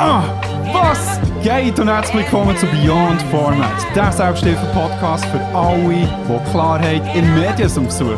Ah, 0.00 0.22
was 0.72 1.18
geht 1.42 1.76
und 1.80 1.88
herzlich 1.88 2.24
willkommen 2.24 2.56
zu 2.56 2.66
Beyond 2.66 3.20
Format, 3.32 3.84
der 3.96 4.12
Selbsthilfe-Podcast 4.12 5.24
für 5.24 5.40
alle, 5.52 5.88
die 5.88 6.50
Klarheit 6.52 7.02
in 7.16 7.34
Medien 7.34 7.68
suchen. 7.68 8.16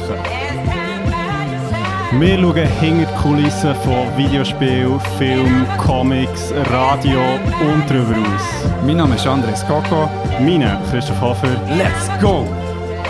Wir 2.19 2.39
schauen 2.39 2.55
hinter 2.55 3.11
die 3.11 3.23
Kulissen 3.23 3.75
von 3.77 4.15
Videospielen, 4.15 5.01
Film, 5.16 5.65
Comics, 5.79 6.53
Radio 6.71 7.21
und 7.62 7.88
darüber 7.88 8.29
aus. 8.29 8.71
Mein 8.85 8.99
Name 8.99 9.15
ist 9.15 9.27
Andres 9.27 9.66
Coco. 9.66 10.07
Mein 10.38 10.77
Christoph 10.91 11.19
Hofer. 11.23 11.57
Let's 11.79 12.10
go! 12.21 12.47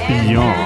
Beyond. 0.07 0.60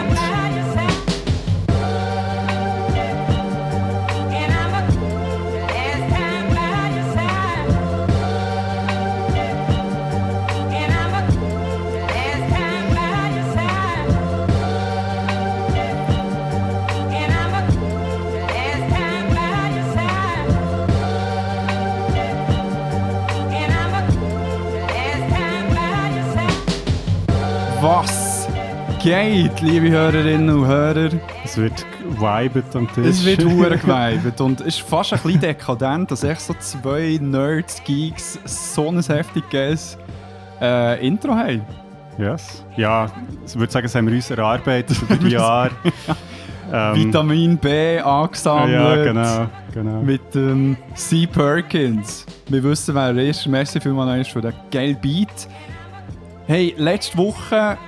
Liebe 29.65 29.91
Hörerinnen 29.91 30.51
und 30.51 30.67
Hörer? 30.67 31.09
Es 31.43 31.57
wird 31.57 31.87
geweibt 32.03 32.77
am 32.77 32.87
Tisch. 32.93 33.07
Es 33.07 33.25
wird 33.25 33.45
hure 33.51 33.79
geweibt 33.79 34.41
und 34.41 34.61
es 34.61 34.79
ist 34.79 34.81
fast 34.83 35.15
ein 35.15 35.21
bisschen 35.21 35.41
dekadent, 35.41 36.11
dass 36.11 36.23
echt 36.23 36.43
so 36.43 36.55
zwei 36.59 37.19
Nerds, 37.21 37.83
Geeks 37.83 38.39
so 38.45 38.89
ein 38.89 39.01
heftiges 39.01 39.97
äh, 40.61 41.07
Intro 41.07 41.35
haben. 41.35 41.63
Yes. 42.19 42.65
Ja, 42.77 43.07
ich 43.47 43.59
würde 43.59 43.73
sagen, 43.73 43.85
das 43.87 43.95
haben 43.95 44.07
wir 44.07 44.15
uns 44.15 44.31
erarbeitet 44.31 45.01
über 45.01 45.17
die 45.17 45.29
Jahre. 45.31 45.71
Ähm, 46.73 46.95
Vitamin 46.97 47.57
B 47.57 47.99
angesammelt. 48.01 48.73
Ja, 48.73 49.03
genau. 49.03 49.47
genau. 49.73 50.03
Mit 50.03 50.35
dem 50.35 50.77
C. 50.95 51.27
Perkins. 51.27 52.27
Wir 52.49 52.63
wissen, 52.63 52.95
wer 52.95 53.09
er 53.09 53.17
ist. 53.17 53.47
Merci 53.47 53.81
vielmals 53.81 54.29
für 54.29 54.43
den 54.43 54.53
geilen 54.71 55.01
Beat. 55.01 55.49
Hey, 56.47 56.75
letzte 56.77 57.17
Woche 57.17 57.79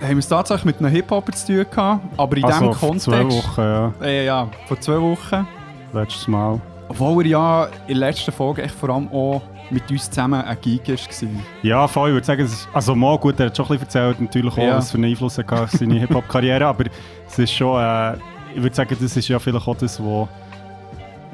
haben 0.00 0.10
wir 0.10 0.18
es 0.18 0.28
tatsächlich 0.28 0.64
mit 0.64 0.78
einem 0.78 0.90
Hip-Hopper 0.92 1.32
zu 1.32 1.46
tun 1.46 1.66
gehabt, 1.70 2.04
aber 2.16 2.36
in 2.36 2.44
also, 2.44 2.58
diesem 2.58 2.72
vor 2.74 2.88
Kontext... 2.88 3.04
zwei 3.04 3.26
Wochen, 3.26 3.60
ja. 3.60 3.92
Äh, 4.02 4.26
ja, 4.26 4.48
vor 4.66 4.80
zwei 4.80 5.00
Wochen. 5.00 5.46
Letztes 5.92 6.28
Mal. 6.28 6.60
Obwohl 6.88 7.24
er 7.24 7.30
ja 7.30 7.64
in 7.86 7.98
der 7.98 8.08
letzten 8.08 8.32
Folge 8.32 8.62
echt 8.62 8.74
vor 8.74 8.90
allem 8.90 9.08
auch 9.08 9.42
mit 9.70 9.90
uns 9.90 10.08
zusammen 10.08 10.40
ein 10.40 10.56
Geek 10.60 10.88
war. 10.88 11.28
Ja, 11.62 11.86
voll. 11.88 12.10
Ich 12.10 12.14
würde 12.14 12.26
sagen, 12.26 12.42
es 12.42 12.52
ist, 12.52 12.68
also 12.72 12.94
mal 12.94 13.18
gut, 13.18 13.38
er 13.38 13.46
hat 13.46 13.56
schon 13.56 13.66
ein 13.66 13.78
bisschen 13.78 13.84
erzählt, 13.84 14.20
natürlich 14.20 14.52
auch, 14.52 14.58
Ja. 14.58 14.76
was 14.76 14.90
für 14.90 14.96
einen 14.96 15.10
Einfluss 15.10 15.38
er 15.38 15.52
auf 15.52 15.70
seine 15.70 15.94
Hip-Hop-Karriere, 16.00 16.66
aber 16.66 16.84
es 17.26 17.38
ist 17.38 17.52
schon, 17.52 17.80
äh, 17.80 18.14
ich 18.54 18.62
würde 18.62 18.74
sagen, 18.74 18.96
das 18.98 19.16
ist 19.16 19.28
ja 19.28 19.38
vielleicht 19.38 19.68
auch 19.68 19.76
das, 19.76 20.02
wo, 20.02 20.28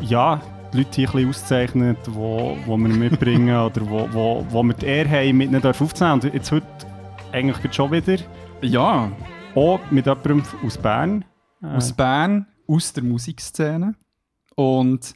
ja, 0.00 0.40
die 0.72 0.78
Leute 0.78 0.90
hier 0.96 1.08
ein 1.08 1.12
bisschen 1.12 1.30
auszeichnet, 1.30 1.98
wo, 2.08 2.56
wo 2.66 2.76
wir 2.76 2.88
mitbringen 2.88 3.56
oder 3.66 3.80
wo, 3.88 4.08
wo, 4.10 4.46
wo 4.48 4.62
wir 4.64 4.74
die 4.74 4.86
Ehre 4.86 5.08
haben, 5.08 5.36
mit 5.36 5.50
ihnen 5.50 5.64
aufzunehmen. 5.64 6.20
Und 6.20 6.34
jetzt 6.34 6.50
heute 6.50 6.66
eigentlich 7.32 7.72
schon 7.72 7.92
wieder, 7.92 8.16
Ja, 8.62 9.12
auch 9.55 9.80
mit 9.90 10.06
jemandem 10.06 10.42
aus 10.64 10.78
Bern. 10.78 11.24
Äh, 11.62 11.67
aus 11.67 11.92
Bern, 11.92 12.46
aus 12.67 12.92
der 12.92 13.05
Musikszene. 13.05 13.95
Und 14.55 15.14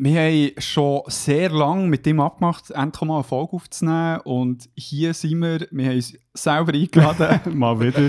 wir 0.00 0.20
haben 0.20 0.50
schon 0.58 1.02
sehr 1.08 1.50
lange 1.50 1.88
mit 1.88 2.06
ihm 2.06 2.20
abgemacht, 2.20 2.70
endlich 2.70 3.02
mal 3.02 3.16
eine 3.16 3.24
Folge 3.24 3.54
aufzunehmen. 3.54 4.20
Und 4.20 4.68
hier 4.76 5.12
sind 5.12 5.40
wir, 5.40 5.66
wir 5.72 5.86
haben 5.86 5.96
uns 5.96 6.16
selber 6.34 6.72
eingeladen. 6.72 7.40
mal 7.58 7.78
wieder. 7.80 8.08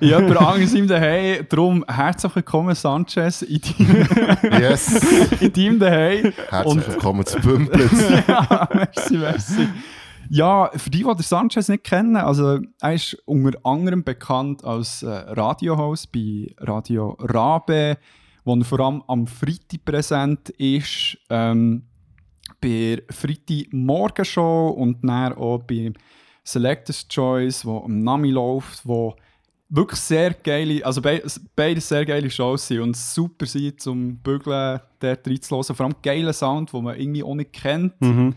in 0.00 0.08
jemand 0.08 0.36
anderes 0.36 0.74
im 0.74 0.88
Daheim. 0.88 1.46
Darum 1.48 1.84
herzlich 1.88 2.34
willkommen, 2.34 2.74
Sanchez, 2.74 3.42
in 3.42 3.60
deinem, 3.60 4.60
Yes, 4.60 5.00
in 5.40 5.52
deinem 5.52 5.78
Daheim. 5.78 6.32
herzlich 6.50 6.88
willkommen 6.88 7.24
zu 7.24 7.38
Bümplitz. 7.40 8.10
ja, 8.28 8.68
merci, 8.74 9.16
merci. 9.16 9.68
Ja, 10.30 10.70
für 10.74 10.90
die, 10.90 10.98
die 10.98 11.04
den 11.04 11.22
Sanchez 11.22 11.68
nicht 11.68 11.84
kennen, 11.84 12.16
also 12.16 12.60
er 12.80 12.94
ist 12.94 13.14
unter 13.24 13.58
anderem 13.64 14.04
bekannt 14.04 14.64
als 14.64 15.02
äh, 15.02 15.08
Radiohost 15.08 16.12
bei 16.12 16.54
Radio 16.58 17.16
Rabe, 17.20 17.96
wo 18.44 18.54
er 18.54 18.64
vor 18.64 18.80
allem 18.80 19.02
am 19.08 19.26
Freitag 19.26 19.84
präsent 19.84 20.50
ist, 20.50 21.16
ähm, 21.30 21.84
bei 22.60 22.96
der 22.96 23.14
Freitag 23.14 23.72
Morgenshow 23.72 24.68
und 24.68 25.02
dann 25.02 25.34
auch 25.34 25.58
bei 25.58 25.92
Selectors 26.44 27.06
Choice, 27.08 27.64
wo 27.64 27.84
am 27.84 28.02
Nami 28.02 28.30
läuft, 28.30 28.86
wo 28.86 29.14
wirklich 29.68 30.00
sehr 30.00 30.32
geile, 30.32 30.84
also 30.84 31.02
be 31.02 31.22
beide 31.54 31.80
sehr 31.80 32.04
geile 32.04 32.30
Shows 32.30 32.66
sind 32.66 32.80
und 32.80 32.96
super 32.96 33.46
sind 33.46 33.80
zum 33.80 34.16
Bügeln 34.16 34.80
dort 34.98 35.26
reinzuhören. 35.26 35.74
Vor 35.76 35.86
allem 35.86 35.96
geiler 36.02 36.32
Sound, 36.32 36.72
den 36.72 36.84
man 36.84 36.98
irgendwie 36.98 37.22
auch 37.22 37.34
nicht 37.34 37.52
kennt. 37.52 38.00
Mhm. 38.00 38.34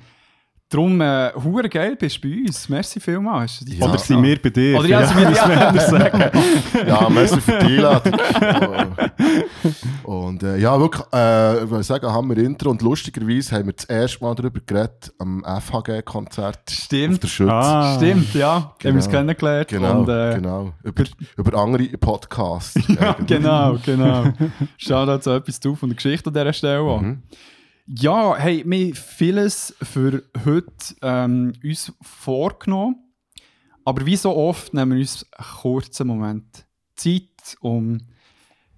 Darum, 0.71 1.01
äh, 1.01 1.31
hure 1.43 1.67
geil 1.67 1.97
bist 1.97 2.23
du 2.23 2.29
bei 2.29 2.37
uns. 2.47 2.69
Merci 2.69 2.99
vielmals. 3.01 3.61
Ja. 3.67 3.85
Oder 3.87 3.97
sind 3.99 4.23
wir 4.23 4.41
bei 4.41 4.49
dir? 4.49 4.79
Oder 4.79 4.87
ja, 4.87 5.05
sind 5.05 5.17
wir- 5.19 5.29
das 5.29 5.91
ja. 5.91 5.99
sagen. 5.99 6.31
Ja, 6.87 7.09
merci 7.09 7.41
für 7.41 7.57
die 7.59 7.65
Einladung. 7.77 8.13
Und 10.03 10.43
äh, 10.43 10.57
ja, 10.57 10.79
wirklich, 10.79 11.03
äh, 11.13 11.63
ich 11.63 11.69
würde 11.69 11.83
sagen, 11.83 12.07
haben 12.07 12.29
wir 12.29 12.37
Intro 12.43 12.69
und 12.71 12.81
lustigerweise 12.81 13.55
haben 13.55 13.67
wir 13.67 13.73
das 13.73 13.85
erste 13.85 14.23
Mal 14.23 14.33
darüber 14.35 14.59
geredet 14.65 15.13
am 15.19 15.43
FHG-Konzert 15.43 16.59
auf 16.67 16.73
Stimmt. 16.73 17.23
der 17.23 17.27
Schütze. 17.27 17.51
Ah. 17.53 17.95
Stimmt, 17.97 18.33
ja. 18.33 18.53
Haben 18.55 18.75
wir 18.83 18.93
uns 18.93 19.05
Genau. 19.05 19.17
kennengelernt. 19.19 19.67
Genau, 19.67 19.99
und, 20.01 20.09
äh, 20.09 20.35
genau. 20.35 20.73
Über, 20.83 21.03
über 21.37 21.57
andere 21.59 21.83
Podcasts. 21.97 22.79
Ja, 23.01 23.15
genau, 23.25 23.77
genau. 23.85 24.25
Schau 24.77 25.05
da 25.05 25.19
zu 25.21 25.31
etwas 25.31 25.59
zu 25.59 25.75
von 25.75 25.89
der 25.89 25.95
Geschichte 25.95 26.27
an 26.29 26.33
dieser 26.33 26.53
Stelle 26.53 26.79
an. 26.81 27.05
Mhm. 27.05 27.23
Ja, 27.87 28.37
hey, 28.37 28.63
wir 28.65 28.85
haben 28.85 28.93
vieles 28.93 29.75
für 29.81 30.23
heute 30.45 30.71
ähm, 31.01 31.53
uns 31.63 31.91
vorgenommen. 32.01 32.95
Aber 33.83 34.05
wie 34.05 34.15
so 34.15 34.35
oft 34.35 34.73
nehmen 34.73 34.91
wir 34.91 34.99
uns 34.99 35.25
einen 35.31 35.47
kurzen 35.61 36.07
Moment 36.07 36.65
Zeit, 36.95 37.57
um 37.59 37.97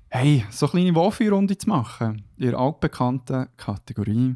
hey, 0.10 0.46
so 0.52 0.68
eine 0.68 0.72
kleine 0.72 0.96
Wohlfühlrunde 0.96 1.58
zu 1.58 1.68
machen. 1.68 2.24
In 2.38 2.52
der 2.52 2.58
altbekannten 2.58 3.50
Kategorie. 3.58 4.36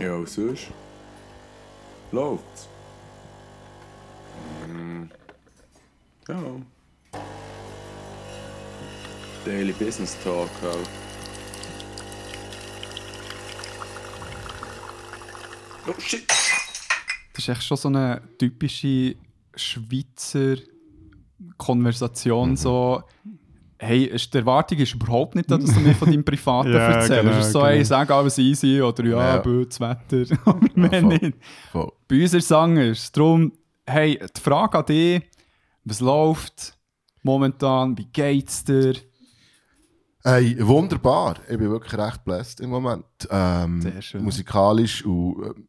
Ja, 0.00 0.20
was 0.20 0.34
sonst? 0.34 0.66
Läuft's? 2.10 2.68
Mm. 4.68 5.04
Ja. 6.28 6.75
Daily 9.46 9.72
Business 9.72 10.16
Talk 10.24 10.50
halt. 10.62 10.88
Oh 15.88 15.94
shit! 16.00 16.26
Das 16.28 17.38
ist 17.38 17.48
echt 17.48 17.62
schon 17.62 17.76
so 17.76 17.88
eine 17.88 18.20
typische 18.38 19.14
Schweizer 19.54 20.56
Konversation. 21.58 22.56
So, 22.56 23.02
hey, 23.78 24.10
die 24.32 24.36
Erwartung 24.38 24.78
ist 24.78 24.94
überhaupt 24.94 25.36
nicht, 25.36 25.50
da, 25.50 25.58
dass 25.58 25.72
du 25.72 25.80
mir 25.80 25.94
von 25.94 26.10
deinem 26.10 26.24
Privaten 26.24 26.72
Ja, 26.72 26.78
erzählst. 26.90 27.22
genau, 27.22 27.38
es 27.38 27.46
ist 27.46 27.52
so, 27.52 27.64
hey, 27.64 27.74
genau. 27.76 27.84
sag 27.86 28.10
alles 28.10 28.38
easy 28.38 28.80
oder 28.82 29.04
ja, 29.04 29.34
Ja. 29.36 29.38
blödes 29.38 29.78
Wetter. 29.78 30.24
Aber 30.44 30.66
mehr 30.74 31.00
voll. 31.02 31.18
nicht. 31.18 31.36
Voll. 31.70 31.92
Bei 32.08 32.16
uns 32.22 32.34
ist 32.34 32.44
es 32.44 32.52
anders. 32.52 33.12
Darum, 33.12 33.52
hey, 33.86 34.18
die 34.36 34.40
Frage 34.40 34.78
an 34.78 34.86
dich, 34.86 35.22
was 35.84 36.00
läuft 36.00 36.76
momentan, 37.22 37.96
wie 37.96 38.06
geht's 38.06 38.64
dir? 38.64 38.94
Hey, 40.28 40.56
wunderbar. 40.58 41.36
Ich 41.48 41.56
bin 41.56 41.70
wirklich 41.70 41.96
recht 41.96 42.24
blessed 42.24 42.58
im 42.58 42.70
Moment. 42.70 43.04
Ähm, 43.30 43.80
Sehr 43.80 44.02
schön. 44.02 44.24
Musikalisch 44.24 45.04
und 45.04 45.36
ähm, 45.44 45.68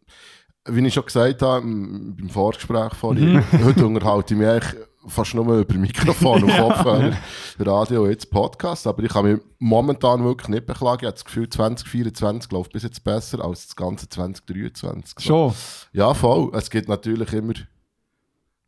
wie 0.76 0.88
ich 0.88 0.96
schon 0.96 1.06
gesagt 1.06 1.44
habe 1.44 1.62
im, 1.62 2.16
beim 2.16 2.28
Vorgespräch 2.28 2.96
vorhin, 2.96 3.44
heute 3.64 3.86
unterhalte 3.86 4.34
ich 4.34 4.40
mich 4.40 4.50
eigentlich 4.50 4.76
fast 5.06 5.36
nur 5.36 5.60
über 5.60 5.74
Mikrofon 5.76 6.46
und 6.46 6.50
Kopfhörer, 6.58 7.16
Radio 7.60 8.06
und 8.06 8.10
jetzt 8.10 8.32
Podcast. 8.32 8.88
Aber 8.88 9.04
ich 9.04 9.10
kann 9.10 9.26
mich 9.26 9.40
momentan 9.60 10.24
wirklich 10.24 10.48
nicht 10.48 10.66
beklagen. 10.66 11.02
Ich 11.02 11.06
habe 11.06 11.14
das 11.14 11.26
Gefühl, 11.26 11.48
2024 11.48 12.52
läuft 12.52 12.74
bis 12.74 12.82
jetzt 12.82 13.04
besser 13.04 13.46
als 13.46 13.68
das 13.68 13.76
ganze 13.76 14.10
2023. 14.10 15.20
So. 15.20 15.52
Schon. 15.52 15.54
Ja, 15.94 16.16
voll. 16.16 16.50
Es 16.56 16.72
gibt 16.72 16.90
natürlich 16.90 17.32
immer 17.32 17.54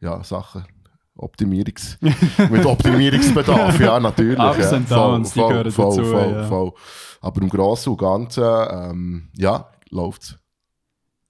ja, 0.01 0.23
Sachen. 0.23 0.67
Optimierungs 1.19 1.97
mit 2.49 2.65
Optimierungsbedarf, 2.65 3.79
ja, 3.79 3.99
natürlich. 3.99 4.39
Ups 4.39 4.57
ja. 4.71 4.71
and 4.71 4.89
Downs, 4.91 5.33
die 5.33 5.39
gehören 5.39 5.71
voll, 5.71 5.97
dazu, 5.97 6.09
Voll, 6.09 6.31
ja. 6.31 6.43
voll. 6.47 6.71
Aber 7.21 7.41
im 7.41 7.49
Großen 7.49 7.91
und 7.91 7.97
Ganzen, 7.99 8.43
ähm, 8.43 9.29
ja, 9.35 9.69
läuft's. 9.89 10.37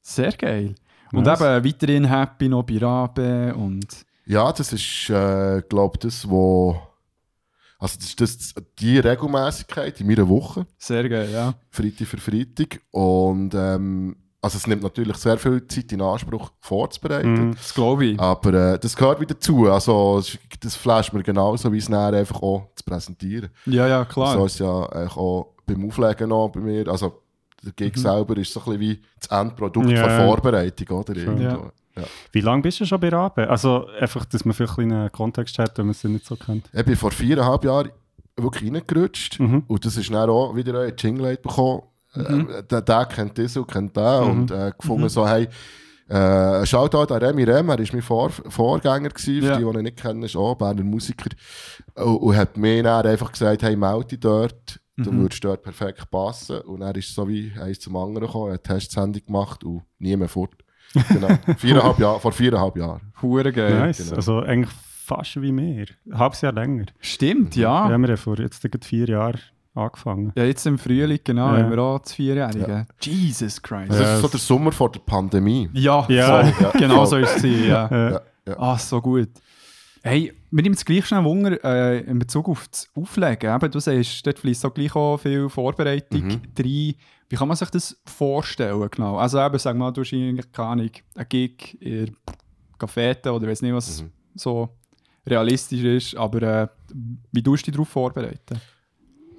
Sehr 0.02 0.32
geil. 0.34 0.76
Und 1.12 1.26
Nice. 1.26 1.42
eben 1.42 1.66
weiterhin 1.66 2.06
happy 2.06 2.50
noch 2.50 2.64
bei 2.64 2.78
Rabe 2.78 3.54
und 3.56 3.88
Ja, 4.26 4.52
das 4.52 4.72
ist, 4.74 5.10
äh, 5.10 5.62
glaube 5.68 5.98
das, 5.98 6.30
wo 6.30 6.80
Also 7.80 7.98
das 7.98 8.10
ist 8.10 8.22
das, 8.22 8.54
die 8.78 9.00
Regelmäßigkeit 9.00 10.00
in 10.02 10.08
meiner 10.08 10.28
Woche, 10.28 10.68
Sehr 10.78 11.08
geil, 11.10 11.30
ja. 11.32 11.54
Freitag 11.72 12.08
für 12.08 12.18
Freitag. 12.18 12.82
Und 12.92 13.56
ähm, 13.56 14.16
also 14.42 14.58
es 14.58 14.68
nimmt 14.68 14.84
natürlich 14.84 15.18
sehr 15.18 15.38
viel 15.38 15.66
Zeit 15.68 15.92
in 15.92 16.02
Anspruch 16.02 16.52
vorzubereiten. 16.60 17.48
Mhm. 17.50 17.56
Das 17.56 17.74
glaube 17.74 18.06
ich. 18.06 18.20
Aber 18.20 18.54
äh, 18.74 18.80
das 18.80 18.96
gehört 18.96 19.20
wieder 19.20 19.34
dazu. 19.36 19.70
Also 19.70 20.22
das 20.62 20.76
flasht 20.76 21.14
mir 21.14 21.24
genauso, 21.24 21.72
wie 21.74 21.78
es 21.78 21.88
dann 21.88 22.14
einfach 22.16 22.42
auch 22.42 22.70
zu 22.76 22.84
präsentieren. 22.86 23.50
Ja, 23.66 23.88
ja, 23.88 24.06
klar. 24.06 24.34
So 24.34 24.46
ist 24.46 24.54
es 24.54 24.60
ja 24.60 24.86
eigentlich 24.88 25.18
auch 25.18 25.54
beim 25.66 25.86
Auflegen 25.88 26.30
noch 26.30 26.50
bei 26.50 26.62
mir. 26.62 26.88
Also 26.88 27.22
der 27.64 27.74
Gig 27.74 27.98
selber 27.98 28.38
ist 28.38 28.54
so 28.54 28.60
ein 28.62 28.66
bisschen 28.66 28.80
wie 28.80 29.02
das 29.20 29.40
Endprodukt 29.40 29.90
Ja. 29.90 30.08
der 30.08 30.26
Vorbereitung, 30.26 30.98
oder? 31.00 31.18
Ja. 31.18 31.60
Ja. 31.98 32.04
Wie 32.32 32.40
lange 32.40 32.62
bist 32.62 32.80
du 32.80 32.86
schon 32.86 33.00
bei 33.02 33.10
Rabe? 33.10 33.50
Also 33.50 33.88
einfach, 34.00 34.24
dass 34.24 34.46
man 34.46 34.54
vielleicht 34.54 34.80
einen 34.80 35.12
Kontext 35.12 35.60
hat, 35.60 35.78
wenn 35.78 35.88
man 35.88 35.92
es 35.92 36.04
nicht 36.06 36.26
so 36.26 36.38
kennt. 36.38 36.70
Ich 36.72 36.86
bin 36.86 36.96
vor 36.96 37.12
viereinhalb 37.12 37.66
Jahren 37.66 37.90
wirklich 38.38 38.72
reingerutscht 38.74 39.38
Mhm. 39.42 39.64
und 39.68 39.84
das 39.86 39.98
ist 39.98 40.10
dann 40.10 40.30
auch 40.30 40.56
wieder 40.56 40.80
ein 40.80 40.94
Jingle 40.98 41.36
bekommen. 41.36 41.82
Äh, 42.16 42.64
der, 42.70 42.82
der 42.82 43.06
kennt 43.06 43.38
das 43.38 43.56
und 43.58 43.68
kennt 43.68 43.96
den 43.96 44.24
und 44.24 44.52
äh, 44.52 44.72
gefunden 44.78 45.10
so, 45.10 45.28
hey, 45.28 45.48
äh, 46.08 46.66
Shoutout 46.66 47.14
an 47.14 47.22
Remy 47.22 47.44
Rem, 47.44 47.70
er 47.70 47.78
war 47.80 47.86
mein 47.94 48.02
Vor 48.02 48.30
Vorgänger, 48.32 49.10
gewesen, 49.10 49.42
für 49.42 49.48
Ja. 49.48 49.58
die, 49.58 49.64
die 49.64 49.70
ihn 49.78 49.84
nicht 49.84 49.98
kennen, 49.98 50.24
ist 50.24 50.36
auch 50.36 50.56
Berner 50.56 50.84
Musiker 50.84 51.30
und, 51.96 52.18
und 52.18 52.36
hat 52.36 52.58
mir 52.58 52.82
dann 52.82 53.06
einfach 53.06 53.32
gesagt, 53.32 53.62
hey, 53.62 53.76
melde 53.76 54.06
dich 54.08 54.20
dort, 54.22 54.80
du 54.98 55.14
würdest 55.14 55.44
dort 55.44 55.62
perfekt 55.62 56.10
passen 56.10 56.60
und 56.62 56.82
er 56.82 56.96
ist 56.96 57.14
so 57.14 57.28
wie 57.28 57.54
eins 57.62 57.80
zum 57.80 57.96
anderen 57.96 58.26
gekommen, 58.28 58.48
er 58.50 58.54
hat 58.56 58.68
eine 58.70 58.80
Testsendung 58.80 59.24
gemacht 59.26 59.64
und 59.64 59.84
nie 60.00 60.18
mehr 60.18 60.28
fort. 60.28 60.52
Genau, 61.10 61.28
viereinhalb 61.58 62.00
Jahre, 62.00 62.20
vor 62.20 62.32
viereinhalb 62.32 62.76
Jahren. 62.76 63.14
Hure 63.22 63.54
geil. 63.54 63.78
nice. 63.80 64.00
genau. 64.00 64.16
Also 64.16 64.40
eigentlich 64.40 64.74
fast 65.06 65.40
wie 65.42 65.52
mehr. 65.52 65.86
Ein 66.12 66.18
halbes 66.18 66.42
Jahr 66.42 66.54
länger. 66.54 66.86
Stimmt, 67.00 67.56
Ja. 67.56 67.88
ja. 67.88 67.98
Wir 68.00 68.08
haben 68.10 68.18
vor 68.18 68.40
jetzt 68.40 68.62
gerade 68.64 68.86
vier 68.86 69.08
Jahren 69.08 69.40
angefangen. 69.74 70.32
Ja, 70.36 70.44
jetzt 70.46 70.66
im 70.66 70.78
Frühling, 70.78 71.20
genau, 71.24 71.54
Ja. 71.56 71.64
haben 71.64 71.70
wir 71.72 71.80
auch 71.80 72.00
das 72.00 72.14
Vierjährige. 72.14 72.86
Jesus 73.02 73.62
Christ. 73.62 73.92
Das 73.92 74.00
Ja, 74.00 74.16
ist 74.16 74.22
so 74.22 74.28
der 74.28 74.40
Sommer 74.40 74.72
vor 74.72 74.92
der 74.92 75.00
Pandemie. 75.00 75.70
Ja, 75.74 76.06
Ja. 76.10 76.44
voll. 76.44 76.54
Ja. 76.62 76.72
genau 76.72 77.06
so 77.06 77.18
ist 77.18 77.38
es. 77.38 77.44
Ja. 77.44 77.88
Ja, 77.90 78.22
ja. 78.48 78.56
Ah, 78.60 78.78
so 78.78 79.00
gut. 79.02 79.30
Hey, 80.02 80.34
mir 80.50 80.62
nimmt 80.64 80.78
es 80.78 80.86
gleich 80.86 81.06
schnell 81.06 81.24
Wunder 81.26 81.62
äh, 81.64 82.00
in 82.02 82.20
Bezug 82.20 82.48
auf 82.50 82.68
das 82.70 82.88
Auflegen. 82.96 83.54
Eben, 83.54 83.72
du 83.72 83.80
sagst, 83.80 84.26
dort 84.26 84.40
fließt 84.40 84.66
auch 84.66 84.74
gleich 84.74 84.96
auch 84.96 85.18
viel 85.18 85.50
Vorbereitung 85.50 86.24
Mhm. 86.26 86.42
rein. 86.58 86.94
Wie 87.32 87.36
kann 87.36 87.48
man 87.48 87.58
sich 87.58 87.70
das 87.70 87.96
vorstellen? 88.06 88.88
Genau? 88.90 89.18
Also 89.18 89.40
eben, 89.40 89.60
sag 89.60 89.76
mal, 89.78 89.92
du 89.92 90.02
hast 90.02 90.14
eigentlich 90.14 90.52
keine 90.52 90.68
Ahnung, 90.70 90.90
einen 91.16 91.30
Gig 91.30 91.78
in 91.82 92.16
Cafete 92.78 93.32
oder 93.32 93.48
weiß 93.48 93.62
nicht, 93.62 93.74
was 93.74 94.02
Mhm. 94.02 94.12
so 94.36 94.70
realistisch 95.28 95.84
ist, 95.84 96.16
aber 96.16 96.42
äh, 96.42 96.68
wie 97.32 97.44
tust 97.44 97.64
du 97.68 97.72
dich 97.72 97.76
darauf 97.76 97.90
vorbereiten? 97.90 98.60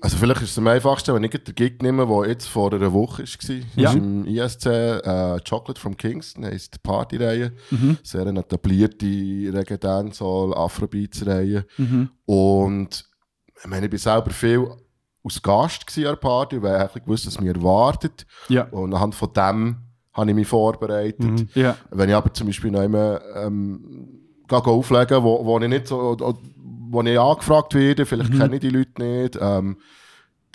Also 0.02 0.16
vielleicht 0.16 0.40
ist 0.42 0.52
es 0.52 0.58
am 0.58 0.66
einfachsten, 0.66 1.14
wenn 1.14 1.24
ich 1.24 1.30
den 1.32 1.54
Gig 1.54 1.82
nehme, 1.82 2.06
der 2.06 2.28
jetzt 2.30 2.48
vor 2.48 2.72
einer 2.72 2.92
Woche 2.92 3.22
war. 3.24 3.56
Ja. 3.76 3.90
ist 3.90 3.96
im 3.96 4.24
ISC 4.26 4.66
äh, 4.66 5.40
Chocolate 5.46 5.78
from 5.80 5.96
Kingston, 5.96 6.44
heisst 6.46 6.74
die 6.74 6.78
Partyreihe. 6.82 7.52
Mhm. 7.70 7.98
Sehr 8.02 8.26
eine 8.26 8.40
etablierte 8.40 9.04
Reggae-Dancehall, 9.06 10.54
Afrobeats-Reihe. 10.54 11.66
Mhm. 11.76 12.10
Und 12.24 13.04
ich 13.62 13.66
meine, 13.66 13.86
ich 13.86 13.92
war 13.92 13.98
selber 13.98 14.30
viel 14.30 14.66
als 15.22 15.42
Gast 15.42 15.84
an 15.96 16.02
der 16.02 16.16
Party, 16.16 16.62
weil 16.62 16.88
ich 16.94 17.02
gewusst, 17.04 17.26
was 17.26 17.38
mich 17.38 17.54
erwartet. 17.54 18.26
Ja. 18.48 18.64
Und 18.70 18.94
anhand 18.94 19.14
von 19.14 19.32
dem 19.34 19.76
habe 20.14 20.30
ich 20.30 20.34
mich 20.34 20.48
vorbereitet. 20.48 21.20
Mhm. 21.20 21.48
Ja. 21.54 21.76
Wenn 21.90 22.08
ich 22.08 22.14
aber 22.14 22.32
zum 22.32 22.46
Beispiel 22.46 22.70
noch 22.70 22.82
immer 22.82 23.20
ähm, 23.36 24.08
auflegen, 24.50 25.22
wo, 25.22 25.44
wo 25.44 25.58
ich 25.60 25.68
nicht 25.68 25.86
so, 25.88 26.00
oder- 26.00 26.34
wo 26.90 27.02
ich 27.02 27.18
angefragt 27.18 27.74
werde, 27.74 28.06
vielleicht 28.06 28.32
kenne 28.32 28.54
ich 28.56 28.60
die 28.60 28.70
Leute 28.70 29.02
nicht, 29.02 29.38
ähm, 29.40 29.78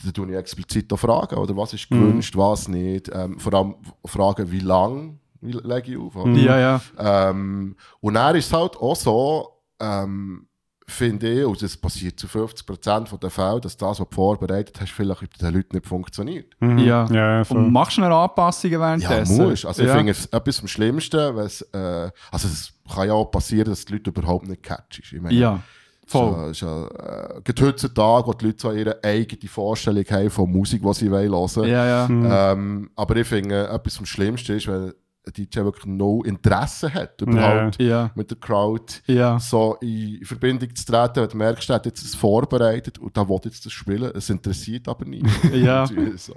dann 0.04 0.14
tue 0.14 0.30
ich 0.30 0.36
explizit 0.36 0.92
auch 0.92 1.00
Fragen, 1.00 1.36
oder 1.36 1.56
was 1.56 1.74
ist 1.74 1.90
gewünscht, 1.90 2.36
was 2.36 2.68
nicht. 2.68 3.10
Ähm, 3.14 3.40
vor 3.40 3.54
allem 3.54 3.76
fragen, 4.06 4.52
wie 4.52 4.60
lang 4.60 5.20
wie 5.46 5.52
lege 5.52 5.92
ich 5.92 5.98
auf. 5.98 6.16
Oder? 6.16 6.32
Ja, 6.32 6.58
ja. 6.60 6.82
Ähm, 7.30 7.76
und 8.02 8.14
dann 8.16 8.36
ist 8.36 8.48
es 8.48 8.54
halt 8.54 8.76
auch 8.78 8.96
so, 8.96 9.62
ähm, 9.80 10.48
finde 10.88 11.32
ich, 11.32 11.46
und 11.46 11.62
das 11.62 11.78
passiert 11.78 12.20
zu 12.20 12.28
50% 12.28 13.18
der 13.18 13.30
Fälle, 13.30 13.60
dass 13.60 13.76
das, 13.76 14.00
was 14.00 14.08
du 14.10 14.16
vorbereitet 14.16 14.80
hast, 14.80 14.92
vielleicht 14.92 15.22
bei 15.22 15.28
den 15.48 15.56
Leuten 15.56 15.76
nicht 15.76 15.88
funktioniert. 15.88 16.54
Mhm. 16.60 16.78
Ja. 16.80 17.06
ja, 17.12 17.44
voll. 17.44 17.58
Und 17.58 17.74
machst 17.74 17.98
du 17.98 18.02
noch 18.02 18.24
Anpassungen 18.24 18.74
Ja, 18.74 18.80
währenddessen? 18.80 19.38
muss. 19.38 19.66
Also 19.66 19.82
ich 19.82 19.88
ja. 19.88 19.96
finde 19.96 20.12
es 20.12 20.26
etwas 20.28 20.62
am 20.62 20.68
Schlimmsten, 20.68 21.36
weil 21.36 21.46
es, 21.46 21.62
äh, 21.62 22.12
also 22.32 22.48
es 22.48 22.74
kann 22.94 23.08
ja 23.08 23.14
auch 23.14 23.26
passieren, 23.26 23.70
dass 23.70 23.86
die 23.86 23.94
Leute 23.94 24.12
überhaupt 24.12 24.48
nicht 24.48 24.62
catchen. 24.64 25.04
Ich 25.04 25.22
meine, 25.22 25.36
Ja, 25.36 25.60
voll. 26.07 26.46
Es 26.46 26.52
ist 26.57 26.62
ja, 26.62 26.86
äh, 26.88 27.42
gerade 27.44 27.66
heutzutage, 27.66 28.28
wo 28.28 28.34
die 28.34 28.46
Leute 28.46 28.57
so 28.62 28.72
ihre 28.72 29.04
eigene 29.04 29.50
Vorstellung 29.50 30.06
haben 30.10 30.30
von 30.30 30.52
Musik, 30.52 30.81
die 30.81 30.94
sie 30.94 31.12
wollen 31.12 31.31
hören 31.31 31.69
Ja, 31.69 31.86
ja. 31.86 32.07
Mhm. 32.07 32.30
ähm, 32.31 32.90
Aber 32.96 33.16
ich 33.16 33.28
finde, 33.28 33.68
etwas 33.69 33.98
am 34.00 34.06
Schlimmsten 34.06 34.57
ist, 34.57 34.68
wenn 34.68 34.94
ein 35.28 35.34
DJ 35.34 35.60
wirklich 35.62 35.86
no 35.86 36.22
Interesse 36.24 36.94
hat, 36.94 37.19
überhaupt 37.22 37.81
Ja, 37.81 38.12
mit 38.16 38.30
der 38.30 38.38
Crowd 38.38 38.94
ja. 39.07 39.40
so 39.40 39.75
in 39.81 40.24
Verbindung 40.24 40.74
zu 40.75 40.86
treten, 40.86 41.16
wenn 41.22 41.30
du 41.30 41.38
merkst, 41.38 41.69
er 41.69 41.75
hat 41.75 41.86
jetzt 41.88 42.04
das 42.04 42.13
vorbereitet 42.16 43.00
und 43.00 43.16
da 43.18 43.28
will 43.28 43.40
jetzt 43.44 43.66
das 43.66 43.74
spielen, 43.74 44.12
es 44.13 44.30
interessiert 44.30 44.88
aber 44.88 45.06
nicht. 45.06 45.25
Ja. 45.54 45.86
so. 45.88 46.36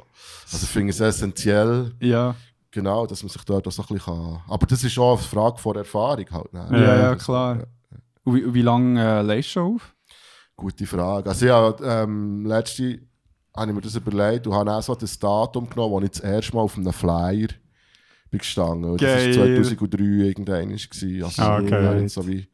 Also 0.50 0.64
ich 0.64 0.68
finde 0.70 0.90
es 0.90 1.00
essentiell, 1.00 1.92
Ja, 2.00 2.34
genau, 2.70 3.06
dass 3.06 3.22
man 3.22 3.28
sich 3.30 3.44
dort 3.44 3.66
auch 3.66 3.72
so 3.72 3.82
ein 3.82 3.88
bisschen 3.88 4.14
kann... 4.14 4.40
Aber 4.48 4.66
das 4.66 4.82
ist 4.82 4.98
auch 4.98 5.18
eine 5.18 5.22
Frage 5.22 5.58
von 5.58 5.76
Erfahrung 5.76 6.24
halt. 6.30 6.52
ne? 6.52 6.68
ja, 6.72 6.96
ja, 6.98 7.14
klar. 7.16 7.64
Und 8.28 8.34
wie, 8.36 8.54
wie 8.54 8.62
lange 8.62 9.00
äh, 9.02 9.22
leist 9.22 9.56
du 9.56 9.60
auf? 9.60 9.94
Gute 10.56 10.86
Frage. 10.86 11.28
Also 11.30 11.46
ja, 11.46 11.74
ähm, 12.02 12.44
letzte 12.44 13.00
habe 13.56 13.70
ich 13.70 13.74
mir 13.74 13.80
das 13.80 13.94
überlegt 13.96 14.46
und 14.46 14.54
habe 14.54 14.72
auch 14.72 14.82
so 14.82 14.94
das 14.94 15.18
Datum 15.18 15.68
genommen, 15.70 15.92
wo 15.92 16.00
ich 16.00 16.10
das 16.10 16.20
erste 16.20 16.54
Mal 16.54 16.62
auf 16.62 16.76
einem 16.76 16.92
Flyer 16.92 17.48
bin 18.30 18.38
gestanden. 18.38 18.90
Und 18.90 19.00
Das 19.02 19.24
war 19.26 19.32
2003 19.46 20.02
irgendwann. 20.04 20.72
Also 20.72 21.42
Ah, 21.42 21.58
okay. 21.58 22.08
so 22.08 22.26
wie 22.26 22.46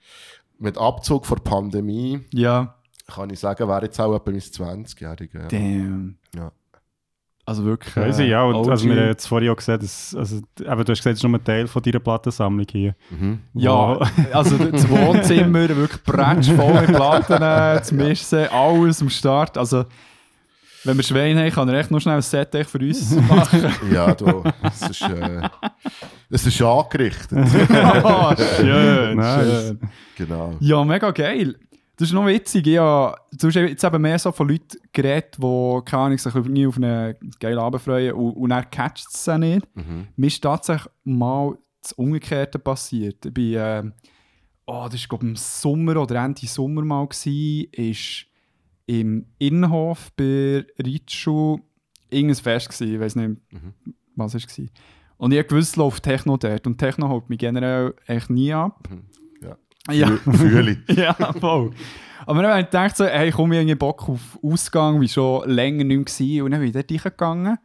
mit 0.58 0.78
Abzug 0.78 1.26
vor 1.26 1.36
der 1.38 1.44
Pandemie 1.44 2.20
Ja. 2.32 2.76
kann 3.06 3.30
ich 3.30 3.40
sagen, 3.40 3.68
wäre 3.68 3.84
jetzt 3.84 4.00
auch 4.00 4.14
etwa 4.14 4.30
mein 4.30 4.40
20-Jähriger. 4.40 5.42
Ja. 5.42 5.48
Damn. 5.48 6.18
Also 7.46 7.64
wirklich. 7.64 7.92
Crazy, 7.92 8.22
äh, 8.22 8.28
ja. 8.30 8.42
Und 8.42 8.54
OG. 8.54 8.70
also 8.70 8.88
wir 8.88 8.96
haben 8.96 9.08
jetzt 9.08 9.26
vorhin 9.26 9.50
auch 9.50 9.56
gesehen, 9.56 9.78
dass, 9.80 10.14
also, 10.18 10.36
eben, 10.36 10.44
du 10.58 10.68
hast 10.70 10.86
gesagt, 10.86 11.06
es 11.06 11.18
ist 11.18 11.22
nur 11.24 11.38
ein 11.38 11.44
Teil 11.44 11.66
von 11.66 11.82
deiner 11.82 11.98
Plattensammlung 12.00 12.66
hier. 12.70 12.94
Mhm. 13.10 13.40
Ja, 13.52 13.70
Wow. 13.70 14.10
also 14.32 14.56
das 14.58 14.88
Wohnzimmer 14.88 15.68
wirklich 15.68 16.02
bretsch 16.04 16.50
voll 16.50 16.72
mit 16.80 16.86
Platten, 16.86 17.34
äh, 17.34 17.38
das 17.78 17.92
Mischen, 17.92 18.46
alles 18.50 19.02
am 19.02 19.10
Start. 19.10 19.58
Also, 19.58 19.84
wenn 20.84 20.96
wir 20.96 21.04
Schwein 21.04 21.38
haben, 21.38 21.50
kann 21.50 21.68
er 21.68 21.80
echt 21.80 21.90
noch 21.90 22.00
schnell 22.00 22.16
ein 22.16 22.22
Set 22.22 22.54
für 22.66 22.78
uns 22.78 23.10
machen. 23.28 23.72
Ja, 23.92 24.14
du, 24.14 24.42
es 24.62 24.82
ist, 24.90 25.02
äh, 25.02 25.42
es 26.30 26.46
ist 26.46 26.62
angerichtet. 26.62 27.30
oh, 28.04 28.32
schön, 28.56 29.16
Nice. 29.16 29.66
schön. 29.66 29.80
genau. 30.16 30.54
Ja, 30.60 30.84
mega 30.84 31.10
geil. 31.10 31.56
Das 31.96 32.08
ist 32.08 32.14
noch 32.14 32.26
witzig. 32.26 32.66
Ja, 32.66 33.14
du 33.32 33.46
hast 33.46 33.54
jetzt 33.54 33.84
eben 33.84 34.02
mehr 34.02 34.18
so 34.18 34.32
von 34.32 34.48
Leuten 34.48 34.78
geredet, 34.92 35.36
die 35.38 35.80
keine 35.84 36.02
Ahnung, 36.02 36.18
sich 36.18 36.34
nie 36.34 36.66
auf 36.66 36.76
einen 36.76 37.14
geilen 37.38 37.58
Abend 37.58 37.82
freuen 37.82 38.14
und, 38.14 38.32
und 38.32 38.50
dann 38.50 38.68
catcht 38.70 39.06
es 39.12 39.28
auch 39.28 39.38
nicht. 39.38 39.64
Mhm. 39.76 40.08
Mir 40.16 40.26
ist 40.26 40.42
tatsächlich 40.42 40.92
mal 41.04 41.56
das 41.80 41.92
Umgekehrte 41.92 42.58
passiert. 42.58 43.24
Ich 43.26 43.34
bin, 43.34 43.54
äh, 43.54 43.84
oh, 44.66 44.88
das 44.90 45.00
war 45.02 45.08
glaube 45.08 45.26
im 45.26 45.36
Sommer 45.36 45.96
oder 45.96 46.24
Ende 46.24 46.46
Sommer 46.46 46.82
mal, 46.82 47.06
gewesen, 47.06 47.68
ist 47.72 48.26
im 48.86 49.26
Innenhof 49.38 50.12
bei 50.16 50.66
Ritschu 50.84 51.58
irgendein 52.10 52.42
Fest 52.42 52.68
gewesen, 52.70 52.94
ich 52.94 53.00
weiß 53.00 53.16
nicht, 53.16 53.40
was 54.16 54.34
es 54.34 54.58
war. 54.58 54.66
Und 55.16 55.32
ich 55.32 55.44
wusste, 55.44 55.56
es 55.56 55.76
läuft 55.76 56.02
Techno 56.02 56.36
dort 56.36 56.66
und 56.66 56.78
Techno 56.78 57.08
holt 57.08 57.30
mich 57.30 57.38
generell 57.38 57.94
echt 58.06 58.30
nie 58.30 58.52
ab. 58.52 58.88
Ja. 58.90 58.96
Ja. 59.90 60.08
Fü- 60.08 60.36
Fühle 60.36 60.78
ich. 60.88 60.96
ja, 60.96 61.14
voll. 61.14 61.70
Aber 62.26 62.42
dann 62.42 62.52
habe 62.52 62.60
ich 62.62 62.66
gedacht, 62.66 62.96
so, 62.96 63.04
hey, 63.04 63.30
komm, 63.30 63.52
ich 63.52 63.56
habe 63.58 63.62
irgendwie 63.62 63.74
Bock 63.74 64.08
auf 64.08 64.38
Ausgang, 64.42 65.00
wie 65.00 65.08
schon 65.08 65.48
länger 65.48 65.84
nicht 65.84 65.96
mehr 65.96 66.04
gewesen. 66.04 66.42
Und 66.42 66.50
dann 66.52 66.60
bin 66.60 66.68
ich 66.68 66.74
dort 66.74 66.90
reingegangen. 66.90 67.58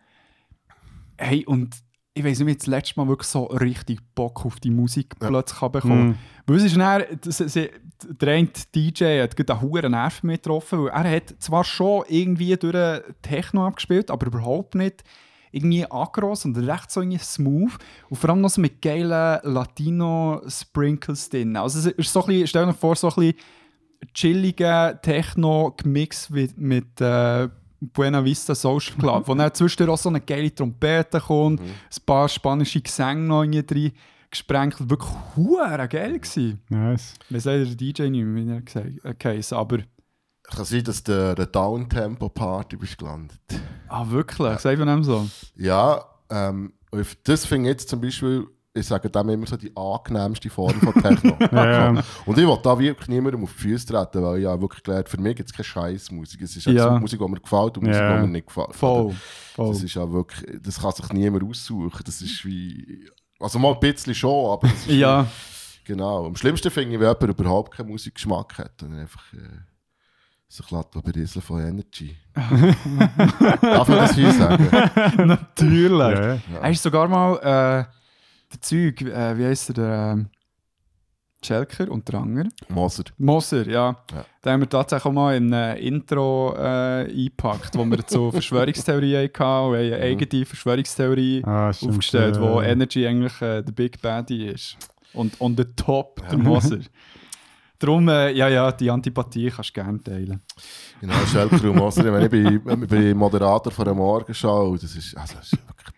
Hey, 1.18 1.46
und 1.46 1.76
ich 2.14 2.24
weiß 2.24 2.40
nicht, 2.40 2.48
wie 2.48 2.52
ich 2.52 2.58
das 2.58 2.68
letzte 2.68 3.00
Mal 3.00 3.08
wirklich 3.08 3.28
so 3.30 3.46
richtig 3.46 4.00
Bock 4.16 4.46
auf 4.46 4.60
die 4.60 4.72
Musik 4.72 5.18
plötzlich 5.20 5.62
habe 5.62 5.80
bekommen. 5.80 6.08
Mhm. 6.10 6.16
Weil 6.46 6.58
es 6.58 6.64
ist 6.64 6.76
dann, 6.78 7.04
das, 7.22 7.38
der 7.38 8.34
eine 8.34 8.50
DJ 8.76 9.22
hat 9.22 9.50
einen 9.50 9.62
hohen 9.62 9.92
Nerv 9.92 10.24
mit 10.24 10.44
getroffen, 10.44 10.84
weil 10.86 10.90
er 11.06 11.16
hat 11.16 11.36
zwar 11.40 11.64
schon 11.64 12.04
irgendwie 12.08 12.56
durch 12.58 13.02
Techno 13.22 13.68
abgespielt, 13.68 14.12
aber 14.12 14.28
überhaupt 14.28 14.76
nicht 14.76 15.04
irgendwie 15.52 15.86
aggro, 15.90 16.36
sondern 16.36 16.70
recht 16.70 16.92
so 16.92 17.02
irgendwie 17.02 17.20
smooth 17.20 17.72
und 18.10 18.18
vor 18.18 18.30
allem 18.30 18.42
noch 18.42 18.50
so 18.50 18.62
mit 18.62 18.82
geilen 18.82 19.40
Latino-Sprinkles 19.44 21.30
drin. 21.30 21.56
Also 21.56 21.80
es 21.80 21.86
ist 21.88 22.14
so 22.14 22.22
ein 22.22 22.28
bisschen, 22.28 22.48
stell 22.48 22.66
dir 22.66 22.74
vor, 22.74 22.96
so 22.96 23.08
ein 23.10 23.16
bisschen 23.16 23.36
chilliger 24.14 25.00
Techno 25.02 25.76
gemixt 25.76 26.30
mit, 26.30 26.58
mit 26.58 27.02
äh, 27.02 27.50
Buena 27.82 28.24
Vista 28.24 28.56
Social 28.56 28.96
Club, 28.98 29.28
wo 29.28 29.34
dann 29.36 29.54
zwischendurch 29.54 29.92
auch 29.92 30.02
so 30.02 30.10
eine 30.10 30.22
geile 30.22 30.54
Trompete 30.54 31.20
kommt, 31.20 31.62
ein 31.62 32.06
paar 32.06 32.28
spanische 32.28 32.82
Gesänge 32.82 33.22
noch 33.22 33.46
drin 33.46 33.92
gesprenkelt. 34.30 34.90
Wirklich 34.90 35.12
huere 35.36 35.88
geil 35.88 36.20
gewesen. 36.20 36.62
Nice. 36.70 37.14
Wir 37.30 37.40
sagen 37.40 37.66
der 37.66 37.76
DJ 37.76 38.10
nicht 38.10 38.26
mehr, 38.26 38.46
wie 38.46 38.52
er 38.52 38.62
gesagt 38.62 39.06
äh, 39.06 39.14
geheißen, 39.18 39.58
aber 39.58 39.80
Kann 40.56 40.66
sein, 40.66 40.84
dass 40.84 41.04
du 41.04 41.36
der 41.36 41.46
Downtempo-Party 41.46 42.76
bist 42.78 42.98
gelandet. 42.98 43.40
Ah, 43.88 44.10
wirklich? 44.10 44.60
Sag 44.60 44.78
von 44.78 44.88
dem 44.88 45.04
so. 45.04 45.28
Ja, 45.56 46.04
ähm, 46.30 46.74
das 47.24 47.46
finde 47.46 47.70
ich 47.70 47.74
jetzt 47.74 47.90
zum 47.90 48.02
Beispiel, 48.02 48.48
ich 48.74 48.86
sage 48.88 49.10
dem 49.10 49.30
immer 49.30 49.46
so 49.48 49.58
die 49.58 49.72
angenehmste 49.76 50.50
Form 50.50 50.74
von 50.80 50.94
Techno. 51.02 51.38
Ja, 51.52 51.94
ja. 51.94 52.04
Und 52.26 52.38
ich 52.38 52.48
will 52.48 52.58
da 52.64 52.78
wirklich 52.80 53.08
niemandem 53.10 53.44
auf 53.44 53.54
die 53.54 53.60
Füße 53.62 53.88
treten, 53.88 54.24
weil 54.24 54.40
ich 54.42 54.46
habe 54.48 54.62
wirklich 54.62 54.84
gelernt, 54.84 55.10
für 55.10 55.20
mich 55.20 55.36
gibt 55.36 55.50
es 55.50 55.56
keine 55.56 55.66
Scheißmusik. 55.66 56.42
Es 56.42 56.56
ist 56.56 56.66
ja. 56.66 56.72
Ja. 56.74 56.84
so 56.94 57.00
Musik, 57.00 57.20
die 57.20 57.28
mir 57.28 57.40
gefällt 57.40 57.78
und 57.78 57.84
Musik, 57.86 58.02
Ja. 58.02 58.16
die 58.16 58.22
mir 58.22 58.32
nicht 58.32 58.48
gefällt. 58.48 58.76
Voll. 58.76 59.16
voll. 59.56 59.70
Das 59.70 59.84
ist 59.84 59.94
ja 59.94 60.12
wirklich, 60.12 60.62
das 60.64 60.80
kann 60.80 60.92
sich 60.94 61.12
niemand 61.14 61.44
aussuchen. 61.44 62.02
Das 62.06 62.22
ist 62.22 62.44
wie, 62.46 63.08
also 63.40 63.60
mal 63.60 63.74
ein 63.74 63.80
bisschen 63.80 64.16
schon, 64.16 64.52
aber 64.52 64.68
das 64.68 64.80
ist 64.80 64.88
Ja, 64.90 65.24
wie, 65.26 65.84
genau. 65.86 66.26
Am 66.26 66.36
schlimmsten 66.36 66.72
finde 66.72 66.94
ich, 66.96 67.00
wenn 67.00 67.08
jemand 67.08 67.40
überhaupt 67.40 67.76
keinen 67.76 67.90
Musikgeschmack 67.90 68.58
hat 68.58 68.82
und 68.84 68.94
einfach 68.98 69.32
äh, 69.34 69.38
sich 70.50 70.72
lässt 70.72 70.92
berieseln 70.92 71.44
von 71.44 71.62
Energy. 71.62 72.16
Darf 73.62 73.88
man 73.88 73.98
das 73.98 74.16
hier 74.16 74.34
sagen? 74.34 74.68
natürlich. 75.28 76.00
Ja, 76.00 76.34
ja. 76.34 76.60
Er 76.62 76.72
ist 76.72 76.82
sogar 76.82 77.08
mal 77.08 77.36
äh, 77.38 77.86
der 78.52 78.62
Zeug, 78.62 79.02
äh, 79.02 79.38
wie 79.38 79.46
heißt 79.46 79.70
er, 79.70 79.74
der 79.76 80.12
ähm, 80.14 80.30
Schelker 81.46 81.90
und 81.90 82.08
der 82.08 82.20
Anger. 82.20 82.50
Moser. 82.68 83.04
Moser, 83.18 83.68
ja. 83.68 83.96
Ja. 84.12 84.26
Da 84.42 84.52
haben 84.52 84.62
wir 84.62 84.70
tatsächlich 84.70 85.06
auch 85.06 85.14
mal 85.14 85.38
in 85.38 85.54
ein 85.54 85.78
Intro 85.78 86.56
äh, 86.58 87.06
eingepackt, 87.08 87.78
wo 87.78 87.86
wir 87.86 88.06
zu 88.06 88.32
Verschwörungstheorien 88.32 89.30
hatten 89.30 89.70
und 89.70 89.76
eine 89.76 89.96
eigene 89.98 90.46
Verschwörungstheorie 90.46 91.44
Ah, 91.46 91.70
aufgestellt, 91.70 92.42
wo 92.42 92.60
Energy 92.62 93.06
eigentlich 93.06 93.40
äh, 93.42 93.62
der 93.62 93.72
Big 93.72 94.02
Baddy 94.02 94.48
ist. 94.48 94.78
Und 95.14 95.40
on 95.40 95.56
the 95.56 95.66
top 95.76 96.22
der 96.30 96.38
Moser. 96.40 96.80
Darum, 97.80 98.10
äh, 98.10 98.32
ja, 98.34 98.50
ja, 98.50 98.72
die 98.74 98.92
Antipathie 98.92 99.50
kannst 99.50 99.70
du 99.70 99.74
gerne 99.82 100.04
teilen. 100.04 100.42
Genau, 101.00 101.14
Schelker 101.32 101.64
und 101.70 101.78
Moser. 101.78 102.06
Ich, 102.06 102.12
meine, 102.12 102.26
ich, 102.26 102.30
bin, 102.32 102.62
ich 102.84 102.90
bin 102.90 103.18
Moderator 103.18 103.72
von 103.72 103.86
einer 103.86 103.96
Morgenshow. 103.96 104.76
Das 104.80 104.96
ist, 104.96 105.16
also, 105.16 105.36
das 105.36 105.54
ist 105.54 105.60
wirklich, 105.66 105.96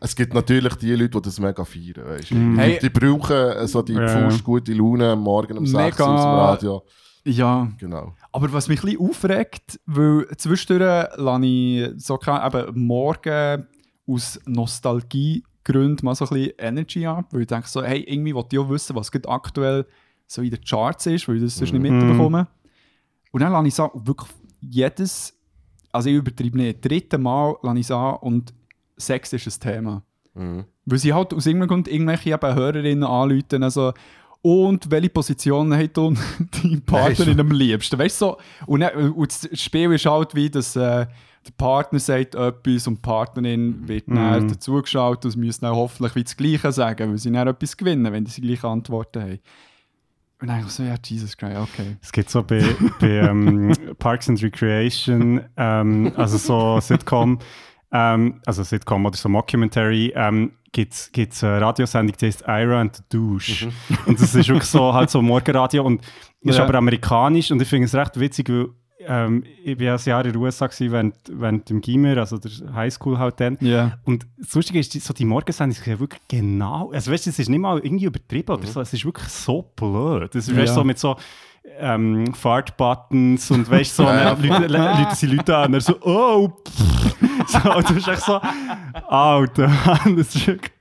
es 0.00 0.14
gibt 0.14 0.34
natürlich 0.34 0.74
die 0.76 0.92
Leute, 0.92 1.08
die 1.10 1.22
das 1.22 1.40
mega 1.40 1.64
feiern. 1.64 2.04
Weißt? 2.06 2.30
Mhm. 2.30 2.58
Hey. 2.58 2.78
Die 2.80 2.90
brauchen 2.90 3.36
äh, 3.36 3.66
so 3.66 3.82
die. 3.82 3.94
Pfust, 3.96 4.44
gute 4.44 4.72
Laune 4.72 5.10
am 5.10 5.20
Morgen 5.20 5.58
um 5.58 5.66
6 5.66 5.98
Uhr 6.00 6.08
aus 6.08 6.22
dem 6.22 6.30
Radio. 6.30 6.82
Ja, 7.24 7.68
Genau. 7.80 8.14
aber 8.30 8.52
was 8.52 8.68
mich 8.68 8.78
ein 8.84 8.86
bisschen 8.86 9.00
aufregt, 9.00 9.80
weil 9.86 10.28
zwischendurch 10.36 11.08
lasse 11.16 11.44
ich 11.44 11.90
so 11.96 12.20
eben 12.22 12.86
morgen 12.86 13.66
aus 14.06 14.40
Nostalgiegründen 14.46 16.04
mal 16.04 16.14
so 16.14 16.24
ein 16.26 16.28
bisschen 16.28 16.52
Energy 16.58 17.04
ab, 17.04 17.26
weil 17.32 17.40
ich 17.40 17.46
denke 17.48 17.66
so, 17.68 17.82
hey, 17.82 18.04
irgendwie 18.06 18.32
wollte 18.32 18.54
ich 18.54 18.60
auch 18.60 18.68
wissen, 18.68 18.94
was 18.94 19.10
gerade 19.10 19.28
aktuell 19.28 19.86
so 20.26 20.42
in 20.42 20.50
den 20.50 20.60
Charts 20.62 21.06
ist, 21.06 21.28
weil 21.28 21.36
ich 21.36 21.42
das 21.42 21.56
sonst 21.56 21.72
nicht 21.72 21.82
Mhm. 21.82 21.98
mitbekomme. 21.98 22.46
Und 23.32 23.40
dann 23.42 23.52
lasse 23.52 23.68
ich 23.68 23.74
so 23.74 23.90
wirklich 23.94 24.30
jedes, 24.60 25.34
also 25.92 26.08
ich 26.08 26.16
übertreibe 26.16 26.56
nicht, 26.58 26.84
dritte 26.84 27.18
Mal 27.18 27.56
lasse 27.62 27.78
ich 27.78 27.86
es 27.86 27.90
an 27.90 28.16
und 28.16 28.52
Sex 28.96 29.32
ist 29.32 29.46
ein 29.46 29.60
Thema. 29.72 30.02
Mhm. 30.34 30.64
Weil 30.86 30.98
sie 30.98 31.12
halt 31.12 31.34
aus 31.34 31.46
irgendeinem 31.46 31.68
Grund 31.68 31.88
irgendwelche 31.88 32.30
eben 32.32 32.54
Hörerinnen 32.54 33.04
anrufen, 33.04 33.62
also 33.62 33.92
und 34.42 34.88
welche 34.92 35.08
Position 35.10 35.76
hat 35.76 35.96
du 35.96 36.14
deine 36.62 36.80
Partnerin 36.80 37.40
am 37.40 37.50
liebsten? 37.50 37.98
Weißt 37.98 38.20
du, 38.20 38.26
so, 38.26 38.36
und, 38.66 38.80
dann, 38.80 39.10
und 39.12 39.28
das 39.50 39.60
Spiel 39.60 39.92
ist 39.92 40.06
halt 40.06 40.34
wie, 40.36 40.48
dass 40.48 40.76
äh, 40.76 41.06
der 41.46 41.52
Partner 41.56 41.98
sagt 41.98 42.34
etwas 42.36 42.86
und 42.86 42.96
die 42.98 43.02
Partnerin 43.02 43.88
wird 43.88 44.06
Mhm. 44.08 44.48
dazugeschaut 44.48 45.24
und 45.24 45.30
sie 45.32 45.38
müssen 45.38 45.62
dann 45.64 45.74
hoffentlich 45.74 46.14
wie 46.14 46.22
das 46.24 46.36
Gleiche 46.36 46.70
sagen, 46.70 47.10
weil 47.10 47.18
sie 47.18 47.32
dann 47.32 47.48
etwas 47.48 47.76
gewinnen, 47.76 48.12
wenn 48.12 48.26
sie 48.26 48.40
die 48.40 48.46
gleichen 48.48 48.66
Antworten 48.66 49.22
haben. 49.22 49.38
Und 50.40 50.48
dann 50.48 50.68
so, 50.68 50.82
ja, 50.82 50.96
Jesus 51.02 51.36
Christ, 51.36 51.56
okay. 51.56 51.96
Es 52.02 52.12
gibt 52.12 52.28
so 52.28 52.42
bei, 52.42 52.62
bei 53.00 53.08
ähm, 53.08 53.72
Parks 53.98 54.28
and 54.28 54.42
Recreation, 54.42 55.40
ähm, 55.56 56.12
also 56.16 56.36
so 56.36 56.78
Sitcom, 56.80 57.38
ähm, 57.90 58.40
also 58.44 58.62
Sitcom 58.62 59.06
oder 59.06 59.16
so 59.16 59.28
Mockumentary, 59.30 60.12
ähm, 60.14 60.52
gibt 60.72 60.92
es 60.92 61.42
eine 61.42 61.60
Radiosendung, 61.62 62.14
die 62.18 62.26
heißt 62.26 62.42
Ira 62.46 62.80
and 62.82 62.96
the 62.96 63.02
Douche. 63.08 63.68
Und 64.04 64.20
das 64.20 64.34
ist 64.34 64.48
wirklich 64.48 64.64
so, 64.68 64.92
halt 64.92 65.08
so 65.08 65.22
Morgenradio 65.22 65.82
und 65.82 66.02
ist 66.42 66.58
Ja. 66.58 66.64
aber 66.64 66.74
amerikanisch 66.74 67.50
und 67.50 67.62
ich 67.62 67.68
finde 67.68 67.86
es 67.86 67.94
recht 67.94 68.20
witzig, 68.20 68.50
weil 68.50 68.66
ähm, 69.06 69.44
ich 69.64 69.78
war 69.80 69.94
ein 69.94 70.00
Jahr 70.04 70.24
in 70.24 70.32
den 70.32 70.40
USA 70.42 70.66
gewesen, 70.66 70.92
während, 70.92 71.14
während 71.30 71.70
dem 71.70 71.80
Gimmer, 71.80 72.16
also 72.18 72.38
der 72.38 72.50
Highschool 72.74 73.18
halt 73.18 73.40
dann. 73.40 73.56
Ja. 73.60 73.98
Und 74.04 74.26
das 74.38 74.54
Lustige 74.54 74.78
ist, 74.78 74.92
die- 74.94 74.98
so 74.98 75.14
die 75.14 75.24
Morgensendung 75.24 75.76
ist 75.78 75.86
ja 75.86 75.98
wirklich 75.98 76.20
genau, 76.28 76.90
also 76.92 77.10
weißt 77.12 77.26
du, 77.26 77.30
es 77.30 77.38
ist 77.38 77.48
nicht 77.48 77.60
mal 77.60 77.78
irgendwie 77.78 78.06
übertrieben 78.06 78.52
oder 78.52 78.66
so, 78.66 78.80
es 78.80 78.92
ist 78.92 79.04
wirklich 79.04 79.28
so 79.28 79.62
blöd. 79.76 80.34
Es 80.34 80.48
ist 80.48 80.56
weißt, 80.56 80.74
so 80.74 80.84
mit 80.84 80.98
so 80.98 81.16
ähm, 81.78 82.32
Fart-Buttons 82.34 83.50
und 83.50 83.70
weißt 83.70 83.98
du, 83.98 84.02
so, 84.04 84.08
Ja, 84.08 84.34
dann 84.34 84.42
Leute, 84.42 84.66
Le- 84.66 84.78
Leute 84.78 85.14
sind 85.14 85.32
Leute 85.34 85.56
an 85.56 85.66
und 85.66 85.74
er 85.74 85.80
so, 85.80 85.94
oh, 86.02 86.48
pff. 86.48 87.16
so, 87.48 87.72
und 87.72 87.88
du 87.90 87.94
bist 87.94 88.08
echt 88.08 88.22
so, 88.22 88.40
Alter, 89.08 89.68
Mann, 89.68 90.16
das 90.16 90.34
ist 90.34 90.46
wirklich, 90.46 90.72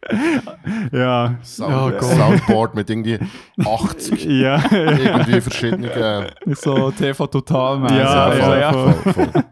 ja, 0.92 1.36
Sound, 1.44 2.00
Gott. 2.00 2.04
Soundboard 2.04 2.76
mit 2.76 2.90
irgendwie 2.90 3.20
80 3.64 4.26
ja, 4.26 4.58
ja, 4.58 4.60
irgendwie 4.72 5.42
verschiedenen. 5.42 5.86
äh, 5.90 6.28
So 6.56 6.92
TV 6.92 7.28
total. 7.28 7.82
Ja, 7.96 8.26
also, 8.26 8.42
ja, 8.42 8.58
ja. 8.58 8.74
voll, 8.74 8.94
voll, 8.94 9.14
voll. 9.14 9.44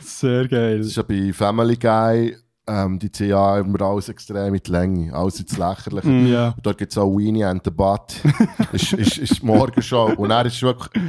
Sehr 0.00 0.48
geil. 0.48 0.78
Das 0.78 0.88
ist 0.88 0.96
ja 0.96 1.02
bei 1.04 1.32
Family 1.32 1.76
Guy, 1.76 2.36
ähm, 2.68 2.98
die 2.98 3.10
ja 3.24 3.58
immer 3.58 3.80
alles 3.82 4.08
extrem 4.08 4.52
mit 4.52 4.68
Länge, 4.68 5.12
alles 5.14 5.40
ins 5.40 5.56
Lächerliche. 5.56 6.10
Ja. 6.10 6.48
Und 6.56 6.64
dort 6.66 6.78
gibt 6.78 6.92
es 6.92 6.98
auch 6.98 7.10
Weenie 7.16 7.44
and 7.44 7.62
the 7.64 7.70
Butt. 7.70 8.14
ist, 8.72 8.92
ist, 8.92 9.18
ist 9.18 9.42
Morgenshow. 9.42 10.12
Und 10.16 10.30
er 10.30 10.44
ist 10.46 10.62
wirklich. 10.62 11.02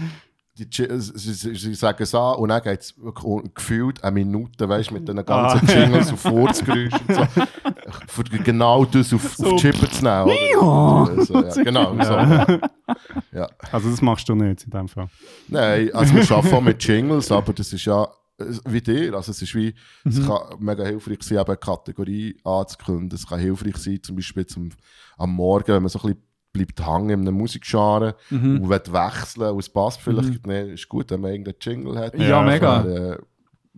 Die, 0.58 0.70
Chi- 0.70 0.89
sie, 1.00 1.34
sie, 1.34 1.56
sie 1.56 1.74
sagen 1.74 2.04
es 2.04 2.13
an 2.13 2.36
und 2.36 2.50
dann 2.50 2.62
geht 2.62 2.82
es 2.82 2.94
gefühlt 3.56 4.04
eine 4.04 4.12
Minute, 4.13 4.68
weißt 4.68 4.89
du, 4.89 4.96
mit 4.96 5.08
den 5.08 5.24
ganzen 5.24 5.66
Ah. 5.70 5.72
Jingles 5.72 6.12
und 6.12 6.18
Furzgeräuschen 6.18 7.00
und 7.08 7.16
so. 7.16 7.25
Für 8.08 8.24
genau 8.24 8.84
das 8.84 9.13
auf, 9.13 9.24
auf 9.24 9.36
die 9.51 9.56
Chippen 9.56 9.89
zu 9.89 10.04
nehmen. 10.04 10.60
Also, 10.60 11.34
ja, 11.46 11.63
genau, 11.63 11.94
so. 12.04 12.13
Ja. 13.32 13.48
also 13.72 13.89
das 13.89 14.01
machst 14.01 14.28
du 14.28 14.36
nicht 14.36 14.66
in 14.66 14.70
dem 14.72 14.89
Fall. 14.89 15.08
Nein, 15.48 15.92
also 15.94 16.13
wir 16.13 16.30
arbeiten 16.30 16.56
auch 16.56 16.62
mit 16.62 16.84
Jingles, 16.84 17.32
aber 17.32 17.54
das 17.54 17.72
ist 17.72 17.86
ja 17.86 18.04
äh, 18.04 18.08
wie 18.65 18.81
dir. 18.81 19.13
Also 19.15 19.31
es 19.31 19.41
ist 19.41 19.55
wie, 19.55 19.74
es 20.05 20.25
kann 20.25 20.58
mega 20.60 20.86
hilfreich 20.86 21.24
sein, 21.24 21.39
eben 21.39 21.48
eine 21.48 21.58
Kategorie 21.58 22.38
anzukündigen. 22.43 23.15
Es 23.15 23.27
kann 23.27 23.39
hilfreich 23.39 23.77
sein, 23.77 24.00
zum 24.01 24.15
Beispiel 24.15 24.46
zum, 24.46 24.69
am 25.17 25.31
Morgen, 25.31 25.67
wenn 25.67 25.84
man 25.84 25.89
so 25.89 26.00
ein 26.00 26.13
bisschen 26.13 26.24
bleibt 26.51 26.86
hängen 26.86 27.10
in 27.10 27.19
einem 27.22 27.36
Musikgenre 27.36 28.15
und 28.31 28.69
will 28.69 28.81
wechseln 28.88 29.51
und 29.51 29.60
es 29.60 29.69
passt 29.69 30.01
vielleicht 30.01 30.48
nicht, 30.48 30.67
ist 30.67 30.89
gut, 30.89 31.12
wenn 31.12 31.22
man 31.22 31.31
irgendeinen 31.31 31.58
Jingle 31.62 31.98
hat. 31.98 32.17
Ja, 32.17 32.41
mega. 32.41 32.79
Aber, 32.79 32.89
äh, 32.89 33.17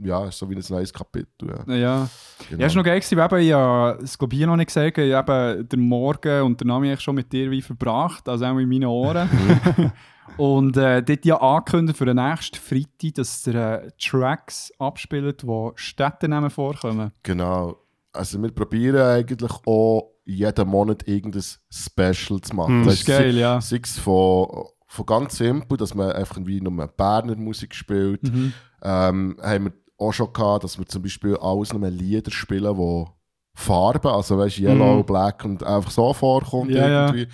ja, 0.03 0.25
ist 0.25 0.37
so 0.37 0.49
wie 0.49 0.55
ein 0.55 0.63
neues 0.69 0.93
Kapitel. 0.93 1.49
Ja. 1.67 1.75
Ja. 1.75 2.09
Genau. 2.49 2.61
Ja, 2.61 2.67
ist 2.67 2.75
noch 2.75 2.83
geil 2.83 2.99
gewesen, 2.99 3.17
weil 3.17 3.25
eben, 3.25 3.47
ich 3.47 3.53
habe 3.53 4.03
es 4.03 4.17
glaube 4.17 4.35
ich 4.35 4.45
noch 4.45 4.55
nicht 4.55 4.67
gesagt, 4.67 4.97
ich 4.97 5.13
habe 5.13 5.65
den 5.65 5.81
Morgen 5.81 6.41
und 6.43 6.59
den 6.59 6.67
Namen 6.69 6.87
eigentlich 6.87 7.01
schon 7.01 7.15
mit 7.15 7.31
dir 7.31 7.51
wie 7.51 7.61
verbracht, 7.61 8.27
also 8.27 8.45
auch 8.45 8.57
in 8.57 8.69
meinen 8.69 8.85
Ohren. 8.85 9.29
und 10.37 10.77
äh, 10.77 11.01
dort 11.03 11.25
ja 11.25 11.37
angekündigt 11.37 11.97
für 11.97 12.05
den 12.05 12.17
nächsten 12.17 12.57
Freitag, 12.57 13.15
dass 13.15 13.47
er 13.47 13.83
äh, 13.83 13.91
Tracks 13.99 14.71
abspielt, 14.79 15.45
wo 15.45 15.73
Städtenamen 15.75 16.49
vorkommen. 16.49 17.11
Genau. 17.23 17.77
Also 18.13 18.41
wir 18.41 18.51
probieren 18.51 19.01
eigentlich 19.01 19.51
auch 19.65 20.11
jeden 20.25 20.67
Monat 20.67 21.07
irgendein 21.07 21.43
Special 21.69 22.41
zu 22.41 22.55
machen. 22.55 22.79
Hm. 22.79 22.85
Das 22.85 22.95
ist 22.95 23.05
geil, 23.05 23.37
ja. 23.37 23.61
Sei 23.61 23.79
es 23.83 23.97
von, 23.97 24.65
von 24.87 25.05
ganz 25.05 25.37
simpel, 25.37 25.77
dass 25.77 25.95
man 25.95 26.11
einfach 26.11 26.37
wie 26.43 26.61
nur 26.61 26.87
Berner 26.87 27.35
Musik 27.35 27.73
spielt. 27.73 28.23
Mhm. 28.23 28.53
Ähm, 28.83 29.37
haben 29.41 29.65
wir 29.65 29.73
auch 29.97 30.11
schon 30.11 30.33
gehabt, 30.33 30.63
dass 30.63 30.77
wir 30.77 30.85
zum 30.85 31.03
Beispiel 31.03 31.37
alles 31.37 31.73
nur 31.73 31.87
Lieder 31.89 32.31
spielen, 32.31 32.75
die 32.75 33.05
Farben, 33.53 34.07
also 34.07 34.37
weißt 34.37 34.59
Yellow, 34.59 34.97
Mhm. 34.97 35.05
Black 35.05 35.45
und 35.45 35.63
einfach 35.63 35.91
so 35.91 36.13
vorkommt 36.13 36.71
Ja, 36.71 37.13
ja. 37.13 37.25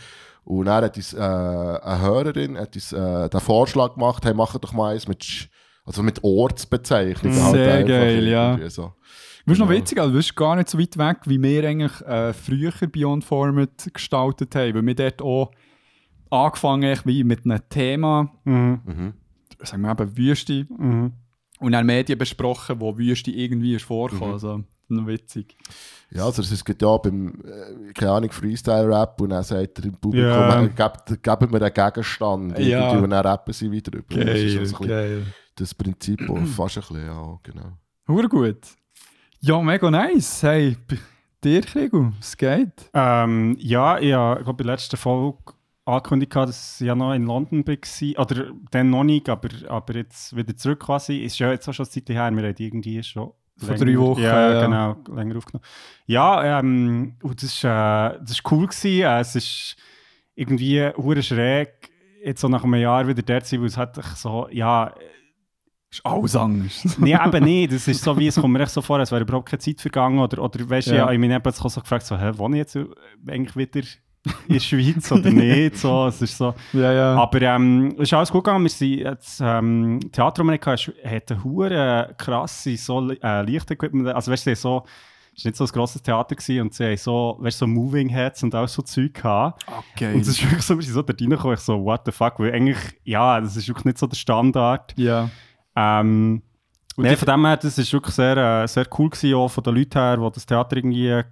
Und 0.48 0.66
dann 0.66 0.84
hat 0.86 0.96
uns 0.96 1.14
äh, 1.14 1.18
eine 1.20 2.02
Hörerin 2.02 2.58
hat 2.58 2.74
uns, 2.76 2.94
äh, 2.94 3.30
den 3.30 3.40
Vorschlag 3.42 3.96
gemacht, 3.96 4.24
hey, 4.26 4.34
mach 4.34 4.58
doch 4.58 4.72
mal 4.72 4.94
eins 4.94 5.06
mit, 5.08 5.22
Sch- 5.22 5.50
also 5.86 6.02
mit 6.04 6.24
Ortsbezeichnungen. 6.24 7.44
halt 7.44 7.54
Sehr 7.54 7.84
geil, 7.84 8.28
ja. 8.28 8.70
So. 8.70 8.84
Du 8.84 9.52
bist 9.52 9.60
noch 9.60 9.68
Genau. 9.68 9.80
witzig, 9.80 10.00
also 10.00 10.12
du 10.12 10.18
bist 10.18 10.36
gar 10.38 10.56
nicht 10.56 10.70
so 10.70 10.80
weit 10.80 10.98
weg, 10.98 11.18
wie 11.26 11.42
wir 11.42 11.68
eigentlich 11.68 12.02
äh, 12.02 12.32
früher 12.34 12.72
Beyond 12.72 13.26
Format 13.26 13.90
gestaltet 13.94 14.56
haben, 14.56 14.74
weil 14.76 14.86
wir 14.86 14.96
dort 14.96 15.22
auch 15.22 15.52
angefangen 16.30 16.96
haben 16.98 17.06
wie 17.06 17.24
mit 17.26 17.44
einem 17.46 17.60
Thema, 17.70 18.32
Mhm. 18.46 18.82
Mhm. 18.86 19.14
sagen 19.64 19.82
wir 19.82 19.92
eben 19.92 20.18
Wüste, 20.18 20.66
Mhm. 20.70 21.12
und 21.60 21.72
dann 21.74 21.86
Medien 21.86 22.18
besprochen, 22.18 22.80
wo 22.80 22.98
Wüste 22.98 23.32
irgendwie 23.32 23.76
ist 23.76 23.84
vorgekommen. 23.86 24.30
Mhm. 24.30 24.34
Also, 24.34 24.64
noch 24.90 25.08
witzig. 25.08 25.56
Ja, 26.12 26.26
also 26.26 26.42
es 26.42 26.64
gibt 26.64 26.82
ja 26.82 26.98
beim, 26.98 27.42
äh, 27.44 27.94
keine 27.94 28.12
Ahnung, 28.12 28.32
Freestyle-Rap 28.32 29.20
und 29.22 29.30
dann 29.30 29.44
sagt 29.44 29.80
er 29.80 29.86
im 29.86 29.96
Publikum, 29.96 30.30
Ja. 30.30 30.64
äh, 30.64 30.70
gebt, 30.70 31.24
gebt 31.24 31.52
mir 31.52 31.62
einen 31.62 31.74
Gegenstand 31.74 32.60
Ja. 32.60 32.92
und 32.92 33.10
dann 33.10 33.26
rappen 33.26 33.54
sie 33.54 33.70
wieder 33.72 33.92
drüber. 33.92 34.24
Das 34.26 34.40
ist 34.40 34.58
also 34.58 34.78
geil. 34.86 35.26
das 35.56 35.74
Prinzip, 35.76 36.22
fast 36.56 36.78
ein 36.78 36.82
bisschen, 36.82 37.06
ja, 37.06 37.40
genau. 37.44 37.72
Hure 38.08 38.30
gut. 38.30 38.60
Ja, 39.42 39.62
mega 39.62 39.92
nice. 39.92 40.42
Hey, 40.44 40.78
dir, 41.44 41.62
Kriegel, 41.62 42.14
es 42.20 42.36
geht. 42.38 42.90
Ähm, 42.94 43.56
ja, 43.60 44.00
ich 44.00 44.14
habe 44.14 44.50
in 44.50 44.58
der 44.58 44.66
letzten 44.66 44.98
Folge 44.98 45.38
angekündigt, 45.86 46.36
dass 46.36 46.82
ich 46.82 46.88
ja 46.88 46.96
noch 46.96 47.14
in 47.14 47.26
London 47.26 47.66
war. 47.66 48.22
Oder 48.26 48.52
dann 48.72 48.90
noch 48.90 49.04
nicht, 49.04 49.30
aber, 49.30 49.50
aber 49.70 49.96
jetzt 49.96 50.36
wieder 50.36 50.56
zurück 50.56 50.80
quasi. 50.82 51.18
Ist 51.20 51.38
ja 51.40 51.52
jetzt 51.52 51.68
auch 51.70 51.74
schon 51.74 51.86
eine 51.86 51.92
Zeit 51.92 52.10
her. 52.10 52.32
Wir 52.32 52.44
haben 52.48 52.56
irgendwie 52.58 53.04
schon. 53.04 53.32
Vor 53.58 53.76
drei 53.76 53.98
Wochen, 53.98 54.22
Ja, 54.22 54.52
ja. 54.54 54.62
genau. 54.66 54.96
Länger 55.16 55.38
aufgenommen. 55.38 55.66
Ja, 56.06 56.60
ähm, 56.60 57.16
und 57.24 57.42
das 57.44 57.64
war 57.64 58.16
äh, 58.16 58.20
das 58.20 58.32
ist 58.32 58.52
cool. 58.52 58.68
Gewesen. 58.68 59.02
Äh, 59.04 59.20
es 59.20 59.36
ist 59.36 59.76
irgendwie 60.36 60.90
hure 60.96 61.24
schräg, 61.24 61.90
jetzt 62.24 62.42
so 62.42 62.48
nach 62.48 62.64
einem 62.64 62.76
Jahr 62.76 63.08
wieder 63.08 63.22
dort 63.24 63.46
zu 63.46 63.52
sein, 63.52 63.62
weil 63.62 63.68
es 63.68 63.78
hat 63.78 63.96
so, 64.16 64.48
ja, 64.52 64.94
Ist 65.90 66.06
alles 66.06 66.36
anders. 66.36 66.98
Nee, 67.00 67.16
eben 67.16 67.44
nicht. 67.46 67.74
Das 67.74 67.88
ist 67.88 68.04
so 68.04 68.18
wie, 68.20 68.28
es 68.28 68.36
kommt 68.36 68.54
mir 68.54 68.62
echt 68.62 68.72
so 68.72 68.82
vor, 68.82 69.00
als 69.00 69.12
wäre 69.12 69.22
überhaupt 69.24 69.50
keine 69.50 69.60
Zeit 69.60 69.80
vergangen. 69.82 70.20
Oder, 70.20 70.44
oder 70.44 70.70
weißt 70.70 70.88
du, 70.90 70.92
Ja. 70.92 71.06
ja. 71.08 71.12
ich 71.12 71.20
meine, 71.20 71.40
plötzlich 71.40 71.72
so 71.74 71.82
gefragt, 71.82 72.06
so, 72.06 72.18
hä, 72.18 72.32
wohne 72.36 72.58
ich 72.58 72.60
jetzt 72.60 72.78
eigentlich 73.28 73.56
wieder 73.56 73.88
in 74.48 74.54
der 74.54 74.60
Schweiz 74.60 75.12
oder 75.12 75.30
nicht? 75.32 75.78
So, 75.78 76.08
es 76.08 76.22
ist 76.22 76.38
so. 76.38 76.54
ja, 76.74 76.92
ja. 76.92 77.16
Aber 77.16 77.42
ähm, 77.42 77.96
es 77.98 78.04
ist 78.04 78.14
alles 78.14 78.32
gut 78.32 78.44
gegangen. 78.44 78.64
Wir 78.64 78.70
sind 78.70 79.00
jetzt, 79.00 79.42
ähm, 79.44 80.00
Theater 80.12 80.42
Amerika 80.42 80.72
hat 80.72 81.32
eine 81.32 81.44
hure 81.44 82.16
krasse 82.18 82.78
so, 82.78 83.10
äh, 83.12 83.42
Lichtequipment. 83.44 84.10
Also 84.10 84.32
weißt 84.32 84.48
du, 84.48 84.56
so, 84.56 84.84
es 85.36 85.46
war 85.46 85.50
nicht 85.50 85.58
so 85.58 85.66
ein 85.66 85.68
grosses 85.68 86.02
Theater 86.02 86.36
gewesen 86.36 86.62
und 86.62 86.74
sie 86.74 86.86
haben 86.86 86.98
so, 86.98 87.38
weißt, 87.40 87.60
so 87.60 87.68
Moving 87.68 88.10
Heads 88.10 88.44
und 88.44 88.56
auch 88.56 88.68
so 88.68 88.82
Zeug 88.82 89.14
gehabt. 89.14 89.64
okay. 89.94 90.14
Und 90.14 90.22
es 90.22 90.30
ist 90.30 90.44
wirklich 90.44 90.64
so, 90.64 90.76
wir 90.76 90.84
sind 90.84 90.94
so 90.94 91.02
dort 91.02 91.22
reingekommen, 91.22 91.54
ich 91.54 91.60
so, 91.60 91.84
what 91.84 92.02
the 92.06 92.12
fuck, 92.12 92.40
weil 92.40 92.54
eigentlich, 92.54 92.78
ja, 93.04 93.40
das 93.40 93.56
ist 93.56 93.68
wirklich 93.68 93.86
nicht 93.86 93.98
so 93.98 94.08
der 94.08 94.16
Standard. 94.16 94.94
ja. 94.98 95.30
Ähm, 95.76 96.42
Die- 97.06 97.16
von 97.16 97.26
dem 97.28 97.46
her, 97.46 97.58
das 97.58 97.78
war 97.78 97.94
wirklich 97.94 98.16
sehr, 98.16 98.38
äh, 98.64 98.68
sehr 98.68 98.86
cool 98.98 99.10
gewesen, 99.10 99.36
auch 99.36 99.48
von 99.50 99.64
den 99.64 99.76
Leuten 99.76 100.00
her, 100.00 100.18
die 100.18 100.32
das 100.34 100.46
Theater 100.46 100.78
irgendwie 100.78 101.08
äh, 101.10 101.24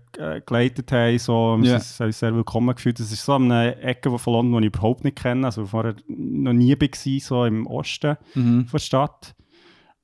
geleitet 0.45 0.91
haben. 0.91 1.17
So, 1.17 1.57
Wir 1.59 1.73
haben 1.73 1.81
uns 1.81 1.97
sehr 2.19 2.35
willkommen 2.35 2.75
gefühlt. 2.75 2.99
Das 2.99 3.11
ist 3.11 3.25
so 3.25 3.33
eine 3.33 3.75
Ecke 3.81 4.15
von 4.19 4.33
London, 4.33 4.61
die 4.61 4.67
ich 4.67 4.73
überhaupt 4.75 5.03
nicht 5.03 5.17
kenne, 5.17 5.45
also 5.47 5.65
vorher 5.65 5.95
noch 6.07 6.53
nie 6.53 6.75
war, 6.79 7.19
so 7.19 7.45
im 7.45 7.65
Osten 7.67 8.15
Mhm. 8.35 8.67
der 8.71 8.79
Stadt. 8.79 9.35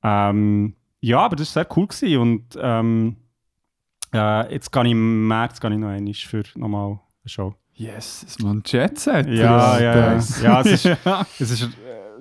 Ähm, 0.03 0.75
ja, 0.99 1.19
aber 1.19 1.35
das 1.35 1.55
war 1.55 1.63
sehr 1.63 1.77
cool 1.77 1.87
gewesen 1.87 2.17
und 2.19 2.45
ähm, 2.59 3.15
äh, 4.13 4.53
jetzt 4.53 4.71
gehe 4.71 4.83
ich 4.83 4.91
im 4.91 5.27
März 5.27 5.59
gehe 5.59 5.71
ich 5.71 5.77
noch 5.77 5.89
einmal 5.89 6.13
für 6.13 6.43
nochmal 6.55 6.87
eine 6.91 6.99
Show. 7.29 7.53
Yes, 7.73 8.23
ist 8.23 8.43
man 8.43 8.61
Jet 8.65 8.99
Set. 8.99 9.27
Ja, 9.27 9.79
ja, 9.79 9.95
ja. 9.95 10.19
Ja, 10.43 10.61
es 10.61 10.85
ist-. 10.85 10.85
Es 11.39 11.51
ist 11.51 11.69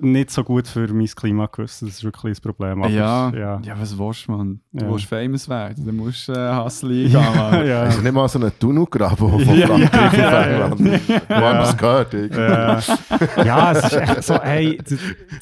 nicht 0.03 0.31
so 0.31 0.43
gut 0.43 0.67
für 0.67 0.87
mein 0.93 1.05
Klima 1.07 1.45
gewesen, 1.45 1.85
das 1.87 1.95
ist 1.97 2.03
wirklich 2.03 2.37
ein 2.37 2.41
Problem. 2.41 2.81
Aber 2.83 2.91
ja. 2.91 3.29
es- 3.29 3.35
ja. 3.35 3.61
ja, 3.63 3.79
was 3.79 3.97
willst 3.97 4.27
du, 4.27 4.31
man? 4.31 4.59
Du 4.71 4.85
Ja. 4.85 4.91
willst 4.91 5.05
famous 5.05 5.47
werden, 5.47 5.85
dann 5.85 5.95
musst 5.95 6.27
du 6.27 6.33
äh, 6.33 6.55
Hustle 6.63 6.89
eingehen, 7.05 7.35
Mann. 7.35 7.67
ja. 7.67 7.83
Ist 7.85 8.01
nicht 8.03 8.11
mal 8.13 8.27
so 8.27 8.39
ein 8.39 8.51
Tunnel 8.59 8.85
graben 8.85 9.15
von 9.17 9.39
Ja, 9.57 9.67
Frankreich 9.67 10.17
ja, 10.17 10.65
auf 10.65 10.79
England. 10.79 10.79
Wo 11.29 11.35
haben 11.35 11.57
wir 11.57 11.61
es 11.63 11.77
gehört? 11.77 12.13
irgendwie? 12.13 13.45
Ja, 13.47 13.71
es 13.71 13.83
ist 13.85 13.93
echt 13.93 14.23
so, 14.23 14.41
hey, 14.41 14.77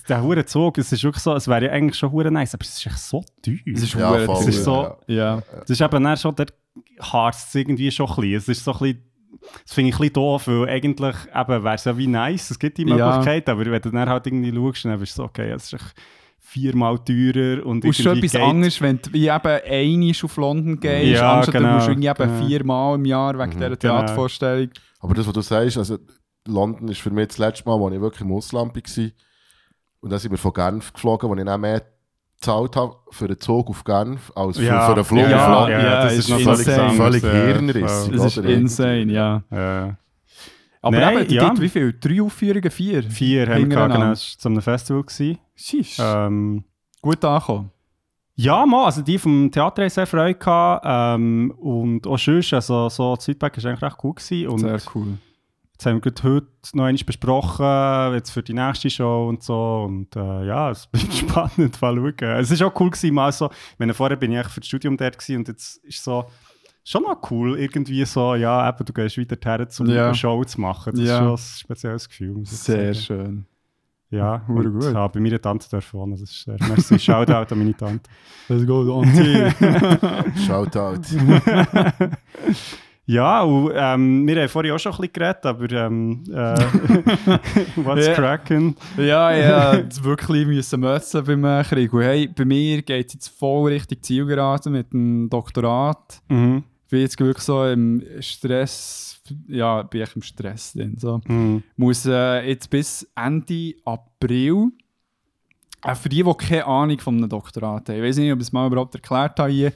der 0.07 0.23
hure 0.23 0.45
Zug, 0.45 0.77
es 0.77 0.91
ist 0.91 1.03
wirklich 1.03 1.23
so, 1.23 1.33
es 1.35 1.47
wäre 1.47 1.65
ja 1.65 1.71
eigentlich 1.71 1.97
schon 1.97 2.11
hure 2.11 2.31
nice, 2.31 2.53
aber 2.53 2.63
es 2.63 2.77
ist 2.77 2.85
echt 2.85 2.99
so 2.99 3.23
teuer. 3.43 3.55
Es 3.73 3.83
ist 3.83 3.93
Ja, 3.93 4.17
voll, 4.25 4.37
es 4.41 4.47
ist 4.47 4.63
so, 4.63 4.95
Ja. 5.07 5.41
das 5.61 5.69
ist 5.69 5.81
eben 5.81 6.03
dann 6.03 6.17
schon, 6.17 6.35
der 6.35 6.47
harzt 7.01 7.55
irgendwie 7.55 7.91
schon 7.91 8.07
ein 8.09 8.15
bisschen. 8.15 8.35
Es 8.37 8.47
ist 8.47 8.63
so 8.63 8.73
ein 8.73 8.79
bisschen, 8.79 9.03
das 9.63 9.73
finde 9.73 9.89
ich 9.89 9.95
ein 9.95 9.99
bisschen 9.99 10.13
doof, 10.13 10.47
weil 10.47 10.69
eigentlich 10.69 11.15
eben 11.35 11.63
wäre 11.63 11.75
es 11.75 11.83
ja 11.85 11.97
wie 11.97 12.07
nice, 12.07 12.51
es 12.51 12.59
gibt 12.59 12.77
die 12.77 12.83
Ja. 12.87 12.95
Möglichkeit, 12.95 13.49
aber 13.49 13.65
wenn 13.65 13.81
du 13.81 13.89
dann 13.89 14.09
halt 14.09 14.27
irgendwie 14.27 14.53
schaust, 14.53 14.85
dann 14.85 14.99
bist 14.99 15.13
du 15.17 15.21
so, 15.21 15.25
okay, 15.25 15.51
es 15.51 15.65
ist 15.65 15.73
echt 15.73 15.95
viermal 16.39 16.97
teurer 16.99 17.65
und 17.65 17.85
Und 17.85 17.95
schon 17.95 18.17
etwas 18.17 18.31
geht- 18.31 18.41
anderes, 18.41 18.81
wenn 18.81 18.99
du 19.01 19.13
wie 19.13 19.27
eben 19.27 19.31
einmal 19.31 20.11
auf 20.23 20.37
London 20.37 20.79
gehst, 20.79 21.19
Ja, 21.21 21.37
anstatt 21.37 21.53
genau, 21.55 21.69
du 21.69 21.75
musst 21.75 21.87
irgendwie 21.89 22.07
eben 22.07 22.17
genau. 22.17 22.47
viermal 22.47 22.95
im 22.95 23.05
Jahr 23.05 23.37
wegen 23.37 23.51
dieser 23.51 23.69
genau. 23.69 23.75
Theatervorstellung. 23.75 24.69
Aber 24.99 25.13
das, 25.13 25.27
was 25.27 25.33
du 25.33 25.41
sagst, 25.41 25.77
also 25.77 25.97
London 26.47 26.87
ist 26.87 27.01
für 27.01 27.11
mich 27.11 27.27
das 27.27 27.37
letzte 27.37 27.69
Mal, 27.69 27.79
wo 27.79 27.89
ich 27.89 28.01
wirklich 28.01 28.21
im 28.21 28.31
Ausland 28.31 28.75
war. 28.75 29.09
Und 30.01 30.09
dann 30.11 30.19
sind 30.19 30.31
wir 30.31 30.37
von 30.37 30.53
Genf 30.53 30.91
geflogen, 30.93 31.29
wo 31.29 31.35
ich 31.35 31.45
dann 31.45 31.61
mehr 31.61 31.83
gezahlt 32.39 32.75
habe 32.75 32.95
für 33.11 33.25
einen 33.25 33.39
Zug 33.39 33.69
auf 33.69 33.83
Genf 33.83 34.31
als 34.35 34.57
für, 34.57 34.63
Ja, 34.63 34.85
für 34.87 34.93
einen 34.93 35.03
Flug 35.03 35.27
ja, 35.29 35.61
auf 35.63 35.69
ja, 35.69 35.79
ja, 35.81 36.03
das 36.03 36.13
ist 36.13 36.29
ist 36.29 36.45
noch 36.45 36.57
insane. 36.59 36.93
völlig, 36.93 37.21
Völlig 37.21 37.45
hirnrissig. 37.45 38.15
Das 38.15 38.25
ist 38.25 38.37
oder? 38.37 38.49
insane, 38.49 39.11
ja. 39.11 39.43
Äh, 39.51 39.93
Aber 40.81 40.99
Nein, 40.99 41.17
eben, 41.19 41.27
die 41.27 41.35
ja. 41.35 41.49
gibt 41.49 41.61
wie 41.61 41.69
viel? 41.69 41.95
Drei 41.99 42.21
Aufführungen? 42.21 42.71
Vier? 42.71 43.03
vier 43.03 43.47
haben 43.47 43.69
wir 43.69 43.87
gehabt, 43.87 43.93
das 43.93 44.37
zu 44.37 44.47
einem 44.47 44.61
Festival. 44.61 45.03
Gewesen. 45.03 45.37
Sheesh. 45.55 45.97
Ähm, 45.99 46.63
Gut 47.01 47.23
angekommen. 47.23 47.71
Ja, 48.35 48.65
mal, 48.65 48.85
also 48.85 49.01
die 49.01 49.17
vom 49.17 49.51
Theater 49.51 49.81
haben 49.81 49.89
sehr 49.89 50.07
Freude 50.07 50.35
gehabt. 50.35 50.85
Ähm, 50.87 51.51
und 51.59 52.07
auch 52.07 52.17
sonst, 52.17 52.53
also 52.53 52.87
so 52.87 53.15
das 53.15 53.25
Feedback 53.25 53.57
war 53.57 53.69
eigentlich 53.69 53.81
recht 53.81 53.97
cool. 54.01 54.13
Gewesen. 54.13 54.47
Und 54.47 54.59
Sehr 54.59 54.79
cool. 54.95 55.17
Jetzt 55.79 55.85
haben 55.85 56.03
wir 56.03 56.11
gerade 56.11 56.23
heute 56.35 56.47
noch 56.73 56.83
einmal 56.83 57.03
besprochen, 57.05 58.13
jetzt 58.13 58.31
für 58.31 58.43
die 58.43 58.53
nächste 58.53 58.89
Show 58.89 59.29
und 59.29 59.41
so. 59.41 59.85
Und 59.87 60.13
äh, 60.13 60.45
ja, 60.45 60.71
es 60.71 60.87
bleibt 60.91 61.13
spannend, 61.13 61.81
mal 61.81 61.95
schauen. 61.95 62.39
Es 62.41 62.59
war 62.59 62.67
auch 62.67 62.79
cool, 62.81 62.89
gewesen, 62.89 63.13
mal 63.15 63.31
so, 63.31 63.49
wenn 63.77 63.93
vorher 63.93 64.17
bin 64.17 64.31
ich 64.33 64.37
eigentlich 64.39 64.53
für 64.53 64.59
das 64.59 64.67
Studium 64.67 64.97
dort 64.97 65.17
gewesen, 65.17 65.37
und 65.37 65.47
jetzt 65.47 65.77
ist 65.85 66.03
so 66.03 66.25
schon 66.83 67.03
noch 67.03 67.21
cool, 67.31 67.57
irgendwie 67.57 68.03
so, 68.03 68.35
ja, 68.35 68.67
eben, 68.67 68.83
du 68.83 68.91
gehst 68.91 69.17
weiter 69.17 69.37
her, 69.57 69.67
um 69.79 69.85
Ja. 69.87 70.05
eine 70.07 70.15
Show 70.15 70.43
zu 70.43 70.59
machen. 70.59 70.91
Das 70.95 71.01
Ja. 71.01 71.13
ist 71.13 71.19
schon 71.19 71.31
ein 71.31 71.37
spezielles 71.37 72.09
Gefühl. 72.09 72.33
muss 72.33 72.51
ich 72.51 72.57
Sehr 72.59 72.93
sagen. 72.93 73.05
schön. 73.05 73.45
Ja, 74.11 74.43
und 74.49 74.73
gut. 74.79 74.93
habe 74.95 75.13
bei 75.13 75.19
meiner 75.21 75.39
Tante 75.39 75.69
dürfen 75.69 75.97
wohnen. 75.97 76.11
Das 76.13 76.21
ist 76.23 76.43
sehr, 76.43 76.57
merci, 76.67 76.99
Shoutout 76.99 77.53
an 77.53 77.57
meine 77.59 77.77
Tante. 77.77 78.09
Let's 78.49 78.65
go, 78.67 78.99
Anti. 79.01 79.51
Shoutout. 80.45 81.01
Ja, 83.11 83.41
und 83.41 83.71
ähm, 83.73 84.27
wir 84.27 84.39
haben 84.39 84.49
vorhin 84.49 84.71
auch 84.71 84.77
schon 84.77 84.91
ein 84.91 84.97
bisschen 84.99 85.13
geredet, 85.13 85.43
aber 85.43 85.71
ähm, 85.71 86.23
äh, 86.29 86.31
what's 87.77 88.05
Ja. 88.05 88.13
cracking? 88.13 88.75
ja, 88.97 89.31
ja, 89.35 89.83
wirklich 90.03 90.45
müssen 90.45 90.79
müssen 90.79 91.23
beim 91.23 91.43
äh, 91.43 91.63
Krieg. 91.63 91.91
Und 91.91 92.03
hey, 92.03 92.27
bei 92.27 92.45
mir 92.45 92.83
geht 92.83 93.07
es 93.07 93.13
jetzt 93.15 93.27
voll 93.29 93.71
Richtung 93.71 93.97
Zielgerade 94.03 94.69
mit 94.69 94.93
dem 94.93 95.27
Doktorat. 95.27 96.21
Mhm. 96.27 96.63
Ich 96.85 96.91
bin 96.91 97.01
jetzt 97.01 97.19
wirklich 97.19 97.43
so 97.43 97.65
im 97.65 98.03
Stress, 98.19 99.19
ja, 99.47 99.81
bin 99.81 100.03
ich 100.03 100.15
im 100.15 100.21
Stress 100.21 100.73
drin. 100.73 100.95
So. 100.99 101.19
Mhm. 101.25 101.63
Muss 101.77 102.05
äh, 102.05 102.47
jetzt 102.47 102.69
bis 102.69 103.09
Ende 103.15 103.73
April, 103.85 104.67
äh, 105.83 105.95
für 105.95 106.09
die, 106.09 106.21
die 106.23 106.33
keine 106.37 106.67
Ahnung 106.67 106.99
von 106.99 107.17
einem 107.17 107.29
Doktorat 107.29 107.89
haben, 107.89 107.95
ich 107.97 108.03
weiß 108.03 108.17
nicht, 108.17 108.31
ob 108.31 108.37
ich 108.37 108.43
es 108.45 108.51
mal 108.53 108.67
überhaupt 108.67 108.93
erklärt 108.93 109.39
habe 109.39 109.49
hier, 109.51 109.73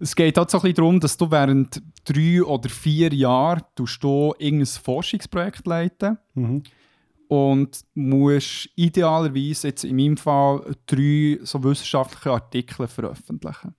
es 0.00 0.16
geht 0.16 0.36
halt 0.38 0.50
so 0.50 0.58
ein 0.58 0.62
bisschen 0.62 0.74
darum, 0.76 0.98
dass 1.00 1.16
du 1.16 1.30
während 1.30 1.82
drei 2.04 2.42
oder 2.42 2.68
vier 2.68 3.12
Jahren 3.12 3.62
du 3.74 3.86
irgendein 4.38 4.66
Forschungsprojekt 4.66 5.66
leiten 5.66 6.18
Mhm. 6.34 6.62
und 7.28 7.80
musst 7.94 8.68
idealerweise 8.76 9.68
jetzt 9.68 9.84
in 9.84 9.96
meinem 9.96 10.16
Fall 10.16 10.74
drei 10.86 11.38
so 11.42 11.62
wissenschaftliche 11.62 12.32
Artikel 12.32 12.88
veröffentlichen. 12.88 13.74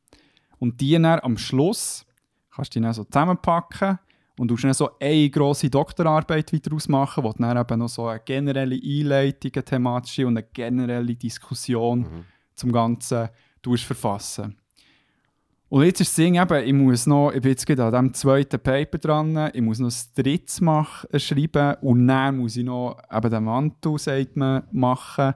Und 0.60 0.80
die 0.80 0.94
dann 0.94 1.06
am 1.06 1.38
Schluss 1.38 2.06
kannst 2.54 2.76
du 2.76 2.80
die 2.80 2.84
dann 2.84 2.94
so 2.94 3.04
zusammenpacken 3.04 3.98
und 4.38 4.48
du 4.48 4.56
dann 4.56 4.74
so 4.74 4.90
eine 5.00 5.30
grosse 5.30 5.70
Doktorarbeit 5.70 6.52
wieder 6.54 6.74
ausmachen, 6.76 7.24
wo 7.24 7.32
du 7.32 7.40
dann 7.40 7.58
eben 7.58 7.80
noch 7.80 7.90
so 7.90 8.06
eine 8.08 8.20
generelle 8.20 8.76
Einleitung, 8.76 9.52
eine 9.56 9.66
thematische 9.66 10.28
und 10.28 10.38
eine 10.38 10.48
generelle 10.54 11.16
Diskussion 11.16 12.26
zum 12.56 12.72
Ganzen 12.72 13.30
verfassen. 13.76 14.56
Und 15.72 15.86
jetzt 15.86 16.02
ist 16.02 16.10
das 16.10 16.16
Ding 16.18 16.36
eben, 16.36 16.68
ich 16.68 16.74
muss 16.74 17.08
noch, 17.08 17.32
ich 17.32 17.42
bin 17.42 17.52
jetzt 17.52 17.66
gerade 17.66 17.86
an 17.86 17.92
diesem 17.92 18.14
zweiten 18.14 18.60
Paper 18.60 18.98
dran, 18.98 19.52
ich 19.54 19.62
muss 19.62 19.80
noch 19.80 19.88
das 19.88 20.12
drittes 20.12 20.60
mach, 20.60 21.06
äh, 21.14 21.18
schreiben 21.18 21.76
und 21.80 22.10
dann 22.10 22.40
muss 22.40 22.58
ich 22.58 22.66
noch 22.66 22.98
eben 23.10 23.30
den 23.32 23.44
Mantel, 23.46 23.98
sagt 23.98 24.36
man, 24.36 24.64
machen 24.74 25.34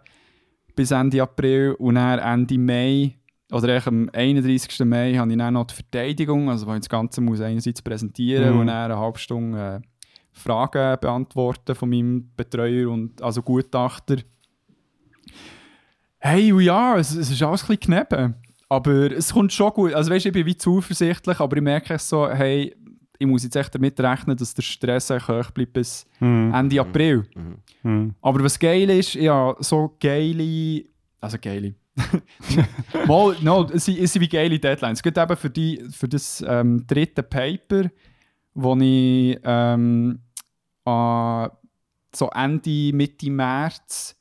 bis 0.75 0.91
Ende 0.91 1.21
April 1.21 1.71
und 1.79 1.95
dann 1.95 2.19
Ende 2.19 2.57
Mai, 2.57 3.15
oder 3.49 3.69
eigentlich 3.69 3.87
am 3.87 4.09
31. 4.11 4.85
Mai 4.85 5.13
habe 5.13 5.31
ich 5.31 5.37
dann 5.37 5.53
noch 5.53 5.67
die 5.67 5.75
Verteidigung, 5.75 6.49
also 6.49 6.67
wo 6.67 6.73
ich 6.73 6.79
das 6.79 6.89
Ganze 6.89 7.21
muss 7.21 7.39
einerseits 7.39 7.81
präsentieren 7.81 8.55
Mhm. 8.55 8.59
und 8.59 8.67
dann 8.67 8.91
eine 8.91 8.99
halbe 8.99 9.19
Stunde 9.19 9.81
äh, 9.81 9.87
Fragen 10.33 10.99
beantworten 10.99 11.75
von 11.75 11.89
meinem 11.89 12.29
Betreuer 12.35 12.89
und 12.91 13.21
also 13.21 13.41
Gutachter. 13.41 14.17
Hey, 16.19 16.51
ja, 16.61 16.97
es, 16.97 17.15
es 17.15 17.31
ist 17.31 17.41
alles 17.41 17.63
ein 17.63 17.77
bisschen 17.77 18.05
kneben. 18.09 18.35
Aber 18.69 19.11
es 19.11 19.33
kommt 19.33 19.53
schon 19.53 19.71
gut. 19.73 19.93
Also 19.93 20.11
weißt 20.11 20.25
ich 20.25 20.33
bin 20.33 20.45
wie 20.45 20.57
zuversichtlich, 20.57 21.39
aber 21.39 21.57
ich 21.57 21.63
merke 21.63 21.99
so, 21.99 22.29
hey, 22.29 22.75
ich 23.17 23.27
muss 23.27 23.43
jetzt 23.43 23.55
echt 23.55 23.73
damit 23.73 23.99
rechnen, 23.99 24.35
dass 24.35 24.53
der 24.53 24.61
Stress 24.63 25.09
hoch 25.09 25.51
bleibt 25.51 25.73
bis 25.73 26.05
Mhm. 26.19 26.53
Ende 26.53 26.81
April. 26.81 27.25
Mhm. 27.83 28.15
Aber 28.21 28.43
was 28.43 28.57
geil 28.59 28.89
ist, 28.89 29.13
ja, 29.15 29.55
so 29.59 29.95
geile, 29.99 30.85
also 31.21 31.37
geile. 31.39 31.75
Mal, 33.07 33.37
no, 33.41 33.67
es 33.71 33.85
sind, 33.85 33.99
es 33.99 34.11
sind 34.11 34.21
wie 34.21 34.27
geile 34.27 34.59
Deadlines. 34.59 34.99
Es 34.99 35.03
geht 35.03 35.17
eben 35.17 35.37
für, 35.37 35.49
die, 35.49 35.81
für 35.91 36.09
das 36.09 36.43
ähm, 36.45 36.85
dritte 36.85 37.23
Paper, 37.23 37.89
wo 38.53 38.75
ich 38.75 39.39
ähm, 39.43 40.19
an 40.83 41.49
so 42.13 42.29
Ende, 42.29 42.91
Mitte 42.93 43.29
März 43.29 44.15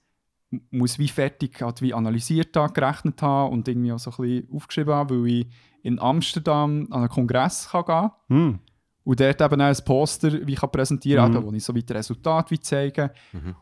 muss 0.71 0.99
wie 0.99 1.09
fertig 1.09 1.61
halt 1.63 1.81
wie 1.83 1.95
analysiert 1.95 2.57
haben, 2.57 2.73
gerechnet 2.75 3.21
haben 3.23 3.53
und 3.53 3.69
irgendwie 3.69 3.93
auch 3.93 3.99
so 3.99 4.11
ein 4.11 4.17
bisschen 4.17 4.49
aufgeschrieben 4.55 4.95
haben, 4.95 5.11
weil 5.25 5.27
ich 5.31 5.47
in 5.83 5.99
Amsterdam 5.99 6.87
an 6.91 7.01
einen 7.01 7.09
Kongress 7.09 7.69
kann 7.71 7.85
gehen 7.85 8.11
Mhm. 8.39 8.59
und 9.05 9.21
dort 9.21 9.41
eben 9.41 9.61
auch 9.61 9.67
ein 9.67 9.85
Poster 9.85 10.47
wie 10.47 10.53
ich 10.55 10.61
kann 10.61 10.71
präsentieren 10.71 11.29
Mhm. 11.31 11.35
kann, 11.35 11.45
wo 11.45 11.53
ich 11.53 11.65
so 11.65 11.75
wie 11.75 11.83
das 11.83 11.97
Resultat 11.99 12.51
wie 12.51 12.61
zeigen 12.61 13.11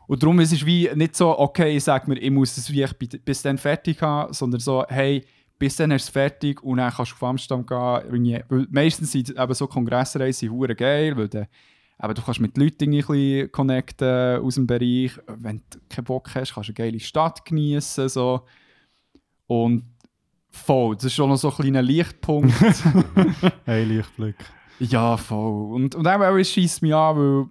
Und 0.07 0.23
darum 0.23 0.39
ist 0.39 0.53
es 0.53 0.65
wie 0.65 0.89
nicht 0.95 1.15
so, 1.15 1.37
okay, 1.37 1.75
ich 1.75 1.83
sage 1.83 2.09
mir, 2.09 2.17
ich 2.17 2.31
muss 2.31 2.57
es 2.57 2.71
wie 2.71 2.83
ich 2.83 2.93
bi- 2.97 3.07
bis 3.23 3.41
dann 3.41 3.57
fertig 3.57 4.01
haben, 4.01 4.33
sondern 4.33 4.59
so, 4.61 4.85
hey, 4.87 5.23
bis 5.59 5.75
dann 5.75 5.91
ist 5.91 6.03
es 6.03 6.09
fertig 6.09 6.61
und 6.63 6.77
dann 6.77 6.91
kannst 6.91 7.11
du 7.11 7.15
auf 7.15 7.23
Amsterdam 7.23 7.65
gehen. 7.65 8.43
Meistens 8.71 9.11
sind 9.11 9.29
eben 9.37 9.53
so 9.53 9.67
Kongressreisen 9.67 10.49
hure 10.49 10.75
geil, 10.75 11.15
weil 11.15 11.29
dann, 11.29 11.45
eben, 12.01 12.13
du 12.13 12.21
kannst 12.21 12.39
mit 12.39 12.57
Leuten 12.57 12.93
ein 12.93 12.97
bisschen 12.97 13.51
connecten 13.51 14.41
aus 14.41 14.55
dem 14.55 14.67
Bereich. 14.67 15.11
Wenn 15.27 15.61
du 15.69 15.79
keinen 15.89 16.05
Bock 16.05 16.33
hast, 16.35 16.53
kannst 16.53 16.69
du 16.69 16.71
eine 16.71 16.91
geile 16.91 16.99
Stadt 16.99 17.43
genießen. 17.45 18.09
So. 18.09 18.41
Und 19.47 19.83
voll, 20.49 20.95
das 20.95 21.05
ist 21.05 21.13
schon 21.15 21.29
noch 21.29 21.37
so 21.37 21.49
ein 21.49 21.55
kleiner 21.55 21.81
Lichtpunkt. 21.81 22.53
Hey, 23.65 23.85
Lichtblick. 23.85 24.35
ja, 24.79 25.17
voll. 25.17 25.73
Und, 25.73 25.95
und 25.95 26.05
eben, 26.07 26.39
es 26.39 26.49
schießt 26.51 26.81
mich 26.81 26.93
an, 26.93 27.17
weil 27.17 27.45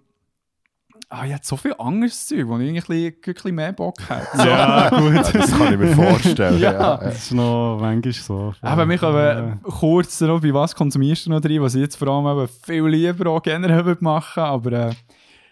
ah, 1.13 1.27
ich 1.27 1.33
habe 1.33 1.43
so 1.45 1.57
viel 1.57 1.75
anderes 1.79 2.27
Zeug, 2.27 2.47
wo 2.47 2.59
ich 2.59 2.69
irgendwie 2.69 3.07
ein 3.07 3.35
bisschen 3.35 3.55
mehr 3.55 3.73
Bock 3.73 3.97
hätte. 4.09 4.27
So. 4.35 4.45
Ja, 4.45 4.89
gut. 4.89 5.15
Ja, 5.15 5.23
das 5.23 5.59
kann 5.59 5.73
ich 5.73 5.79
mir 5.79 5.89
vorstellen. 5.95 6.59
Ja. 6.59 6.73
ja. 6.73 6.97
Das 6.97 7.19
ist 7.19 7.33
noch 7.33 7.79
manchmal 7.81 8.13
so. 8.13 8.55
Aber 8.63 8.89
wir 8.89 8.99
können 8.99 9.61
kurz 9.63 10.21
noch, 10.23 10.41
bei 10.41 10.55
was 10.55 10.75
konsumierst 10.75 11.27
du 11.27 11.31
noch 11.31 11.41
drin, 11.41 11.61
was 11.63 11.75
ich 11.75 11.83
jetzt 11.83 11.97
vor 11.97 12.09
allem 12.09 12.27
eben 12.27 12.49
viel 12.65 12.87
lieber 12.87 13.31
auch 13.31 13.43
generell 13.43 13.85
würde 13.85 14.03
machen 14.03 14.43
aber 14.43 14.73
äh, 14.73 14.95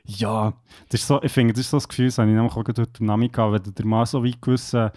ja, 0.07 0.55
Das 0.89 1.01
ist 1.01 1.07
so, 1.07 1.23
ich 1.23 1.31
finde, 1.31 1.53
das 1.53 1.61
ist 1.61 1.71
so 1.71 1.77
das 1.77 1.89
Gefühl, 1.89 2.07
das 2.07 2.19
habe 2.19 2.29
ich 2.29 2.35
nämlich 2.35 2.53
auch 2.53 2.57
heute 2.57 3.05
Namen 3.05 3.31
gehabt, 3.31 3.53
wenn 3.53 3.63
du 3.63 3.71
dir 3.71 3.87
mal 3.87 4.07
so 4.07 4.25
wie 4.25 4.35
gewisse, 4.41 4.93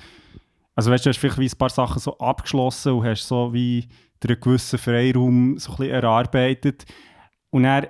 also 0.76 0.90
weißt 0.90 1.06
du, 1.06 1.10
du 1.10 1.14
hast 1.14 1.20
vielleicht 1.20 1.40
wie 1.40 1.50
ein 1.50 1.58
paar 1.58 1.70
Sachen 1.70 2.00
so 2.00 2.18
abgeschlossen 2.18 2.94
und 2.94 3.06
hast 3.06 3.28
so 3.28 3.54
wie 3.54 3.88
dir 4.24 4.30
einen 4.30 4.40
gewissen 4.40 4.80
Freiraum 4.80 5.58
so 5.60 5.72
ein 5.74 5.78
bisschen 5.78 5.94
erarbeitet 5.94 6.86
und 7.52 7.64
dann 7.64 7.88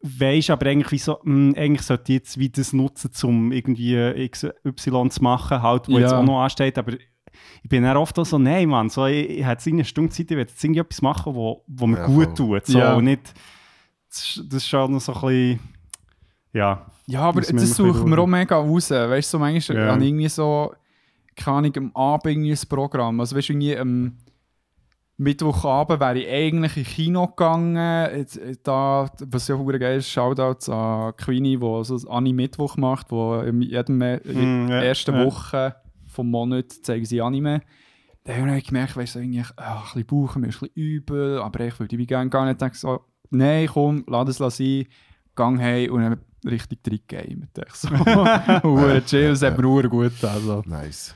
weisst 0.00 0.50
aber 0.50 0.66
eigentlich 0.66 0.92
wie 0.92 0.98
so, 0.98 1.20
hm, 1.22 1.54
eigentlich 1.56 1.82
sollte 1.82 2.12
ich 2.12 2.18
jetzt 2.18 2.38
wie 2.38 2.48
das 2.50 2.72
nutzen, 2.72 3.10
um 3.24 3.52
irgendwie 3.52 4.28
XY 4.28 5.08
zu 5.10 5.22
machen, 5.22 5.62
halt, 5.62 5.88
wo 5.88 5.98
jetzt 5.98 6.12
Ja. 6.12 6.18
auch 6.18 6.22
noch 6.24 6.42
ansteht, 6.42 6.78
aber 6.78 6.92
ich 6.94 7.68
bin 7.68 7.82
dann 7.82 7.96
oft 7.96 8.18
auch 8.18 8.26
so, 8.26 8.38
nein 8.38 8.68
Mann, 8.68 8.88
so, 8.88 9.06
ich, 9.06 9.28
ich 9.30 9.44
hätte 9.46 9.70
eine 9.70 9.84
Stunde 9.84 10.10
Zeit, 10.12 10.26
ich 10.30 10.30
will 10.30 10.38
jetzt 10.38 10.62
irgendwie 10.62 10.80
etwas 10.80 11.02
machen, 11.02 11.34
wo, 11.34 11.64
wo 11.66 11.86
mir 11.86 11.98
Ja, 11.98 12.06
gut 12.06 12.26
voll. 12.26 12.34
tut, 12.34 12.66
so, 12.66 12.78
Ja. 12.78 12.94
und 12.94 13.04
nicht, 13.04 13.34
das 14.08 14.18
ist, 14.36 14.44
das 14.48 14.54
ist 14.62 14.68
schon 14.68 14.92
noch 14.92 15.00
so 15.00 15.12
ein 15.14 15.20
bisschen, 15.20 15.60
ja, 16.52 16.86
ja, 17.06 17.20
aber 17.22 17.40
man 17.40 17.44
das 17.56 17.76
suchen 17.76 17.92
bisschen 17.92 18.10
wir 18.10 18.18
auch 18.18 18.26
mega 18.26 18.56
raus. 18.56 18.90
Weißt 18.90 19.28
du, 19.32 19.36
so 19.36 19.38
manchmal 19.38 19.78
Ja. 19.78 19.92
habe 19.92 20.02
ich 20.02 20.08
irgendwie 20.10 20.28
so, 20.28 20.74
keine 21.36 21.56
Ahnung, 21.58 21.76
am 21.76 21.96
Abend 21.96 22.26
irgendwie 22.26 22.52
ein 22.52 22.68
Programm. 22.68 23.20
Also 23.20 23.34
weißt 23.36 23.48
du, 23.48 23.52
irgendwie 23.54 23.76
am 23.78 24.18
Mittwochabend 25.18 26.00
wäre 26.00 26.18
ich 26.18 26.28
eigentlich 26.28 26.76
ins 26.76 26.88
Kino 26.88 27.26
gegangen. 27.26 27.76
Äh, 27.76 28.24
Da, 28.62 29.10
was 29.18 29.48
ja 29.48 29.56
hure 29.56 29.78
geil 29.78 29.98
ist, 29.98 30.08
Shoutouts 30.08 30.68
an 30.68 31.14
Queenie, 31.16 31.56
die 31.56 31.84
so 31.84 31.96
ein 31.96 32.08
Anime-Mittwoch 32.08 32.76
macht, 32.76 33.10
wo 33.10 33.40
in 33.40 33.60
jedem 33.60 33.98
Mm, 33.98 34.68
der 34.68 34.84
ersten 34.84 35.14
ja. 35.14 35.26
Woche 35.26 35.74
vom 36.06 36.30
Monat 36.30 36.72
zeigen 36.72 37.04
sie 37.04 37.20
Anime. 37.20 37.62
Da 38.24 38.36
habe 38.36 38.56
ich 38.56 38.66
gemerkt, 38.66 38.96
weißt 38.96 39.16
du, 39.16 39.18
irgendwie, 39.20 39.42
ah, 39.56 39.78
ein 39.78 39.82
bisschen 39.82 40.06
Bauchen, 40.06 40.42
mir 40.42 40.48
ist 40.48 40.62
ein 40.62 40.68
bisschen 40.68 40.82
übel, 40.82 41.40
aber 41.40 41.60
ich 41.60 41.80
würde 41.80 41.96
gerne 42.06 42.30
gar 42.30 42.46
nicht. 42.46 42.60
denke 42.60 42.76
so, 42.76 43.00
nein, 43.30 43.66
komm, 43.66 44.04
lass 44.06 44.40
es 44.40 44.56
sein, 44.56 44.86
gang 45.34 45.60
heim 45.60 45.92
und 45.92 46.02
dann 46.02 46.20
richtig 46.46 47.08
gehen. 47.08 47.48
So, 47.72 47.88
chill, 49.06 49.30
das 49.30 49.42
hat 49.42 49.58
mir 49.58 49.88
gut 49.88 50.12
also. 50.22 50.62
Nice. 50.66 51.14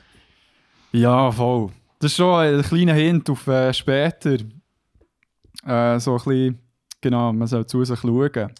Ja, 0.91 1.31
voll. 1.31 1.71
Das 2.03 2.11
ist 2.11 2.17
schon 2.17 2.35
ein 2.35 2.61
kleiner 2.63 2.95
Hint 2.95 3.29
auf 3.29 3.47
äh, 3.47 3.73
später. 3.73 4.33
Äh, 5.65 5.99
so 6.01 6.11
ein 6.11 6.17
bisschen, 6.17 6.59
genau, 6.99 7.31
man 7.31 7.47
soll 7.47 7.65
zu 7.65 7.85
sich 7.85 7.97
schauen. 7.97 8.51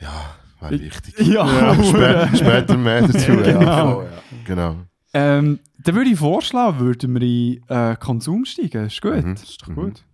Ja, 0.00 0.34
wäre 0.58 0.80
wichtig. 0.80 1.14
Ja, 1.28 1.46
Spä 1.84 2.36
später 2.36 2.76
mehr 2.76 3.02
dazu. 3.06 3.30
ja, 3.44 3.52
Genau. 3.52 3.92
voll, 3.92 4.04
ja. 4.06 4.20
genau. 4.44 4.76
Ähm, 5.14 5.60
dann 5.78 5.94
würde 5.94 6.10
ich 6.10 6.18
vorschlagen, 6.18 6.80
würden 6.80 7.20
wir 7.20 7.22
in 7.22 7.62
äh, 7.68 7.94
Konsum 8.00 8.46
steigen. 8.46 8.86
Ist 8.86 9.00
gut. 9.00 9.24
Mhm. 9.24 9.34
ist 9.34 9.62
doch 9.62 9.72
gut. 9.72 10.02
Wie 10.02 10.11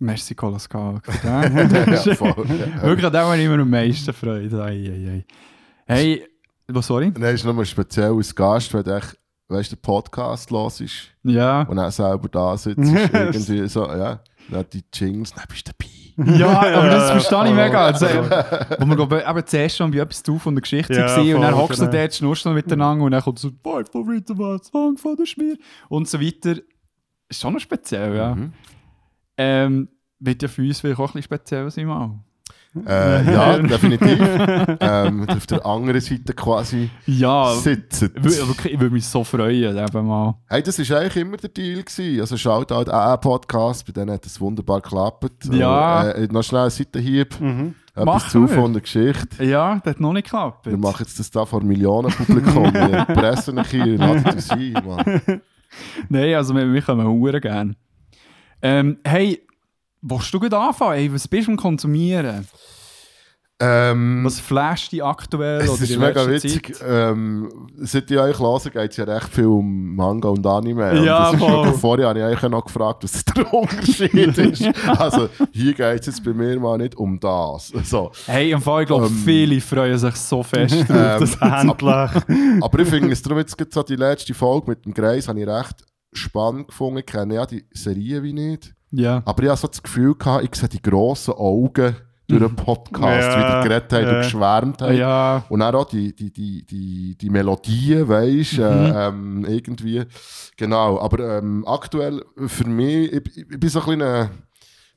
Merci, 0.00 0.34
Koloskal. 0.34 1.00
Ja, 1.22 2.14
voll. 2.14 2.34
Ja. 2.48 2.82
Wirklich, 2.82 3.06
an 3.06 3.12
dem 3.12 3.20
habe 3.22 3.38
ich 3.38 3.44
immer 3.44 3.58
am 3.58 3.70
meisten 3.70 4.12
Freude. 4.12 4.62
Ei, 4.64 4.70
ei, 4.70 5.08
ei. 5.10 5.24
Hey, 5.86 6.24
was, 6.68 6.86
sorry? 6.86 7.12
Nein, 7.16 7.34
ist 7.34 7.44
nochmal 7.44 7.66
speziell 7.66 8.12
als 8.12 8.34
Gast, 8.34 8.72
wenn 8.72 8.82
du 8.84 9.00
weißt, 9.48 9.72
der 9.72 9.76
Podcast 9.76 10.50
los 10.50 10.80
ist 10.80 11.08
Ja. 11.22 11.62
und 11.62 11.78
auch 11.78 11.90
selber 11.90 12.28
da 12.28 12.56
sitzt. 12.56 12.78
ist 12.92 13.14
irgendwie 13.48 13.68
so, 13.68 13.86
ja, 13.86 14.20
dann 14.48 14.64
die 14.72 14.82
Jingles, 14.92 15.32
dann 15.34 15.44
bist 15.48 15.68
du 15.68 15.72
dabei. 15.72 16.38
Ja, 16.38 16.48
aber 16.78 16.88
das 16.90 17.10
verstehe 17.10 17.48
ich 17.48 17.54
mega. 17.54 17.86
Also, 17.86 18.06
wo 18.06 19.10
wir 19.10 19.26
eben 19.28 19.46
zuerst 19.46 19.76
schon 19.76 19.90
bei 19.90 19.98
etwas 19.98 20.22
zu 20.22 20.38
von 20.38 20.54
der 20.54 20.62
Geschichte 20.62 20.94
Ja, 20.94 21.06
waren 21.16 21.34
und 21.34 21.40
dann 21.42 21.56
hockst 21.56 21.80
du 21.80 21.86
genau. 21.86 21.96
dort, 21.98 22.14
schnurst 22.14 22.44
du 22.44 22.48
noch 22.50 22.56
miteinander 22.56 23.04
und 23.04 23.10
dann 23.12 23.22
kommt 23.22 23.38
so 23.38 23.50
«Mein 23.64 23.86
Favorite 23.86 24.38
war 24.38 24.62
Song 24.62 24.96
von 24.98 25.16
der 25.16 25.26
Schmier» 25.26 25.56
und 25.88 26.08
so 26.08 26.20
weiter. 26.20 26.56
Ist 27.28 27.40
schon 27.40 27.52
noch 27.54 27.60
speziell, 27.60 28.16
ja. 28.16 28.34
Mhm. 28.34 28.52
Ähm, 29.40 29.88
wird 30.18 30.42
ja 30.42 30.48
für 30.48 30.62
uns 30.62 30.80
vielleicht 30.80 30.98
auch 30.98 31.02
ein 31.04 31.06
bisschen 31.06 31.22
speziell 31.22 31.70
sein 31.70 31.86
mal. 31.86 32.18
Äh, 32.86 33.32
ja, 33.32 33.58
definitiv. 33.62 34.18
ähm, 34.80 35.28
auf 35.28 35.46
der 35.46 35.66
anderen 35.66 36.00
Seite 36.00 36.34
quasi 36.34 36.88
Ja, 37.06 37.52
sitzen. 37.54 38.12
ich 38.14 38.22
wür- 38.22 38.46
wirklich, 38.48 38.74
ich 38.74 38.80
würde 38.80 38.94
mich 38.94 39.06
so 39.06 39.24
freuen, 39.24 39.76
eben 39.76 40.06
mal. 40.06 40.36
Hey, 40.48 40.62
das 40.62 40.78
war 40.78 41.00
eigentlich 41.00 41.16
immer 41.16 41.36
der 41.36 41.50
Deal. 41.50 41.82
Gewesen. 41.82 42.20
Also 42.20 42.36
schaut 42.36 42.70
halt 42.70 42.88
auch 42.90 43.08
einen 43.12 43.20
Podcast, 43.20 43.86
bei 43.86 43.92
denen 43.92 44.12
hat 44.12 44.24
es 44.26 44.40
wunderbar 44.40 44.80
geklappt. 44.82 45.46
Ja. 45.50 46.10
Äh, 46.10 46.28
noch 46.30 46.42
schnell 46.44 46.60
einen 46.62 46.70
Seitenhieb. 46.70 47.40
Mhm. 47.40 47.74
Etwas 47.96 48.28
zu 48.30 48.46
von 48.46 48.72
der 48.72 48.82
Geschichte. 48.82 49.42
Ja, 49.44 49.80
das 49.82 49.94
hat 49.94 50.00
noch 50.00 50.12
nicht 50.12 50.24
geklappt. 50.24 50.66
Wir 50.66 50.76
machen 50.76 51.04
jetzt 51.04 51.18
das 51.18 51.30
da 51.30 51.44
vor 51.44 51.62
Millionenpublikum. 51.64 52.64
Wir 52.72 53.04
pressen 53.06 53.58
euch 53.58 53.70
hier, 53.70 53.98
lasst 53.98 54.26
uns 54.32 54.50
ein, 54.50 54.72
Mann. 54.86 55.20
Nein, 56.08 56.34
also 56.34 56.54
wir, 56.54 56.72
wir 56.72 56.82
kommen 56.82 57.06
hure 57.06 57.40
gerne. 57.40 57.74
Ähm, 58.62 58.98
hey, 59.04 59.40
willst 60.02 60.32
du 60.34 60.40
gut 60.40 60.52
anfangen? 60.54 60.94
Hey, 60.94 61.12
was 61.14 61.26
bist 61.28 61.46
du 61.48 61.52
am 61.52 61.56
Konsumieren? 61.56 62.46
Ähm, 63.62 64.24
Was 64.24 64.40
flasht 64.40 64.90
dich 64.92 65.04
aktuell 65.04 65.60
es 65.60 65.82
ist 65.82 65.98
mega 65.98 66.26
witzig. 66.26 66.74
Ähm, 66.82 67.68
seit 67.76 68.10
ich 68.10 68.18
euch 68.18 68.38
höre, 68.38 68.58
geht 68.70 68.90
es 68.92 68.96
ja 68.96 69.04
recht 69.04 69.28
viel 69.28 69.44
um 69.48 69.96
Manga 69.96 70.30
und 70.30 70.46
Anime. 70.46 71.04
Ja, 71.04 71.28
und 71.28 71.42
das 71.42 71.74
ist 71.74 71.80
vorher 71.82 72.08
habe 72.08 72.18
ich 72.20 72.24
eigentlich 72.24 72.50
noch 72.50 72.64
gefragt, 72.64 73.04
was 73.04 73.22
der 73.22 73.52
Unterschied 73.52 74.38
ist. 74.38 74.64
also 74.98 75.28
hier 75.52 75.74
geht 75.74 76.00
es 76.00 76.06
jetzt 76.06 76.24
bei 76.24 76.32
mir 76.32 76.58
mal 76.58 76.78
nicht 76.78 76.96
um 76.96 77.20
das. 77.20 77.70
So. 77.84 78.10
Hey, 78.24 78.52
im 78.52 78.62
Fall, 78.62 78.80
ich 78.84 78.86
glaube, 78.86 79.08
Ähm, 79.08 79.22
viele 79.26 79.60
freuen 79.60 79.98
sich 79.98 80.16
so 80.16 80.42
fest 80.42 80.74
drauf. 80.88 80.88
Ähm, 81.20 81.20
dass- 81.20 81.62
Endlich. 81.62 82.62
Aber 82.62 82.78
ich 82.78 82.88
finde 82.88 83.12
es 83.12 83.20
darum 83.20 83.38
jetzt 83.40 83.56
so 83.74 83.82
die 83.82 83.96
letzte 83.96 84.32
Folge 84.32 84.70
mit 84.70 84.86
dem 84.86 84.94
Greis 84.94 85.28
habe 85.28 85.38
ich 85.38 85.46
recht 85.46 85.84
spannend 86.12 86.68
gefunden. 86.68 86.98
Ich 86.98 87.06
kenne 87.06 87.34
ja 87.34 87.46
die 87.46 87.64
Serie 87.72 88.22
wie 88.22 88.32
nicht. 88.32 88.74
ja. 88.90 89.22
Aber 89.24 89.42
ich 89.42 89.48
hatte 89.48 89.60
so 89.62 89.68
das 89.68 89.82
Gefühl, 89.82 90.14
gehabt, 90.14 90.44
ich 90.44 90.54
sehe 90.54 90.68
die 90.68 90.82
grossen 90.82 91.34
Augen 91.34 91.96
durch 92.26 92.40
den 92.42 92.54
Podcast, 92.54 93.28
Ja, 93.28 93.38
wie 93.38 93.42
der 93.42 93.62
geredet 93.80 93.92
hat 93.92 94.02
ja. 94.02 94.08
und 94.10 94.16
geschwärmt 94.22 94.82
hat. 94.82 94.92
Ja, 94.94 95.44
Und 95.48 95.60
dann 95.60 95.74
auch 95.74 95.84
die, 95.86 96.14
die, 96.14 96.32
die, 96.32 96.64
die, 96.64 97.16
die 97.20 97.30
Melodien, 97.30 98.08
weißt 98.08 98.58
du, 98.58 98.62
äh, 98.62 99.08
ähm, 99.08 99.44
irgendwie. 99.48 100.04
Genau, 100.56 101.00
aber 101.00 101.38
ähm, 101.38 101.64
aktuell 101.66 102.24
für 102.46 102.66
mich, 102.68 103.12
ich, 103.12 103.36
ich 103.36 103.48
bin 103.60 103.68
so 103.68 103.80
ein 103.80 103.84
kleiner, 103.84 104.30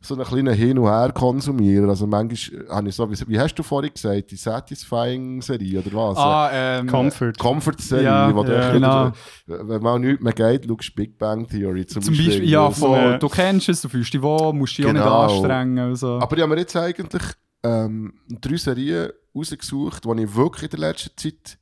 so 0.05 0.15
ein 0.15 0.23
kleiner 0.23 0.51
Hin- 0.51 0.77
und 0.77 0.87
Her-Konsumierer. 0.89 1.87
Also 1.89 2.05
manchmal 2.05 2.67
habe 2.69 2.89
ich 2.89 2.95
so, 2.95 3.09
wie, 3.09 3.15
wie 3.29 3.39
hast 3.39 3.55
du 3.55 3.63
vorhin 3.63 3.93
gesagt, 3.93 4.31
die 4.31 4.35
Satisfying-Serie 4.35 5.79
oder 5.79 5.93
was? 5.93 6.17
ah, 6.17 6.49
ähm, 6.51 6.87
Comfort. 6.87 7.33
Comfort-Serie, 7.39 8.03
Ja, 8.05 8.35
wo 8.35 8.43
ja, 8.43 8.59
echt 8.59 8.73
genau. 8.73 9.11
wenn 9.47 9.81
mal 9.81 9.99
nichts 9.99 10.21
mehr 10.23 10.33
geht, 10.33 10.65
schaust 10.67 10.95
Big 10.95 11.17
Bang 11.17 11.47
Theory 11.47 11.85
zum, 11.85 12.01
zum 12.01 12.15
Beispiel, 12.15 12.49
ja, 12.49 12.69
voll. 12.69 12.97
Ja. 12.97 13.17
Du 13.17 13.29
kennst 13.29 13.69
es, 13.69 13.81
du 13.81 13.89
fühlst 13.89 14.13
dich 14.13 14.21
wohl, 14.21 14.53
musst 14.53 14.77
dich 14.77 14.85
Genau. 14.85 15.05
auch 15.05 15.27
nicht 15.27 15.35
anstrengen. 15.37 15.89
und 15.89 15.95
So. 15.95 16.19
Aber 16.19 16.35
ich 16.35 16.41
habe 16.43 16.53
mir 16.53 16.59
jetzt 16.61 16.75
eigentlich 16.75 17.23
ähm, 17.63 18.13
drei 18.41 18.57
Serien 18.57 19.09
rausgesucht, 19.35 20.03
die 20.05 20.21
ich 20.23 20.35
wirklich 20.35 20.63
in 20.73 20.79
der 20.79 20.89
letzten 20.89 21.17
Zeit 21.17 21.57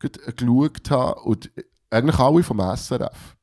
gut, 0.00 0.18
äh, 0.26 0.32
geschaut 0.32 0.90
habe. 0.90 1.20
Und 1.20 1.50
eigentlich 1.90 2.18
alle 2.18 2.42
vom 2.42 2.58
SRF. 2.60 3.36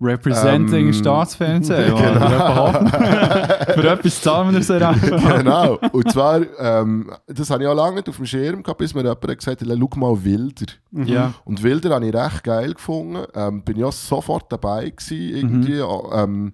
Representing 0.00 0.86
Ähm, 0.88 0.92
Staatsfernsehen. 0.92 1.86
genau. 1.96 2.72
Für 3.74 3.90
etwas 3.90 4.20
zahlen 4.20 4.54
wir 4.54 4.88
einfach. 4.88 5.36
genau. 5.38 5.78
Und 5.92 6.12
zwar, 6.12 6.40
ähm, 6.58 7.10
das 7.26 7.48
habe 7.50 7.62
ich 7.62 7.68
auch 7.68 7.74
lange 7.74 7.96
nicht 7.96 8.08
auf 8.08 8.16
dem 8.16 8.26
Schirm 8.26 8.62
gehabt, 8.62 8.78
bis 8.78 8.94
mir 8.94 9.02
jemand 9.02 9.20
gesagt 9.38 9.62
hat, 9.62 9.68
schau 9.68 9.90
mal 9.98 10.22
Wilder. 10.24 10.66
Ja. 10.92 11.32
Und 11.44 11.62
Wilder 11.62 11.94
habe 11.94 12.06
ich 12.06 12.14
recht 12.14 12.44
geil 12.44 12.74
gefunden. 12.74 13.24
Ähm, 13.34 13.62
bin 13.62 13.78
ja 13.78 13.90
sofort 13.90 14.52
dabei 14.52 14.90
gewesen, 14.90 15.36
irgendwie. 15.36 15.78
Ähm, 15.78 16.52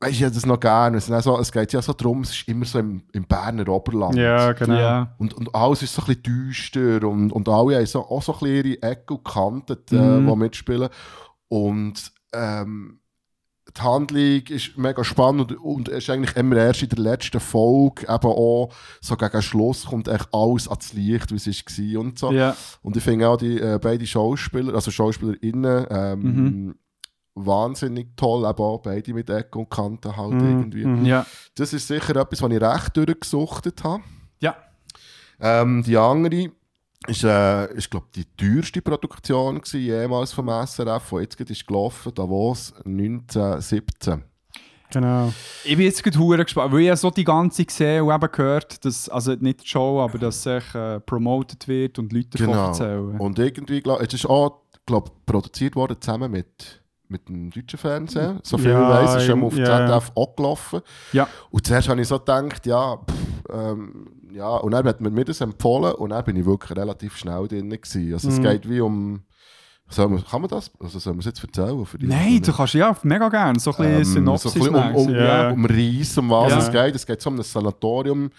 weißt 0.00 0.10
du, 0.10 0.16
ich 0.16 0.20
hätte 0.22 0.34
das 0.34 0.46
noch 0.46 0.58
gerne. 0.58 0.96
Es, 0.98 1.06
so, 1.06 1.38
es 1.38 1.52
geht 1.52 1.72
ja 1.72 1.80
so 1.80 1.92
darum, 1.92 2.22
es 2.22 2.30
ist 2.30 2.48
immer 2.48 2.64
so 2.64 2.80
im, 2.80 3.02
im 3.12 3.24
Berner 3.26 3.68
Oberland. 3.68 4.16
Ja, 4.16 4.52
genau. 4.52 4.74
Ja. 4.74 5.14
Und, 5.18 5.34
und 5.34 5.54
alles 5.54 5.82
ist 5.82 5.94
so 5.94 6.02
ein 6.02 6.06
bisschen 6.06 6.22
düster 6.24 7.06
und, 7.08 7.30
und 7.32 7.48
alle 7.48 7.76
haben 7.76 7.86
so, 7.86 8.00
auch 8.00 8.22
so 8.22 8.32
ein 8.34 8.38
bisschen 8.40 8.64
ihre 8.72 8.82
Ecken 8.82 9.16
und 9.18 9.24
Kanten, 9.24 9.76
äh, 9.92 9.94
Mhm. 9.96 10.26
die 10.28 10.36
mitspielen. 10.36 10.88
Und 11.48 12.12
ähm, 12.34 13.00
die 13.76 13.80
Handlung 13.80 14.42
ist 14.48 14.76
mega 14.76 15.02
spannend 15.02 15.50
und, 15.52 15.58
und 15.58 15.88
ist 15.88 16.10
eigentlich 16.10 16.36
immer 16.36 16.56
erst 16.56 16.82
in 16.82 16.90
der 16.90 16.98
letzten 16.98 17.40
Folge 17.40 18.02
eben 18.02 18.26
auch 18.26 18.70
so 19.00 19.16
gegen 19.16 19.40
Schluss 19.42 19.86
kommt 19.86 20.06
echt 20.06 20.28
alles 20.32 20.68
ans 20.68 20.92
Licht, 20.92 21.30
wie 21.32 21.36
es 21.36 21.46
war 21.94 22.00
und 22.00 22.18
so. 22.18 22.30
Ja. 22.30 22.54
Und 22.82 22.96
ich 22.96 23.02
finde 23.02 23.28
auch 23.28 23.38
die 23.38 23.58
äh, 23.58 23.78
beiden 23.80 24.06
Schauspieler, 24.06 24.74
also 24.74 24.90
SchauspielerInnen, 24.90 25.86
ähm, 25.90 26.20
Mhm. 26.20 26.74
wahnsinnig 27.34 28.08
toll, 28.16 28.48
eben 28.48 28.58
auch 28.62 28.78
beide 28.82 29.12
mit 29.14 29.28
Ecken 29.30 29.60
und 29.62 29.70
Kanten 29.70 30.16
halt 30.16 30.34
Mhm. 30.34 30.46
irgendwie. 30.48 30.84
Mhm. 30.84 31.04
Ja. 31.06 31.26
Das 31.56 31.72
ist 31.72 31.88
sicher 31.88 32.14
etwas, 32.16 32.42
was 32.42 32.52
ich 32.52 32.60
recht 32.60 32.96
durchgesuchtet 32.96 33.82
habe. 33.82 34.02
Ja. 34.40 34.56
Ähm, 35.40 35.82
die 35.84 35.96
andere 35.96 36.50
ist, 37.06 37.24
äh, 37.24 37.72
ist 37.74 37.90
glaube 37.90 38.06
die 38.14 38.24
teuerste 38.36 38.80
Produktion 38.82 39.60
gewesen, 39.60 39.80
jemals 39.80 40.32
vom 40.32 40.48
SRF, 40.48 41.10
die 41.10 41.16
jetzt 41.16 41.36
gerade 41.36 41.52
ist 41.52 41.66
gelaufen, 41.66 42.12
Davos 42.14 42.72
1917. 42.84 44.24
Genau. 44.92 45.32
Ich 45.64 45.76
bin 45.76 45.86
jetzt 45.86 46.02
gerade 46.04 46.18
hure 46.18 46.44
gespannt, 46.44 46.72
weil 46.72 46.80
ich 46.80 46.86
ja 46.86 46.96
so 46.96 47.10
die 47.10 47.24
ganze 47.24 47.64
gesehen 47.64 48.02
und 48.04 48.14
eben 48.14 48.30
gehört, 48.32 48.84
dass, 48.84 49.08
also 49.08 49.32
nicht 49.34 49.62
die 49.64 49.66
Show, 49.68 50.00
aber 50.00 50.18
dass 50.18 50.42
sich 50.42 50.74
äh, 50.74 51.00
promoted 51.00 51.66
wird 51.66 51.98
und 51.98 52.12
Leute 52.12 52.28
davon 52.38 52.46
Genau. 52.52 52.66
erzählen. 52.68 53.18
Und 53.20 53.38
irgendwie, 53.38 53.80
glaub, 53.80 54.00
es 54.00 54.14
ist 54.14 54.26
auch 54.26 54.62
glaub, 54.86 55.26
produziert 55.26 55.74
worden 55.74 55.96
zusammen 56.00 56.30
mit, 56.30 56.80
mit 57.08 57.28
dem 57.28 57.50
deutschen 57.50 57.78
Fernsehen. 57.78 58.38
So 58.44 58.56
viel 58.56 58.70
Ja, 58.70 59.02
ich 59.02 59.08
weiss, 59.08 59.16
ist 59.22 59.26
schon 59.26 59.40
mal 59.40 59.46
auf 59.46 59.56
ja. 59.56 59.64
ZDF 59.64 60.12
auch 60.14 60.36
gelaufen. 60.36 60.80
Ja. 61.12 61.26
Und 61.50 61.66
zuerst 61.66 61.88
habe 61.88 62.00
ich 62.00 62.06
so 62.06 62.18
gedacht, 62.18 62.64
ja, 62.66 62.96
pff, 62.96 63.52
ähm, 63.52 64.06
ja, 64.34 64.48
und 64.56 64.72
dann 64.72 64.86
hat 64.86 65.00
man 65.00 65.12
mir 65.14 65.24
das 65.24 65.40
empfohlen 65.40 65.94
und 65.94 66.10
dann 66.10 66.24
bin 66.24 66.36
ich 66.36 66.44
wirklich 66.44 66.76
relativ 66.76 67.16
schnell 67.16 67.46
drin 67.48 67.70
gewesen. 67.70 68.12
Also 68.12 68.28
es 68.28 68.38
Mhm. 68.38 68.42
geht 68.42 68.68
wie 68.68 68.80
um, 68.80 69.22
man, 69.96 70.24
kann 70.24 70.40
man 70.40 70.50
das, 70.50 70.70
also 70.80 70.98
soll 70.98 71.12
man 71.12 71.20
es 71.20 71.26
jetzt 71.26 71.42
erzählen? 71.44 71.84
Für 71.86 71.98
die 71.98 72.06
Nein, 72.06 72.42
du 72.42 72.52
kannst 72.52 72.74
ja 72.74 72.96
mega 73.02 73.28
gerne 73.28 73.58
so 73.60 73.70
ein 73.70 73.76
bisschen 73.76 73.96
ähm, 73.98 74.04
Synopsis 74.04 74.52
so 74.52 74.58
ein 74.58 74.72
bisschen 74.72 74.74
um, 74.74 74.94
um, 74.96 75.06
mäßig, 75.06 75.22
ja. 75.22 75.50
um 75.50 75.64
Reis, 75.66 76.18
um 76.18 76.30
was 76.30 76.52
Ja. 76.52 76.58
es 76.58 76.70
geht. 76.72 76.94
Es 76.96 77.06
geht 77.06 77.20
so 77.20 77.30
um 77.30 77.36
ein 77.36 77.42
Sanatorium 77.42 78.30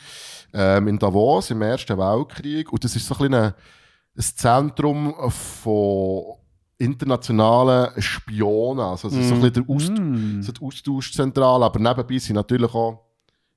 ähm, 0.54 0.88
in 0.88 1.00
Davos 1.00 1.52
im 1.52 1.62
Ersten 1.62 1.98
Weltkrieg. 1.98 2.72
Und 2.74 2.84
das 2.84 2.96
ist 2.96 3.08
so 3.08 3.14
ein, 3.16 3.20
bisschen 3.30 3.34
ein, 3.36 3.54
ein 4.18 4.22
Zentrum 4.36 5.14
von 5.30 6.24
internationalen 6.78 8.02
Spionen. 8.02 8.82
Also 8.82 9.08
es 9.08 9.14
ist 9.16 9.30
so 9.30 9.36
ein 9.36 9.42
bisschen 9.42 9.66
der 9.66 9.76
Aust 9.76 9.92
Mm. 9.98 10.42
so 10.42 10.52
die 10.52 10.62
Austauschzentrale, 10.62 11.64
aber 11.66 11.80
nebenbei 11.80 12.18
sind 12.18 12.36
natürlich 12.36 12.74
auch 12.74 13.05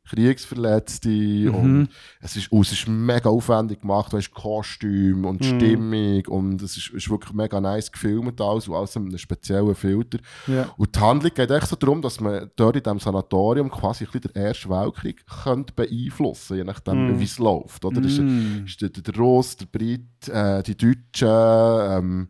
Kriegsverletzte 0.09 1.09
Mhm. 1.09 1.55
und 1.55 1.89
es 2.21 2.37
ist, 2.37 2.51
und 2.53 2.61
es 2.63 2.73
ist 2.73 2.89
mega 2.89 3.29
aufwendig 3.31 3.81
gemacht, 3.81 4.13
weißt, 4.13 4.33
Kostüm 4.33 5.25
und 5.25 5.41
Mhm. 5.41 5.45
Stimmung 5.45 6.27
und 6.27 6.63
es 6.63 6.77
ist, 6.77 6.91
ist 6.91 7.11
wirklich 7.11 7.33
mega 7.35 7.61
nice 7.61 7.91
gefilmt 7.93 8.41
alles 8.41 8.69
und 8.69 8.75
alles 8.75 8.95
mit 8.97 9.09
einem 9.09 9.19
speziellen 9.19 9.75
Filter. 9.75 10.19
Ja. 10.47 10.71
Und 10.77 10.95
die 10.95 11.01
Handlung 11.01 11.33
geht 11.35 11.51
echt 11.51 11.67
so 11.69 11.77
darum, 11.77 12.03
dass 12.03 12.21
man 12.21 12.51
dort 12.57 12.77
in 12.77 12.83
diesem 12.83 12.99
Sanatorium 13.01 13.71
quasi 13.71 14.05
ein 14.05 14.11
bisschen 14.11 14.33
den 14.33 14.43
Ersten 14.43 14.71
Weltkrieg 14.71 15.25
könnte 15.45 15.73
beeinflussen 15.75 16.57
je 16.57 16.65
nachdem, 16.65 17.09
Mhm. 17.15 17.21
wie 17.21 17.25
es 17.25 17.39
läuft. 17.39 17.85
Oder? 17.85 18.01
Das 18.01 18.13
ist, 18.13 18.21
Mm. 18.21 18.65
ist 18.67 18.81
der, 18.81 18.89
der 18.91 19.15
Russ, 19.17 19.57
der 19.57 19.67
Brit, 19.67 20.29
äh, 20.29 20.63
die 20.63 20.77
Deutschen. 20.77 21.29
Ähm, 21.29 22.29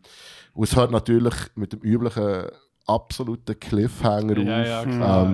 und 0.53 0.63
es 0.63 0.75
hört 0.75 0.91
natürlich 0.91 1.33
mit 1.55 1.73
dem 1.73 1.79
üblichen 1.81 2.45
absoluten 2.85 3.59
Cliffhanger 3.59 4.37
Ja, 4.39 4.79
auf. 4.81 4.87
ja, 4.87 5.33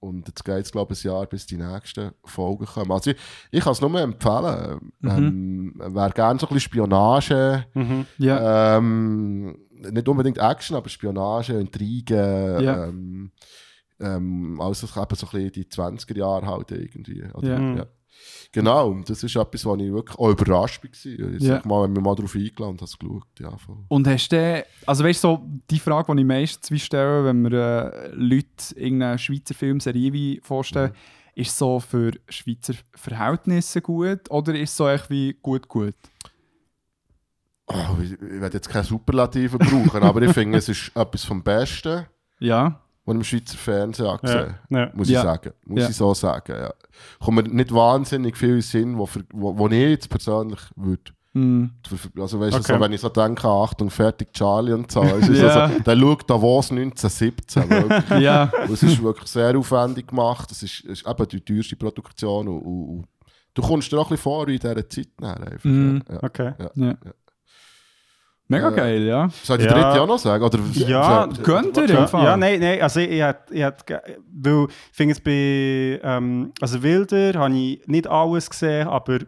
und 0.00 0.26
jetzt 0.28 0.44
geht 0.44 0.64
es, 0.64 0.72
glaube 0.72 0.94
ich, 0.94 1.04
ein 1.04 1.10
Jahr, 1.12 1.26
bis 1.26 1.46
die 1.46 1.56
nächsten 1.56 2.12
Folgen 2.24 2.64
kommen. 2.66 2.90
Also 2.92 3.10
ich, 3.10 3.16
ich 3.50 3.60
kann 3.62 3.72
es 3.72 3.80
nur 3.80 4.00
empfehlen. 4.00 4.92
Mhm. 5.00 5.10
Ähm, 5.10 5.74
wer 5.76 6.10
gerne 6.10 6.40
so 6.40 6.46
ein 6.46 6.54
bisschen 6.54 6.60
Spionage, 6.60 7.66
Mhm. 7.74 8.06
Ja. 8.18 8.76
ähm, 8.78 9.56
nicht 9.72 10.08
unbedingt 10.08 10.38
Action, 10.38 10.76
aber 10.76 10.88
Spionage, 10.88 11.52
Intrigen, 11.54 12.60
Ja. 12.62 12.86
ähm, 12.86 13.32
ähm, 14.00 14.60
also 14.60 14.86
eben 14.86 14.92
so 14.92 15.00
ein 15.00 15.08
bisschen 15.08 15.52
die 15.52 15.64
20er 15.66 16.16
Jahre 16.16 16.46
halt 16.46 16.70
irgendwie. 16.70 17.22
Oder, 17.34 17.48
Ja. 17.58 17.86
Ja. 18.20 18.48
Genau, 18.52 18.88
und 18.90 19.08
das 19.08 19.22
ist 19.22 19.36
etwas, 19.36 19.64
wo 19.64 19.76
ich 19.76 19.92
wirklich 19.92 20.18
auch 20.18 20.30
überrascht 20.30 20.82
war. 20.82 20.90
Ich 20.92 21.42
Ja. 21.42 21.54
sag 21.56 21.66
mal, 21.66 21.84
wenn 21.84 21.94
wir 21.94 22.02
mal 22.02 22.14
darauf 22.16 22.34
eingeladen 22.34 22.72
und 22.72 22.80
habe 22.80 22.84
es 22.84 22.98
geschaut. 22.98 23.26
Ja, 23.38 23.56
voll. 23.56 23.76
Und 23.88 24.06
hast 24.08 24.28
du, 24.32 24.64
also 24.86 25.04
weißt 25.04 25.22
du, 25.24 25.28
so 25.28 25.46
die 25.70 25.78
Frage, 25.78 26.12
die 26.14 26.22
ich 26.22 26.26
meistens 26.26 26.82
stelle, 26.82 27.24
wenn 27.24 27.42
wir 27.44 27.52
äh, 27.92 28.08
Leute 28.12 28.74
irgendeine 28.76 29.18
Schweizer 29.18 29.54
Filmserie 29.54 30.40
vorstellen, 30.42 30.90
Mhm. 30.90 31.42
ist 31.42 31.56
so 31.56 31.78
für 31.78 32.10
Schweizer 32.28 32.74
Verhältnisse 32.94 33.80
gut 33.80 34.28
oder 34.30 34.54
ist 34.58 34.76
so 34.76 34.88
echt 34.88 35.08
wie 35.10 35.36
gut 35.40 35.68
gut? 35.68 35.94
Oh, 37.68 37.96
ich, 38.02 38.12
ich 38.12 38.20
werde 38.40 38.56
jetzt 38.56 38.68
keine 38.68 38.84
Superlative 38.84 39.58
brauchen, 39.58 40.02
aber 40.02 40.22
ich 40.22 40.32
finde, 40.34 40.58
es 40.58 40.68
ist 40.68 40.90
etwas 40.96 41.24
vom 41.24 41.42
Besten, 41.42 42.06
Ja. 42.40 42.80
Ich 43.10 43.16
im 43.18 43.24
Schweizer 43.24 43.56
Fernsehen 43.58 44.06
habe 44.08 44.26
Ja. 44.26 44.34
gesehen 44.34 44.54
Ja. 44.70 44.90
Muss 44.94 45.08
Ja. 45.08 45.20
ich 45.20 45.24
sagen. 45.24 45.50
Muss 45.66 45.80
Ja. 45.82 45.88
ich 45.88 45.96
so 45.96 46.14
sagen, 46.14 46.52
ja. 46.58 46.72
Kommt 47.18 47.36
mir 47.36 47.54
nicht 47.54 47.72
wahnsinnig 47.74 48.36
viel 48.36 48.60
Sinn, 48.62 48.98
wo, 48.98 49.06
für, 49.06 49.22
wo, 49.32 49.56
wo 49.56 49.66
ich 49.68 49.72
jetzt 49.90 50.08
persönlich 50.10 50.60
würde. 50.76 51.12
Mm. 51.32 51.66
Also 52.18 52.40
weißt 52.40 52.54
du, 52.54 52.58
Okay. 52.58 52.74
so, 52.74 52.80
wenn 52.80 52.92
ich 52.92 53.00
so 53.00 53.08
denke, 53.08 53.46
Achtung, 53.46 53.88
fertig, 53.88 54.32
Charlie 54.32 54.72
und 54.72 54.90
so, 54.90 55.00
weißt 55.02 55.28
du, 55.28 55.32
Ja. 55.34 55.68
so, 55.68 55.78
dann 55.84 56.00
schaut 56.00 56.28
Davos 56.28 56.70
1917. 56.72 57.70
wirklich. 57.70 58.20
Ja. 58.20 58.50
Und 58.64 58.70
es 58.72 58.82
ist 58.82 59.00
wirklich 59.02 59.28
sehr 59.28 59.56
aufwendig 59.56 60.08
gemacht. 60.08 60.50
Es 60.50 60.62
ist, 60.64 60.80
ist 60.80 61.06
eben 61.06 61.28
die 61.28 61.40
teuerste 61.40 61.76
Produktion. 61.76 62.48
Und, 62.48 62.58
und, 62.62 62.88
und 62.88 63.06
du 63.54 63.62
kommst 63.62 63.92
dir 63.92 63.98
auch 63.98 64.06
ein 64.06 64.10
bisschen 64.10 64.22
vor 64.24 64.48
in 64.48 64.58
dieser 64.58 64.88
Zeit. 64.88 65.08
Nachher 65.20 65.52
einfach, 65.52 65.64
Mhm. 65.64 66.02
ja. 66.08 66.14
Ja. 66.14 66.22
Okay. 66.24 66.52
ja. 66.74 66.94
Mega 68.50 68.68
Äh, 68.70 68.74
geil, 68.76 69.02
ja. 69.04 69.28
Soll 69.44 69.58
die 69.58 69.64
Ja. 69.64 69.72
dritte 69.72 70.02
auch 70.02 70.06
noch 70.08 70.18
sagen? 70.18 70.42
Oder, 70.42 70.58
Ja, 70.72 71.28
soll- 71.32 71.42
könnt 71.44 71.76
ihr? 71.76 71.86
Ja, 71.88 72.08
ja, 72.12 72.36
nein, 72.36 72.58
nein, 72.58 72.82
also 72.82 72.98
ich, 72.98 73.10
ich, 73.10 73.22
hätte- 73.22 73.54
ich, 73.54 73.62
hätte 73.62 74.02
weil 74.32 74.66
ich 74.68 74.74
finde 74.92 75.12
es 75.12 75.20
bei, 75.20 76.00
ähm, 76.02 76.52
also 76.60 76.82
Wilder 76.82 77.38
habe 77.38 77.54
ich 77.54 77.86
nicht 77.86 78.08
alles 78.08 78.50
gesehen, 78.50 78.88
aber 78.88 79.18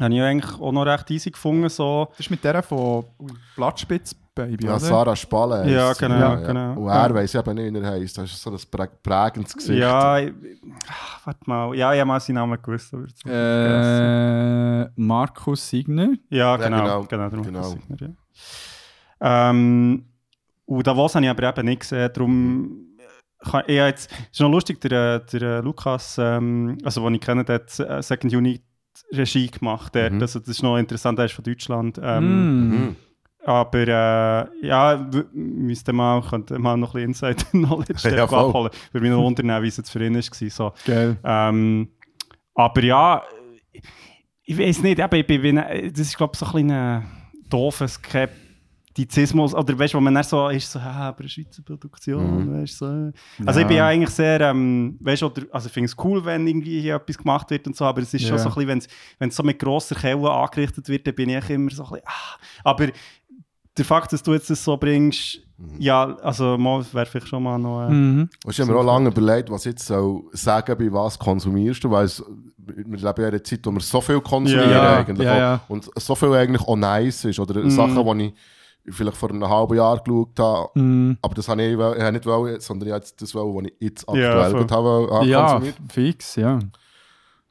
habe 0.00 0.14
ich 0.14 0.20
eigentlich 0.22 0.60
auch 0.60 0.72
noch 0.72 0.84
recht 0.86 1.10
easy 1.12 1.30
gefunden, 1.30 1.68
so. 1.68 2.08
Das 2.10 2.20
ist 2.20 2.30
mit 2.30 2.42
der 2.42 2.62
von 2.62 3.04
Blattspitz 3.56 4.16
Baby, 4.32 4.64
Ja, 4.64 4.70
oder? 4.76 4.80
Sarah 4.80 5.16
Spalle. 5.16 5.68
Ja, 5.70 5.88
heisst 5.88 5.98
sie. 6.00 6.06
genau, 6.06 6.36
genau. 6.36 6.72
Und 6.80 6.88
er 6.88 7.12
weiss 7.14 7.34
eben 7.34 7.54
nicht, 7.54 7.74
wie 7.74 7.78
er 7.78 7.90
heisst. 7.90 8.16
Das 8.16 8.30
ist 8.30 8.40
so 8.40 8.50
ein 8.50 8.56
prä 8.70 8.86
prägendes 9.02 9.54
Gesicht. 9.54 9.78
Ja, 9.80 10.18
ich, 10.20 10.32
ach, 10.88 11.26
warte 11.26 11.40
mal, 11.46 11.74
ja, 11.74 11.92
ich 11.92 11.98
habe 12.00 12.08
mal 12.08 12.20
seinen 12.20 12.36
Namen 12.36 12.56
gewusst. 12.62 12.94
Aber 12.94 13.04
ich. 13.04 13.12
Äh, 13.26 14.88
Markus 14.96 15.68
Signer. 15.68 16.10
ja, 16.30 16.38
ja, 16.38 16.56
genau, 16.56 17.02
genau, 17.04 17.28
genau, 17.28 17.42
genau. 17.42 17.74
ich 17.74 17.88
nicht, 17.88 18.00
ja. 18.00 18.08
Ähm, 19.20 20.04
und 20.66 20.86
Davos 20.86 21.14
habe 21.14 21.24
ich 21.24 21.30
aber 21.30 21.48
eben 21.48 21.66
nicht 21.66 21.80
gesehen, 21.80 22.10
darum 22.12 22.86
kann, 23.40 23.64
ich 23.66 23.74
jetzt, 23.74 24.10
es 24.12 24.18
ist 24.32 24.40
noch 24.40 24.50
lustig, 24.50 24.80
der, 24.80 25.20
der 25.20 25.62
Lukas, 25.62 26.16
ähm, 26.18 26.78
also 26.84 27.02
den 27.02 27.14
ich 27.14 27.20
kenne, 27.20 27.44
der 27.44 27.56
hat 27.56 27.78
äh, 27.80 28.02
Second 28.02 28.32
Unit 28.34 28.62
Regie 29.12 29.48
gemacht 29.50 29.94
Mhm. 30.14 30.20
also 30.20 30.38
das 30.38 30.48
ist 30.48 30.62
noch 30.62 30.76
interessant, 30.76 31.18
der 31.18 31.26
ist 31.26 31.32
von 31.34 31.44
Deutschland. 31.44 32.00
Ähm, 32.02 32.68
Mm. 32.68 32.68
Mhm. 32.70 32.96
Aber 33.46 33.78
äh, 33.88 34.66
ja, 34.66 35.08
müsste 35.32 35.94
mal, 35.94 36.20
könnte 36.22 36.58
mal 36.58 36.76
noch 36.76 36.94
ein 36.94 37.06
bisschen 37.10 37.30
Inside-Knowledge 37.30 38.10
Ja, 38.16 38.24
abholen. 38.24 38.70
Würde 38.92 39.02
mich 39.06 39.16
noch 39.16 39.22
wundern, 39.24 39.62
wie 39.62 39.68
es 39.68 39.78
jetzt 39.78 39.90
für 39.90 40.04
ihn 40.04 40.14
war. 40.14 40.22
So. 40.50 40.72
Geil. 40.84 41.16
Ähm, 41.24 41.88
aber 42.54 42.82
ja, 42.82 43.22
ich 44.44 44.58
weiß 44.58 44.82
nicht, 44.82 45.00
eben, 45.00 45.14
ich 45.14 45.26
bin, 45.26 45.56
das 45.56 46.00
ist 46.06 46.16
glaube 46.18 46.32
ich 46.34 46.38
so 46.38 46.44
ein 46.46 46.52
kleiner 46.52 47.04
doofer 47.50 47.88
Skeptizismus, 47.88 49.54
oder 49.54 49.78
weißt 49.78 49.94
du, 49.94 49.98
wo 49.98 50.00
man 50.00 50.14
dann 50.14 50.24
so 50.24 50.48
ist, 50.48 50.70
so, 50.72 50.78
ah, 50.78 51.08
aber 51.08 51.20
eine 51.20 51.28
Schweizer 51.28 51.62
Produktion, 51.62 52.46
Mhm. 52.46 52.60
weißt 52.62 52.80
du, 52.80 52.86
so. 52.86 53.12
Also 53.46 53.60
ich 53.60 53.66
bin 53.66 53.76
ja 53.76 53.86
eigentlich 53.86 54.10
sehr, 54.10 54.40
ähm, 54.40 54.98
weißt 55.00 55.22
du, 55.22 55.30
also 55.52 55.66
ich 55.66 55.72
finde 55.72 55.86
es 55.86 55.96
cool, 56.04 56.24
wenn 56.24 56.46
irgendwie 56.46 56.80
hier 56.80 56.96
etwas 56.96 57.18
gemacht 57.18 57.50
wird 57.50 57.66
und 57.66 57.76
so, 57.76 57.84
aber 57.84 58.02
es 58.02 58.12
ist 58.14 58.22
schon 58.22 58.32
Ja. 58.36 58.38
so 58.38 58.48
ein 58.50 58.54
bisschen, 58.54 58.68
wenn 58.68 58.78
es- 58.78 58.88
wenn 59.18 59.28
es 59.28 59.36
so 59.36 59.42
mit 59.42 59.58
grosser 59.58 59.94
Kelle 59.94 60.30
angerichtet 60.30 60.88
wird, 60.88 61.06
dann 61.06 61.14
bin 61.14 61.28
ich 61.28 61.50
immer 61.50 61.70
so 61.70 61.84
ein 61.84 61.90
bisschen, 61.90 62.06
ah, 62.06 62.36
aber 62.64 62.88
der 63.76 63.84
Fakt, 63.84 64.12
dass 64.12 64.22
du 64.22 64.32
jetzt 64.32 64.50
das 64.50 64.62
so 64.64 64.76
bringst, 64.76 65.40
ja, 65.78 66.16
also 66.22 66.56
mal 66.58 66.84
wäre 66.92 67.06
vielleicht 67.06 67.28
schon 67.28 67.42
mal 67.42 67.58
noch... 67.58 67.86
Äh, 67.86 67.90
Mhm. 67.90 68.28
Und 68.44 68.50
ich 68.52 68.60
habe 68.60 68.72
mir 68.72 68.78
auch 68.78 68.84
lange 68.84 69.08
überlegt, 69.10 69.50
was 69.50 69.66
ich 69.66 69.72
jetzt 69.72 69.86
soll 69.86 70.22
sagen, 70.32 70.76
bei 70.78 70.92
was 70.92 71.18
konsumierst 71.18 71.84
du, 71.84 71.90
weil 71.90 72.04
es, 72.06 72.22
wir 72.56 72.74
leben 72.84 73.02
ja 73.02 73.10
in 73.12 73.24
einer 73.34 73.44
Zeit, 73.44 73.60
wo 73.64 73.70
wir 73.72 73.80
so 73.80 74.00
viel 74.00 74.20
konsumieren 74.20 74.70
Ja, 74.70 74.96
eigentlich 74.98 75.26
ja, 75.26 75.36
ja. 75.38 75.60
und 75.68 75.90
so 75.96 76.14
viel 76.14 76.32
eigentlich 76.32 76.62
auch 76.66 76.76
nice 76.76 77.24
ist 77.24 77.38
oder 77.38 77.60
Mhm. 77.62 77.70
Sachen, 77.70 78.18
die 78.18 78.32
ich 78.84 78.94
vielleicht 78.94 79.16
vor 79.18 79.28
einem 79.30 79.46
halben 79.48 79.74
Jahr 79.76 79.98
geschaut 80.02 80.38
habe. 80.38 80.80
Mm. 80.80 81.18
Aber 81.20 81.34
das 81.34 81.46
habe 81.48 81.62
ich, 81.62 81.72
ich 81.74 81.78
habe 81.78 82.12
nicht 82.12 82.24
wollen, 82.26 82.58
sondern 82.60 82.88
ich 82.88 82.94
habe 82.94 83.04
jetzt 83.04 83.20
das 83.20 83.34
wollen, 83.34 83.54
was 83.54 83.64
ich 83.70 83.74
jetzt 83.80 84.06
Ja, 84.08 84.14
aktuell 84.14 84.50
voll. 84.52 84.60
gerade 84.66 84.74
habe, 84.74 85.14
habe 85.14 85.26
Ja, 85.26 85.46
konsumiert. 85.52 85.76
fix, 85.92 86.36
ja. 86.36 86.58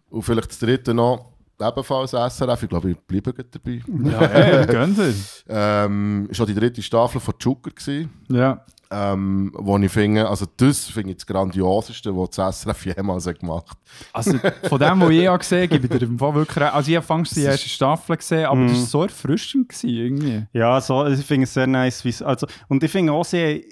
Und 0.10 0.22
vielleicht 0.24 0.50
das 0.50 0.58
dritte 0.60 0.94
noch, 0.96 1.29
ebenfalls 1.62 2.12
SRF. 2.12 2.64
Ich 2.64 2.70
glaube, 2.70 2.92
ich 2.92 2.98
bleibe 2.98 3.34
dabei. 3.34 3.82
Ja, 4.10 4.22
hey, 4.22 4.66
gönnt 4.66 4.98
ihr. 4.98 5.14
Ähm, 5.48 6.28
ist 6.30 6.40
auch 6.42 6.46
die 6.46 6.54
dritte 6.54 6.82
Staffel 6.82 7.20
von 7.20 7.34
Zucker 7.40 7.72
gewesen. 7.72 8.10
Ja. 8.30 8.66
Ähm, 8.92 9.52
wo 9.56 9.78
ich 9.78 9.92
finde, 9.92 10.28
also 10.28 10.48
das 10.58 10.86
finde 10.86 11.12
ich 11.12 11.18
das 11.18 11.28
Grandioseste, 11.28 12.16
was 12.16 12.32
das 12.32 12.62
SRF 12.62 12.88
jemals 12.88 13.28
hat 13.28 13.40
gemacht 13.40 13.78
Also 14.14 14.40
von 14.64 14.80
dem, 14.80 15.02
was 15.02 15.10
ich 15.12 15.22
ja 15.22 15.38
gesehen 15.38 15.70
habe, 15.70 15.80
gebe 15.80 15.94
ich 15.94 16.00
dir 16.00 16.06
im 16.08 16.18
Fall 16.18 16.34
wirklich. 16.34 16.64
Also 16.66 16.90
ich 16.90 16.96
habe 16.98 17.06
fast 17.06 17.36
die 17.36 17.44
erste 17.44 17.70
Staffel 17.70 18.18
gesehen, 18.18 18.46
aber 18.46 18.64
das 18.64 18.80
war 18.80 18.86
so 18.88 19.04
erfrischend 19.04 19.70
gewesen, 19.70 19.90
irgendwie. 19.90 20.48
Ja, 20.54 20.82
so, 20.82 21.06
ich 21.06 21.24
finde 21.24 21.44
es 21.44 21.54
sehr 21.54 21.68
nice. 21.68 22.04
Also, 22.24 22.48
und 22.68 22.84
ich 22.84 22.92
finde 22.92 23.14
auch, 23.14 23.24
sie, 23.24 23.64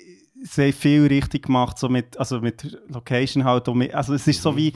sie 0.43 0.65
haben 0.65 0.73
viel 0.73 1.07
richtig 1.07 1.47
gemacht, 1.47 1.79
so 1.79 1.89
mit, 1.89 2.15
also 2.19 2.39
mit 2.39 2.77
Location 2.87 3.43
halt. 3.43 3.67
Und 3.69 3.79
mit, 3.79 3.95
also 3.95 4.13
es 4.13 4.27
ist 4.27 4.43
so 4.43 4.55
wie, 4.55 4.71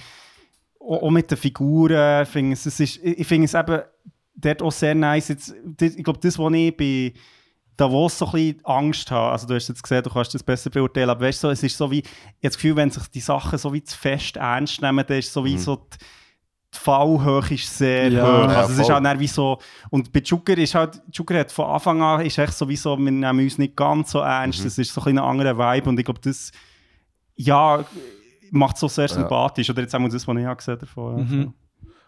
auch, 0.88 1.04
auch 1.04 1.10
mit 1.10 1.30
den 1.30 1.38
Figuren, 1.38 2.24
ich 2.24 2.30
finde 2.30 2.54
es, 2.54 2.66
es 2.66 2.80
ist, 2.80 2.98
ich 3.04 3.28
finde 3.28 3.46
es 3.46 3.54
eben 3.54 3.82
dort 4.36 4.62
auch 4.62 4.72
sehr 4.72 4.96
nice. 4.96 5.30
Jetzt, 5.30 5.54
ich 5.82 6.04
glaube, 6.04 6.20
das, 6.22 6.38
was 6.40 6.54
ich 6.54 6.76
bei 6.78 7.14
Davos 7.78 8.18
so 8.18 8.26
ein 8.28 8.32
bisschen 8.32 8.66
Angst 8.66 9.12
habe, 9.12 9.32
also 9.32 9.48
du 9.48 9.56
hast 9.56 9.68
jetzt 9.70 9.82
gesehen, 9.82 10.04
du 10.04 10.10
kannst 10.10 10.34
das 10.34 10.44
besser 10.44 10.70
beurteilen, 10.70 11.10
aber 11.10 11.26
weißt 11.26 11.44
du, 11.44 11.48
so, 11.48 11.52
es 11.52 11.64
ist 11.64 11.78
so 11.78 11.90
wie, 11.90 12.00
ich 12.00 12.08
das 12.42 12.56
Gefühl, 12.56 12.76
wenn 12.76 12.92
sich 12.92 13.08
die 13.08 13.20
Sachen 13.22 13.58
so 13.58 13.74
wie 13.74 13.84
zu 13.84 13.98
fest 13.98 14.38
ernst 14.38 14.82
nehmen, 14.82 15.04
dann 15.08 15.18
ist 15.18 15.28
es 15.28 15.34
so 15.34 15.44
wie 15.46 15.58
so 15.58 15.76
die, 15.78 15.98
die 16.74 16.78
Fallhöhe 16.80 17.44
ist 17.54 17.78
sehr 17.78 18.10
Ja. 18.10 18.24
hoch. 18.24 18.50
Ja, 18.52 18.58
Also 18.60 18.74
es 18.74 18.80
ist 18.80 18.86
voll. 18.88 19.04
halt 19.04 19.20
wie 19.20 19.28
so, 19.28 19.58
und 19.90 20.12
bei 20.14 20.20
Jugger 20.22 20.58
ist 20.58 20.76
halt, 20.76 21.02
Jugger 21.12 21.40
hat 21.40 21.52
von 21.52 21.66
Anfang 21.66 22.02
an, 22.02 22.26
ist 22.26 22.38
echt 22.38 22.54
sowieso, 22.54 22.98
wir 22.98 23.12
nehmen 23.12 23.40
uns 23.40 23.58
nicht 23.58 23.76
ganz 23.76 24.12
so 24.12 24.20
ernst, 24.20 24.64
das 24.64 24.78
ist 24.78 24.94
so 24.94 25.02
ein 25.02 25.06
bisschen 25.06 25.20
ein 25.20 25.26
anderer 25.26 25.58
Vibe 25.58 25.90
und 25.90 26.00
ich 26.00 26.06
glaube, 26.06 26.22
das, 26.24 26.52
ja, 27.36 27.84
macht 28.52 28.76
es 28.76 28.82
so 28.82 28.88
sehr 28.88 29.08
sympathisch, 29.08 29.70
oder 29.70 29.82
jetzt 29.82 29.94
haben 29.94 30.04
wir 30.04 30.10
das, 30.10 30.28
was 30.28 30.38
ich 30.38 30.48
auch 30.48 30.58
gesehen 30.58 30.78
davon. 30.80 31.16
Mhm. 31.16 31.54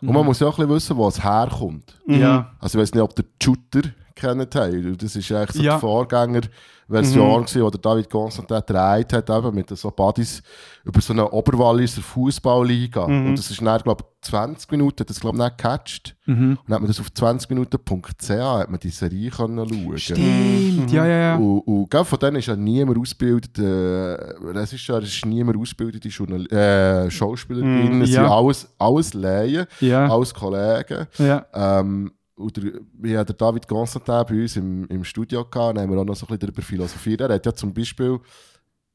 Und 0.01 0.13
man 0.13 0.25
muss 0.25 0.39
ja 0.39 0.47
auch 0.47 0.59
ein 0.59 0.67
bisschen 0.67 0.75
wissen, 0.75 0.97
wo 0.97 1.07
es 1.07 1.23
herkommt. 1.23 1.97
Ja. 2.05 2.51
Also 2.59 2.77
ich 2.77 2.81
weiß 2.81 2.93
nicht, 2.93 3.01
ob 3.01 3.15
der 3.15 3.25
Shooter 3.41 3.89
kennt 4.15 4.55
habt. 4.55 5.01
Das 5.03 5.15
ist 5.15 5.31
eigentlich 5.31 5.51
so 5.57 5.61
Ja. 5.63 5.75
die 5.75 5.79
Vorgängerversion, 5.81 7.41
mhm. 7.41 7.71
die 7.71 7.81
David 7.81 8.09
Constantin 8.09 8.57
gedreht 8.65 9.13
hat, 9.13 9.29
eben 9.29 9.55
mit 9.55 9.69
so 9.77 9.91
Buddies 9.91 10.41
über 10.83 11.01
so 11.01 11.13
eine 11.13 11.29
Oberwalliser 11.29 12.01
Fußballliga. 12.01 13.03
Und 13.03 13.35
das 13.35 13.49
ist 13.51 13.61
dann, 13.61 13.81
glaube 13.81 14.03
ich, 14.03 14.29
20 14.29 14.71
Minuten, 14.71 15.01
hat 15.01 15.09
das 15.09 15.19
glaube 15.19 15.37
ich 15.37 15.43
nicht 15.43 15.57
gecatcht. 15.57 16.15
Mhm. 16.25 16.51
Und 16.51 16.59
dann 16.67 16.75
hat 16.75 16.81
man 16.81 16.87
das 16.87 16.99
auf 16.99 17.07
20minuten.ch 17.07 18.29
hat 18.29 18.69
man 18.69 18.79
die 18.79 18.89
Serie 18.89 19.29
können 19.29 19.67
schauen. 19.67 19.97
Stimmt, 19.97 20.91
ja, 20.91 21.05
ja, 21.05 21.17
ja. 21.17 21.35
Und, 21.35 21.59
und 21.61 21.89
gell, 21.89 22.05
von 22.05 22.19
denen 22.19 22.37
ist 22.37 22.45
ja 22.47 22.55
niemand 22.55 22.97
ausgebildet, 22.97 23.59
äh, 23.59 24.13
es 24.57 24.73
ist 24.73 24.87
ja 24.87 24.97
es 24.99 25.09
ist 25.09 25.25
niemand 25.25 25.57
ausgebildete 25.57 26.07
Journal 26.09 26.45
äh, 26.47 27.09
Schauspielerinnen, 27.11 28.01
es 28.01 28.11
ja. 28.11 28.23
sind 28.23 28.31
alles, 28.31 28.69
alles 28.79 29.13
Laien, 29.13 29.65
Ja, 29.81 30.07
alles 30.09 30.33
Kollegen. 30.33 31.07
ja. 31.17 31.45
Ähm, 31.53 32.11
und 32.35 32.57
der, 32.57 32.81
wir 32.93 33.19
hatten 33.19 33.33
den 33.33 33.37
David 33.37 33.67
Constantin 33.67 34.23
bei 34.27 34.41
uns 34.41 34.55
im, 34.55 34.85
im 34.87 35.03
Studio 35.03 35.45
gehabt, 35.45 35.77
und 35.77 35.81
haben 35.83 35.91
wir 35.91 35.99
auch 36.01 36.05
noch 36.05 36.15
so 36.15 36.25
ein 36.25 36.27
bisschen 36.27 36.39
darüber 36.39 36.61
philosophiert. 36.61 37.21
Er 37.21 37.33
hat 37.35 37.45
ja 37.45 37.53
zum 37.53 37.73
Beispiel 37.73 38.19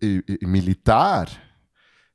im 0.01 0.23
Militär 0.53 1.27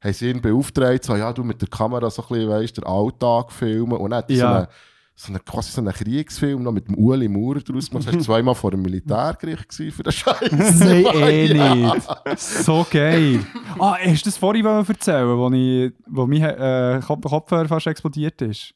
haben 0.03 0.13
sie 0.13 0.29
ihn 0.29 0.41
beauftragt, 0.41 1.03
so, 1.03 1.15
ja, 1.15 1.31
du 1.31 1.43
mit 1.43 1.62
der 1.62 1.69
Kamera 1.69 2.09
so 2.09 2.21
ein 2.23 2.27
bisschen, 2.27 2.49
weißt, 2.49 2.77
den 2.77 2.83
Alltag 2.83 3.51
filmen. 3.51 3.93
Und 3.93 4.09
dann 4.12 4.17
hat 4.19 4.29
so 4.29 4.36
Ja. 4.36 4.67
so 5.15 5.29
eine, 5.31 5.39
quasi 5.39 5.71
so 5.71 5.79
einen 5.79 5.93
Kriegsfilm 5.93 6.62
noch 6.62 6.73
mit 6.73 6.88
dem 6.88 6.95
Uli 6.97 7.29
Maurer 7.29 7.62
draus 7.62 7.89
gemacht. 7.89 8.07
Er 8.07 8.13
war 8.13 8.19
zweimal 8.19 8.55
vor 8.55 8.71
dem 8.71 8.81
Militärgericht 8.81 9.73
für 9.73 10.03
den 10.03 10.12
Scheiß. 10.12 10.79
Nein, 10.79 11.05
eh 11.15 11.53
nicht. 11.53 12.39
So 12.39 12.86
geil. 12.89 13.39
Ah, 13.79 13.95
hast 13.97 14.25
du 14.25 14.29
das 14.29 14.38
vorhin 14.38 14.65
erzählen, 14.65 15.38
wo, 15.38 15.49
ich, 15.51 15.93
wo 16.07 16.25
mein 16.27 16.41
äh, 16.41 16.99
Kopf 17.05 17.23
Kopfhörer 17.23 17.67
fast 17.67 17.88
explodiert 17.88 18.41
ist? 18.41 18.73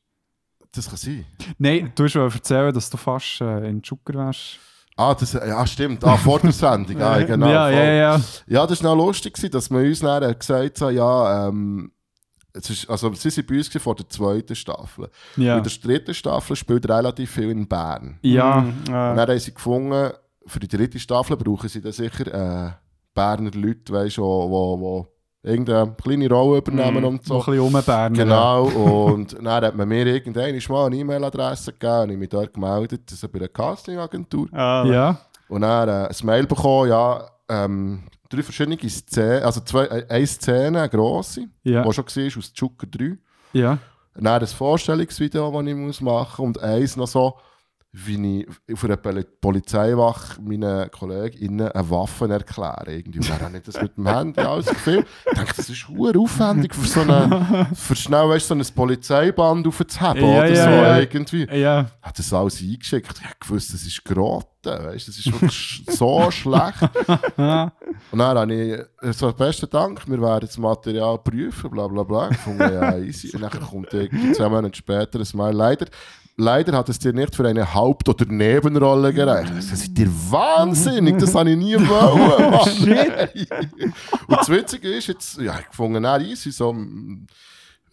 Das 0.77 0.87
kann 0.87 0.97
sein. 0.97 1.25
Nein, 1.57 1.91
du 1.95 2.03
hast 2.05 2.15
wollen 2.15 2.31
erzählen, 2.31 2.73
dass 2.73 2.89
du 2.89 2.97
fast 2.97 3.41
äh, 3.41 3.67
in 3.69 3.83
Zucker 3.83 4.13
wärst. 4.13 4.59
Ah, 4.95 5.13
das, 5.13 5.33
ja, 5.33 5.65
stimmt. 5.67 6.03
Ah, 6.03 6.17
vor 6.17 6.39
der 6.39 6.51
Sendung. 6.51 6.99
Ah, 7.01 7.21
genau. 7.21 7.49
ja, 7.49 7.65
voll. 7.65 7.73
ja, 7.75 7.91
ja. 7.93 8.21
Ja, 8.47 8.65
das 8.67 8.83
war 8.83 8.95
noch 8.95 9.05
lustig, 9.05 9.33
gewesen, 9.33 9.51
dass 9.51 9.69
man 9.69 9.85
uns 9.85 9.99
dann 9.99 10.37
gesagt 10.39 10.81
hat, 10.81 10.91
ja, 10.93 11.47
ähm, 11.49 11.91
es 12.53 12.69
ist, 12.71 12.89
also 12.89 13.13
sie 13.13 13.29
sind 13.29 13.45
bei 13.47 13.57
uns 13.57 13.69
gewesen 13.69 13.83
vor 13.83 13.95
der 13.95 14.09
zweiten 14.09 14.55
Staffel. 14.55 15.09
Ja, 15.35 15.57
In 15.57 15.63
der 15.63 15.71
dritten 15.71 16.13
Staffel 16.15 16.55
spielt 16.55 16.89
relativ 16.89 17.29
viel 17.31 17.51
in 17.51 17.67
Bern. 17.67 18.17
ja. 18.23 18.61
Mhm, 18.61 18.69
Und 18.69 18.87
äh, 18.87 18.91
dann 18.91 19.19
haben 19.19 19.39
sie 19.39 19.53
gefunden, 19.53 20.11
für 20.47 20.59
die 20.59 20.67
dritte 20.67 20.99
Staffel 20.99 21.37
brauchen 21.37 21.69
sie 21.69 21.81
dann 21.81 21.91
sicher 21.91 22.27
äh, 22.67 22.71
Berner 23.13 23.51
Leute, 23.51 23.93
weißt 23.93 24.17
du, 24.17 24.21
wo, 24.23 24.79
wo 24.79 25.07
irgendeine 25.47 25.93
kleine 26.01 26.29
Rolle 26.29 26.57
übernehmen 26.59 27.03
und 27.05 27.25
so 27.25 27.39
ein 27.39 27.45
bisschen 27.45 27.59
rumbernen. 27.59 28.13
Genau, 28.13 28.63
und 29.05 29.33
dann 29.33 29.47
hat 29.63 29.75
man 29.75 29.87
mir 29.87 30.05
irgendwann 30.05 30.59
mal 30.69 30.85
eine 30.87 30.95
E-Mail-Adresse 30.97 31.73
gegeben 31.73 32.01
und 32.03 32.09
ich 32.11 32.17
mich 32.17 32.29
dort 32.29 32.53
gemeldet, 32.53 33.01
das 33.05 33.23
ist 33.23 33.31
bei 33.31 33.39
einer 33.39 33.47
Castingagentur. 33.47 34.47
ah, 34.51 34.85
Ja, 34.85 35.17
Und 35.47 35.61
dann 35.61 35.89
äh, 35.89 36.07
ein 36.09 36.25
Mail 36.25 36.45
bekommen, 36.47 36.89
ja, 36.89 37.25
ähm, 37.49 38.03
drei 38.29 38.43
verschiedene 38.43 38.77
Szenen, 38.89 39.43
also 39.43 39.61
zwei, 39.61 39.85
äh, 39.85 40.05
eine 40.09 40.27
Szene, 40.27 40.79
eine 40.81 40.89
grosse, 40.89 41.47
ja, 41.63 41.83
die 41.83 41.93
schon 41.93 42.05
war 42.05 42.37
aus 42.37 42.53
Zucker 42.53 42.87
3. 42.87 43.17
ja. 43.53 43.77
Dann 44.19 44.41
ein 44.41 44.47
Vorstellungsvideo, 44.47 45.51
das 45.51 45.67
ich 45.67 45.75
muss 45.75 46.01
machen 46.01 46.47
muss. 46.47 46.57
Und 46.57 46.63
eins 46.63 46.97
noch 46.97 47.07
so, 47.07 47.35
wie 48.05 48.41
ich 48.41 48.73
auf 48.73 48.83
einer 48.83 48.95
Poli- 48.97 49.25
Polizeiwache 49.41 50.39
meinen 50.41 50.89
KollegInnen 50.91 51.71
eine 51.71 51.89
Waffe 51.89 52.29
erkläre. 52.29 52.93
Irgendwie. 52.95 53.19
Und 53.19 53.29
dann 53.29 53.55
ich 53.55 53.63
das 53.63 53.81
mit 53.81 53.97
dem 53.97 54.07
Handy 54.07 54.39
alles 54.41 54.67
gefilmt. 54.67 55.07
Ich 55.25 55.33
dachte, 55.37 55.53
das 55.57 55.69
ist 55.69 55.87
hure 55.87 56.19
aufwendig 56.19 56.75
für 56.75 56.85
so 56.87 57.01
eine, 57.01 57.67
für 57.73 57.95
schnell 57.95 58.29
weißt, 58.29 58.47
so 58.47 58.53
ein 58.55 58.63
Polizeiband 58.75 59.65
aufzuheben 59.67 60.21
Ja, 60.21 60.37
oder 60.39 60.49
ja, 60.53 60.63
so 60.63 60.69
ja. 60.69 60.99
irgendwie. 60.99 61.47
Ja, 61.59 61.89
Hat 62.01 62.19
das 62.19 62.31
alles 62.31 62.61
eingeschickt. 62.61 63.11
Ich 63.19 63.23
habe 63.25 63.35
gewusst, 63.39 63.73
das 63.73 63.81
ist 63.83 64.03
Grotte. 64.05 64.47
Weißt, 64.63 65.07
das 65.07 65.17
ist 65.17 65.31
wirklich 65.31 65.83
so 65.89 66.29
schlecht. 66.31 66.81
Und 68.11 68.19
dann 68.19 68.37
habe 68.37 68.53
ich 68.53 69.15
so, 69.15 69.31
besten 69.33 69.69
Dank, 69.69 70.07
wir 70.07 70.21
werden 70.21 70.45
das 70.47 70.57
Material 70.57 71.17
prüfen, 71.19 71.69
bla 71.71 71.87
bla 71.87 72.03
bla. 72.03 72.29
Ich 72.31 72.37
fand, 72.37 72.59
ja, 72.59 72.97
easy. 72.97 73.31
Und 73.35 73.41
dann 73.41 73.51
kommt 73.51 73.93
irgendwie 73.93 74.33
zwei 74.33 74.49
Monate 74.49 74.75
später 74.77 75.19
ein 75.19 75.27
Mal. 75.33 75.53
Leider, 75.53 75.85
leider 76.37 76.77
hat 76.77 76.87
es 76.89 76.99
dir 76.99 77.13
nicht 77.13 77.35
für 77.35 77.47
eine 77.47 77.73
Haupt- 77.73 78.07
oder 78.07 78.25
Nebenrolle 78.25 79.13
gereicht. 79.13 79.51
Das 79.55 79.71
ist 79.71 79.97
dir 79.97 80.07
wahnsinnig, 80.29 81.17
das 81.17 81.33
habe 81.35 81.49
ich 81.51 81.57
nie 81.57 81.75
wollen. 81.77 82.51
Mann. 82.51 83.29
Und 84.27 84.37
das 84.37 84.49
Witzige 84.49 84.89
ist, 84.89 85.07
jetzt, 85.07 85.37
ja, 85.39 85.55
ich 85.59 85.75
fand, 85.75 85.95
dann 85.95 86.21
easy, 86.21 86.51
so, 86.51 86.75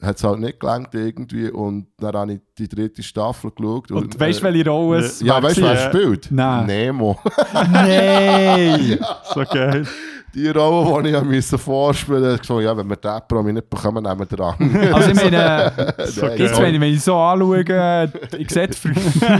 hat 0.02 0.16
es 0.16 0.24
halt 0.24 0.40
nicht 0.40 0.60
gelangt 0.60 0.94
irgendwie. 0.94 1.48
Und 1.48 1.86
dann 1.98 2.14
habe 2.14 2.32
ich 2.34 2.40
die 2.58 2.68
dritte 2.68 3.02
Staffel 3.02 3.50
geschaut. 3.50 3.90
Und 3.90 4.18
weißt 4.20 4.40
du, 4.40 4.42
welche 4.44 4.68
Rolle 4.68 4.98
es 5.00 5.20
Ja, 5.20 5.42
weißt 5.42 5.56
du, 5.58 5.62
wer 5.62 5.74
Ja. 5.74 5.88
spielt? 5.88 6.28
Nein. 6.30 6.66
Nemo. 6.66 7.18
Nein! 7.52 8.98
so 9.34 9.44
geil. 9.44 9.86
Die 10.34 10.48
Rolle, 10.48 11.10
die 11.12 11.16
ich 11.16 11.22
musste 11.22 11.58
vorspielen 11.58 12.22
musste, 12.22 12.38
gesagt, 12.40 12.62
ja, 12.62 12.76
wenn 12.76 12.88
wir 12.88 12.96
den 12.96 13.20
Promi 13.28 13.52
nicht 13.52 13.70
bekommen, 13.70 14.02
nehmen 14.02 14.18
wir 14.18 14.26
den 14.26 14.40
anderen. 14.40 14.92
Also 14.94 15.10
ich 15.10 15.16
meine, 15.16 15.72
Nein, 15.76 15.92
jetzt 15.98 16.14
sorry. 16.16 16.38
wenn 16.38 16.74
ich, 16.74 16.80
wenn 16.80 16.92
ich 16.94 17.02
so 17.02 17.16
anschaue, 17.16 17.60
ich 18.38 18.50
sehe 18.50 18.68
die 18.68 18.76
Früh- 18.76 18.92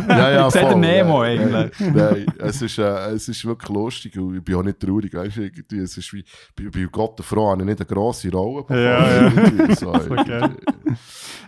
ja, 0.08 0.30
ja, 0.30 0.46
ich 0.46 0.52
sehe 0.52 0.68
den 0.68 0.80
Nemo 0.80 1.22
nein, 1.22 1.38
eigentlich. 1.40 1.80
Nein, 1.80 1.92
nein. 1.94 2.26
Es, 2.38 2.62
ist, 2.62 2.78
äh, 2.78 3.10
es 3.10 3.28
ist 3.28 3.44
wirklich 3.44 3.68
lustig 3.70 4.16
und 4.18 4.36
ich 4.36 4.44
bin 4.44 4.54
auch 4.54 4.62
nicht 4.62 4.78
traurig. 4.78 5.12
Weißt, 5.12 5.36
irgendwie, 5.36 5.78
es 5.78 5.96
ist 5.96 6.12
wie, 6.12 6.24
bei, 6.56 6.68
bei 6.70 6.86
Gott 6.90 7.18
der 7.18 7.24
Frau 7.24 7.50
habe 7.50 7.62
ich 7.62 7.66
nicht 7.66 7.80
eine 7.80 7.86
grosse 7.86 8.30
Rolle 8.30 8.62
bekommen. 8.62 8.82
Ja, 8.84 9.06
ja. 9.16 9.22
irgendwie, 9.32 9.74
So, 9.74 9.90
geil. 9.92 10.50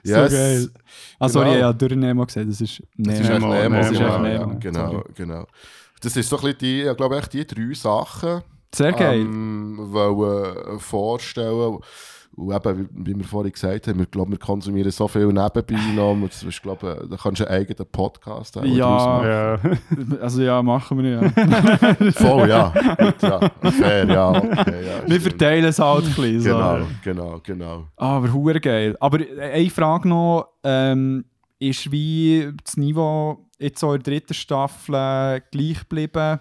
Yes. 0.02 0.30
So 0.30 0.36
geil. 0.36 0.68
Ah, 1.18 1.28
sorry, 1.28 1.44
Genau. 1.46 1.56
ich 1.58 1.62
habe 1.64 1.78
durch 1.78 1.94
Nemo 1.96 2.26
gesehen, 2.26 2.48
das 2.48 2.60
ist 2.60 2.82
Das 2.96 3.06
Nemo. 3.06 3.12
ist 3.20 3.20
echt 3.30 3.40
Nemo, 3.40 3.54
Nemo. 3.54 3.76
das 3.76 3.90
ist 3.90 3.98
genau, 3.98 4.24
echt 4.24 4.32
ja, 4.34 4.38
Nemo. 4.46 4.58
genau, 4.60 4.90
Sorry. 4.90 5.04
genau. 5.14 5.46
Das 6.02 6.16
ist 6.16 6.28
so 6.28 6.36
ein 6.36 6.42
bisschen 6.42 6.58
die, 6.58 6.82
ich 6.82 6.96
glaube, 6.96 7.16
echt 7.18 7.32
die 7.32 7.46
drei 7.46 7.74
Sachen. 7.74 8.42
Sehr 8.74 8.92
geil. 8.92 9.20
ähm, 9.20 9.76
wollen, 9.78 10.76
äh, 10.76 10.78
vorstellen. 10.78 11.78
Und 12.36 12.54
eben, 12.54 12.88
wie, 12.92 13.16
wir 13.16 13.24
vorhin 13.24 13.50
gesagt 13.50 13.88
haben, 13.88 13.98
wir, 13.98 14.04
glaube, 14.04 14.32
wir 14.32 14.38
konsumieren 14.38 14.90
so 14.90 15.08
viel 15.08 15.26
nebenbei 15.28 15.94
noch. 15.94 16.14
Das 16.26 16.42
ist, 16.42 16.62
glaube, 16.62 17.06
da 17.08 17.16
kannst 17.16 17.40
du 17.40 17.48
einen 17.48 17.62
eigenen 17.62 17.90
Podcast 17.90 18.58
auch 18.58 18.64
Ja. 18.64 19.56
Ja. 19.56 19.60
Also 20.20 20.42
ja, 20.42 20.62
machen 20.62 21.02
wir 21.02 21.10
ja. 21.10 22.10
Voll, 22.12 22.48
ja. 22.50 22.74
Gut, 22.98 23.22
ja. 23.22 23.40
Fair, 23.70 24.06
ja. 24.06 24.30
Okay, 24.30 24.86
ja 24.86 25.08
Wir 25.08 25.20
verteilen 25.20 25.64
es 25.64 25.78
halt 25.78 26.04
ein 26.04 26.14
bisschen. 26.14 26.40
So. 26.40 26.50
Genau, 26.50 26.78
genau, 27.02 27.40
genau. 27.42 27.84
Ah, 27.96 28.18
aber 28.18 28.30
hure 28.30 28.60
geil. 28.60 28.96
Aber 29.00 29.20
äh, 29.20 29.52
eine 29.52 29.70
Frage 29.70 30.06
noch, 30.06 30.48
ähm, 30.62 31.24
ist 31.58 31.90
wie 31.90 32.52
das 32.62 32.76
Niveau 32.76 33.46
jetzt 33.58 33.80
so 33.80 33.94
in 33.94 34.02
der 34.02 34.12
dritten 34.12 34.34
Staffel 34.34 34.94
äh, 34.94 35.40
gleich 35.50 35.80
geblieben 35.80 36.40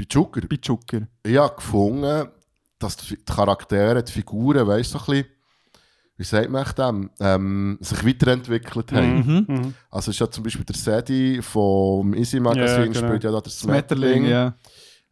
Bei 0.00 0.06
Zucker, 0.08 0.40
bei 0.48 0.56
Zucker? 0.56 1.02
ich 1.22 1.36
habe 1.36 1.54
gefunden, 1.56 2.28
dass 2.78 2.96
die 2.96 3.16
die 3.16 3.24
Charaktere, 3.24 4.02
die 4.02 4.12
Figuren, 4.12 4.66
weißt 4.66 4.94
du, 4.94 4.98
so 4.98 5.04
ein 5.12 5.22
bisschen, 5.22 5.26
wie 6.16 6.24
sagt 6.24 6.50
man 6.50 6.62
echt 6.62 6.78
dem, 6.78 7.10
ähm, 7.20 7.78
sich 7.82 8.06
weiterentwickelt 8.06 8.92
haben. 8.92 9.16
Mhm. 9.18 9.44
Mhm. 9.54 9.74
Also 9.90 10.10
ist 10.10 10.18
ja 10.20 10.30
zum 10.30 10.44
Beispiel 10.44 10.64
der 10.64 10.76
Sedi 10.76 11.42
vom 11.42 12.14
Easy 12.14 12.40
Magazin, 12.40 12.66
Ja, 12.92 12.92
genau. 12.92 13.08
spielt 13.08 13.24
ja 13.24 13.30
da 13.30 13.40
der 13.42 13.52
Smetterling, 13.52 14.24
Smetterling. 14.24 14.30
ja. 14.30 14.54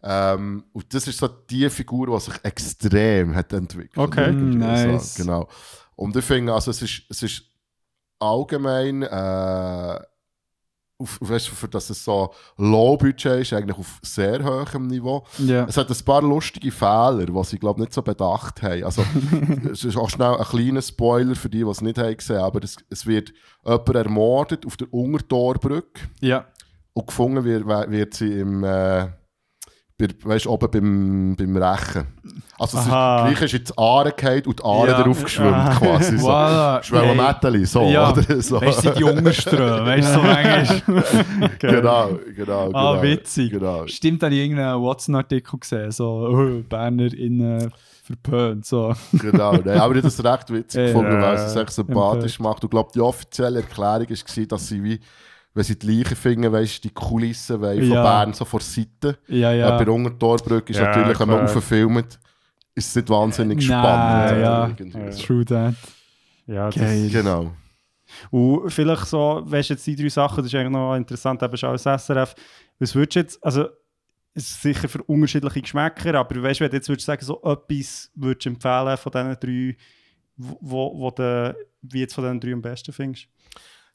Ähm, 0.03 0.64
und 0.72 0.95
das 0.95 1.07
ist 1.09 1.18
so 1.18 1.28
die 1.28 1.68
Figur, 1.68 2.07
die 2.07 2.20
sich 2.24 2.34
extrem 2.45 3.34
hat 3.34 3.53
entwickelt. 3.53 3.99
Okay. 3.99 4.32
Mm, 4.32 4.59
nice. 4.59 5.14
so, 5.16 5.22
genau. 5.22 5.49
Und 5.97 6.16
ich 6.16 6.24
finde, 6.24 6.55
also 6.55 6.70
es 6.70 6.80
ist, 6.80 7.03
es 7.11 7.22
ist 7.24 7.43
allgemein, 8.20 9.03
äh, 9.03 10.01
auf, 10.99 11.18
weißt 11.20 11.49
du, 11.49 11.53
für 11.53 11.68
dass 11.68 11.90
es 11.90 12.05
so 12.05 12.32
Low-Budget 12.57 13.40
ist, 13.40 13.53
eigentlich 13.53 13.78
auf 13.78 14.01
sehr 14.03 14.44
hohem 14.44 14.88
Niveau. 14.88 15.24
Ja. 15.38 15.64
Es 15.64 15.76
hat 15.76 15.88
ein 15.90 16.05
paar 16.05 16.22
lustige 16.22 16.72
Fehler, 16.72 17.26
die 17.26 17.44
sie, 17.44 17.59
glaube 17.59 17.80
nicht 17.80 17.92
so 17.92 18.03
bedacht 18.03 18.62
haben. 18.62 18.82
Also, 18.82 19.05
es 19.72 19.84
ist 19.84 19.96
auch 19.96 20.11
schnell 20.11 20.34
ein 20.36 20.44
kleiner 20.44 20.82
Spoiler 20.82 21.36
für 21.36 21.49
die, 21.49 21.62
die 21.62 21.70
es 21.70 21.80
nicht 21.80 21.99
haben 21.99 22.16
gesehen 22.16 22.38
aber 22.38 22.62
es, 22.62 22.76
es 22.90 23.07
wird 23.07 23.32
jemand 23.64 23.94
ermordet 23.94 24.66
auf 24.66 24.76
der 24.76 24.92
Untertorbrücke 24.92 26.09
ja. 26.20 26.46
und 26.94 27.07
gefunden 27.07 27.44
wird, 27.44 27.66
wird 27.66 28.14
sie 28.14 28.40
im, 28.40 28.64
äh, 28.64 29.09
weißt, 29.99 30.46
oben 30.46 30.70
beim, 30.70 31.36
beim 31.36 31.57
Rechen. 31.57 32.07
Also, 32.57 32.78
es 32.78 32.84
ist, 32.86 32.90
Aha. 32.92 33.26
gleich 33.28 33.42
ist 33.42 33.53
jetzt 33.53 33.70
die 33.70 33.78
Aare 33.78 34.12
gefallen 34.12 34.42
und 34.46 34.59
die 34.61 34.64
Aare 34.64 34.88
Ja. 34.88 34.99
darauf 34.99 35.24
geschwimmt, 35.24 35.53
Ah. 35.55 35.74
quasi. 35.76 36.18
So. 36.18 36.28
Voilà. 36.28 36.82
Schwelle 36.84 37.07
Hey. 37.09 37.16
Mätteli, 37.16 37.66
so, 37.66 37.82
Ja. 37.82 38.12
oder? 38.12 38.22
So. 38.42 38.61
Weißt 38.61 38.84
du, 38.84 38.90
die 38.90 39.05
Unterströme, 39.05 39.86
weißt 39.86 40.09
du, 40.09 40.14
so 40.14 40.22
manchmal. 40.22 41.05
Genau, 41.59 42.09
genau, 42.36 42.66
genau. 42.68 42.70
Ah, 42.74 43.03
witzig. 43.03 43.51
Genau. 43.51 43.86
Stimmt, 43.88 44.22
habe 44.22 44.34
ich 44.34 44.40
irgendeinen 44.40 44.80
Watson-Artikel 44.82 45.59
gesehen, 45.59 45.90
so, 45.90 46.28
oh, 46.32 46.62
Berner 46.68 47.12
innen 47.12 47.72
verpönt, 48.05 48.66
so. 48.66 48.94
Genau, 49.12 49.53
nein, 49.53 49.78
aber 49.80 49.96
ich 49.96 50.03
habe 50.03 50.03
das 50.03 50.24
recht 50.24 50.51
witzig 50.53 50.86
gefunden, 50.86 51.20
weil 51.20 51.34
es 51.34 51.42
es 51.42 51.57
echt 51.57 51.70
sympathisch 51.72 52.38
macht. 52.40 52.62
Und 52.62 52.68
ich 52.68 52.70
glaube, 52.70 52.90
die 52.94 53.01
offizielle 53.01 53.61
Erklärung 53.61 54.09
war, 54.09 54.46
dass 54.46 54.66
sie 54.68 54.82
wie, 54.82 55.01
wenn 55.59 55.64
sie 55.64 55.76
die 55.78 55.90
Leichen 55.98 56.14
finden, 56.16 56.52
weißt, 56.52 56.84
die 56.84 56.90
Kulissen 56.90 57.61
wollen 57.61 57.80
von 57.80 57.90
Ja. 57.90 58.02
Bern 58.02 58.32
so 58.32 58.44
vor 58.44 58.61
der 58.61 58.66
Seite. 58.68 59.18
Ja, 59.26 59.52
Ja. 59.52 59.70
ja. 59.70 59.76
bei 59.78 59.90
Untertorbrücke 59.90 60.72
ist 60.72 60.78
Ja, 60.78 60.86
natürlich, 60.86 61.18
wenn 61.18 61.28
man 61.28 61.40
auffilmt, 61.44 62.20
ist 62.76 62.88
es 62.90 62.94
nicht 62.94 63.09
wahnsinnig 63.11 63.59
Nein, 63.59 63.66
spannend. 63.66 64.40
ja. 64.40 64.66
irgendwie. 64.68 64.98
Ja. 64.98 65.11
True 65.26 65.44
that. 65.44 65.74
Ja, 66.46 66.66
das, 66.66 66.76
Geil. 66.76 67.11
Genau. 67.11 67.52
Und 68.30 68.70
vielleicht 68.70 69.06
so, 69.06 69.42
weißt 69.44 69.70
du, 69.70 69.74
jetzt 69.74 69.86
die 69.86 69.96
drei 69.96 70.09
Sachen, 70.09 70.36
das 70.38 70.46
ist 70.46 70.54
eigentlich 70.54 70.70
noch 70.70 70.94
interessant, 70.94 71.42
eben 71.42 71.56
schon 71.56 71.70
als 71.70 71.82
SRF. 71.82 72.34
Was 72.78 72.94
würdest 72.94 73.16
du 73.16 73.18
jetzt, 73.20 73.44
also, 73.44 73.66
es 74.34 74.50
ist 74.50 74.62
sicher 74.62 74.88
für 74.88 75.02
unterschiedliche 75.02 75.61
Geschmäcker, 75.61 76.14
aber 76.14 76.40
weißt 76.42 76.61
du, 76.61 76.64
wenn 76.64 76.70
du 76.70 76.76
jetzt 76.76 76.88
würdest 76.88 77.06
sagen, 77.06 77.24
so 77.24 77.42
etwas 77.42 78.11
würdest 78.14 78.46
du 78.46 78.50
empfehlen 78.50 78.96
von 78.96 79.12
diesen 79.12 79.36
drei, 79.40 79.76
wo, 80.36 80.56
wo, 80.61 80.98
wo 81.00 81.11
du, 81.11 81.56
wie 81.82 81.98
jetzt 82.00 82.14
von 82.14 82.22
diesen 82.24 82.38
drei 82.40 82.52
am 82.52 82.62
besten 82.62 82.92
findest? 82.92 83.26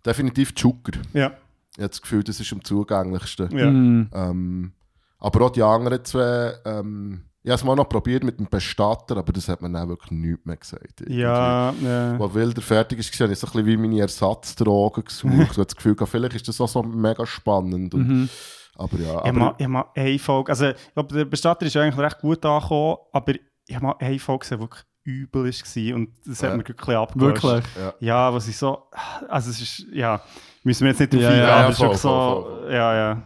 Definitiv 0.05 0.53
Zucker. 0.53 0.99
Ja. 1.13 1.31
Ich 1.75 1.79
habe 1.79 1.89
das 1.89 2.01
Gefühl, 2.01 2.23
das 2.23 2.39
ist 2.39 2.51
am 2.53 2.63
zugänglichsten. 2.63 3.57
Ja. 3.57 3.69
Mm. 3.71 4.09
Ähm, 4.13 4.73
aber 5.19 5.45
auch 5.45 5.49
die 5.49 5.63
anderen 5.63 6.03
zwei, 6.05 6.53
ähm, 6.65 7.23
ich 7.41 7.49
habe 7.49 7.55
es 7.57 7.63
mal 7.63 7.75
noch 7.75 7.89
probiert 7.89 8.23
mit 8.23 8.39
dem 8.39 8.47
Bestatter, 8.47 9.17
aber 9.17 9.33
das 9.33 9.47
hat 9.49 9.61
man 9.61 9.73
dann 9.73 9.89
wirklich 9.89 10.11
nichts 10.11 10.45
mehr 10.45 10.57
gesagt. 10.57 11.01
irgendwie. 11.01 11.19
Ja, 11.21 11.73
ja. 11.81 12.17
Als 12.17 12.33
Wilder 12.33 12.61
fertig 12.61 12.99
ist, 12.99 13.19
habe 13.19 13.33
ich 13.33 13.39
so 13.39 13.47
ein 13.47 13.51
bisschen 13.53 13.65
wie 13.65 13.77
meine 13.77 13.99
Ersatzdrogen 14.01 15.03
gesucht. 15.05 15.33
Ich 15.33 15.49
habe 15.49 15.65
das 15.65 15.75
Gefühl, 15.75 15.95
vielleicht 16.05 16.35
ist 16.35 16.47
das 16.47 16.61
auch 16.61 16.67
so 16.69 16.83
mega 16.83 17.25
spannend. 17.25 17.93
Und, 17.93 18.07
Mhm. 18.07 18.29
Aber 18.75 18.97
ja, 18.97 19.03
Ich 19.05 19.09
aber, 19.11 19.25
habe 19.25 19.39
mal, 19.39 19.55
ich 19.57 19.63
hab 19.65 19.71
mal 19.71 19.85
eine 19.95 20.19
Folge, 20.19 20.51
also 20.51 20.67
ich 20.69 20.93
glaube, 20.93 21.13
der 21.13 21.25
Bestatter 21.25 21.65
ist 21.65 21.77
eigentlich 21.77 21.97
recht 21.97 22.19
gut 22.19 22.43
angekommen, 22.45 22.97
aber 23.11 23.33
ich 23.67 23.75
habe 23.75 23.85
mal 23.85 23.95
eine 23.99 24.17
Folge 24.19 24.39
gesehen, 24.39 24.57
die 24.57 24.63
wirklich 24.63 24.83
übel 25.03 25.43
war 25.45 25.95
und 25.95 26.09
das 26.25 26.41
hat 26.43 26.49
Ja. 26.51 26.57
mir 26.57 26.67
wirklich 26.67 26.97
abgelöscht. 26.97 27.43
Wirklich. 27.43 27.93
Ja, 27.99 28.33
was 28.33 28.47
ich 28.47 28.57
so, 28.57 28.83
also 29.29 29.49
es 29.51 29.61
ist, 29.61 29.85
ja, 29.93 30.21
müssen 30.63 30.83
wir 30.85 30.89
jetzt 30.91 30.99
nicht 30.99 31.13
drauf 31.13 31.21
Ja, 31.21 31.29
eingehen, 31.29 31.43
ja, 31.47 31.53
aber 31.53 31.61
ja, 31.63 31.69
es 31.69 31.75
ist 31.75 31.81
wirklich 31.81 32.01
voll, 32.01 32.11
so, 32.43 32.59
voll, 32.61 32.73
ja, 32.73 32.95
ja. 32.95 33.23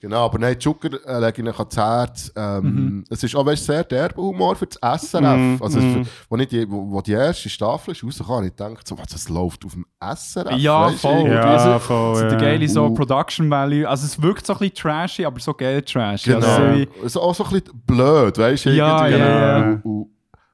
genau, 0.00 0.24
aber 0.24 0.38
nein, 0.38 0.58
Zucker 0.58 0.88
äh, 1.06 1.18
lege 1.20 1.42
ich 1.42 1.48
euch 1.48 1.58
ans 1.58 1.76
Herz. 1.76 2.32
Ähm, 2.34 2.62
Mhm. 2.62 3.04
Es 3.10 3.22
ist 3.22 3.34
auch 3.36 3.44
weißt, 3.46 3.64
sehr 3.64 3.84
derber 3.84 4.22
Humor 4.22 4.56
für 4.56 4.66
das 4.66 4.78
SRF. 5.02 5.36
Mhm, 5.36 5.58
Also, 5.60 5.78
es- 5.78 5.84
mhm. 5.84 6.06
wo, 6.28 6.36
ich 6.36 6.48
die, 6.48 6.70
wo, 6.70 6.90
wo 6.90 7.00
die 7.00 7.12
erste 7.12 7.48
Staffel 7.48 7.92
ist 7.92 8.02
rausgekommen, 8.04 8.46
ich 8.46 8.54
dachte 8.54 8.80
so, 8.84 8.98
was, 8.98 9.08
das 9.08 9.28
läuft 9.28 9.64
auf 9.64 9.72
dem 9.72 9.84
SRF? 10.00 10.56
Ja, 10.58 10.86
weisst 10.86 11.04
du, 11.04 11.08
voll. 11.08 11.28
Ja, 11.30 11.40
also, 11.44 11.78
voll, 11.78 12.14
so 12.16 12.22
der 12.22 12.32
ja. 12.32 12.38
geile 12.38 12.68
so 12.68 12.86
Uh. 12.86 12.94
Production 12.94 13.50
Value. 13.50 13.88
Also 13.88 14.06
es 14.06 14.20
wirkt 14.20 14.46
so 14.46 14.54
ein 14.54 14.58
bisschen 14.60 14.74
trashy, 14.74 15.24
aber 15.24 15.38
so 15.40 15.52
geil 15.54 15.82
trashy. 15.82 16.32
Genau. 16.32 16.46
Also, 16.46 16.86
Also 17.02 17.20
auch 17.22 17.34
so 17.34 17.44
ein 17.44 17.50
bisschen 17.50 17.82
blöd, 17.86 18.38
weißt 18.38 18.64
du? 18.66 18.70
Ja, 18.70 19.06
irgendwie. 19.06 19.20
ja, 19.24 19.58
ja. 19.58 19.64
Und, 19.66 19.84
und, 19.84 20.06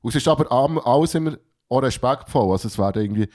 und 0.02 0.10
es 0.10 0.16
ist 0.16 0.28
aber 0.28 0.50
alles 0.86 1.14
immer 1.14 1.32
auch 1.70 1.82
respektvoll. 1.82 2.50
Also 2.52 2.68
es 2.68 2.78
werden 2.78 3.02
irgendwie 3.02 3.28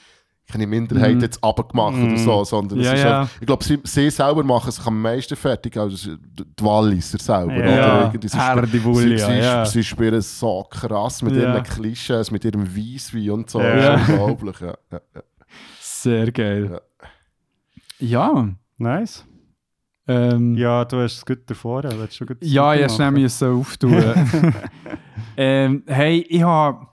keine 0.52 0.68
Minderheit 0.68 1.16
Mhm. 1.16 1.22
jetzt 1.22 1.44
abgemacht 1.44 1.96
oder 1.96 2.06
Mhm. 2.12 2.18
so, 2.18 2.44
sondern 2.44 2.80
Ja, 2.80 2.92
es 2.94 3.00
ist 3.00 3.06
ja. 3.06 3.22
einfach, 3.22 3.36
ich 3.42 3.48
glaube, 3.48 3.64
sie, 3.64 3.80
sie 3.84 4.10
selber 4.10 4.44
machen 4.44 4.72
sich 4.72 4.86
am 4.86 5.02
meisten 5.02 5.36
fertig, 5.36 5.76
also 5.78 6.16
die 6.16 6.44
Walliser 6.64 7.18
selber. 7.18 7.56
Ja. 7.56 8.10
oder? 8.10 8.20
Sie, 8.28 8.38
Herr 8.38 8.62
die 8.64 8.72
sie, 8.78 8.80
Bulli, 8.80 9.18
sie, 9.18 9.32
ja. 9.40 9.66
sie 9.66 9.84
spielen 9.84 10.22
so 10.22 10.64
krass 10.70 11.22
mit 11.22 11.36
Ja. 11.36 11.54
ihren 11.54 11.64
Klischees, 11.64 12.30
mit 12.30 12.44
ihrem 12.46 12.68
Weisswein 12.76 13.30
und 13.32 13.50
so. 13.50 13.62
Ja. 13.62 13.94
Das 13.94 14.02
ist 14.02 14.10
unglaublich. 14.10 14.60
Ja. 14.60 14.76
Ja, 14.92 15.00
ja. 15.16 15.22
Sehr 15.80 16.32
geil. 16.32 16.82
Ja. 18.00 18.50
Nice. 18.78 19.26
Ähm, 20.06 20.56
ja, 20.58 20.84
du 20.84 20.98
hast 20.98 21.14
es 21.18 21.26
gut 21.26 21.40
davor, 21.46 21.82
du 21.84 22.26
gut 22.26 22.38
ja 22.42 22.74
ich 22.76 22.92
schnell 22.92 23.12
müssen 23.12 23.48
auftun. 23.58 24.04
ähm, 25.38 25.84
hey, 25.88 26.20
ich 26.30 26.44
habe. 26.44 26.88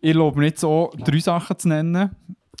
Ich 0.00 0.14
lobe 0.14 0.40
nicht 0.40 0.58
so 0.58 0.90
drei 1.04 1.18
Sachen 1.18 1.58
zu 1.58 1.68
nennen. 1.68 2.10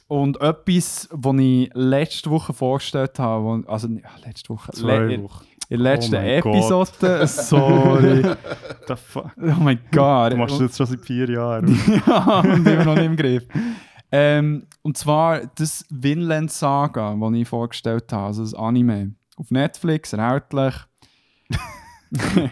Und 0.08 0.40
etwas, 0.40 1.08
was 1.10 1.36
ich 1.38 1.70
letzte 1.74 2.30
Woche 2.30 2.52
vorgestellt 2.52 3.18
habe, 3.18 3.64
also 3.66 3.88
ja, 3.88 4.08
letzte 4.24 4.50
Woche, 4.50 4.70
Zwei 4.72 4.98
le- 4.98 5.22
Wochen. 5.24 5.44
in 5.68 5.82
der 5.82 5.92
letzten 5.94 6.14
Oh. 6.14 6.18
Episode, 6.52 7.26
sorry, 7.26 8.22
The 8.86 8.94
fuck? 8.94 9.32
oh 9.36 9.60
mein 9.60 9.80
Gott. 9.90 10.32
Du 10.32 10.36
machst 10.36 10.54
das 10.54 10.60
jetzt 10.60 10.76
schon 10.76 10.86
seit 10.86 11.04
vier 11.04 11.28
Jahren. 11.28 11.76
ja, 12.06 12.40
und 12.40 12.66
immer 12.68 12.84
noch 12.84 12.94
nicht 12.94 13.04
im 13.06 13.16
Griff. 13.16 13.44
Ähm, 14.12 14.66
und 14.82 14.96
zwar 14.96 15.40
das 15.56 15.84
Vinland 15.90 16.52
Saga, 16.52 17.16
das 17.20 17.32
ich 17.32 17.48
vorgestellt 17.48 18.12
habe, 18.12 18.26
also 18.26 18.42
das 18.42 18.54
Anime. 18.54 19.14
Auf 19.36 19.50
Netflix, 19.50 20.12
erhältlich. 20.12 20.74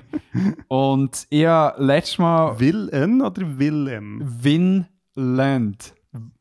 und 0.68 1.26
ich 1.30 1.46
habe 1.46 1.82
letztes 1.84 2.18
Mal 2.18 2.58
Willen 2.58 3.22
oder 3.22 3.58
Willem? 3.58 4.22
Vinland. 4.42 5.94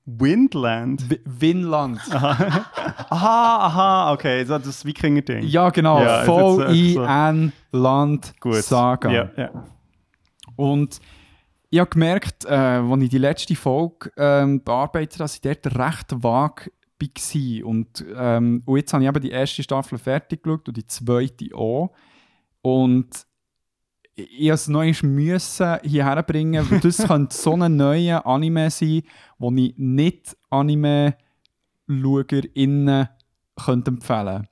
Windland? 0.05 1.01
Vi- 1.09 1.21
Vinland. 1.25 1.99
Aha, 2.13 3.57
aha, 3.65 4.13
okay, 4.13 4.43
so 4.45 4.57
das 4.57 4.85
Wikinger-Ding. 4.85 5.43
Ja, 5.47 5.69
genau. 5.69 5.99
Ja, 6.01 6.19
echt 6.19 6.25
so. 6.61 6.61
Ja, 9.11 9.29
ja. 9.37 9.49
Und 10.55 10.99
ich 11.69 11.79
habe 11.79 11.89
gemerkt, 11.89 12.45
äh, 12.45 12.49
als 12.49 13.01
ich 13.01 13.09
die 13.09 13.17
letzte 13.17 13.55
Folge 13.55 14.11
ähm, 14.17 14.63
bearbeitet 14.63 15.13
habe, 15.15 15.23
dass 15.23 15.35
ich 15.35 15.41
dort 15.41 15.65
recht 15.77 16.11
vage 16.23 16.71
war. 16.99 17.65
Und, 17.65 18.05
ähm, 18.15 18.61
und 18.65 18.77
jetzt 18.77 18.93
habe 18.93 19.03
ich 19.03 19.09
eben 19.09 19.21
die 19.21 19.31
erste 19.31 19.61
Staffel 19.63 19.97
fertig 19.97 20.43
geschaut 20.43 20.67
und 20.67 20.77
die 20.77 20.87
zweite 20.87 21.47
auch. 21.55 21.91
Und 22.61 23.09
ich 24.15 24.47
es 24.47 24.67
noch 24.67 24.81
einmal 24.81 25.11
müssen 25.11 25.77
hierher 25.83 26.21
bringen, 26.23 26.65
weil 26.69 26.79
das 26.79 26.97
könnte 27.07 27.35
so 27.35 27.53
ein 27.53 27.75
neuer 27.75 28.25
Anime 28.25 28.69
sein, 28.69 29.01
wo 29.37 29.51
ich 29.51 29.73
nicht 29.77 30.37
Anime-SchauerInnen 30.49 33.09
könnte 33.55 33.91
empfehlen 33.91 34.47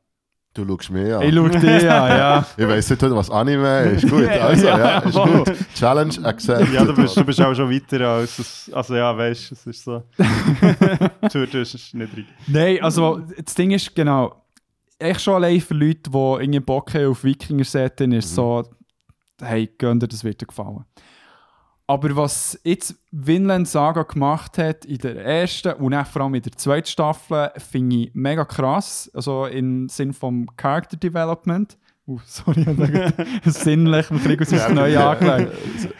Du 0.53 0.68
schaust 0.68 0.89
mich 0.89 1.14
an. 1.14 1.22
Ich 1.22 1.34
schaue 1.34 1.49
dich 1.49 1.89
an, 1.89 2.09
ja. 2.09 2.45
Ich 2.57 2.68
weiss 2.68 2.89
nicht, 2.89 3.01
was 3.01 3.30
Anime 3.30 3.91
ist. 3.91 4.09
Gut, 4.09 4.28
also, 4.28 4.68
ja, 4.68 4.99
ist 4.99 5.16
gut. 5.16 5.49
Challenge 5.76 6.14
accepted. 6.26 6.74
Ja, 6.74 6.84
du 6.84 6.93
bist, 6.93 7.16
du 7.16 7.24
bist 7.24 7.39
auch 7.39 7.55
schon 7.55 7.72
weiter 7.72 8.05
als 8.05 8.38
es, 8.38 8.70
also 8.74 8.95
ja, 8.95 9.18
weißt 9.18 9.51
du, 9.51 9.55
es 9.55 9.66
ist 9.66 9.86
so. 9.86 10.03
du, 11.32 11.47
du 11.47 11.62
ist 11.62 11.93
nicht 11.93 12.18
richtig. 12.18 12.36
Nein, 12.47 12.80
also 12.82 13.22
das 13.38 13.55
Ding 13.55 13.72
ist 13.72 13.95
genau, 13.95 14.43
echt 14.99 15.22
schon 15.22 15.36
allein 15.36 15.62
für 15.62 15.74
Leute, 15.74 16.09
die 16.09 16.18
irgendwie 16.18 16.59
Bock 16.59 16.93
haben 16.95 17.12
auf 17.12 17.24
Wikinger-Setting, 17.24 18.12
ist 18.12 18.36
so, 18.36 18.62
hey, 19.41 19.69
gönnt 19.77 20.03
dir, 20.03 20.07
das 20.07 20.23
wird 20.23 20.41
dir 20.41 20.47
gefallen. 20.47 20.85
Aber 21.87 22.15
was 22.15 22.57
jetzt 22.63 22.95
Vinland 23.11 23.67
Saga 23.67 24.03
gemacht 24.03 24.57
hat 24.57 24.85
in 24.85 24.99
der 24.99 25.25
ersten 25.25 25.73
und 25.73 25.93
auch 25.93 26.05
vor 26.05 26.21
allem 26.21 26.35
in 26.35 26.41
der 26.41 26.53
zweiten 26.53 26.87
Staffel, 26.87 27.51
finde 27.57 27.95
ich 27.97 28.11
mega 28.13 28.45
krass. 28.45 29.11
Also 29.13 29.45
im 29.47 29.89
Sinn 29.89 30.13
vom 30.13 30.47
Character 30.55 30.95
Development. 30.95 31.77
Uh, 32.07 32.19
sorry, 32.25 32.65
ich 33.45 33.53
sinnlich, 33.53 34.09
wir 34.09 34.19
kriegen 34.19 34.39
uns 34.39 34.49
das 34.49 34.69
neu 34.69 34.97
angelegt. 34.97 35.53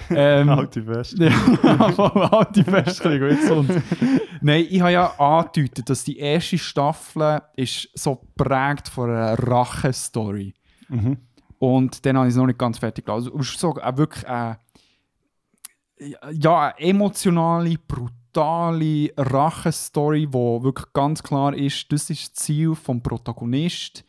Ähm, 0.10 0.50
Alte 0.50 0.88
Weste. 0.88 1.26
ja, 1.64 1.90
voll 1.92 2.24
alte 2.24 2.64
Festkrieg. 2.64 3.22
Jetzt 3.22 3.52
und. 3.52 3.70
Nein, 4.42 4.66
ich 4.70 4.82
habe 4.82 4.94
ja 4.94 5.08
angedeutet, 5.20 5.90
dass 5.90 6.04
die 6.04 6.18
erste 6.18 6.58
Staffel 6.58 7.42
ist 7.56 7.90
so 7.94 8.16
geprägt 8.16 8.88
von 8.88 9.10
einer 9.10 9.38
Rache-Story. 9.38 10.54
Mhm. 10.88 11.18
Und 11.62 12.04
dann 12.08 12.18
habe 12.18 12.28
ich 12.28 12.32
es 12.32 12.38
noch 12.38 12.48
nicht 12.48 12.58
ganz 12.58 12.80
fertig 12.80 13.06
gelassen. 13.06 13.32
Also, 13.38 13.44
so 13.44 13.78
äh, 13.78 13.96
wirklich 13.96 14.28
eine, 14.28 14.58
ja, 16.32 16.70
eine 16.70 16.80
emotionale, 16.80 17.78
brutale 17.78 19.14
Rache-Story, 19.16 20.28
wo 20.32 20.64
wirklich 20.64 20.92
ganz 20.92 21.22
klar 21.22 21.54
ist, 21.54 21.92
das 21.92 22.10
ist 22.10 22.32
das 22.32 22.34
Ziel 22.34 22.74
vom 22.74 23.04
Protagonist. 23.04 24.04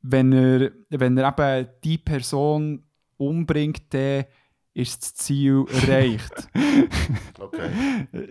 Wenn 0.00 0.32
er, 0.32 0.70
wenn 0.88 1.18
er 1.18 1.38
eben 1.38 1.68
die 1.84 1.98
Person 1.98 2.82
umbringt, 3.18 3.82
dann 3.92 4.24
ist 4.78 5.02
das 5.02 5.14
Ziel 5.14 5.64
erreicht. 5.82 6.32
Okay. 7.40 7.68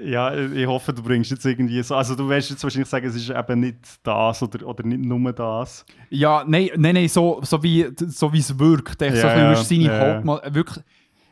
Ja, 0.05 0.35
ich 0.35 0.67
hoffe, 0.67 0.93
du 0.93 1.01
bringst 1.01 1.31
jetzt 1.31 1.45
irgendwie 1.45 1.81
so. 1.81 1.95
Also, 1.95 2.13
du 2.15 2.27
wirst 2.29 2.49
jetzt 2.49 2.61
wahrscheinlich 2.63 2.89
sagen, 2.89 3.07
es 3.07 3.15
ist 3.15 3.29
eben 3.29 3.59
nicht 3.59 3.77
das 4.03 4.43
oder, 4.43 4.65
oder 4.67 4.83
nicht 4.85 5.01
nur 5.03 5.31
das. 5.33 5.85
ja, 6.09 6.43
nein, 6.45 6.69
nein, 6.75 6.95
nein, 6.95 7.07
so, 7.07 7.39
so 7.43 7.61
wie 7.63 7.87
so 8.07 8.31
wie 8.33 8.39
es 8.39 8.57
wirkt. 8.59 9.01
Echt, 9.01 9.17
so 9.17 9.27
Ja, 9.27 9.33
ein 9.33 9.49
bisschen, 9.51 9.81
ja, 9.81 9.91
ist 9.91 10.23
seine 10.23 10.23
ja. 10.43 10.53
Wirklich, 10.53 10.83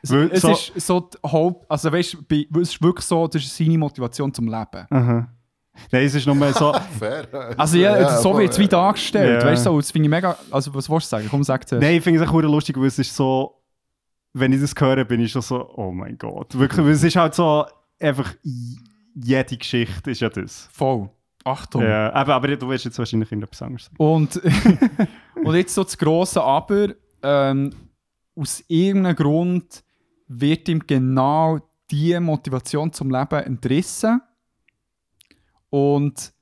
es, 0.01 0.11
Weil 0.11 0.29
es 0.31 0.41
so- 0.41 0.51
ist 0.51 0.71
so 0.81 0.99
die 1.01 1.17
Haupt... 1.29 1.69
Also 1.69 1.91
weißt 1.91 2.17
du, 2.29 2.59
es 2.61 2.69
ist 2.69 2.81
wirklich 2.81 3.05
so, 3.05 3.27
das 3.27 3.43
ist 3.43 3.55
seine 3.55 3.77
Motivation 3.77 4.33
zum 4.33 4.45
Leben. 4.45 4.85
Aha. 4.89 5.27
Nein, 5.91 6.05
es 6.05 6.15
ist 6.15 6.25
nur 6.25 6.53
so. 6.53 6.73
Fair. 6.99 7.27
Also 7.57 7.77
ja, 7.77 8.17
so 8.17 8.31
voll, 8.31 8.43
wird 8.43 8.53
es 8.53 8.59
wie 8.59 8.67
dargestellt. 8.67 9.41
Ja. 9.43 9.47
Weißt 9.49 9.65
du, 9.65 9.71
so, 9.71 9.77
das 9.77 9.91
finde 9.91 10.05
ich 10.07 10.11
mega... 10.11 10.37
Also 10.49 10.73
was 10.73 10.89
willst 10.89 11.07
du 11.07 11.17
sagen? 11.17 11.27
Komm, 11.29 11.43
sag 11.43 11.67
zuerst. 11.67 11.83
Nein, 11.83 11.95
ich 11.97 12.03
finde 12.03 12.23
es 12.23 12.29
auch 12.29 12.41
lustig, 12.41 12.77
weil 12.79 12.85
es 12.87 12.97
ist 12.99 13.13
so. 13.15 13.54
Wenn 14.37 14.51
ich 14.51 14.59
das 14.59 14.73
höre, 14.77 15.05
bin 15.05 15.21
ich 15.21 15.31
schon 15.31 15.41
so, 15.41 15.73
oh 15.75 15.91
mein 15.91 16.17
Gott. 16.17 16.57
Wirklich, 16.57 16.85
weil 16.85 16.91
es 16.91 17.03
ist 17.03 17.15
halt 17.15 17.33
so, 17.33 17.65
einfach 17.99 18.35
jede 18.43 19.57
Geschichte 19.57 20.11
ist 20.11 20.19
ja 20.19 20.27
das. 20.27 20.67
Voll. 20.73 21.09
Achtung. 21.45 21.83
Ja, 21.83 22.11
aber, 22.11 22.35
aber 22.35 22.57
du 22.57 22.67
wirst 22.67 22.83
jetzt 22.83 22.99
wahrscheinlich 22.99 23.31
irgendetwas 23.31 23.61
anderes 23.61 23.85
sagen. 23.85 23.95
Und, 23.97 24.41
und 25.45 25.55
jetzt 25.55 25.73
so 25.73 25.83
das 25.83 25.97
grosse 25.97 26.43
Aber. 26.43 26.95
Ähm, 27.23 27.71
aus 28.35 28.61
irgendeinem 28.67 29.15
Grund 29.15 29.83
wird 30.27 30.67
ihm 30.67 30.85
genau 30.85 31.59
diese 31.89 32.19
Motivation 32.19 32.91
zum 32.91 33.11
Leben 33.11 33.41
entrissen. 33.41 34.21
Und 35.69 36.33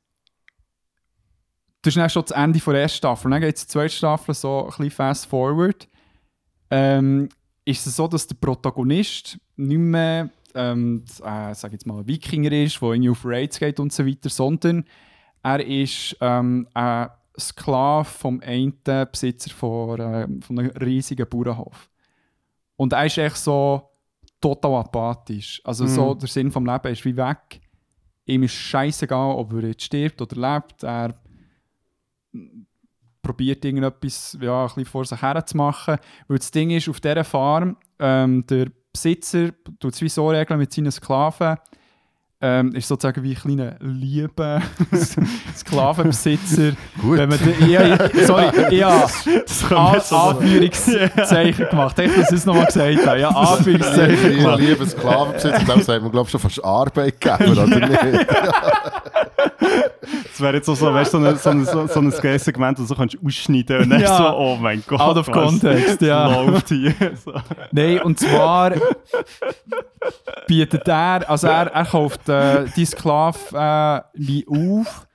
das 1.84 1.92
ist 1.92 1.98
dann 1.98 2.10
schon 2.10 2.24
das 2.24 2.32
Ende 2.32 2.60
der 2.60 2.82
ersten 2.82 2.98
Staffel. 2.98 3.30
Dann 3.30 3.42
geht 3.42 3.56
es 3.56 3.64
in 3.64 3.68
die 3.68 3.72
zweite 3.72 3.94
Staffel 3.94 4.34
so 4.34 4.64
ein 4.64 4.68
bisschen 4.70 4.90
fast 4.90 5.26
forward. 5.28 5.88
Ähm, 6.72 7.30
ist 7.66 7.88
es 7.88 7.96
so, 7.96 8.08
dass 8.08 8.28
der 8.28 8.36
Protagonist 8.36 9.40
nicht 9.56 9.78
mehr 9.78 10.30
ähm, 10.56 11.04
äh, 11.24 11.54
sag 11.54 11.72
jetzt 11.72 11.86
mal, 11.86 12.00
ein 12.00 12.08
Wikinger 12.08 12.52
ist, 12.52 12.82
der 12.82 12.90
irgendwie 12.90 13.10
auf 13.10 13.26
Raids 13.26 13.60
geht 13.60 13.80
und 13.80 13.92
so 13.92 14.06
weiter, 14.06 14.30
sondern 14.30 14.86
er 15.42 15.66
ist 15.66 16.16
ähm, 16.22 16.68
ein 16.74 17.10
Sklave 17.40 18.06
vom 18.06 18.40
einen 18.42 18.78
Besitzer 18.84 19.52
von, 19.52 20.00
äh, 20.00 20.28
von 20.42 20.60
einem 20.60 20.72
riesigen 20.72 21.28
Bauernhof. 21.28 21.90
Und 22.76 22.94
er 22.94 23.06
ist 23.06 23.18
echt 23.18 23.38
so 23.38 23.90
total 24.40 24.76
apathisch. 24.76 25.62
Also 25.64 25.88
so, 25.88 26.14
der 26.14 26.28
Sinn 26.28 26.52
vom 26.52 26.66
Leben 26.66 26.92
ist 26.92 27.06
wie 27.06 27.16
weg. 27.16 27.62
Ihm 28.26 28.44
ist 28.44 28.54
scheißegal, 28.54 29.36
ob 29.36 29.54
er 29.54 29.70
jetzt 29.70 29.84
stirbt 29.84 30.22
oder 30.22 30.56
lebt. 30.56 30.84
Er 30.84 31.16
probiert 33.24 33.66
irgendetwas 33.66 34.38
ja, 34.40 34.62
ein 34.62 34.68
bisschen 34.68 34.86
vor 34.86 35.06
sich 35.06 35.22
her 35.22 35.44
zu 35.46 35.58
machen. 35.58 35.98
Weil 36.28 36.38
das 36.38 36.52
Ding 36.52 36.70
ist, 36.70 36.88
auf 36.88 37.00
dieser 37.00 37.24
Farm, 37.24 37.78
ähm, 37.98 38.46
der 38.46 38.68
Besitzer 38.92 39.50
tut 39.80 39.94
es 39.94 40.02
wie 40.02 40.10
so 40.10 40.30
regeln 40.30 40.60
mit 40.60 40.72
seinen 40.72 40.92
Sklaven, 40.92 41.58
ähm, 42.46 42.76
ist 42.76 42.90
sozusagen 42.90 43.24
wie 43.24 43.32
ein 43.32 43.36
kleiner 43.36 43.76
lieber 43.80 44.62
Sklavenbesitzer. 45.56 46.74
Gut. 47.02 47.18
Wenn 47.18 47.30
man 47.30 47.40
den, 47.40 47.70
ja, 47.70 47.98
sorry, 48.28 48.76
ja, 48.76 49.08
so. 50.02 50.16
Anführungszeichen 50.18 51.70
gemacht. 51.70 51.98
Ich 52.00 52.18
es 52.34 52.46
nochmal 52.46 52.66
gesagt 52.66 53.08
habe. 53.08 53.20
Ja, 53.22 53.30
Anführungszeichen 53.30 54.32
Ich 54.32 54.38
gemacht. 54.40 54.60
liebe 54.60 54.86
Sklavenbesitz, 54.86 55.60
und 55.60 55.70
dem 55.70 55.82
sagt 55.82 56.02
man, 56.04 56.12
glaube 56.12 56.28
ich, 56.28 56.32
schon 56.32 56.42
fast 56.42 56.64
Arbeitgeber, 56.64 57.52
oder 57.52 57.66
nicht? 57.66 58.28
Das 59.60 60.42
wäre 60.42 60.56
jetzt 60.56 60.68
auch 60.70 60.76
so, 60.76 60.94
weißt, 60.94 61.12
so 61.12 61.18
ein, 61.20 61.38
so 61.38 61.50
ein, 61.50 61.66
so, 61.66 61.88
so 61.88 62.00
ein 62.00 62.12
Segment, 62.40 62.78
das 62.80 62.88
du 62.88 62.96
kannst 62.96 63.18
ausschneiden 63.26 63.84
und 63.84 63.90
dann 63.92 64.02
Ja. 64.02 64.18
so, 64.18 64.24
oh 64.38 64.56
mein 64.58 64.84
Gott. 64.86 65.00
Out 65.00 65.18
of 65.18 65.28
was 65.28 65.34
context, 65.34 66.02
ja. 66.02 66.28
läuft 66.42 66.70
hier? 66.70 66.94
So. 67.24 67.32
Nein, 67.72 68.02
und 68.02 68.20
zwar 68.20 68.74
bietet 70.48 70.88
er, 70.88 71.30
also 71.30 71.48
er, 71.48 71.68
er 71.68 71.86
kauft 71.86 72.28
äh, 72.30 72.66
die 72.76 72.86
Sklaven 72.86 73.58
äh, 73.58 74.02
wie 74.14 74.46
auf 74.48 75.08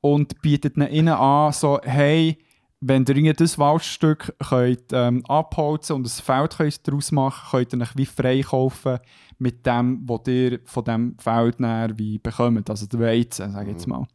und 0.00 0.40
bietet 0.42 0.76
ihnen 0.76 1.08
an, 1.08 1.52
so, 1.52 1.80
hey, 1.82 2.38
wenn 2.80 3.04
ihr 3.04 3.34
das 3.34 3.58
Waldstück 3.58 4.34
könnt, 4.38 4.92
ähm, 4.92 5.24
abholzen 5.26 5.96
und 5.96 6.06
ein 6.06 6.08
Feld 6.08 6.56
könnt 6.56 6.88
daraus 6.88 7.12
machen 7.12 7.48
könnt 7.50 7.72
ihr 7.74 7.80
euch 7.80 7.96
wie 7.96 8.06
freikaufen 8.06 8.98
mit 9.38 9.66
dem, 9.66 10.02
was 10.06 10.26
ihr 10.28 10.60
von 10.64 10.84
diesem 10.84 11.18
Feld 11.18 11.58
wie 11.98 12.18
bekommt, 12.18 12.70
also 12.70 12.86
der 12.86 13.00
Weizen, 13.00 13.52
sage 13.52 13.70
ich 13.70 13.76
jetzt 13.76 13.86
mal. 13.86 14.06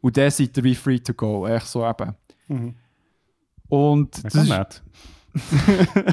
Und 0.00 0.16
dann 0.16 0.30
seid 0.30 0.56
ihr 0.56 0.64
wie 0.64 0.74
free 0.74 0.98
to 0.98 1.14
go, 1.14 1.46
echt 1.46 1.66
so 1.66 1.84
eben. 1.86 2.14
Mhm. 2.48 2.74
Und 3.68 4.14
Das 4.16 4.22
das 4.22 4.34
ist 4.34 4.42
ist, 4.42 4.48
nett. 4.48 4.82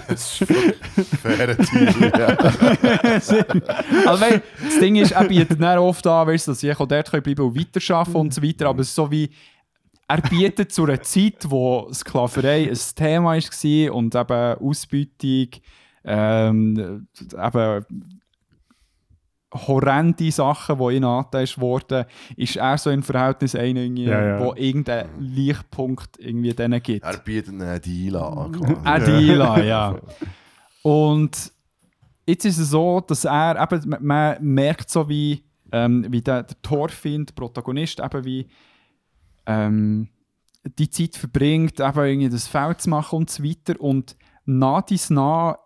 Das 0.07 0.41
ist 0.41 0.49
ein 0.49 0.73
fairer 1.21 1.53
Deal, 1.53 2.11
ja. 2.17 2.27
also, 4.07 4.21
weil, 4.21 4.41
das 4.63 4.79
Ding 4.79 4.95
ist, 4.95 5.11
er 5.11 5.25
bietet 5.25 5.61
dann 5.61 5.77
oft 5.77 6.05
an, 6.07 6.27
weißt, 6.27 6.47
dass 6.47 6.63
ich 6.63 6.75
auch 6.75 6.87
dort 6.87 7.11
bleiben 7.11 7.41
und 7.41 7.55
weiterarbeiten 7.55 8.15
und 8.15 8.33
so 8.33 8.41
weiter, 8.41 8.67
aber 8.67 8.81
es 8.81 8.87
ist 8.87 8.95
so 8.95 9.11
wie, 9.11 9.29
er 10.07 10.21
bietet 10.21 10.71
zu 10.71 10.85
einer 10.85 11.01
Zeit, 11.01 11.49
wo 11.49 11.87
Sklaverei 11.93 12.69
ein 12.69 12.79
Thema 12.95 13.35
war 13.35 13.93
und 13.93 14.15
eben 14.15 14.57
Ausbeutung, 14.59 15.47
ähm, 16.03 17.07
eben 17.31 17.85
horrende 19.53 20.31
Sachen, 20.31 20.77
die 20.79 20.95
ihn 20.95 21.03
angetan 21.03 21.47
wurden, 21.57 22.05
ist 22.37 22.55
er 22.55 22.77
so 22.77 22.89
im 22.89 23.03
Verhältnis 23.03 23.53
einer, 23.55 23.81
Ja, 23.83 24.25
ja. 24.25 24.39
wo 24.39 24.53
irgendeinen 24.55 25.19
Lichtpunkt 25.19 26.17
irgendwie 26.19 26.53
denen 26.53 26.81
gibt. 26.81 27.03
Er 27.05 27.17
bietet 27.17 27.59
einen 27.61 27.81
Deal 27.81 28.15
an. 28.15 28.51
quasi. 28.53 28.79
Adila, 28.85 29.61
ja. 29.63 29.95
Und 30.83 31.51
jetzt 32.25 32.45
ist 32.45 32.57
es 32.59 32.69
so, 32.69 33.01
dass 33.01 33.25
er 33.25 33.61
eben, 33.61 33.89
man- 33.89 34.05
man 34.05 34.37
merkt 34.43 34.89
so 34.89 35.07
wie, 35.09 35.43
ähm, 35.71 36.05
wie 36.09 36.21
der, 36.21 36.43
der 36.43 36.61
Thorfinn, 36.61 37.25
der 37.25 37.33
Protagonist, 37.33 37.99
eben 37.99 38.23
wie 38.25 38.47
ähm, 39.45 40.07
die 40.77 40.89
Zeit 40.89 41.15
verbringt, 41.15 41.79
eben 41.79 41.99
irgendwie 41.99 42.29
das 42.29 42.47
Feld 42.47 42.81
zu 42.81 42.89
machen 42.89 43.17
und 43.19 43.29
so 43.29 43.43
weiter. 43.43 43.79
Und 43.81 44.15
nach 44.45 44.81
dies 44.83 45.09
nach 45.09 45.57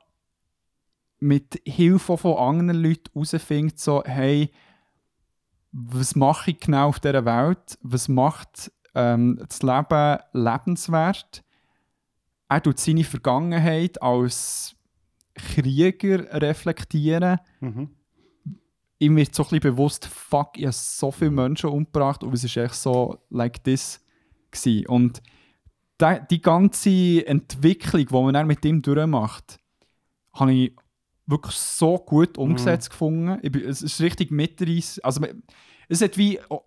mit 1.26 1.62
Hilfe 1.66 2.18
von 2.18 2.38
anderen 2.38 2.82
Leuten 2.82 3.12
herausfindet, 3.14 3.80
so, 3.80 4.04
hey, 4.06 4.52
was 5.72 6.16
mache 6.16 6.52
ich 6.52 6.60
genau 6.60 6.90
auf 6.90 7.00
dieser 7.00 7.26
Welt? 7.26 7.78
Was 7.82 8.08
macht 8.08 8.72
ähm, 8.94 9.42
das 9.48 9.62
Leben 9.62 10.20
lebenswert? 10.34 11.44
er 12.48 12.62
tut 12.62 12.80
seine 12.80 13.04
Vergangenheit 13.04 14.02
als 14.02 14.76
Krieger 15.34 16.42
reflektieren. 16.42 17.40
Mhm. 17.60 17.90
Ihm 19.00 19.16
wird 19.18 19.36
so 19.36 19.44
ein 19.44 19.50
bisschen 19.50 19.76
bewusst, 19.76 20.06
fuck, 20.06 20.58
ich 20.58 20.66
habe 20.66 20.74
so 20.74 21.12
viele 21.12 21.32
Menschen 21.32 21.70
umgebracht 21.70 22.24
und 22.24 22.34
es 22.34 22.44
ist 22.44 22.56
echt 22.56 22.76
so 22.76 23.18
like 23.30 23.64
this 23.64 24.02
gewesen. 24.52 24.88
Und 24.88 25.22
da, 25.98 26.20
die 26.20 26.42
ganze 26.42 27.26
Entwicklung, 27.26 28.06
die 28.06 28.14
man 28.14 28.34
dann 28.34 28.48
mit 28.48 28.64
ihm 28.64 28.82
durchmacht, 28.82 29.60
habe 30.34 30.54
ich 30.54 30.76
wirklich 31.28 31.56
so 31.56 31.98
gut 31.98 32.38
umgesetzt 32.38 32.90
gefunden. 32.90 33.40
Ich 33.42 33.56
es 33.56 33.82
ist 33.82 34.02
richtig 34.02 34.32
mitreißend. 34.32 35.04
Also 35.04 35.22
es 35.90 36.02
hat 36.02 36.18
wie 36.18 36.40
oh, 36.50 36.62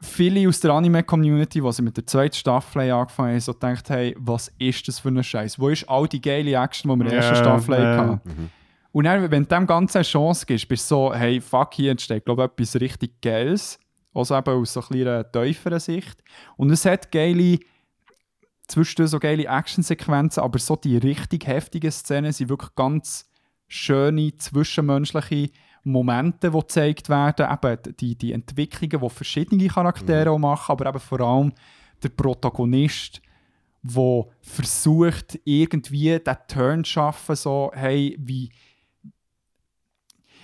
viele 0.00 0.48
aus 0.48 0.60
der 0.60 0.72
Anime-Community, 0.72 1.60
die 1.60 1.72
sie 1.72 1.82
mit 1.82 1.96
der 1.96 2.06
zweiten 2.06 2.34
Staffel 2.34 2.90
angefangen 2.90 3.32
haben, 3.32 3.40
so 3.40 3.52
gedacht, 3.52 3.90
hey, 3.90 4.14
was 4.18 4.48
ist 4.58 4.88
das 4.88 4.98
für 4.98 5.08
ein 5.08 5.22
Scheiß? 5.22 5.58
Wo 5.58 5.68
ist 5.68 5.88
all 5.88 6.08
die 6.08 6.20
geile 6.20 6.54
Action, 6.54 6.90
die 6.90 6.96
wir 6.96 7.04
in 7.04 7.10
der 7.10 7.18
ersten 7.20 7.36
Staffel 7.36 7.74
ja. 7.74 7.96
hatten? 7.96 8.50
Und 8.92 9.04
dann, 9.04 9.30
wenn 9.30 9.44
du 9.44 9.48
dem 9.48 9.66
Ganzen 9.66 9.98
eine 9.98 10.04
Chance 10.04 10.46
gibst, 10.46 10.66
bist 10.68 10.90
du 10.90 10.94
so, 10.94 11.14
hey, 11.14 11.40
fuck, 11.40 11.74
hier 11.74 11.92
entsteht, 11.92 12.24
glaube 12.24 12.42
ich, 12.42 12.50
etwas 12.50 12.80
richtig 12.80 13.20
Geiles. 13.20 13.78
Also 14.12 14.36
eben 14.36 14.50
aus 14.50 14.72
so 14.72 14.82
einer 14.90 15.30
tieferen 15.30 15.78
Sicht. 15.78 16.22
Und 16.56 16.70
es 16.70 16.84
hat 16.84 17.12
geile, 17.12 17.58
zwischendurch 18.70 19.10
so 19.10 19.18
geile 19.18 19.46
Actionsequenzen, 19.46 20.42
aber 20.42 20.58
so 20.58 20.76
die 20.76 20.96
richtig 20.96 21.46
heftigen 21.46 21.90
Szenen 21.90 22.32
sind 22.32 22.48
wirklich 22.48 22.74
ganz 22.74 23.28
schöne, 23.68 24.36
zwischenmenschliche 24.36 25.50
Momente, 25.84 26.50
die 26.50 26.58
gezeigt 26.58 27.08
werden. 27.08 27.46
Eben 27.50 27.96
die, 27.96 28.16
die 28.16 28.32
Entwicklungen, 28.32 29.00
die 29.00 29.14
verschiedene 29.14 29.68
Charaktere 29.68 30.30
auch 30.30 30.38
machen, 30.38 30.72
aber 30.72 30.88
eben 30.88 31.00
vor 31.00 31.20
allem 31.20 31.52
der 32.02 32.10
Protagonist, 32.10 33.20
der 33.82 34.26
versucht, 34.40 35.38
irgendwie 35.44 36.18
den 36.18 36.36
Turn 36.48 36.84
zu 36.84 36.90
schaffen, 36.90 37.36
so, 37.36 37.70
hey, 37.74 38.16
wie. 38.18 38.50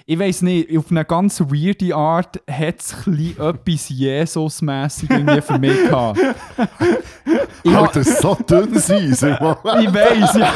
Ich 0.09 0.17
weiß 0.17 0.43
nicht, 0.43 0.77
auf 0.79 0.89
eine 0.93 1.05
ganz 1.05 1.41
weirde 1.41 1.93
Art 1.93 2.41
hat 2.49 2.79
es 2.79 2.95
etwas 3.09 3.89
Jesus-mässig 3.89 5.11
irgendwie 5.11 5.41
für 5.41 5.59
mich 5.59 5.83
gehabt. 5.83 6.21
Ich 7.65 7.75
Alter, 7.75 8.05
so 8.05 8.37
dünn 8.37 8.79
sein, 8.79 9.11
ich 9.11 9.21
weiß, 9.21 10.35
ja. 10.35 10.53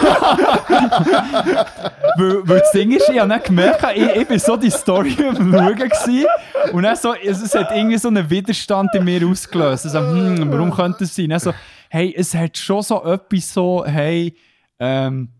weil, 2.16 2.48
weil 2.48 2.60
das 2.60 2.70
Ding 2.70 2.92
ist, 2.92 3.08
ich 3.08 3.18
habe 3.18 3.34
nicht 3.34 3.46
gemerkt, 3.46 3.84
ich, 3.96 4.04
ich 4.04 4.28
bin 4.28 4.38
so 4.38 4.56
die 4.56 4.70
Story 4.70 5.16
am 5.18 5.52
Schauen 5.52 5.74
gewesen, 5.74 6.26
und 6.72 6.84
dann 6.84 6.94
so, 6.94 7.14
es, 7.14 7.42
es 7.42 7.52
hat 7.52 7.72
irgendwie 7.72 7.98
so 7.98 8.06
einen 8.06 8.30
Widerstand 8.30 8.94
in 8.94 9.04
mir 9.04 9.26
ausgelöst. 9.26 9.84
Also, 9.84 9.98
hm, 9.98 10.52
warum 10.52 10.70
könnte 10.70 11.02
es 11.02 11.16
sein? 11.16 11.30
Dann 11.30 11.40
so, 11.40 11.52
hey, 11.88 12.14
es 12.16 12.32
hat 12.36 12.56
schon 12.56 12.82
so 12.82 13.02
etwas 13.02 13.52
so, 13.52 13.84
hey, 13.84 14.32
ähm, 14.78 15.30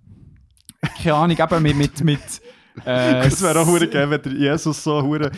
keine 1.00 1.14
Ahnung, 1.14 1.38
eben 1.38 1.62
mit, 1.62 1.76
mit, 1.76 2.00
mit 2.04 2.20
äh, 2.84 3.26
Es 3.26 3.42
wäre 3.42 3.60
auch 3.60 3.66
hure 3.66 3.86
geil, 3.88 4.08
wenn 4.10 4.22
der 4.22 4.32
Jesus 4.32 4.82
so 4.82 5.02
hure 5.02 5.30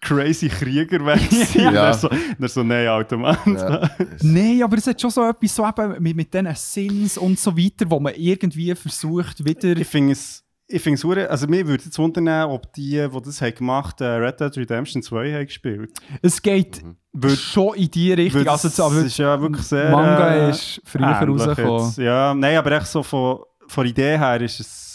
crazy 0.00 0.48
Krieger 0.48 1.04
wäre. 1.04 1.18
ja. 1.54 1.72
Ja. 1.72 1.92
So, 1.94 2.08
er 2.08 2.48
so, 2.48 2.62
nein, 2.62 2.86
alter 2.86 3.16
Mann. 3.16 3.36
Ja. 3.46 3.90
Nein, 4.22 4.62
aber 4.62 4.76
es 4.78 4.86
hat 4.86 5.00
schon 5.00 5.10
so 5.10 5.28
etwas 5.28 5.54
so 5.54 5.66
eben 5.66 6.00
mit, 6.02 6.16
mit 6.16 6.32
diesen 6.32 6.54
Sins 6.54 7.18
und 7.18 7.38
so 7.38 7.56
weiter, 7.56 7.84
wo 7.88 7.98
man 7.98 8.14
irgendwie 8.16 8.74
versucht, 8.74 9.44
wieder. 9.44 9.76
Ich 9.76 9.88
finde 9.88 10.12
es, 10.12 10.44
ich 10.68 10.80
finde 10.80 10.98
es 10.98 11.04
hure- 11.04 11.26
also 11.28 11.48
mir 11.48 11.66
würde 11.66 11.82
jetzt 11.84 11.98
wundern, 11.98 12.48
ob 12.48 12.72
die, 12.74 12.90
die 13.12 13.20
das 13.24 13.40
haben 13.42 13.54
gemacht 13.56 14.00
haben, 14.00 14.22
Red 14.22 14.38
Dead 14.38 14.56
Redemption 14.56 15.02
2 15.02 15.32
haben 15.32 15.46
gespielt. 15.46 15.90
Es 16.22 16.40
geht 16.40 16.80
Würd- 17.12 17.36
schon 17.36 17.74
in 17.74 17.90
die 17.90 18.12
Richtung. 18.12 18.42
Weil 18.42 18.48
Also, 18.50 18.84
aber 18.84 19.00
ist 19.00 19.18
ja 19.18 19.40
wirklich 19.40 19.66
sehr... 19.66 19.90
Manga 19.90 20.28
äh, 20.46 20.50
ist 20.50 20.80
früher 20.84 21.06
rausgekommen. 21.06 21.92
Ja, 21.96 22.34
nein, 22.34 22.56
aber 22.56 22.70
echt 22.72 22.86
so 22.86 23.02
von, 23.02 23.40
von 23.66 23.84
Idee 23.86 24.16
her 24.16 24.40
ist 24.42 24.60
es... 24.60 24.87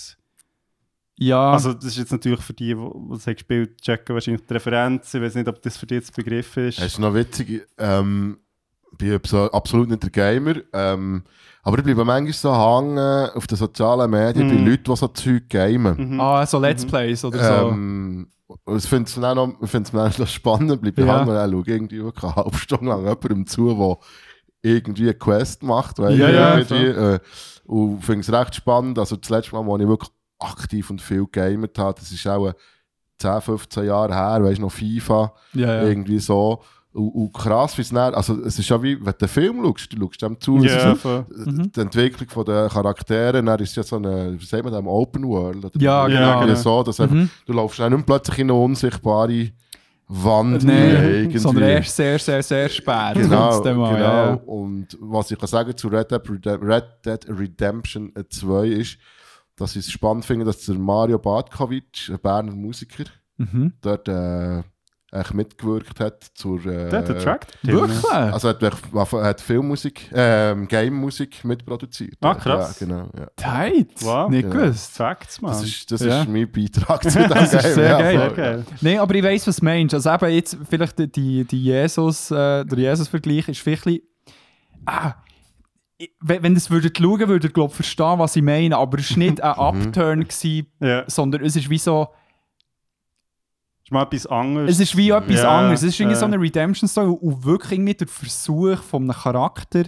Ja, 1.18 1.52
Also 1.52 1.74
das 1.74 1.86
ist 1.86 1.98
jetzt 1.98 2.12
natürlich 2.12 2.42
für 2.42 2.54
die, 2.54 2.74
die 2.74 3.14
es 3.14 3.28
haben 3.28 3.34
gespielt 3.36 3.80
checken 3.82 4.16
wahrscheinlich 4.16 4.46
die 4.48 4.54
Referenz. 4.54 5.14
Ich 5.14 5.22
weiß 5.22 5.36
nicht, 5.36 5.48
ob 5.48 5.62
das 5.62 5.78
für 5.78 5.86
dich 5.86 5.98
jetzt 5.98 6.16
Begriff 6.16 6.58
ist. 6.58 6.80
Es 6.80 6.86
ist 6.86 7.00
noch 7.00 7.14
witzig, 7.14 7.66
ähm, 7.78 8.38
ich 8.92 8.98
bin 8.98 9.14
abso- 9.14 9.50
absolut 9.52 9.90
nicht 9.90 10.04
der 10.04 10.10
Gamer, 10.10 10.56
ähm, 10.74 11.24
aber 11.62 11.78
ich 11.78 11.84
bleibe 11.84 12.04
manchmal 12.04 12.34
so 12.34 12.52
hängen 12.56 13.30
auf 13.36 13.48
den 13.48 13.58
sozialen 13.58 14.10
Medien 14.10 14.50
bei 14.50 14.56
Mhm. 14.56 14.68
Leuten, 14.68 14.84
die 14.86 14.96
so 14.96 15.08
Zeug 15.10 15.50
gamen. 15.50 16.14
Mhm. 16.14 16.20
ah, 16.20 16.46
so 16.46 16.60
Let's 16.60 16.86
Plays 16.86 17.24
oder 17.24 17.40
so. 17.40 17.70
Ähm, 17.70 18.28
ich 18.76 18.84
finde 18.86 19.08
es 19.08 19.16
dann 19.16 19.26
auch 19.38 19.48
noch, 19.48 19.62
ich 19.62 19.70
find's 19.70 19.92
dann 19.92 20.12
auch 20.12 20.18
noch 20.18 20.28
spannend, 20.28 20.82
bleibe 20.82 21.02
ich 21.02 21.08
Ja. 21.08 21.20
hängen 21.26 21.30
und 21.30 21.66
schaue 21.66 21.76
irgendwie 21.76 22.02
eine 22.02 22.36
halbe 22.36 22.58
Stunde 22.58 22.86
lang 22.88 23.00
jemandem 23.02 23.48
zu, 23.48 23.68
der 24.64 24.72
irgendwie 24.72 25.04
eine 25.04 25.14
Quest 25.14 25.64
macht. 25.64 26.00
Weißt, 26.00 26.18
Ja, 26.18 26.30
ja, 26.30 26.58
irgendwie, 26.58 26.86
äh, 26.86 27.20
und 27.66 28.02
finde 28.04 28.22
es 28.22 28.32
recht 28.32 28.56
spannend. 28.56 29.00
Also 29.00 29.16
das 29.16 29.30
letzte 29.30 29.56
Mal, 29.56 29.66
wo 29.66 29.78
ich 29.78 29.88
wirklich 29.88 30.10
aktiv 30.44 30.90
und 30.90 31.02
viel 31.02 31.26
gegamet 31.26 31.78
habe, 31.80 32.00
das 32.00 32.12
ist 32.12 32.28
auch 32.28 32.48
äh, 32.48 32.54
10, 33.20 33.42
15 33.42 33.86
Jahre 33.86 34.14
her, 34.14 34.44
weißt 34.44 34.58
du, 34.58 34.64
noch 34.64 34.72
FIFA. 34.72 35.34
ja, 35.54 35.68
ja. 35.76 35.84
irgendwie 35.84 36.20
so. 36.20 36.62
Und, 36.94 37.10
und 37.10 37.34
krass, 37.34 37.76
wie 37.78 37.82
es 37.82 37.90
dann, 37.90 38.14
also 38.14 38.40
es 38.44 38.60
ist 38.60 38.70
ja 38.70 38.82
wie, 38.84 38.98
wenn 38.98 39.06
du 39.14 39.18
den 39.18 39.28
Film 39.28 39.64
schaust, 39.66 39.92
du 39.94 39.98
schaust 40.00 40.22
dem 40.22 40.40
zu, 40.40 40.58
Ja, 40.60 40.92
ist 40.92 41.02
voll. 41.02 41.26
ja, 41.36 41.52
die 41.76 41.80
Entwicklung 41.80 42.30
von 42.30 42.46
den 42.46 42.70
Charakteren, 42.70 43.46
dann 43.48 43.60
ist 43.60 43.70
es 43.72 43.76
ja 43.78 43.84
so 43.84 43.96
eine, 43.96 44.40
wie 44.40 44.46
sagt 44.46 44.64
man 44.64 44.72
das, 44.74 44.84
Open 44.86 45.28
World. 45.28 45.66
Oder 45.66 45.72
Ja, 45.82 46.06
genau, 46.08 46.42
genau. 46.42 46.56
so, 46.56 46.84
dass 46.84 47.00
Mhm. 47.00 47.30
du 47.48 47.54
laufst 47.54 47.80
dann 47.80 47.94
nicht 47.94 48.06
plötzlich 48.06 48.38
in 48.40 48.52
eine 48.52 48.60
unsichtbare 48.60 49.50
Wand 50.08 50.64
Nee, 50.64 50.92
irgendwie. 51.22 51.38
sondern 51.40 51.64
erst 51.64 51.96
sehr, 51.96 52.20
sehr, 52.20 52.44
sehr 52.44 52.70
spät. 52.70 53.14
Genau, 53.16 53.50
mal, 53.64 53.64
genau. 53.64 53.92
ja, 53.94 54.26
ja. 54.28 54.34
Und 54.46 54.96
was 55.00 55.32
ich 55.32 55.40
kann 55.40 55.48
sagen 55.48 55.76
zu 55.76 55.88
Red 55.88 56.12
Dead, 56.12 56.22
Redem- 56.30 56.62
Red 56.62 56.84
Dead 57.06 57.26
Redemption 57.30 58.14
2 58.30 58.68
ist, 58.68 58.98
dass 59.56 59.76
ich 59.76 59.86
es 59.86 59.92
spannend 59.92 60.26
finde, 60.26 60.46
dass 60.46 60.66
der 60.66 60.76
Mario 60.76 61.20
Bartkovic, 61.20 62.10
ein 62.10 62.20
Berner 62.20 62.52
Musiker, 62.54 63.06
Mhm. 63.38 63.74
dort 63.82 64.08
äh, 64.08 64.62
mitgewirkt 65.34 66.00
hat 66.00 66.24
zur... 66.36 66.60
Äh, 66.66 66.90
Der 66.90 67.00
hat 67.00 67.08
den 67.10 67.20
Track. 67.20 67.48
Wirklich? 67.62 68.04
Also 68.12 68.48
er 68.50 68.54
hat, 68.72 69.14
er 69.14 69.24
hat 69.24 69.42
Filmmusik, 69.42 70.10
ähm, 70.14 70.68
Game-Musik 70.68 71.44
mitproduziert. 71.46 72.16
Ah, 72.22 72.34
krass. 72.36 72.80
Ja, 72.80 72.86
genau, 72.88 73.10
ja. 73.18 73.28
Tight. 73.36 73.90
Wow. 74.02 74.30
Nicht 74.30 74.50
Genau. 74.50 74.64
gewusst. 74.66 74.92
Facts, 74.96 75.42
man. 75.42 75.52
Das 75.52 75.64
ist, 75.64 75.92
das 75.92 76.02
Ja. 76.02 76.22
ist 76.22 76.30
mein 76.30 76.52
Beitrag 76.52 77.04
zu 77.12 77.20
dem 77.20 77.30
Das 77.30 77.54
ist 77.54 77.74
sehr 77.76 77.90
geil. 77.98 78.18
voll, 78.20 78.36
geil. 78.36 78.66
Nein, 78.82 79.00
aber 79.00 79.16
ich 79.16 79.24
weiss, 79.24 79.48
was 79.48 79.58
du 79.58 79.66
meinst. 79.66 79.94
Also 79.94 80.12
eben 80.12 80.30
jetzt 80.32 80.58
vielleicht 80.70 81.16
die, 81.16 81.44
die, 81.46 81.64
Jesus, 81.64 82.32
äh, 82.32 82.66
der 82.66 82.78
Jesus-Vergleich 82.80 83.48
ist 83.50 83.60
vielleicht 83.62 83.86
ein 83.88 83.94
bisschen, 83.94 84.08
ah, 84.86 85.14
wenn, 86.20 86.44
wenn 86.44 86.54
das 86.56 86.70
würdet 86.70 86.98
schauen, 86.98 87.20
würdet 87.28 87.44
ihr 87.46 87.50
glaube 87.54 87.74
verstehen, 87.74 88.20
was 88.20 88.36
ich 88.36 88.44
meine, 88.44 88.78
aber 88.78 89.00
es 89.00 89.12
war 89.12 89.18
nicht 89.20 89.42
ein 89.42 89.54
Upturn, 89.60 90.22
gewesen, 90.28 90.68
Ja, 90.80 91.04
sondern 91.10 91.44
es 91.46 91.56
ist 91.56 91.70
wie 91.70 91.78
so, 91.78 92.08
ist 93.84 93.92
mal 93.92 94.04
etwas 94.04 94.26
anderes. 94.28 94.72
es 94.72 94.80
ist 94.80 94.98
wie 94.98 95.10
etwas 95.10 95.42
Ja, 95.44 95.58
anderes. 95.60 95.82
Es 95.84 95.90
ist 95.90 96.00
irgendwie 96.00 96.16
äh. 96.16 96.20
so 96.20 96.26
eine 96.26 96.40
Redemption-Story 96.40 97.18
und 97.22 97.44
wirklich 97.46 97.72
irgendwie 97.74 97.94
der 97.94 98.08
Versuch 98.08 98.78
von 98.82 99.04
einem 99.04 99.12
Charakter 99.20 99.84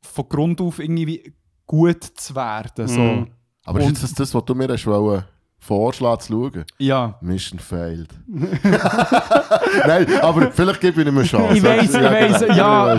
von 0.00 0.28
Grund 0.28 0.60
auf 0.60 0.78
irgendwie 0.78 1.34
gut 1.66 2.02
zu 2.04 2.34
werden. 2.34 2.86
So. 2.88 3.00
Mhm. 3.00 3.26
Aber 3.64 3.80
ist 3.80 3.86
Und- 3.86 3.92
jetzt 3.92 4.02
das, 4.04 4.14
das, 4.14 4.34
was 4.34 4.44
du 4.44 4.54
mir 4.54 4.68
hast 4.68 4.86
wollen, 4.86 5.24
vorschlagen 5.68 6.20
zu 6.20 6.32
schauen? 6.32 6.64
Ja. 6.78 7.18
Mission 7.20 7.60
failed. 7.60 8.08
Nein, 9.86 10.06
aber 10.22 10.50
vielleicht 10.50 10.80
gebe 10.80 11.02
ich 11.02 11.06
ihm 11.06 11.18
eine 11.18 11.26
Chance. 11.26 11.56
Ich 11.58 11.62
weiss, 11.62 11.94
ich 11.94 12.02
weiss, 12.02 12.56
ja. 12.56 12.94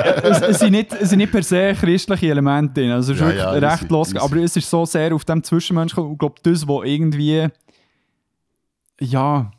Äh, 0.00 0.20
es, 0.22 0.40
es, 0.42 0.58
sind 0.58 0.72
nicht, 0.72 0.92
es 0.92 1.10
sind 1.10 1.18
nicht 1.18 1.30
per 1.30 1.42
se 1.42 1.74
christliche 1.78 2.30
Elemente 2.30 2.80
drin. 2.80 2.90
Also 2.90 3.12
es 3.12 3.18
ist 3.18 3.22
Ja, 3.22 3.28
wirklich 3.28 3.62
ja, 3.62 3.68
recht 3.70 3.82
easy, 3.84 3.92
los. 3.92 4.16
Aber 4.16 4.36
es 4.36 4.56
ist 4.56 4.68
so 4.68 4.84
sehr 4.84 5.14
auf 5.14 5.24
dem 5.24 5.42
Zwischenmenschlichen. 5.42 6.12
Ich 6.12 6.18
glaube, 6.18 6.34
das, 6.42 6.66
was 6.66 6.84
irgendwie. 6.84 7.46
Ja. 9.00 9.52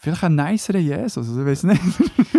Vielleicht 0.00 0.22
ein 0.22 0.36
nicerer 0.36 0.78
Jesus. 0.78 1.16
Also, 1.28 1.40
ich 1.40 1.46
weiß 1.46 1.64
nicht. 1.64 1.80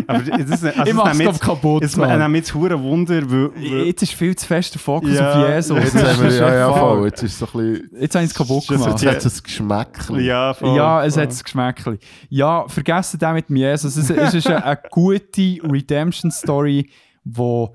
Aber 0.08 0.20
das, 0.20 0.28
ist- 0.62 0.64
also, 0.64 0.84
ich 0.86 0.94
mache 0.94 1.12
es 1.12 1.18
das 1.18 1.40
glaub, 1.42 1.56
kaputt. 1.62 1.82
Jetzt 1.84 1.98
Mann. 1.98 2.18
nimmt 2.18 2.36
jetzt 2.38 2.54
hure 2.56 2.82
Wunder, 2.82 3.22
weil, 3.30 3.54
weil 3.54 3.86
Jetzt 3.88 4.02
ist 4.02 4.14
viel 4.14 4.34
zu 4.34 4.48
fest 4.48 4.76
der 4.76 4.80
Fokus 4.82 5.14
Ja, 5.14 5.44
auf 5.44 5.50
Jesus. 5.50 5.78
Jetzt 5.78 5.96
haben 5.96 6.22
wir, 6.22 6.28
ist 6.30 6.40
ja, 6.40 6.54
ja, 6.56 6.74
voll. 6.74 7.06
Jetzt 7.08 7.22
ist 7.24 7.34
es 7.34 7.40
so 7.40 7.46
ein 7.48 7.52
bisschen... 7.74 8.02
Jetzt 8.02 8.16
habe 8.16 8.24
ich 8.26 8.32
es 8.32 8.38
kaputt 8.38 8.62
ist 8.64 8.68
gemacht. 8.70 9.02
Jetzt 9.02 9.06
hat 9.06 9.26
es 9.26 9.40
ein 9.40 9.44
Geschmäckchen. 9.44 10.20
ja, 10.22 10.54
voll, 10.54 10.76
Ja, 10.78 11.04
es 11.04 11.16
voll. 11.16 11.24
hat 11.24 11.30
das 11.32 11.44
Geschmäckchen. 11.44 12.00
Ja, 12.30 12.66
vergessen 12.70 13.20
den 13.20 13.34
mit 13.34 13.50
dem 13.50 13.56
Jesus. 13.58 13.98
Es, 13.98 14.10
es 14.10 14.34
ist 14.34 14.48
eine, 14.48 14.64
eine 14.64 14.80
gute 14.90 15.58
Redemption-Story, 15.62 16.90
die 17.26 17.66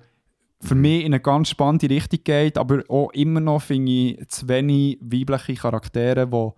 für 0.63 0.75
mich 0.75 1.01
in 1.05 1.13
eine 1.13 1.21
ganz 1.21 1.51
spannende 1.51 1.91
Richtung 1.91 2.21
geht, 2.25 2.57
aber 2.57 2.83
auch 2.89 3.11
immer 3.13 3.41
noch 3.41 3.61
finde 3.61 3.93
ich 3.93 4.29
zu 4.29 4.49
wenig 4.49 4.99
weibliche 5.03 5.55
Charaktere, 5.57 6.27
die 6.27 6.49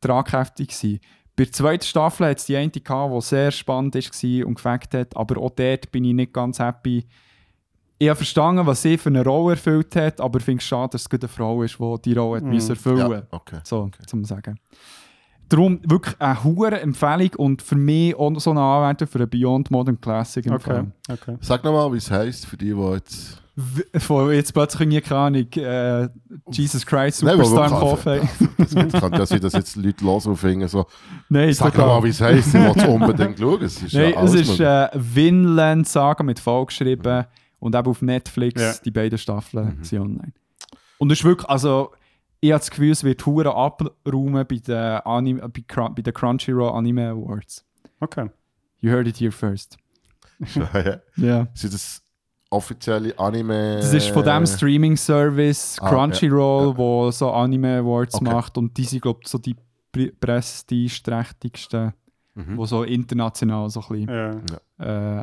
tragkräftig 0.00 0.74
sind. 0.74 1.00
Bei 1.40 1.44
der 1.46 1.54
zweiten 1.54 1.84
Staffel 1.86 2.26
hat 2.26 2.36
es 2.36 2.44
die 2.44 2.54
eine 2.54 2.68
gehabt, 2.70 3.14
die 3.14 3.20
sehr 3.22 3.50
spannend 3.50 3.94
war 3.94 4.46
und 4.46 4.54
gefällt 4.56 4.92
hat, 4.92 5.16
aber 5.16 5.40
auch 5.40 5.48
dort 5.48 5.90
bin 5.90 6.04
ich 6.04 6.12
nicht 6.12 6.34
ganz 6.34 6.58
happy. 6.58 7.06
Ich 7.96 8.08
habe 8.10 8.16
verstanden, 8.16 8.66
was 8.66 8.82
sie 8.82 8.98
für 8.98 9.08
eine 9.08 9.24
Rolle 9.24 9.52
erfüllt 9.52 9.96
hat, 9.96 10.20
aber 10.20 10.38
ich 10.38 10.44
finde 10.44 10.58
es 10.60 10.64
schade, 10.64 10.90
dass 10.90 11.06
es 11.06 11.10
eine 11.10 11.28
Frau 11.28 11.62
ist, 11.62 11.78
die 11.78 12.02
die 12.04 12.12
Rolle 12.12 12.42
Mhm. 12.42 12.58
erfüllen 12.58 12.98
Ja, 13.10 13.22
okay. 13.30 13.60
so, 13.64 13.90
zum 14.06 14.22
sagen. 14.26 14.60
Darum 15.50 15.80
wirklich 15.84 16.14
eine 16.20 16.42
hohe 16.42 16.70
Empfehlung 16.80 17.30
und 17.36 17.60
für 17.60 17.76
mich 17.76 18.14
auch 18.14 18.38
so 18.40 18.52
eine 18.52 18.60
Anwendung 18.62 19.06
für 19.08 19.18
einen 19.18 19.28
Beyond 19.28 19.70
Modern 19.70 20.00
Classic. 20.00 20.46
im 20.46 20.52
Okay, 20.54 20.84
okay. 21.10 21.36
Sag 21.40 21.62
nochmal, 21.64 21.92
wie 21.92 21.98
es 21.98 22.10
heisst, 22.10 22.46
für 22.46 22.56
die, 22.56 22.72
die 22.72 22.92
jetzt... 22.94 23.36
Von 23.98 24.30
jetzt 24.32 24.54
plötzlich 24.54 24.80
irgendwie 24.82 25.00
keine 25.02 25.20
Ahnung, 25.20 25.46
äh, 25.56 26.08
Jesus 26.50 26.86
Christ 26.86 27.22
Nein, 27.22 27.36
Superstar 27.36 27.66
im 27.66 27.72
aber 27.74 27.80
Kopf 27.90 28.06
haben. 28.06 28.28
Das, 28.56 29.00
kann 29.00 29.12
ja 29.12 29.26
sein, 29.26 29.40
dass 29.40 29.52
jetzt 29.52 29.76
Leute 29.76 30.04
und 30.06 30.36
finden 30.36 30.66
so, 30.68 30.86
Nein, 31.28 31.52
sag 31.52 31.76
nochmal, 31.76 32.02
wie 32.04 32.08
es 32.08 32.20
heisst, 32.22 32.48
ich 32.48 32.54
will 32.54 32.72
es 32.74 32.84
unbedingt 32.84 33.38
schauen. 33.38 33.62
Es 33.62 33.82
ist 33.82 33.92
Nein, 33.92 34.14
ja 34.14 34.22
es 34.22 34.34
ist 34.34 34.60
äh, 34.60 34.88
Vinland 34.94 35.86
Saga 35.88 36.22
mit 36.22 36.38
V 36.38 36.64
geschrieben 36.66 37.24
und 37.58 37.74
eben 37.74 37.86
auf 37.86 38.00
Netflix, 38.00 38.62
Ja. 38.62 38.72
die 38.82 38.90
beiden 38.92 39.18
Staffeln 39.18 39.76
Mhm. 39.78 39.84
sind 39.84 40.00
online. 40.00 40.32
Und 40.98 41.10
es 41.12 41.18
ist 41.18 41.24
wirklich, 41.24 41.48
also 41.50 41.90
ich 42.40 42.50
habe 42.52 42.60
das 42.60 42.70
Gefühl, 42.70 42.90
es 42.90 43.04
wird 43.04 43.24
hure 43.26 43.54
abräumen 43.54 44.46
bei 44.48 44.56
den, 44.56 44.76
Anime, 44.76 45.48
bei, 45.48 45.60
Crun- 45.68 45.94
bei 45.94 46.02
den 46.02 46.14
Crunchyroll 46.14 46.70
Anime 46.72 47.08
Awards. 47.10 47.64
okay. 48.00 48.30
You 48.80 48.90
heard 48.90 49.06
it 49.06 49.18
here 49.20 49.30
first. 49.32 49.76
ja. 50.54 51.00
Ja. 51.16 51.46
Sind 51.52 51.74
das 51.74 52.02
offizielle 52.48 53.16
Anime... 53.18 53.76
Das 53.76 53.92
ist 53.92 54.08
von 54.08 54.24
dem 54.24 54.46
Streaming-Service 54.46 55.78
Ah, 55.80 55.88
Crunchyroll, 55.90 56.64
ja, 56.64 56.70
ja. 56.72 56.76
wo 56.78 57.10
so 57.10 57.30
Anime 57.30 57.78
Awards 57.80 58.14
Okay. 58.14 58.24
macht 58.24 58.56
und 58.56 58.74
die 58.76 58.84
sind, 58.84 59.02
glaube 59.02 59.20
ich, 59.22 59.28
so 59.28 59.36
die 59.38 59.54
pre- 59.92 60.12
prestigeträchtigsten, 60.18 61.92
Mhm. 62.36 62.56
die 62.58 62.66
so 62.66 62.84
international 62.84 63.68
so 63.70 63.80
ein 63.80 63.88
bisschen 64.06 64.08
Ja. 64.08 64.30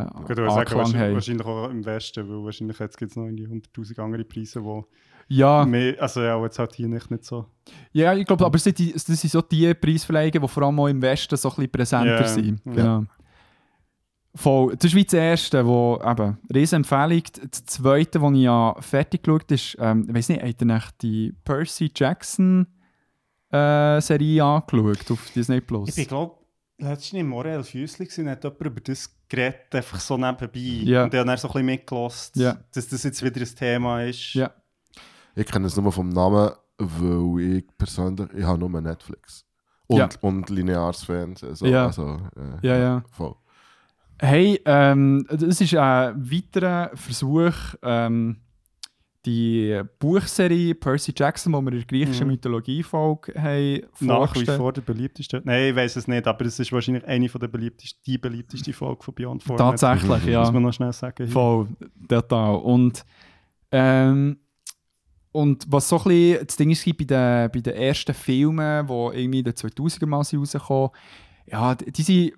äh, 0.03 0.05
Ich 0.23 0.29
würde 0.29 0.45
sagen, 0.49 0.59
Anklang 0.59 0.77
wahrscheinlich, 0.79 1.13
wahrscheinlich 1.15 1.47
auch 1.47 1.69
im 1.69 1.85
Westen, 1.85 2.29
weil 2.29 2.43
wahrscheinlich 2.45 2.79
jetzt 2.79 2.97
gibt 2.97 3.11
es 3.11 3.17
noch 3.17 3.23
irgendwie 3.25 3.47
100'000 3.47 3.99
andere 3.99 4.23
Preise, 4.25 4.63
wo 4.63 4.85
Ja, 5.29 5.65
mehr, 5.65 6.01
also 6.01 6.21
ja, 6.21 6.41
jetzt 6.43 6.57
halt 6.57 6.73
hier 6.75 6.87
nicht, 6.87 7.11
nicht 7.11 7.25
so. 7.25 7.45
ja, 7.91 8.13
ich 8.13 8.25
glaube, 8.25 8.45
aber 8.45 8.55
es 8.55 8.63
sind 8.63 8.77
die, 8.79 8.93
das 8.93 9.05
sind 9.05 9.29
so 9.29 9.41
die 9.41 9.73
Preisverleihungen, 9.73 10.41
die 10.41 10.47
vor 10.47 10.63
allem 10.63 10.79
auch 10.79 10.87
im 10.87 11.01
Westen 11.01 11.35
so 11.35 11.49
ein 11.49 11.55
bisschen 11.55 11.71
präsenter 11.71 12.21
Ja, 12.21 12.27
sind. 12.27 12.61
ja. 12.65 12.71
Genau. 12.73 13.03
Voll. 14.35 14.75
Das 14.75 14.85
ist 14.85 14.95
wie 14.95 15.03
das 15.03 15.13
erste, 15.15 15.65
wo 15.65 15.99
eben, 16.05 16.37
riesen 16.53 16.75
Empfehlung. 16.77 17.23
Das 17.49 17.65
zweite, 17.65 18.19
das 18.19 18.31
ich 18.33 18.37
ja 18.41 18.75
fertig 18.81 19.23
geschaut 19.23 19.41
habe, 19.43 19.55
ist, 19.55 19.75
ähm, 19.79 20.05
ich 20.07 20.13
weiß 20.15 20.29
nicht, 20.29 20.43
habt 20.43 20.61
ihr 20.61 20.75
echt 20.75 21.01
die 21.01 21.33
Percy 21.43 21.91
Jackson 21.95 22.67
äh, 23.51 23.99
Serie 23.99 24.43
angeschaut 24.43 25.09
auf 25.11 25.31
Disney 25.35 25.59
Plus? 25.61 25.97
Ich 25.97 26.07
glaube 26.07 26.35
letztens 26.77 27.19
im 27.21 27.29
Morel 27.29 27.63
Füssli 27.63 28.05
gewesen, 28.05 28.29
hat 28.29 28.43
jemand 28.43 28.61
über 28.61 28.79
das 28.81 29.11
geredet, 29.27 29.73
einfach 29.73 29.99
so 29.99 30.15
nebenbei. 30.17 30.59
Ja. 30.83 31.05
Und 31.05 31.13
der 31.13 31.21
hat 31.21 31.27
dann 31.29 31.37
so 31.37 31.47
ein 31.47 31.51
bisschen 31.53 31.65
mitgelost, 31.65 32.35
Ja. 32.35 32.57
dass 32.75 32.87
das 32.89 33.01
jetzt 33.03 33.23
wieder 33.23 33.41
ein 33.41 33.55
Thema 33.55 34.03
ist. 34.03 34.35
Ja. 34.35 34.51
Ich 35.39 35.45
kenne 35.45 35.67
es 35.67 35.77
nur 35.77 35.91
vom 35.91 36.09
Namen, 36.09 36.51
weil 36.79 37.41
ich 37.57 37.65
persönlich, 37.77 38.27
ich 38.35 38.43
habe 38.43 38.57
nur 38.59 38.81
Netflix. 38.81 39.45
Und, 39.87 39.97
Ja. 39.99 40.09
und 40.21 40.49
lineares 40.49 41.03
Fernsehen. 41.03 41.55
So, 41.55 41.65
Ja. 41.65 41.85
Also, 41.85 42.17
äh, 42.35 42.67
Ja, 42.67 42.77
ja. 42.77 43.03
Voll. 43.11 43.35
Hey, 44.19 44.59
ähm, 44.65 45.25
das 45.29 45.61
ist 45.61 45.75
ein 45.75 46.31
weiterer 46.31 46.89
Versuch, 46.95 47.53
ähm, 47.83 48.37
die 49.25 49.79
Buchserie 49.99 50.73
Percy 50.73 51.13
Jackson, 51.15 51.51
die 51.53 51.59
wir 51.61 51.71
in 51.71 51.77
der 51.79 51.85
griechischen 51.85 52.27
Mhm. 52.27 52.33
Mythologie-Folge 52.33 53.33
haben 53.39 53.81
Nach 53.99 54.33
wie 54.35 54.45
vor 54.45 54.73
der 54.73 54.81
beliebteste. 54.81 55.41
Nein, 55.43 55.69
ich 55.69 55.75
weiß 55.75 55.97
es 55.97 56.07
nicht, 56.07 56.25
aber 56.25 56.45
es 56.45 56.57
ist 56.59 56.71
wahrscheinlich 56.71 57.05
eine 57.05 57.29
von 57.29 57.39
der 57.41 57.47
beliebtesten, 57.49 58.01
die 58.07 58.17
beliebteste 58.17 58.73
Folge 58.73 59.03
von 59.03 59.13
Beyond 59.13 59.43
Format. 59.43 59.79
Tatsächlich, 59.79 60.25
ja. 60.25 60.39
Muss 60.41 60.51
man 60.51 60.63
noch 60.63 60.73
schnell 60.73 60.93
sagen. 60.93 61.27
Voll, 61.27 61.67
total. 62.09 62.55
Und, 62.55 63.05
ähm, 63.71 64.37
und 65.37 65.65
was 65.67 65.87
so 65.87 65.97
ein 65.97 66.03
bisschen 66.05 66.47
das 66.47 66.55
Ding 66.55 66.71
ist 66.71 66.85
bei 66.85 67.03
den, 67.03 67.51
bei 67.51 67.59
den 67.59 67.73
ersten 67.73 68.13
Filmen, 68.13 68.87
die 68.87 68.93
irgendwie 68.93 69.39
in 69.39 69.45
den 69.45 69.53
2000er 69.53 70.05
mal 70.07 70.17
rausgekommen 70.17 70.89
ja, 71.45 71.75
die 71.75 71.91
die 71.91 72.01
sind 72.01 72.33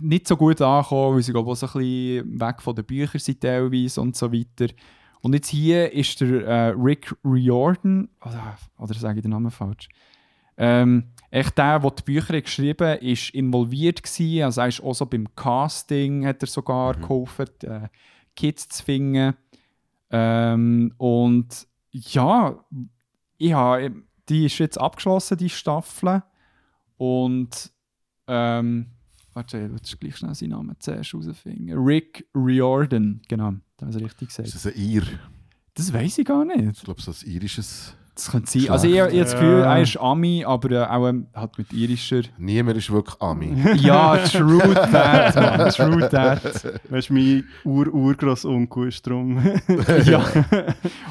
nicht 0.00 0.26
so 0.26 0.36
gut 0.36 0.62
angekommen, 0.62 1.16
weil 1.16 1.22
sie 1.22 1.32
glaube 1.32 1.48
ich, 1.48 1.52
auch 1.52 1.56
so 1.56 1.66
ein 1.66 1.82
bisschen 1.82 2.40
weg 2.40 2.62
von 2.62 2.74
den 2.74 2.84
Büchern 2.84 3.18
sind 3.18 3.40
teilweise 3.40 4.00
und 4.00 4.16
so 4.16 4.32
weiter. 4.32 4.72
Und 5.20 5.34
jetzt 5.34 5.48
hier 5.48 5.92
ist 5.92 6.20
der 6.20 6.46
äh, 6.46 6.68
Rick 6.68 7.14
Riordan, 7.24 8.08
oder, 8.24 8.56
oder 8.78 8.94
sage 8.94 9.18
ich 9.18 9.22
den 9.22 9.32
Namen 9.32 9.50
falsch? 9.50 9.88
Ähm, 10.56 11.08
echt 11.30 11.58
der, 11.58 11.80
der 11.80 11.90
die 11.90 12.02
Bücher 12.04 12.40
geschrieben 12.40 12.86
hat, 12.86 13.02
ist 13.02 13.30
involviert 13.30 14.02
gewesen. 14.02 14.44
Also 14.44 14.60
er 14.60 14.68
ist 14.68 14.82
auch 14.82 14.94
so 14.94 15.04
beim 15.04 15.26
Casting, 15.34 16.24
hat 16.24 16.42
er 16.42 16.46
sogar 16.46 16.94
geholfen, 16.94 17.48
äh, 17.64 17.88
Kids 18.34 18.68
zu 18.68 18.84
finden. 18.84 19.34
Ähm, 20.10 20.94
und 20.96 21.66
ja, 21.98 22.64
ich 23.38 23.52
habe, 23.52 24.02
die 24.28 24.46
ist 24.46 24.58
jetzt 24.58 24.78
abgeschlossen, 24.78 25.36
die 25.38 25.50
Staffel. 25.50 26.22
Und 26.96 27.70
ähm, 28.26 28.86
warte, 29.32 29.58
ich 29.58 29.92
will 29.92 29.98
gleich 30.00 30.16
schnell 30.16 30.34
seinen 30.34 30.50
Namen 30.50 30.76
zuerst 30.78 31.12
herausfinden. 31.12 31.72
Rick 31.78 32.26
Riordan, 32.34 33.20
genau, 33.28 33.54
das 33.76 33.94
habe 33.94 33.98
ich 33.98 34.04
richtig 34.04 34.28
Ist 34.28 34.36
gesagt. 34.36 34.54
das 34.54 34.66
ein 34.66 34.80
Ir? 34.80 35.02
Das 35.74 35.92
weiß 35.92 36.18
ich 36.18 36.24
gar 36.24 36.44
nicht. 36.44 36.78
Ich 36.78 36.84
glaube, 36.84 37.02
so 37.02 37.10
ein 37.10 37.30
irisches. 37.30 37.94
Das 38.16 38.30
könnte 38.30 38.50
sein. 38.50 38.70
Also 38.70 38.86
ich, 38.86 38.94
ich 38.94 39.00
habe 39.00 39.14
das. 39.14 39.32
Gefühl, 39.34 39.60
er 39.60 39.82
ist 39.82 39.98
Ami, 39.98 40.42
aber 40.42 40.70
äh, 40.70 40.86
auch 40.86 41.06
ähm, 41.06 41.26
halt 41.34 41.58
mit 41.58 41.70
irischer. 41.70 42.22
Niemand 42.38 42.78
ist 42.78 42.90
wirklich 42.90 43.20
Ami. 43.20 43.54
Ja, 43.76 44.16
true 44.16 44.72
that, 44.72 45.34
man, 45.58 45.68
true 45.70 46.08
that. 46.08 46.80
Weißt 46.88 47.10
du, 47.10 47.12
mein 47.12 47.44
Ur-Urgroßonkel 47.64 48.88
ist 48.88 49.06
drum. 49.06 49.38
ja. 50.06 50.24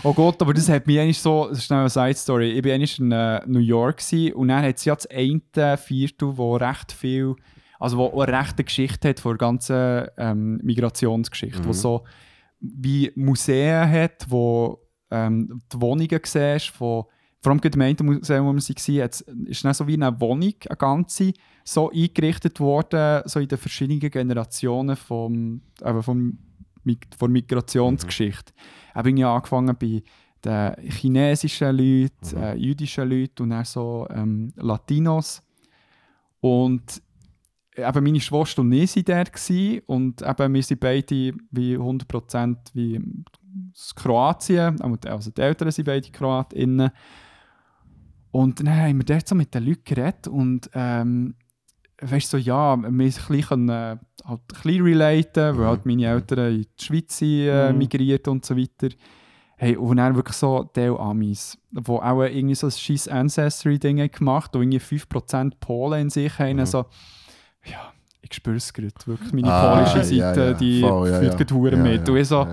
Oh 0.01 0.13
Gott, 0.13 0.41
aber 0.41 0.55
das 0.55 0.67
hat 0.67 0.87
mich 0.87 0.99
eigentlich 0.99 1.19
so, 1.19 1.47
das 1.47 1.59
ist 1.59 1.71
eine 1.71 1.89
Side-Story. 1.89 2.53
Ich 2.53 2.65
war 2.65 2.73
eigentlich 2.73 2.97
in 2.97 3.11
äh, 3.11 3.39
New 3.45 3.59
York 3.59 4.01
und 4.33 4.47
dann 4.47 4.63
hat 4.63 4.77
es 4.77 4.85
ja 4.85 4.95
das 4.95 5.05
eine 5.05 5.77
Viertel, 5.77 6.35
wo 6.35 6.55
recht 6.55 6.91
viel, 6.91 7.35
also 7.79 7.97
wo 7.97 8.19
eine 8.19 8.35
rechte 8.35 8.63
Geschichte 8.63 9.09
hat 9.09 9.19
von 9.19 9.33
der 9.33 9.37
ganzen 9.37 10.07
ähm, 10.17 10.59
Migrationsgeschichte, 10.63 11.63
wo 11.65 11.71
so 11.71 12.03
wie 12.59 13.11
Museen 13.15 13.87
hat, 13.91 14.25
wo 14.27 14.84
ähm, 15.11 15.61
die 15.71 15.81
Wohnungen 15.81 16.19
siehst, 16.23 16.69
von, 16.69 17.05
vor 17.41 17.51
allem 17.51 17.61
im 17.61 17.81
einen 17.81 18.05
Museum, 18.05 18.47
wo 18.47 18.53
wir 18.53 18.61
waren, 18.61 19.03
hat's- 19.03 19.21
ist 19.45 19.63
dann 19.63 19.73
so 19.73 19.85
wie 19.87 19.93
eine 19.93 20.19
Wohnung, 20.19 20.53
eine 20.67 20.77
ganze, 20.77 21.33
so 21.63 21.91
eingerichtet 21.91 22.59
worden, 22.59 23.21
so 23.25 23.39
in 23.39 23.47
den 23.47 23.57
verschiedenen 23.57 23.99
Generationen 24.09 24.95
vom, 24.95 25.61
eben 25.83 26.03
vom, 26.03 26.37
von 26.83 26.97
der 27.19 27.29
Migrationsgeschichte. 27.29 28.53
Mhm. 28.53 28.95
Habe 28.95 29.09
ich 29.09 29.25
angefangen 29.25 29.75
bei 29.79 30.03
den 30.43 30.89
chinesischen 30.91 31.75
Leuten, 31.75 32.37
äh, 32.37 32.55
jüdischen 32.55 33.09
Leuten 33.09 33.43
und 33.43 33.49
dann 33.51 33.65
so 33.65 34.07
ähm, 34.09 34.53
Latinos. 34.55 35.41
Und 36.39 37.01
eben 37.75 38.03
meine 38.03 38.19
Schwester 38.21 38.61
und 38.61 38.71
ich 38.71 38.95
waren 38.95 39.03
dort 39.05 39.33
gewesen, 39.33 39.81
und 39.87 40.21
eben 40.21 40.53
wir 40.53 40.63
sind 40.63 40.79
beide 40.79 41.33
wie 41.51 41.77
100% 41.77 42.57
wie 42.73 43.01
Kroatien, 43.95 44.81
also 45.05 45.31
die 45.31 45.41
Eltern 45.41 45.71
sind 45.71 45.85
beide 45.85 46.09
KroatInnen. 46.09 46.91
Und 48.31 48.59
dann 48.59 48.75
haben 48.75 48.97
wir 48.97 49.05
dort 49.05 49.27
so 49.27 49.35
mit 49.35 49.53
den 49.53 49.65
Leuten 49.65 49.83
geredet 49.85 50.27
und 50.27 50.69
ähm, 50.73 51.35
weißt 52.01 52.29
so, 52.31 52.37
ja, 52.37 52.75
wir 52.77 53.11
können, 53.43 53.69
äh, 53.69 53.97
halt 54.25 54.41
ein 54.41 54.41
bisschen 54.47 54.83
relaten, 54.83 55.57
weil 55.57 55.67
halt 55.67 55.85
meine 55.85 56.07
Eltern 56.07 56.53
in 56.55 56.61
die 56.63 56.83
Schweiz 56.83 57.17
sind, 57.17 57.47
äh, 57.47 57.71
Mhm. 57.71 57.77
migriert 57.77 58.27
und 58.27 58.43
so 58.45 58.57
weiter. 58.57 58.89
Hey, 59.57 59.77
und 59.77 59.95
dann 59.97 60.15
wirklich 60.15 60.35
so 60.35 60.65
Teil 60.65 60.97
Amis, 60.97 61.57
die 61.71 61.89
auch 61.89 62.23
irgendwie 62.23 62.55
so 62.55 62.67
ein 62.67 62.71
scheiß 62.71 63.07
Ancestry-Ding 63.07 64.11
gemacht 64.11 64.53
und 64.53 64.63
irgendwie 64.63 64.79
5% 64.81 65.57
Polen 65.61 66.01
in 66.01 66.09
sich 66.09 66.37
haben. 66.37 66.57
Mhm. 66.57 66.65
So, 66.65 66.85
ja, 67.65 67.93
ich 68.21 68.33
spüre 68.33 68.55
es 68.57 68.73
gerade, 68.73 68.93
wirklich. 69.05 69.33
Meine 69.33 69.51
Ah, 69.51 69.75
polische 69.75 70.03
Seite, 70.03 70.39
ja, 70.39 70.45
ja, 70.47 70.53
die 70.53 70.81
voll, 70.81 71.09
ja, 71.09 71.19
führt 71.19 71.39
ja. 71.39 71.45
gerade 71.45 71.77
mit. 71.77 72.09
Und 72.09 72.17
ich 72.17 72.27
so. 72.27 72.47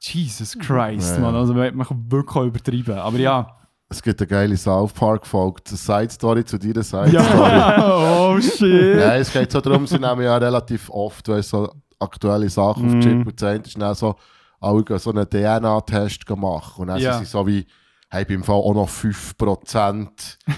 Jesus 0.00 0.56
Christ, 0.56 1.18
man, 1.18 1.34
also 1.34 1.52
man 1.54 1.76
kann 1.76 2.04
wirklich 2.08 2.36
auch 2.36 2.44
übertrieben. 2.44 2.98
Aber 2.98 3.18
ja. 3.18 3.54
Es 3.90 4.02
gibt 4.02 4.20
eine 4.20 4.28
geile 4.28 4.56
South 4.56 4.92
Park-Folge, 4.92 5.62
Side-Story 5.64 6.44
zu 6.44 6.58
deiner 6.58 6.82
Side-Story. 6.82 7.12
Ja, 7.14 8.28
oh 8.30 8.40
shit. 8.40 8.96
Nein, 8.96 9.20
es 9.22 9.32
geht 9.32 9.50
so 9.50 9.60
darum, 9.60 9.86
sie 9.86 9.98
nehmen 9.98 10.22
ja 10.22 10.36
relativ 10.36 10.90
oft 10.90 11.26
weißt, 11.26 11.48
so 11.48 11.72
aktuelle 11.98 12.48
Sachen 12.48 12.86
auf 12.86 12.92
die 12.92 13.00
Chip 13.00 13.26
und 13.26 13.42
eine 13.42 13.62
ist 13.64 13.80
dann 13.80 13.94
so, 13.94 14.14
alle 14.60 14.84
gehen 14.84 14.98
so 14.98 15.10
einen 15.10 15.28
DNA-Test 15.28 16.28
machen 16.36 16.82
und 16.82 16.88
dann 16.88 17.00
sind 17.00 17.14
sie 17.20 17.24
so 17.24 17.46
wie, 17.46 17.66
hey, 18.10 18.24
beim 18.24 18.44
Fall 18.44 18.56
auch 18.56 18.74
noch 18.74 18.88
5%, 18.88 20.08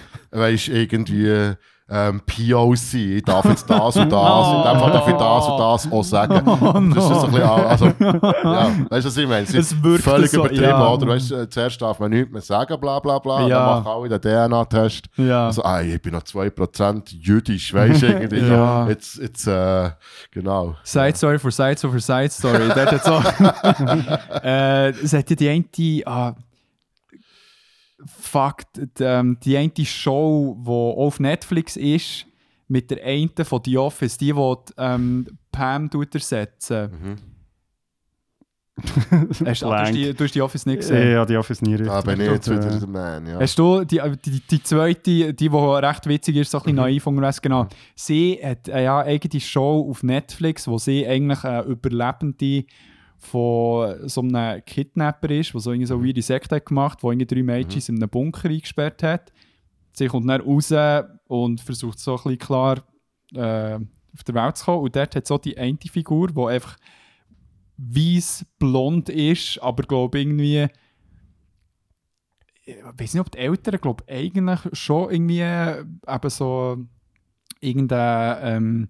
weißt 0.32 0.68
irgendwie, 0.68 1.54
ähm, 1.92 2.20
POC, 2.24 2.94
ich 2.94 3.22
darf 3.24 3.44
jetzt 3.46 3.68
das 3.68 3.96
und 3.96 4.10
das, 4.10 4.48
in 4.48 4.62
dem 4.62 4.78
Fall 4.78 4.92
darf 4.92 5.08
ich 5.08 5.14
das 5.14 5.48
und 5.48 5.58
das 5.58 5.92
auch 5.92 6.04
sagen. 6.04 6.40
Das 6.94 7.04
ist 7.04 7.10
so 7.10 7.26
ein 7.26 7.30
bisschen, 7.32 7.48
also, 7.48 7.84
ja, 8.44 8.70
weißt 8.88 9.04
du, 9.04 9.08
was 9.08 9.16
ich 9.16 9.28
meine? 9.28 9.42
Es 9.42 9.82
wirkt 9.82 10.04
völlig 10.04 10.30
so, 10.30 10.40
übertrieben, 10.40 10.64
ja. 10.64 10.88
oder? 10.88 11.06
Weißt, 11.08 11.30
du, 11.30 11.48
zuerst 11.48 11.82
darf 11.82 11.98
man 11.98 12.10
nichts 12.10 12.32
mehr 12.32 12.42
sagen, 12.42 12.80
bla 12.80 13.00
bla 13.00 13.18
bla, 13.18 13.46
Ja. 13.46 13.48
dann 13.48 13.84
machen 13.84 13.86
alle 13.88 14.18
den 14.18 14.20
DNA-Test. 14.20 15.06
Ja. 15.16 15.46
Also, 15.46 15.64
ah, 15.64 15.80
ich 15.80 16.00
bin 16.00 16.12
noch 16.12 16.22
2% 16.22 17.14
jüdisch, 17.20 17.74
weißt 17.74 18.02
du, 18.02 18.06
irgendwie. 18.06 18.40
Ja. 18.50 18.88
Jetzt, 18.88 19.18
jetzt, 19.18 19.46
äh, 19.46 19.90
genau. 20.30 20.74
Side 20.82 21.16
Story 21.16 21.38
for 21.38 21.50
Side 21.50 21.76
Story 21.76 21.92
for 21.92 22.00
Side 22.00 22.30
Story. 22.30 22.68
Dort 22.74 22.92
hat 22.92 23.04
so. 23.04 23.14
äh, 24.42 24.92
hat 24.92 25.30
ja 25.30 25.36
die 25.36 25.48
eine. 25.48 25.64
Ah, 26.06 26.34
fuck, 28.30 28.62
die, 28.74 28.88
ähm, 29.00 29.38
die 29.42 29.56
eine 29.56 29.72
Show, 29.84 30.56
die 30.64 30.70
auf 30.70 31.20
Netflix 31.20 31.76
ist, 31.76 32.26
mit 32.68 32.90
der 32.90 33.04
einen 33.04 33.30
von 33.42 33.60
The 33.64 33.78
Office, 33.78 34.16
die, 34.16 34.32
die 34.32 34.72
ähm, 34.78 35.26
Pam 35.50 35.90
tut 35.90 36.14
ersetzen. 36.14 37.18
Hast, 39.44 39.62
ah, 39.64 39.84
du, 39.84 39.92
die, 39.92 40.14
du 40.14 40.24
hast 40.24 40.34
die 40.34 40.40
Office 40.40 40.64
nicht 40.64 40.78
gesehen? 40.78 41.12
Ja, 41.12 41.26
die 41.26 41.36
Office 41.36 41.60
nie 41.60 41.74
richtig. 41.74 41.88
Da 41.88 42.00
bin 42.00 42.20
ich 42.20 42.30
jetzt 42.30 42.48
Äh, 42.48 42.56
wieder 42.56 42.78
der 42.78 42.88
Man, 42.88 43.26
ja. 43.26 43.40
Hast 43.40 43.58
du 43.58 43.84
die, 43.84 44.00
die, 44.24 44.40
die 44.40 44.62
zweite, 44.62 45.02
die, 45.02 45.34
die 45.34 45.48
recht 45.48 46.06
witzig 46.06 46.36
ist, 46.36 46.50
so 46.50 46.58
ein 46.58 46.62
bisschen 46.62 46.76
naiv 46.76 47.06
unterwegs, 47.06 47.42
genau. 47.42 47.66
Sie 47.94 48.38
hat 48.42 48.68
äh, 48.68 48.84
ja 48.84 49.00
eine 49.00 49.10
eigene 49.10 49.40
Show 49.40 49.86
auf 49.90 50.02
Netflix, 50.02 50.66
wo 50.66 50.78
sie 50.78 51.06
eigentlich 51.06 51.44
eine 51.44 51.64
Überlebende 51.64 52.64
von 53.20 54.08
so 54.08 54.22
einem 54.22 54.64
Kidnapper 54.64 55.30
ist, 55.30 55.52
der 55.52 55.60
so 55.60 55.72
irgendwie 55.72 55.86
so 55.86 56.02
weirde 56.02 56.22
Sekte 56.22 56.56
hat 56.56 56.66
gemacht, 56.66 57.02
wo 57.02 57.12
irgendwie 57.12 57.26
drei 57.26 57.42
Mädchen 57.42 57.82
in 57.96 58.02
einem 58.02 58.10
Bunker 58.10 58.48
eingesperrt 58.48 59.02
hat. 59.02 59.32
Sie 59.92 60.06
kommt 60.06 60.28
dann 60.28 60.40
raus 60.40 60.72
und 61.28 61.60
versucht 61.60 61.98
so 61.98 62.12
ein 62.12 62.16
bisschen 62.16 62.38
klar 62.38 62.82
äh, 63.34 63.74
auf 63.74 64.24
der 64.26 64.34
Welt 64.34 64.56
zu 64.56 64.64
kommen. 64.64 64.84
Und 64.84 64.96
dort 64.96 65.14
hat 65.14 65.26
so 65.26 65.36
die 65.36 65.56
eine 65.58 65.78
Figur, 65.90 66.28
die 66.28 66.40
einfach 66.40 66.76
weiß 67.76 68.46
blond 68.58 69.08
ist, 69.10 69.58
aber 69.62 69.82
glaube 69.84 70.20
irgendwie 70.20 70.68
ich 72.64 72.76
weiß 72.84 73.14
nicht, 73.14 73.20
ob 73.20 73.30
die 73.30 73.38
Eltern, 73.38 73.80
glaube 73.80 74.04
eigentlich 74.08 74.60
schon 74.72 75.10
irgendwie 75.10 75.40
äh, 75.40 75.84
eben 76.06 76.30
so 76.30 76.78
irgendeine 77.60 78.40
ähm, 78.42 78.88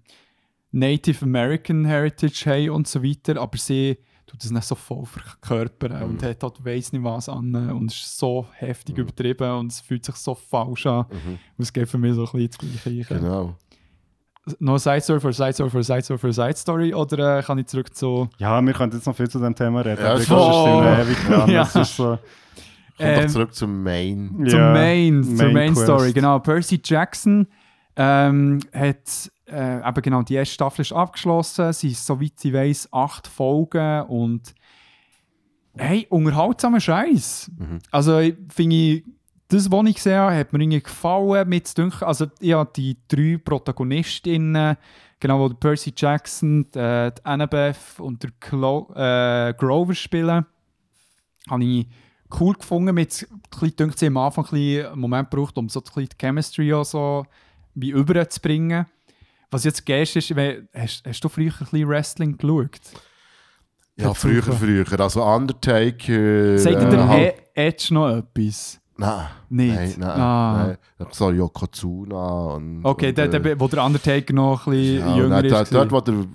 Native 0.71 1.25
American 1.25 1.85
Heritage 1.85 2.43
haben 2.45 2.69
und 2.69 2.87
so 2.87 3.03
weiter, 3.03 3.39
aber 3.41 3.57
sie 3.57 3.97
tut 4.31 4.43
das 4.43 4.51
nicht 4.51 4.63
so 4.63 4.75
voll 4.75 5.05
verkörpern 5.05 6.03
und 6.03 6.23
hat 6.23 6.41
halt 6.41 6.65
weiss 6.65 6.93
nicht 6.93 7.03
was 7.03 7.27
an 7.27 7.53
und 7.71 7.91
ist 7.91 8.17
so 8.17 8.47
heftig 8.53 8.97
übertrieben 8.97 9.51
und 9.51 9.71
es 9.71 9.81
fühlt 9.81 10.05
sich 10.05 10.15
so 10.15 10.35
falsch 10.35 10.85
an. 10.85 11.05
Und 11.11 11.39
es 11.57 11.73
geht 11.73 11.89
für 11.89 11.97
mich 11.97 12.15
so 12.15 12.25
ein 12.25 12.47
bisschen 12.47 12.71
das 12.71 12.83
Gleiche. 12.83 13.15
Genau. 13.15 13.55
Noch 14.59 14.77
Side 14.79 15.01
Story 15.01 15.19
für 15.19 15.33
Side 15.33 15.53
Story 15.53 15.69
für 15.69 15.83
Side 15.83 16.01
Story 16.03 16.17
für 16.17 16.33
Side 16.33 16.55
Story 16.55 16.93
oder 16.93 17.39
äh, 17.39 17.43
kann 17.43 17.59
ich 17.59 17.67
zurück 17.67 17.93
zu... 17.93 18.27
Ja, 18.37 18.59
wir 18.61 18.73
können 18.73 18.91
jetzt 18.93 19.05
noch 19.05 19.15
viel 19.15 19.29
zu 19.29 19.39
dem 19.39 19.53
Thema 19.53 19.81
reden. 19.81 20.01
Ja, 20.01 20.17
glaube, 20.17 20.99
es 20.99 21.07
ist 21.07 21.09
ewig 21.09 21.27
dran. 21.27 21.49
Ja. 21.51 21.63
Das 21.63 21.75
ist 21.75 21.95
so, 21.95 22.17
Kommt 22.97 23.09
Ähm, 23.09 23.21
doch 23.23 23.33
zurück 23.33 23.53
zum 23.53 23.83
Main. 23.83 24.45
Zur 24.47 24.59
ja, 24.59 24.71
Main, 24.73 25.23
zur 25.23 25.51
Main 25.51 25.73
Quest. 25.73 25.83
Story, 25.83 26.13
genau. 26.13 26.39
Percy 26.39 26.79
Jackson 26.83 27.47
ähm, 27.95 28.59
hat 28.73 29.31
äh, 29.51 29.87
eben 29.87 30.01
genau 30.01 30.21
die 30.23 30.35
erste 30.35 30.53
Staffel 30.53 30.81
ist 30.81 30.93
abgeschlossen. 30.93 31.73
Sie 31.73 31.89
ist, 31.89 32.05
soweit 32.05 32.33
ich 32.43 32.53
weiß, 32.53 32.89
acht 32.91 33.27
Folgen 33.27 34.03
und 34.03 34.53
hey, 35.77 36.07
unterhaltsamer 36.09 36.79
Scheiß. 36.79 37.51
Also 37.91 38.19
ich 38.19 38.35
finde 38.49 38.75
ich, 38.75 39.03
das, 39.47 39.69
was 39.69 39.87
ich 39.87 39.95
gesehen 39.95 40.17
habe, 40.17 40.35
hat 40.35 40.53
mir 40.53 40.61
irgendwie 40.61 40.81
gefallen. 40.81 41.49
Mit 41.49 41.73
also 42.01 42.27
ich 42.39 42.53
habe 42.53 42.71
die 42.75 42.97
drei 43.07 43.37
Protagonistinnen, 43.37 44.77
genau, 45.19 45.39
wo 45.39 45.49
Percy 45.49 45.93
Jackson, 45.95 46.65
die, 46.71 47.09
die 47.17 47.25
Annabeth 47.25 47.99
und 47.99 48.23
der 48.23 48.31
Clo 48.39 48.91
äh, 48.95 49.53
Grover 49.57 49.93
spielen, 49.93 50.45
habe 51.49 51.63
ich 51.63 51.87
cool 52.39 52.53
gefunden. 52.53 52.95
Mit, 52.95 53.27
ein 53.29 53.59
bisschen, 53.59 53.91
sie 53.95 54.07
am 54.07 54.17
Anfang 54.17 54.45
ein 54.51 54.85
einen 54.85 54.99
Moment 54.99 55.29
braucht, 55.29 55.57
um 55.57 55.67
so 55.67 55.81
ein 55.81 55.83
bisschen 55.83 56.09
die 56.09 56.17
Chemistry 56.17 56.73
auch 56.73 56.85
so 56.85 57.25
wie 57.75 57.91
überzubringen. 57.91 58.85
Was 59.51 59.63
jetzt 59.65 59.85
gehst 59.85 60.15
ist, 60.15 60.33
wenn- 60.35 60.67
hast, 60.73 61.03
hast 61.05 61.23
du 61.23 61.29
früher 61.29 61.51
ein 61.51 61.57
bisschen 61.59 61.87
Wrestling 61.89 62.37
geschaut? 62.37 62.79
Ja, 63.97 64.13
früher, 64.13 64.41
früher. 64.41 64.85
Also 64.99 65.23
Undertaker. 65.23 66.57
Sagt 66.57 66.75
dir 66.81 66.87
äh, 66.87 66.89
der 66.89 67.07
halt- 67.07 67.35
E- 67.55 67.67
Edge 67.67 67.93
noch 67.93 68.09
etwas? 68.09 68.79
Nein. 68.97 69.27
Nicht? 69.49 69.75
Nein, 69.75 69.93
nein. 69.97 70.09
Ah. 70.09 70.67
nein. 70.97 71.07
So 71.11 71.31
Yokozuna 71.31 72.53
und. 72.55 72.85
Okay, 72.85 73.09
und, 73.09 73.17
der, 73.17 73.25
äh, 73.25 73.41
der, 73.41 73.59
wo 73.59 73.67
der 73.67 73.83
Undertaker 73.83 74.33
noch 74.33 74.67
ein 74.67 74.71
bisschen 74.73 74.99
ja, 74.99 75.15
jünger 75.17 75.29
nein, 75.41 75.45
ist. 75.45 75.51
dort, 75.51 75.73
dort, 75.73 75.91
wo 75.91 76.01
der. 76.01 76.25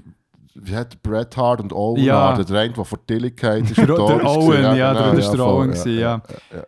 Wie 0.62 0.74
hat 0.74 1.02
Bret 1.02 1.36
Hart 1.36 1.60
und 1.60 1.72
Owen 1.72 2.02
Ja. 2.02 2.36
ja. 2.36 2.42
der 2.44 2.60
eine, 2.60 2.72
der 2.72 2.84
vor 2.84 3.06
Tilligkeit 3.06 3.62
ist. 3.62 3.76
der, 3.76 3.86
der 3.86 3.96
ist 3.96 4.24
Owen, 4.26 4.62
ja, 4.62 4.74
der, 4.74 4.94
genau, 4.94 5.10
der 5.10 5.18
ist 5.18 5.30
der 5.30 5.38
voll, 5.38 5.54
Owen, 5.54 5.70
gewesen, 5.70 5.98
ja. 5.98 6.22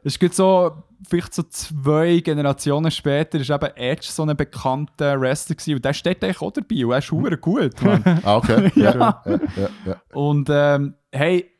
Es 0.04 0.14
ist 0.14 0.20
gut 0.20 0.34
so, 0.34 0.72
vielleicht 1.08 1.34
so 1.34 1.42
zwei 1.44 2.20
Generationen 2.20 2.90
später 2.90 3.38
ist 3.38 3.50
eben 3.50 3.76
Edge 3.76 4.08
so 4.08 4.24
ein 4.24 4.36
bekannter 4.36 5.20
Wrestler 5.20 5.56
gewesen 5.56 5.74
und 5.74 5.84
der 5.84 5.92
steht 5.92 6.22
eigentlich 6.22 6.42
auch 6.42 6.52
dabei 6.52 6.84
und 6.84 6.92
er 6.92 6.98
ist 6.98 7.06
verdammt 7.06 7.40
gut, 7.40 7.82
Mann. 7.82 8.02
Ah, 8.24 8.36
okay. 8.36 8.70
ja. 8.74 8.94
Ja. 8.94 9.22
Ja, 9.24 9.40
ja, 9.56 9.68
ja. 9.86 10.02
Und 10.12 10.48
ähm, 10.50 10.94
hey, 11.12 11.50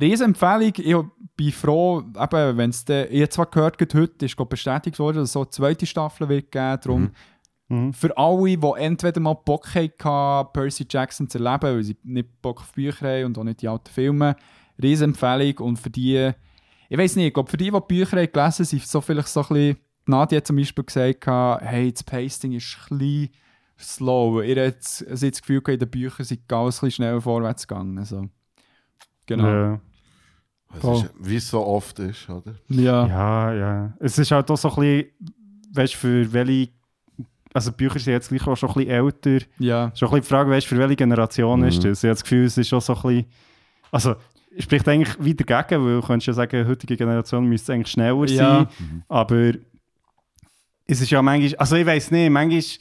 Riesenempfehlung. 0.00 0.72
Ich 0.76 0.96
bin 1.36 1.52
froh, 1.52 1.98
eben, 2.00 2.56
wenn 2.56 2.70
es 2.70 2.84
habe 2.88 3.28
zwar 3.28 3.46
gehört, 3.46 3.94
heute 3.94 4.24
ist 4.24 4.36
glaub, 4.36 4.50
bestätigt 4.50 4.98
worden, 4.98 5.18
dass 5.18 5.28
es 5.28 5.32
so 5.32 5.40
eine 5.40 5.50
zweite 5.50 5.86
Staffel 5.86 6.28
wird 6.28 6.50
geben. 6.50 6.78
Darum 6.82 7.10
Mhm. 7.70 7.92
für 7.92 8.16
alle, 8.18 8.56
die 8.56 8.72
entweder 8.78 9.20
mal 9.20 9.34
Bock 9.34 9.74
hatten, 9.74 10.52
Percy 10.52 10.86
Jackson 10.90 11.28
zu 11.28 11.38
erleben, 11.38 11.76
weil 11.76 11.84
sie 11.84 11.96
nicht 12.02 12.42
Bock 12.42 12.60
auf 12.60 12.72
Bücher 12.72 13.06
haben 13.08 13.26
und 13.26 13.38
auch 13.38 13.44
nicht 13.44 13.62
die 13.62 13.68
alten 13.68 13.90
Filme, 13.90 14.34
Riesenempfehlung. 14.82 15.58
Und 15.58 15.78
für 15.78 15.90
die, 15.90 16.32
ich 16.88 16.98
weiß 16.98 17.14
nicht, 17.14 17.28
ich 17.28 17.34
glaube, 17.34 17.48
für 17.48 17.56
die, 17.56 17.70
die 17.70 17.78
die 17.78 17.86
Bücher 17.86 18.16
haben 18.16 18.32
gelesen 18.32 18.64
haben, 18.64 18.64
sind 18.64 18.86
so 18.86 19.00
vielleicht 19.00 19.28
so 19.28 19.40
ein 19.42 19.46
bisschen, 19.48 19.76
die 20.06 20.10
Nadia 20.10 20.36
hat 20.38 20.46
zum 20.48 20.56
Beispiel 20.56 20.84
gesagt, 20.84 21.26
hey, 21.64 21.92
das 21.92 22.02
Pasting 22.02 22.52
ist 22.52 22.76
ein 22.90 22.98
bisschen 22.98 23.30
slow. 23.78 24.42
Ihr 24.42 24.66
hat 24.66 24.82
sie 24.82 25.06
hat 25.06 25.32
das 25.32 25.40
Gefühl, 25.40 25.60
gehabt, 25.62 25.74
in 25.74 25.78
den 25.78 25.90
Büchern 25.90 26.26
sind 26.26 26.52
alles 26.52 26.76
ein 26.82 26.86
bisschen 26.86 26.90
schneller 26.90 27.20
vorwärts 27.20 27.68
gegangen. 27.68 28.04
So. 28.04 28.28
Genau. 29.26 29.46
Ja. 29.46 29.80
Ist, 30.74 31.10
wie 31.20 31.36
es 31.36 31.48
so 31.48 31.64
oft 31.64 31.98
ist, 32.00 32.28
oder? 32.28 32.54
Ja. 32.68 33.06
Ja, 33.06 33.54
ja. 33.54 33.94
Es 34.00 34.18
ist 34.18 34.30
halt 34.32 34.50
auch 34.50 34.56
so 34.56 34.70
ein 34.70 34.74
bisschen, 34.74 35.34
weißt 35.72 35.94
du, 35.94 35.98
für 35.98 36.32
welche. 36.32 36.70
Also, 37.52 37.70
die 37.70 37.76
Bücher 37.76 37.98
sind 37.98 38.12
jetzt 38.12 38.28
gleich 38.28 38.46
auch 38.46 38.56
schon 38.56 38.68
ein 38.70 38.74
bisschen 38.74 38.90
älter. 38.90 39.44
ja. 39.58 39.90
Schon 39.94 40.08
ein 40.08 40.10
bisschen 40.10 40.20
die 40.22 40.26
Frage, 40.28 40.50
weißt 40.50 40.66
du, 40.66 40.68
für 40.74 40.78
welche 40.78 40.96
Generation 40.96 41.60
Mhm. 41.60 41.66
ist 41.68 41.84
das? 41.84 41.98
Ich 41.98 42.04
habe 42.08 42.14
das 42.14 42.22
Gefühl, 42.22 42.44
es 42.44 42.56
ist 42.58 42.72
auch 42.72 42.80
so 42.80 42.94
ein 42.94 43.02
bisschen. 43.02 43.24
Also, 43.90 44.14
es 44.56 44.64
spricht 44.64 44.88
eigentlich 44.88 45.16
wieder 45.22 45.44
dagegen, 45.44 45.84
weil 45.84 46.00
du 46.00 46.06
könntest 46.06 46.26
ja 46.28 46.32
sagen, 46.32 46.62
die 46.64 46.68
heutige 46.68 46.96
Generation 46.96 47.44
müsste 47.46 47.72
eigentlich 47.72 47.88
schneller 47.92 48.26
Ja. 48.26 48.36
sein. 48.36 49.02
Aber 49.08 49.52
es 50.86 51.00
ist 51.00 51.10
ja 51.10 51.22
manchmal. 51.22 51.54
Also, 51.58 51.76
ich 51.76 51.86
weiß 51.86 52.10
nicht, 52.10 52.30
manchmal 52.30 52.58
ist 52.58 52.80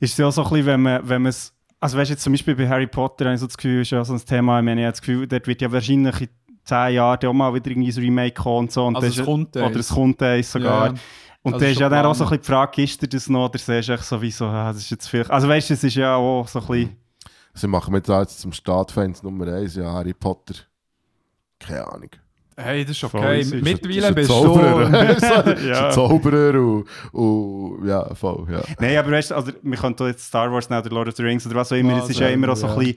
es 0.00 0.16
ja 0.16 0.26
auch 0.26 0.32
so 0.32 0.42
ein 0.44 0.50
bisschen, 0.50 0.66
wenn 0.66 0.82
man 0.82 1.08
wenn 1.08 1.22
man 1.22 1.30
es. 1.30 1.52
Also, 1.82 1.96
weißt 1.96 2.10
du, 2.10 2.12
jetzt 2.14 2.22
zum 2.22 2.32
Beispiel 2.34 2.54
bei 2.54 2.68
Harry 2.68 2.86
Potter, 2.86 3.24
habe 3.24 3.34
ich 3.34 3.40
so 3.40 3.46
das 3.46 3.56
Gefühl, 3.56 3.80
ist 3.82 3.90
ja 3.90 4.04
so 4.04 4.12
ein 4.12 4.20
Thema, 4.24 4.58
ich 4.58 4.64
meine, 4.64 4.82
ich 4.82 4.84
habe 4.86 4.92
das 4.92 5.00
Gefühl, 5.00 5.26
dort 5.26 5.46
wird 5.46 5.62
ja 5.62 5.72
wahrscheinlich 5.72 6.20
in 6.20 6.28
10 6.64 6.94
Jahren 6.94 7.26
auch 7.26 7.32
mal 7.32 7.54
wieder 7.54 7.70
irgendwie 7.70 7.90
ein 7.90 7.98
Remake 7.98 8.34
kommen 8.42 8.58
und 8.60 8.72
so. 8.72 8.84
Und 8.86 8.96
Also 8.96 9.06
das 9.06 9.14
es 9.14 9.20
ist- 9.20 9.24
kommt 9.26 9.56
Oder 9.56 9.76
es 9.76 9.88
kommt 9.88 10.22
eins 10.22 10.52
sogar. 10.52 10.88
Ja. 10.88 10.94
Und 11.42 11.54
Also 11.54 11.64
dann 11.64 11.72
ist 11.72 11.80
ja 11.80 11.88
dann 11.88 12.04
auch 12.06 12.14
so 12.14 12.24
ein 12.24 12.30
bisschen 12.30 12.42
die 12.42 12.46
Frage, 12.46 12.82
ist 12.82 13.00
dir 13.02 13.08
das 13.08 13.28
noch 13.28 13.46
oder 13.48 13.58
siehst 13.58 13.88
du 13.88 13.92
echt 13.92 14.04
so 14.04 14.20
wie 14.20 14.30
so, 14.30 14.44
ah, 14.46 14.72
das 14.72 14.82
ist 14.82 14.90
jetzt 14.90 15.08
viel. 15.08 15.24
Also 15.28 15.48
weißt 15.48 15.70
du, 15.70 15.74
es 15.74 15.84
ist 15.84 15.94
ja 15.94 16.14
auch 16.16 16.46
so 16.46 16.60
ein 16.60 16.66
bisschen. 16.66 16.96
Sie 17.54 17.66
machen 17.66 17.92
mir 17.92 18.00
da 18.02 18.20
jetzt 18.20 18.40
zum 18.40 18.52
Startfans 18.52 19.22
Nummer 19.22 19.46
1, 19.52 19.74
ja, 19.76 19.90
Harry 19.92 20.12
Potter. 20.14 20.54
Keine 21.58 21.86
Ahnung. 21.90 22.10
Hey, 22.56 22.84
das 22.84 22.92
ist 22.92 23.00
Voll 23.10 23.20
okay. 23.20 23.40
easy. 23.40 23.56
Mittlerweile 23.56 24.08
Ist 24.08 24.14
bist 24.14 24.30
ein 24.32 24.42
du 24.44 25.66
Ja. 25.66 25.86
ein 25.86 25.92
Zauberer 25.92 26.60
und, 26.60 26.86
und 27.12 27.86
ja, 27.88 28.14
voll, 28.14 28.46
ja. 28.50 28.60
Nein, 28.78 28.98
aber 28.98 29.12
weißt 29.12 29.30
du, 29.30 29.34
also, 29.34 29.52
wir 29.62 29.78
können 29.78 29.96
da 29.96 30.06
jetzt 30.08 30.26
Star 30.26 30.52
Wars 30.52 30.66
oder 30.70 30.90
Lord 30.90 31.08
of 31.08 31.16
the 31.16 31.22
Rings 31.22 31.46
oder 31.46 31.56
was 31.56 31.72
auch 31.72 31.76
immer. 31.76 32.02
Es 32.02 32.10
ist 32.10 32.20
ja 32.20 32.28
immer 32.28 32.50
auch 32.50 32.56
so 32.56 32.66
ein 32.66 32.78
bisschen. 32.78 32.96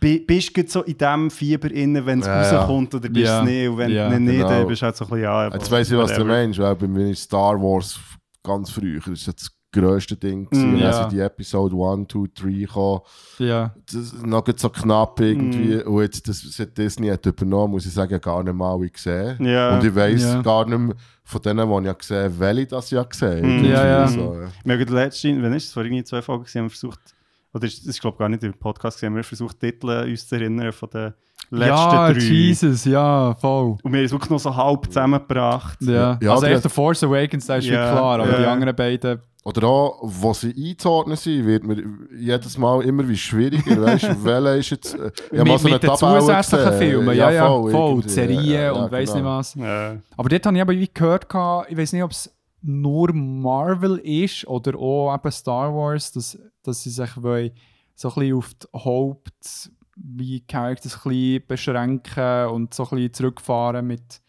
Bi- 0.00 0.20
Bist 0.26 0.54
du 0.56 0.62
so 0.66 0.82
in 0.82 0.98
diesem 0.98 1.30
Fieber 1.30 1.70
inne, 1.70 2.04
wenn 2.04 2.20
es 2.20 2.26
Ja, 2.26 2.42
rauskommt 2.58 2.94
oder 2.94 3.08
bist 3.08 3.16
du 3.16 3.20
Ja. 3.30 3.38
es 3.40 3.44
nicht? 3.46 3.68
Und 3.68 3.78
wenn 3.78 3.90
Ja, 3.90 4.18
nicht, 4.18 4.32
genau. 4.36 4.48
dann 4.48 4.66
bist 4.66 4.82
du 4.82 4.86
halt 4.86 4.96
so 4.96 5.04
ein 5.04 5.08
bisschen, 5.10 5.22
ja. 5.24 5.48
Jetzt 5.48 5.70
weiss 5.70 5.90
ich, 5.90 5.96
was 5.96 6.10
du 6.10 6.16
whatever. 6.18 6.28
meinst, 6.28 6.58
weil 6.58 6.76
bei 6.76 6.88
mir 6.88 7.10
ist 7.10 7.22
Star 7.22 7.58
Wars 7.60 7.98
ganz 8.42 8.70
früher, 8.70 8.98
das 9.00 9.08
ist 9.26 9.28
das 9.28 9.50
grösste 9.74 10.14
Ding. 10.16 10.44
gewesen. 10.50 10.74
Mm, 10.74 10.78
ja. 10.78 10.92
sind 10.92 11.12
die 11.12 11.20
Episode 11.20 11.74
1, 11.74 12.06
2, 12.12 12.26
3 12.34 12.50
gekommen. 12.52 13.00
Ja. 13.38 13.74
Das 13.86 13.94
ist 13.94 14.26
noch 14.26 14.44
so 14.54 14.68
knapp 14.68 15.18
irgendwie. 15.20 15.76
Mm. 15.76 15.88
Und 15.88 16.02
jetzt, 16.02 16.28
das, 16.28 16.42
seit 16.42 16.76
Disney 16.76 17.08
hat 17.08 17.24
übernommen, 17.24 17.70
muss 17.72 17.86
ich 17.86 17.94
sagen, 17.94 18.20
gar 18.20 18.42
nicht 18.42 18.52
mal 18.52 18.74
alle 18.74 18.90
gesehen. 18.90 19.42
Ja. 19.42 19.74
Und 19.78 19.84
ich 19.86 19.94
weiss 19.94 20.22
Ja. 20.24 20.42
gar 20.42 20.66
nicht 20.68 20.78
mehr 20.78 20.94
von 21.24 21.40
denen, 21.40 21.66
die 21.70 21.78
ich 21.78 21.86
ja 21.86 21.92
gesehen 21.94 22.24
habe, 22.24 22.38
welche 22.40 22.66
das 22.66 22.90
ja 22.90 23.02
gesehen 23.04 23.62
Mm. 23.62 23.64
Ja, 23.64 23.86
ja. 23.86 24.08
So, 24.08 24.34
ja. 24.38 24.48
Wir 24.64 24.78
haben 24.78 24.94
letzte, 24.94 25.28
wenn 25.42 25.52
ist 25.54 25.64
es, 25.68 25.72
vor 25.72 25.82
irgendwie 25.84 26.04
zwei 26.04 26.20
Folgen 26.20 26.44
haben 26.44 26.64
wir 26.64 26.68
versucht, 26.68 27.11
oder 27.54 27.66
ist- 27.66 27.80
das 27.80 27.86
ist 27.86 28.00
glaube 28.00 28.14
ich 28.16 28.18
gar 28.18 28.28
nicht 28.28 28.42
im 28.42 28.54
Podcast 28.54 28.96
gewesen, 28.98 29.10
haben 29.12 29.16
wir 29.16 29.24
versucht, 29.24 29.58
Titel 29.60 29.88
uns 30.08 30.26
zu 30.28 30.34
erinnern 30.36 30.72
von 30.72 30.88
den 30.90 31.14
letzten 31.50 31.68
ja, 31.68 32.12
drei. 32.12 32.18
Jesus, 32.18 32.84
ja, 32.84 33.34
voll. 33.34 33.76
Und 33.82 33.92
wir 33.92 33.98
haben 33.98 34.04
es 34.06 34.12
wirklich 34.12 34.30
noch 34.30 34.38
so 34.40 34.54
halb 34.56 34.86
zusammengebracht. 34.86 35.78
Ja. 35.82 36.18
Ja, 36.22 36.30
also 36.32 36.46
der- 36.46 36.54
echt 36.54 36.62
The 36.62 36.68
Force 36.68 37.02
Awakens, 37.04 37.46
das 37.46 37.64
ist 37.64 37.70
Ja, 37.70 37.92
klar, 37.92 38.20
aber 38.20 38.30
ja. 38.32 38.38
die 38.38 38.46
anderen 38.46 38.74
beiden... 38.76 39.20
Oder 39.44 39.66
auch, 39.66 39.98
wo 40.04 40.32
sie 40.32 40.54
einzuordnen 40.56 41.16
sind, 41.16 41.44
wird 41.44 41.64
mir 41.64 41.82
jedes 42.16 42.56
Mal 42.56 42.80
immer 42.84 43.08
wie 43.08 43.16
schwieriger. 43.16 43.82
Weißt 43.82 44.04
du, 44.04 44.08
welcher 44.24 44.56
ist 44.56 44.70
jetzt. 44.70 44.94
Äh, 44.94 45.10
ich 45.32 45.38
habe 45.40 45.48
mal 45.48 45.54
mit 45.54 45.60
so 45.60 45.66
eine 45.66 45.74
mit 45.74 45.82
den 45.82 45.96
zusätzlichen 45.96 46.64
gesehen. 46.70 46.78
Filmen, 46.90 47.16
ja, 47.16 47.30
ja, 47.32 47.46
voll, 47.48 48.02
die 48.02 48.08
Serien 48.08 48.44
Ja, 48.44 48.60
ja, 48.62 48.72
und 48.72 48.92
weiss 48.92 49.12
genau. 49.12 49.38
nicht 49.38 49.38
was. 49.38 49.54
Ja. 49.56 49.96
Aber 50.16 50.28
dort 50.28 50.46
habe 50.46 50.56
ich 50.56 50.62
aber 50.62 50.72
wie 50.74 50.88
gehört, 50.94 51.26
ich 51.68 51.76
weiß 51.76 51.92
nicht, 51.92 52.04
ob 52.04 52.12
es 52.12 52.32
nur 52.62 53.12
Marvel 53.12 53.96
ist 54.04 54.46
oder 54.46 54.78
auch 54.78 55.12
eben 55.12 55.32
Star 55.32 55.74
Wars, 55.74 56.12
dass, 56.12 56.38
dass 56.62 56.82
sie 56.82 56.90
sich 56.90 57.22
wollen, 57.22 57.52
so 57.94 58.08
ein 58.08 58.14
bisschen 58.14 58.36
auf 58.36 58.54
die 58.54 58.66
Haupt 58.72 59.70
wie 59.96 60.40
Characters 60.40 60.94
ein 61.04 61.10
bisschen 61.10 61.46
beschränken 61.46 62.46
und 62.48 62.74
so 62.74 62.84
ein 62.84 62.90
bisschen 62.90 63.12
zurückfahren 63.12 63.86
mit, 63.86 64.22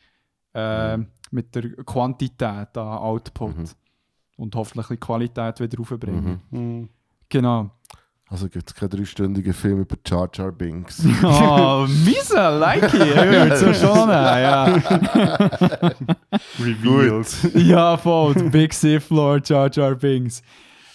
äh, 0.54 0.98
mit 1.32 1.56
der 1.56 1.72
Quantität 1.84 2.78
an 2.78 2.98
Output. 2.98 3.58
Mhm. 3.58 3.70
Und 4.36 4.56
hoffentlich 4.56 4.88
bisschen 4.88 5.00
Qualität 5.00 5.60
wieder 5.60 5.78
raufbringen. 5.78 6.42
Mhm. 6.50 6.58
Hm. 6.58 6.90
Genau. 7.30 7.72
Also 8.30 8.50
gibt 8.50 8.68
es 8.68 8.74
keinen 8.76 8.90
dreistündigen 8.90 9.54
Film 9.54 9.82
über 9.82 9.96
Jar 10.06 10.28
Jar 10.34 10.52
Binks. 10.52 11.06
Oh, 11.24 11.86
miese, 12.04 12.50
like 12.60 12.92
it. 12.94 13.58
So 13.58 13.72
schon 13.74 14.10
ja. 14.10 14.66
Revealed. 16.60 17.28
ja, 17.54 17.96
voll. 17.96 18.34
Big 18.50 18.74
Sith 18.74 19.12
Lord 19.12 19.48
Jar 19.48 19.70
Jar 19.72 19.94
Binks. 19.94 20.42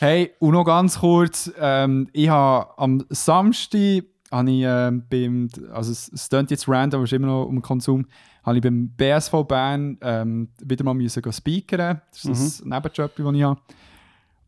Hey, 0.00 0.30
und 0.38 0.52
noch 0.52 0.62
ganz 0.62 1.00
kurz. 1.00 1.50
Ähm, 1.58 2.08
ich 2.12 2.28
habe 2.28 2.78
am 2.78 3.04
Samstag, 3.08 4.04
habe 4.30 4.48
ich 4.48 4.62
ähm, 4.64 5.02
beim, 5.10 5.48
also 5.72 5.90
es, 5.90 6.08
es 6.12 6.28
klingt 6.28 6.52
jetzt 6.52 6.68
random, 6.68 6.98
aber 6.98 7.04
es 7.04 7.10
ist 7.10 7.16
immer 7.16 7.26
noch 7.26 7.46
um 7.46 7.60
Konsum, 7.60 8.06
habe 8.44 8.58
ich 8.58 8.62
beim 8.62 8.90
BSV 8.90 9.32
Bern 9.48 9.98
ähm, 10.00 10.50
wieder 10.62 10.84
mal 10.84 10.94
müssen 10.94 11.20
gehen 11.20 11.32
speakern. 11.32 12.00
Das 12.12 12.24
ist 12.26 12.64
ein 12.64 12.68
Nebenjob, 12.68 13.16
den 13.16 13.34
ich 13.34 13.42
habe. 13.42 13.60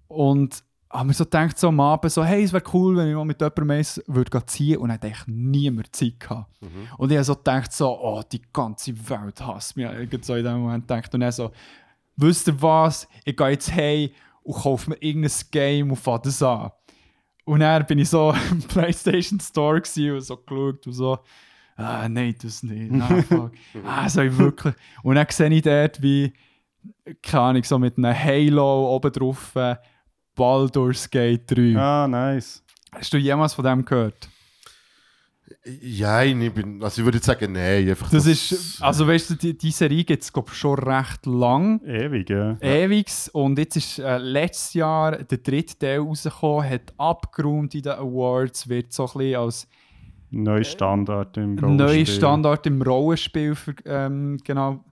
Und 0.07 0.63
habe 0.89 1.09
mir 1.09 1.15
so 1.15 1.25
gedacht, 1.25 1.59
so 1.59 1.67
am 1.67 1.81
Abend, 1.81 2.13
so, 2.13 2.25
hey, 2.25 2.45
es 2.45 2.53
wäre 2.53 2.63
cool, 2.73 2.97
wenn 2.97 3.09
ich 3.09 3.17
mal 3.17 3.25
mit 3.25 3.41
jemandem 3.41 3.71
eins 3.71 4.01
würde 4.07 4.47
ziehen 4.47 4.79
und 4.79 4.91
dann 4.91 5.01
hätte 5.01 5.09
ich 5.09 5.27
niemand 5.27 5.97
Zeit 5.97 6.21
gehabt. 6.21 6.49
Und 6.97 7.11
ich 7.11 7.17
habe 7.17 7.25
so 7.25 7.35
gedacht, 7.35 7.73
so, 7.73 7.89
oh, 8.01 8.23
die 8.31 8.43
ganze 8.53 8.93
Welt 9.09 9.45
hasst 9.45 9.77
mich. 9.77 9.87
Ich 9.87 10.13
habe 10.13 10.19
so 10.23 10.37
in 10.37 10.45
dem 10.45 10.61
Moment 10.61 10.87
gedacht 10.87 11.13
und 11.13 11.21
dann 11.21 11.33
so, 11.33 11.51
wisst 12.15 12.47
ihr 12.47 12.63
was, 12.63 13.09
ich 13.25 13.37
gehe 13.37 13.49
jetzt 13.49 13.73
hey 13.73 14.15
und 14.43 14.55
kaufe 14.55 14.91
mir 14.91 14.97
irgendein 15.01 15.33
Game 15.51 15.91
und 15.91 15.97
fange 15.97 16.23
das 16.25 16.43
an. 16.43 16.71
Und 17.45 17.61
dann 17.61 17.87
bin 17.87 17.99
ich 17.99 18.09
so 18.09 18.35
im 18.51 18.63
Playstation 18.63 19.41
Store 19.41 19.77
und 19.77 20.21
so 20.21 20.37
geschaut 20.37 20.87
und 20.87 20.93
so, 20.93 21.19
ah, 21.77 22.09
nein, 22.09 22.35
das 22.41 22.63
nicht, 22.63 22.91
nein, 22.91 23.23
fuck. 23.29 23.53
ah, 23.85 24.09
soll 24.09 24.27
ich 24.27 24.39
wirklich? 24.39 24.75
Und 25.03 25.17
dann 25.17 25.27
sehe 25.31 25.51
ich 25.51 25.63
dort, 25.63 26.03
wie, 26.03 26.33
keine 27.23 27.43
Ahnung, 27.43 27.65
so 27.65 27.79
mit 27.79 27.99
einem 27.99 28.15
Halo 28.17 28.95
oben 28.95 29.13
drauf, 29.13 29.55
äh, 29.57 29.77
Baldur's 30.35 31.09
Gate 31.11 31.51
3. 31.51 31.77
Ah, 31.77 32.09
nice. 32.09 32.63
Hast 32.93 33.13
du 33.13 33.19
jemals 33.19 33.55
von 33.55 33.65
dem 33.65 33.85
gehört? 33.85 34.29
Ja, 35.83 36.23
ich 36.23 36.53
bin. 36.53 36.83
Also 36.83 37.01
ich 37.01 37.05
würde 37.05 37.19
jetzt 37.19 37.27
sagen, 37.27 37.53
nein. 37.53 37.89
Einfach 37.89 38.11
Das 38.11 38.27
ist, 38.27 38.83
also 38.83 39.07
weißt 39.07 39.31
du, 39.31 39.35
die, 39.35 39.57
die 39.57 39.71
Serie 39.71 40.05
gibt 40.05 40.23
es 40.23 40.33
schon 40.57 40.79
recht 40.79 41.27
lang. 41.27 41.81
Ewig, 41.85 42.31
ja. 42.31 42.57
Ewigs. 42.61 43.29
Und 43.29 43.59
jetzt 43.59 43.77
ist 43.77 43.99
äh, 43.99 44.19
letztes 44.19 44.75
Jahr 44.75 45.17
der 45.19 45.39
dritte 45.39 45.79
Teil 45.79 46.01
rausgekommen, 46.01 46.69
hat 46.69 46.93
abgeräumt 46.97 47.75
in 47.75 47.83
den 47.83 47.93
Awards, 47.93 48.69
wird 48.69 48.93
so 48.93 49.05
ein 49.07 49.13
bisschen 49.19 49.37
als 49.37 49.69
Neuer 50.33 50.65
Standard 50.65 51.37
im 51.37 51.57
neuer 51.57 51.89
Rollenspiel. 51.89 52.07
Standard 52.07 52.67
im 52.67 52.83
Rollenspiel 52.83 53.55
für, 53.57 53.75
ähm, 53.85 54.39
genau, 54.45 54.85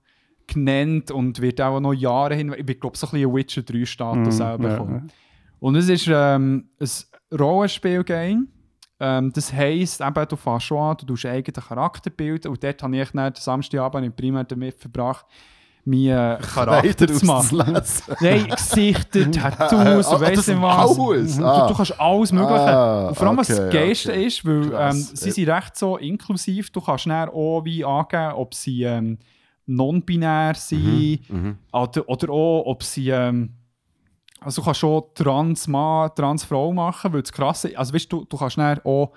genannt 0.47 1.11
und 1.11 1.39
wird 1.41 1.61
auch 1.61 1.79
noch 1.79 1.93
Jahre 1.93 2.35
hin, 2.35 2.53
ich 2.57 2.79
glaube, 2.79 2.97
so 2.97 3.07
ein 3.07 3.11
bisschen 3.11 3.33
Witcher 3.33 3.61
3 3.61 3.85
Status 3.85 4.39
Mhm, 4.39 4.41
auch 4.41 4.49
ja, 4.49 4.57
bekommen. 4.57 5.11
Und 5.59 5.75
es 5.75 5.89
ist 5.89 6.07
ähm, 6.07 6.69
ein 6.79 7.37
Rollenspiel-Game. 7.37 8.47
Ähm, 8.99 9.31
das 9.33 9.53
heisst, 9.53 10.01
eben, 10.01 10.27
du 10.27 10.35
fährst 10.35 10.65
schon 10.65 10.77
an, 10.77 10.97
du 10.97 11.05
tust 11.05 11.25
eigenen 11.25 11.63
Charakter 11.65 12.09
bilden 12.09 12.49
und 12.49 12.61
dort 12.63 12.83
habe 12.83 12.97
ich 12.97 13.11
dann 13.11 13.33
den 13.33 13.41
Samstagabend 13.41 14.05
im 14.05 14.13
Primär 14.13 14.43
damit 14.43 14.75
verbracht, 14.77 15.25
meinen 15.85 16.37
Charakter 16.41 17.07
zu 17.07 17.25
machen. 17.25 17.63
Nein, 18.19 18.47
Gesichter, 18.49 19.31
Tattoos, 19.31 20.07
Ah, 20.07 20.19
weiss 20.19 20.47
nicht 20.47 20.61
was. 20.61 20.99
alles? 20.99 21.37
Mhm. 21.37 21.45
Ah. 21.45 21.61
Du, 21.61 21.67
du 21.69 21.73
kannst 21.77 21.99
alles 21.99 22.31
Mögliche. 22.33 22.59
Ah, 22.59 23.07
und 23.07 23.15
vor 23.15 23.27
allem, 23.27 23.37
was 23.37 23.49
okay, 23.49 23.59
das 23.61 23.73
Geilste 23.73 24.11
okay. 24.11 24.25
ist, 24.25 24.45
weil 24.45 24.73
ähm, 24.77 24.91
sie 24.91 25.31
sind 25.31 25.47
recht 25.49 25.77
so 25.77 25.97
inklusiv, 25.97 26.69
du 26.69 26.81
kannst 26.81 27.05
dann 27.05 27.29
auch 27.29 27.61
wie 27.63 27.85
angeben, 27.85 28.33
ob 28.33 28.53
sie 28.53 28.83
ähm, 28.83 29.17
non-binär 29.65 30.55
sind 30.55 31.29
Mhm. 31.29 31.57
oder, 31.71 32.07
oder 32.09 32.29
auch, 32.29 32.63
ob 32.65 32.83
sie. 32.83 33.09
Ähm, 33.09 33.53
also, 34.41 34.61
du 34.61 34.65
kannst 34.65 34.79
schon 34.79 35.03
Trans-Mann, 35.15 36.11
Trans-Frau 36.15 36.71
machen, 36.73 37.13
weil 37.13 37.21
das 37.21 37.31
Krasse 37.31 37.77
Also, 37.77 37.93
weißt 37.93 38.11
du, 38.11 38.25
du 38.25 38.37
kannst 38.37 38.57
dann 38.57 38.79
auch, 38.83 39.11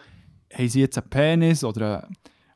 haben 0.53 0.68
sie 0.68 0.81
jetzt 0.81 0.99
einen 0.99 1.09
Penis 1.11 1.64
oder 1.64 2.09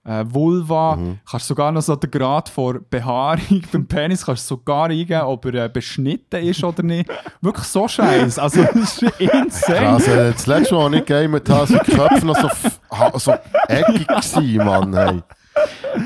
eine 0.05 0.33
Vulva, 0.33 0.95
Mhm. 0.97 1.19
kannst 1.29 1.49
sogar 1.49 1.73
noch 1.73 1.81
so 1.83 1.97
den 1.97 2.11
Grad 2.13 2.49
vor 2.49 2.75
Behaarung 2.89 3.63
beim 3.73 3.87
Penis 3.89 4.25
kannst 4.25 4.49
du 4.49 4.55
sogar 4.55 4.85
eingeben, 4.85 5.23
ob 5.23 5.45
er 5.47 5.65
äh, 5.65 5.69
beschnitten 5.69 6.45
ist 6.45 6.63
oder 6.63 6.83
nicht. 6.85 7.11
Wirklich 7.41 7.67
so 7.67 7.89
scheiße. 7.89 8.41
Also, 8.41 8.63
das 8.63 9.03
ist 9.03 9.03
insane. 9.19 9.79
Krass, 9.79 10.07
äh, 10.09 10.33
das 10.33 10.47
letzte 10.47 10.75
Mal, 10.77 10.85
als 10.87 10.95
ich 10.95 11.05
gegamet 11.07 11.49
habe, 11.51 11.67
sind 11.67 11.87
die 11.87 11.91
Köpfe 11.93 12.25
noch 12.27 12.37
so, 12.37 13.19
so 13.19 13.35
eckig 13.69 14.07
gewesen, 14.07 14.57
Mann. 14.65 14.95
Hey. 14.95 15.23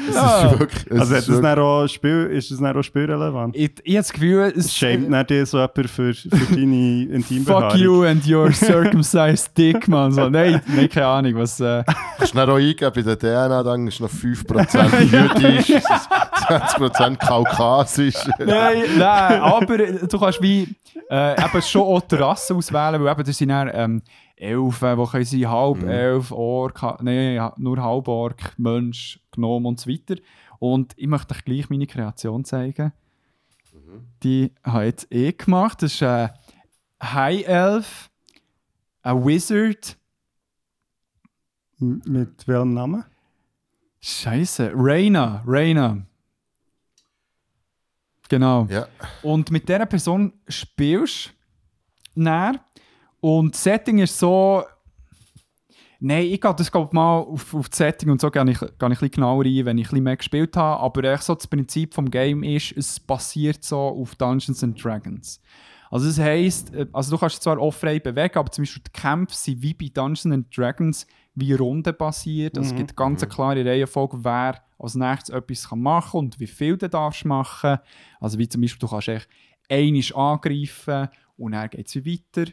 Es 0.09 0.15
Ja. 0.15 0.47
ist 0.53 0.59
wirklich... 0.61 0.87
Es 0.91 1.01
Also 1.01 1.15
ist 1.15 1.29
das 1.29 1.43
wirklich 1.43 1.59
auch 1.59 1.87
Spiel, 1.89 2.27
ist 2.33 2.51
das 2.51 2.63
auch 2.63 2.83
spielrelevant? 2.83 3.57
Ich, 3.57 3.73
ich 3.83 3.95
habe 3.95 4.03
das 4.03 4.13
Gefühl, 4.13 4.53
es 4.57 4.73
Schämt 4.75 5.13
dann 5.13 5.27
dir 5.27 5.45
so 5.45 5.59
jemand 5.59 5.91
für, 5.91 6.15
für 6.15 6.29
deine 6.55 7.05
Intimbehaarung? 7.05 7.71
Fuck 7.71 7.79
you 7.81 8.05
and 8.05 8.27
your 8.29 8.53
circumcised 8.53 9.57
dick, 9.59 9.89
man. 9.89 10.13
So, 10.13 10.29
nein, 10.29 10.61
nein, 10.67 10.89
keine 10.89 11.07
Ahnung, 11.07 11.35
was. 11.37 11.59
Äh, 11.61 11.83
kannst 12.19 12.35
du 12.35 12.41
auch 12.41 12.57
eingeben, 12.57 12.93
bei 12.95 13.03
der 13.03 13.19
DNA, 13.19 13.63
dann 13.63 13.87
ist 13.89 14.01
noch 14.01 14.11
5% 14.11 15.01
jüdisch, 15.03 15.71
es 15.71 15.85
ist 15.85 16.11
20% 16.49 17.17
kaukasisch. 17.17 18.15
nein, 18.39 18.83
nein, 18.99 19.41
aber 19.41 19.77
du 19.79 20.19
kannst 20.19 20.41
wie 20.43 20.69
äh, 21.11 21.33
eben 21.33 21.63
schon 21.63 21.83
auch 21.83 22.01
die 22.03 22.15
Rasse 22.15 22.55
auswählen, 22.55 23.03
weil 23.03 23.13
eben 23.13 23.25
das 23.25 23.37
sind 23.37 23.49
dann 23.49 23.71
ähm, 23.73 24.03
Elfen, 24.41 24.99
die 24.99 25.07
können 25.07 25.25
sein, 25.25 25.49
halb 25.49 25.83
Elf, 25.83 26.33
Ork, 26.33 27.03
nein, 27.03 27.51
nur 27.57 27.83
halb 27.83 28.09
Ork, 28.09 28.59
Mensch, 28.59 29.21
Gnome 29.33 29.69
und 29.69 29.81
so 29.81 29.91
weiter. 29.91 30.17
Und 30.59 30.95
ich 30.97 31.07
möchte 31.07 31.35
euch 31.35 31.45
gleich 31.45 31.71
meine 31.71 31.87
Kreation 31.87 32.45
zeigen. 32.45 32.93
Die 34.23 34.53
habe 34.63 34.85
ich 34.85 34.91
jetzt 34.91 35.13
eh 35.13 35.33
gemacht. 35.33 35.83
Das 35.83 35.95
ist 35.95 36.03
ein 36.03 36.31
High 37.03 37.47
Elf, 37.47 38.11
ein 39.03 39.25
Wizard. 39.25 39.97
Mit 41.79 42.47
welchem 42.47 42.75
Namen? 42.75 43.05
Scheiße, 44.01 44.73
Reina, 44.75 45.43
Reina. 45.47 46.07
Genau. 48.29 48.67
Ja. 48.71 48.87
Und 49.23 49.51
mit 49.51 49.69
dieser 49.69 49.87
Person 49.87 50.33
spielst 50.49 51.33
du 52.15 52.23
näher. 52.23 52.61
Und 53.21 53.55
das 53.55 53.63
Setting 53.63 53.99
ist 53.99 54.19
so. 54.19 54.65
Nein, 56.03 56.25
ich 56.25 56.41
gehe 56.41 56.55
das 56.55 56.73
glaub, 56.73 56.95
mal 56.95 57.19
auf, 57.19 57.55
auf 57.55 57.69
das 57.69 57.77
Setting 57.77 58.09
und 58.09 58.23
so 58.23 58.31
gehe 58.31 58.43
ich, 58.51 58.59
gehe 58.59 58.69
ich 58.69 58.83
ein 58.83 58.89
bisschen 58.89 59.11
genauer 59.11 59.45
ein, 59.45 59.67
wenn 59.67 59.77
ich 59.77 59.89
ein 59.89 59.91
bisschen 59.91 60.05
mehr 60.05 60.17
gespielt 60.17 60.57
habe. 60.57 60.83
Aber 60.83 61.05
echt 61.05 61.25
so 61.25 61.35
das 61.35 61.47
Prinzip 61.47 61.93
vom 61.93 62.11
Game 62.11 62.43
ist, 62.43 62.73
es 62.75 62.99
basiert 62.99 63.63
so 63.63 63.79
auf 63.79 64.15
Dungeons 64.15 64.65
and 64.65 64.83
Dragons. 64.83 65.43
Also 65.91 66.07
das 66.07 66.19
heisst, 66.19 66.73
äh, 66.75 66.87
also 66.93 67.11
du 67.11 67.19
kannst 67.19 67.37
dich 67.37 67.43
zwar 67.43 67.59
auch 67.59 67.73
frei 67.73 67.99
bewegen, 67.99 68.39
aber 68.39 68.51
zum 68.51 68.63
Beispiel 68.63 68.83
die 68.87 68.99
Kämpfe 68.99 69.35
sind 69.35 69.61
wie 69.61 69.75
bei 69.75 69.89
Dungeons 69.93 70.27
and 70.27 70.57
Dragons 70.57 71.07
wie 71.35 71.53
rundenbasiert. 71.53 72.57
Also 72.57 72.71
es 72.71 72.77
gibt 72.77 72.97
ganz 72.97 73.23
eine 73.23 73.31
klare 73.31 73.65
Reihenfolge, 73.65 74.25
wer 74.25 74.63
als 74.79 74.95
nächstes 74.95 75.35
etwas 75.35 75.69
kann 75.69 75.81
machen 75.81 76.19
und 76.19 76.41
wie 76.41 76.47
viel 76.47 76.77
du 76.77 76.89
darfst 76.89 77.25
machen. 77.25 77.79
Also 78.21 78.39
wie 78.39 78.49
zum 78.49 78.63
Beispiel, 78.63 78.79
du 78.79 78.89
kannst 78.89 79.09
echt 79.09 79.29
einisch 79.69 80.15
angreifen 80.15 81.09
und 81.37 81.53
dann 81.53 81.69
geht 81.69 81.89
es 81.89 81.97
weiter. 81.97 82.51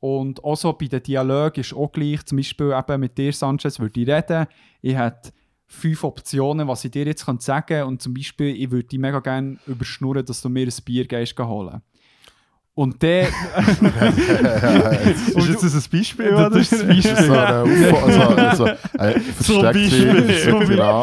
Und 0.00 0.44
auch 0.44 0.56
so 0.56 0.72
bei 0.72 0.86
den 0.86 1.02
Dialogen 1.02 1.60
ist 1.60 1.74
auch 1.74 1.90
gleich, 1.90 2.24
zum 2.24 2.36
Beispiel 2.36 2.72
eben 2.76 3.00
mit 3.00 3.18
dir, 3.18 3.32
Sanchez, 3.32 3.80
würde 3.80 4.00
ich 4.00 4.08
reden. 4.08 4.46
Ich 4.80 4.96
hätte 4.96 5.30
fünf 5.66 6.04
Optionen, 6.04 6.68
was 6.68 6.84
ich 6.84 6.92
dir 6.92 7.04
jetzt 7.04 7.26
kann 7.26 7.40
sagen 7.40 7.66
kann. 7.66 7.88
Und 7.88 8.02
zum 8.02 8.14
Beispiel, 8.14 8.54
ich 8.56 8.70
würde 8.70 8.88
dich 8.88 8.98
mega 8.98 9.20
gerne 9.20 9.58
überschnurren, 9.66 10.24
dass 10.24 10.40
du 10.40 10.48
mir 10.48 10.66
ein 10.66 10.74
Bier 10.84 11.06
gehst 11.06 11.38
holen. 11.38 11.82
Und 12.74 13.02
dann... 13.02 13.26
Ist 15.34 15.48
jetzt 15.48 15.64
das 15.64 15.74
ein 15.74 15.82
Beispiel? 15.90 16.30
Das 16.30 16.46
oder? 16.46 16.60
ist 16.60 16.72
das 16.72 16.86
Beispiel. 16.86 17.16
So 17.16 17.32
eine, 17.32 17.62
Aufo- 17.64 18.12
so, 18.12 18.22
also, 18.22 18.64
eine 18.98 19.20
So 19.40 19.60
ein 19.62 19.74
Beispiel. 19.74 20.76
Ja. 20.78 21.02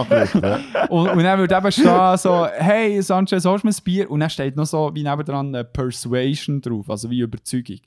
Und, 0.87 1.09
und 1.09 1.23
dann 1.23 1.37
würde 1.37 1.53
eben 1.53 1.71
stehen 1.73 2.17
so, 2.17 2.47
hey 2.47 3.01
Sanchez, 3.01 3.43
hast 3.43 3.63
du 3.63 3.67
mir 3.67 3.73
ein 3.73 3.83
Bier? 3.83 4.09
Und 4.09 4.21
dann 4.21 4.29
steht 4.29 4.55
noch 4.55 4.65
so 4.65 4.89
wie 4.93 5.03
nebendran 5.03 5.53
äh, 5.53 5.65
Persuasion 5.65 6.61
drauf, 6.61 6.89
also 6.89 7.09
wie 7.09 7.19
Überzeugung. 7.19 7.79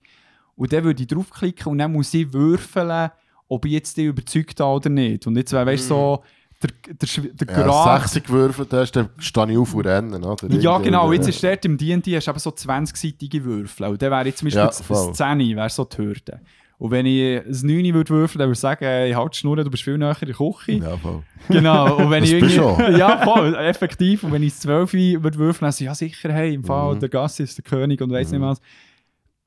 Und 0.59 0.73
dann 0.73 0.85
würde 0.85 1.01
ich 1.03 1.09
draufklicken 1.09 1.73
und 1.73 1.79
dann 1.79 1.93
muss 1.93 2.13
ich 2.13 2.33
würfeln, 2.33 3.11
ob 3.49 3.65
ich 3.65 3.73
jetzt 3.73 3.97
die 3.97 4.05
überzeugt 4.05 4.61
habe 4.61 4.75
oder 4.77 4.91
nicht. 4.91 5.27
Und 5.27 5.37
jetzt 5.37 5.53
wäre, 5.53 5.65
weißt 5.65 5.85
du, 5.85 5.95
so, 5.95 6.23
der, 6.63 6.71
der, 7.01 7.09
Schw- 7.09 7.33
der 7.33 7.47
Ja, 7.57 7.63
Grad... 7.63 8.03
60 8.03 8.25
gewürfelt 8.25 8.73
hast, 8.73 8.93
dann 8.93 9.09
stehe 9.19 9.53
ich 9.53 9.57
auf 9.57 9.73
und 9.75 9.87
renne. 9.87 10.19
Oder? 10.19 10.51
Ja, 10.55 10.79
genau. 10.79 11.13
Jetzt 11.13 11.29
ist 11.29 11.43
dort 11.43 11.65
im 11.65 11.79
D&D 11.79 12.17
hast 12.17 12.27
du 12.27 12.31
eben 12.33 12.39
so 12.41 12.51
20-seitige 12.51 13.45
Würfel. 13.45 13.87
Und 13.87 14.03
dann 14.03 14.11
wäre 14.11 14.27
jetzt 14.27 14.39
zum 14.39 14.47
Beispiel 14.47 14.59
Ja, 14.61 14.67
das 14.67 14.83
voll. 14.83 15.13
10 15.15 15.39
wäre 15.57 15.69
so 15.71 15.85
die 15.85 15.97
Hürde. 15.99 16.41
Und 16.79 16.91
wenn 16.93 17.07
ich 17.07 17.39
ein 17.39 17.45
9 17.67 17.95
würde 17.95 18.11
würfeln, 18.11 18.39
dann 18.41 18.49
würde 18.49 18.53
ich 18.55 18.59
sagen, 18.61 18.85
hey, 18.85 19.13
halt 19.13 19.35
die 19.35 19.39
Schnur, 19.39 19.57
du 19.57 19.71
bist 19.71 19.83
viel 19.85 19.99
näher 19.99 20.17
in 20.21 20.27
der 20.29 20.37
Küche. 20.37 20.73
Ja, 20.73 20.97
voll. 20.97 21.23
Genau, 21.49 21.97
und 21.97 22.11
wenn 22.11 22.23
Das 22.23 22.31
ich 22.31 22.43
irgendwie... 22.43 22.99
Ja, 22.99 23.19
voll, 23.25 23.55
effektiv. 23.57 24.23
Und 24.25 24.33
wenn 24.33 24.43
ich 24.43 24.55
12 24.55 24.93
würde 24.93 25.39
würfeln, 25.39 25.67
dann 25.67 25.73
so, 25.73 25.85
ja 25.85 25.95
sicher, 25.95 26.33
hey, 26.33 26.55
im 26.55 26.65
Fall, 26.65 26.95
Mhm. 26.97 27.01
der 27.01 27.09
Gassi 27.09 27.43
ist 27.45 27.57
der 27.59 27.65
König 27.65 28.01
und 28.01 28.11
weiss 28.13 28.31
nicht 28.33 28.41
was. 28.41 28.61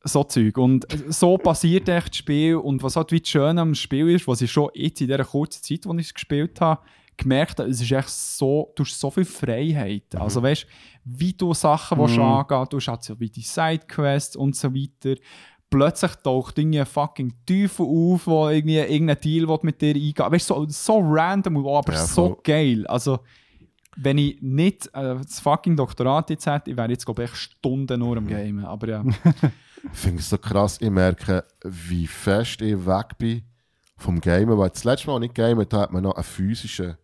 So 0.04 0.24
Zeug. 0.24 0.58
Und 0.58 0.88
so 1.10 1.38
passiert 1.38 1.88
echt 1.88 2.10
das 2.10 2.18
Spiel. 2.18 2.56
Und 2.56 2.82
was 2.82 2.96
halt 2.96 3.12
wie 3.12 3.22
schön 3.24 3.60
am 3.60 3.76
Spiel 3.76 4.10
ist, 4.10 4.28
was 4.28 4.42
ich 4.42 4.52
schon 4.52 4.70
jetzt 4.74 5.02
in 5.02 5.08
dieser 5.08 5.24
kurzen 5.24 5.62
Zeit, 5.62 5.86
wo 5.86 5.94
ich 5.94 6.08
es 6.08 6.14
gespielt 6.14 6.60
habe, 6.60 6.82
gemerkt 7.18 7.60
habe, 7.60 7.70
es 7.70 7.82
ist 7.82 7.92
echt 7.92 8.10
so, 8.10 8.72
du 8.76 8.84
hast 8.84 9.00
so 9.00 9.12
viel 9.12 9.26
Freiheit. 9.26 10.14
Mhm. 10.14 10.22
Also 10.22 10.42
weißt 10.42 10.66
wie 11.04 11.34
du 11.34 11.54
Sachen 11.54 11.98
willst 11.98 12.18
angehen 12.18 12.68
du 12.70 12.78
hast 12.78 12.88
halt 12.88 13.04
so 13.04 13.20
wie 13.20 13.30
die 13.30 13.42
Sidequests 13.42 14.36
und 14.36 14.56
so 14.56 14.74
weiter. 14.74 15.20
Plötzlich 15.70 16.12
taucht 16.16 16.58
irgendwie 16.58 16.82
ein 16.82 16.86
fucking 16.86 17.34
Teufel 17.46 17.86
auf, 17.86 18.26
der 18.26 18.52
irgendwie 18.52 18.78
irgendeinen 18.78 19.22
Deal 19.22 19.60
mit 19.62 19.82
dir 19.82 19.96
eingehen 19.96 20.32
Weißt 20.32 20.50
du, 20.50 20.54
so, 20.56 20.66
so 20.68 21.00
random, 21.00 21.66
aber 21.66 21.94
Ja, 21.94 22.06
so 22.06 22.38
geil. 22.44 22.86
Also, 22.88 23.20
wenn 23.96 24.18
ich 24.18 24.42
nicht 24.42 24.88
äh, 24.88 25.16
das 25.16 25.40
fucking 25.40 25.78
Doktorat 25.78 26.30
jetzt 26.30 26.46
hätte, 26.46 26.72
ich 26.72 26.78
wäre 26.78 26.90
jetzt, 26.90 27.06
glaube 27.06 27.24
ich, 27.24 27.34
Stunden 27.36 28.00
nur 28.00 28.18
am 28.18 28.28
Gamen. 28.28 28.66
Aber 28.66 28.88
ja. 28.88 29.04
Ich 29.92 29.98
finde 29.98 30.20
es 30.20 30.30
so 30.30 30.38
krass, 30.38 30.78
ich 30.80 30.90
merke, 30.90 31.44
wie 31.64 32.08
fest 32.08 32.62
ich 32.62 32.86
weg 32.86 33.18
bin 33.18 33.42
vom 33.98 34.20
Gamen. 34.22 34.58
Weil 34.58 34.70
das 34.70 34.84
letzte 34.84 35.08
Mal, 35.08 35.16
als 35.18 35.26
ich 35.26 35.34
gamet 35.34 35.74
habe, 35.74 35.84
hat 35.84 35.92
man 35.92 36.04
noch 36.04 36.16
einen 36.16 36.24
physischen 36.24 36.98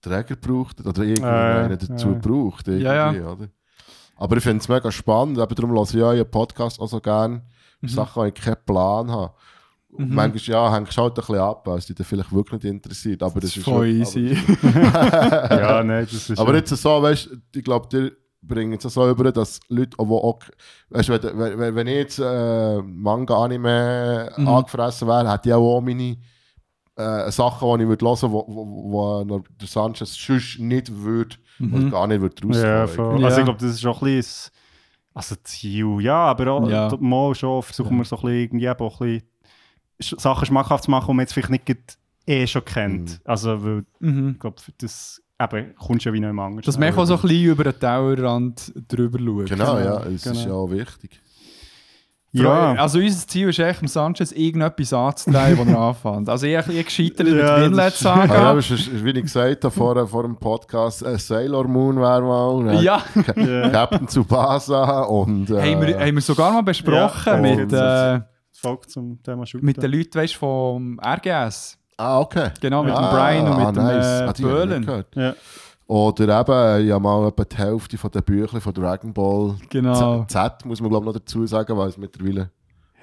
Träger 0.00 0.36
gebraucht. 0.36 0.84
Oder 0.84 1.02
irgendwie 1.02 1.74
Äh, 1.74 1.76
dazu 1.76 2.10
äh. 2.10 2.14
gebraucht. 2.14 2.68
Ja, 2.68 3.12
ja. 3.12 3.32
Oder? 3.32 3.48
Aber 4.16 4.36
ich 4.36 4.42
finde 4.42 4.58
es 4.62 4.68
mega 4.68 4.90
spannend. 4.90 5.38
Eben 5.38 5.54
darum 5.54 5.70
höre 5.72 5.82
ich 5.84 5.92
ja 5.92 6.06
euren 6.06 6.30
Podcast 6.30 6.80
auch 6.80 6.88
so 6.88 7.00
gerne. 7.00 7.42
Mhm. 7.80 7.88
Sachen, 7.88 8.24
die 8.24 8.28
ich 8.30 8.34
keinen 8.44 8.56
Plan 8.66 9.10
habe. 9.10 9.32
Und 9.90 10.12
Manchmal 10.12 10.42
ja, 10.70 10.74
hängst 10.74 10.96
du 10.96 11.02
halt 11.02 11.12
ein 11.12 11.14
bisschen 11.14 11.38
ab, 11.38 11.66
weil 11.66 11.78
es 11.78 11.86
dich 11.86 11.96
dann 11.96 12.04
vielleicht 12.04 12.32
wirklich 12.32 12.62
nicht 12.62 12.70
interessiert. 12.72 13.22
Aber 13.22 13.40
das, 13.40 13.56
ist 13.56 13.64
voll 13.64 13.86
schon- 13.88 14.00
easy. 14.00 14.36
ja, 14.74 15.82
nein, 15.82 16.04
das 16.10 16.28
ist 16.30 16.38
Aber 16.38 16.54
jetzt 16.54 16.68
so, 16.76 17.02
weißt 17.02 17.26
du, 17.52 17.58
ich 17.58 17.64
glaube, 17.64 17.88
die 17.90 18.12
bringen 18.42 18.78
es 18.82 18.82
so 18.92 19.08
über, 19.10 19.32
dass 19.32 19.60
Leute, 19.68 19.96
die 19.98 20.02
auch, 20.02 20.40
weißt 20.90 21.08
du, 21.08 21.38
wenn, 21.38 21.58
wenn, 21.58 21.74
wenn 21.74 21.86
ich 21.86 21.94
jetzt 21.94 22.18
äh, 22.18 22.80
Manga, 22.82 23.36
Anime 23.44 24.32
Mhm. 24.36 24.46
angefressen 24.48 25.08
wäre, 25.08 25.30
hätte 25.32 25.48
ich 25.48 25.54
auch 25.54 25.80
meine 25.80 26.16
äh, 26.96 27.30
Sachen, 27.30 27.78
die 27.78 27.82
ich 27.84 27.88
würde 27.88 28.04
hören 28.06 28.16
würde, 28.16 28.32
wo, 28.32 28.44
wo, 28.48 29.24
wo 29.28 29.38
der 29.60 29.68
Sanchez 29.68 30.16
sonst 30.16 30.58
nicht 30.58 30.92
würde, 30.94 31.36
oder 31.72 31.90
gar 31.90 32.06
nicht 32.06 32.20
würde 32.20 32.36
Ja, 32.48 32.84
rauskommen. 32.84 33.18
Ja. 33.20 33.26
Also 33.26 33.38
ich 33.40 33.44
glaube, 33.44 33.60
das 33.60 33.70
ist 33.74 33.86
auch 33.86 34.02
ein 34.02 34.16
bisschen 34.16 34.52
also 35.14 35.34
Ziel, 35.42 35.96
ja, 36.00 36.16
aber 36.26 36.52
auch 36.52 36.68
Ja. 36.68 36.96
mal 37.00 37.34
schon 37.34 37.62
versuchen 37.62 37.96
wir 37.98 38.04
so 38.04 38.16
ein 38.16 38.22
bisschen, 38.22 38.38
irgendwie 38.38 38.68
auch 38.70 39.00
ein 39.00 39.18
bisschen 39.18 39.22
Sch- 40.00 40.20
Sachen 40.20 40.46
schmackhaft 40.46 40.84
zu 40.84 40.90
machen, 40.92 41.08
die 41.08 41.14
man 41.14 41.22
jetzt 41.24 41.32
vielleicht 41.34 41.50
nicht 41.50 41.66
gerade 41.66 41.80
eh 42.26 42.46
schon 42.46 42.64
kennt. 42.64 43.20
Also, 43.24 43.64
weil 43.64 43.84
Mhm. 43.98 44.30
ich 44.34 44.38
glaube, 44.38 44.62
das 44.78 45.20
eben, 45.40 45.74
kommst 45.76 46.04
du 46.04 46.08
ja 46.10 46.12
wie 46.14 46.20
noch 46.20 46.30
im 46.30 46.38
anders. 46.38 46.64
Dass 46.66 46.78
man 46.78 46.92
auch 46.94 47.04
so 47.04 47.14
ein 47.14 47.20
bisschen 47.22 47.44
über 47.44 47.64
den 47.64 47.78
Tellerrand 47.78 48.72
drüber 48.88 49.18
schaut. 49.18 49.48
Genau, 49.50 49.78
ja, 49.78 50.02
es 50.04 50.26
ist 50.26 50.32
genau. 50.32 50.46
ja 50.48 50.52
auch 50.54 50.70
wichtig. 50.70 51.20
Ja, 52.30 52.74
Also 52.74 52.98
unser 52.98 53.26
Ziel 53.26 53.48
ist 53.48 53.58
echt, 53.58 53.80
dem 53.80 53.88
Sanchez 53.88 54.32
irgendetwas 54.32 54.92
anzutreiben, 54.92 55.66
wo 55.66 55.70
er 55.72 55.78
anfängt. 55.88 56.28
Also 56.28 56.46
ich 56.46 56.58
ich 56.68 56.84
gescheitert 56.84 57.26
mit 57.26 57.36
Ja, 57.38 57.56
das 57.58 57.64
Winlet 57.70 57.86
ist- 57.94 57.98
sagen. 58.00 58.30
Ah, 58.30 58.34
ja, 58.34 58.50
aber 58.50 58.58
es 58.58 58.70
ist, 58.70 58.86
ist, 58.88 59.02
wie 59.04 59.10
ich 59.10 59.22
gesagt 59.22 59.64
habe 59.64 59.74
vor, 59.74 60.06
vor 60.06 60.22
dem 60.24 60.36
Podcast, 60.36 61.02
äh, 61.02 61.18
Sailor 61.18 61.66
Moon 61.66 61.96
wäre 61.96 62.20
mal, 62.20 62.68
äh, 62.76 62.82
Ja, 62.82 63.02
Ja. 63.36 63.70
Captain 63.70 64.06
Tsubasa 64.06 65.02
und... 65.04 65.48
Äh, 65.50 65.74
haben, 65.74 65.86
wir, 65.86 65.98
haben 65.98 66.14
wir 66.14 66.20
sogar 66.20 66.52
mal 66.52 66.62
besprochen 66.62 67.32
Ja, 67.32 67.36
mit... 67.38 67.72
Äh, 67.72 68.20
Folge 68.52 68.88
zum 68.88 69.22
Thema 69.22 69.46
Shooter. 69.46 69.64
Mit 69.64 69.82
den 69.82 69.90
Leuten, 69.90 70.14
weißt 70.18 70.34
du, 70.34 70.38
vom 70.38 71.00
RGS. 71.00 71.78
Ah, 71.98 72.20
okay. 72.20 72.50
Genau, 72.60 72.82
mit 72.84 72.94
ah, 72.94 73.00
dem 73.00 73.10
Brian 73.10 73.48
und 73.52 73.66
mit 73.66 73.76
dem 73.76 73.82
nice. 73.84 74.06
äh, 74.06 74.24
Ah, 74.24 74.32
die 74.32 74.44
habe 74.44 74.58
ich 74.60 74.66
nicht 74.68 74.68
Böhlen. 74.68 74.86
gehört. 74.86 75.16
Ja. 75.16 75.34
Oder 75.86 76.40
eben, 76.40 76.86
ich 76.86 76.92
habe 76.92 77.02
mal 77.02 77.28
etwa 77.28 77.44
die 77.44 77.56
Hälfte 77.56 77.98
von 77.98 78.10
den 78.10 78.22
Büchern 78.22 78.60
von 78.60 78.74
Dragon 78.74 79.12
Ball 79.12 79.56
Genau. 79.70 80.24
Z, 80.24 80.30
Z 80.30 80.64
muss 80.66 80.80
man 80.80 80.90
glaube 80.90 81.06
noch 81.06 81.12
dazu 81.14 81.46
sagen, 81.46 81.76
weil 81.76 81.88
es 81.88 81.96
mittlerweile 81.96 82.50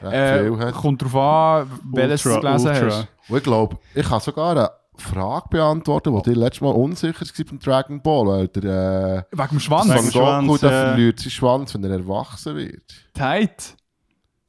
recht 0.02 0.14
Äh, 0.14 0.44
viel 0.44 0.60
hat. 0.60 0.74
kommt 0.76 1.02
drauf 1.04 1.16
an, 1.16 1.72
welches 1.94 2.24
du 2.24 2.40
gelesen 2.40 2.68
Ultra. 2.68 2.86
hast. 2.86 3.08
Und 3.28 3.38
ich 3.38 3.44
glaube, 3.44 3.78
ich 3.96 4.08
kann 4.08 4.20
sogar 4.20 4.52
eine 4.52 4.70
Frage 4.98 5.46
beantworten, 5.50 6.16
die 6.16 6.22
dir 6.30 6.36
letztes 6.40 6.62
Mal 6.62 6.70
unsicher 6.72 7.20
war 7.26 7.46
beim 7.50 7.60
Dragon 7.60 8.02
Ball, 8.02 8.28
weil 8.28 8.48
der 8.50 9.26
Wegen 9.32 9.48
dem 9.50 9.58
äh, 9.58 9.60
Schwanz. 9.60 9.86
Wegen 9.90 9.96
dem 9.98 10.12
Goku 10.12 10.20
Schwanz, 10.20 10.60
der 10.62 10.72
ja. 10.72 10.86
verliert 10.90 11.20
seinen 11.20 11.30
Schwanz, 11.32 11.74
wenn 11.74 11.84
er 11.84 11.92
erwachsen 11.92 12.56
wird. 12.56 12.94
Tight. 13.14 13.76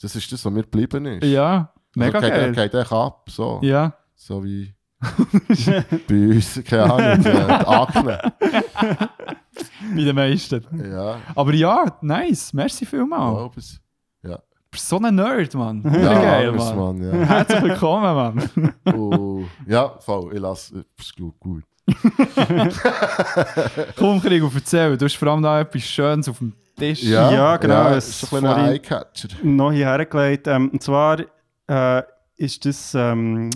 Das 0.03 0.15
ist 0.15 0.31
das, 0.31 0.45
was 0.45 0.53
mir 0.53 0.63
geblieben 0.63 1.07
ist. 1.07 1.25
Ja, 1.25 1.73
mega 1.95 2.19
also, 2.19 2.29
geil. 2.31 2.53
geht, 2.53 2.71
geht 2.73 2.81
echt 2.83 2.93
ab, 2.93 3.29
so. 3.31 3.61
Ja. 3.63 3.95
So 4.17 4.43
wie 4.43 4.75
bei 6.09 6.27
uns, 6.29 6.61
keine 6.65 6.85
Ahnung, 6.93 7.19
die, 7.19 7.31
die 7.31 7.39
Akne. 7.67 8.33
Bei 9.95 10.03
den 10.05 10.15
meisten. 10.17 10.65
Ja, 10.91 11.19
Aber 11.35 11.53
ja, 11.53 11.85
nice. 12.01 12.53
Merci 12.55 12.85
ich 12.85 12.91
vielmals. 12.91 13.37
glaube 13.37 13.59
es. 13.61 13.81
Du 14.23 14.39
bist 14.79 14.89
so 14.89 14.99
ein 14.99 15.15
Nerd, 15.15 15.55
Mann. 15.55 15.83
Ja, 15.85 16.13
geil, 16.21 16.49
alles, 16.51 16.65
Mann. 16.75 16.99
Mann, 16.99 17.03
ja. 17.21 17.27
Herzlich 17.27 17.63
willkommen, 17.63 18.15
Mann. 18.15 18.75
Oh, 18.95 19.45
ja, 19.67 19.89
voll, 20.01 20.35
ich 20.35 20.41
lasse 20.41 20.85
es 20.99 21.15
gut. 21.15 21.63
Komm, 23.97 24.21
Krieg, 24.21 24.43
erzähl. 24.55 24.97
Du 24.99 25.05
hast 25.05 25.17
vor 25.17 25.29
allem 25.29 25.43
da 25.43 25.61
etwas 25.61 25.83
Schönes 25.83 26.29
auf 26.29 26.39
dem 26.39 26.53
Tisch. 26.79 27.03
Ja, 27.05 27.31
Ja, 27.31 27.57
genau, 27.57 27.75
Ja, 27.75 27.95
es 27.97 28.09
ist 28.09 28.23
ein 28.25 28.41
vorhin- 28.41 28.67
Eyecatcher. 28.67 29.29
noch 29.43 29.73
hierher 29.73 30.05
gelegt. 30.05 30.47
Ähm, 30.49 30.71
und 30.71 30.83
zwar 30.83 31.19
äh, 31.69 32.03
ist 32.37 32.65
das, 32.67 32.95
ähm, 32.95 33.51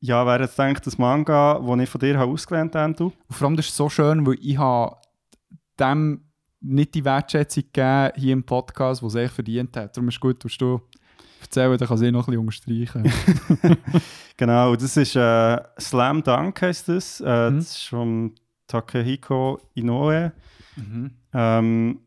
ja, 0.00 0.26
wer 0.26 0.40
jetzt 0.40 0.58
denkt, 0.58 0.86
das 0.86 0.98
Manga, 0.98 1.60
das 1.64 1.80
ich 1.80 1.88
von 1.88 2.00
dir 2.00 2.18
habe 2.18 2.32
ausgelernt 2.32 2.74
habe, 2.74 2.94
du? 2.94 3.06
Und 3.06 3.14
vor 3.34 3.46
allem, 3.48 3.56
das 3.56 3.66
ist 3.66 3.76
so 3.76 3.88
schön, 3.88 4.26
weil 4.26 4.36
ich 4.40 4.58
habe 4.58 4.96
dem 5.78 6.22
nicht 6.60 6.94
die 6.94 7.04
Wertschätzung 7.04 7.64
gegeben 7.72 8.12
hier 8.16 8.32
im 8.32 8.42
Podcast, 8.44 9.02
die 9.02 9.06
es 9.06 9.14
echt 9.14 9.34
verdient 9.34 9.76
hat. 9.76 9.96
Darum 9.96 10.08
ist 10.08 10.16
es 10.16 10.20
gut, 10.20 10.44
dass 10.44 10.56
du 10.56 10.80
erzählen, 11.40 11.76
dann 11.78 11.88
kann 11.88 12.02
ich 12.02 12.12
noch 12.12 12.28
ein 12.28 12.46
bisschen 12.46 12.78
unterstreichen. 12.84 13.78
Genau, 14.38 14.76
das 14.76 14.96
ist 14.98 15.16
äh, 15.16 15.58
Slam 15.80 16.22
Dunk 16.22 16.60
heisst 16.60 16.88
das. 16.88 17.20
Äh, 17.20 17.50
Mhm. 17.50 17.56
Das 17.56 17.70
ist 17.70 17.88
von 17.88 18.34
Takehiko 18.66 19.60
Inoue. 19.74 20.32
mhm. 20.76 21.10
Ähm, 21.32 22.00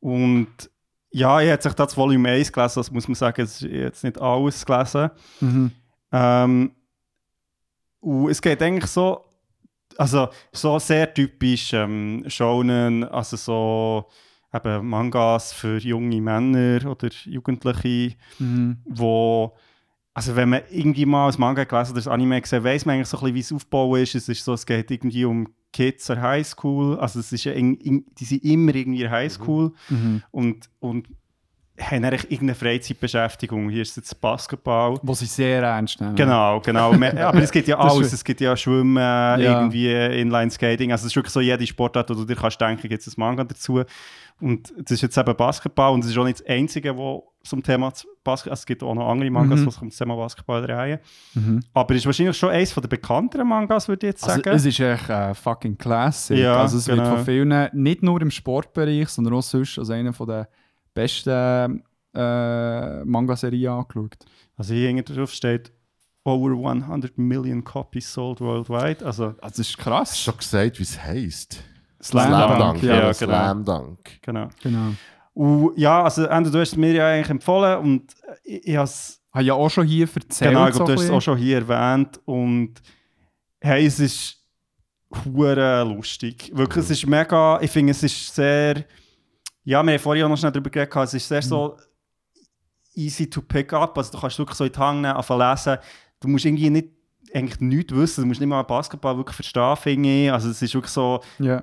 und 0.00 0.48
ja, 1.10 1.40
ich 1.40 1.50
habe 1.50 1.62
sich 1.62 1.72
das 1.72 1.96
Volume 1.96 2.30
1 2.30 2.52
gelesen, 2.52 2.80
das 2.80 2.90
muss 2.90 3.08
man 3.08 3.14
sagen, 3.14 3.42
es 3.42 3.60
ist 3.62 3.70
jetzt 3.70 4.04
nicht 4.04 4.20
alles 4.20 4.64
gelesen. 4.64 5.10
Mhm. 5.40 5.70
Ähm, 6.12 6.70
und 8.06 8.30
es 8.30 8.40
geht 8.40 8.62
eigentlich 8.62 8.86
so, 8.90 9.24
also 9.98 10.28
so 10.52 10.78
sehr 10.78 11.12
typisch 11.12 11.72
ähm, 11.72 12.22
Shonen, 12.28 13.04
also 13.04 13.36
so 13.36 14.06
eben 14.54 14.86
Mangas 14.88 15.52
für 15.52 15.78
junge 15.78 16.20
Männer 16.20 16.88
oder 16.90 17.08
Jugendliche, 17.24 18.16
Mhm. 18.38 18.78
wo 18.84 19.52
also 20.14 20.34
wenn 20.34 20.48
man 20.48 20.62
irgendwie 20.70 21.04
mal 21.04 21.28
ein 21.30 21.34
Manga 21.38 21.64
gelesen 21.64 21.92
oder 21.92 22.06
ein 22.06 22.12
Anime 22.14 22.40
gesehen, 22.40 22.64
weiß 22.64 22.86
man 22.86 22.94
eigentlich 22.94 23.08
so 23.08 23.18
ein 23.18 23.22
bisschen, 23.24 23.34
wie 23.34 23.40
es 23.40 23.52
aufgebaut 23.52 23.98
ist. 23.98 24.14
Es 24.14 24.28
ist 24.30 24.44
so, 24.44 24.54
es 24.54 24.64
geht 24.64 24.90
irgendwie 24.90 25.26
um 25.26 25.46
Kids 25.74 26.08
an 26.10 26.22
Highschool, 26.22 26.98
also 26.98 27.20
es 27.20 27.32
ist 27.32 27.44
in, 27.44 27.74
in, 27.74 28.06
die 28.18 28.24
sind 28.24 28.42
immer 28.44 28.74
irgendwie 28.74 29.02
in 29.02 29.10
Highschool 29.10 29.72
Mhm. 29.90 30.22
und, 30.30 30.70
und 30.80 31.08
haben 31.78 32.04
eigentlich 32.04 32.24
irgendeine 32.30 32.54
Freizeitbeschäftigung. 32.54 33.68
Hier 33.70 33.82
ist 33.82 33.96
jetzt 33.96 34.20
Basketball. 34.20 34.98
Was 35.02 35.22
ich 35.22 35.30
sehr 35.30 35.62
ernst 35.62 36.00
nehme. 36.00 36.14
Genau, 36.14 36.60
genau. 36.60 36.92
Aber 37.20 37.42
es 37.42 37.50
gibt 37.50 37.68
ja 37.68 37.78
alles. 37.78 38.12
Es 38.12 38.24
gibt 38.24 38.40
ja 38.40 38.56
Schwimmen, 38.56 38.96
Ja. 38.96 39.36
irgendwie 39.36 39.92
Inline-Skating. 39.92 40.92
Also 40.92 41.02
es 41.06 41.12
ist 41.12 41.16
wirklich 41.16 41.32
so 41.32 41.40
jede 41.40 41.66
Sportart, 41.66 42.08
wo 42.10 42.14
du 42.14 42.24
dir 42.24 42.36
kannst 42.36 42.60
denken, 42.60 42.88
gibt 42.88 43.06
es 43.06 43.16
ein 43.16 43.20
Manga 43.20 43.44
dazu. 43.44 43.82
Und 44.40 44.72
das 44.78 44.90
ist 44.92 45.02
jetzt 45.02 45.16
eben 45.16 45.34
Basketball 45.36 45.92
und 45.94 46.04
es 46.04 46.10
ist 46.10 46.18
auch 46.18 46.24
nicht 46.24 46.40
das 46.40 46.46
Einzige, 46.46 46.94
wo 46.96 47.32
zum 47.42 47.62
Thema 47.62 47.90
Basketball, 48.22 48.52
also 48.52 48.60
es 48.60 48.66
gibt 48.66 48.82
auch 48.82 48.94
noch 48.94 49.08
andere 49.08 49.30
Mangas, 49.30 49.60
Mhm. 49.60 49.70
die 49.70 49.80
um 49.82 49.88
das 49.88 49.96
Thema 49.96 50.16
Basketball 50.16 50.62
drehen. 50.66 50.98
Mhm. 51.34 51.62
Aber 51.72 51.94
es 51.94 52.00
ist 52.02 52.06
wahrscheinlich 52.06 52.36
schon 52.36 52.50
eines 52.50 52.74
der 52.74 52.82
bekannteren 52.82 53.48
Mangas, 53.48 53.88
würde 53.88 54.06
ich 54.06 54.12
jetzt 54.12 54.24
Also, 54.24 54.36
sagen. 54.42 54.50
es 54.56 54.66
ist 54.66 54.78
echt 54.80 55.08
äh, 55.08 55.32
fucking 55.32 55.78
Classic. 55.78 56.36
Ja, 56.38 56.56
also 56.60 56.76
es 56.76 56.86
wird 56.88 56.98
genau. 56.98 57.16
von 57.16 57.24
vielen, 57.24 57.68
nicht 57.72 58.02
nur 58.02 58.20
im 58.20 58.30
Sportbereich, 58.30 59.08
sondern 59.08 59.34
auch 59.34 59.42
sonst 59.42 59.78
als 59.78 59.88
einer 59.90 60.10
der 60.12 60.48
besten 60.96 61.84
äh, 62.14 63.04
Manga-Serien 63.04 63.72
angeschaut. 63.72 64.16
Also 64.56 64.74
hier 64.74 64.88
hinten 64.88 65.14
drauf 65.14 65.30
steht 65.32 65.70
over 66.24 66.50
100 66.68 67.16
million 67.18 67.62
copies 67.62 68.12
sold 68.12 68.40
worldwide. 68.40 69.04
Also 69.06 69.26
Also 69.26 69.36
das 69.40 69.58
ist 69.60 69.76
Hast 69.76 69.78
krass. 69.78 70.10
du 70.12 70.16
schon 70.18 70.36
gesagt, 70.38 70.78
wie 70.80 70.82
es 70.82 71.00
heisst? 71.00 71.62
Slam 72.02 72.58
Dunk, 72.58 72.82
ja, 72.82 72.94
ja, 72.94 73.00
genau. 73.00 73.12
Slam 73.12 73.64
Dunk. 73.64 73.98
genau. 74.22 74.48
Genau. 74.62 74.92
Und 75.34 75.78
ja, 75.78 76.02
also 76.04 76.24
Ende, 76.24 76.50
du 76.50 76.58
hast 76.60 76.72
es 76.72 76.76
mir 76.76 76.92
ja 76.92 77.06
eigentlich 77.08 77.30
empfohlen 77.30 77.78
und 77.78 78.14
ich, 78.42 78.66
ich 78.68 78.76
habe 78.76 78.84
es 78.84 79.20
Habe 79.32 79.44
ja 79.44 79.54
auch 79.54 79.68
schon 79.68 79.86
hier 79.86 80.08
erzählt. 80.12 80.50
Genau, 80.52 80.66
ich 80.66 80.74
so 80.74 80.78
glaube, 80.78 80.92
du 80.94 80.98
hast 80.98 81.04
es 81.04 81.10
auch 81.10 81.20
schon 81.20 81.36
hier 81.38 81.58
erwähnt. 81.58 82.18
Und 82.24 82.74
hey, 83.60 83.84
es 83.86 84.00
ist 84.00 84.42
hure 85.24 85.84
lustig. 85.84 86.50
Wirklich, 86.54 86.84
es 86.84 86.90
ist 86.90 87.06
mega, 87.06 87.60
ich 87.60 87.70
finde, 87.70 87.90
es 87.92 88.02
ist 88.02 88.34
sehr, 88.34 88.84
ja, 89.66 89.82
wir 89.82 89.92
haben 89.92 89.98
vorhin 89.98 90.24
auch 90.24 90.28
noch 90.28 90.38
schnell 90.38 90.52
darüber 90.52 90.70
geredet, 90.70 90.94
es 90.96 91.14
ist 91.14 91.28
sehr 91.28 91.42
so 91.42 91.76
easy 92.94 93.28
to 93.28 93.42
pick 93.42 93.72
up, 93.72 93.96
also 93.98 94.12
du 94.12 94.18
kannst 94.20 94.38
wirklich 94.38 94.56
so 94.56 94.64
in 94.64 94.72
die 94.72 94.78
Hand 94.78 95.02
nehmen, 95.02 95.14
anfangen 95.16 95.50
lesen. 95.50 95.76
Du 96.20 96.28
musst 96.28 96.44
irgendwie 96.46 96.70
nicht, 96.70 96.88
eigentlich 97.34 97.60
nichts 97.60 97.94
wissen, 97.94 98.22
du 98.22 98.28
musst 98.28 98.40
nicht 98.40 98.48
mal 98.48 98.62
Basketball 98.62 99.16
wirklich 99.16 99.34
verstehen, 99.36 99.76
finde 99.76 100.08
ich. 100.08 100.32
Also 100.32 100.48
es 100.50 100.62
ist 100.62 100.72
wirklich 100.72 100.92
so. 100.92 101.20
Ja. 101.38 101.62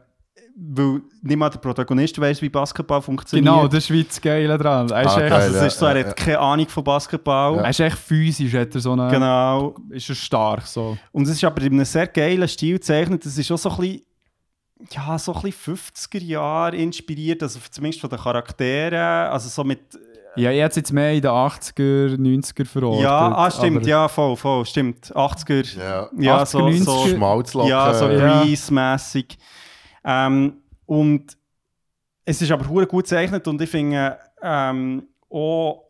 weil 0.56 1.02
nicht 1.24 1.38
mal 1.38 1.50
der 1.50 1.58
Protagonist 1.60 2.20
weiß, 2.20 2.40
wie 2.44 2.50
Basketball 2.50 3.02
funktioniert. 3.02 3.46
Genau, 3.52 3.68
das 3.68 3.86
ist 3.86 3.90
wie 3.92 4.04
das 4.04 4.22
Geile 4.22 4.56
dran. 4.60 4.88
Er 4.92 5.02
ist, 5.04 5.08
Ah, 5.18 5.22
echt, 5.22 5.30
geil. 5.30 5.34
also 5.34 5.56
es 5.56 5.62
ja, 5.62 5.68
ist 5.68 5.80
so, 5.80 5.86
er 5.88 5.98
ja, 5.98 6.06
hat 6.08 6.16
keine 6.16 6.40
Ahnung 6.40 6.68
von 6.68 6.84
Basketball. 6.84 7.58
er 7.58 7.70
ist 7.70 7.80
echt 7.80 7.98
physisch, 7.98 8.54
hat 8.54 8.76
er 8.76 8.82
so 8.82 8.92
eine, 8.92 9.10
Genau. 9.10 9.76
ist 9.90 10.10
er 10.10 10.16
stark. 10.16 10.68
So. 10.68 10.96
Und 11.12 11.24
es 11.24 11.30
ist 11.32 11.44
aber 11.44 11.62
in 11.64 11.74
einem 11.74 11.86
sehr 11.86 12.06
geilen 12.06 12.48
Stil 12.48 12.74
gezeichnet. 12.76 13.26
Es 13.26 13.36
ist 13.38 13.52
auch 13.52 13.58
so 13.58 13.70
ein 13.72 13.78
bisschen, 13.78 14.02
ja, 14.92 15.18
so 15.18 15.34
ein 15.34 15.42
bisschen 15.42 15.76
50er 15.76 16.24
Jahre 16.24 16.76
inspiriert, 16.76 17.42
also 17.44 17.60
zumindest 17.70 18.02
von 18.02 18.10
den 18.10 18.20
Charakteren. 18.20 19.32
Also 19.32 19.50
so 19.50 19.64
mit. 19.64 19.82
Ja, 20.36 20.52
ich 20.52 20.58
hätte 20.60 20.70
es 20.72 20.76
jetzt 20.78 20.94
mehr 20.94 21.14
in 21.14 21.22
den 21.22 21.30
80er, 21.30 22.16
90er 22.18 22.66
verortet. 22.66 23.04
ja, 23.04 23.36
ah, 23.36 23.52
stimmt, 23.52 23.86
ja, 23.86 24.08
voll, 24.08 24.36
voll, 24.36 24.66
stimmt. 24.66 25.14
80er. 25.16 25.78
Ja. 25.78 26.10
Ja, 26.18 26.42
80er, 26.42 26.46
so, 26.46 26.60
90er. 26.60 26.84
so, 26.84 27.08
Schmalzlocken. 27.08 27.70
ja, 27.70 27.94
so 27.94 28.10
Ja. 28.10 28.42
Grease-mässig. 28.42 29.38
Ähm, 30.04 30.58
und 30.88 31.38
es 32.26 32.42
ist 32.42 32.52
aber 32.52 32.68
hure 32.68 32.88
gut 32.88 33.04
gezeichnet 33.04 33.48
und 33.48 33.62
ich 33.62 33.70
finde 33.70 34.18
ähm, 34.42 35.08
auch, 35.30 35.84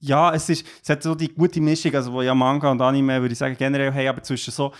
ja, 0.00 0.34
es, 0.34 0.48
ist, 0.48 0.66
es 0.82 0.88
hat 0.90 1.02
so 1.02 1.14
die 1.14 1.32
gute 1.32 1.60
Mischung, 1.60 1.94
also 1.94 2.12
wo 2.12 2.22
ja 2.22 2.34
Manga 2.34 2.70
und 2.70 2.80
Anime, 2.80 3.20
würde 3.20 3.32
ich 3.32 3.38
sagen, 3.38 3.56
generell 3.58 3.92
haben, 3.92 4.08
aber 4.08 4.22
zwischen 4.22 4.52
so, 4.52 4.72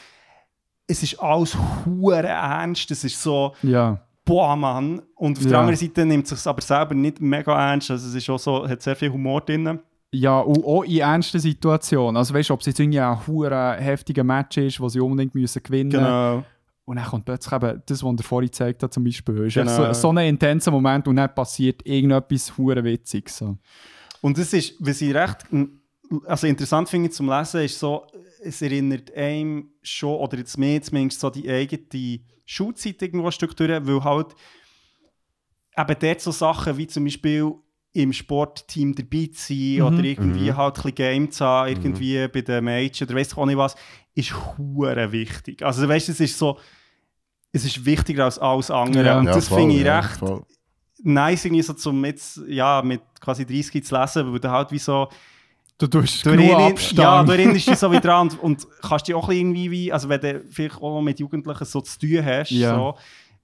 es 0.89 1.03
ist 1.03 1.21
alles 1.21 1.57
hure 1.87 2.27
ernst, 2.27 2.91
es 2.91 3.05
ist 3.05 3.23
so, 3.23 3.55
Ja. 3.63 4.01
boah, 4.25 4.57
Mann. 4.57 5.03
Und 5.15 5.37
auf 5.39 5.45
der 5.45 5.53
Ja. 5.53 5.61
anderen 5.61 5.77
Seite 5.79 6.05
nimmt 6.07 6.25
es 6.25 6.31
sich 6.31 6.47
aber 6.47 6.61
selber 6.63 6.95
nicht 6.95 7.21
mega 7.21 7.71
ernst, 7.71 7.91
also 7.91 8.09
es 8.09 8.15
ist 8.15 8.29
auch 8.31 8.39
so, 8.39 8.67
hat 8.69 8.83
sehr 8.83 8.97
viel 8.97 9.11
Humor 9.13 9.43
drin. 9.43 9.79
Ja, 10.11 10.39
und 10.41 10.65
auch 10.65 10.85
in 10.85 10.99
ernsten 11.01 11.39
Situationen. 11.39 12.17
Also 12.17 12.33
weißt 12.33 12.49
du, 12.49 12.55
ob 12.55 12.61
es 12.61 12.67
jetzt 12.67 12.81
irgendwie 12.81 12.99
ein 13.01 13.27
hure 13.27 13.75
heftiger 13.79 14.25
Match 14.25 14.57
ist, 14.57 14.81
wo 14.81 14.89
sie 14.89 15.01
unbedingt 15.01 15.35
müssen 15.35 15.63
gewinnen 15.63 15.89
müssen. 15.89 16.03
Genau. 16.05 16.45
Und 16.87 16.97
dann 16.97 17.05
kommt 17.05 17.27
plötzlich 17.27 17.53
eben 17.53 17.83
das, 17.85 18.03
was 18.03 18.15
er 18.17 18.23
vorhin 18.25 18.47
gezeigt 18.49 18.83
hat, 18.83 18.95
zum 18.95 19.05
Beispiel. 19.05 19.45
Ist 19.47 19.55
Genau. 19.55 19.77
so, 19.89 19.93
so 19.93 20.09
ein 20.09 20.17
intenser 20.27 20.71
Moment 20.71 21.07
und 21.07 21.17
dann 21.17 21.35
passiert 21.35 21.85
irgendetwas 21.87 22.57
hure 22.57 22.83
Witziges. 22.83 23.37
So. 23.37 23.59
Und 24.23 24.39
das 24.39 24.55
ist, 24.55 24.75
was 24.81 25.03
ich 25.03 25.15
recht 25.15 25.45
also 26.27 26.47
interessant 26.47 26.89
finde 26.89 27.11
zum 27.11 27.29
Lesen, 27.29 27.61
ist 27.61 27.79
so, 27.79 28.07
es 28.43 28.63
erinnert 28.63 29.15
einem 29.15 29.71
schon, 29.83 30.17
oder 30.17 30.39
jetzt 30.39 30.59
mehr 30.59 30.81
zumindest 30.83 31.21
so 31.21 31.31
die 31.31 31.49
eigene 31.49 32.21
Schulzeit 32.45 33.01
irgendwo 33.03 33.27
ein 33.27 33.33
Stück 33.33 33.57
durch, 33.57 33.71
weil 33.71 34.05
halt 34.05 34.35
eben 35.77 35.97
dort 36.01 36.21
so 36.21 36.31
Sachen 36.31 36.77
wie 36.77 36.87
zum 36.87 37.05
Beispiel 37.05 37.53
im 37.93 38.13
Sportteam 38.13 38.95
dabei 38.95 39.31
zu 39.33 39.53
sein 39.55 39.83
oder 39.83 40.05
irgendwie 40.05 40.53
halt 40.53 40.77
ein 40.77 40.83
bisschen 40.83 40.95
Game 40.95 41.31
zu 41.31 41.45
haben, 41.45 41.69
irgendwie 41.71 42.29
bei 42.29 42.43
den 42.43 42.65
Mädchen 42.65 43.07
oder 43.07 43.17
weiss 43.17 43.29
ich 43.33 43.37
auch 43.37 43.47
nicht 43.47 43.57
was, 43.57 43.77
ist 44.15 44.35
hure 44.59 45.11
wichtig. 45.11 45.63
Also 45.63 45.89
weißt 45.89 46.09
du, 46.09 46.13
es 46.13 46.21
ist 46.21 46.39
so, 46.39 46.59
es 47.53 47.65
ist 47.65 47.85
wichtiger 47.85 48.25
als 48.25 48.39
alles 48.39 48.71
andere. 48.71 49.05
Ja. 49.05 49.19
Und 49.19 49.27
Ja, 49.27 49.33
das 49.33 49.49
finde 49.49 49.75
ich 49.75 49.83
ja, 49.83 50.01
recht 50.01 50.19
voll. 50.19 50.45
nice, 51.03 51.45
irgendwie 51.45 51.63
so 51.63 51.73
zum 51.73 52.05
jetzt, 52.05 52.41
ja, 52.47 52.83
mit 52.83 53.01
quasi 53.21 53.47
30 53.47 53.85
zu 53.85 53.97
lesen, 53.97 54.33
weil 54.33 54.41
du 54.41 54.51
halt 54.51 54.71
wie 54.71 54.79
so, 54.79 55.09
Du 55.79 55.87
tust 55.87 56.27
du, 56.27 56.31
genug 56.33 56.45
erinner- 56.47 56.61
ja, 56.61 56.67
Abstand. 56.71 57.29
du 57.29 57.33
erinnerst 57.33 57.69
dich 57.69 57.77
so 57.79 57.91
wieder 57.91 58.01
dran 58.01 58.29
und, 58.31 58.41
und 58.43 58.67
kannst 58.83 59.07
dich 59.07 59.15
auch 59.15 59.29
irgendwie, 59.29 59.71
wie, 59.71 59.93
also 59.93 60.09
wenn 60.09 60.21
du 60.21 60.41
vielleicht 60.51 60.77
auch 60.77 60.95
noch 60.97 61.03
mit 61.03 61.21
Jugendlichen 61.21 61.65
so 61.65 61.81
zu 61.81 61.99
tun 62.01 62.25
hast, 62.25 62.51
Ja. 62.51 62.75
so, 62.75 62.95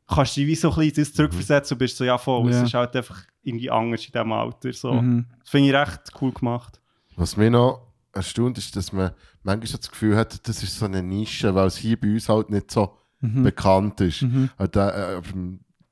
kannst 0.09 0.37
du 0.37 0.41
dich 0.41 0.49
wie 0.49 0.55
so 0.57 0.71
ein 0.71 0.77
bisschen 0.77 1.05
das 1.05 1.13
zurückversetzen 1.15 1.75
und 1.77 1.79
bist 1.79 1.97
so, 1.97 2.05
ja 2.05 2.19
voll, 2.19 2.51
Ja. 2.51 2.59
es 2.59 2.67
ist 2.67 2.75
halt 2.75 2.97
einfach 2.97 3.23
irgendwie 3.45 3.71
anders 3.71 4.05
in 4.05 4.13
diesem 4.13 4.33
Alter, 4.33 4.73
so. 4.73 4.93
Mhm. 4.95 5.27
Das 5.41 5.49
finde 5.51 5.69
ich 5.69 5.75
recht 5.75 6.01
cool 6.21 6.33
gemacht. 6.33 6.81
Was 7.17 7.37
mich 7.37 7.51
noch 7.51 7.83
erstaunt 8.13 8.59
ist, 8.59 8.75
dass 8.75 8.93
man 8.93 9.13
manchmal 9.45 9.67
so 9.69 9.77
das 9.77 9.91
Gefühl 9.91 10.17
hat, 10.17 10.49
das 10.49 10.63
ist 10.63 10.77
so 10.79 10.87
eine 10.87 11.03
Nische, 11.03 11.55
weil 11.55 11.69
es 11.69 11.77
hier 11.77 11.99
bei 12.01 12.09
uns 12.13 12.29
halt 12.29 12.51
nicht 12.51 12.71
so 12.71 12.97
bekannt 13.21 14.01
ist. 14.03 14.25
Aber 14.59 14.69
da, 14.69 15.17
äh, 15.19 15.23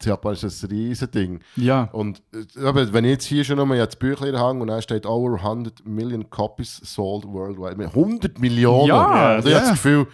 Japan 0.04 0.32
ist 0.34 0.42
das 0.44 0.62
ein 0.62 0.70
riesen 0.70 1.10
Ding. 1.10 1.40
Ja. 1.56 1.84
Und 1.92 2.22
äh, 2.32 2.64
aber 2.66 2.92
wenn 2.92 3.04
ich 3.04 3.10
jetzt 3.12 3.24
hier 3.26 3.44
schon 3.44 3.56
nochmal 3.56 3.78
das 3.78 3.96
Büchlein 3.96 4.36
hänge 4.36 4.60
und 4.62 4.68
dann 4.68 4.82
steht 4.82 5.06
over 5.06 5.36
100 5.36 5.86
million 5.86 6.28
copies 6.30 6.80
sold 6.84 7.24
worldwide. 7.24 7.76
Mit 7.76 7.88
100 7.88 8.38
Millionen! 8.38 8.88
Ja, 8.88 9.34
und 9.36 9.44
ich 9.46 9.50
ja. 9.50 9.56
habe 9.58 9.66
das 9.66 9.70
Gefühl, 9.72 10.06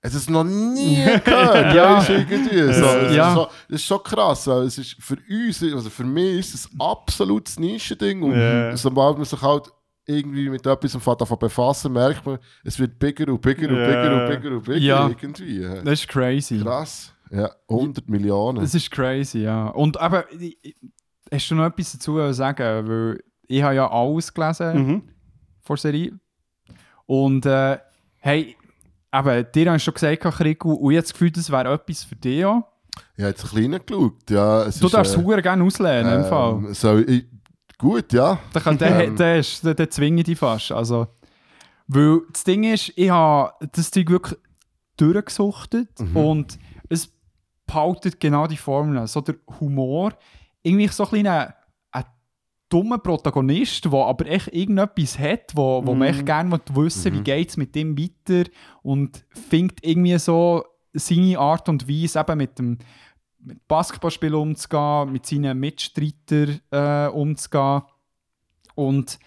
es 0.00 0.14
ist 0.14 0.28
noch 0.28 0.44
nie 0.44 0.96
gehört. 1.24 1.74
Ja. 1.74 1.96
weisst 1.96 2.08
du, 2.10 2.12
irgendwie. 2.14 2.72
So, 2.74 2.84
es 2.84 3.14
Ja. 3.16 3.28
ist 3.30 3.34
so, 3.34 3.46
das 3.68 3.80
ist 3.80 3.84
schon 3.86 4.02
krass, 4.02 4.46
weil 4.46 4.62
es 4.64 4.76
ist 4.76 4.96
für 5.00 5.16
uns, 5.30 5.62
also 5.62 5.88
für 5.88 6.04
mich 6.04 6.40
ist 6.40 6.54
es 6.54 6.70
ein 6.72 6.80
absolutes 6.80 7.58
Nischending. 7.58 8.22
Und 8.22 8.38
Ja. 8.38 8.76
sobald 8.76 9.16
man 9.16 9.24
sich 9.24 9.40
halt 9.40 9.70
irgendwie 10.06 10.50
mit 10.50 10.66
etwas 10.66 10.92
davon 10.92 11.38
befassen, 11.38 11.90
merkt 11.94 12.26
man, 12.26 12.38
es 12.62 12.78
wird 12.78 12.98
bigger 12.98 13.32
und 13.32 13.40
bigger 13.40 13.70
und 13.70 13.76
Ja. 13.78 13.86
bigger 13.86 14.12
und 14.22 14.28
bigger 14.28 14.54
und 14.56 14.64
bigger 14.64 14.78
Ja. 14.78 15.08
irgendwie. 15.08 15.60
Das 15.82 16.00
ist 16.00 16.08
crazy. 16.08 16.60
Krass. 16.60 17.13
Ja, 17.34 17.50
100 17.68 18.08
Millionen. 18.08 18.60
Das 18.60 18.74
ist 18.74 18.90
crazy, 18.90 19.40
ja. 19.40 19.68
Und 19.68 19.98
aber, 20.00 20.24
hast 21.32 21.50
du 21.50 21.54
noch 21.54 21.66
etwas 21.66 21.92
dazu 21.92 22.16
zu 22.16 22.32
sagen? 22.32 22.88
Weil 22.88 23.22
ich 23.46 23.62
habe 23.62 23.74
ja 23.74 23.90
alles 23.90 24.32
gelesen 24.32 24.86
Mhm. 24.86 25.02
vor 25.62 25.76
der 25.76 25.80
Serie. 25.80 26.12
Und 27.06 27.44
äh, 27.46 27.78
hey, 28.18 28.56
eben, 29.12 29.46
dir 29.54 29.72
hast 29.72 29.82
du 29.86 29.92
schon 29.92 29.94
gesagt, 29.94 30.36
Kriku, 30.38 30.72
und 30.72 30.92
ich 30.92 30.96
habe 30.96 31.02
das 31.02 31.12
Gefühl, 31.12 31.30
das 31.30 31.50
wäre 31.50 31.72
etwas 31.72 32.04
für 32.04 32.16
dich 32.16 32.44
auch. 32.44 32.62
Ich 33.16 33.22
habe 33.24 33.30
jetzt 33.30 33.44
ein 33.44 33.50
klein 33.70 33.80
geschaut. 33.84 34.30
Ja, 34.30 34.62
es 34.66 34.78
Du 34.78 34.86
ist, 34.86 34.94
darfst 34.94 35.16
es 35.16 35.22
äh, 35.22 35.32
äh, 35.38 35.42
gerne 35.42 35.64
auslehnen, 35.64 36.14
im 36.22 36.24
Fall. 36.24 36.72
so, 36.74 36.98
ich, 36.98 37.24
gut, 37.76 38.12
ja. 38.12 38.38
Da 38.52 38.60
kann, 38.60 38.78
der, 38.78 39.04
ähm, 39.08 39.16
der, 39.16 39.40
ist, 39.40 39.64
der, 39.64 39.74
der 39.74 39.90
zwinge 39.90 40.20
ich 40.20 40.24
dich 40.26 40.38
fast. 40.38 40.70
Also, 40.72 41.08
weil 41.88 42.20
das 42.32 42.44
Ding 42.44 42.62
ist, 42.64 42.92
ich 42.96 43.10
habe 43.10 43.52
das 43.72 43.90
Ding 43.90 44.08
wirklich 44.08 44.38
durchgesuchtet 44.96 45.88
Mhm. 46.00 46.16
und 46.16 46.58
es 46.88 47.10
behaltet 47.66 48.20
genau 48.20 48.46
die 48.46 48.56
Formel. 48.56 49.06
So 49.06 49.20
der 49.20 49.36
Humor, 49.60 50.12
irgendwie 50.62 50.88
so 50.88 51.06
ein 51.10 51.52
dummer 52.68 52.98
Protagonist, 52.98 53.84
der 53.84 53.92
aber 53.92 54.26
echt 54.26 54.48
irgendetwas 54.48 55.18
hat, 55.18 55.52
wo, 55.54 55.86
wo 55.86 55.94
man 55.94 56.08
echt 56.08 56.26
gerne 56.26 56.50
will 56.50 56.84
wissen 56.84 57.12
wie 57.12 57.20
geht 57.20 57.50
es 57.50 57.56
mit 57.56 57.74
dem 57.74 57.96
weiter 57.96 58.50
und 58.82 59.24
findet 59.48 59.84
irgendwie 59.84 60.18
so 60.18 60.64
seine 60.92 61.38
Art 61.38 61.68
und 61.68 61.88
Weise 61.88 62.18
eben 62.20 62.38
mit 62.38 62.58
dem 62.58 62.78
mit 63.38 63.68
Basketballspiel 63.68 64.34
umzugehen, 64.34 65.12
mit 65.12 65.26
seinen 65.26 65.60
Mitstreitern 65.60 66.60
äh, 66.70 67.08
umzugehen. 67.08 67.82
Und 68.74 69.18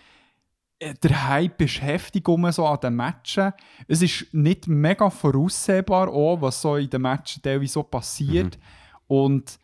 der 0.80 1.28
Hype 1.28 1.62
ist 1.62 1.82
heftig 1.82 2.28
um 2.28 2.52
so 2.52 2.66
an 2.66 2.80
den 2.80 2.96
Matchen. 2.96 3.54
Es 3.88 4.02
ist 4.02 4.34
nicht 4.34 4.68
mega 4.68 5.10
voraussehbar, 5.10 6.10
auch, 6.10 6.42
was 6.42 6.62
so 6.62 6.76
in 6.76 6.90
den 6.90 7.02
Matchen 7.02 7.42
teilweise 7.42 7.74
so 7.74 7.84
passiert. 7.84 8.60
Und 9.08 9.60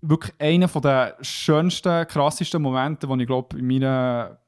wirklich 0.00 0.34
einer 0.38 0.68
der 0.68 1.16
schönsten, 1.20 2.06
krassesten 2.06 2.62
Momente, 2.62 3.06
die 3.06 3.20
ich 3.22 3.26
glaube 3.26 3.58
in 3.58 3.66
meiner 3.66 4.38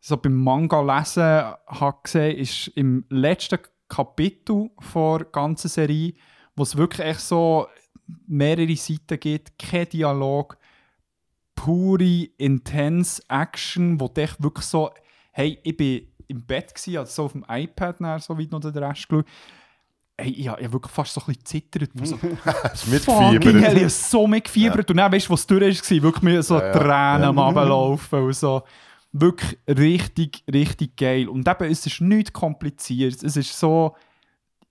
so 0.00 0.16
beim 0.16 0.34
Manga 0.34 0.80
lesen 0.80 1.22
habe 1.66 1.98
gesehen, 2.02 2.38
ist 2.38 2.68
im 2.68 3.04
letzten 3.10 3.58
Kapitel 3.88 4.70
der 4.94 5.26
ganzen 5.30 5.68
Serie, 5.68 6.14
wo 6.56 6.62
es 6.62 6.76
wirklich 6.76 7.06
echt 7.06 7.20
so 7.20 7.66
mehrere 8.26 8.76
Seiten 8.76 9.20
gibt, 9.20 9.58
kein 9.58 9.88
Dialog, 9.88 10.56
pure, 11.54 12.28
intense 12.38 13.22
Action, 13.28 14.00
wo 14.00 14.08
du 14.08 14.22
echt 14.22 14.42
wirklich 14.42 14.64
so, 14.64 14.90
hey, 15.40 15.58
ich 15.62 15.76
bin 15.76 16.06
im 16.28 16.42
Bett 16.46 16.74
gsi, 16.74 16.96
also 16.96 17.10
so 17.10 17.24
auf 17.24 17.32
dem 17.32 17.44
iPad 17.48 18.00
dann, 18.00 18.20
so 18.20 18.38
weit 18.38 18.50
noch 18.52 18.60
den 18.60 18.76
Rest 18.76 19.08
geschaut. 19.08 19.26
Hey, 20.16 20.32
ich 20.32 20.48
habe 20.48 20.72
wirklich 20.72 20.92
fast 20.92 21.14
so 21.14 21.20
ein 21.22 21.26
bisschen 21.28 21.44
zittert. 21.46 21.90
So, 22.02 22.18
Es 22.72 22.82
Fucking 22.82 22.90
mitgefiebert. 22.92 23.44
hell, 23.64 23.76
ich 23.76 23.82
habe 23.82 23.88
so 23.90 24.26
mitgefiebert. 24.26 24.90
Und 24.90 24.96
dann 24.98 25.10
weißt 25.12 25.28
du, 25.28 25.32
was 25.32 25.46
durch 25.46 25.80
war, 25.90 26.02
wirklich 26.02 26.22
mir 26.22 26.42
so 26.42 26.58
Ja, 26.58 26.66
ja. 26.66 26.72
Tränen 26.72 27.28
am 27.28 27.36
Ja. 27.36 27.46
Runterlaufen 27.46 28.22
und 28.22 28.36
so. 28.36 28.62
Wirklich 29.12 29.58
richtig, 29.66 30.44
richtig 30.52 30.96
geil. 30.96 31.26
Und 31.28 31.48
eben, 31.48 31.70
es 31.70 31.86
ist 31.86 32.00
nichts 32.02 32.32
kompliziert. 32.32 33.22
Es 33.22 33.36
ist 33.36 33.58
so 33.58 33.96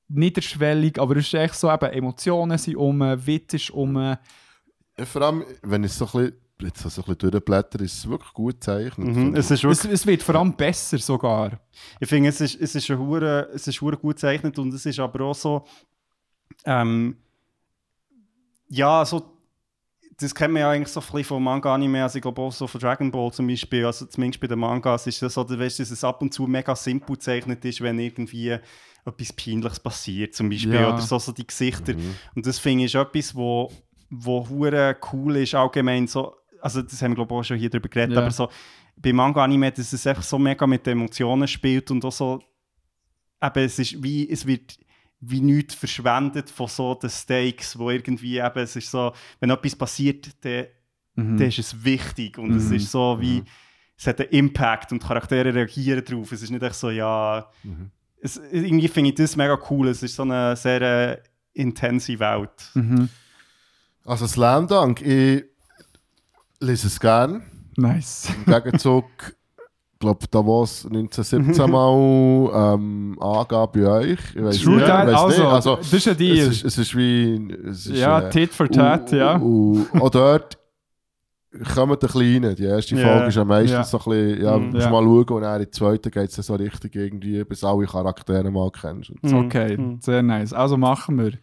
niederschwellig, 0.07 0.99
aber 0.99 1.17
es 1.17 1.25
ist 1.27 1.33
echt 1.33 1.55
so, 1.55 1.71
eben, 1.71 1.91
Emotionen 1.91 2.57
sind 2.57 2.77
um, 2.77 2.99
Witz 3.01 3.53
ist 3.55 3.71
um. 3.71 3.95
Ja, 3.97 5.05
vor 5.05 5.21
allem, 5.23 5.43
wenn 5.63 5.83
ich 5.83 5.93
so 5.93 6.05
ein 6.05 6.11
bisschen, 6.11 6.33
jetzt 6.67 6.81
so 6.81 7.01
ein 7.01 7.05
bisschen 7.15 7.31
durchblätter, 7.31 7.79
ist 7.81 7.93
es 7.99 8.09
wirklich 8.09 8.33
gut 8.33 8.55
gezeichnet. 8.55 9.07
Mhm. 9.15 9.35
Es 9.35 9.49
ist 9.51 9.63
Es, 9.63 9.83
wirklich, 9.83 9.93
es 9.93 10.05
wird 10.05 10.23
vor 10.23 10.35
allem 10.35 10.53
besser 10.53 10.97
sogar. 10.97 11.59
ich 11.99 12.09
finde, 12.09 12.29
es 12.29 12.41
ist, 12.41 12.59
es 12.59 12.75
ist, 12.75 12.89
hure, 12.89 13.49
es 13.53 13.67
ist 13.67 13.79
hure 13.81 13.97
gut 13.97 14.15
gezeichnet 14.15 14.57
und 14.59 14.73
es 14.73 14.85
ist 14.85 14.99
aber 14.99 15.21
auch 15.25 15.35
so, 15.35 15.65
ähm, 16.65 17.17
ja, 18.69 19.03
so, 19.05 19.37
das 20.17 20.35
kennt 20.35 20.53
man 20.53 20.61
ja 20.61 20.69
eigentlich 20.71 20.89
so 20.89 20.99
ein 20.99 21.05
bisschen 21.05 21.23
von 21.23 21.43
Manga-Anime, 21.43 22.03
also 22.03 22.17
ich 22.17 22.21
glaube 22.21 22.41
auch 22.41 22.51
so 22.51 22.67
von 22.67 22.81
Dragon 22.81 23.09
Ball 23.09 23.31
zum 23.31 23.47
Beispiel, 23.47 23.85
also 23.85 24.05
zumindest 24.05 24.41
bei 24.41 24.47
den 24.47 24.59
Mangas 24.59 25.07
ist 25.07 25.21
das 25.21 25.33
so, 25.33 25.43
du 25.43 25.57
weißt, 25.57 25.79
dass 25.79 25.91
es 25.91 26.03
ab 26.03 26.21
und 26.21 26.33
zu 26.33 26.45
mega 26.45 26.75
simpel 26.75 27.15
gezeichnet 27.15 27.63
ist, 27.63 27.79
wenn 27.81 27.97
irgendwie 27.99 28.57
etwas 29.05 29.33
Peinliches 29.33 29.79
passiert, 29.79 30.35
zum 30.35 30.49
Beispiel, 30.49 30.73
Ja. 30.75 30.89
oder 30.89 31.01
so, 31.01 31.17
so 31.19 31.31
die 31.31 31.47
Gesichter. 31.47 31.93
Und 32.35 32.45
das 32.45 32.59
finde 32.59 32.83
ich 32.83 32.93
ist 32.93 32.99
etwas, 32.99 33.33
wo, 33.33 33.71
wo 34.09 34.47
hure 34.49 34.97
cool 35.13 35.37
ist, 35.37 35.55
allgemein 35.55 36.05
so, 36.05 36.35
also 36.61 36.81
das 36.81 37.01
haben 37.01 37.11
wir 37.11 37.15
glaube 37.15 37.33
ich 37.35 37.39
auch 37.39 37.43
schon 37.43 37.57
hier 37.57 37.69
drüber 37.69 37.89
geredet, 37.89 38.15
Ja. 38.15 38.21
aber 38.21 38.31
so 38.31 38.49
bei 38.97 39.13
Manga-Anime, 39.13 39.71
dass 39.71 39.93
es 39.93 40.05
einfach 40.07 40.23
so 40.23 40.37
mega 40.37 40.67
mit 40.67 40.85
den 40.85 40.93
Emotionen 40.99 41.47
spielt 41.47 41.89
und 41.91 42.03
auch 42.03 42.11
so, 42.11 42.41
eben, 43.41 43.63
es 43.65 43.79
ist 43.79 44.03
wie, 44.03 44.29
es 44.29 44.45
wird 44.45 44.77
wie 45.21 45.41
nichts 45.41 45.75
verschwendet 45.75 46.49
von 46.49 46.67
so 46.67 46.95
den 46.95 47.09
Stakes, 47.09 47.77
wo 47.77 47.89
irgendwie 47.89 48.37
eben, 48.39 48.59
es 48.59 48.75
ist 48.75 48.89
so, 48.91 49.11
wenn 49.39 49.49
etwas 49.49 49.75
passiert, 49.75 50.29
dann, 50.45 50.67
Mhm. 51.15 51.37
dann 51.37 51.47
ist 51.47 51.59
es 51.59 51.83
wichtig 51.83 52.37
und 52.37 52.51
es 52.55 52.69
Mhm. 52.69 52.75
ist 52.75 52.91
so 52.91 53.17
wie, 53.19 53.43
es 53.97 54.07
hat 54.07 54.21
einen 54.21 54.29
Impact 54.29 54.91
und 54.93 55.03
Charaktere 55.03 55.53
reagieren 55.53 56.03
darauf, 56.05 56.31
es 56.31 56.41
ist 56.41 56.49
nicht 56.51 56.63
echt 56.63 56.75
so, 56.75 56.89
ja, 56.89 57.49
Mhm. 57.63 57.91
es, 58.21 58.37
irgendwie 58.51 58.87
finde 58.87 59.09
ich 59.09 59.15
das 59.15 59.35
mega 59.35 59.57
cool, 59.69 59.89
es 59.89 60.01
ist 60.03 60.15
so 60.15 60.23
eine 60.23 60.55
sehr 60.55 60.81
äh, 60.81 61.17
intense 61.53 62.17
Welt. 62.19 62.71
Mhm. 62.75 63.09
Also 64.05 64.25
Slam 64.27 64.67
Dunk, 64.67 65.01
ich 65.01 65.43
lese 66.59 66.87
es 66.87 66.99
gerne. 66.99 67.41
Nice. 67.77 68.29
Im 68.45 68.51
Gegenzug, 68.53 69.05
ich 69.93 69.99
glaube, 69.99 70.25
da 70.29 70.39
war 70.39 70.63
es 70.63 70.85
1917 70.85 71.69
mal 71.71 72.73
ähm, 72.75 73.17
angab 73.21 73.73
bei 73.73 73.85
euch. 73.87 74.19
Ich 74.35 74.43
weiss 74.43 74.61
True 74.61 74.75
nicht, 74.77 74.87
weiss 74.87 75.13
also, 75.15 75.27
nicht. 75.27 75.41
also 75.51 75.75
das 75.77 75.93
ist 75.93 76.07
ein 76.07 76.11
es, 76.11 76.17
Deal. 76.17 76.37
ist, 76.49 76.63
es 76.65 76.77
ist 76.77 76.95
wie... 76.97 77.53
Es 77.69 77.85
ist, 77.85 77.97
ja, 77.97 78.19
äh, 78.21 78.29
Tit 78.29 78.53
for 78.53 78.67
Tat, 78.69 79.11
und- 79.11 79.17
ja. 79.17 79.35
Und 79.35 79.87
auch 80.01 80.09
dort 80.09 80.57
kommen 81.73 81.97
die 82.01 82.07
Kleinen. 82.07 82.55
Die 82.55 82.63
erste 82.65 82.95
Ja. 82.95 83.07
Folge 83.07 83.27
ist 83.27 83.35
ja 83.35 83.45
meistens 83.45 83.71
Ja. 83.71 83.83
so 83.83 83.97
ein 83.97 84.03
bisschen, 84.03 84.43
ja, 84.43 84.57
Mhm. 84.57 84.69
musst 84.71 84.85
Ja. 84.85 84.91
mal 84.91 85.03
schauen 85.03 85.29
und 85.29 85.41
dann 85.41 85.53
in 85.55 85.59
der 85.63 85.71
zweiten 85.71 86.11
geht 86.11 86.29
es 86.29 86.35
dann 86.35 86.43
so 86.43 86.55
richtig 86.55 86.95
irgendwie, 86.95 87.43
bis 87.43 87.63
alle 87.63 87.85
Charaktere 87.87 88.51
mal 88.51 88.69
kennst. 88.71 89.11
So. 89.23 89.37
Okay, 89.37 89.77
Mhm. 89.77 89.99
sehr 90.01 90.21
nice. 90.21 90.53
Also 90.53 90.77
machen 90.77 91.17
wir. 91.17 91.33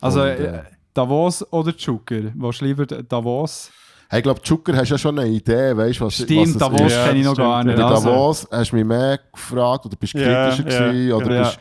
Also 0.00 0.20
Und, 0.22 0.26
äh, 0.28 0.62
Davos 0.92 1.44
oder 1.52 1.70
Joker? 1.72 2.32
Was 2.34 2.60
lieber 2.60 2.86
Davos? 2.86 3.70
Hey, 4.08 4.20
ich 4.20 4.22
glaube, 4.22 4.40
Zucker 4.42 4.76
hast 4.76 4.88
ja 4.90 4.98
schon 4.98 5.18
eine 5.18 5.28
Idee, 5.28 5.76
weißt 5.76 5.98
du, 6.00 6.04
was, 6.04 6.14
Stimmt, 6.14 6.40
was 6.42 6.48
es 6.50 6.58
Davos 6.58 6.80
ist. 6.92 7.04
Kenne 7.04 7.18
ich 7.18 7.24
noch 7.24 7.32
stimmt, 7.32 7.48
gar 7.48 7.64
nicht. 7.64 7.76
Bei 7.76 7.84
Also, 7.84 8.04
Davos 8.08 8.48
hast 8.52 8.70
du 8.72 8.76
mich 8.76 8.84
mehr 8.84 9.18
gefragt 9.32 9.84
oder 9.86 9.96
bist 9.96 10.14
Ja, 10.14 10.48
kritischer 10.50 10.62
gewesen 10.90 11.12
oder 11.12 11.34
ja. 11.34 11.42
bist, 11.42 11.58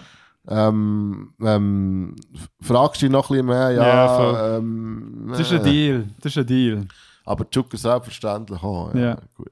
ähm, 0.48 1.34
ähm, 1.42 2.16
fragst 2.62 3.02
dich 3.02 3.10
noch 3.10 3.30
ein 3.30 3.34
bisschen 3.34 3.46
mehr, 3.48 3.72
ja, 3.72 3.88
Ja, 3.88 4.08
voll. 4.16 4.58
ähm, 4.60 5.26
das 5.30 5.40
ist 5.40 5.52
ein 5.54 5.60
äh, 5.62 5.64
Deal. 5.64 6.08
Das 6.22 6.32
ist 6.34 6.38
ein 6.38 6.46
Deal. 6.46 6.88
aber 7.26 7.50
Zucker 7.50 7.78
selbstverständlich 7.78 8.62
auch, 8.62 8.94
ja, 8.94 9.00
Ja. 9.02 9.18
gut. 9.36 9.52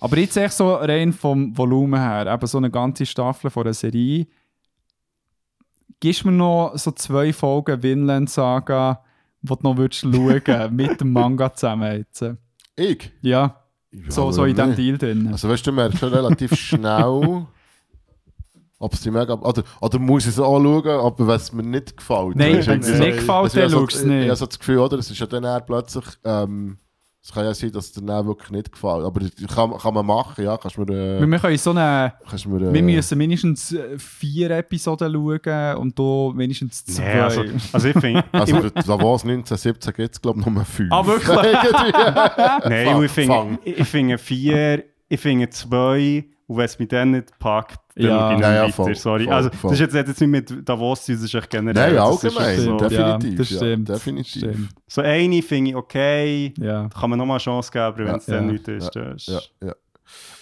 Aber 0.00 0.16
jetzt 0.18 0.36
echt 0.36 0.54
so 0.54 0.74
rein 0.74 1.12
vom 1.12 1.56
Volumen 1.56 2.00
her, 2.00 2.26
eben 2.26 2.46
so 2.46 2.58
eine 2.58 2.70
ganze 2.70 3.06
Staffel 3.06 3.50
von 3.50 3.64
einer 3.64 3.74
Serie. 3.74 4.26
Gibst 6.00 6.24
mir 6.24 6.32
noch 6.32 6.72
so 6.76 6.90
zwei 6.92 7.32
Folgen 7.32 7.82
Vinland 7.82 8.30
Saga, 8.30 9.04
wo 9.42 9.54
du 9.54 9.62
noch 9.62 9.76
würdest 9.76 10.00
schauen 10.02 10.42
mit 10.76 11.00
dem 11.00 11.12
Manga 11.12 11.52
zusammen 11.54 11.96
jetzt. 11.98 12.24
Ich? 12.76 13.10
Ja, 13.22 13.56
Ja, 13.92 14.10
so, 14.10 14.30
so 14.32 14.44
in 14.44 14.54
diesem 14.54 14.68
nicht? 14.70 14.78
Deal 14.78 14.98
drin. 14.98 15.28
Also 15.32 15.48
weißt 15.48 15.66
du, 15.66 15.72
merkst 15.72 15.98
schon 15.98 16.12
relativ 16.14 16.54
schnell, 16.54 17.46
ob 18.78 18.92
es 18.94 19.00
dir 19.02 19.12
mega... 19.12 19.34
Oder, 19.34 19.62
oder 19.80 19.98
muss 19.98 20.22
ich 20.24 20.30
es 20.30 20.38
auch 20.38 20.58
schauen, 20.62 20.86
aber 20.88 21.26
wenn 21.26 21.36
es 21.36 21.52
mir 21.52 21.62
nicht 21.62 21.96
gefällt. 21.96 22.36
Nein, 22.36 22.66
wenn 22.66 22.80
es 22.80 22.88
nicht 22.88 22.98
so- 22.98 23.04
gefällt, 23.04 23.30
Also 23.30 23.60
dann 23.60 23.70
schaust 23.70 23.92
du 23.92 23.96
es 23.98 24.04
Ich 24.04 24.10
habe 24.10 24.26
nicht. 24.26 24.36
so 24.36 24.46
das 24.46 24.58
Gefühl, 24.58 24.78
oder, 24.78 24.98
es 24.98 25.10
ist 25.10 25.18
ja 25.18 25.26
dann 25.26 25.44
eher 25.44 25.60
plötzlich... 25.60 26.04
Ähm, 26.24 26.78
es 27.22 27.32
kann 27.32 27.44
ja 27.44 27.52
sein, 27.52 27.70
dass 27.70 27.86
es 27.86 27.92
dir 27.92 28.00
dann 28.00 28.26
wirklich 28.26 28.50
nicht 28.50 28.72
gefällt. 28.72 29.04
Aber 29.04 29.20
das 29.20 29.30
kann, 29.54 29.76
kann 29.76 29.92
man 29.92 30.06
machen, 30.06 30.42
ja. 30.42 30.56
Kannst 30.56 30.78
mir... 30.78 30.88
Äh, 30.88 31.20
Wir 31.20 31.38
können 31.38 31.58
so 31.58 31.70
eine... 31.70 32.14
mir 32.46 32.68
äh, 32.68 32.72
Wir 32.72 32.82
müssen 32.82 33.18
mindestens 33.18 33.72
äh, 33.72 33.98
vier 33.98 34.50
Episoden 34.52 35.12
schauen 35.12 35.76
und 35.76 35.98
du 35.98 36.32
mindestens 36.34 36.82
zwei. 36.86 37.14
Nee, 37.14 37.20
also, 37.20 37.44
also 37.72 37.88
ich 37.88 37.98
finde, 37.98 38.24
Also 38.32 38.56
für 38.56 38.70
Davos 38.70 39.24
1917 39.24 39.92
gibt 39.94 40.14
es 40.14 40.22
glaube 40.22 40.40
ich 40.40 40.46
nur 40.46 40.64
fünf. 40.64 40.90
Ah, 40.90 41.06
wirklich? 41.06 41.28
Nein, 42.64 43.02
ich 43.02 43.10
finde, 43.10 43.58
ich, 43.64 43.88
finde 43.88 44.18
vier, 44.18 44.84
ich 45.08 45.20
finde 45.20 45.50
zwei 45.50 46.24
Und 46.50 46.56
wenn 46.56 46.64
es 46.64 46.76
mich 46.80 46.88
dann 46.88 47.12
nicht 47.12 47.38
packt, 47.38 47.78
dann 47.94 48.06
Ja. 48.06 48.30
ich 48.32 48.38
nicht 48.38 48.42
Ja, 48.42 48.54
ja, 48.54 48.68
voll, 48.70 48.92
Sorry. 48.96 49.24
voll, 49.26 49.32
also, 49.32 49.50
voll. 49.50 49.70
das 49.70 49.78
ist 49.78 49.94
jetzt, 49.94 50.08
jetzt 50.08 50.20
nicht 50.20 50.50
mit 50.50 50.68
Davos 50.68 51.06
das 51.06 51.22
ist 51.22 51.32
echt 51.32 51.48
generell. 51.48 51.92
Nein, 51.92 51.94
das 51.94 52.24
ist 52.24 52.36
allgemein, 52.36 52.60
so, 52.60 52.76
definitiv. 52.76 53.30
Ja, 53.30 53.36
das 53.38 53.50
ja, 53.50 53.56
stimmt. 53.56 53.88
definitiv. 53.88 54.42
Das 54.42 54.50
stimmt. 54.52 54.68
so 54.88 55.00
eine 55.00 55.42
finde 55.42 55.70
ich 55.70 55.76
okay, 55.76 56.52
Ja. 56.58 56.88
da 56.88 56.88
kann 56.88 57.10
man 57.10 57.20
nochmal 57.20 57.36
eine 57.36 57.40
Chance 57.40 57.70
geben, 57.70 57.98
wenn 57.98 58.06
Ja, 58.08 58.16
es 58.16 58.26
dann 58.26 58.46
ja, 58.46 58.52
nicht 58.52 58.66
ist, 58.66 58.96
ist 58.96 59.28
Ja, 59.28 59.40
ja. 59.64 59.74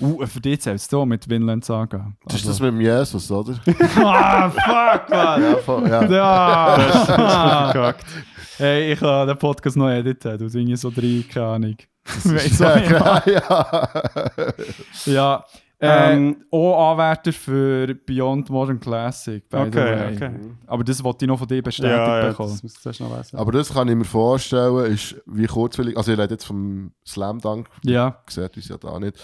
Uh, 0.00 0.24
für 0.24 0.40
dich 0.40 0.62
zählst 0.62 0.90
du 0.90 1.04
mit 1.04 1.28
Vinland 1.28 1.62
Saga. 1.62 2.10
Das 2.24 2.36
ist 2.36 2.48
das 2.48 2.58
mit 2.58 2.70
dem 2.70 2.80
Jesus, 2.80 3.30
oder? 3.30 3.60
ah, 3.96 4.48
fuck, 4.48 5.10
man! 5.10 5.42
ja, 5.42 5.56
voll, 5.58 5.88
ja. 5.90 6.04
Ja! 6.04 6.78
verkackt. 7.04 8.06
hey, 8.56 8.94
ich 8.94 8.98
kann 8.98 9.28
den 9.28 9.36
Podcast 9.36 9.76
noch 9.76 9.90
editen. 9.90 10.38
Du 10.38 10.46
irgendwie 10.46 10.74
so 10.74 10.90
drei, 10.90 11.22
keine 11.30 11.46
Ahnung. 11.46 11.76
Weiss 12.24 12.62
auch 12.62 12.76
ja, 12.76 13.22
ja. 13.26 13.78
Ja. 15.04 15.44
Äh, 15.80 16.12
Ähm, 16.14 16.44
auch 16.50 16.90
Anwärter 16.92 17.32
für 17.32 17.94
Beyond 17.94 18.50
Modern 18.50 18.80
Classic. 18.80 19.48
By 19.48 19.58
the 19.58 19.62
Okay, 19.68 19.76
way. 19.76 20.16
okay. 20.16 20.30
Aber 20.66 20.82
das 20.82 21.04
wollte 21.04 21.24
ich 21.24 21.28
noch 21.28 21.38
von 21.38 21.46
dir 21.46 21.62
bestätigt 21.62 21.92
Ja, 21.96 22.20
ja, 22.20 22.28
bekommen. 22.30 22.58
das 22.82 23.00
noch 23.00 23.16
lesen. 23.16 23.36
Aber 23.38 23.52
das 23.52 23.72
kann 23.72 23.86
ich 23.88 23.94
mir 23.94 24.04
vorstellen, 24.04 24.92
ist 24.92 25.14
wie 25.26 25.46
kurzwillig, 25.46 25.96
also 25.96 26.10
ich 26.12 26.18
rede 26.18 26.34
jetzt 26.34 26.44
vom 26.46 26.90
Slam 27.06 27.40
Dunk, 27.40 27.68
Ja, 27.84 28.18
sieht 28.28 28.56
uns 28.56 28.68
ja 28.68 28.76
da 28.76 28.98
nicht. 28.98 29.16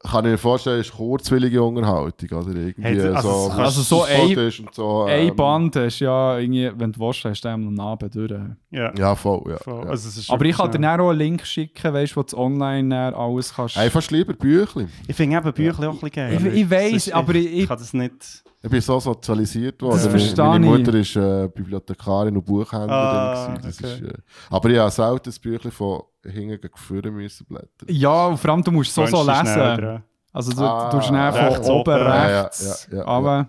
Kann 0.00 0.24
ich 0.26 0.30
mir 0.30 0.38
vorstellen, 0.38 0.80
ist 0.80 0.92
kurzwillige 0.92 1.60
Unterhaltung, 1.60 2.38
oder 2.38 2.54
irgendwie 2.54 2.82
Hey, 2.82 2.96
das- 2.98 3.16
also 3.16 3.48
so, 3.48 3.50
also 3.50 3.82
so 3.82 4.02
ein- 4.04 4.30
ist 4.38 4.60
und 4.60 4.72
so, 4.72 5.02
ein 5.02 5.28
ähm, 5.30 5.34
Band 5.36 5.74
ist 5.74 5.98
ja 5.98 6.38
irgendwie, 6.38 6.70
wenn 6.76 6.92
du 6.92 7.00
willst, 7.00 7.24
hast 7.24 7.40
du 7.40 7.48
am 7.48 7.80
Abend 7.80 8.14
durch. 8.14 8.30
ja, 8.70 8.92
Ja, 8.96 9.14
voll, 9.16 9.42
ja. 9.50 9.56
voll. 9.58 9.82
ja. 9.84 9.90
Also, 9.90 10.32
Aber 10.32 10.44
ich 10.44 10.56
kann 10.56 10.70
dir 10.70 10.78
auch 11.00 11.10
einen 11.10 11.18
Link 11.18 11.44
schicken, 11.44 11.92
weißt, 11.92 12.16
wo 12.16 12.22
du 12.22 12.36
online 12.38 13.12
alles 13.16 13.52
kannst. 13.52 13.76
Einfach 13.76 14.08
lieber 14.10 14.34
schnell. 14.34 14.88
Ich 15.08 15.16
finde 15.16 15.36
eben 15.36 15.52
Bücher 15.52 15.88
auch 15.90 15.94
ein 15.94 15.98
bisschen 15.98 16.10
geil. 16.12 16.38
Ich- 16.54 16.62
ich 16.62 16.70
ist- 16.94 17.12
aber 17.12 17.34
ich- 17.34 17.52
ich 17.52 17.66
kann 17.68 17.78
das 17.78 17.92
nicht... 17.92 18.44
Ich 18.60 18.68
bin 18.68 18.80
so 18.80 18.98
sozialisiert 18.98 19.80
worden. 19.82 19.94
Das 19.96 20.06
Meine- 20.06 20.18
verstehe 20.18 20.44
Meine 20.44 20.66
ich. 20.66 20.72
Mutter 20.86 20.94
ist 20.98 21.16
äh, 21.16 21.48
Bibliothekarin 21.48 22.36
und 22.36 22.44
Buchhändlerin. 22.44 22.90
Ah, 22.90 23.54
okay. 23.56 23.68
ist, 23.68 23.82
äh, 23.84 24.12
aber 24.50 24.70
ich 24.70 24.78
habe 24.78 24.90
selten 24.90 25.20
das 25.24 25.38
Büchlein 25.38 25.70
von 25.72 26.02
hinten 26.24 26.68
vorne 26.74 27.10
müssen 27.12 27.46
blättern. 27.46 27.88
Ja, 27.88 28.26
und 28.26 28.36
vor 28.36 28.50
allem, 28.50 28.62
du 28.64 28.72
musst 28.72 28.92
so 28.92 29.06
so 29.06 29.18
lesen. 29.24 30.02
Also 30.32 30.52
du, 30.52 30.62
Ah, 30.62 30.90
du 30.90 31.00
schnell 31.00 31.32
von 31.32 31.40
rechts 31.40 31.68
oben 31.68 31.80
oben. 31.80 31.90
Ja, 31.98 32.28
ja, 32.30 32.40
rechts. 32.42 32.88
ja, 32.90 32.98
ja, 32.98 33.06
aber 33.06 33.48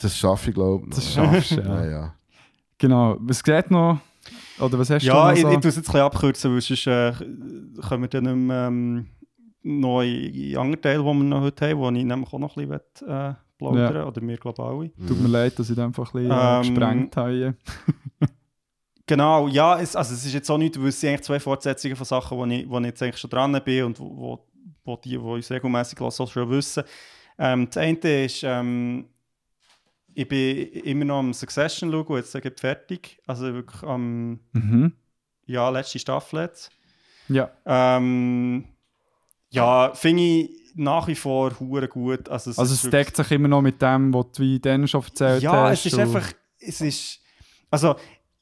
Das 0.00 0.16
schaffe 0.16 0.50
ich, 0.50 0.54
glaube 0.54 0.82
ich. 0.84 0.88
noch. 0.90 0.96
das 0.96 1.12
schaffst 1.14 1.50
du, 1.52 1.60
Ja, 1.60 1.84
ja. 1.84 1.90
ja. 1.90 2.14
Genau. 2.78 3.16
Was 3.20 3.38
sieht 3.44 3.70
noch? 3.70 3.98
Oder 4.58 4.78
was 4.78 4.90
hast 4.90 5.04
Ja, 5.04 5.28
du 5.32 5.36
ich, 5.38 5.42
noch 5.44 5.50
ich 5.50 5.54
so? 5.54 5.60
tue 5.60 5.68
es 5.70 5.76
jetzt 5.76 5.88
ein 5.88 5.92
bisschen 5.92 6.00
abkürzen, 6.00 6.52
weil 6.52 6.60
sonst 6.60 6.86
äh, 6.86 7.12
kommen 7.88 8.02
wir 8.02 8.08
dann 8.08 8.24
nicht 8.24 8.36
mehr, 8.48 8.66
ähm, 8.66 9.06
noch 9.62 10.00
in 10.02 10.34
in 10.34 10.56
anderen 10.56 10.82
Teil, 10.82 10.98
die 10.98 11.04
wir 11.04 11.14
noch 11.14 11.40
heute 11.42 11.70
haben, 11.70 11.78
wo 11.78 11.88
ich 11.90 12.04
nämlich 12.04 12.32
auch 12.32 12.38
noch 12.38 12.56
ein 12.56 12.68
bisschen 12.68 13.08
äh, 13.08 13.34
plaudern 13.60 13.94
Ja. 13.94 14.06
oder 14.06 14.20
wir 14.22 14.36
glaube 14.36 14.62
alle. 14.62 14.90
Tut 15.06 15.20
mir 15.20 15.28
leid, 15.28 15.58
dass 15.58 15.70
ich 15.70 15.76
da 15.76 15.84
einfach 15.84 16.12
ein 16.14 16.22
bisschen 16.22 16.30
äh, 16.32 16.56
Ähm, 16.56 16.62
gesprengt 16.62 17.16
habe. 17.16 17.54
Genau, 19.06 19.48
ja, 19.48 19.80
es, 19.80 19.96
also 19.96 20.14
es 20.14 20.24
ist 20.24 20.34
jetzt 20.34 20.48
auch 20.50 20.58
nicht, 20.58 20.80
weil 20.80 20.88
es 20.88 21.00
sind 21.00 21.08
eigentlich 21.10 21.22
zwei 21.22 21.40
Fortsetzungen 21.40 21.96
von 21.96 22.06
Sachen, 22.06 22.38
wo 22.38 22.46
ich, 22.46 22.68
wo 22.68 22.78
ich 22.78 22.84
jetzt 22.86 23.02
eigentlich 23.02 23.18
schon 23.18 23.30
dran 23.30 23.60
bin 23.64 23.82
und 23.84 23.98
wo, 23.98 24.16
wo, 24.16 24.46
wo 24.84 24.96
die, 24.98 25.08
die 25.10 25.16
uns 25.18 25.50
regelmäßig 25.50 25.98
hören, 25.98 26.12
auch 26.16 26.30
schon 26.30 26.48
wissen. 26.48 26.84
Ähm, 27.36 27.66
das 27.66 27.76
eine 27.78 28.24
ist, 28.24 28.42
ähm, 28.44 29.06
ich 30.14 30.28
bin 30.28 30.58
immer 30.84 31.04
noch 31.06 31.18
am 31.18 31.32
Succession 31.34 31.90
schauen, 31.90 32.16
jetzt 32.18 32.30
sage 32.30 32.50
ich 32.54 32.60
fertig. 32.60 33.18
Also 33.26 33.52
wirklich 33.52 33.82
am, 33.82 34.38
Mhm. 34.52 34.92
ja, 35.46 35.68
letzte 35.70 35.98
Staffel 35.98 36.42
jetzt. 36.42 36.70
Ja. 37.28 37.50
Ähm, 37.66 38.64
ja, 39.50 39.92
finde 39.94 40.22
ich 40.22 40.50
nach 40.74 41.06
wie 41.08 41.14
vor 41.14 41.52
hure 41.60 41.88
gut. 41.88 42.28
Also 42.28 42.50
es, 42.50 42.58
Also 42.58 42.74
es 42.74 42.90
deckt 42.90 43.16
sich 43.16 43.30
immer 43.32 43.48
noch 43.48 43.62
mit 43.62 43.80
dem, 43.82 44.12
was 44.14 44.26
du 44.36 44.42
wie 44.42 44.58
dann 44.60 44.86
schon 44.88 45.02
erzählt 45.02 45.42
Ja, 45.42 45.68
hast. 45.70 45.86
es 45.86 45.92
ist 45.92 45.98
einfach, 45.98 46.32
es 46.58 46.80
ist, 46.80 47.20
also 47.70 47.96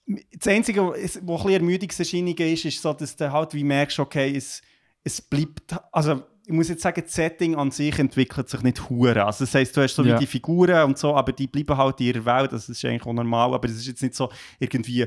das 0.07 0.49
Einzige, 0.49 0.87
was 0.87 1.17
ein 1.17 1.27
bisschen 1.27 1.51
Ermüdungserscheinungen 1.51 2.37
ist, 2.39 2.65
ist 2.65 2.81
so, 2.83 2.93
dass 2.93 3.15
du 3.17 3.31
halt 3.31 3.53
wie 3.55 3.65
merkst, 3.65 3.99
okay, 3.99 4.35
es, 4.37 4.63
es 5.05 5.21
bleibt, 5.21 5.77
also 5.93 6.23
ich 6.47 6.53
muss 6.55 6.69
jetzt 6.71 6.81
sagen, 6.83 7.03
das 7.05 7.13
Setting 7.15 7.55
an 7.57 7.71
sich 7.71 7.99
entwickelt 7.99 8.49
sich 8.49 8.63
nicht 8.63 8.89
hure. 8.89 9.27
Also 9.27 9.45
das 9.45 9.55
heisst, 9.55 9.77
du 9.77 9.83
hast 9.83 9.95
so 9.95 10.03
Ja. 10.03 10.15
wie 10.15 10.21
die 10.21 10.27
Figuren 10.27 10.85
und 10.85 10.97
so, 10.97 11.15
aber 11.15 11.33
die 11.33 11.47
bleiben 11.47 11.77
halt 11.77 12.01
in 12.01 12.07
ihrer 12.07 12.25
Welt, 12.25 12.53
das 12.53 12.69
ist 12.71 12.83
eigentlich 12.87 13.05
auch 13.05 13.13
normal, 13.13 13.53
aber 13.53 13.69
es 13.69 13.77
ist 13.77 13.87
jetzt 13.87 14.03
nicht 14.03 14.15
so 14.15 14.31
irgendwie, 14.59 15.07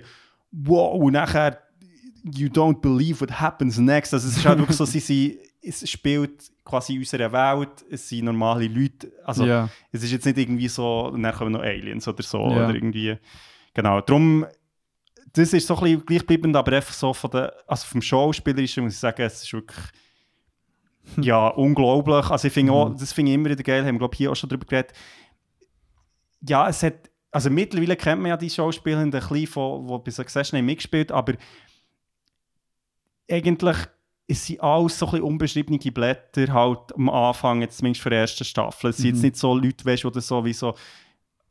wow, 0.51 1.09
nachher 1.09 1.57
you 2.23 2.47
don't 2.47 2.79
believe 2.81 3.21
what 3.21 3.31
happens 3.41 3.79
next. 3.79 4.13
Also 4.13 4.27
es 4.27 4.37
ist 4.37 4.45
halt 4.45 4.59
wirklich 4.59 4.77
so, 4.77 4.85
sie, 4.85 4.99
sie, 4.99 5.39
es 5.61 5.89
spielt 5.89 6.51
quasi 6.63 6.93
in 6.93 6.99
unserer 6.99 7.31
Welt, 7.31 7.85
es 7.89 8.09
sind 8.09 8.25
normale 8.25 8.67
Leute, 8.67 9.11
also 9.23 9.45
ja. 9.45 9.69
es 9.91 10.03
ist 10.03 10.11
jetzt 10.11 10.25
nicht 10.25 10.37
irgendwie 10.37 10.67
so, 10.67 11.07
und 11.07 11.21
dann 11.23 11.35
kommen 11.35 11.51
noch 11.51 11.61
Aliens 11.61 12.07
oder 12.07 12.23
so. 12.23 12.39
Ja. 12.39 12.65
Oder 12.65 12.75
irgendwie. 12.75 13.17
Genau. 13.73 14.01
Darum, 14.01 14.45
das 15.33 15.53
ist 15.53 15.67
so 15.67 15.75
ein 15.75 15.83
bisschen 15.83 16.05
gleichbleibend, 16.05 16.55
aber 16.55 16.73
einfach 16.73 16.93
so 16.93 17.13
von 17.13 17.31
der, 17.31 17.53
also 17.67 17.85
vom 17.85 18.01
Schauspielerischen 18.01 18.83
muss 18.83 18.93
ich 18.93 18.99
sagen, 18.99 19.21
es 19.21 19.43
ist 19.43 19.53
wirklich 19.53 19.79
ja, 21.17 21.47
unglaublich. 21.47 22.29
Also 22.29 22.47
ich 22.47 22.53
finde 22.53 22.73
auch, 22.73 22.89
das 22.95 23.13
finde 23.13 23.31
ich 23.31 23.35
immer 23.35 23.49
wieder 23.49 23.63
geil, 23.63 23.85
haben 23.85 23.95
wir 23.95 23.99
glaube 23.99 24.15
ich 24.15 24.19
hier 24.19 24.31
auch 24.31 24.35
schon 24.35 24.49
drüber 24.49 24.65
geredet. 24.65 24.93
Ja, 26.47 26.67
es 26.67 26.83
hat, 26.83 27.09
also 27.31 27.49
mittlerweile 27.49 27.95
kennt 27.95 28.21
man 28.21 28.29
ja 28.29 28.37
die 28.37 28.49
Schauspieler 28.49 28.99
ein 28.99 29.11
bisschen, 29.11 29.35
die 29.35 29.97
bei 30.03 30.11
Succession 30.11 30.57
haben 30.57 30.65
mitgespielt, 30.65 31.11
aber 31.11 31.33
eigentlich 33.29 33.77
es 34.31 34.45
sind 34.45 34.61
alles 34.61 34.97
so 34.97 35.05
ein 35.07 35.11
bisschen 35.11 35.23
unbeschriebene 35.25 35.77
Blätter 35.91 36.53
halt 36.53 36.95
am 36.95 37.09
Anfang, 37.09 37.61
jetzt 37.61 37.77
zumindest 37.79 38.01
für 38.01 38.09
die 38.09 38.15
erste 38.15 38.45
Staffel. 38.45 38.91
Es 38.91 38.97
sind 38.97 39.07
jetzt 39.07 39.17
Mhm. 39.17 39.21
nicht 39.23 39.35
so 39.37 39.53
Leute, 39.53 39.85
weißt, 39.85 40.03
die 40.03 40.11
du 40.11 40.21
so 40.21 40.45
wie 40.45 40.53
so, 40.53 40.73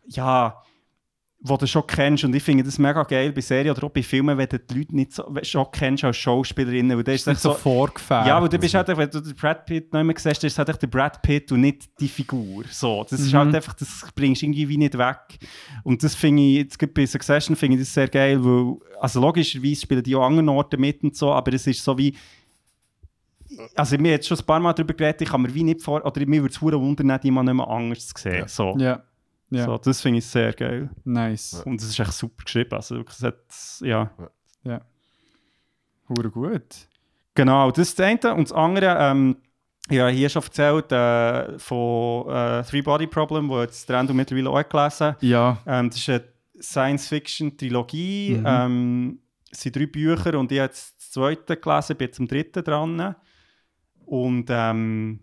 ja, 0.07 0.62
die 1.43 1.57
du 1.57 1.66
schon 1.66 1.86
kennst. 1.86 2.24
Und 2.24 2.35
ich 2.35 2.43
finde 2.43 2.65
das 2.65 2.78
mega 2.78 3.02
geil 3.05 3.32
bei 3.32 3.40
Serien 3.40 3.74
oder 3.74 3.86
auch 3.86 3.90
bei 3.90 4.02
Filmen, 4.02 4.36
wenn 4.36 4.47
du 4.48 4.59
die 4.59 4.74
Leute 4.78 4.94
nicht 4.94 5.12
so 5.12 5.24
schon 5.43 5.66
kennst 5.73 6.05
als 6.05 6.16
Schauspielerinnen. 6.19 6.97
Weil 6.98 7.05
das 7.05 7.15
Ist 7.15 7.20
ist 7.23 7.27
nicht 7.28 7.40
so 7.40 7.52
so, 7.52 7.59
vorgefärbt. 7.59 8.27
ja, 8.27 8.36
aber 8.36 8.48
du 8.48 8.59
bist 8.59 8.74
halt, 8.74 8.89
wenn 8.89 9.09
du 9.11 9.20
den 9.20 9.35
Brad 9.35 9.65
Pitt 9.65 9.90
noch 9.93 10.01
immer 10.01 10.12
siehst, 10.16 10.44
ist 10.44 10.59
halt 10.59 10.69
echt 10.69 10.82
der 10.82 10.86
Brad 10.89 11.23
Pitt 11.23 11.51
und 11.52 11.62
nicht 11.62 11.89
die 11.98 12.09
Figur. 12.09 12.65
So, 12.70 13.07
das 13.09 13.20
ist 13.20 13.32
Mhm. 13.32 13.39
halt 13.39 13.55
einfach, 13.55 13.73
das 13.74 14.07
bringst 14.15 14.43
du 14.43 14.47
irgendwie 14.47 14.69
wie 14.69 14.77
nicht 14.77 14.98
weg. 14.98 15.39
Und 15.82 16.02
das 16.02 16.15
finde 16.15 16.43
ich, 16.43 16.57
jetzt 16.57 16.94
bei 16.94 17.07
Succession 17.07 17.57
finde 17.57 17.77
ich 17.77 17.82
das 17.85 17.94
sehr 17.94 18.09
geil, 18.09 18.39
weil, 18.44 18.77
also 19.01 19.20
logischerweise 19.20 19.81
spielen 19.82 20.02
die 20.02 20.15
auch 20.16 20.20
an 20.24 20.32
anderen 20.32 20.51
Orten 20.51 20.78
mit 20.81 21.02
und 21.02 21.16
so, 21.16 21.32
aber 21.32 21.52
es 21.55 21.66
ist 21.66 21.82
so 21.82 21.97
wie, 21.97 22.15
also 23.74 23.98
mir 23.98 24.12
jetzt 24.12 24.28
schon 24.28 24.39
ein 24.39 24.44
paar 24.47 24.60
Mal 24.60 24.72
darüber 24.72 24.94
geredet, 24.94 25.22
ich 25.22 25.28
kann 25.28 25.43
mir 25.43 25.52
wie 25.55 25.64
nicht 25.64 25.82
vor, 25.82 26.05
oder 26.05 26.27
mir 26.27 26.43
würde 26.43 26.55
es 26.55 26.60
wundern, 26.62 27.18
jemand 27.22 27.47
nicht 27.47 27.55
mehr 27.55 27.68
anders 27.68 28.06
zu 28.09 28.14
sehen. 28.22 28.35
Ja. 28.40 28.48
So. 28.48 28.77
Ja. 28.78 29.02
Ja, 29.52 29.64
So, 29.64 29.78
das 29.78 30.01
finde 30.01 30.18
ich 30.18 30.27
sehr 30.27 30.52
geil. 30.52 30.89
nice. 31.05 31.62
Und 31.66 31.81
es 31.81 31.89
ist 31.89 31.98
echt 31.98 32.12
super 32.12 32.44
geschrieben. 32.44 32.72
Also, 32.72 32.97
wirklich, 32.97 33.16
es 33.18 33.24
hat, 33.24 33.36
ja. 33.82 34.10
Hure 36.09 36.31
gut. 36.31 36.89
Genau, 37.35 37.70
das 37.70 37.89
ist 37.89 37.98
das 37.98 38.06
eine. 38.06 38.35
Und 38.35 38.48
das 38.51 38.52
andere, 38.52 38.97
ähm, 38.98 39.36
ja, 39.90 40.09
hier 40.09 40.28
schon 40.28 40.43
erzählt 40.43 40.93
äh, 40.93 41.59
von 41.59 42.28
äh, 42.28 42.62
Three 42.64 42.82
Body 42.82 43.06
Problem, 43.06 43.48
wo 43.48 43.60
jetzt 43.60 43.89
der 43.89 43.98
Endo 43.98 44.12
mittlerweile 44.14 44.51
auch 44.51 44.68
gelesen 44.68 45.16
Ja. 45.20 45.59
ähm, 45.66 45.90
Das 45.90 45.98
ist 45.98 46.09
eine 46.09 46.24
Science-Fiction-Trilogie. 46.60 48.36
Mhm. 48.39 48.44
Ähm, 48.47 49.18
es 49.51 49.60
sind 49.62 49.74
drei 49.77 49.86
Bücher 49.86 50.39
und 50.39 50.52
ich 50.52 50.59
habe 50.59 50.68
jetzt 50.68 50.94
das 50.97 51.10
zweite 51.10 51.56
gelesen, 51.56 51.97
bin 51.97 52.06
jetzt 52.06 52.20
am 52.20 52.28
dritten 52.28 52.62
dran. 52.64 53.16
Und 54.11 54.47
ähm, 54.51 55.20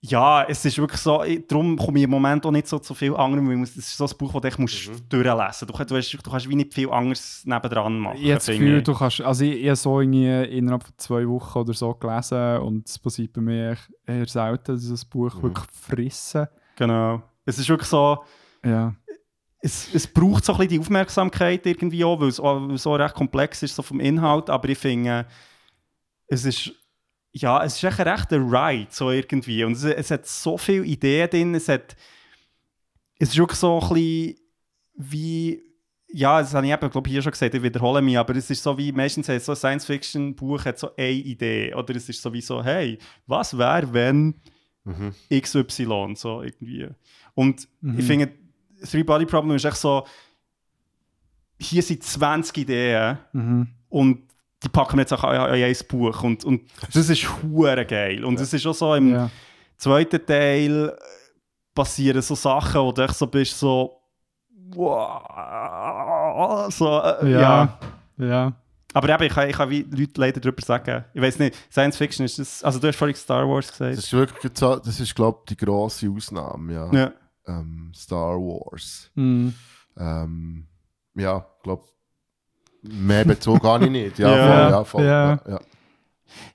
ja, 0.00 0.42
es 0.44 0.64
ist 0.64 0.78
wirklich 0.78 1.00
so, 1.00 1.22
ich- 1.22 1.46
darum 1.46 1.76
komme 1.76 1.98
ich 1.98 2.04
im 2.04 2.10
Moment 2.10 2.44
auch 2.46 2.50
nicht 2.50 2.66
so 2.66 2.78
zu 2.78 2.94
viel 2.94 3.14
anderem, 3.14 3.46
weil 3.48 3.62
es 3.62 3.76
ist 3.76 3.96
so 3.96 4.06
ein 4.06 4.16
Buch, 4.18 4.32
das 4.32 4.40
du 4.42 4.48
echt 4.48 4.58
musst 4.58 4.88
Mhm. 4.88 5.08
durchlesen 5.10 5.44
musst. 5.46 5.62
Du, 5.62 5.72
kannst- 5.74 5.90
du, 5.90 5.96
hast, 5.96 6.12
du 6.12 6.30
kannst 6.30 6.48
wie 6.48 6.54
nicht 6.56 6.72
viel 6.74 6.90
anderes 6.90 7.42
nebendran 7.44 7.98
machen. 7.98 8.16
Ich 8.18 8.24
habe 8.24 8.34
das 8.36 8.46
Gefühl, 8.46 8.78
ich. 8.78 8.84
du 8.84 8.94
kannst, 8.94 9.20
also 9.20 9.44
ich, 9.44 9.52
ich 9.60 9.66
habe 9.66 9.76
so 9.76 10.00
irgendwie 10.00 10.56
innerhalb 10.56 10.82
von 10.84 10.94
zwei 10.96 11.28
Wochen 11.28 11.58
oder 11.58 11.74
so 11.74 11.94
gelesen 11.94 12.58
und 12.58 12.88
es 12.88 12.98
passiert 12.98 13.32
bei 13.34 13.40
mir 13.42 13.76
eher 14.06 14.26
selten, 14.26 14.74
dass 14.74 14.84
ich 14.84 14.90
das 14.90 15.04
Buch 15.04 15.34
Mhm. 15.36 15.42
wirklich 15.42 15.66
frisse. 15.70 16.50
Genau. 16.76 17.22
Es 17.44 17.58
ist 17.58 17.68
wirklich 17.68 17.88
so, 17.88 18.24
Ja. 18.64 18.94
es, 19.60 19.94
es 19.94 20.06
braucht 20.06 20.44
so 20.44 20.52
ein 20.52 20.58
bisschen 20.58 20.70
die 20.70 20.78
Aufmerksamkeit 20.80 21.64
irgendwie 21.66 22.04
auch, 22.04 22.18
weil 22.20 22.28
es 22.28 22.40
auch 22.40 22.60
weil 22.66 22.74
es 22.76 22.86
auch 22.86 22.96
recht 22.96 23.14
komplex 23.14 23.62
ist 23.62 23.74
so 23.76 23.82
vom 23.82 24.00
Inhalt, 24.00 24.48
aber 24.50 24.68
ich 24.70 24.78
finde, 24.78 25.26
es 26.26 26.44
ist 26.46 26.72
ja, 27.36 27.64
es 27.64 27.74
ist 27.76 27.84
echt 27.84 27.98
ein 28.00 28.08
rechter 28.08 28.38
Ride, 28.38 28.86
so 28.90 29.10
irgendwie. 29.10 29.64
Und 29.64 29.72
es, 29.72 29.82
es 29.84 30.10
hat 30.10 30.24
so 30.26 30.56
viele 30.56 30.84
Ideen 30.84 31.28
drin, 31.30 31.54
es 31.54 31.68
hat 31.68 31.96
es 33.18 33.30
ist 33.30 33.36
wirklich 33.38 33.58
so 33.58 33.80
ein 33.80 33.88
bisschen 33.88 34.36
wie 34.96 35.60
ja, 36.16 36.40
das 36.40 36.54
habe 36.54 36.64
ich 36.64 36.72
eben, 36.72 36.90
glaube 36.90 37.08
ich, 37.08 37.12
hier 37.12 37.22
schon 37.22 37.32
gesagt, 37.32 37.54
ich 37.54 37.62
wiederhole 37.62 38.00
mich, 38.00 38.16
aber 38.16 38.36
es 38.36 38.48
ist 38.48 38.62
so 38.62 38.78
wie, 38.78 38.92
meistens 38.92 39.28
hat 39.28 39.42
so 39.42 39.50
ein 39.50 39.56
Science-Fiction-Buch 39.56 40.64
hat 40.64 40.78
so 40.78 40.94
eine 40.94 41.10
Idee, 41.10 41.74
oder 41.74 41.96
es 41.96 42.08
ist 42.08 42.22
so 42.22 42.32
wie 42.32 42.40
so, 42.40 42.62
hey, 42.62 42.98
was 43.26 43.58
wäre, 43.58 43.92
wenn 43.92 44.34
Mhm. 44.84 45.12
XY, 45.28 46.12
so 46.14 46.42
irgendwie. 46.42 46.86
Und 47.34 47.66
Mhm. 47.80 47.98
ich 47.98 48.04
finde, 48.04 48.30
Three 48.88 49.02
Body 49.02 49.26
Problem 49.26 49.56
ist 49.56 49.64
echt 49.64 49.76
so, 49.78 50.06
hier 51.58 51.82
sind 51.82 52.04
20 52.04 52.58
Ideen 52.58 53.18
Mhm. 53.32 53.68
und 53.88 54.22
die 54.64 54.68
packen 54.68 54.96
wir 54.96 55.02
jetzt 55.02 55.12
auch 55.12 55.24
in 55.24 55.54
in 55.54 55.64
ein 55.64 55.76
Buch 55.88 56.22
und, 56.22 56.44
und 56.44 56.62
das 56.92 57.08
ist 57.08 57.28
hure 57.42 57.84
geil. 57.84 58.24
Und 58.24 58.40
es 58.40 58.52
ist 58.52 58.66
auch 58.66 58.74
so, 58.74 58.94
im 58.94 59.12
ja. 59.12 59.30
zweiten 59.76 60.24
Teil 60.24 60.88
äh, 60.88 60.96
passieren 61.74 62.22
so 62.22 62.34
Sachen, 62.34 62.80
wo 62.80 62.92
du 62.92 63.02
echt 63.02 63.14
so 63.14 63.26
bist, 63.26 63.58
so. 63.58 64.00
Wow, 64.74 66.72
so, 66.72 67.00
äh, 67.00 67.30
ja. 67.30 67.40
Ja. 67.40 67.78
Ja. 68.16 68.52
Aber 68.94 69.08
eben, 69.08 69.24
ich 69.24 69.32
kann, 69.32 69.50
ich 69.50 69.56
kann 69.56 69.70
wie 69.70 69.82
Leute 69.82 70.20
leider 70.20 70.40
darüber 70.40 70.62
sagen. 70.62 71.04
Ich 71.12 71.20
weiß 71.20 71.40
nicht, 71.40 71.56
Science 71.70 71.96
Fiction 71.96 72.24
ist 72.24 72.38
das. 72.38 72.62
Also, 72.62 72.78
du 72.78 72.86
hast 72.86 72.96
vorhin 72.96 73.16
Star 73.16 73.48
Wars 73.48 73.68
gesagt. 73.68 73.96
Das 73.98 74.04
ist 74.04 74.12
wirklich, 74.12 74.52
das 74.52 75.00
ist, 75.00 75.14
glaube 75.14 75.40
ich, 75.40 75.56
die 75.56 75.64
grosse 75.64 76.08
Ausnahme, 76.08 76.72
ja. 76.72 76.92
ja. 76.92 77.12
Ähm, 77.46 77.92
Star 77.94 78.36
Wars. 78.36 79.10
Mhm. 79.14 79.52
Ähm, 79.96 80.68
ja, 81.14 81.44
ich 81.56 81.62
glaube, 81.64 81.84
mehr 82.88 83.24
Bezug 83.24 83.62
habe 83.64 83.84
ich 83.86 83.90
nicht. 83.90 84.18
Ja, 84.18 84.28
Ja. 84.36 84.44
voll, 84.46 84.70
ja, 84.70 84.84
voll. 84.84 85.04
Ja. 85.04 85.30
Ja. 85.34 85.40
Ja. 85.48 85.60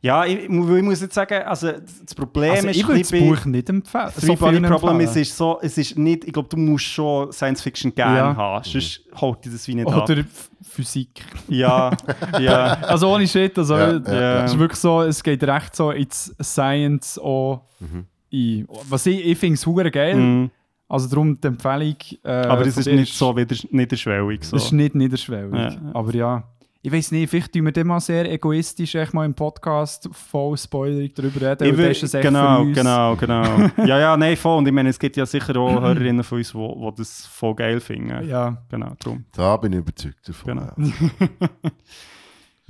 ja, 0.02 0.26
ich, 0.26 0.40
ich 0.44 0.50
muss 0.50 1.02
jetzt 1.02 1.14
sagen, 1.14 1.42
also 1.44 1.72
das 1.72 2.14
Problem 2.16 2.52
Also 2.52 2.68
ist 2.68 2.76
ich 2.78 2.88
würde 2.88 3.00
das 3.02 3.12
Buch 3.12 3.46
nicht 3.46 3.70
empfehlen. 3.70 4.10
Three 4.20 4.36
Body 4.36 4.58
vielen 4.58 4.64
Problem 4.72 5.00
ist, 5.00 5.08
empfehlen. 5.10 5.22
ist 5.24 5.38
so, 5.38 5.60
es 5.62 5.78
ist 5.78 5.98
nicht, 5.98 6.26
ich 6.26 6.34
glaube, 6.34 6.50
du 6.50 6.58
musst 6.58 6.86
schon 6.86 7.32
Science 7.32 7.62
Fiction 7.62 7.94
gerne 7.96 8.18
Ja. 8.18 8.36
haben, 8.36 8.64
sonst 8.64 9.02
holt 9.20 9.44
dir 9.46 9.52
das 9.52 9.68
wie 9.68 9.76
nicht 9.76 9.88
ab. 9.88 10.04
Oder 10.04 10.18
F- 10.20 10.50
Physik. 10.62 11.22
Ja, 11.48 11.92
ja, 12.40 12.74
Also 12.82 13.14
ohne 13.14 13.28
Shit, 13.28 13.58
also 13.58 13.76
Ja, 13.78 13.92
es 13.92 14.08
ja, 14.12 14.46
ist 14.46 14.60
wirklich 14.60 14.80
so, 14.80 15.02
es 15.02 15.24
geht 15.24 15.44
recht 15.44 15.76
so 15.76 15.92
ins 15.92 16.36
Science 16.42 17.18
auch 17.20 17.62
Mhm. 17.80 18.06
ein. 18.34 18.68
Was 18.90 19.06
ich, 19.06 19.26
ich 19.26 19.38
finde 19.38 19.56
es 19.56 19.92
geil. 19.92 20.16
Mhm. 20.16 20.52
Also 20.90 21.08
darum 21.08 21.40
die 21.40 21.48
Empfehlung. 21.48 21.96
Äh, 22.24 22.30
Aber 22.32 22.66
es 22.66 22.76
ist 22.76 22.88
nicht 22.88 23.14
so 23.14 23.36
wieder, 23.38 23.56
niederschwellig. 23.70 24.44
So. 24.44 24.56
Das 24.58 24.66
ist 24.66 24.72
nicht 24.72 24.96
niederschwellig. 24.96 25.54
Ja, 25.54 25.70
ja. 25.70 25.80
Aber 25.94 26.14
ja, 26.16 26.44
ich 26.82 26.92
weiß 26.92 27.12
nicht, 27.12 27.30
vielleicht 27.30 27.54
tun 27.54 27.66
wir 27.66 27.72
dann 27.72 27.88
mal 27.88 28.00
sehr 28.00 28.32
egoistisch 28.32 28.96
echt 28.96 29.14
mal 29.14 29.26
im 29.26 29.34
Podcast 29.34 30.10
voll 30.14 30.58
spoilerig 30.58 31.14
darüber 31.14 31.42
reden. 31.52 31.78
Will, 31.78 31.90
das 31.90 32.04
ist 32.04 32.16
es 32.16 32.22
genau, 32.22 32.56
für 32.56 32.62
uns. 32.64 32.78
genau, 32.78 33.16
genau. 33.16 33.44
ja, 33.86 34.00
ja, 34.00 34.18
nein, 34.18 34.36
voll. 34.36 34.58
Und 34.58 34.68
ich 34.68 34.74
meine, 34.74 34.90
es 34.90 34.98
gibt 34.98 35.16
ja 35.16 35.26
sicher 35.26 35.56
auch 35.58 35.70
Hörerinnen 35.82 36.24
von 36.24 36.38
uns, 36.40 36.52
die 36.54 36.92
das 36.98 37.26
voll 37.28 37.54
geil 37.56 37.80
finden. 37.80 38.28
Ja, 38.28 38.64
Genau, 38.70 38.94
drum. 39.00 39.26
Da 39.34 39.58
bin 39.58 39.74
ich 39.74 39.80
überzeugt 39.80 40.28
davon. 40.28 40.56
Genau. 40.56 40.72
Ja. 40.78 41.70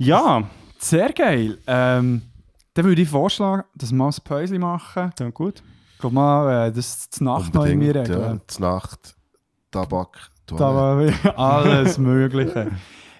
Ja, 0.02 0.44
sehr 0.78 1.12
geil. 1.12 1.58
Ähm, 1.66 2.22
dann 2.72 2.84
würde 2.86 3.02
ich 3.02 3.08
vorschlagen, 3.10 3.64
dass 3.74 3.90
wir 3.90 3.98
mal 3.98 4.08
ein 4.08 4.14
Päuschen 4.24 4.58
machen. 4.58 5.12
dann 5.16 5.34
gut. 5.34 5.62
Ich 6.00 6.02
glaube 6.02 6.14
mal, 6.14 6.68
äh, 6.68 6.72
das 6.72 7.10
zur 7.10 7.24
Nacht 7.26 7.52
noch 7.52 7.66
in 7.66 7.78
mir 7.78 7.88
Unbedingt, 7.88 8.08
ja. 8.08 8.14
regeln. 8.14 8.40
Die 8.56 8.62
Nacht, 8.62 9.16
Tabak, 9.70 10.30
Toilette. 10.46 10.64
war 11.26 11.38
alles 11.38 11.98
Mögliche. 11.98 12.70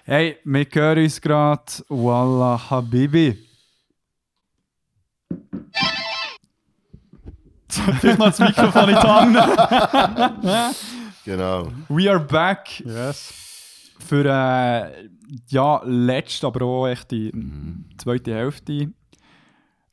Hey, 0.03 0.37
wir 0.43 0.65
hören 0.73 1.03
uns 1.03 1.21
gerade. 1.21 1.61
Wallah 1.89 2.59
Habibi. 2.71 3.37
Vielleicht 7.69 8.17
noch 8.17 8.25
das 8.35 8.39
Mikrofon 8.39 8.89
in 8.89 8.95
die 8.95 9.07
Hand. 10.55 10.75
Genau. 11.23 11.67
We 11.87 12.09
are 12.09 12.19
back 12.19 12.79
Yes. 12.83 13.31
für 13.99 14.25
äh, 14.25 15.07
ja, 15.49 15.79
letzte, 15.85 16.47
aber 16.47 16.65
auch 16.65 16.87
echt 16.87 17.11
die 17.11 17.31
zweite 17.99 18.33
Hälfte. 18.33 18.91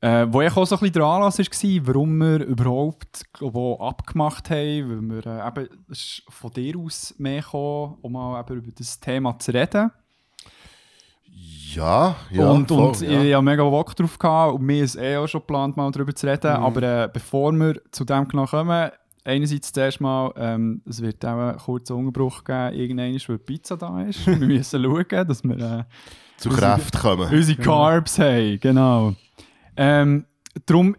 Äh, 0.01 0.27
wo 0.31 0.43
ich 0.43 0.57
auch 0.57 0.65
so 0.65 0.77
ein 0.77 0.81
bisschen 0.81 0.93
der 0.93 1.03
Anlass 1.03 1.39
war, 1.41 1.87
warum 1.87 2.19
wir 2.19 2.45
überhaupt 2.45 3.25
glaub, 3.33 3.81
abgemacht 3.81 4.49
haben, 4.49 5.11
weil 5.11 5.25
wir 5.25 5.27
äh, 5.27 5.49
eben, 5.49 5.69
ist 5.89 6.23
von 6.29 6.53
dir 6.53 6.79
aus 6.79 7.15
mehr 7.19 7.43
gekommen, 7.43 7.97
um 8.03 8.13
mal 8.13 8.41
eben 8.41 8.59
über 8.59 8.71
das 8.71 9.01
Thema 9.01 9.37
zu 9.41 9.53
reden. 9.53 9.91
Ja, 11.75 12.17
ja. 12.31 12.51
und 12.51 12.69
voll, 12.69 12.89
und 12.89 13.01
ja. 13.01 13.23
ich 13.23 13.35
hatte 13.35 13.43
mega 13.43 13.63
Bock 13.65 13.95
drauf 13.97 14.19
gehabt 14.19 14.55
und 14.55 14.63
mir 14.63 14.85
ist 14.85 14.97
eh 14.97 15.17
auch 15.17 15.27
schon 15.27 15.41
geplant, 15.41 15.77
mal 15.77 15.91
darüber 15.91 16.15
zu 16.15 16.27
reden. 16.29 16.53
Mhm. 16.59 16.65
Aber 16.65 16.83
äh, 16.83 17.09
bevor 17.13 17.53
wir 17.53 17.81
zu 17.91 18.05
dem 18.05 18.29
genau 18.29 18.47
kommen, 18.47 18.91
einerseits 19.25 19.73
zuerst 19.73 20.01
mal, 20.01 20.33
ähm, 20.37 20.81
es 20.87 21.03
wird 21.03 21.25
auch 21.25 21.39
einen 21.39 21.59
kurzen 21.59 21.97
Unterbruch 21.97 22.45
geben, 22.45 22.75
irgendwann, 22.75 23.15
weil 23.15 23.39
die 23.39 23.45
Pizza 23.45 23.77
da 23.77 24.01
ist. 24.03 24.27
wir 24.27 24.37
müssen 24.47 24.83
schauen, 24.83 25.27
dass 25.27 25.43
wir 25.43 25.59
äh, 25.59 25.85
Zu 26.37 26.51
Kräften 26.51 27.01
kommen. 27.01 27.29
unsere 27.33 27.61
Carbs 27.61 28.19
haben. 28.19 28.59
Genau. 28.61 29.15
Ähm, 29.81 30.27
darum, 30.67 30.97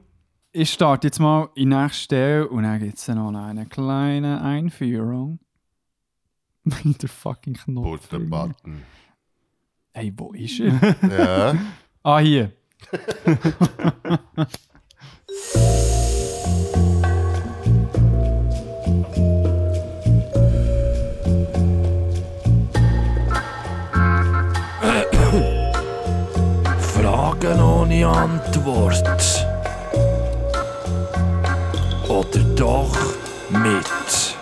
ich 0.54 0.72
starte 0.72 1.08
jetzt 1.08 1.20
mal 1.20 1.50
in 1.56 1.70
die 1.70 1.76
nächste 1.76 2.04
Stelle 2.04 2.48
und 2.48 2.64
dann 2.64 2.80
gibt 2.80 2.98
es 2.98 3.10
noch 3.10 3.34
eine 3.34 3.66
kleine 3.66 4.42
Einführung. 4.42 5.40
Der 6.64 7.10
fucking 7.10 7.56
Knopf. 7.56 7.86
Put 7.86 8.02
the 8.10 8.26
button. 8.26 8.84
Hey, 9.92 10.14
wo 10.16 10.32
ist 10.32 10.62
er? 10.62 10.96
Ja. 11.10 11.56
ah, 12.04 12.20
hier. 12.20 12.54
Fragen 27.40 27.62
ohne 27.62 28.06
Antwort. 28.08 29.46
Oder 32.10 32.44
doch 32.56 32.96
mit. 33.50 34.36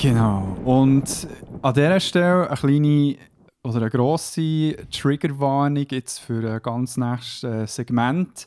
Genau. 0.00 0.56
Und 0.64 1.26
an 1.62 1.74
dieser 1.74 1.98
Stelle 2.00 2.48
eine 2.48 2.56
kleine 2.56 3.16
oder 3.64 3.76
eine 3.78 3.90
grosse 3.90 4.76
Triggerwarnung 4.92 5.86
jetzt 5.90 6.20
für 6.20 6.48
ein 6.48 6.62
ganz 6.62 6.96
nächstes 6.96 7.42
äh, 7.42 7.66
Segment. 7.66 8.46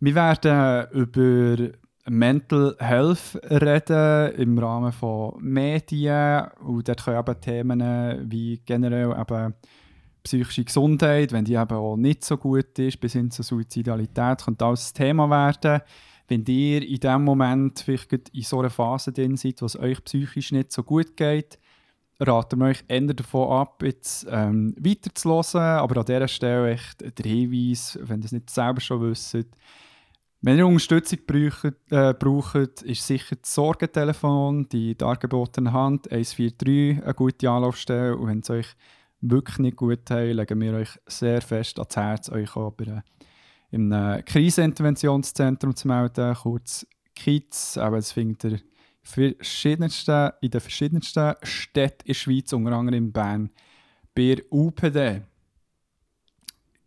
Wir 0.00 0.14
werden 0.14 0.86
über 0.92 1.72
Mental 2.06 2.76
Health 2.78 3.38
reden 3.50 4.34
im 4.36 4.58
Rahmen 4.58 4.92
von 4.92 5.34
Medien 5.40 6.48
und 6.64 6.86
dort 6.86 7.04
können 7.04 7.18
eben 7.18 7.40
Themen 7.40 8.30
wie 8.30 8.60
generell 8.64 9.14
eben 9.18 9.54
psychische 10.22 10.64
Gesundheit, 10.64 11.32
wenn 11.32 11.44
die 11.44 11.54
eben 11.54 11.76
auch 11.76 11.96
nicht 11.96 12.24
so 12.24 12.36
gut 12.36 12.78
ist, 12.78 13.00
bis 13.00 13.12
hin 13.12 13.30
zur 13.30 13.44
Suizidalität, 13.44 14.44
könnte 14.44 14.64
alles 14.64 14.90
ein 14.90 14.94
Thema 14.94 15.30
werden. 15.30 15.82
Wenn 16.28 16.44
ihr 16.46 16.82
in 16.82 17.00
dem 17.00 17.22
Moment 17.22 17.80
vielleicht 17.80 18.30
in 18.30 18.42
so 18.42 18.60
einer 18.60 18.70
Phase 18.70 19.12
drin 19.12 19.36
seid, 19.36 19.60
wo 19.60 19.66
es 19.66 19.78
euch 19.78 20.02
psychisch 20.04 20.52
nicht 20.52 20.72
so 20.72 20.82
gut 20.82 21.16
geht, 21.16 21.58
raten 22.20 22.60
wir 22.60 22.66
euch 22.66 22.84
eher 22.88 23.14
davon 23.14 23.50
ab, 23.50 23.82
jetzt 23.82 24.26
ähm, 24.30 24.74
weiterzuhören. 24.78 25.78
Aber 25.80 26.00
an 26.00 26.06
dieser 26.06 26.28
Stelle 26.28 26.72
echt 26.72 27.00
der 27.00 27.30
Hinweis, 27.30 27.98
wenn 28.02 28.20
ihr 28.20 28.26
es 28.26 28.32
nicht 28.32 28.50
selber 28.50 28.80
schon 28.80 29.02
wisst, 29.02 29.36
wenn 30.46 30.58
ihr 30.58 30.66
Unterstützung 30.66 31.20
braucht, 31.26 31.74
äh, 31.90 32.12
braucht 32.12 32.82
ist 32.82 33.06
sicher 33.06 33.34
das 33.36 33.54
Sorgentelefon, 33.54 34.68
die 34.68 34.94
dargebotene 34.94 35.72
Hand 35.72 36.12
143 36.12 37.02
eine 37.02 37.14
gute 37.14 37.48
Anlaufstelle. 37.48 38.14
Und 38.14 38.28
wenn 38.28 38.40
es 38.40 38.50
euch 38.50 38.66
wirklich 39.22 39.58
nicht 39.58 39.78
gut 39.78 40.04
geht, 40.04 40.34
legen 40.34 40.60
wir 40.60 40.74
euch 40.74 40.90
sehr 41.06 41.40
fest 41.40 41.78
ans 41.78 41.96
Herz, 41.96 42.28
euch 42.30 42.54
auch 42.56 42.72
bei 42.72 43.02
einem 43.72 44.22
Kriseninterventionszentrum 44.26 45.74
zu 45.74 45.88
melden, 45.88 46.34
kurz 46.34 46.86
KITS. 47.14 47.78
Aber 47.78 47.96
das 47.96 48.12
findet 48.12 48.44
ihr 48.44 48.58
verschiedensten, 49.04 50.30
in 50.40 50.50
den 50.50 50.60
verschiedensten 50.60 51.34
Städten 51.42 52.02
in 52.02 52.08
der 52.08 52.14
Schweiz, 52.14 52.52
unter 52.52 52.72
anderem 52.72 52.98
in 52.98 53.12
Bern, 53.12 53.50
bei 54.14 54.34
der 54.34 54.44
UPD. 54.50 55.22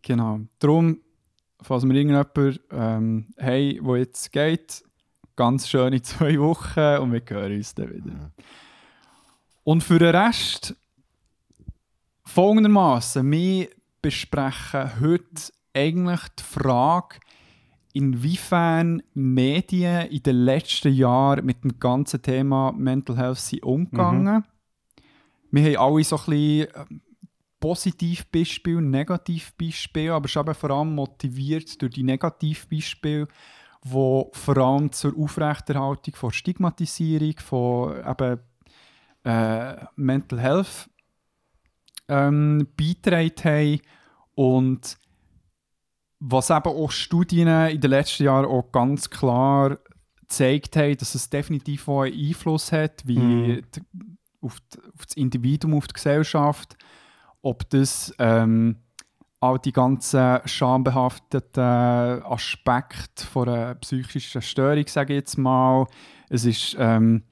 Genau. 0.02 0.40
Darum, 0.58 1.00
falls 1.62 1.84
wir 1.84 1.94
irgendjemand 1.94 2.60
ähm, 2.70 3.28
haben, 3.40 3.78
wo 3.82 3.96
jetzt 3.96 4.32
geht, 4.32 4.82
ganz 5.36 5.68
schöne 5.68 6.02
zwei 6.02 6.38
Wochen 6.40 7.02
und 7.02 7.12
wir 7.12 7.22
hören 7.28 7.56
uns 7.56 7.74
dann 7.74 7.94
wieder. 7.94 8.32
Und 9.64 9.82
für 9.82 9.98
den 9.98 10.14
Rest 10.14 10.74
folgendermaßen: 12.24 13.30
Wir 13.30 13.68
besprechen 14.02 15.00
heute 15.00 15.52
eigentlich 15.74 16.20
die 16.38 16.42
Frage, 16.42 17.20
inwiefern 17.98 19.02
Medien 19.12 20.06
in 20.06 20.22
den 20.22 20.36
letzten 20.36 20.94
Jahren 20.94 21.44
mit 21.44 21.64
dem 21.64 21.80
ganzen 21.80 22.22
Thema 22.22 22.70
Mental 22.70 23.16
Health 23.16 23.38
sind 23.38 23.64
umgegangen. 23.64 24.44
Wir 25.50 25.64
haben 25.64 25.94
alle 25.94 26.04
so 26.04 26.16
ein 26.16 26.24
bisschen 26.26 26.68
ähm, 26.76 27.00
Positivbeispiele, 27.58 28.80
Negativbeispiele, 28.80 30.14
aber 30.14 30.26
es 30.26 30.36
ist 30.36 30.40
eben 30.40 30.54
vor 30.54 30.70
allem 30.70 30.94
motiviert 30.94 31.82
durch 31.82 31.94
die 31.94 32.04
Negativbeispiele, 32.04 33.26
die 33.84 33.90
vor 33.90 34.56
allem 34.56 34.92
zur 34.92 35.18
Aufrechterhaltung 35.18 36.14
von 36.14 36.30
Stigmatisierung, 36.30 37.34
von 37.38 37.96
eben, 37.98 38.38
äh, 39.24 39.74
Mental 39.96 40.40
Health 40.40 40.88
ähm, 42.06 42.68
beigetragen 42.76 43.34
haben 43.42 43.80
und 44.36 44.98
was 46.20 46.50
eben 46.50 46.68
auch 46.68 46.90
Studien 46.90 47.48
in 47.68 47.80
den 47.80 47.90
letzten 47.90 48.24
Jahren 48.24 48.44
auch 48.46 48.72
ganz 48.72 49.08
klar 49.08 49.78
gezeigt 50.20 50.76
haben, 50.76 50.96
dass 50.96 51.14
es 51.14 51.30
definitiv 51.30 51.88
auch 51.88 52.02
einen 52.02 52.14
Einfluss 52.14 52.72
hat, 52.72 53.06
wie 53.06 53.18
Mhm. 53.18 53.62
die, 53.72 53.80
auf, 54.40 54.60
die, 54.60 54.78
auf 54.94 55.06
das 55.06 55.16
Individuum, 55.16 55.74
auf 55.74 55.86
die 55.86 55.94
Gesellschaft, 55.94 56.76
ob 57.42 57.68
das 57.70 58.12
ähm, 58.18 58.76
all 59.40 59.58
die 59.60 59.72
ganzen 59.72 60.40
schambehafteten 60.44 61.62
Aspekte 62.24 63.24
von 63.24 63.48
einer 63.48 63.74
psychischen 63.76 64.42
Störung, 64.42 64.86
sage 64.88 65.14
ich 65.14 65.18
jetzt 65.20 65.38
mal, 65.38 65.86
es 66.28 66.44
ist 66.44 66.76
ähm, 66.78 67.22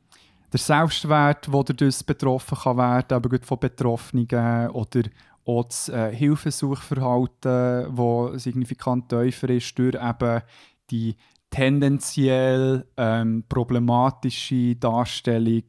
der 0.53 0.61
Selbstwert, 0.61 1.49
der 1.49 1.65
dadurch 1.65 2.07
betroffen 2.07 2.57
kann 2.57 2.77
werden, 2.77 3.17
aber 3.17 3.29
gut 3.29 3.45
von 3.45 3.59
Betroffenen 3.59 4.71
oder 4.71 5.03
auch 5.47 5.65
das 5.65 5.89
äh, 5.89 6.13
Hilfesuchverhalten, 6.15 7.97
das 7.97 8.43
signifikant 8.43 9.09
tiefer 9.09 9.49
ist 9.51 9.79
durch 9.79 9.95
eben 9.95 10.43
die 10.91 11.17
tendenziell 11.51 12.87
ähm, 12.97 13.45
problematische 13.49 14.77
Darstellung, 14.77 15.65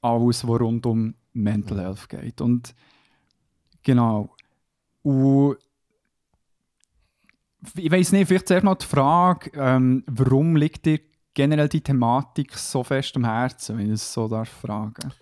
alles, 0.00 0.46
was 0.46 0.60
rund 0.60 0.86
um 0.86 1.14
Mental 1.32 1.80
Health 1.80 2.08
geht. 2.08 2.40
Und 2.40 2.74
genau. 3.82 4.34
Und 5.02 5.56
ich 7.74 7.90
weiß 7.90 8.12
nicht, 8.12 8.28
vielleicht 8.28 8.48
zuerst 8.48 8.64
mal 8.64 8.76
die 8.76 8.86
Frage, 8.86 9.50
ähm, 9.54 10.04
warum 10.06 10.54
liegt 10.56 10.86
dir 10.86 11.00
generell 11.34 11.68
die 11.68 11.80
Thematik 11.80 12.56
so 12.56 12.84
fest 12.84 13.16
am 13.16 13.24
Herzen, 13.24 13.78
wenn 13.78 13.86
ich 13.86 13.92
es 13.92 14.12
so 14.12 14.28
darf 14.28 14.48
fragen? 14.48 15.12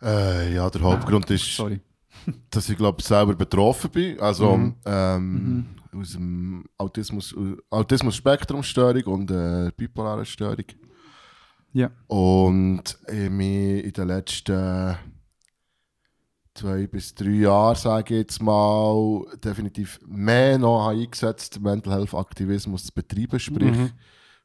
Äh, 0.00 0.54
ja, 0.54 0.70
der 0.70 0.82
Hauptgrund 0.82 1.30
ist, 1.30 1.56
Sorry. 1.56 1.80
dass 2.50 2.68
ich 2.68 2.76
glaube 2.76 3.02
selber 3.02 3.34
betroffen 3.34 3.90
bin. 3.90 4.20
Also 4.20 4.56
Mhm. 4.56 4.74
ähm, 4.84 5.66
aus 5.92 6.12
dem 6.12 6.64
Autismus, 6.78 7.34
Autismus-Spektrum-Störung 7.70 9.04
und 9.04 9.30
äh, 9.30 9.70
bipolare 9.76 10.24
Störung. 10.24 10.64
Ja. 11.72 11.90
Und 12.06 12.96
ich 13.08 13.30
mich 13.30 13.84
in 13.84 13.92
den 13.92 14.08
letzten 14.08 14.96
zwei 16.54 16.86
bis 16.86 17.14
drei 17.14 17.30
Jahren, 17.30 17.74
sage 17.76 18.14
ich 18.14 18.20
jetzt 18.20 18.40
mal, 18.42 19.24
definitiv 19.42 19.98
mehr 20.06 20.56
noch 20.58 20.88
eingesetzt, 20.88 21.60
Mental 21.60 21.92
Health 21.94 22.14
Aktivismus 22.14 22.84
zu 22.86 22.92
betreiben, 22.94 23.40
sprich 23.40 23.72
Mhm. 23.76 23.90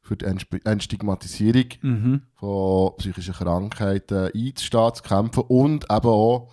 für 0.02 0.16
die 0.16 0.24
Entstigmatisierung 0.64 1.66
Mhm. 1.82 2.22
von 2.34 2.96
psychischen 2.98 3.34
Krankheiten 3.34 4.30
einzustehen, 4.34 4.94
zu 4.94 5.02
kämpfen 5.04 5.44
und 5.46 5.84
eben 5.84 6.06
auch, 6.08 6.52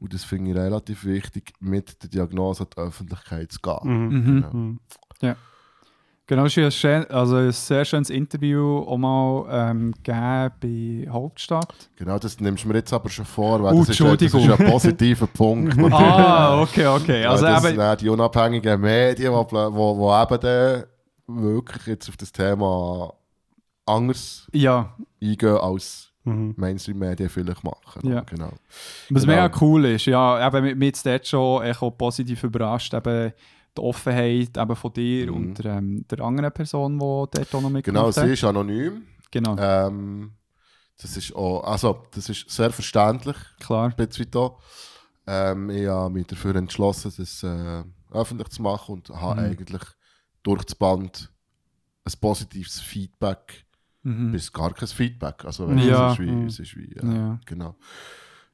und 0.00 0.12
das 0.14 0.24
finde 0.24 0.50
ich 0.50 0.56
relativ 0.56 1.04
wichtig, 1.04 1.52
mit 1.60 2.02
der 2.02 2.10
Diagnose 2.10 2.64
an 2.64 2.68
die 2.76 2.80
Öffentlichkeit 2.80 3.52
zu 3.52 3.60
gehen. 3.60 3.78
Mhm. 3.82 4.08
Mhm. 4.18 4.24
Genau. 4.24 4.52
Mhm. 4.52 4.78
Genau, 6.28 6.44
es 6.46 6.56
ist 6.56 6.56
ja 6.56 6.64
ein, 6.64 6.72
schön, 6.72 7.04
also 7.12 7.36
ein 7.36 7.52
sehr 7.52 7.84
schönes 7.84 8.10
Interview 8.10 8.78
auch 8.78 8.96
mal 8.98 9.46
ähm, 9.48 9.94
gegeben 10.02 11.04
bei 11.06 11.08
Hauptstadt. 11.12 11.72
Genau, 11.94 12.18
das 12.18 12.40
nimmst 12.40 12.64
du 12.64 12.68
mir 12.68 12.74
jetzt 12.74 12.92
aber 12.92 13.08
schon 13.10 13.24
vor, 13.24 13.62
weil 13.62 13.72
Oh, 13.72 13.78
das, 13.78 13.90
ist, 13.90 14.00
ja- 14.00 14.16
das 14.16 14.34
ist 14.34 14.34
ein 14.34 14.66
positiver 14.70 15.26
Punkt. 15.32 15.78
ah, 15.92 16.60
okay, 16.62 16.86
okay. 16.88 17.24
Also 17.26 17.44
das 17.46 17.64
eben, 17.64 17.76
sind 17.80 18.00
die 18.00 18.08
unabhängigen 18.08 18.80
Medien, 18.80 19.32
die 19.32 19.52
wo, 19.52 19.72
wo, 19.72 19.96
wo 19.98 20.20
eben 20.20 20.40
dann 20.40 20.84
wirklich 21.28 21.86
jetzt 21.86 22.08
auf 22.08 22.16
das 22.16 22.32
Thema 22.32 23.14
anders 23.84 24.48
ja, 24.52 24.96
eingehen 25.22 25.58
als 25.58 26.05
Mhm. 26.26 26.54
Mainstream-Medien 26.56 27.28
vielleicht 27.28 27.62
machen. 27.64 28.10
Ja. 28.10 28.20
Genau. 28.22 28.50
was 29.10 29.22
Genau. 29.22 29.26
mega 29.26 29.50
cool 29.60 29.84
ist, 29.86 30.06
ja, 30.06 30.46
eben 30.46 30.78
mit, 30.78 31.06
dort 31.06 31.26
schon 31.26 31.62
positiv 31.96 32.42
überrascht, 32.44 32.92
eben 32.94 33.32
die 33.76 33.80
Offenheit 33.82 34.56
eben 34.56 34.76
von 34.76 34.92
dir 34.92 35.26
Mhm. 35.30 35.34
und 35.36 35.64
ähm, 35.64 36.04
der 36.08 36.20
anderen 36.20 36.50
Person, 36.52 36.94
die 36.94 36.98
dort 37.04 37.54
auch 37.54 37.60
noch 37.60 37.70
mitgemacht 37.70 37.84
Genau, 37.84 38.10
sie 38.10 38.32
ist 38.32 38.44
anonym. 38.44 39.02
Genau, 39.30 39.56
Ähm, 39.58 40.32
das 41.00 41.16
ist 41.16 41.34
auch, 41.36 41.62
also 41.62 42.02
das 42.12 42.28
ist 42.28 42.48
sehr 42.50 42.70
verständlich, 42.70 43.36
klar. 43.60 43.92
Ähm, 45.28 45.70
ich 45.70 45.86
habe 45.88 46.12
mich 46.14 46.26
dafür 46.26 46.54
entschlossen, 46.56 47.12
das 47.16 47.42
äh, 47.42 47.82
öffentlich 48.12 48.48
zu 48.48 48.62
machen 48.62 48.94
und 48.94 49.10
habe 49.10 49.40
Mhm. 49.42 49.46
eigentlich 49.46 49.82
durch 50.42 50.64
das 50.64 50.74
Band 50.74 51.30
ein 52.04 52.12
positives 52.20 52.80
Feedback, 52.80 53.65
Mhm. 54.06 54.30
bis 54.32 54.52
gar 54.52 54.72
kein 54.72 54.86
Feedback. 54.88 55.44
Also 55.44 55.68
Ja. 55.70 56.06
es 56.12 56.12
ist 56.14 56.20
wie, 56.20 56.30
Mhm. 56.30 56.46
es 56.46 56.58
ist 56.60 56.76
wie 56.76 56.92
äh, 56.92 57.04
Ja. 57.14 57.40
genau. 57.44 57.74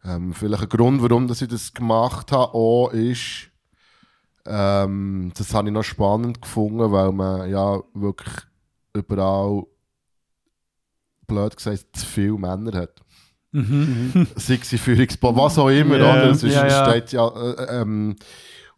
Ähm, 0.05 0.33
vielleicht 0.33 0.63
ein 0.63 0.69
Grund, 0.69 1.03
warum 1.03 1.29
dass 1.29 1.43
ich 1.43 1.49
das 1.49 1.73
gemacht 1.75 2.33
habe, 2.33 2.55
auch 2.55 2.89
ist, 2.93 3.51
ähm, 4.47 5.31
das 5.37 5.53
habe 5.55 5.69
ich 5.69 5.75
noch 5.75 5.83
spannend 5.85 6.41
gefunden, 6.43 6.91
weil 6.91 7.13
man 7.13 7.49
ja 7.51 7.81
wirklich 7.95 8.35
überall, 8.95 9.65
blöd 11.27 11.57
gesagt, 11.57 11.87
zu 11.97 12.07
viele 12.07 12.39
Männer 12.39 12.73
hat. 12.81 13.01
Mhm. 13.55 14.27
sei 14.37 14.59
es 14.63 14.73
in 14.73 14.79
Führungspo, 14.79 15.37
was 15.37 15.59
auch 15.59 15.69
immer, 15.69 15.99
Ja, 15.99 16.13
oder? 16.13 16.31
Es 16.31 16.43
ist, 16.43 16.55
ja, 16.55 16.67
ja. 16.67 16.89
Steht 16.91 17.13
ja 17.13 17.29
äh, 17.29 17.83
ähm, 17.83 18.17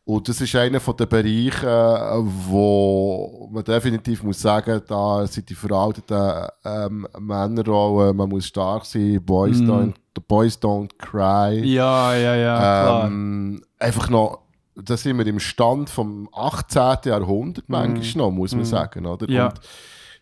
und 0.06 0.28
das 0.28 0.40
ist 0.40 0.55
einer 0.55 0.81
von 0.81 0.97
den 0.97 1.09
Bereichen, 1.09 1.66
äh, 1.66 2.31
wo 2.48 3.48
man 3.51 3.64
definitiv 3.64 4.22
muss 4.22 4.40
sagen, 4.40 4.82
da 4.86 5.26
sind 5.26 5.48
die 5.48 5.55
veralteten 5.55 6.47
ähm, 6.64 7.06
Männerrollen, 7.18 8.16
man 8.16 8.28
muss 8.28 8.47
stark 8.47 8.85
sein, 8.85 9.20
Boys, 9.24 9.59
Mhm. 9.60 9.70
don't, 9.70 9.94
the 10.14 10.22
Boys 10.26 10.59
don't 10.60 10.90
cry. 10.98 11.59
Ja, 11.64 12.14
ja, 12.14 12.35
ja, 12.35 12.56
klar. 12.59 13.06
ähm, 13.06 13.62
einfach 13.78 14.09
noch, 14.10 14.40
da 14.76 14.97
sind 14.97 15.16
wir 15.18 15.26
im 15.26 15.40
Stand 15.40 15.89
vom 15.89 16.28
18. 16.32 16.98
Jahrhundert 17.10 17.68
manchmal 17.68 18.26
noch, 18.26 18.31
muss 18.35 18.52
man 18.52 18.60
Mhm. 18.60 18.64
sagen, 18.66 19.06
oder? 19.06 19.28
Ja. 19.31 19.47
Und 19.48 19.60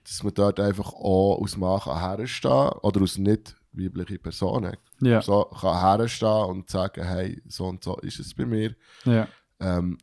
dass 0.04 0.22
man 0.22 0.34
dort 0.34 0.60
einfach 0.60 0.92
auch 0.92 1.38
aus 1.40 1.56
Machen 1.56 1.98
herstehen 1.98 2.70
oder 2.82 3.02
aus 3.02 3.18
nicht 3.18 3.56
weiblichen 3.72 4.18
Personen 4.20 4.76
ja, 5.00 5.22
so 5.22 5.44
kann 5.44 5.80
herstehen 5.98 6.44
und 6.44 6.68
sagen, 6.70 7.04
hey, 7.04 7.40
so 7.48 7.64
und 7.66 7.82
so 7.82 7.96
ist 7.98 8.18
es 8.20 8.34
bei 8.34 8.44
mir, 8.44 8.74
ja. 9.04 9.26
Ähm, 9.62 9.98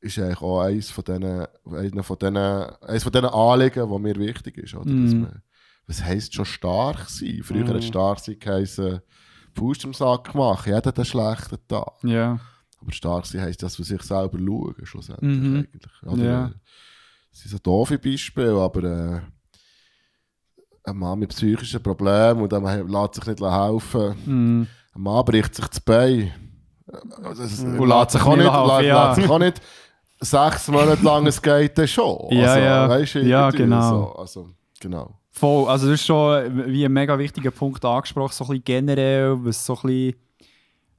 ist 0.00 0.18
eigentlich 0.18 0.40
auch 0.40 0.60
eines 0.62 0.90
von 0.90 1.04
diesen, 1.04 1.24
einer 1.24 2.02
von 2.02 2.18
diesen, 2.18 2.36
eines 2.36 3.02
von 3.02 3.12
diesen 3.12 3.26
Anliegen, 3.26 3.90
die 3.92 3.98
mir 3.98 4.16
wichtig 4.16 4.56
ist. 4.56 4.74
Oder? 4.74 4.84
Dass 4.86 5.12
Mhm. 5.12 5.20
man, 5.22 5.42
was 5.86 6.02
heisst 6.02 6.34
schon 6.34 6.44
stark 6.46 7.08
sein? 7.10 7.40
Früher 7.42 7.64
Mhm. 7.64 7.74
hat 7.74 7.84
stark 7.84 8.18
sein 8.20 8.38
geheißen, 8.38 9.00
Faust 9.54 9.84
im 9.84 9.92
Sack 9.92 10.34
machen, 10.34 10.72
jeder 10.72 10.88
hat 10.88 10.96
einen 10.98 11.04
schlechten 11.04 11.58
Tag. 11.68 11.92
ja. 12.04 12.38
Aber 12.82 12.92
stark 12.92 13.26
sein 13.26 13.42
heisst, 13.42 13.62
dass 13.62 13.76
wir 13.76 13.84
sich 13.84 14.00
selber 14.00 14.38
schauen, 14.38 14.74
schlussendlich 14.84 15.38
Mhm. 15.38 15.56
eigentlich. 15.56 16.02
Oder, 16.06 16.46
äh, 16.46 16.50
Das 17.30 17.40
sind 17.40 17.50
so 17.50 17.58
doofe 17.58 17.98
Beispiele, 17.98 18.58
aber 18.58 18.82
äh, 18.84 19.20
ein 20.84 20.96
Mann 20.96 21.18
mit 21.18 21.28
psychischen 21.30 21.82
Problemen 21.82 22.40
und 22.40 22.50
der 22.52 22.60
lässt 22.84 23.14
sich 23.16 23.26
nicht 23.26 23.40
helfen. 23.42 24.14
Mhm. 24.24 24.66
Ein 24.94 25.02
Mann 25.02 25.24
bricht 25.26 25.54
sich 25.54 25.66
das 25.66 25.80
Bein. 25.80 26.32
Das, 27.22 27.60
Und 27.60 27.88
lässt 27.88 28.10
sich 28.12 28.22
auch 28.22 28.36
nicht 28.36 28.46
lässt, 28.46 28.82
ja. 28.82 29.14
sich 29.14 29.28
auch 29.28 29.38
nicht 29.38 29.60
sechs 30.20 30.68
Monate 30.68 31.02
lang, 31.04 31.26
es 31.26 31.40
geht 31.40 31.76
dann 31.78 31.88
schon. 31.88 32.18
Ja, 32.30 32.58
ja. 32.58 32.88
Weißt, 32.88 33.14
Ja, 33.16 33.50
genau. 33.50 33.88
So. 33.88 34.12
Also, 34.16 34.48
genau. 34.80 35.14
Voll, 35.32 35.68
also 35.68 35.86
das 35.88 36.00
ist 36.00 36.06
schon 36.06 36.66
wie 36.66 36.84
ein 36.84 36.92
mega 36.92 37.18
wichtiger 37.18 37.50
Punkt 37.52 37.84
angesprochen, 37.84 38.32
so 38.32 38.44
ein 38.44 38.48
bisschen 38.48 38.64
generell, 38.64 39.36
was 39.44 39.64
so 39.64 39.74
ein 39.76 39.82
bisschen, 39.82 40.14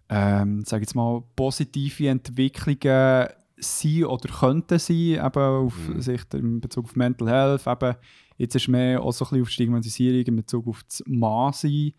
ähm, 0.10 0.64
sag 0.66 0.82
jetzt 0.82 0.96
mal, 0.96 1.22
positive 1.36 2.08
Entwicklungen 2.08 3.28
sein 3.58 4.04
oder 4.06 4.30
könnten 4.30 4.80
sein, 4.80 4.96
eben 4.98 5.22
auf 5.66 5.74
Mhm. 5.88 6.02
Sicht 6.02 6.34
in 6.34 6.62
Bezug 6.62 6.86
auf 6.86 6.96
Mental 6.96 7.30
Health, 7.30 7.68
eben 7.68 7.96
jetzt 8.38 8.56
ist 8.56 8.68
mehr 8.70 9.02
auch 9.02 9.12
so 9.12 9.26
ein 9.26 9.30
bisschen 9.30 9.42
auf 9.44 9.50
Stigmatisierung 9.50 10.22
in 10.24 10.36
Bezug 10.38 10.68
auf 10.68 10.82
das 10.88 11.04
Mann-Sein, 11.06 11.94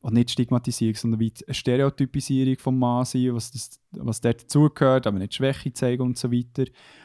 und 0.00 0.14
nicht 0.14 0.30
Stigmatisierung, 0.30 0.94
sondern 0.94 1.20
wie 1.20 1.30
die 1.30 1.52
Stereotypisierung 1.52 2.56
vom 2.58 2.78
Mann-Sein, 2.78 3.34
was, 3.34 3.50
das, 3.50 3.80
was 3.92 4.20
dort 4.20 4.42
dazugehört, 4.42 5.06
aber 5.06 5.18
nicht 5.18 5.34
Schwäche 5.34 5.72
zeigen 5.72 6.02
und 6.02 6.18
so 6.18 6.32
weiter. 6.32 6.64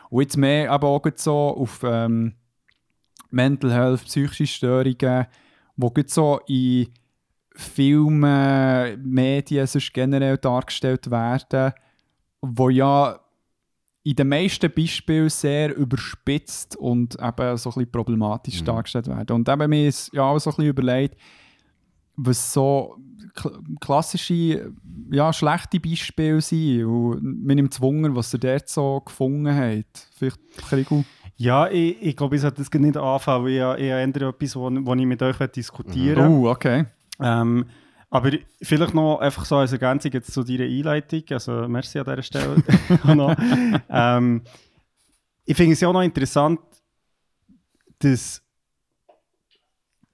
Und 0.09 0.21
jetzt 0.21 0.37
mehr 0.37 0.71
aber 0.71 0.87
auch 0.87 1.05
so 1.15 1.33
auf 1.33 1.81
ähm, 1.83 2.35
Mental 3.31 3.73
Health, 3.73 4.05
psychische 4.05 4.47
Störungen, 4.47 5.27
die 5.75 5.93
gerade 5.93 6.09
so 6.09 6.39
in 6.47 6.87
Filmen, 7.53 9.01
Medien 9.03 9.67
sonst 9.67 9.93
generell 9.93 10.37
dargestellt 10.37 11.09
werden, 11.09 11.73
wo 12.41 12.69
ja 12.69 13.19
in 14.03 14.15
den 14.15 14.27
meisten 14.29 14.71
Beispielen 14.71 15.29
sehr 15.29 15.75
überspitzt 15.75 16.75
und 16.75 17.15
eben 17.15 17.57
so 17.57 17.69
ein 17.69 17.73
bisschen 17.73 17.91
problematisch 17.91 18.61
Mhm. 18.61 18.65
dargestellt 18.65 19.07
werden. 19.07 19.35
Und 19.35 19.49
eben 19.49 19.69
mir 19.69 19.87
ist 19.87 20.13
ja 20.13 20.23
auch 20.23 20.37
so 20.37 20.51
ein 20.51 20.55
bisschen 20.55 20.69
überlegt, 20.69 21.19
was 22.15 22.53
so 22.53 22.97
kl- 23.35 23.61
klassische, 23.79 24.71
ja, 25.11 25.33
schlechte 25.33 25.79
Beispiele 25.79 26.41
sind. 26.41 26.85
Und 26.85 27.43
mir 27.43 27.55
nimmt 27.55 27.73
es 27.73 27.81
Wunder, 27.81 28.15
was 28.15 28.33
ihr 28.33 28.39
dort 28.39 28.69
so 28.69 29.01
gefunden 29.01 29.53
habt. 29.53 30.09
Vielleicht, 30.15 30.39
Krigu? 30.57 31.03
Ja, 31.37 31.67
ich, 31.67 32.01
ich 32.01 32.15
glaube, 32.15 32.35
ich 32.35 32.41
sollte 32.41 32.63
das 32.63 32.71
nicht 32.79 32.95
anfangen, 32.95 33.43
weil 33.43 33.51
ich, 33.51 33.83
ich 33.83 33.89
eher 33.89 34.01
etwas, 34.01 34.55
wo 34.55 34.69
ich 34.69 35.05
mit 35.05 35.21
euch 35.21 35.37
diskutieren 35.37 36.17
will. 36.17 36.45
Oh, 36.45 36.49
okay. 36.49 36.85
Ähm, 37.19 37.65
aber 38.09 38.31
vielleicht 38.61 38.93
noch 38.93 39.19
einfach 39.19 39.43
so 39.43 39.57
als 39.57 39.73
Ergänzung 39.73 40.11
jetzt 40.13 40.31
zu 40.31 40.43
deiner 40.43 40.63
Einleitung, 40.63 41.23
also 41.31 41.67
merci 41.67 41.99
an 41.99 42.05
dieser 42.05 42.23
Stelle. 42.23 42.63
ähm, 43.89 44.41
ich 45.43 45.57
finde 45.57 45.73
es 45.73 45.81
ja 45.81 45.89
auch 45.89 45.93
noch 45.93 46.01
interessant, 46.01 46.59
dass 47.99 48.41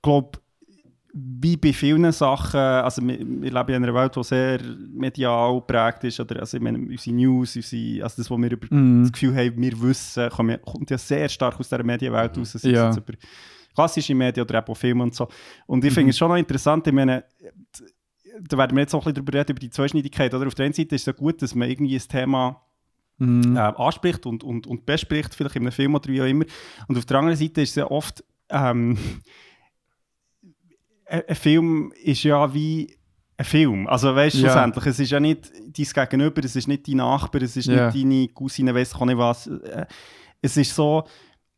glaube, 0.01 0.39
wie 1.13 1.57
bei 1.57 1.73
vielen 1.73 2.09
Sachen, 2.11 2.59
also 2.59 3.01
wir, 3.05 3.19
wir 3.19 3.51
leben 3.51 3.69
in 3.69 3.83
einer 3.83 3.93
Welt, 3.93 4.15
die 4.15 4.23
sehr 4.23 4.59
medial 4.93 5.55
geprägt 5.55 6.03
ist, 6.05 6.19
oder 6.19 6.39
also 6.39 6.57
ich 6.57 6.63
meine, 6.63 6.77
unsere 6.77 7.15
News, 7.15 7.55
unsere, 7.57 8.03
also 8.03 8.21
das, 8.21 8.31
was 8.31 8.37
wir 8.39 8.51
über 8.51 8.67
Mhm. 8.75 9.03
das 9.03 9.11
Gefühl 9.11 9.35
haben, 9.35 9.61
wir 9.61 9.81
wissen, 9.81 10.29
kommt 10.29 10.89
ja, 10.89 10.97
sehr 10.97 11.27
stark 11.27 11.59
aus 11.59 11.67
dieser 11.67 11.83
Medienwelt 11.83 12.37
raus, 12.37 12.53
sei 12.53 12.69
Ja. 12.69 12.91
über 12.95 13.13
klassische 13.75 14.15
Medien 14.15 14.45
oder 14.45 14.63
auch 14.67 14.75
Filme 14.77 15.03
und 15.03 15.13
so. 15.15 15.27
Und 15.65 15.83
ich 15.83 15.93
finde 15.93 16.11
es 16.11 16.17
schon 16.17 16.29
noch 16.29 16.37
interessant, 16.37 16.87
ich 16.87 16.93
meine, 16.93 17.23
da 18.39 18.57
werden 18.57 18.75
wir 18.77 18.81
jetzt 18.81 18.93
auch 18.95 18.99
ein 19.05 19.13
bisschen 19.13 19.25
darüber 19.25 19.39
reden, 19.39 19.51
über 19.51 19.59
die 19.59 19.69
Zweischneidigkeit, 19.69 20.33
oder? 20.33 20.47
Auf 20.47 20.55
der 20.55 20.65
einen 20.65 20.73
Seite 20.73 20.95
ist 20.95 21.01
es 21.01 21.05
ja 21.07 21.13
gut, 21.13 21.41
dass 21.41 21.55
man 21.55 21.69
irgendwie 21.69 21.95
ein 21.95 22.07
Thema 22.07 22.61
Mhm. 23.17 23.55
äh, 23.55 23.59
anspricht 23.59 24.25
und, 24.25 24.43
und, 24.43 24.65
und 24.65 24.85
bespricht, 24.87 25.35
vielleicht 25.35 25.55
in 25.55 25.61
einem 25.61 25.71
Film 25.71 25.93
oder 25.93 26.07
wie 26.09 26.21
auch 26.21 26.25
immer. 26.25 26.45
Und 26.87 26.97
auf 26.97 27.05
der 27.05 27.17
anderen 27.19 27.37
Seite 27.37 27.61
ist 27.61 27.69
es 27.71 27.75
ja 27.75 27.85
oft, 27.91 28.23
ähm, 28.49 28.97
ein, 31.27 31.35
Film 31.35 31.91
ist 32.03 32.23
ja 32.23 32.53
wie 32.53 32.95
ein 33.37 33.45
Film. 33.45 33.87
Also 33.87 34.15
weißt 34.15 34.35
du, 34.35 34.41
Ja. 34.41 34.51
schlussendlich, 34.51 34.85
es 34.85 34.99
ist 34.99 35.11
ja 35.11 35.19
nicht 35.19 35.51
dein 35.53 36.07
Gegenüber, 36.07 36.43
es 36.43 36.55
ist 36.55 36.67
nicht 36.67 36.87
dein 36.87 36.97
Nachbar, 36.97 37.41
es 37.41 37.57
ist 37.57 37.65
Ja. 37.67 37.91
nicht 37.91 38.03
deine 38.03 38.27
Cousine, 38.29 38.73
weiss 38.75 38.93
ich 38.93 38.99
nicht 38.99 39.17
was. 39.17 39.47
Äh, 39.47 39.85
Es 40.43 40.57
ist 40.57 40.73
so, 40.73 41.03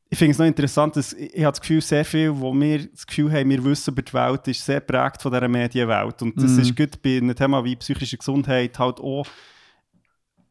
ich 0.10 0.18
finde 0.18 0.34
es 0.34 0.38
noch 0.40 0.46
interessant, 0.46 0.96
dass 0.98 1.14
ich, 1.14 1.34
ich 1.34 1.44
habe 1.44 1.52
das 1.54 1.62
Gefühl, 1.62 1.82
sehr 1.82 2.04
viel, 2.06 2.32
wo 2.38 2.54
wir 2.54 2.86
das 2.88 3.08
Gefühl 3.08 3.32
haben, 3.32 3.50
wir 3.50 3.64
wissen 3.64 3.92
über 3.94 4.02
die 4.02 4.14
Welt, 4.14 4.48
ist 4.50 4.66
sehr 4.66 4.82
prägt 4.82 5.22
von 5.22 5.32
dieser 5.32 5.48
Medienwelt. 5.48 6.22
Und 6.22 6.36
das 6.42 6.52
Mhm. 6.52 6.60
ist 6.60 6.76
gut 6.76 7.02
bei 7.02 7.18
einem 7.18 7.34
Thema 7.36 7.64
wie 7.64 7.76
psychische 7.78 8.18
Gesundheit 8.18 8.78
halt 8.78 9.00
auch 9.00 9.26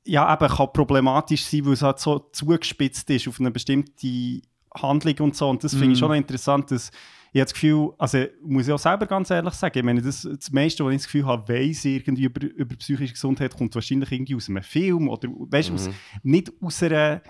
ja, 0.04 0.32
eben 0.34 0.48
kann 0.48 0.72
problematisch 0.72 1.44
sein, 1.44 1.64
weil 1.64 1.74
es 1.74 1.82
halt 1.82 1.98
so 2.00 2.18
zugespitzt 2.32 3.08
ist 3.10 3.28
auf 3.28 3.38
eine 3.38 3.50
bestimmte 3.52 4.40
Handlung 4.74 5.14
und 5.20 5.36
so. 5.36 5.48
Und 5.48 5.62
das 5.62 5.72
finde 5.74 5.86
ich 5.86 5.90
Mhm. 5.92 5.96
schon 5.96 6.08
noch 6.08 6.16
interessant, 6.16 6.70
dass 6.70 6.90
ich 7.32 7.40
habe 7.40 7.46
das 7.46 7.54
Gefühl, 7.54 7.90
also 7.98 8.24
muss 8.42 8.66
ich 8.66 8.72
auch 8.72 8.78
selber 8.78 9.06
ganz 9.06 9.30
ehrlich 9.30 9.54
sagen, 9.54 9.78
ich 9.78 9.84
meine, 9.84 10.02
das, 10.02 10.22
das 10.22 10.50
meiste, 10.52 10.84
was 10.84 10.92
ich 10.92 10.98
das 10.98 11.06
Gefühl 11.06 11.26
habe, 11.26 11.52
weiss 11.52 11.84
irgendwie 11.84 12.24
über, 12.24 12.44
über 12.46 12.76
psychische 12.76 13.14
Gesundheit, 13.14 13.56
kommt 13.56 13.74
wahrscheinlich 13.74 14.12
irgendwie 14.12 14.34
aus 14.36 14.48
einem 14.50 14.62
Film 14.62 15.08
oder 15.08 15.28
weißt, 15.30 15.70
du, 15.70 15.74
aus, 15.74 15.88
nicht 16.22 16.52
aus 16.60 16.82
einer 16.82 17.22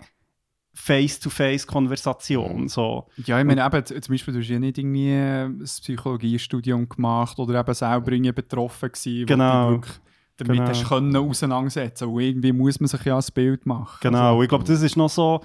Face-to-Face-Konversation. 0.74 2.68
So. 2.68 3.06
Ja, 3.24 3.38
ich 3.38 3.44
meine, 3.44 3.64
eben, 3.64 3.84
zum 3.84 4.12
Beispiel, 4.14 4.34
du 4.34 4.40
hast 4.40 4.48
ja 4.48 4.58
nicht 4.58 4.78
irgendwie 4.78 5.12
ein 5.12 5.58
Psychologiestudium 5.58 6.88
gemacht 6.88 7.38
oder 7.38 7.60
eben 7.60 7.74
selber 7.74 8.12
irgendwie 8.12 8.32
betroffen 8.32 8.90
gewesen, 8.90 9.22
wo 9.22 9.26
Genau. 9.26 9.66
du 9.68 9.72
wirklich 9.76 9.94
damit 10.38 10.56
Genau. 10.58 10.68
hast 10.70 10.88
können 10.88 11.16
auseinandersetzen 11.16 12.08
Und 12.08 12.20
irgendwie 12.20 12.52
muss 12.52 12.80
man 12.80 12.88
sich 12.88 13.04
ja 13.04 13.16
ein 13.18 13.24
Bild 13.34 13.66
machen. 13.66 13.98
Genau, 14.00 14.30
Also, 14.32 14.42
ich 14.42 14.48
glaube, 14.48 14.64
das 14.64 14.82
ist 14.82 14.96
noch 14.96 15.10
so. 15.10 15.42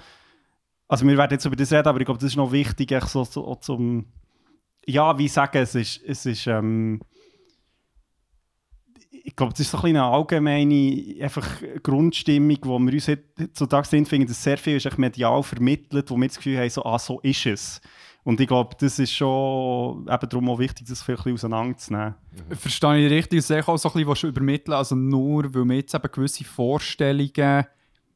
Also, 0.88 1.06
wir 1.06 1.16
werden 1.18 1.32
jetzt 1.32 1.44
über 1.44 1.56
das 1.56 1.70
reden, 1.72 1.86
aber 1.88 2.00
ich 2.00 2.06
glaube, 2.06 2.18
das 2.20 2.30
ist 2.30 2.36
noch 2.36 2.50
wichtig, 2.50 2.90
echt 2.92 3.08
so, 3.08 3.24
so 3.24 3.46
auch 3.46 3.60
zum. 3.60 4.06
Ja, 4.88 5.18
wie 5.18 5.26
ich 5.26 5.32
sage, 5.32 5.58
es 5.58 5.74
ist. 5.74 6.02
Es 6.06 6.24
ist 6.24 6.46
ähm, 6.46 7.00
ich 9.10 9.36
glaube, 9.36 9.52
das 9.52 9.60
ist 9.60 9.70
so 9.70 9.76
ein 9.78 9.84
eine 9.88 10.04
allgemeine 10.04 11.16
einfach 11.20 11.46
Grundstimmung, 11.82 12.56
wo 12.62 12.78
wir 12.78 12.94
uns 12.94 13.08
heutzutage 13.08 13.86
drin 13.88 14.06
finden, 14.06 14.26
dass 14.26 14.42
sehr 14.42 14.56
viel 14.56 14.76
ist 14.76 14.96
medial 14.96 15.42
vermittelt, 15.42 16.10
wo 16.10 16.16
wir 16.16 16.28
das 16.28 16.38
Gefühl 16.38 16.58
haben, 16.58 16.70
so, 16.70 16.82
ah, 16.86 16.98
so 16.98 17.20
ist 17.20 17.44
es. 17.44 17.80
Und 18.24 18.40
ich 18.40 18.48
glaube, 18.48 18.74
das 18.80 18.98
ist 18.98 19.12
schon 19.12 20.06
eben 20.08 20.28
darum 20.28 20.48
auch 20.48 20.58
wichtig, 20.58 20.86
das 20.88 21.00
bisschen 21.16 21.34
auseinanderzunehmen. 21.34 22.14
Verstehe 22.52 23.06
ich 23.06 23.12
richtig, 23.12 23.40
dass 23.40 23.50
ich 23.50 23.68
auch 23.68 23.76
so 23.76 23.92
ein 23.92 24.04
bisschen 24.06 24.30
übermitteln 24.30 24.74
Also 24.74 24.94
nur, 24.94 25.54
weil 25.54 25.64
wir 25.66 25.76
jetzt 25.76 25.94
eben 25.94 26.10
gewisse 26.10 26.44
Vorstellungen, 26.44 27.66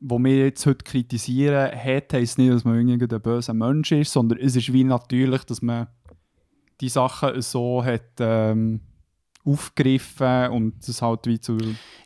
die 0.00 0.18
wir 0.18 0.44
jetzt 0.46 0.64
heute 0.64 0.82
kritisieren, 0.82 1.70
hat, 1.72 2.14
heisst 2.14 2.38
nicht, 2.38 2.52
dass 2.52 2.64
man 2.64 2.76
irgendwie 2.76 3.14
ein 3.14 3.20
böser 3.20 3.54
Mensch 3.54 3.92
ist, 3.92 4.12
sondern 4.12 4.38
es 4.38 4.56
ist 4.56 4.72
wie 4.72 4.84
natürlich, 4.84 5.44
dass 5.44 5.60
man 5.60 5.88
die 6.82 6.88
Sachen 6.88 7.40
so 7.40 7.82
hat 7.82 8.02
ähm, 8.18 8.80
aufgegriffen 9.44 10.48
und 10.50 10.86
das 10.86 11.00
halt 11.00 11.26
wie 11.26 11.40
zu... 11.40 11.56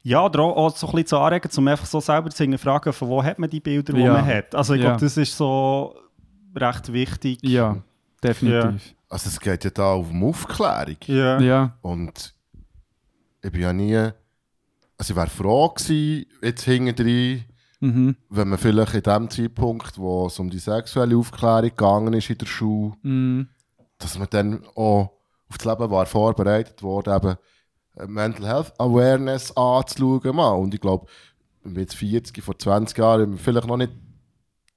Ja, 0.03 0.25
oder 0.25 0.41
auch, 0.41 0.57
auch 0.57 0.77
so 0.77 0.87
ein 0.87 0.93
bisschen 0.93 1.07
zu 1.09 1.19
anregen, 1.19 1.51
um 1.57 1.69
einfach 1.69 1.87
so 1.87 2.01
selber 2.01 2.31
zu 2.31 2.59
fragen, 2.59 2.93
von 2.93 3.09
wo 3.09 3.23
hat 3.23 3.39
man 3.39 3.51
die 3.51 3.61
Bilder, 3.61 3.93
die 3.93 4.01
Ja. 4.03 4.13
man 4.13 4.25
hat. 4.25 4.55
Also 4.55 4.75
ich 4.75 4.81
Ja. 4.83 4.89
glaube, 4.91 5.01
das 5.01 5.17
ist 5.17 5.37
so 5.37 5.95
recht 6.55 6.93
wichtig. 6.93 7.39
Ja, 7.43 7.83
definitiv. 8.23 8.95
Also 9.09 9.29
es 9.29 9.41
geht 9.41 9.65
ja 9.65 9.71
da 9.71 9.95
um 9.95 10.25
Aufklärung. 10.25 10.97
Ja. 11.07 11.41
Ja, 11.41 11.77
Und 11.83 12.35
ich 13.43 13.51
bin 13.51 13.61
ja 13.63 13.73
nie... 13.73 13.97
Also 14.99 15.13
ich 15.13 15.17
wäre 15.17 15.27
froh 15.27 15.69
gewesen, 15.69 16.25
jetzt 16.43 16.65
hinten 16.65 17.45
mhm. 17.81 18.17
wenn 18.31 18.49
man 18.49 18.59
vielleicht 18.59 18.95
in 18.95 19.03
dem 19.03 19.29
Zeitpunkt, 19.29 19.99
wo 19.99 20.27
es 20.27 20.39
um 20.39 20.49
die 20.49 20.59
sexuelle 20.59 21.17
Aufklärung 21.19 21.69
gegangen 21.69 22.15
ist 22.15 22.31
in 22.31 22.39
der 22.39 22.47
Schule, 22.47 22.95
Mhm. 23.03 23.49
Dass 23.99 24.19
man 24.19 24.29
dann 24.31 24.65
auch 24.75 25.13
auf 25.49 25.59
das 25.59 25.65
Leben 25.65 25.91
war 25.91 26.07
vorbereitet 26.07 26.83
worden, 26.83 27.15
eben 27.17 27.37
äh, 27.97 28.07
Mental 28.07 28.47
Health 28.47 28.73
Awareness 28.79 29.57
anzuschauen. 29.57 30.35
Mal. 30.37 30.53
Und 30.53 30.75
ich 30.75 30.81
glaube, 30.81 31.07
jetzt 31.75 31.95
40, 31.97 32.43
vor 32.43 32.59
20 32.59 32.97
Jahren, 32.99 33.23
haben 33.23 33.33
wir 33.33 33.39
vielleicht 33.39 33.67
noch 33.67 33.77
nicht 33.77 33.93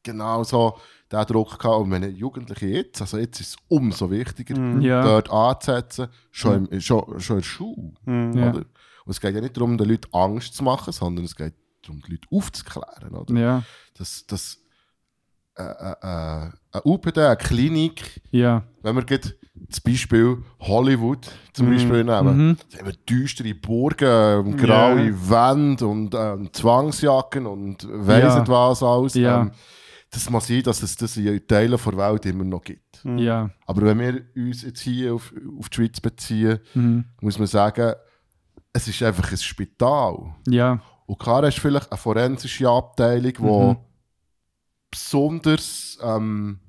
genau 0.04 0.44
so 0.44 0.78
den 1.12 1.26
Druck 1.26 1.58
gehabt. 1.60 1.82
Und 1.82 1.92
wenn 1.92 2.16
Jugendliche 2.16 2.68
jetzt, 2.68 3.02
also 3.02 3.18
jetzt 3.18 3.40
ist 3.42 3.50
es 3.50 3.56
umso 3.68 4.10
wichtiger, 4.12 4.58
Mhm. 4.58 4.82
Ja. 4.82 5.02
dort 5.04 5.30
anzusetzen, 5.32 6.08
schon, 6.32 6.68
im, 6.68 6.82
schon, 6.82 7.20
schon 7.20 7.38
in 7.38 7.42
der 7.42 7.48
Schule. 7.48 7.92
Ja. 8.06 8.50
Oder? 8.50 8.60
Und 8.60 9.12
es 9.12 9.20
geht 9.20 9.34
ja 9.34 9.42
nicht 9.42 9.58
darum, 9.58 9.78
den 9.78 9.90
Leuten 9.90 10.14
Angst 10.14 10.54
zu 10.54 10.64
machen, 10.64 10.94
sondern 10.94 11.26
es 11.26 11.36
geht 11.36 11.54
darum, 11.82 12.02
die 12.06 12.12
Leute 12.12 12.28
aufzuklären. 12.32 13.16
Oder? 13.16 13.40
ja, 13.40 13.64
dass, 13.98 14.26
dass 14.28 14.59
äh, 15.60 15.64
äh, 15.64 15.96
äh, 16.02 16.50
eine 16.72 16.82
UPD, 16.86 17.22
eine 17.22 17.38
Klinik, 17.38 18.22
ja. 18.32 18.64
wenn 18.82 18.96
wir 18.96 19.04
das 19.06 19.82
Beispiel 19.82 20.38
Hollywood 20.60 21.30
zum 21.54 21.70
Beispiel 21.70 22.04
nehmen, 22.04 22.38
Mhm. 22.50 22.58
da 22.72 22.78
haben 22.80 22.86
wir 22.88 22.94
düstere 23.10 23.54
Burgen, 23.54 24.46
und 24.48 24.58
graue 24.58 25.14
Wände 25.30 25.86
und 25.88 26.16
ähm, 26.16 26.50
Zwangsjacken 26.54 27.46
und 27.46 27.88
weiss 27.92 28.24
Ja. 28.34 28.40
nicht 28.40 28.50
was 28.50 28.82
alles. 28.84 29.14
Ja. 29.16 29.42
Ähm, 29.42 29.52
das 30.12 30.30
muss 30.30 30.48
sein, 30.48 30.64
dass 30.64 30.82
es 30.82 30.96
das 30.96 31.18
in 31.18 31.46
Teilen 31.48 31.78
der 31.86 31.98
Welt 31.98 32.26
immer 32.26 32.44
noch 32.44 32.64
gibt. 32.64 33.04
Ja. 33.04 33.50
Aber 33.68 33.82
wenn 33.84 34.00
wir 34.00 34.22
uns 34.36 34.64
jetzt 34.64 34.82
hier 34.82 35.14
auf, 35.14 35.32
auf 35.60 35.70
die 35.70 35.76
Schweiz 35.76 36.00
beziehen, 36.02 36.60
Mhm. 36.74 37.06
muss 37.22 37.38
man 37.38 37.48
sagen, 37.48 37.94
es 38.74 38.88
ist 38.88 39.04
einfach 39.04 39.30
ein 39.32 39.38
Spital. 39.38 40.34
Ja. 40.48 40.80
Und 41.06 41.20
klar 41.20 41.44
hast 41.44 41.58
du 41.58 41.62
vielleicht 41.62 41.92
eine 41.92 41.98
forensische 41.98 42.68
Abteilung, 42.70 43.34
die 43.34 43.42
Mhm. 43.42 43.78
Besonders, 44.92 45.98
ähm, 46.04 46.60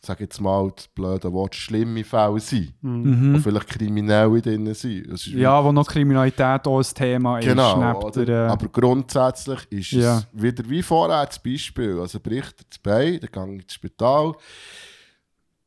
sag 0.00 0.20
jetzt 0.20 0.40
mal 0.40 0.70
das 0.74 0.88
blöde 0.88 1.32
Wort, 1.32 1.54
schlimme 1.54 2.04
Fälle 2.04 2.38
sind. 2.40 2.72
Wo 2.80 2.88
Mhm. 2.88 3.40
vielleicht 3.40 3.66
Kriminelle 3.68 4.40
drin 4.40 4.72
sind. 4.74 5.06
Es 5.08 5.26
Ja, 5.26 5.62
wo 5.62 5.72
noch 5.72 5.86
Kriminalität 5.86 6.66
auch 6.66 6.78
ein 6.78 6.94
Thema 6.94 7.40
genau. 7.40 8.08
ist. 8.08 8.16
der, 8.16 8.28
äh, 8.28 8.48
Aber 8.50 8.68
grundsätzlich 8.68 9.60
ist 9.70 9.90
Ja. 9.92 10.18
es 10.18 10.26
wieder 10.32 10.68
wie 10.68 10.82
vorher 10.82 11.26
das 11.26 11.42
Beispiel. 11.42 11.98
Also 12.00 12.20
bricht 12.20 12.60
er 12.60 12.64
das 12.70 12.78
Bein, 12.78 13.18
dann 13.20 13.46
gehe 13.48 13.56
ich 13.56 13.62
ins 13.64 13.74
Spital. 13.74 14.32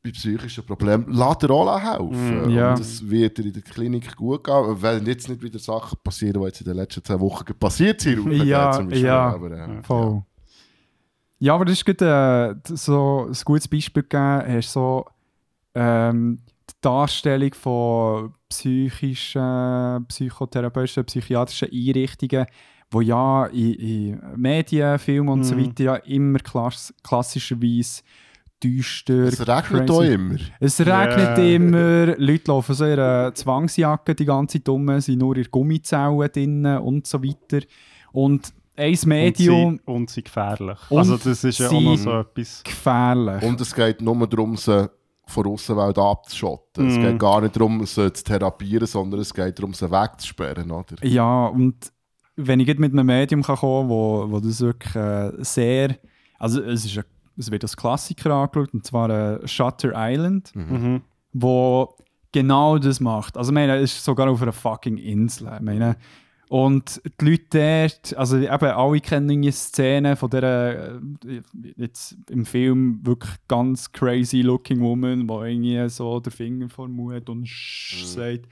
Bei 0.04 0.10
psychischen 0.10 0.66
Problemen 0.66 1.12
lässt 1.12 1.42
er 1.44 1.50
auch 1.50 1.80
helfen. 1.80 2.46
Mm, 2.48 2.50
ja. 2.50 2.70
Und 2.70 2.80
das 2.80 3.08
wird 3.08 3.38
in 3.38 3.52
der 3.52 3.62
Klinik 3.62 4.16
gut 4.16 4.42
gehen, 4.42 4.82
weil 4.82 5.06
jetzt 5.06 5.28
nicht 5.28 5.40
wieder 5.42 5.60
Sachen 5.60 5.96
passieren, 6.02 6.40
die 6.40 6.46
jetzt 6.46 6.60
in 6.60 6.64
den 6.66 6.74
letzten 6.74 7.04
zwei 7.04 7.20
Wochen 7.20 7.44
passiert 7.56 8.00
sind. 8.00 8.26
Ja, 8.44 8.72
zum 8.72 8.88
Beispiel. 8.88 9.06
ja. 9.06 9.28
Aber, 9.32 9.50
äh, 9.52 9.82
Voll. 9.84 10.14
Ja, 10.14 10.22
aber 11.50 11.64
das 11.64 11.74
ist 11.78 11.84
gerade 11.84 12.60
äh, 12.68 12.76
so 12.76 13.26
ein 13.28 13.36
gutes 13.44 13.68
Beispiel 13.68 14.02
gegeben. 14.02 14.42
Hast 14.56 14.72
so 14.72 15.04
ähm, 15.74 16.38
die 16.70 16.74
Darstellung 16.80 17.52
von 17.54 18.34
psychischen, 18.48 20.04
psychotherapeutischen, 20.08 21.04
psychiatrischen 21.04 21.68
Einrichtungen, 21.72 22.46
wo 22.90 23.00
ja 23.00 23.46
in, 23.46 23.72
in 23.74 24.20
Medien, 24.36 24.98
Filmen 24.98 25.28
und 25.30 25.44
so 25.44 25.54
Mhm. 25.54 25.66
weiter 25.66 25.84
ja 25.84 25.96
immer 25.96 26.38
klass 26.38 26.92
klassischerweise 27.02 28.02
düster. 28.62 29.14
Es 29.24 29.40
regnet 29.40 29.88
crazy- 29.88 29.92
auch 29.92 30.02
immer. 30.02 30.36
Es 30.60 30.78
regnet 30.80 31.38
Ja. 31.38 31.44
immer, 31.44 32.16
Leute 32.18 32.44
laufen 32.50 32.74
so 32.74 32.84
in 32.84 32.92
einer 32.92 33.34
Zwangsjacke 33.34 34.14
die 34.14 34.24
ganze 34.24 34.58
Zeit 34.58 34.68
rum, 34.68 35.00
sind 35.00 35.18
nur 35.18 35.36
in 35.36 35.46
Gummizellen 35.50 36.28
drin 36.32 36.66
und 36.66 37.06
so 37.06 37.22
weiter. 37.22 37.66
Und 38.12 38.52
ein 38.76 38.98
Medium 39.06 39.66
Und, 39.66 39.76
sie, 39.78 39.82
und 39.92 40.10
sie 40.10 40.22
gefährlich. 40.24 40.78
Und 40.88 40.98
also 40.98 41.16
das 41.16 41.44
ist 41.44 41.58
ja 41.58 41.68
auch 41.68 41.80
noch 41.80 41.96
so 41.96 42.20
etwas. 42.20 42.62
gefährlich. 42.64 43.42
Und 43.42 43.60
es 43.60 43.74
geht 43.74 44.00
nur 44.00 44.26
darum, 44.26 44.56
sie 44.56 44.88
von 45.26 45.44
der 45.44 45.52
Aussenwelt 45.52 45.98
abzuschotten. 45.98 46.88
Es 46.88 46.96
Mhm. 46.96 47.02
geht 47.02 47.18
gar 47.18 47.40
nicht 47.40 47.54
darum, 47.56 47.84
sie 47.86 48.12
zu 48.12 48.24
therapieren, 48.24 48.86
sondern 48.86 49.20
es 49.20 49.32
geht 49.32 49.58
darum, 49.58 49.72
sie 49.74 49.90
wegzusperren. 49.90 50.70
Oder? 50.70 50.96
Ja, 51.04 51.46
und 51.46 51.92
wenn 52.36 52.60
ich 52.60 52.66
jetzt 52.66 52.80
mit 52.80 52.92
einem 52.92 53.06
Medium 53.06 53.42
kann 53.42 53.56
kommen 53.56 53.82
kann, 53.82 53.90
wo, 53.90 54.26
wo 54.30 54.40
das 54.40 54.60
wirklich 54.60 54.94
äh, 54.96 55.32
sehr. 55.44 55.96
Also, 56.38 56.60
es, 56.62 56.84
ist 56.84 56.98
ein, 56.98 57.04
es 57.36 57.50
wird 57.50 57.62
als 57.62 57.76
Klassiker 57.76 58.32
angeschaut, 58.34 58.74
und 58.74 58.84
zwar 58.84 59.10
äh, 59.10 59.46
Shutter 59.46 59.92
Island, 59.94 60.50
Mhm. 60.56 61.02
wo 61.32 61.94
genau 62.32 62.78
das 62.78 63.00
macht. 63.00 63.36
Also, 63.36 63.52
ich 63.52 63.54
meine, 63.54 63.76
es 63.76 63.92
ist 63.92 64.04
sogar 64.04 64.28
auf 64.28 64.42
einer 64.42 64.52
fucking 64.52 64.96
Insel. 64.96 65.52
Ich 65.56 65.60
meine, 65.62 65.96
Und 66.52 67.00
die 67.18 67.24
Leute 67.24 67.46
dort, 67.48 68.14
also 68.18 68.36
eben 68.36 68.48
alle 68.50 69.00
kennen 69.00 69.30
irgendwie 69.30 69.52
Szenen 69.52 70.16
von 70.16 70.28
dieser, 70.28 70.96
äh, 70.96 71.00
jetzt 71.78 72.14
im 72.28 72.44
Film 72.44 73.00
wirklich 73.04 73.32
ganz 73.48 73.90
crazy 73.90 74.42
looking 74.42 74.82
woman, 74.82 75.26
die 75.26 75.32
irgendwie 75.32 75.88
so 75.88 76.20
den 76.20 76.30
Finger 76.30 76.68
den 76.68 76.92
Mund 76.92 77.30
und 77.30 77.48
sch 77.48 78.04
sagt. 78.04 78.48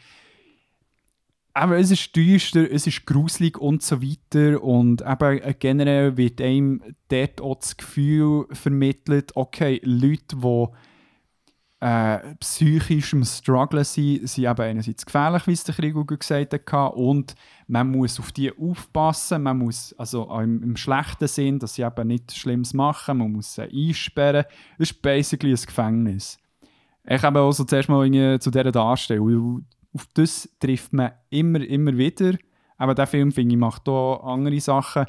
Aber 1.52 1.76
es 1.76 1.90
ist 1.90 2.16
düster, 2.16 2.72
es 2.72 2.86
ist 2.86 3.04
gruselig 3.04 3.58
und 3.58 3.82
so 3.82 4.00
weiter. 4.00 4.62
Und 4.62 5.02
eben 5.02 5.42
äh, 5.42 5.54
generell 5.58 6.16
wird 6.16 6.40
einem 6.40 6.80
dort 7.08 7.42
auch 7.42 7.56
das 7.56 7.76
Gefühl 7.76 8.46
vermittelt, 8.50 9.36
okay, 9.36 9.78
Leute, 9.84 10.36
die 10.36 10.66
äh, 11.80 12.34
psychisch 12.40 13.14
im 13.14 13.24
Struggle 13.24 13.84
sind, 13.84 14.28
sind 14.28 14.44
eben 14.44 14.60
einerseits 14.60 15.06
gefährlich, 15.06 15.46
wie 15.46 15.52
es 15.52 15.64
der 15.64 15.74
Krieg 15.74 15.94
gesagt 16.06 16.72
hat, 16.72 16.94
und 16.94 17.34
man 17.68 17.90
muss 17.90 18.20
auf 18.20 18.32
die 18.32 18.52
aufpassen, 18.52 19.42
man 19.42 19.58
muss, 19.58 19.94
also 19.96 20.28
auch 20.28 20.40
im, 20.40 20.62
im 20.62 20.76
schlechten 20.76 21.26
Sinn, 21.26 21.58
dass 21.58 21.74
sie 21.74 21.82
eben 21.82 22.08
nichts 22.08 22.36
Schlimmes 22.36 22.74
machen, 22.74 23.18
man 23.18 23.32
muss 23.32 23.54
sie 23.54 23.62
einsperren. 23.62 24.44
Das 24.78 24.90
ist 24.90 25.00
basically 25.00 25.52
ein 25.52 25.66
Gefängnis. 25.66 26.38
Ich 27.06 27.22
habe 27.22 27.40
auch 27.40 27.52
so 27.52 27.64
zuerst 27.64 27.88
mal 27.88 28.38
zu 28.40 28.50
dieser 28.50 28.72
Darstellung, 28.72 29.64
auf 29.94 30.06
das 30.14 30.48
trifft 30.60 30.92
man 30.92 31.12
immer, 31.30 31.60
immer 31.60 31.96
wieder. 31.96 32.34
Aber 32.76 32.94
der 32.94 33.06
Film, 33.06 33.32
finde 33.32 33.54
ich, 33.54 33.58
macht 33.58 33.88
auch 33.88 34.22
andere 34.22 34.60
Sachen. 34.60 35.06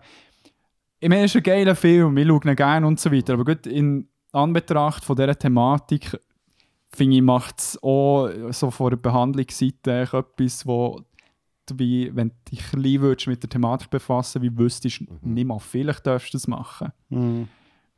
Ich 0.99 1.09
meine, 1.09 1.25
es 1.25 1.31
ist 1.31 1.37
ein 1.37 1.43
geiler 1.43 1.75
Film, 1.75 2.15
wir 2.15 2.25
schauen 2.25 2.47
ihn 2.47 2.55
gerne 2.55 2.87
und 2.87 2.99
so 2.99 3.11
weiter, 3.11 3.33
aber 3.33 3.45
gut, 3.45 3.67
in 3.67 4.07
Anbetracht 4.31 5.03
von 5.03 5.15
dieser 5.15 5.37
Thematik 5.37 6.17
finde 6.93 7.15
ich, 7.17 7.21
macht 7.21 7.59
es 7.59 7.79
auch 7.83 8.29
so 8.51 8.71
von 8.71 8.89
der 8.91 8.97
Behandlungsseite 8.97 10.07
etwas, 10.13 10.65
wo 10.65 11.01
wie, 11.73 12.13
wenn 12.13 12.29
du 12.29 12.35
dich 12.51 12.73
ein 12.73 12.81
bisschen 12.81 13.31
mit 13.31 13.43
der 13.43 13.49
Thematik 13.49 13.89
befassen 13.89 14.41
wie 14.41 14.57
wüsstest 14.57 15.01
du 15.01 15.05
nicht 15.21 15.45
mal, 15.47 15.59
vielleicht 15.59 16.05
darfst 16.05 16.33
du 16.33 16.37
das 16.37 16.47
machen. 16.47 16.91
Mhm. 17.09 17.47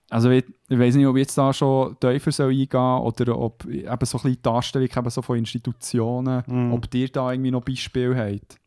Also 0.09 0.29
ich, 0.29 0.45
ich 0.69 0.77
weiß 0.77 0.93
nicht, 0.95 1.07
ob 1.07 1.15
ich 1.15 1.21
jetzt 1.21 1.37
da 1.37 1.51
schon 1.51 1.97
tiefer 1.99 2.31
soll 2.31 2.51
eingehen 2.51 2.67
soll 2.71 3.01
oder 3.07 3.39
ob 3.39 3.65
eben 3.65 3.83
so 3.85 3.89
ein 3.89 3.97
bisschen 3.97 4.31
die 4.33 4.41
Darstellung 4.43 4.89
eben 4.95 5.09
so 5.09 5.21
von 5.23 5.37
Institutionen, 5.39 6.43
Mhm. 6.45 6.73
ob 6.73 6.93
ihr 6.93 7.07
da 7.09 7.31
irgendwie 7.31 7.49
noch 7.49 7.63
Beispiele 7.63 8.15
habt. 8.15 8.59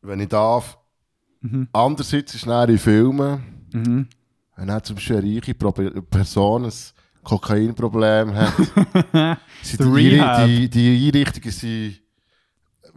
Wenn 0.00 0.20
ich 0.20 0.28
darf. 0.28 0.78
Mhm. 1.40 1.68
Andererseits 1.72 2.34
ist 2.34 2.46
dann 2.46 2.70
in 2.70 2.78
Filmen, 2.78 3.66
Mhm. 3.74 4.08
wenn 4.56 4.82
zum 4.82 4.96
Beispiel 4.96 5.16
eine 5.16 5.36
reiche 5.36 5.54
Person 5.54 6.64
ein 6.64 6.72
Kokainproblem 7.28 8.34
hat, 8.34 8.54
sind 9.62 9.96
die, 9.96 10.20
die, 10.46 10.70
die 10.70 11.08
Einrichtungen 11.08 11.50
sind 11.50 12.00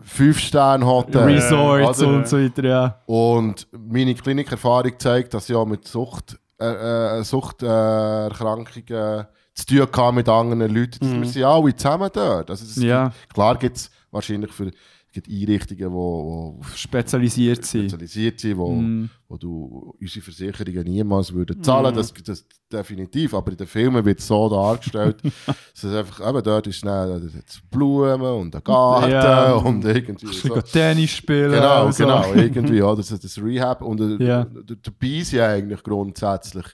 fünf 0.03 0.39
Sterne 0.39 0.85
Hotel. 0.85 1.23
Resorts 1.23 2.01
oder? 2.01 2.15
und 2.15 2.27
so 2.27 2.39
weiter, 2.39 2.63
ja. 2.63 3.01
Und 3.05 3.67
meine 3.71 4.15
Klinikerfahrung 4.15 4.93
zeigt, 4.97 5.33
dass 5.33 5.49
ich 5.49 5.55
auch 5.55 5.65
mit 5.65 5.87
Sucht, 5.87 6.39
äh, 6.59 7.19
äh, 7.19 7.23
Suchterkrankungen 7.23 9.25
zu 9.53 9.65
tun 9.65 9.81
hatte 9.81 10.11
mit 10.13 10.29
anderen 10.29 10.73
Leuten. 10.73 11.21
Wir 11.21 11.29
sind 11.29 11.43
alle 11.43 11.75
zusammen 11.75 12.09
dort. 12.13 12.49
Also 12.49 12.81
Ja. 12.81 13.09
gibt, 13.09 13.33
klar 13.33 13.57
gibt 13.57 13.77
es 13.77 13.91
wahrscheinlich 14.11 14.51
für 14.51 14.71
gibt 15.11 15.27
Einrichtungen, 15.27 15.91
wo, 15.91 16.57
wo 16.59 16.63
Spezialisiert 16.75 17.65
sind. 17.65 17.89
spezialisiert 17.89 18.39
sind, 18.39 18.57
wo, 18.57 18.71
Mhm. 18.71 19.09
wo 19.27 19.37
du 19.37 19.95
unsere 19.99 20.21
Versicherungen 20.23 20.83
niemals 20.83 21.33
würden 21.33 21.61
zahlen. 21.63 21.93
Das, 21.93 22.13
das 22.13 22.45
definitiv. 22.71 23.33
Aber 23.33 23.51
in 23.51 23.57
den 23.57 23.67
Filmen 23.67 24.03
wird 24.05 24.19
es 24.19 24.27
so 24.27 24.47
dargestellt, 24.49 25.17
dass 25.45 25.83
es 25.83 25.93
einfach, 25.93 26.27
eben 26.29 26.43
dort 26.43 26.67
ist 26.67 26.83
jetzt 26.85 27.69
Blumen 27.69 28.21
und 28.21 28.55
ein 28.55 28.63
Garten 28.63 29.11
Ja. 29.11 29.53
und 29.55 29.83
irgendwie 29.83 30.27
Ein 30.27 30.33
so. 30.33 30.53
bisschen 30.55 30.63
Tennis 30.71 31.11
spielen. 31.11 31.51
Genau, 31.51 31.85
und 31.87 31.93
so. 31.95 32.03
genau, 32.05 32.33
irgendwie, 32.35 32.81
oder? 32.81 32.95
Das, 32.97 33.09
das 33.09 33.37
Rehab. 33.41 33.81
Und 33.81 33.99
äh, 34.21 34.25
Ja. 34.25 34.45
dabei 34.45 35.21
sind 35.23 35.39
eigentlich 35.41 35.83
grundsätzlich 35.83 36.65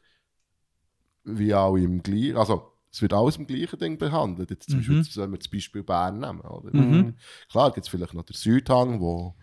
wie 1.23 1.53
alle 1.53 1.81
im 1.81 2.01
gleichen, 2.01 2.38
also 2.38 2.72
es 2.91 3.01
wird 3.01 3.14
alles 3.14 3.38
im 3.38 3.45
gleichen 3.47 3.80
Ding 3.80 3.97
behandelt. 3.97 4.49
Jetzt 4.49 4.69
zum 4.69 4.80
Mhm. 4.80 4.97
Beispiel, 4.97 5.03
sollen 5.03 5.31
wir 5.31 5.38
das 5.38 5.47
Beispiel 5.49 5.84
Bern 5.84 6.19
nehmen, 6.19 6.41
oder? 6.41 6.76
Mhm. 6.76 7.15
Klar 7.51 7.72
gibt 7.72 7.85
es 7.85 7.89
vielleicht 7.89 8.14
noch 8.14 8.23
den 8.23 8.35
Südhang, 8.35 8.99
wo 9.01 9.35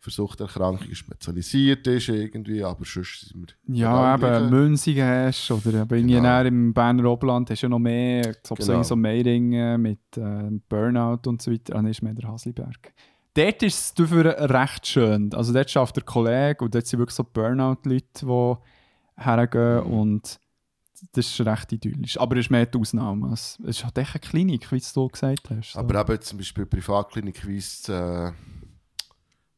für 0.00 0.10
Suchterkrankungen 0.10 0.96
spezialisiert 0.96 1.86
ist 1.86 2.08
irgendwie, 2.08 2.64
aber 2.64 2.84
sonst 2.84 3.28
sind 3.28 3.54
wir 3.68 3.76
Ja, 3.76 4.16
eben. 4.16 4.50
Münzigen 4.50 5.06
hast 5.06 5.48
oder 5.52 5.86
irgendwie 5.88 6.14
Genau. 6.14 6.42
im 6.42 6.74
Berner 6.74 7.04
Oberland 7.08 7.48
hast 7.50 7.62
du 7.62 7.66
ja 7.66 7.68
noch 7.70 7.78
mehr, 7.78 8.34
so, 8.42 8.56
Genau. 8.56 8.82
so 8.82 8.96
Meiringen 8.96 9.80
mit 9.80 10.00
äh, 10.16 10.50
Burnout 10.68 11.20
und 11.28 11.40
so 11.40 11.52
weiter, 11.52 11.74
dann 11.74 11.86
ist 11.86 12.02
mehr 12.02 12.14
der 12.14 12.28
Hasliberg. 12.28 12.92
Dort 13.34 13.62
ist 13.62 13.78
es 13.78 13.94
dafür 13.94 14.24
recht 14.50 14.86
schön, 14.88 15.32
also 15.34 15.52
dort 15.52 15.70
schafft 15.70 15.94
der 15.96 16.02
Kollege 16.02 16.64
und 16.64 16.74
dort 16.74 16.84
sind 16.86 16.98
wirklich 16.98 17.14
so 17.14 17.22
Burnout-Leute, 17.24 18.26
die 18.26 18.54
hergehen 19.22 19.84
Mhm. 19.86 19.92
und 19.98 20.40
das 21.12 21.26
ist 21.26 21.40
recht 21.40 21.72
idyllisch, 21.72 22.18
aber 22.18 22.36
es 22.36 22.46
ist 22.46 22.50
mehr 22.50 22.64
die 22.66 22.78
Ausnahme. 22.78 23.32
Es 23.32 23.58
es 23.64 23.78
ist 23.78 23.84
halt 23.84 23.98
echt 23.98 24.14
eine 24.14 24.20
Klinik, 24.20 24.70
wie 24.70 24.82
du 24.94 25.08
gesagt 25.08 25.50
hast. 25.50 25.72
So. 25.72 25.78
Aber 25.80 26.00
eben 26.00 26.20
zum 26.22 26.38
Beispiel 26.38 26.64
Privatklinik 26.66 27.46
Weiss 27.46 27.88
äh, 27.88 28.30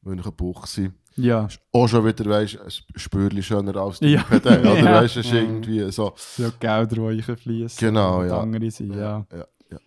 Münchenbuchsee. 0.03 0.91
ja, 1.16 1.49
Auch 1.73 1.89
schon 1.89 2.05
wieder, 2.05 2.25
weißt 2.27 2.55
du, 2.55 2.62
ein 2.62 2.71
Spürchen 2.97 3.43
schöner 3.43 3.77
als 3.77 4.01
die 4.01 4.09
Ja. 4.09 4.21
IPD, 4.31 4.47
oder? 4.49 4.77
Ja. 4.79 4.85
Weißt 5.03 5.16
du, 5.16 5.21
es 5.21 5.27
ist 5.27 5.33
irgendwie 5.33 5.91
so. 5.93 6.12
es 6.16 6.37
sind 6.37 6.47
ja 6.47 6.53
Gelder, 6.61 6.97
die 7.12 7.21
reinfließen. 7.23 7.79
Genau, 7.89 8.23
ja. 8.25 8.41
andere 8.41 8.71
sind, 8.71 8.93
ja. 8.95 9.27
ja, 9.33 9.47
ja. 9.71 9.79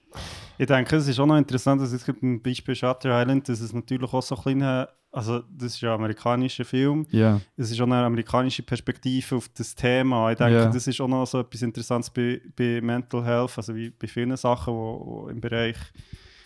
Ich 0.57 0.65
denke, 0.65 0.95
es 0.95 1.07
ist 1.07 1.19
auch 1.19 1.25
noch 1.27 1.37
interessant, 1.37 1.81
dass 1.81 1.91
es 1.91 2.03
gibt 2.03 2.23
ein 2.23 2.41
Beispiel 2.41 2.75
Shutter 2.75 3.21
Island, 3.21 3.47
dass 3.47 3.59
es 3.59 3.73
natürlich 3.73 4.11
auch 4.11 4.23
so 4.23 4.35
ein 4.35 4.41
kleiner, 4.41 4.89
also 5.17 5.39
das 5.49 5.73
ist 5.73 5.81
ja 5.81 5.89
ein 5.93 5.95
amerikanischer 5.95 6.63
Film, 6.63 7.05
Ja, 7.11 7.41
es 7.55 7.71
ist 7.71 7.79
auch 7.81 7.85
eine 7.85 7.95
amerikanische 8.05 8.63
Perspektive 8.63 9.35
auf 9.35 9.49
das 9.49 9.73
Thema. 9.75 10.31
Ich 10.31 10.37
denke, 10.37 10.53
Ja. 10.53 10.65
das 10.69 10.87
ist 10.87 11.01
auch 11.01 11.07
noch 11.07 11.25
so 11.25 11.39
etwas 11.39 11.61
Interessantes 11.61 12.09
bei, 12.09 12.39
bei 12.55 12.79
Mental 12.81 13.23
Health, 13.25 13.53
also 13.57 13.75
wie 13.75 13.89
bei 13.89 14.07
vielen 14.07 14.37
Sachen, 14.37 14.73
wo, 14.73 15.01
wo 15.05 15.29
im 15.29 15.41
Bereich, 15.41 15.77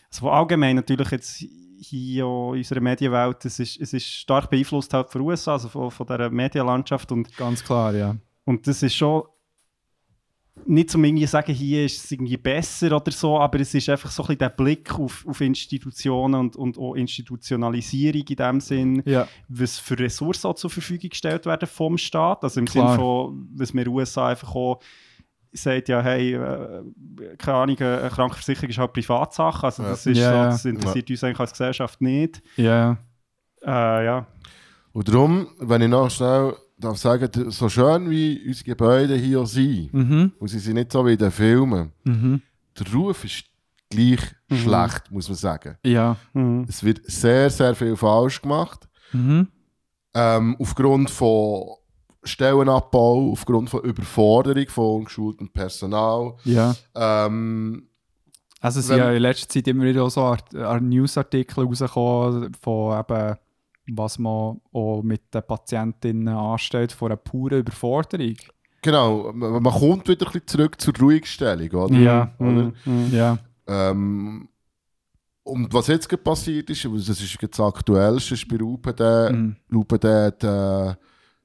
also 0.10 0.24
wo 0.26 0.30
allgemein 0.30 0.78
natürlich 0.78 1.12
jetzt 1.12 1.44
hier 1.84 2.24
in 2.24 2.58
unserer 2.60 2.80
Medienwelt, 2.80 3.44
es 3.46 3.60
ist, 3.60 3.82
es 3.82 3.92
ist 3.94 4.06
stark 4.06 4.50
beeinflusst 4.50 4.94
halt 4.94 5.10
von 5.10 5.22
USA, 5.22 5.54
also 5.54 5.68
von, 5.68 5.92
von 5.92 6.06
dieser 6.08 6.30
Medienlandschaft 6.30 7.12
und 7.12 7.36
ganz 7.36 7.64
klar, 7.64 7.94
ja. 7.96 8.16
und 8.46 8.66
das 8.68 8.84
ist 8.84 8.96
schon 8.96 9.24
nicht 10.66 10.90
zum 10.92 11.04
irgendwie 11.04 11.26
sagen, 11.26 11.54
hier 11.54 11.86
ist 11.86 12.04
es 12.06 12.12
irgendwie 12.12 12.38
besser 12.38 12.96
oder 12.96 13.12
so, 13.12 13.40
aber 13.40 13.60
es 13.62 13.74
ist 13.74 13.90
einfach 13.90 14.12
so 14.12 14.22
ein 14.24 14.28
bisschen 14.28 14.40
der 14.40 14.50
Blick 14.50 14.94
auf, 15.00 15.26
auf 15.28 15.42
Institutionen 15.42 16.36
und, 16.36 16.56
und 16.56 16.78
auch 16.78 16.94
Institutionalisierung 16.96 18.24
in 18.28 18.36
dem 18.36 18.60
Sinn, 18.60 19.02
Ja, 19.06 19.28
was 19.48 19.80
für 19.80 19.98
Ressourcen 19.98 20.48
auch 20.48 20.56
zur 20.56 20.70
Verfügung 20.70 21.10
gestellt 21.10 21.46
werden 21.46 21.68
vom 21.68 21.98
Staat. 21.98 22.44
Also 22.44 22.60
im 22.60 22.66
Klar. 22.66 22.90
Sinne 22.90 23.00
von, 23.00 23.50
was 23.56 23.72
in 23.72 23.78
den 23.78 23.88
USA 23.88 24.28
einfach 24.30 24.54
auch 24.54 24.82
sagt, 25.54 25.90
ja, 25.90 26.02
hey, 26.02 26.34
äh, 26.36 26.84
keine 27.38 27.58
Ahnung, 27.58 27.78
eine 27.80 28.10
Krankenversicherung 28.10 28.70
ist 28.70 28.78
halt 28.78 28.94
Privatsache, 28.94 29.66
also 29.66 29.84
Ja. 29.84 29.90
das, 29.90 30.06
ist 30.06 30.18
Ja, 30.18 30.30
so, 30.30 30.36
ja. 30.36 30.46
das 30.46 30.66
interessiert 30.66 31.10
uns 31.10 31.24
eigentlich 31.24 31.40
als 31.40 31.52
Gesellschaft 31.52 32.02
nicht. 32.02 32.42
ja. 32.58 32.98
Äh, 33.64 34.06
ja. 34.06 34.28
Und 34.94 35.08
darum, 35.08 35.48
wenn 35.60 35.82
ich 35.84 35.88
noch 35.88 36.10
schnell 36.10 36.56
darf 36.82 36.98
sagen, 36.98 37.30
so 37.52 37.70
schön 37.70 38.10
wie 38.10 38.42
unsere 38.48 38.66
Gebäude 38.66 39.16
hier 39.16 39.46
sind, 39.46 39.94
Mhm. 39.94 40.32
und 40.40 40.48
sie 40.50 40.60
sind 40.60 40.74
nicht 40.76 40.92
so 40.92 41.06
wie 41.06 41.14
in 41.14 41.18
den 41.18 41.32
Filmen, 41.32 41.92
Mhm. 42.04 42.42
der 42.80 42.94
Ruf 42.94 43.24
ist 43.24 43.46
gleich 43.90 44.20
schlecht, 44.52 45.12
muss 45.12 45.28
man 45.30 45.38
sagen. 45.38 45.78
Ja. 45.86 46.18
Mhm. 46.34 46.66
Es 46.68 46.84
wird 46.84 47.02
sehr, 47.10 47.50
sehr 47.50 47.76
viel 47.76 47.96
falsch 47.96 48.42
gemacht. 48.42 48.88
Mhm. 49.14 49.48
Ähm, 50.14 50.56
aufgrund 50.60 51.10
von 51.10 51.64
Stellenabbau, 52.24 53.32
aufgrund 53.32 53.70
von 53.70 53.82
Überforderung 53.84 54.68
von 54.70 54.96
ungeschultem 55.02 55.50
Personal. 55.50 56.36
Ja. 56.44 56.76
Ähm, 56.96 57.88
Also 58.60 58.80
es 58.80 58.88
sind 58.88 58.98
ja 59.00 59.12
in 59.12 59.22
letzter 59.24 59.50
Zeit 59.50 59.68
immer 59.68 59.84
wieder 59.86 60.04
auch 60.04 60.10
so 60.12 60.22
Art, 60.22 60.54
Art 60.56 60.84
Newsartikel 60.84 61.64
rausgekommen 61.66 62.54
von 62.62 63.00
eben, 63.00 63.38
was 63.94 64.18
man 64.20 64.62
auch 64.74 65.02
mit 65.04 65.34
den 65.34 65.44
Patientinnen 65.44 66.28
anstellt, 66.30 66.92
von 66.92 67.08
einer 67.12 67.18
puren 67.18 67.60
Überforderung. 67.60 68.36
genau, 68.82 69.32
man, 69.34 69.62
man 69.64 69.74
kommt 69.74 70.08
wieder 70.08 70.26
ein 70.28 70.32
bisschen 70.32 70.48
zurück 70.48 70.80
zur 70.80 70.94
Ruhigstellung, 70.98 71.70
oder? 71.72 71.96
Ja. 71.96 72.34
Oder? 72.40 72.72
Mhm. 72.86 73.10
Ja. 73.12 73.38
Ähm, 73.68 74.48
und 75.44 75.74
was 75.74 75.88
jetzt 75.88 76.08
gerade 76.08 76.22
passiert 76.24 76.70
ist, 76.70 76.86
das 76.86 77.10
ist 77.20 77.38
jetzt 77.42 77.60
das 77.60 77.66
Aktuellste, 77.66 78.36
ist 78.36 78.48
bei 78.48 78.62
UPD, 78.62 79.32
Mhm. 79.32 79.56
UPD 79.74 80.08
hat, 80.08 80.44
äh, 80.44 80.96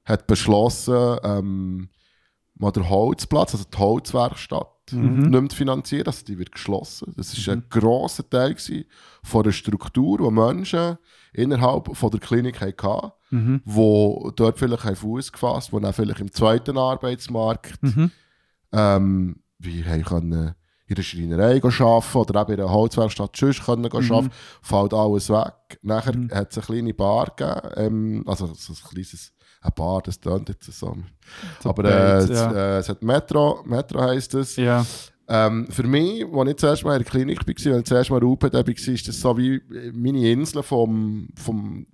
hat 0.05 0.27
beschlossen, 0.27 1.17
ähm, 1.23 1.89
mal 2.55 2.71
den 2.71 2.87
Holzplatz, 2.89 3.53
also 3.53 3.65
die 3.71 3.77
Holzwerkstatt, 3.77 4.67
Mhm. 4.91 5.19
nicht 5.19 5.29
mehr 5.31 5.49
finanzieren. 5.51 6.07
Also 6.07 6.25
die 6.25 6.37
wird 6.37 6.51
geschlossen. 6.51 7.13
Das 7.17 7.35
war 7.47 7.53
ein 7.55 7.63
grosser 7.69 8.29
Teil 8.29 8.55
von 9.23 9.43
der 9.43 9.51
Struktur, 9.51 10.17
die 10.19 10.31
Menschen 10.31 10.97
innerhalb 11.33 11.95
von 11.95 12.11
der 12.11 12.19
Klinik 12.19 12.61
hatten, 12.61 13.11
Mhm. 13.29 13.61
die 13.65 14.31
dort 14.37 14.57
vielleicht 14.59 14.85
einen 14.85 14.95
Fuß 14.95 15.31
gefasst 15.31 15.71
haben, 15.71 15.79
die 15.79 15.83
dann 15.83 15.93
vielleicht 15.93 16.19
im 16.21 16.31
zweiten 16.31 16.77
Arbeitsmarkt 16.77 17.81
Mhm. 17.83 18.11
ähm, 18.71 19.35
wie 19.59 19.83
haben 19.83 20.03
können 20.03 20.55
in 20.89 20.95
der 20.95 21.03
Schreinerei 21.03 21.61
arbeiten 21.61 22.17
oder 22.17 22.41
eben 22.41 22.53
in 22.53 22.59
einer 22.61 22.71
Holzwerkstatt 22.71 23.35
sonst 23.35 23.65
können 23.65 23.89
go 23.89 23.97
arbeiten, 23.97 24.31
fällt 24.61 24.93
alles 24.93 25.29
weg. 25.29 25.79
Nachher 25.81 26.13
hat 26.31 26.51
es 26.51 26.57
eine 26.57 26.65
kleine 26.65 26.93
Bar 26.93 27.33
gegeben, 27.35 27.61
ähm, 27.75 28.23
also 28.25 28.47
so 28.53 28.71
ein 28.73 28.89
kleines 28.89 29.33
eine 29.67 29.73
Bar, 29.75 30.01
das 30.03 30.19
tönt 30.19 30.49
jetzt 30.49 30.71
so. 30.71 30.95
Aber 31.63 31.85
äh, 31.85 32.17
es, 32.17 32.29
äh, 32.29 32.77
es 32.79 32.89
hat 32.89 33.03
Metro, 33.03 33.63
Metro 33.65 34.01
heisst 34.01 34.33
es. 34.33 34.55
Ja. 34.55 34.85
Ähm, 35.29 35.67
für 35.69 35.83
mich, 35.83 36.25
als 36.25 36.49
ich 36.49 36.57
zuerst 36.57 36.85
mal 36.85 36.95
in 36.95 37.03
der 37.03 37.11
Klinik 37.11 37.39
war, 37.45 37.73
als 37.73 37.79
ich 37.79 37.85
zuerst 37.85 38.09
mal 38.09 38.23
UPD 38.23 38.53
war, 38.53 38.67
ist 38.67 39.07
das 39.07 39.19
so 39.19 39.37
wie 39.37 39.61
meine 39.93 40.31
Insel 40.31 40.63
vom, 40.63 41.27
vom 41.35 41.85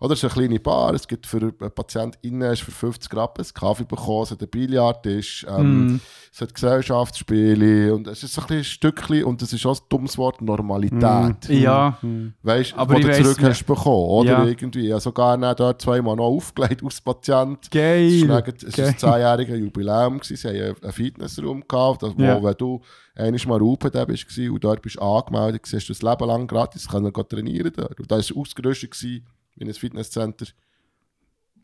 oder 0.00 0.12
es 0.14 0.22
ist 0.22 0.24
eine 0.24 0.32
kleine 0.46 0.60
Bar, 0.60 0.94
es 0.94 1.06
gibt 1.08 1.26
für 1.26 1.38
einen 1.40 1.52
Patienten 1.74 2.18
innen 2.22 2.48
hast 2.50 2.60
du 2.62 2.66
für 2.66 2.72
50 2.72 3.14
Rappen 3.14 3.44
einen 3.44 3.54
Kaffee 3.54 3.84
bekommen, 3.84 4.22
es 4.24 4.30
hat 4.30 4.40
einen 4.40 4.50
Billardtisch, 4.50 5.46
ähm, 5.48 5.86
Mm. 5.94 6.00
es 6.32 6.40
hat 6.40 6.54
Gesellschaftsspiele 6.54 7.94
und 7.94 8.06
es 8.06 8.22
ist 8.22 8.34
so 8.34 8.42
ein 8.48 8.64
Stückchen 8.64 9.24
und 9.24 9.42
das 9.42 9.52
ist 9.52 9.64
auch 9.66 9.76
ein 9.76 9.82
dummes 9.88 10.16
Wort, 10.18 10.40
Normalität. 10.42 11.48
Ja. 11.48 11.98
Weißt 12.42 12.72
du, 12.72 12.76
Aber 12.76 12.94
wo 12.94 12.98
ich 12.98 13.06
du 13.06 13.12
zurück 13.22 13.38
nicht. 13.38 13.48
hast 13.50 13.64
bekommen, 13.66 14.08
oder 14.08 14.30
Ja. 14.30 14.44
irgendwie. 14.44 14.92
Habe 14.92 15.00
sogar 15.00 15.36
dann 15.38 15.56
dort 15.56 15.80
zweimal 15.82 16.16
noch 16.16 16.24
aufgelegt 16.36 16.82
als 16.84 17.00
Patient. 17.00 17.70
Geil. 17.70 18.22
es 18.22 18.28
war 18.28 18.36
ein 18.38 18.44
Geil. 18.44 18.94
10-jähriges 18.98 19.56
Jubiläum. 19.56 20.18
gewesen. 20.18 20.36
Sie 20.36 20.48
haben 20.48 20.76
einen 20.82 20.92
Fitnessraum 20.92 21.64
gehabt, 21.66 22.02
wo, 22.02 22.22
Ja. 22.22 22.42
wenn 22.42 22.54
du 22.56 22.80
einmal 23.14 23.40
mal 23.46 23.62
UPD 23.62 24.04
bist 24.06 24.28
gewesen 24.28 24.50
und 24.52 24.64
dort 24.64 24.82
bist 24.82 25.00
angemeldet, 25.00 25.62
hast 25.72 25.88
du 25.88 25.92
das 25.92 26.02
Leben 26.02 26.26
lang 26.26 26.46
gratis 26.46 26.88
können 26.88 27.12
trainieren 27.12 27.72
dort. 27.74 27.98
Und 27.98 28.10
da 28.10 28.16
war 28.16 28.20
es 28.20 28.34
ausgerüstet 28.34 28.90
gewesen, 28.90 29.24
wie 29.56 29.64
ein 29.64 29.74
Fitnesscenter 29.74 30.46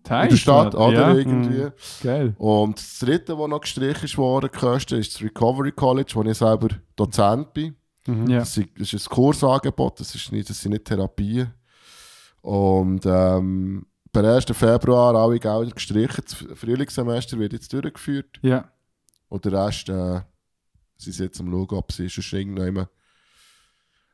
in 0.05 0.29
der 0.29 0.37
Stadt, 0.37 0.75
oder 0.75 1.11
Ja. 1.11 1.15
irgendwie. 1.15 1.69
Geil. 2.03 2.35
Und 2.39 2.79
das 2.79 2.99
dritte, 2.99 3.37
das 3.37 3.49
noch 3.49 3.61
gestrichen 3.61 4.09
gekostet, 4.41 4.99
ist 4.99 5.15
das 5.15 5.23
Recovery 5.23 5.73
College, 5.73 6.13
wo 6.15 6.25
ich 6.25 6.37
selber 6.37 6.69
Dozent 6.97 7.55
bin. 7.55 7.77
Ja. 8.07 8.41
Das 8.41 8.57
ist, 8.57 8.69
das 8.77 8.93
ist 8.93 9.07
ein 9.07 9.15
Kursangebot, 9.15 10.01
das, 10.01 10.15
ist 10.15 10.33
nicht, 10.33 10.51
das 10.51 10.61
sind 10.61 10.73
nicht 10.73 10.85
Therapien. 10.85 11.53
Und 12.41 13.07
ähm, 13.07 13.87
per 14.13 14.35
1. 14.35 14.47
Februar 14.53 15.15
alle 15.15 15.39
Gelder 15.39 15.71
gestrichen. 15.71 16.25
Das 16.25 16.59
Frühlingssemester 16.59 17.39
wird 17.39 17.53
jetzt 17.53 17.73
durchgeführt. 17.73 18.41
Ja. 18.43 18.69
Und 19.29 19.45
der 19.45 19.53
Rest, 19.53 19.89
äh, 19.89 20.21
sie 20.97 21.13
sind 21.13 21.27
jetzt 21.27 21.41
am 21.41 21.51
schauen, 21.51 21.79
ob 21.79 21.93
sie 21.93 22.11
schon 22.11 22.39
irgendwann... 22.39 22.89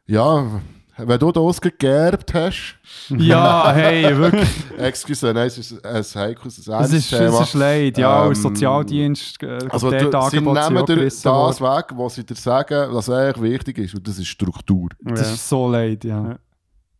Ja, 0.07 0.61
wenn 0.99 1.19
du 1.19 1.33
das 1.33 1.61
gegerbt 1.61 2.35
hast... 2.35 2.77
Ja, 3.11 3.73
hey, 3.73 4.17
wirklich. 4.17 4.49
Excuse, 4.79 5.33
nein, 5.33 5.47
es 5.47 5.59
ist 5.59 5.85
ein 5.85 6.03
heikles, 6.23 6.69
ein 6.69 6.85
Es 6.85 6.93
ist, 6.93 7.13
es 7.13 7.41
ist 7.41 7.55
leid. 7.55 7.97
Ja, 7.99 8.23
Ähm, 8.25 8.29
als 8.29 8.43
Sozialdienst. 8.43 9.43
Äh, 9.43 9.59
Also 9.71 9.91
du, 9.91 9.99
sie 10.31 10.41
nehmen 10.41 10.87
dir 10.87 11.05
das 11.05 11.25
worden. 11.25 11.61
weg, 11.61 11.87
was 11.95 12.15
sie 12.15 12.25
dir 12.25 12.35
sagen, 12.35 12.93
was 12.93 13.09
eigentlich 13.09 13.43
wichtig 13.53 13.79
ist. 13.79 13.95
Und 13.95 14.07
das 14.07 14.19
ist 14.19 14.27
Struktur. 14.29 14.89
Das 15.01 15.33
ist 15.33 15.49
so 15.49 15.71
leid, 15.71 16.05
ja. 16.05 16.29
Ja. 16.29 16.39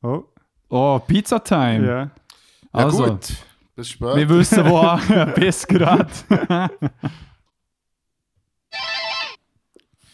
Oh, 0.03 0.25
Oh, 0.71 0.99
Pizza 1.07 1.43
Time. 1.43 1.87
ja. 1.87 1.99
Ja 2.03 2.11
Also, 2.73 3.05
gut, 3.05 3.29
bis 3.75 3.89
später. 3.89 4.17
wir 4.17 4.29
wissen, 4.29 4.65
wo 4.67 5.33
bis 5.35 5.67
gerade. 5.67 6.07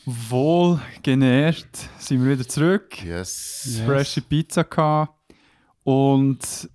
Wohl 0.06 0.80
genährt 1.02 1.88
sind 1.98 2.22
wir 2.22 2.32
wieder 2.32 2.46
zurück. 2.46 3.02
Yes. 3.02 3.80
Freshe 3.86 4.20
Pizza 4.20 4.64
gehabt. 4.64 5.14
Und 5.82 6.68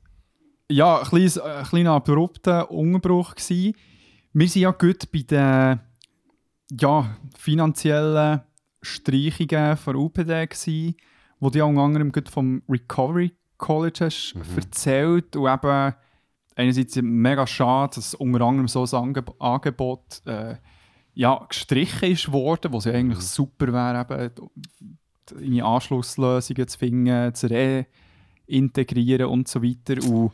ja, 0.67 0.99
ein, 0.99 1.05
kleines, 1.05 1.37
ein 1.37 1.63
kleiner 1.65 1.91
abrupter 1.91 2.71
Unterbruch 2.71 3.35
gsi. 3.35 3.75
Wir 4.33 4.47
sind 4.47 4.61
ja 4.63 4.71
gut 4.71 5.11
bei 5.11 5.21
den 5.21 5.79
ja, 6.79 7.17
finanziellen 7.37 8.41
Streichungen 8.81 9.77
von 9.77 9.95
UPD 9.95 10.47
gsi, 10.47 10.95
wo 11.39 11.49
du 11.49 11.59
ja 11.59 11.65
unter 11.65 11.81
anderem 11.81 12.11
gut 12.11 12.29
vom 12.29 12.63
Recovery 12.67 13.31
College 13.57 14.05
hast 14.05 14.35
erzählt 14.55 15.35
und 15.35 15.47
eben 15.47 15.93
einerseits 16.55 16.95
mega 17.01 17.45
schade, 17.45 17.95
dass 17.95 18.15
unter 18.15 18.41
anderem 18.41 18.67
so 18.67 18.83
ein 18.83 19.03
Angeb 19.03 19.33
Angebot 19.39 20.25
äh, 20.25 20.55
ja, 21.13 21.45
gestrichen 21.47 22.11
ist 22.11 22.31
worden, 22.31 22.71
was 22.73 22.85
ja 22.85 22.93
eigentlich 22.93 23.19
super 23.19 23.73
wäre, 23.73 24.31
eben 24.31 24.49
in 25.41 25.61
Anschlusslösungen 25.61 26.67
zu 26.67 26.77
finden, 26.77 27.35
zu 27.35 27.47
reintegrieren 28.47 29.27
und 29.27 29.47
so 29.47 29.61
weiter. 29.61 30.03
Und 30.09 30.31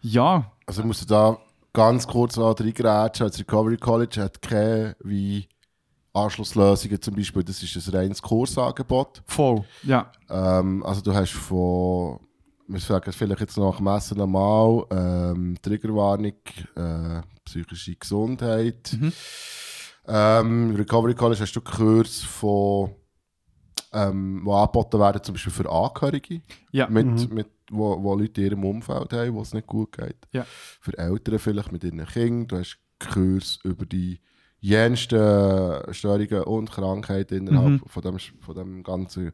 ja, 0.00 0.50
Also 0.66 0.82
ich 0.82 0.86
muss 0.86 1.04
da 1.06 1.38
ganz 1.72 2.06
kurz 2.06 2.38
reingrätschen. 2.38 3.26
Das 3.26 3.38
Recovery 3.38 3.76
College 3.76 4.22
hat 4.22 4.40
keine 4.40 4.96
wie 5.00 5.48
Anschlusslösungen 6.12 7.00
zum 7.00 7.14
Beispiel. 7.14 7.44
Das 7.44 7.62
ist 7.62 7.88
ein 7.88 7.94
reines 7.94 8.22
Kursangebot. 8.22 9.22
voll. 9.26 9.64
Ja, 9.82 10.10
Ähm, 10.30 10.82
also 10.84 11.00
du 11.00 11.14
hast 11.14 11.32
von, 11.32 12.20
wir 12.66 12.80
sagen 12.80 13.12
vielleicht 13.12 13.40
jetzt 13.40 13.56
nach 13.56 13.80
Messen 13.80 14.20
einmal, 14.20 14.84
ähm, 14.90 15.56
Triggerwarnung, 15.60 16.32
äh, 16.74 17.20
psychische 17.44 17.96
Gesundheit. 17.96 18.96
Mhm. 18.98 19.12
Ähm, 20.08 20.74
Recovery 20.74 21.14
College 21.14 21.40
hast 21.42 21.54
du 21.54 21.60
Kurs 21.60 22.22
von, 22.22 22.90
ähm, 23.92 24.42
die 24.44 24.50
angeboten 24.50 24.98
werden, 24.98 25.22
zum 25.22 25.34
Beispiel 25.34 25.52
für 25.52 25.70
Angehörige, 25.70 26.42
ja. 26.72 26.88
mit, 26.88 27.30
mit, 27.32 27.48
wo, 27.70 28.02
wo 28.02 28.14
Leute 28.14 28.40
in 28.40 28.46
ihrem 28.48 28.64
Umfeld 28.64 29.12
haben, 29.12 29.34
wo 29.34 29.42
es 29.42 29.52
nicht 29.52 29.66
gut 29.66 29.92
geht. 29.92 30.16
Ja. 30.32 30.46
Für 30.80 30.96
Eltern 30.96 31.38
vielleicht 31.38 31.72
mit 31.72 31.84
ihren 31.84 32.04
Kindern. 32.06 32.48
Du 32.48 32.56
hast 32.58 32.78
Kurs 32.98 33.58
über 33.64 33.86
die 33.86 34.20
jensten 34.60 35.94
Störungen 35.94 36.42
und 36.44 36.70
Krankheiten 36.70 37.46
innerhalb 37.46 37.80
Mhm. 37.80 37.82
von, 37.86 38.02
dem, 38.02 38.18
von 38.18 38.54
dem 38.54 38.82
ganzen 38.82 39.32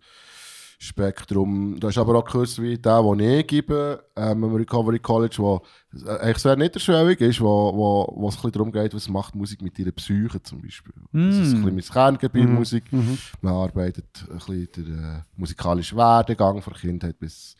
Spektrum. 0.84 1.78
Du 1.80 1.88
hast 1.88 1.98
aber 1.98 2.16
auch 2.18 2.24
Kurs 2.24 2.60
wie 2.60 2.76
der, 2.78 3.02
den 3.02 3.20
ich 3.20 3.46
gebe, 3.46 4.04
ähm, 4.16 4.44
am 4.44 4.54
Recovery 4.54 4.98
College, 4.98 5.36
wo 5.38 5.62
äh, 6.06 6.10
eigentlich 6.18 6.38
sehr 6.38 6.56
niederschwellig 6.56 7.20
ist, 7.20 7.40
wo, 7.40 7.72
wo, 7.74 8.12
wo 8.16 8.28
es 8.28 8.34
ein 8.34 8.36
bisschen 8.36 8.52
darum 8.52 8.72
geht, 8.72 8.94
was 8.94 9.08
macht 9.08 9.34
Musik 9.34 9.62
mit 9.62 9.78
ihrer 9.78 9.92
Psyche 9.92 10.42
zum 10.42 10.60
Beispiel. 10.62 10.92
Das 11.12 11.36
ist 11.36 11.52
ein 11.54 11.60
Mm. 11.62 11.64
bisschen 11.64 11.74
mein 11.74 11.80
Kerngebiet, 12.18 12.48
Mhm. 12.48 12.54
Musik. 12.54 12.84
Mhm. 12.92 13.18
Man 13.40 13.54
arbeitet 13.54 14.06
ein 14.30 14.36
bisschen 14.36 14.68
den 14.76 14.98
äh, 14.98 15.22
musikalischen 15.36 15.98
Werdegang 15.98 16.60
von 16.62 16.74
Kindheit 16.74 17.18
bis 17.18 17.56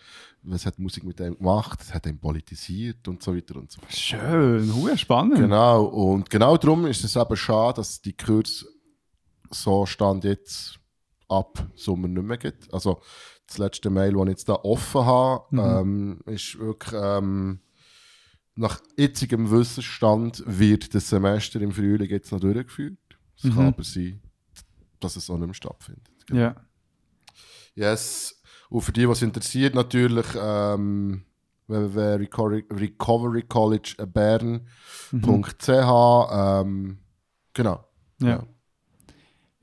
was 0.47 0.67
hat 0.67 0.79
Musik 0.79 1.05
mit 1.05 1.19
dem 1.19 1.39
gemacht, 1.39 1.81
es 1.81 1.95
hat 1.95 2.05
ihn 2.05 2.19
politisiert 2.19 3.09
und 3.09 3.23
so 3.23 3.35
weiter 3.35 3.57
und 3.57 3.73
so 3.73 3.81
fort. 3.81 3.91
Schön, 3.95 4.75
hu, 4.75 4.95
spannend. 4.95 5.37
Genau, 5.39 5.85
und 5.85 6.29
genau 6.29 6.59
darum 6.59 6.85
ist 6.85 7.03
es 7.03 7.17
eben 7.17 7.35
schade, 7.35 7.77
dass 7.77 8.03
die 8.03 8.13
Kurs 8.13 8.67
so 9.51 9.87
Stand 9.87 10.25
jetzt 10.25 10.79
ab 11.29 11.67
Sommer 11.75 12.09
nicht 12.09 12.23
mehr 12.23 12.37
gibt. 12.39 12.73
Also 12.73 13.01
das 13.47 13.59
letzte 13.59 13.91
Mail, 13.91 14.13
das 14.13 14.23
ich 14.23 14.29
jetzt 14.29 14.49
da 14.49 14.55
offen 14.55 15.05
habe, 15.05 15.45
Mhm. 15.51 15.59
ähm, 15.61 16.21
ist 16.27 16.59
wirklich 16.59 16.95
ähm, 17.03 17.61
nach 18.57 18.81
jetzigem 18.97 19.51
Wissensstand 19.51 20.43
wird 20.47 20.95
das 20.95 21.09
Semester 21.09 21.61
im 21.61 21.73
Frühling 21.73 22.09
jetzt 22.09 22.31
noch 22.33 22.41
durchgeführt. 22.41 22.97
Es 23.37 23.45
Mhm. 23.45 23.55
kann 23.55 23.67
aber 23.69 23.83
sein, 23.85 24.21
dass 25.01 25.17
es 25.17 25.29
auch 25.29 25.37
nicht 25.39 25.47
mehr 25.47 25.55
stattfindet. 25.55 26.09
Genau. 26.27 26.41
Ja. 26.41 26.57
Yes. 27.75 28.41
Und 28.71 28.81
für 28.83 28.93
die, 28.93 29.09
was 29.09 29.23
interessiert, 29.23 29.75
natürlich 29.75 30.27
ähm, 30.41 31.25
www.recoverycollegebern.ch 35.13 36.29
ähm, 36.33 36.99
Genau. 37.53 37.85
Ja. 38.21 38.29
Ja, 38.29 38.47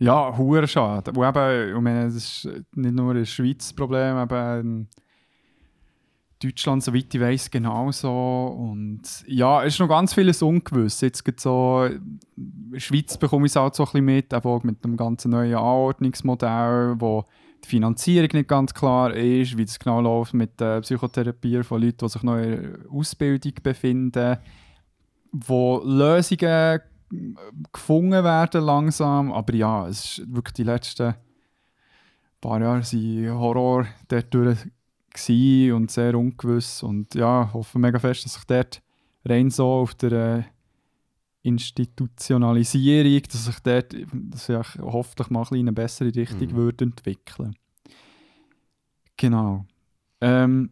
hure 0.09 0.67
schade. 0.67 1.11
Und 1.11 1.27
eben, 1.27 1.75
ich 1.75 1.81
meine, 1.81 2.05
das 2.05 2.15
ist 2.15 2.49
nicht 2.75 2.95
nur 2.95 3.13
ein 3.13 3.25
Schweizer 3.25 3.75
Problem, 3.75 4.17
eben 4.17 4.87
Deutschland, 6.43 6.83
soweit 6.83 7.13
ich 7.13 7.21
weiß, 7.21 7.51
genauso. 7.51 8.09
Und 8.47 9.01
ja, 9.27 9.63
es 9.63 9.73
ist 9.73 9.79
noch 9.79 9.87
ganz 9.87 10.13
vieles 10.13 10.41
ungewiss. 10.41 11.01
Jetzt 11.01 11.23
gibt 11.23 11.39
so, 11.39 11.85
in 11.85 12.19
der 12.35 12.79
Schweiz 12.79 13.17
bekomme 13.17 13.45
ich 13.45 13.51
es 13.51 13.57
auch 13.57 13.73
so 13.73 13.83
ein 13.83 13.91
bisschen 13.91 14.05
mit, 14.05 14.33
eben 14.33 14.59
mit 14.63 14.83
einem 14.83 14.97
ganz 14.97 15.25
neuen 15.25 15.55
Anordnungsmodell, 15.55 16.95
wo 16.97 17.25
die 17.63 17.69
Finanzierung 17.69 18.29
nicht 18.33 18.47
ganz 18.47 18.73
klar 18.73 19.13
ist, 19.13 19.55
wie 19.55 19.65
das 19.65 19.77
genau 19.77 20.01
läuft 20.01 20.33
mit 20.33 20.59
der 20.59 20.81
Psychotherapie 20.81 21.61
von 21.61 21.81
Leuten, 21.81 21.97
die 21.99 22.09
sich 22.09 22.23
noch 22.23 22.37
in 22.37 22.49
der 22.49 22.91
Ausbildung 22.91 23.53
befinden, 23.61 24.37
wo 25.31 25.79
Lösungen 25.85 26.81
gefunden 27.73 28.23
werden 28.23 28.63
langsam, 28.63 29.31
aber 29.31 29.53
ja, 29.53 29.87
es 29.87 30.17
ist 30.19 30.33
wirklich 30.33 30.53
die 30.53 30.63
letzten 30.63 31.15
paar 32.39 32.59
Jahre 32.59 32.83
waren 32.83 33.39
Horror 33.39 33.85
dort 34.07 34.33
durch 34.33 34.57
und 35.73 35.91
sehr 35.91 36.15
ungewiss 36.15 36.83
und 36.83 37.13
ja, 37.15 37.43
ich 37.43 37.53
hoffe 37.53 37.77
mega 37.79 37.99
fest, 37.99 38.25
dass 38.25 38.33
sich 38.35 38.45
dort 38.45 38.81
rein 39.25 39.49
so 39.49 39.67
auf 39.67 39.93
der 39.95 40.11
äh, 40.11 40.43
Institutionalisierung, 41.43 43.21
dass 43.23 43.45
sich 43.45 43.59
dort 43.59 43.93
dass 44.11 44.45
sich 44.45 44.57
hoffentlich 44.79 45.29
mal 45.29 45.39
ein 45.39 45.43
bisschen 45.43 45.57
in 45.57 45.67
eine 45.67 45.73
bessere 45.73 46.15
Richtung 46.15 46.47
Mhm. 46.47 46.55
würde 46.55 46.85
entwickeln. 46.85 47.55
Genau. 49.17 49.65
Ähm, 50.21 50.71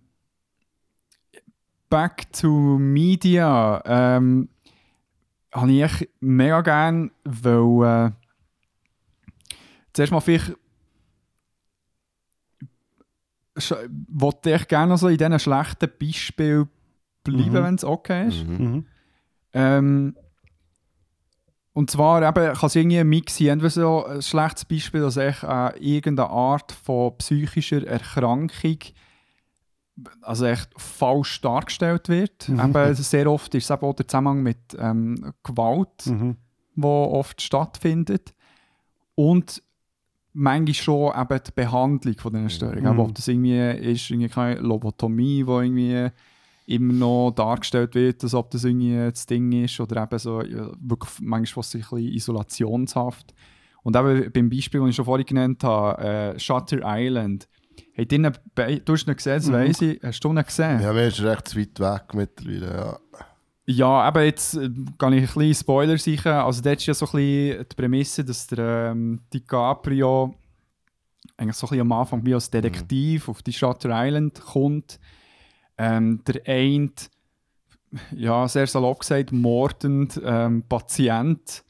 back 1.90 2.32
to 2.32 2.78
Media. 2.80 3.82
Ähm, 3.86 4.49
habe 5.52 5.72
ich 5.72 5.82
echt 5.82 6.10
mega 6.20 6.62
gerne, 6.62 7.12
weil 7.24 8.12
äh, 8.12 8.12
zuerst 9.94 10.12
mal 10.12 10.20
vielleicht 10.22 10.54
wollte 14.10 14.52
ich 14.56 14.68
gerne 14.68 14.98
so 14.98 15.08
in 15.08 15.18
diesen 15.18 15.40
schlechten 15.40 15.90
Beispielen 16.00 16.70
bleiben, 17.24 17.50
Mhm. 17.50 17.54
wenn 17.54 17.76
es 17.76 17.84
okay 17.84 18.28
ist. 18.28 18.46
Mhm. 18.48 18.58
Mhm. 18.58 18.86
Ähm, 19.54 20.16
und 21.74 21.92
zwar 21.92 22.22
eben, 22.22 22.54
kann 22.54 22.68
es 22.68 22.76
irgendwie 22.76 23.00
ein 23.00 23.08
Mix 23.10 23.38
sein, 23.38 23.48
entweder 23.48 23.70
so 23.70 24.06
ein 24.06 24.22
schlechtes 24.22 24.66
Beispiel, 24.66 25.02
dass 25.02 25.18
echt 25.18 25.44
äh, 25.44 25.78
irgendeine 25.80 26.30
Art 26.30 26.72
von 26.72 27.18
psychischer 27.18 27.86
Erkrankung 27.86 28.80
also 30.22 30.46
echt 30.46 30.70
falsch 30.78 31.42
dargestellt 31.42 32.10
wird. 32.10 32.50
Mhm. 32.50 32.60
Eben, 32.60 32.94
sehr 32.96 33.30
oft 33.32 33.54
ist 33.56 33.66
es 33.66 33.70
eben 33.70 33.82
auch 33.86 33.94
der 33.96 34.08
Zusammenhang 34.08 34.44
mit 34.44 34.58
ähm, 34.78 35.34
Gewalt, 35.44 36.06
Mhm. 36.06 36.38
wo 36.76 37.06
oft 37.06 37.42
stattfindet. 37.42 38.34
Und 39.16 39.62
manchmal 40.34 40.74
schon 40.74 41.12
eben 41.20 41.40
die 41.46 41.52
Behandlung 41.54 42.18
von 42.18 42.34
diesen 42.34 42.50
Störungen. 42.50 42.94
Mhm. 42.94 43.00
Ob 43.00 43.16
das 43.16 43.28
irgendwie 43.28 43.60
ist, 43.92 44.10
irgendwie 44.10 44.30
keine 44.30 44.60
Lobotomie, 44.60 45.46
wo 45.46 45.60
irgendwie 45.60 46.10
immer 46.68 46.94
noch 46.94 47.32
dargestellt 47.32 47.96
wird, 47.96 48.24
als 48.24 48.34
ob 48.36 48.52
das 48.52 48.64
irgendwie 48.64 48.96
das 48.96 49.26
Ding 49.26 49.52
ist 49.52 49.80
oder 49.80 50.04
eben 50.04 50.20
so 50.20 50.42
ja, 50.44 50.70
wirklich 50.80 51.12
manchmal 51.20 51.64
fast 51.64 51.76
ein 51.76 51.82
bisschen 51.82 51.98
isolationshaft. 52.14 53.34
Und 53.82 53.96
eben 53.96 54.32
beim 54.32 54.50
Beispiel, 54.50 54.80
das 54.82 54.90
ich 54.90 54.96
schon 54.96 55.06
vorhin 55.06 55.26
genannt 55.26 55.64
habe, 55.64 56.02
äh, 56.04 56.40
Shutter 56.40 56.80
Island, 56.84 57.48
Hey, 57.93 58.06
die 58.06 58.15
ihn 58.15 58.23
du 58.23 58.93
hast 58.93 59.07
ihn 59.07 59.15
gesehen, 59.15 59.35
das 59.38 59.47
Mhm. 59.47 59.53
weiss 59.53 59.81
ich. 59.81 59.99
Hast 60.03 60.23
du 60.23 60.30
ihn 60.30 60.43
gesehen? 60.43 60.81
Ja, 60.81 60.93
mir 60.93 61.07
ist 61.07 61.22
recht 61.22 61.56
weit 61.57 61.80
weg 61.80 62.14
mittlerweile, 62.14 62.76
ja. 62.76 62.99
Ja, 63.65 63.88
aber 64.01 64.23
jetzt 64.23 64.56
äh, 64.56 64.69
kann 64.97 65.14
ich 65.14 65.22
ein 65.22 65.26
bisschen 65.27 65.53
Spoiler 65.53 65.97
sicher. 65.99 66.43
Also, 66.43 66.61
dort 66.61 66.77
ist 66.80 66.88
ja 66.88 66.93
so 66.95 67.06
ein 67.06 67.11
bisschen 67.11 67.65
die 67.69 67.76
Prämisse, 67.76 68.26
dass 68.26 68.47
der 68.47 68.89
ähm, 68.91 69.22
DiCaprio 69.31 70.34
eigentlich 71.38 71.56
so 71.56 71.68
ein 71.68 71.69
bisschen 71.69 71.81
am 71.81 71.91
Anfang 71.91 72.26
wie 72.26 72.34
als 72.34 72.49
Detektiv 72.49 73.30
auf 73.30 73.43
die 73.43 73.53
Shutter 73.53 73.89
Island 73.93 74.41
kommt. 74.41 74.99
Ähm, 75.77 76.22
der 76.26 76.41
eine, 76.47 76.89
ja, 78.15 78.47
sehr 78.47 78.68
salopp 78.68 78.99
gesagt, 79.01 79.31
mordend 79.31 80.19
ähm, 80.23 80.64
Patient, 80.68 81.64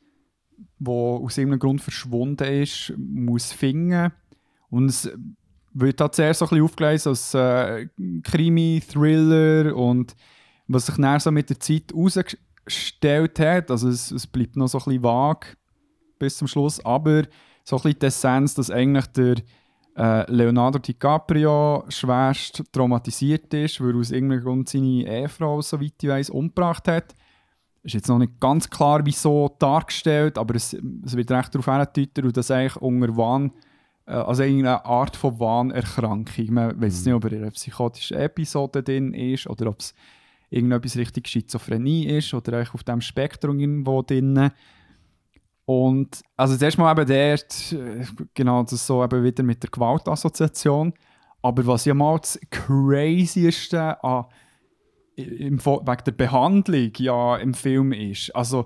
der 0.79 0.93
aus 0.93 1.37
irgendeinem 1.37 1.59
Grund 1.59 1.81
verschwunden 1.81 2.47
ist, 2.47 2.93
muss 2.97 3.51
finden. 3.51 4.11
Und 4.69 4.85
es 4.85 5.11
wird 5.79 5.99
da 5.99 6.11
zuerst 6.11 6.39
so 6.39 6.45
ein 6.45 6.49
bisschen 6.49 6.65
aufgelesen 6.65 7.09
als 7.09 7.33
äh, 7.33 7.87
Krimi-Thriller 8.23 9.75
und 9.75 10.15
was 10.67 10.85
sich 10.85 10.95
dann 10.95 11.19
so 11.19 11.31
mit 11.31 11.49
der 11.49 11.59
Zeit 11.59 11.91
herausgestellt 11.91 13.39
hat, 13.39 13.71
also 13.71 13.89
es, 13.89 14.11
es 14.11 14.27
bleibt 14.27 14.55
noch 14.55 14.67
so 14.67 14.77
ein 14.77 14.85
bisschen 14.85 15.03
vage 15.03 15.47
bis 16.19 16.37
zum 16.37 16.47
Schluss, 16.47 16.83
aber 16.85 17.23
so 17.63 17.77
ein 17.77 17.81
bisschen 17.83 17.99
die 17.99 18.05
Essenz, 18.05 18.53
dass 18.53 18.69
eigentlich 18.69 19.07
der 19.07 19.35
äh, 19.97 20.31
Leonardo 20.31 20.79
DiCaprio 20.79 21.85
schwerst 21.89 22.63
traumatisiert 22.71 23.53
ist, 23.53 23.81
weil 23.81 23.91
er 23.91 23.99
aus 23.99 24.11
irgendeinem 24.11 24.43
Grund 24.43 24.69
seine 24.69 25.07
Ehefrau, 25.07 25.61
soweit 25.61 25.93
ich 26.01 26.09
weiß, 26.09 26.29
umgebracht 26.29 26.87
hat. 26.87 27.15
Ist 27.83 27.95
jetzt 27.95 28.09
noch 28.09 28.17
nicht 28.17 28.39
ganz 28.39 28.69
klar, 28.69 29.05
wieso 29.05 29.55
dargestellt, 29.59 30.37
aber 30.37 30.55
es, 30.55 30.73
es 30.73 31.15
wird 31.15 31.31
recht 31.31 31.53
darauf 31.53 31.65
hingedeutet, 31.65 32.25
und 32.25 32.37
das 32.37 32.51
eigentlich 32.51 32.75
unter 32.77 33.15
Wahn, 33.15 33.51
also 34.13 34.43
irgendeine 34.43 34.85
Art 34.85 35.15
von 35.15 35.39
Wahnerkrankung. 35.39 36.53
Man 36.53 36.81
weiß 36.81 37.05
nicht, 37.05 37.13
ob 37.13 37.25
er 37.25 37.33
in 37.33 37.41
einer 37.43 37.51
psychotischen 37.51 38.17
Episode 38.17 38.83
drin 38.83 39.13
ist 39.13 39.47
oder 39.47 39.67
ob 39.67 39.79
es 39.79 39.93
irgendetwas 40.49 40.97
richtig 40.97 41.27
Schizophrenie 41.27 42.07
ist 42.07 42.33
oder 42.33 42.57
eigentlich 42.57 42.73
auf 42.73 42.83
dem 42.83 43.01
Spektrum 43.01 43.59
irgendwo 43.59 44.01
drin. 44.01 44.51
Und 45.65 46.21
also 46.35 46.57
zuerst 46.57 46.79
mal 46.79 46.91
eben 46.91 47.07
dort, 47.07 47.73
äh, 47.73 48.05
genau, 48.33 48.63
das 48.63 48.87
so 48.87 49.03
eben 49.03 49.23
wieder 49.23 49.43
mit 49.43 49.61
der 49.61 49.69
Gewaltassoziation. 49.69 50.93
Aber 51.41 51.67
was 51.67 51.85
ja 51.85 51.93
mal 51.93 52.17
das 52.17 52.39
Crazieste 52.49 54.03
an, 54.03 54.25
im, 55.15 55.63
wegen 55.63 56.03
der 56.05 56.11
Behandlung 56.11 56.91
ja 56.97 57.37
im 57.37 57.53
Film 57.53 57.91
ist, 57.91 58.35
also 58.35 58.65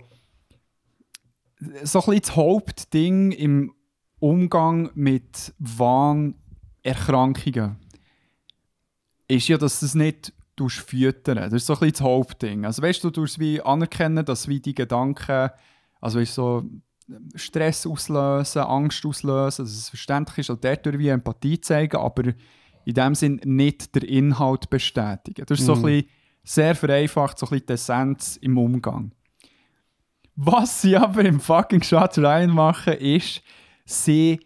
so 1.83 1.99
ein 1.99 2.05
bisschen 2.05 2.21
das 2.21 2.35
Hauptding 2.35 3.31
im 3.31 3.73
Umgang 4.23 4.89
mit 4.95 5.53
Wahnerkrankungen 5.59 7.75
ist 9.27 9.47
ja, 9.49 9.57
dass 9.57 9.81
du 9.81 9.85
es 9.85 9.95
nicht 9.95 10.31
füttern. 10.69 11.35
Das 11.35 11.51
ist 11.51 11.65
so 11.65 11.73
ein 11.73 11.79
bisschen 11.79 11.91
das 11.93 12.01
Hauptding. 12.01 12.63
Also 12.65 12.81
weißt 12.81 13.03
du, 13.03 13.09
du 13.09 13.25
wie 13.37 13.59
anerkennen, 13.61 14.23
dass 14.23 14.47
wie 14.47 14.61
die 14.61 14.73
Gedanken, 14.75 15.49
also 15.99 16.21
weißt, 16.21 16.35
so 16.35 16.63
Stress 17.35 17.85
auslösen, 17.85 18.61
Angst 18.61 19.05
auslösen, 19.05 19.65
dass 19.65 19.73
es 19.73 19.89
verständlich 19.89 20.37
ist, 20.37 20.49
und 20.51 20.63
dort 20.63 20.85
wie 20.97 21.09
Empathie 21.09 21.59
zeigen, 21.59 21.97
aber 21.97 22.31
in 22.85 22.93
dem 22.93 23.15
Sinn 23.15 23.41
nicht 23.43 23.93
der 23.93 24.07
Inhalt 24.07 24.69
bestätigen. 24.69 25.45
Das 25.45 25.59
ist 25.59 25.65
so 25.65 25.73
ein 25.73 25.79
Mhm. 25.79 25.83
bisschen 25.83 26.09
sehr 26.45 26.75
vereinfacht, 26.75 27.39
so 27.39 27.45
ein 27.47 27.49
bisschen 27.49 27.65
die 27.67 27.73
Essenz 27.73 28.37
im 28.37 28.57
Umgang. 28.57 29.11
Was 30.37 30.81
sie 30.81 30.95
aber 31.05 31.25
im 31.25 31.41
fucking 31.41 31.83
Shutter 31.83 32.21
Island 32.23 32.53
machen, 32.53 32.93
ist, 32.93 33.41
sie 33.85 34.39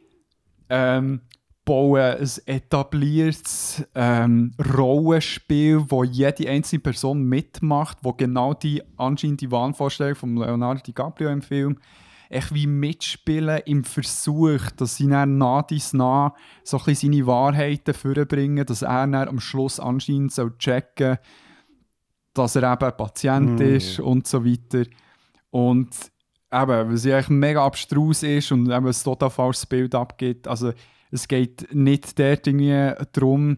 ähm, 0.69 1.21
bauen 1.65 1.99
ein 1.99 2.29
etabliertes 2.45 3.85
ähm, 3.93 4.53
Rollenspiel, 4.75 5.83
wo 5.89 6.03
jede 6.03 6.49
einzelne 6.49 6.79
Person 6.79 7.23
mitmacht, 7.23 7.97
wo 8.01 8.13
genau 8.13 8.53
die 8.53 8.81
anscheinend 8.95 9.41
die 9.41 9.51
Wahnvorstellung 9.51 10.15
von 10.15 10.37
Leonardo 10.37 10.81
DiCaprio 10.81 11.29
im 11.29 11.41
Film 11.41 11.77
echt 12.29 12.53
wie 12.53 12.67
mitspielen 12.67 13.61
im 13.65 13.83
Versuch, 13.83 14.71
dass 14.75 14.97
sie 14.97 15.07
dann 15.07 15.37
nah 15.37 15.61
dies 15.61 15.93
nah 15.93 16.35
so 16.63 16.77
ein 16.77 16.83
bisschen 16.85 17.13
seine 17.13 17.27
Wahrheiten 17.27 17.93
vorbringen, 17.93 18.65
dass 18.65 18.81
er 18.81 19.07
dann 19.07 19.15
am 19.15 19.39
Schluss 19.39 19.79
anscheinend 19.79 20.33
soll 20.33 20.57
checken 20.57 21.17
dass 22.33 22.55
er 22.55 22.71
eben 22.71 22.83
ein 22.83 22.97
Patient 22.97 23.59
Mm. 23.59 23.61
ist 23.63 23.99
und 23.99 24.27
so 24.27 24.45
weiter. 24.45 24.87
Und 25.49 25.89
eben, 26.51 26.93
was 26.93 27.05
ja 27.05 27.15
eigentlich 27.15 27.29
mega 27.29 27.65
abstrus 27.65 28.23
ist 28.23 28.51
und 28.51 28.69
eben 28.69 28.87
ein 28.87 28.93
total 28.93 29.29
falsches 29.29 29.65
Bild 29.65 29.93
abgibt. 29.95 30.47
Also 30.47 30.71
es 31.11 31.27
geht 31.27 31.73
nicht 31.73 32.17
dort 32.19 32.47
irgendwie 32.47 32.93
darum, 33.11 33.57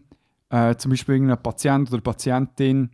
äh, 0.50 0.74
zum 0.76 0.90
Beispiel 0.90 1.14
irgendeinen 1.16 1.42
Patient 1.42 1.92
oder 1.92 2.00
Patientin 2.02 2.90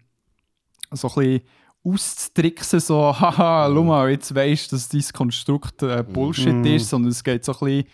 so 0.93 1.09
ein 1.09 1.15
bisschen 1.15 1.41
auszutricksen, 1.85 2.81
so, 2.81 2.97
haha, 3.21 3.69
schau 3.73 3.85
mal, 3.85 4.11
jetzt 4.11 4.35
weisst 4.35 4.73
du, 4.73 4.77
dass 4.77 4.89
dein 4.89 5.03
Konstrukt 5.13 5.83
äh, 5.83 6.03
Bullshit 6.03 6.55
Mhm. 6.55 6.65
ist, 6.65 6.89
sondern 6.91 7.11
es 7.13 7.23
geht 7.25 7.45
so 7.45 7.53
ein 7.53 7.59
bisschen, 7.59 7.85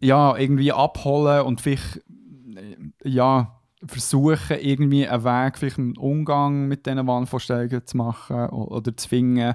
ja, 0.00 0.36
irgendwie 0.36 0.72
abholen 0.72 1.42
und 1.46 1.60
vielleicht, 1.60 1.96
äh, 2.56 2.76
ja, 3.08 3.56
versuchen, 3.86 4.58
irgendwie 4.60 5.08
einen 5.08 5.24
Weg, 5.24 5.56
vielleicht 5.56 5.78
einen 5.78 5.96
Umgang 5.96 6.68
mit 6.68 6.84
diesen 6.84 7.06
Wahnvorstellungen 7.06 7.86
zu 7.86 7.96
machen 7.96 8.46
oder 8.50 8.94
zu 8.94 9.08
finden 9.08 9.54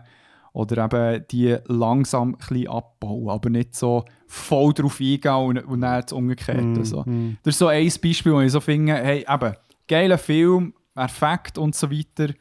oder 0.56 0.86
eben 0.86 1.26
die 1.30 1.58
langsam 1.66 2.30
ein 2.30 2.38
bisschen 2.38 2.68
abbauen, 2.70 3.30
aber 3.30 3.50
nicht 3.50 3.76
so 3.76 4.06
voll 4.26 4.74
drauf 4.74 5.00
eingehen 5.02 5.34
und, 5.34 5.58
und 5.60 5.82
dann 5.82 6.02
das 6.02 6.14
Umgekehrte. 6.14 6.62
Mhm. 6.64 6.86
So. 6.86 7.04
Mhm. 7.06 7.38
Das 7.44 7.56
ist 7.56 7.60
so 7.60 7.68
ein 7.68 7.92
Beispiel, 8.02 8.32
wo 8.32 8.40
ich 8.40 8.54
so 8.54 8.62
finde, 8.62 8.94
hey, 8.96 9.26
eben, 9.30 9.54
geiler 9.88 10.18
Film, 10.18 10.74
perfekt 10.94 11.58
und 11.58 11.76
so 11.76 11.92
weiter, 11.92 12.34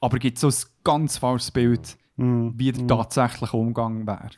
aber 0.00 0.18
gibt 0.18 0.38
so 0.38 0.48
ein 0.48 0.54
ganz 0.82 1.18
falsches 1.18 1.50
Bild, 1.50 1.96
Mhm. 2.16 2.52
wie 2.56 2.72
der 2.72 2.86
tatsächliche 2.86 3.56
Umgang 3.56 4.06
wäre. 4.06 4.30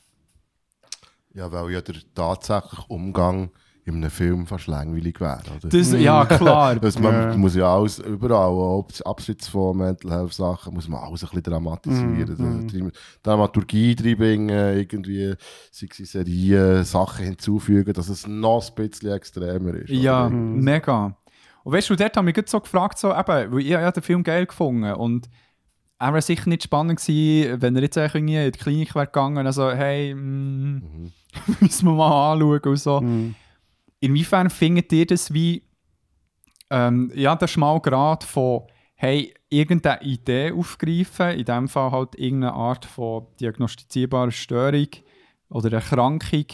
Ja, 1.35 1.51
weil 1.51 1.73
ja 1.73 1.81
der 1.81 1.97
tatsächliche 2.15 2.87
Umgang 2.89 3.51
in 3.85 3.97
einem 3.97 4.11
Film 4.11 4.47
fast 4.47 4.69
langweilig 4.69 5.21
wäre, 5.21 5.41
oder? 5.57 5.69
Das, 5.69 5.93
Ja, 5.93 6.25
klar. 6.25 6.77
Also 6.83 7.01
man 7.01 7.13
Ja. 7.31 7.37
muss 7.37 7.55
ja 7.57 7.75
alles, 7.75 7.99
überall, 7.99 8.33
auch 8.47 8.81
ab- 8.81 8.93
abseits 9.07 9.49
von 9.49 9.77
Mental 9.77 10.11
Health 10.11 10.33
Sachen, 10.35 10.75
muss 10.75 10.89
man 10.89 11.01
alles 11.01 11.23
ein 11.25 11.29
bisschen 11.31 11.43
dramatisieren. 11.43 12.37
Mhm. 12.39 12.45
Also 12.55 12.67
die 12.79 12.91
Dramaturgie 13.25 13.97
reinbringen, 14.01 14.77
irgendwie, 14.79 15.35
sei 15.73 15.89
es 15.91 16.13
Serien, 16.13 16.85
Sachen 16.85 17.25
hinzufügen, 17.25 17.93
dass 17.93 18.09
es 18.09 18.27
noch 18.27 18.65
ein 18.69 18.75
bisschen 18.89 19.13
extremer 19.13 19.75
ist. 19.75 19.91
Ja, 19.91 20.27
oder? 20.27 20.31
Mhm. 20.37 20.61
mega. 20.63 21.17
Und 21.65 21.73
weißt 21.73 21.91
du, 21.91 21.97
dort 21.97 22.17
habe 22.17 22.25
ich 22.25 22.27
mich 22.27 22.35
gerade 22.35 22.51
so 22.51 22.61
gefragt, 22.61 22.99
so, 22.99 23.11
eben, 23.13 23.53
weil 23.53 23.59
ich, 23.61 23.67
ich 23.71 23.75
habe 23.77 23.93
den 23.93 24.03
Film 24.03 24.23
geil 24.23 24.47
gefunden 24.47 24.93
und 24.95 25.29
er 25.99 26.13
wäre 26.13 26.23
sicher 26.23 26.49
nicht 26.49 26.65
spannend 26.65 27.01
gewesen, 27.01 27.63
wenn 27.63 27.77
er 27.77 27.83
jetzt 27.83 27.97
eigentlich 27.99 28.15
irgendwie 28.15 28.37
in 28.47 28.53
die 28.53 28.59
Klinik 28.59 28.95
wäre 28.95 29.07
gegangen, 29.07 29.47
also 29.47 29.71
hey, 29.71 30.15
mm, 30.15 30.75
Mhm. 30.75 31.13
müssen 31.61 31.87
wir 31.87 31.95
mal 31.95 32.33
anschauen 32.33 32.61
und 32.65 32.77
so. 32.77 33.01
Mhm. 33.01 33.35
Inwiefern 34.03 34.51
findet 34.51 34.93
ihr 34.93 35.07
das 35.07 35.33
wie 35.33 35.63
ähm, 36.71 37.13
ja, 37.15 37.37
der 37.37 37.47
Schmalgrad 37.47 38.25
von 38.25 38.63
hey, 38.97 39.33
irgendeine 39.49 40.03
Idee 40.03 40.53
aufgreifen, 40.53 41.39
in 41.39 41.45
dem 41.45 41.69
Fall 41.69 41.93
halt 41.93 42.17
irgendeine 42.17 42.53
Art 42.53 42.85
von 42.85 43.27
diagnostizierbarer 43.41 44.33
Störung 44.33 44.89
oder 45.51 45.73
Erkrankung 45.73 46.47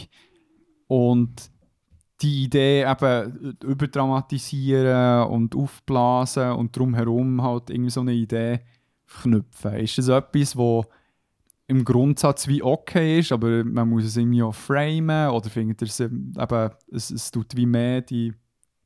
und 0.87 1.49
die 2.21 2.43
Idee 2.43 2.83
eben 2.83 3.57
überdramatisieren 3.63 5.27
und 5.27 5.55
aufblasen 5.55 6.51
und 6.51 6.75
drumherum 6.77 7.41
halt 7.41 7.71
irgendwie 7.71 7.91
so 7.91 8.01
eine 8.01 8.13
Idee 8.13 8.59
verknüpfen. 9.05 9.75
Ist 9.75 9.97
das 9.97 10.09
etwas, 10.09 10.55
wo 10.55 10.85
im 11.69 11.85
Grundsatz 11.85 12.47
wie 12.47 12.63
okay 12.63 13.19
ist, 13.19 13.31
aber 13.31 13.63
man 13.63 13.87
muss 13.87 14.03
es 14.03 14.17
irgendwie 14.17 14.41
auch 14.41 14.55
framen 14.55 15.29
oder 15.29 15.51
findet 15.51 15.81
ihr 15.83 15.87
es 15.87 15.99
eben, 15.99 16.33
eben, 16.37 16.69
es, 16.91 17.11
es 17.11 17.29
tut 17.29 17.55
wie 17.55 17.67
mehr 17.67 18.01
die 18.01 18.33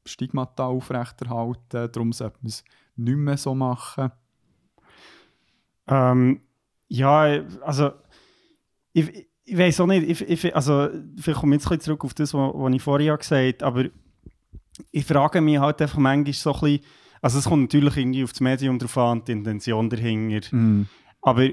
Stigmata 0.05 0.65
aufrechterhalten, 0.65 1.89
darum 1.91 2.11
sollte 2.11 2.38
man 2.41 2.49
es 2.49 2.64
nicht 2.97 3.18
mehr 3.18 3.38
so 3.38 3.55
machen. 3.55 4.11
Ähm, 5.88 6.41
ja, 6.89 7.41
also 7.61 7.91
ich, 8.91 9.27
ich 9.45 9.57
weiß 9.57 9.80
auch 9.80 9.88
nicht, 9.88 10.22
ich, 10.22 10.43
ich, 10.43 10.53
also 10.53 10.89
vielleicht 11.18 11.39
komme 11.39 11.55
ich 11.55 11.61
jetzt 11.61 11.72
ein 11.72 11.80
zurück 11.80 12.03
auf 12.03 12.14
das, 12.14 12.34
was, 12.34 12.51
was 12.53 12.73
ich 12.73 12.81
vorher 12.81 13.18
gesagt 13.18 13.64
habe, 13.64 13.65
aber 13.65 13.89
ich 14.91 15.05
frage 15.05 15.39
mich 15.39 15.57
halt 15.57 15.81
einfach 15.81 15.97
manchmal 15.97 16.34
so 16.34 16.53
ein 16.53 16.60
bisschen, 16.60 16.80
also 17.22 17.39
es 17.39 17.45
kommt 17.45 17.61
natürlich 17.73 17.95
irgendwie 17.95 18.26
auf 18.26 18.34
das 18.34 18.41
Medium 18.41 18.77
drauf 18.77 18.97
an, 18.97 19.23
die 19.23 19.31
Intention 19.31 19.89
dahinter, 19.89 20.53
Mm. 20.53 20.88
aber 21.22 21.47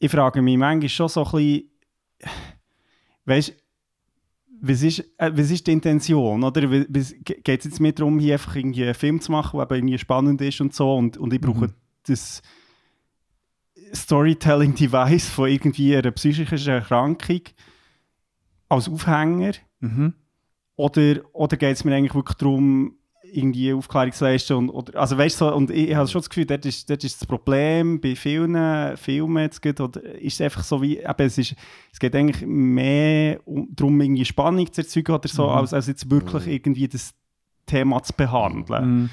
ich 0.00 0.10
frage 0.10 0.42
mich 0.42 0.56
manchmal 0.56 0.88
schon 0.88 1.08
so 1.08 1.24
ein 1.24 1.30
bisschen, 1.30 1.70
weißt 3.26 3.54
was 4.62 4.82
ist, 4.82 4.98
äh, 5.16 5.30
was 5.32 5.50
ist 5.50 5.66
die 5.66 5.72
Intention? 5.72 6.42
Oder 6.44 6.66
geht 6.66 7.48
es 7.48 7.64
jetzt 7.64 7.80
mehr 7.80 7.92
darum, 7.92 8.18
hier 8.18 8.34
einfach 8.34 8.56
irgendwie 8.56 8.84
einen 8.84 8.94
Film 8.94 9.20
zu 9.20 9.32
machen, 9.32 9.58
der 9.58 9.70
irgendwie 9.76 9.98
spannend 9.98 10.40
ist 10.42 10.60
und 10.60 10.74
so 10.74 10.96
und, 10.96 11.16
und 11.16 11.32
ich 11.32 11.40
brauche 11.40 11.68
Mhm. 11.68 11.74
das 12.06 12.42
Storytelling-Device 13.94 15.30
von 15.30 15.48
irgendwie 15.48 15.96
einer 15.96 16.10
psychischen 16.10 16.68
Erkrankung 16.68 17.40
als 18.68 18.88
Aufhänger? 18.88 19.52
Mhm. 19.80 20.14
Oder, 20.76 21.20
oder 21.32 21.56
geht 21.56 21.76
es 21.76 21.84
mir 21.84 21.94
eigentlich 21.94 22.14
wirklich 22.14 22.36
darum, 22.36 22.96
irgendwie 23.32 23.72
Aufklärung 23.72 24.12
zu 24.12 24.24
leisten? 24.24 24.54
Und, 24.56 24.70
oder, 24.70 24.98
also 24.98 25.16
weißt 25.18 25.38
so, 25.38 25.54
und 25.54 25.70
ich, 25.70 25.90
ich 25.90 25.94
habe 25.94 26.08
schon 26.08 26.20
das 26.20 26.28
Gefühl, 26.30 26.46
dort 26.46 26.64
ist, 26.66 26.88
dort 26.90 27.02
ist 27.04 27.20
das 27.20 27.26
Problem 27.28 28.00
bei 28.00 28.14
vielen 28.16 28.96
Filmen 28.96 29.42
jetzt 29.44 29.60
gerade, 29.62 29.82
oder 29.82 30.02
ist 30.02 30.34
es 30.34 30.40
einfach 30.40 30.62
so 30.64 30.80
wie, 30.82 30.98
eben, 30.98 31.14
es, 31.26 31.38
ist, 31.38 31.54
es 31.92 31.98
geht 31.98 32.14
eigentlich 32.16 32.44
mehr 32.46 33.40
um, 33.46 33.68
darum, 33.74 34.00
irgendwie 34.00 34.24
Spannung 34.24 34.72
zu 34.72 34.80
erzeugen 34.80 35.12
oder 35.14 35.28
so, 35.28 35.44
Mhm. 35.44 35.50
als, 35.50 35.72
als 35.74 35.86
jetzt 35.86 36.10
wirklich 36.10 36.46
irgendwie 36.46 36.88
das 36.88 37.14
Thema 37.66 38.02
zu 38.02 38.12
behandeln. 38.14 39.04
Mm. 39.04 39.10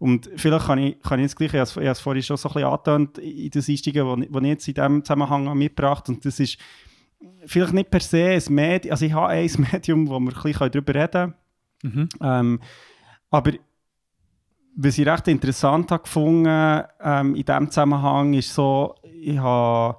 Und 0.00 0.30
vielleicht 0.36 0.66
kann 0.66 0.78
ich, 0.78 0.98
kann 1.00 1.18
ich 1.20 1.24
jetzt 1.24 1.36
gleich, 1.36 1.52
ich 1.54 1.60
habe 1.60 1.86
es- 1.86 2.00
vorhin 2.00 2.22
schon 2.22 2.36
so 2.38 2.48
ein 2.48 2.54
bisschen 2.54 2.68
angetönt, 2.68 3.18
in 3.18 3.50
das 3.50 3.68
Einsteigen, 3.68 4.06
was 4.06 4.42
ich, 4.42 4.48
jetzt 4.48 4.68
in 4.68 4.74
diesem 4.74 5.04
Zusammenhang 5.04 5.56
mitgebracht 5.58 6.08
und 6.08 6.24
das 6.24 6.40
ist 6.40 6.56
vielleicht 7.44 7.74
nicht 7.74 7.90
per 7.90 8.00
se 8.00 8.24
ein 8.24 8.42
Medium, 8.54 8.92
also 8.92 9.04
ich 9.04 9.12
habe 9.12 9.28
ein 9.28 9.50
Medium, 9.72 10.08
wo 10.08 10.18
wir 10.18 10.34
ein 10.34 10.42
bisschen 10.42 10.70
darüber 10.72 10.94
reden 10.94 11.10
können, 11.12 11.34
Mhm. 11.82 12.08
ähm, 12.22 12.60
aber 13.30 13.52
was 14.76 14.98
ich 14.98 15.06
recht 15.06 15.28
interessant 15.28 15.90
habe 15.90 16.02
gefunden 16.02 16.84
ähm, 17.00 17.34
in 17.34 17.44
diesem 17.44 17.70
Zusammenhang 17.70 18.34
ist 18.34 18.54
so, 18.54 18.94
ich 19.02 19.38
habe, 19.38 19.98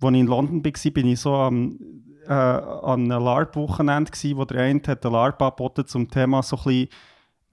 als 0.00 0.12
ich 0.12 0.20
in 0.20 0.26
London 0.26 0.64
war, 0.64 0.92
bin 0.92 1.06
ich 1.06 1.20
so 1.20 1.34
am, 1.34 1.78
äh, 2.26 2.32
an 2.32 3.10
einem 3.10 3.22
LARP-Wochenende 3.22 4.12
wo 4.36 4.44
der 4.44 4.62
eine 4.62 4.82
hat 4.86 5.04
eine 5.04 5.12
LARP 5.12 5.40
angeboten 5.42 5.86
zum 5.86 6.10
Thema 6.10 6.42
so 6.42 6.56
ein 6.56 6.62
bisschen 6.64 6.88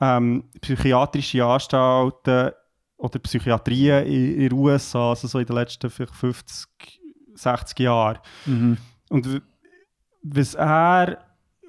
ähm, 0.02 0.44
psychiatrische 0.60 1.46
Anstalten 1.46 2.52
oder 2.98 3.20
Psychiatrien 3.20 4.06
in, 4.06 4.40
den 4.40 4.54
USA, 4.54 5.10
also 5.10 5.28
so 5.28 5.40
in 5.40 5.46
den 5.46 5.56
letzten 5.56 5.90
vielleicht 5.90 6.16
50, 6.16 7.02
60 7.36 7.80
Jahren. 7.80 8.20
Mhm. 8.46 8.78
Und 9.10 9.42
was 10.24 10.56
er, 10.56 11.18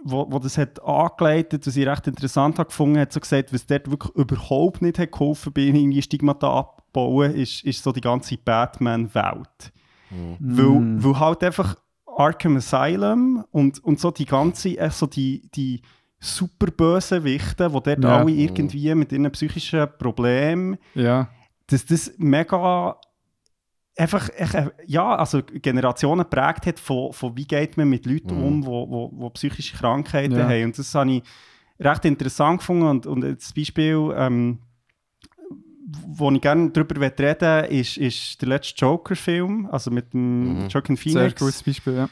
wo, 0.05 0.27
wo 0.31 0.39
das 0.39 0.59
hat 0.59 0.83
angeleitet, 0.83 1.67
was 1.67 1.77
ich 1.77 1.87
recht 1.87 2.07
interessant 2.07 2.59
habe 2.59 2.69
gefunden, 2.69 2.99
hat 2.99 3.13
so 3.13 3.21
gesagt, 3.21 3.53
was 3.53 3.67
dort 3.67 3.91
wirklich 3.91 4.15
überhaupt 4.15 4.83
nicht 4.83 4.99
hat 4.99 5.13
geholfen 5.13 5.53
bei 5.53 5.63
irgendwie 5.63 6.03
Stigmata 6.03 6.49
abbauen, 6.59 7.35
ist, 7.35 7.65
ist 7.65 7.83
so 7.83 7.93
die 7.93 8.01
ganze 8.01 8.37
Batman-Welt. 8.37 9.73
Weil, 10.41 11.03
weil 11.05 11.21
halt 11.21 11.43
einfach 11.43 11.77
Arkham 12.17 12.57
Asylum 12.57 13.45
und, 13.51 13.83
und 13.83 13.99
so 13.99 14.11
die 14.11 14.27
ganze, 14.27 14.77
äh, 14.79 14.91
so 14.91 15.07
die, 15.07 15.49
die 15.55 15.81
super 16.21 16.67
bösen 16.71 17.25
Wichte, 17.25 17.69
die 17.69 17.73
dort 17.73 18.05
Ja. 18.05 18.19
alle 18.19 18.31
irgendwie 18.31 18.95
mit 18.95 19.11
ihren 19.13 19.31
psychischen 19.33 19.87
Problemen 19.99 20.77
Ja. 20.95 21.29
dass 21.67 21.87
das 21.87 22.13
mega 22.19 22.97
einfach, 23.97 24.29
äh, 24.31 24.71
ja, 24.87 25.15
also 25.17 25.43
Generationen 25.43 26.21
geprägt 26.25 26.67
hat 26.67 26.81
von, 26.81 27.13
von 27.13 27.37
wie 27.37 27.47
geht 27.47 27.77
man 27.77 27.89
mit 27.89 28.07
Leuten 28.07 28.37
Mhm. 28.37 28.45
um, 28.45 28.67
wo, 28.67 28.89
wo, 28.91 29.11
wo 29.13 29.31
psychische 29.31 29.77
Krankheiten 29.77 30.37
Ja. 30.39 30.49
haben. 30.49 30.65
Und 30.65 30.79
das 30.79 30.95
habe 30.95 31.11
ich 31.13 31.23
recht 31.79 32.05
interessant 32.05 32.61
gefunden. 32.61 32.87
Und, 32.87 33.07
und 33.07 33.21
das 33.23 33.53
Beispiel, 33.53 34.13
ähm, 34.17 34.59
wo 36.07 36.31
ich 36.31 36.41
gerne 36.41 36.71
darüber 36.71 36.95
reden 36.95 37.15
möchte, 37.21 37.67
ist, 37.71 37.97
ist 37.99 38.41
der 38.41 38.49
letzte 38.49 38.77
Joker-Film, 38.77 39.69
also 39.71 39.91
mit 39.91 40.13
dem 40.15 40.63
Mhm. 40.63 40.69
Joaquin 40.69 40.97
Sehr 40.97 41.13
Phoenix 41.13 41.41
gutes 41.41 41.63
Beispiel, 41.63 41.95
ja. 41.95 42.09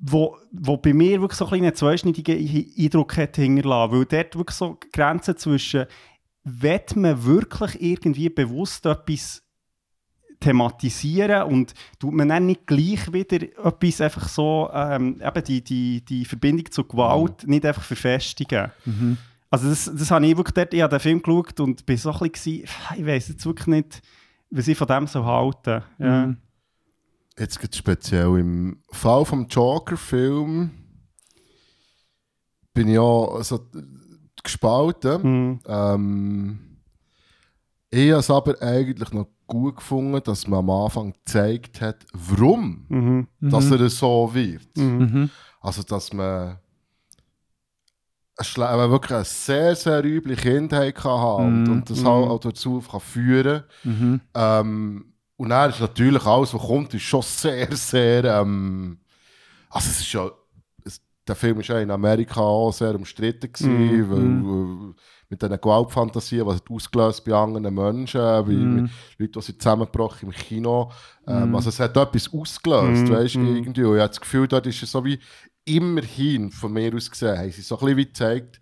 wo, 0.00 0.36
wo 0.52 0.76
bei 0.78 0.94
mir 0.94 1.20
wirklich 1.20 1.38
so 1.38 1.46
ein 1.48 1.62
einen 1.64 1.74
zweischneidigen 1.74 2.66
Eindruck 2.78 3.16
hat 3.18 3.36
hinterlassen. 3.36 3.92
Weil 3.92 4.04
dort 4.06 4.36
wirklich 4.36 4.56
so 4.56 4.78
die 4.82 4.90
Grenze 4.90 5.36
zwischen, 5.36 5.84
wird 6.44 6.96
man 6.96 7.24
wirklich 7.24 7.80
irgendwie 7.82 8.28
bewusst 8.30 8.86
etwas 8.86 9.42
thematisieren 10.42 11.44
und 11.44 11.72
tut 11.98 12.12
man 12.12 12.28
dann 12.28 12.46
nicht 12.46 12.66
gleich 12.66 13.12
wieder 13.12 13.42
etwas 13.42 14.00
einfach 14.00 14.28
so, 14.28 14.68
ähm, 14.72 15.20
eben 15.24 15.44
die, 15.44 15.62
die, 15.62 16.04
die 16.04 16.24
Verbindung 16.24 16.70
zur 16.70 16.86
Gewalt 16.86 17.46
nicht 17.46 17.64
einfach 17.64 17.82
verfestigen. 17.82 18.70
Mhm. 18.84 19.16
Also 19.50 19.68
das, 19.68 19.90
das 19.94 20.10
habe 20.10 20.26
ich 20.26 20.36
wirklich 20.36 20.54
dort, 20.54 20.74
ich 20.74 20.82
habe 20.82 20.90
den 20.90 21.00
Film 21.00 21.22
geschaut 21.22 21.60
und 21.60 21.86
bin 21.86 21.96
so 21.96 22.12
ein 22.12 22.18
bisschen, 22.30 22.62
gewesen, 22.62 22.68
ich 22.96 23.06
weiß 23.06 23.28
jetzt 23.28 23.46
wirklich 23.46 23.66
nicht, 23.66 24.02
was 24.50 24.68
ich 24.68 24.76
von 24.76 24.86
dem 24.86 25.06
so 25.06 25.24
halte. 25.24 25.84
Ja. 25.98 26.26
Mhm. 26.26 26.36
Jetzt 27.38 27.60
gibt 27.60 27.74
speziell 27.74 28.38
im 28.38 28.82
Fall 28.90 29.24
vom 29.24 29.46
Joker-Film 29.46 30.70
bin 32.74 32.88
ich 32.88 32.98
auch 32.98 33.42
so 33.42 33.66
gespalten. 34.42 35.22
Mhm. 35.22 35.60
Ähm, 35.66 36.58
ich 37.90 38.10
habe 38.10 38.20
es 38.20 38.30
aber 38.30 38.60
eigentlich 38.62 39.12
noch 39.12 39.28
gut 39.52 39.76
gefunden, 39.76 40.20
dass 40.24 40.46
man 40.46 40.60
am 40.60 40.70
Anfang 40.70 41.12
gezeigt 41.12 41.80
hat, 41.80 41.98
warum 42.12 42.86
Mhm. 42.88 43.26
dass 43.40 43.70
er 43.70 43.88
so 43.90 44.30
wird. 44.32 44.76
Mhm. 44.76 44.98
Mhm. 44.98 45.30
Also, 45.60 45.82
dass 45.82 46.12
man 46.12 46.58
eine 48.36 48.66
aber 48.68 48.90
wirklich 48.90 49.12
eine 49.14 49.24
sehr, 49.24 49.76
sehr 49.76 50.04
üble 50.04 50.36
Kindheit 50.36 50.94
kann 50.94 51.18
haben 51.20 51.62
Mhm. 51.64 51.70
und, 51.72 51.90
das 51.90 52.00
Mhm. 52.00 52.06
halt 52.06 52.28
auch 52.30 52.40
dazu 52.40 52.80
kann 52.80 53.00
führen 53.00 53.62
Mhm. 53.84 54.20
ähm, 54.34 55.04
Und 55.36 55.48
dann 55.48 55.70
ist 55.70 55.80
natürlich 55.80 56.24
alles, 56.24 56.54
was 56.54 56.62
kommt, 56.62 56.94
ist 56.94 57.02
schon 57.02 57.22
sehr, 57.22 57.74
sehr. 57.74 58.22
Ähm, 58.24 58.98
also, 59.70 59.88
es 59.90 60.00
ist 60.00 60.12
ja. 60.12 60.30
Es, 60.84 61.00
der 61.26 61.34
Film 61.34 61.56
war 61.56 61.64
ja 61.64 61.80
in 61.80 61.90
Amerika 61.90 62.40
auch 62.40 62.70
sehr 62.72 62.94
umstritten, 62.94 63.50
gewesen, 63.52 64.38
Mhm. 64.38 64.46
weil, 64.46 64.86
weil 64.88 64.94
mit 65.32 65.40
diesen 65.40 65.58
Gewaltfantasien, 65.60 66.46
was 66.46 66.56
hat 66.56 66.70
ausgelöst 66.70 67.24
bei 67.24 67.32
anderen 67.32 67.74
Menschen, 67.74 68.20
bei 68.20 68.42
Mhm. 68.52 68.90
Leuten, 69.18 69.32
die 69.32 69.40
sind 69.40 69.62
zusammengebrochen 69.62 70.28
im 70.28 70.34
Kino. 70.34 70.92
Ähm, 71.26 71.48
Mhm. 71.48 71.54
Also, 71.56 71.70
es 71.70 71.80
hat 71.80 71.96
etwas 71.96 72.32
ausgelöst, 72.32 73.04
Mhm. 73.08 73.10
weißt 73.10 73.34
du, 73.36 73.38
Mhm. 73.40 73.56
irgendwie. 73.56 73.84
Und 73.84 73.94
ich 73.96 74.00
habe 74.00 74.08
das 74.10 74.20
Gefühl, 74.20 74.46
dort 74.46 74.66
ist 74.66 74.82
es 74.82 74.90
so 74.90 75.02
wie 75.04 75.18
immerhin 75.64 76.50
von 76.50 76.72
mir 76.72 76.94
aus 76.94 77.10
gesehen, 77.10 77.38
haben 77.38 77.50
sie 77.50 77.62
so 77.62 77.76
ein 77.76 77.80
bisschen 77.80 77.96
wie 77.96 78.04
gezeigt, 78.06 78.60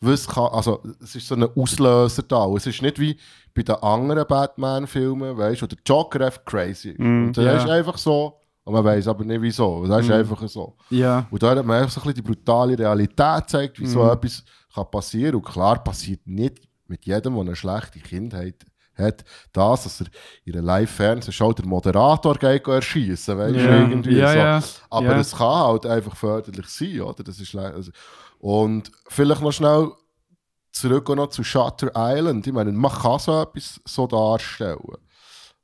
was 0.00 0.26
kann, 0.28 0.48
also 0.52 0.82
es 1.02 1.14
ist 1.14 1.26
so 1.28 1.34
ein 1.36 1.44
Auslöser 1.44 2.22
da. 2.22 2.44
Und 2.44 2.56
Es 2.58 2.66
ist 2.66 2.82
nicht 2.82 2.98
wie 2.98 3.16
bei 3.54 3.62
den 3.62 3.76
anderen 3.76 4.26
Batman-Filmen, 4.26 5.36
weißt 5.36 5.62
du, 5.62 5.66
oder 5.66 5.76
Joker 5.86 6.24
einfach 6.26 6.44
crazy. 6.44 6.90
ist. 6.90 6.98
Mm, 6.98 7.26
und 7.26 7.36
der 7.36 7.44
ja. 7.44 7.52
ist 7.58 7.68
einfach 7.68 7.98
so, 7.98 8.34
und 8.64 8.72
man 8.74 8.84
weiß 8.84 9.06
aber 9.08 9.24
nicht 9.24 9.42
wieso. 9.42 9.86
Das 9.86 10.00
ist 10.02 10.08
Mm. 10.08 10.12
einfach 10.12 10.48
so. 10.48 10.76
Ja. 10.90 11.26
Und 11.30 11.42
da 11.42 11.50
hat 11.54 11.64
man 11.64 11.78
einfach 11.78 11.90
so 11.92 12.00
ein 12.00 12.04
bisschen 12.08 12.14
die 12.14 12.22
brutale 12.22 12.78
Realität 12.78 13.42
gezeigt, 13.42 13.80
wie 13.80 13.86
so 13.86 14.04
Mm. 14.04 14.10
etwas 14.10 14.44
kann 14.74 14.90
passieren. 14.90 15.36
Und 15.36 15.44
klar 15.44 15.82
passiert 15.82 16.26
nicht 16.26 16.68
mit 16.86 17.04
jedem, 17.06 17.34
der 17.34 17.42
eine 17.42 17.56
schlechte 17.56 17.98
Kindheit 18.00 18.64
hat, 18.94 19.24
das, 19.52 19.84
dass 19.84 20.00
er 20.00 20.06
in 20.44 20.54
einer 20.54 20.62
Live-Fernsehshow 20.62 21.52
der 21.52 21.66
Moderator 21.66 22.34
geht 22.34 22.66
erschießen, 22.66 23.38
weißt 23.38 23.54
du, 23.54 23.58
Ja. 23.60 23.78
irgendwie 23.78 24.16
Ja, 24.16 24.60
so. 24.60 24.78
Aber 24.90 25.06
Ja. 25.14 25.20
es 25.20 25.30
kann 25.32 25.46
halt 25.66 25.86
einfach 25.86 26.16
förderlich 26.16 26.66
sein, 26.66 27.00
oder? 27.02 27.22
Das 27.22 27.38
ist 27.38 27.54
also, 27.54 27.92
und 28.38 28.90
vielleicht 29.08 29.40
noch 29.40 29.52
schnell 29.52 29.92
zurück 30.72 31.08
noch 31.10 31.28
zu 31.28 31.44
Shutter 31.44 31.90
Island. 31.94 32.46
Ich 32.46 32.52
meine, 32.52 32.72
man 32.72 32.90
kann 32.92 33.18
so 33.18 33.40
etwas 33.40 33.80
so 33.84 34.06
darstellen. 34.06 34.78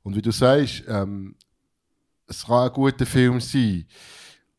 Und 0.03 0.15
wie 0.15 0.21
du 0.21 0.31
sagst, 0.31 0.83
ähm, 0.87 1.35
es 2.27 2.45
kann 2.45 2.67
ein 2.69 2.73
guter 2.73 3.05
Film 3.05 3.39
sein, 3.41 3.85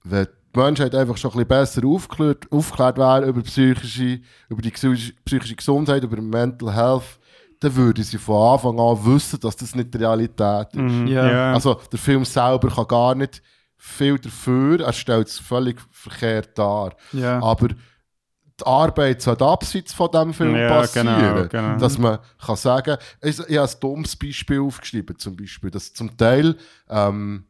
wenn 0.03 0.27
die 0.57 0.61
Menschheit 0.63 0.95
einfach 0.95 1.17
schon 1.17 1.31
ein 1.33 1.35
bisschen 1.47 1.49
besser 1.49 1.87
aufgeklärt, 1.87 2.51
aufgeklärt 2.51 2.99
wäre 2.99 3.27
über, 3.27 3.43
psychische, 3.43 4.21
über 4.49 4.63
die 4.63 4.71
psychische, 4.71 5.55
Gesundheit, 5.57 6.03
über 6.03 6.21
Mental 6.21 6.75
Health, 6.75 7.19
dann 7.61 7.75
würde 7.77 8.03
sie 8.03 8.19
von 8.19 8.55
Anfang 8.55 8.79
an 8.79 9.05
wissen, 9.07 9.41
dass 9.41 9.57
das 9.57 9.75
nicht 9.75 9.93
die 9.95 9.99
Realität 9.99 10.69
ist. 10.73 10.81
Mhm. 10.81 11.07
Ja. 11.07 11.53
Also 11.55 11.75
der 11.91 11.99
Film 11.99 12.25
selber 12.25 12.69
kann 12.69 12.87
gar 12.89 13.15
nicht 13.15 13.43
viel 13.77 14.19
dafür, 14.19 14.81
er 14.81 14.93
stellt 14.93 15.29
es 15.29 15.39
völlig 15.39 15.81
verkehrt 15.91 16.59
dar. 16.59 16.95
Ja. 17.13 17.41
Aber 17.43 17.69
die 17.69 18.65
Arbeit 18.65 19.21
sollte 19.21 19.45
abseits 19.45 19.93
von 19.93 20.11
diesem 20.11 20.33
Film 20.33 20.57
Ja, 20.57 20.69
passieren. 20.69 21.07
genau, 21.07 21.49
genau. 21.49 21.77
Dass 21.79 21.99
man 21.99 22.19
kann 22.45 22.57
sagen, 22.57 22.97
ich, 23.23 23.39
ich 23.39 23.59
habe 23.59 23.69
ein 23.71 23.81
dummes 23.81 24.17
Beispiel 24.17 24.61
aufgeschrieben, 24.61 25.19
zum 25.19 25.37
Beispiel, 25.37 25.71
dass 25.71 25.93
zum 25.93 26.17
Teil 26.17 26.57
ähm, 26.89 27.45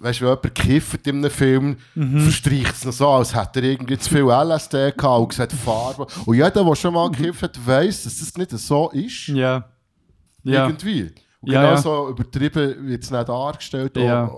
weißt 0.00 0.20
du, 0.20 0.24
wenn 0.24 0.30
jemand 0.36 0.54
kifft 0.54 1.06
in 1.06 1.16
einem 1.18 1.30
Film, 1.30 1.76
verstreicht 1.94 2.72
es 2.74 2.84
noch 2.84 2.92
so, 2.92 3.08
als 3.08 3.34
hätte 3.34 3.60
er 3.60 3.66
irgendwie 3.70 3.98
zu 3.98 4.08
viel 4.10 4.24
LSD 4.28 4.92
gehabt 4.96 5.20
und 5.22 5.32
sieht 5.32 5.52
Farbe. 5.52 6.06
Und 6.26 6.34
jeder, 6.34 6.50
der 6.50 6.74
schon 6.74 6.94
mal 6.94 7.10
gekifft 7.10 7.42
hat, 7.42 7.66
weiss, 7.66 8.02
dass 8.04 8.18
das 8.18 8.36
nicht 8.36 8.50
so 8.50 8.90
ist. 8.90 9.28
Ja. 9.28 9.68
Ja. 10.42 10.66
Irgendwie. 10.66 11.02
Und 11.42 11.52
Ja, 11.52 11.60
genau 11.62 11.74
ja. 11.74 11.76
so 11.76 12.08
übertrieben 12.08 12.86
wird 12.88 13.02
es 13.04 13.10
nicht 13.10 13.28
dargestellt. 13.28 13.96
Ja. 13.96 14.30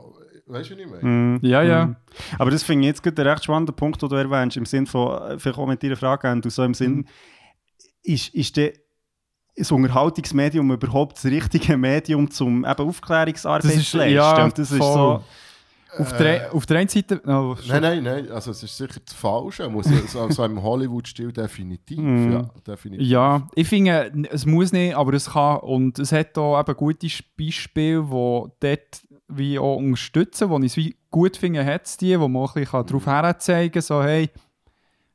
Weißt 0.47 0.71
du, 0.71 0.75
was 0.75 0.81
ich 0.81 0.87
meine? 0.91 1.03
Mhm. 1.05 1.39
Ja, 1.43 1.63
ja. 1.63 1.87
Mhm. 1.87 1.97
Aber 2.39 2.51
das 2.51 2.63
finde 2.63 2.83
ich 2.83 2.89
jetzt 2.89 3.03
gerade 3.03 3.23
einen 3.23 3.31
recht 3.31 3.45
spannender 3.45 3.73
Punkt, 3.73 4.03
den 4.03 4.09
du 4.09 4.17
erwähnst, 4.17 4.57
im 4.57 4.67
Sinn 4.67 4.87
von, 4.87 5.17
äh, 5.23 5.39
vielleicht 5.39 5.59
auch 5.59 5.67
mit 5.67 5.83
deiner 5.83 5.97
Frage, 5.97 6.31
und 6.31 6.45
du 6.45 6.51
so 6.51 6.63
im 6.65 6.73
Mhm. 6.73 6.75
Sinn, 6.75 7.09
ist, 8.03 8.35
ist 8.35 8.57
der 8.57 8.73
das 9.57 9.71
Unterhaltungsmedium 9.71 10.73
überhaupt 10.73 11.19
das 11.19 11.27
richtige 11.27 11.77
Medium, 11.77 12.29
um 12.41 12.65
eben 12.65 12.89
Aufklärungsarbeit 12.89 13.65
Das 13.65 13.75
ist- 13.77 13.91
zu 13.91 13.99
leisten? 13.99 14.15
ja, 14.15 14.49
das 14.49 14.71
ist 14.71 14.79
voll. 14.79 14.93
so, 15.21 15.25
Auf, 15.99 16.17
der, 16.17 16.55
auf 16.55 16.65
der 16.65 16.79
einen 16.79 16.89
Seite. 16.89 17.21
Oh, 17.27 17.55
Nein, 17.69 17.83
nein, 17.83 18.03
nein. 18.03 18.31
Also, 18.31 18.53
es 18.53 18.63
ist 18.63 18.77
sicher 18.77 19.01
das 19.05 19.15
Falsche. 19.15 19.69
Muss, 19.69 19.87
so, 20.09 20.31
so 20.31 20.45
im 20.45 20.63
Hollywood-Stil 20.63 21.33
definitiv. 21.33 21.99
Mhm. 21.99 22.33
Ja, 22.33 22.51
definitiv. 22.67 23.07
Ja, 23.07 23.49
ich 23.55 23.69
finde, 23.69 24.11
es 24.31 24.47
muss 24.47 24.73
nicht, 24.73 24.95
aber 24.97 25.13
es 25.13 25.31
kann. 25.31 25.59
Und 25.61 25.99
es 25.99 26.13
hat 26.13 26.39
auch 26.39 26.59
eben 26.59 26.77
gute 26.77 27.09
Beispiele, 27.39 28.03
die 28.05 28.51
dort 28.61 29.03
wie 29.29 29.59
auch 29.59 29.77
unterstützen, 29.77 30.49
wo 30.51 30.59
ich 30.61 30.77
es 30.77 30.95
gut 31.11 31.37
finde, 31.37 31.65
hat 31.65 31.87
es 31.87 31.97
die, 31.97 32.19
wo 32.19 32.29
man 32.29 32.43
auch 32.43 32.57
ein 32.57 32.65
bisschen 32.65 32.87
darauf 32.87 33.07
herzeigen 33.07 33.73
kann, 33.73 33.83
so 33.83 34.03
hey, 34.03 34.31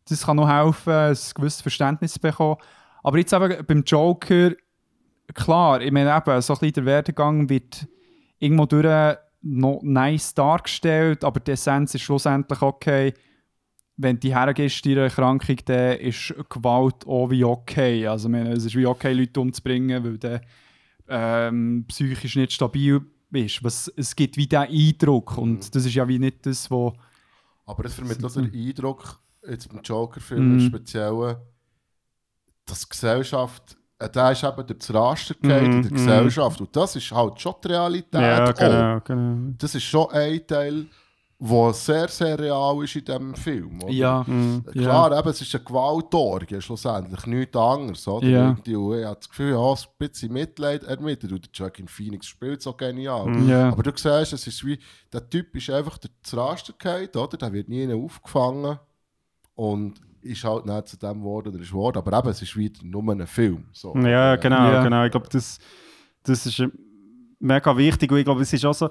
das 0.07 0.25
kann 0.25 0.37
noch 0.37 0.49
helfen, 0.49 0.93
ein 0.93 1.17
gewisses 1.35 1.61
Verständnis 1.61 2.13
zu 2.13 2.19
bekommen. 2.19 2.57
Aber 3.03 3.17
jetzt 3.17 3.33
eben 3.33 3.65
beim 3.65 3.83
Joker, 3.83 4.51
klar, 5.33 5.81
ich 5.81 5.91
meine 5.91 6.15
eben, 6.15 6.41
so 6.41 6.53
ein 6.53 6.59
bisschen 6.59 6.73
der 6.73 6.85
Werdegang 6.85 7.49
wird 7.49 7.87
irgendwo 8.39 8.65
durch 8.65 9.17
noch 9.49 9.81
nice 9.81 10.33
dargestellt, 10.33 11.23
aber 11.23 11.39
die 11.39 11.51
Essenz 11.51 11.95
ist 11.95 12.01
schlussendlich 12.01 12.61
okay, 12.61 13.13
wenn 13.95 14.19
du 14.19 14.27
hergehst, 14.27 14.85
deiner 14.85 15.03
Erkrankung, 15.03 15.57
dann 15.65 15.97
ist 15.97 16.33
Gewalt 16.49 17.07
auch 17.07 17.29
wie 17.31 17.43
okay. 17.43 18.05
Also, 18.05 18.29
meine, 18.29 18.51
es 18.51 18.65
ist 18.65 18.75
wie 18.75 18.85
okay, 18.85 19.13
Leute 19.13 19.39
umzubringen, 19.39 20.03
weil 20.03 20.17
du 20.17 20.41
ähm, 21.07 21.85
psychisch 21.87 22.35
nicht 22.35 22.51
stabil 22.53 23.01
bist. 23.29 23.63
Was, 23.63 23.91
es 23.95 24.15
gibt 24.15 24.37
wie 24.37 24.47
diesen 24.47 24.67
Eindruck 24.67 25.37
und 25.37 25.73
das 25.73 25.85
ist 25.85 25.95
ja 25.95 26.07
wie 26.07 26.19
nicht 26.19 26.45
das, 26.45 26.69
was... 26.69 26.93
Aber 27.65 27.85
es 27.85 27.95
vermittelt 27.95 28.35
den 28.35 28.53
Eindruck, 28.53 29.19
jetzt 29.47 29.67
beim 29.69 29.81
Joker-Film 29.81 30.47
Mhm. 30.47 30.59
im 30.59 30.59
Speziellen, 30.59 31.37
dass 32.65 32.81
die 32.81 32.89
Gesellschaft, 32.89 33.76
der 33.99 34.31
ist 34.31 34.43
eben 34.43 34.67
durch 34.67 34.79
das 34.79 34.93
Raster 34.93 35.33
gefallen 35.33 35.65
in 35.65 35.81
der 35.83 35.91
Mhm, 35.91 35.95
Gesellschaft. 35.95 36.61
Und 36.61 36.75
das 36.75 36.95
ist 36.95 37.11
halt 37.11 37.39
schon 37.41 37.55
die 37.63 37.67
Realität. 37.69 38.13
ja, 38.21 38.49
auch. 38.49 38.53
genau, 38.53 38.99
genau. 39.03 39.53
Das 39.57 39.73
ist 39.75 39.83
schon 39.83 40.09
ein 40.11 40.45
Teil, 40.45 40.85
der 41.39 41.73
sehr, 41.73 42.07
sehr 42.07 42.39
real 42.39 42.83
ist 42.83 42.95
in 42.95 43.05
diesem 43.05 43.35
Film. 43.35 43.81
Oder? 43.83 43.91
Ja, 43.91 44.23
Mhm. 44.27 44.63
Klar, 44.71 45.17
eben, 45.17 45.29
es 45.29 45.41
ist 45.41 45.53
eine 45.53 45.63
Gewaltorgie, 45.63 46.59
schlussendlich, 46.61 47.25
nichts 47.27 47.55
anderes. 47.57 48.07
Oder? 48.07 48.25
Und 48.49 48.67
ich 48.67 48.75
habe 48.75 49.15
das 49.19 49.29
Gefühl, 49.29 49.51
ja, 49.51 49.71
ein 49.71 49.77
bisschen 49.99 50.33
Mitleid 50.33 50.83
ermittelt. 50.83 51.31
Und 51.33 51.45
der 51.45 51.51
Joaquin 51.53 51.87
Phoenix 51.87 52.25
spielt 52.27 52.61
so 52.63 52.73
genial. 52.73 53.35
ja. 53.47 53.69
Aber 53.69 53.83
du 53.83 53.91
siehst, 53.95 54.33
es 54.33 54.47
ist 54.47 54.65
wie, 54.65 54.79
der 55.13 55.27
Typ 55.29 55.55
ist 55.55 55.69
einfach 55.69 55.97
durch 55.99 56.13
das 56.23 56.35
Raster 56.37 56.73
gefallen, 56.73 57.09
oder? 57.15 57.37
Der 57.37 57.53
wird 57.53 57.69
nie 57.69 57.91
aufgefangen 57.93 58.79
und 59.55 59.95
ist 60.21 60.43
halt 60.43 60.65
nicht 60.65 60.87
zu 60.87 60.97
dem 60.97 61.19
geworden, 61.19 61.49
oder 61.49 61.59
ist 61.61 61.69
geworden. 61.69 61.97
Aber 61.97 62.17
eben, 62.19 62.29
es 62.29 62.41
ist 62.41 62.55
wieder 62.57 62.79
nur 62.83 63.03
ein 63.11 63.25
Film. 63.27 63.65
So. 63.71 63.95
Ja, 63.97 64.33
Äh, 64.33 64.37
genau, 64.37 64.71
Ja. 64.71 64.83
genau. 64.83 65.03
Ich 65.05 65.11
glaube, 65.11 65.27
das, 65.31 65.59
das 66.23 66.45
ist 66.45 66.59
äh, 66.59 66.67
mega 67.39 67.75
wichtig. 67.77 68.11
Und 68.11 68.17
ich 68.17 68.25
glaube, 68.25 68.41
es 68.41 68.51
ist 68.53 68.65
auch 68.65 68.73
so, 68.73 68.89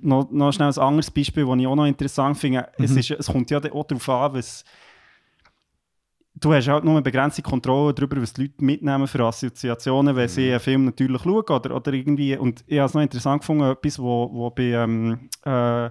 noch, 0.00 0.30
noch 0.30 0.52
schnell 0.52 0.68
ein 0.68 0.78
anderes 0.78 1.10
Beispiel, 1.10 1.44
das 1.46 1.56
ich 1.58 1.66
auch 1.66 1.74
noch 1.76 1.86
interessant 1.86 2.36
finde. 2.38 2.68
Es, 2.78 2.92
Mhm. 2.92 2.98
ist, 2.98 3.10
es 3.12 3.26
kommt 3.26 3.50
ja 3.50 3.58
auch 3.58 3.84
darauf 3.84 4.08
an, 4.08 4.34
was. 4.34 4.64
Du 6.40 6.52
hast 6.52 6.68
halt 6.68 6.84
nur 6.84 6.92
eine 6.94 7.02
begrenzte 7.02 7.42
Kontrolle 7.42 7.92
darüber, 7.92 8.22
was 8.22 8.32
die 8.32 8.42
Leute 8.42 8.64
mitnehmen 8.64 9.08
für 9.08 9.24
Assoziationen, 9.24 10.14
wenn 10.14 10.28
sie 10.28 10.50
einen 10.50 10.60
Film 10.60 10.84
natürlich 10.84 11.20
schauen 11.22 11.42
oder, 11.48 11.74
oder 11.74 11.92
irgendwie. 11.92 12.36
Und 12.36 12.62
ich 12.68 12.78
habe 12.78 12.86
es 12.86 12.94
noch 12.94 13.02
interessant 13.02 13.40
gefunden, 13.40 13.64
etwas, 13.64 13.98
wo, 13.98 14.30
wo 14.32 14.48
bei 14.50 14.62
ähm, 14.70 15.28
äh, 15.44 15.90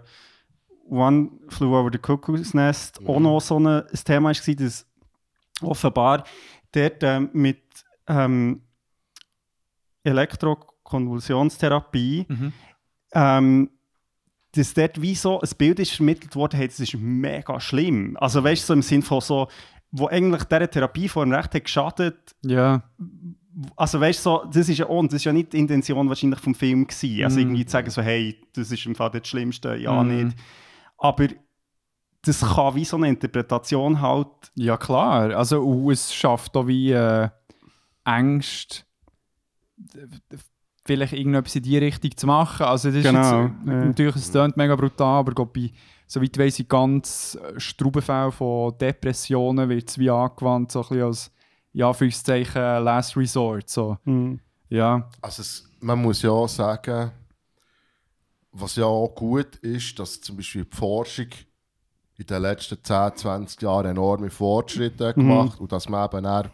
One 0.90 1.30
Flew 1.50 1.76
Over 1.78 1.90
the 1.92 1.98
Cuckoo's 2.00 2.54
Nest 2.54 3.00
auch 3.06 3.20
noch 3.20 3.42
so 3.42 3.60
ein, 3.60 3.68
ein 3.68 3.86
Thema 4.06 4.30
war, 4.30 4.56
dass 4.56 4.86
offenbar 5.62 6.24
dort 6.72 7.04
ähm, 7.04 7.30
mit 7.34 7.60
ähm, 8.08 8.62
Elektrokonvulsionstherapie 10.04 12.26
Mhm. 12.30 12.54
ähm, 13.14 13.70
dass 14.54 14.74
dort 14.74 15.02
wie 15.02 15.14
so 15.16 15.40
ein 15.42 15.50
Bild 15.58 15.80
ist 15.80 15.92
vermittelt 15.92 16.36
worden, 16.36 16.58
hey, 16.58 16.68
das 16.68 16.80
ist 16.80 16.96
mega 16.96 17.60
schlimm. 17.60 18.18
Also 18.20 18.44
weißt 18.44 18.64
du, 18.64 18.68
so 18.68 18.74
im 18.74 18.82
Sinn 18.82 19.02
von 19.04 19.22
so, 19.22 19.48
wo 19.92 20.08
eigentlich 20.08 20.44
dieser 20.46 20.70
Therapieform 20.70 21.32
recht 21.32 21.54
hat 21.54 21.64
geschadet, 21.64 22.36
Ja, 22.44 22.82
also 23.76 24.00
weißt 24.00 24.20
du, 24.20 24.24
so, 24.30 24.46
das 24.52 24.70
ist 24.70 24.78
ja 24.80 24.86
und 24.86 25.12
das 25.12 25.22
ist 25.22 25.26
ja 25.26 25.34
nicht 25.34 25.54
die 25.54 25.60
Intention 25.60 26.08
wahrscheinlich 26.10 26.40
vom 26.40 26.56
Film 26.56 26.88
gewesen. 26.88 27.24
Also 27.24 27.36
Mhm. 27.36 27.42
irgendwie 27.42 27.66
zu 27.66 27.72
sagen 27.72 27.90
so, 27.90 28.02
hey, 28.02 28.40
das 28.54 28.72
ist 28.72 28.86
im 28.86 28.96
Fall 28.96 29.12
das 29.12 29.28
Schlimmste, 29.28 29.76
ja 29.76 30.02
Mhm. 30.04 30.26
nicht. 30.28 30.38
Aber 30.98 31.28
das 32.24 32.42
kann 32.42 32.76
wie 32.76 32.86
so 32.86 32.98
eine 32.98 33.10
Interpretation 33.10 34.02
halt, 34.02 34.28
ja 34.56 34.76
klar. 34.78 35.36
Also, 35.36 35.62
und 35.64 35.92
es 35.92 36.14
schafft 36.14 36.56
auch 36.58 36.68
wie 36.68 36.92
äh, 36.92 37.30
Ängste, 38.04 38.84
vielleicht 40.86 41.14
irgendetwas 41.14 41.56
in 41.56 41.64
die 41.64 41.78
Richtung 41.78 42.16
zu 42.16 42.28
machen. 42.28 42.66
Also, 42.66 42.92
das 42.92 43.04
Genau, 43.04 43.20
ist 43.20 43.26
jetzt, 43.26 43.68
ja. 43.68 43.74
äh, 43.74 43.86
natürlich, 43.88 44.16
es 44.16 44.32
klingt 44.32 44.58
mega 44.58 44.76
brutal, 44.76 45.20
aber 45.20 45.34
glaub, 45.34 45.54
bei, 45.54 45.72
soweit 46.08 46.38
weiss 46.38 46.60
ich, 46.60 46.68
ganz 46.68 47.38
äh, 47.42 47.60
Straubenfälle 47.60 48.32
von 48.32 48.78
Depressionen 48.78 49.70
wird 49.70 49.90
es 49.90 49.98
wie 49.98 50.10
angewandt, 50.10 50.72
so 50.72 50.80
ein 50.82 50.88
bisschen 50.90 51.04
als, 51.06 51.32
ja, 51.74 51.88
Anführungszeichen, 51.90 52.62
Last 52.84 53.16
Resort. 53.18 53.70
So. 53.70 53.98
hm, 54.06 54.40
Ja, 54.70 55.10
Also 55.22 55.42
es, 55.42 55.70
man 55.80 56.02
muss 56.02 56.22
ja 56.22 56.32
auch 56.32 56.48
sagen, 56.48 57.12
was 58.52 58.76
ja 58.76 58.86
auch 58.86 59.10
gut 59.14 59.56
ist, 59.58 59.98
dass 60.00 60.22
zum 60.22 60.38
Beispiel 60.38 60.66
die 60.66 60.76
Forschung 60.76 61.28
in 62.18 62.26
den 62.26 62.42
letzten 62.42 62.84
10, 62.84 63.16
20 63.16 63.62
Jahren 63.62 63.86
enorme 63.88 64.30
Fortschritte 64.30 65.08
hat 65.10 65.16
gemacht 65.16 65.60
und 65.60 65.72
dass 65.72 65.88
man 65.88 66.06
eben 66.06 66.24
dann 66.24 66.50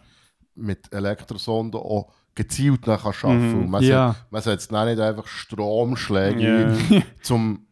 mit 0.56 0.92
Elektrosonden 0.94 1.80
auch 1.80 2.12
gezielt 2.36 2.86
nach 2.88 3.04
kann 3.04 3.14
arbeiten 3.32 3.52
kann. 3.62 3.70
Man, 3.70 3.84
Ja. 3.84 4.16
man 4.30 4.42
setzt 4.42 4.72
dann 4.72 4.88
nicht 4.90 5.00
einfach 5.00 5.28
Stromschläge 5.28 6.42
Ja. 6.42 6.98
ein, 6.98 7.04
zum, 7.22 7.66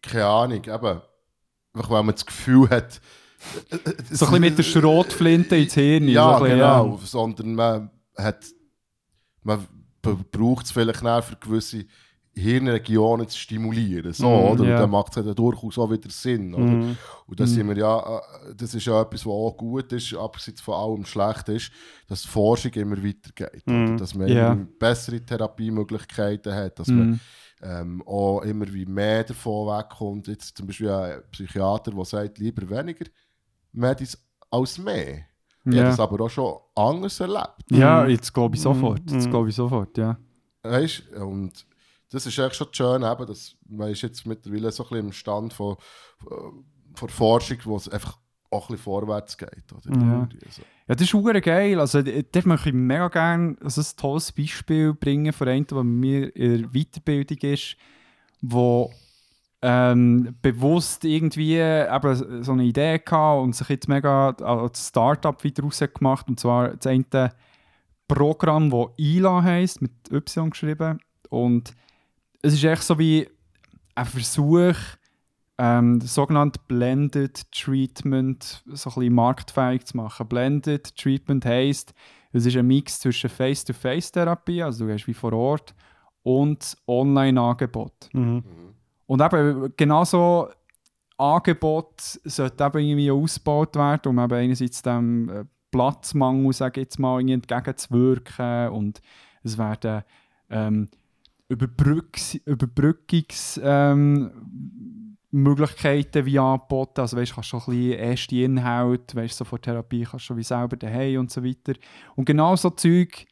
keine 0.00 0.26
Ahnung, 0.26 0.64
eben, 0.64 0.72
einfach 0.72 1.90
weil 1.90 2.02
man 2.02 2.14
das 2.14 2.24
Gefühl 2.24 2.70
hat, 2.70 3.00
so 3.70 3.78
ein 3.78 3.94
bisschen 4.10 4.40
mit 4.40 4.56
der 4.58 4.62
Schrotflinte 4.62 5.56
ins 5.56 5.74
Hirn. 5.74 6.08
ja, 6.08 6.38
so 6.38 6.44
bisschen, 6.44 6.58
genau. 6.58 6.96
Sondern 7.04 7.54
man 7.54 7.90
hat, 8.16 8.46
man 9.42 9.66
braucht 10.30 10.64
es 10.66 10.72
vielleicht 10.72 11.04
auch 11.04 11.22
für 11.24 11.36
gewisse 11.36 11.84
Hirnregionen 12.36 13.28
zu 13.28 13.38
stimulieren. 13.38 14.12
So, 14.12 14.28
Mhm, 14.28 14.34
oder? 14.50 14.64
ja. 14.64 14.74
Und 14.76 14.80
dann 14.82 14.90
macht 14.90 15.16
es 15.16 15.24
ja 15.24 15.34
durchaus 15.34 15.78
auch 15.78 15.90
wieder 15.90 16.10
Sinn. 16.10 16.54
Oder? 16.54 16.64
Mhm. 16.64 16.96
Und 17.26 17.40
das, 17.40 17.50
sind 17.50 17.68
wir 17.68 17.76
ja, 17.76 18.18
äh, 18.18 18.54
das 18.56 18.74
ist 18.74 18.84
ja 18.86 19.00
etwas, 19.00 19.24
was 19.24 19.32
auch 19.32 19.56
gut 19.56 19.92
ist, 19.92 20.14
abseits 20.14 20.60
von 20.60 20.74
allem 20.74 21.04
schlecht 21.04 21.48
ist, 21.48 21.70
dass 22.08 22.22
die 22.22 22.28
Forschung 22.28 22.72
immer 22.72 22.96
weitergeht. 23.02 23.62
Mhm. 23.66 23.84
Oder? 23.88 23.96
Dass 23.96 24.14
man 24.14 24.28
immer 24.28 24.56
bessere 24.78 25.20
Therapiemöglichkeiten 25.20 26.54
hat, 26.54 26.78
dass 26.78 26.88
Mhm. 26.88 26.98
man 26.98 27.20
ähm, 27.62 28.02
auch 28.06 28.40
immer 28.42 28.70
wie 28.72 28.84
mehr 28.84 29.24
davon 29.24 29.68
wegkommt. 29.68 30.26
Jetzt 30.28 30.56
zum 30.56 30.66
Beispiel 30.66 30.90
ein 30.90 31.22
Psychiater, 31.30 31.92
der 31.92 32.04
sagt, 32.04 32.38
lieber 32.38 32.68
weniger 32.68 33.06
Medis 33.72 34.18
als 34.50 34.78
mehr. 34.78 35.18
Ich 35.66 35.68
habe 35.68 35.76
Ja, 35.78 35.84
das 35.84 35.98
aber 36.00 36.22
auch 36.24 36.28
schon 36.28 36.54
anders 36.74 37.18
erlebt. 37.20 37.64
ja 37.70 38.02
Mhm. 38.02 38.10
jetzt 38.10 38.34
glaube 38.34 38.56
ich 38.56 38.60
sofort. 38.60 39.00
Jetzt 39.10 39.26
Mhm. 39.26 39.30
glaube 39.30 39.48
ich 39.48 39.54
sofort, 39.56 39.96
ja. 39.96 40.18
Weißt? 40.62 41.08
Und 41.14 41.66
das 42.14 42.26
ist 42.26 42.38
echt 42.38 42.56
schon 42.56 42.68
schön, 42.72 43.02
eben, 43.02 43.26
dass 43.26 43.56
man 43.68 43.90
ist 43.90 44.02
jetzt 44.02 44.26
mittlerweile 44.26 44.70
so 44.72 44.84
ein 44.84 44.88
bisschen 44.88 45.06
im 45.06 45.12
Stand 45.12 45.52
von, 45.52 45.76
von 46.94 47.08
Forschung, 47.10 47.58
wo 47.64 47.76
es 47.76 47.88
einfach 47.88 48.18
auch 48.50 48.68
ein 48.68 48.74
bisschen 48.76 48.84
vorwärts 48.84 49.36
geht. 49.36 49.72
Oder? 49.72 49.96
Ja. 49.96 50.12
Irgendwie 50.30 50.50
so. 50.50 50.62
Ja, 50.86 50.94
das 50.94 51.02
ist 51.02 51.14
hure 51.14 51.40
geil. 51.40 51.80
Also, 51.80 52.02
d- 52.02 52.24
dort 52.30 52.46
möchte 52.46 52.68
ich 52.68 52.74
mega 52.74 53.08
gerne 53.08 53.56
also 53.62 53.80
ein 53.80 53.86
tolles 53.96 54.30
Beispiel 54.32 54.94
bringen 54.94 55.32
von 55.32 55.48
einem, 55.48 55.66
der 55.66 55.82
mir 55.82 56.36
in 56.36 56.62
der 56.62 56.68
Weiterbildung 56.70 57.38
ist, 57.38 57.76
wo 58.42 58.92
ähm, 59.62 60.36
bewusst 60.42 61.04
irgendwie 61.04 61.56
eben 61.56 62.42
so 62.44 62.52
eine 62.52 62.64
Idee 62.64 63.00
hatte 63.06 63.40
und 63.40 63.56
sich 63.56 63.68
jetzt 63.70 63.88
mega 63.88 64.30
als 64.30 64.88
Startup 64.88 65.42
wieder 65.42 65.62
rausgemacht 65.62 66.28
Und 66.28 66.38
zwar 66.38 66.76
das 66.76 66.86
eine 66.86 67.32
Programm, 68.06 68.68
das 68.70 68.88
ILA 68.98 69.42
heisst, 69.42 69.80
mit 69.80 69.92
Y 70.12 70.50
geschrieben. 70.50 70.98
Und 71.30 71.74
es 72.44 72.52
ist 72.52 72.64
echt 72.64 72.82
so 72.82 72.98
wie 72.98 73.26
ein 73.94 74.04
Versuch, 74.04 74.76
ähm, 75.56 75.98
das 75.98 76.14
sogenannte 76.14 76.60
Blended 76.68 77.50
Treatment 77.50 78.62
so 78.66 78.90
ein 78.90 78.94
bisschen 78.94 79.14
marktfähig 79.14 79.86
zu 79.86 79.96
machen. 79.96 80.28
Blended 80.28 80.94
Treatment 80.96 81.46
heisst, 81.46 81.94
es 82.32 82.44
ist 82.44 82.56
ein 82.56 82.66
Mix 82.66 83.00
zwischen 83.00 83.30
Face-to-Face-Therapie, 83.30 84.62
also 84.62 84.84
du 84.84 84.92
gehst 84.92 85.06
wie 85.06 85.14
vor 85.14 85.32
Ort, 85.32 85.74
und 86.22 86.76
Online-Angebot. 86.86 88.10
Mhm. 88.12 88.44
Und 89.06 89.22
eben 89.22 89.72
genauso 89.76 90.48
Angebot 91.16 92.00
sollte 92.24 92.64
eben 92.64 92.78
irgendwie 92.78 93.10
ausgebaut 93.10 93.76
werden, 93.76 94.10
um 94.10 94.18
eben 94.18 94.34
einerseits 94.34 94.82
dem 94.82 95.28
äh, 95.30 95.44
Platzmangel, 95.70 96.52
sage 96.52 96.80
ich 96.80 96.86
jetzt 96.86 96.98
mal, 96.98 97.20
irgendwie 97.20 97.34
entgegenzuwirken 97.34 98.68
und 98.68 99.00
es 99.42 99.56
werden 99.56 100.02
ähm, 100.50 100.88
Überbrücks 101.48 102.34
Überbrückungs 102.46 103.60
ähm, 103.62 104.30
wie 106.24 106.38
angeboten. 106.38 107.00
Also 107.00 107.16
weißt, 107.16 107.34
kannst 107.34 107.48
schon 107.48 107.60
ein 107.60 107.66
bisschen 107.66 107.98
erste 107.98 108.36
Inhalte, 108.36 109.16
weißt, 109.16 109.36
so 109.36 109.44
vor 109.44 109.60
Therapie 109.60 110.04
kannst 110.04 110.24
du 110.24 110.26
schon 110.28 110.36
wie 110.36 110.44
selber 110.44 110.76
daheim 110.76 111.20
und 111.20 111.30
so 111.30 111.44
weiter. 111.44 111.74
Und 112.14 112.24
genau 112.24 112.54
so 112.56 112.70
Zeug, 112.70 113.26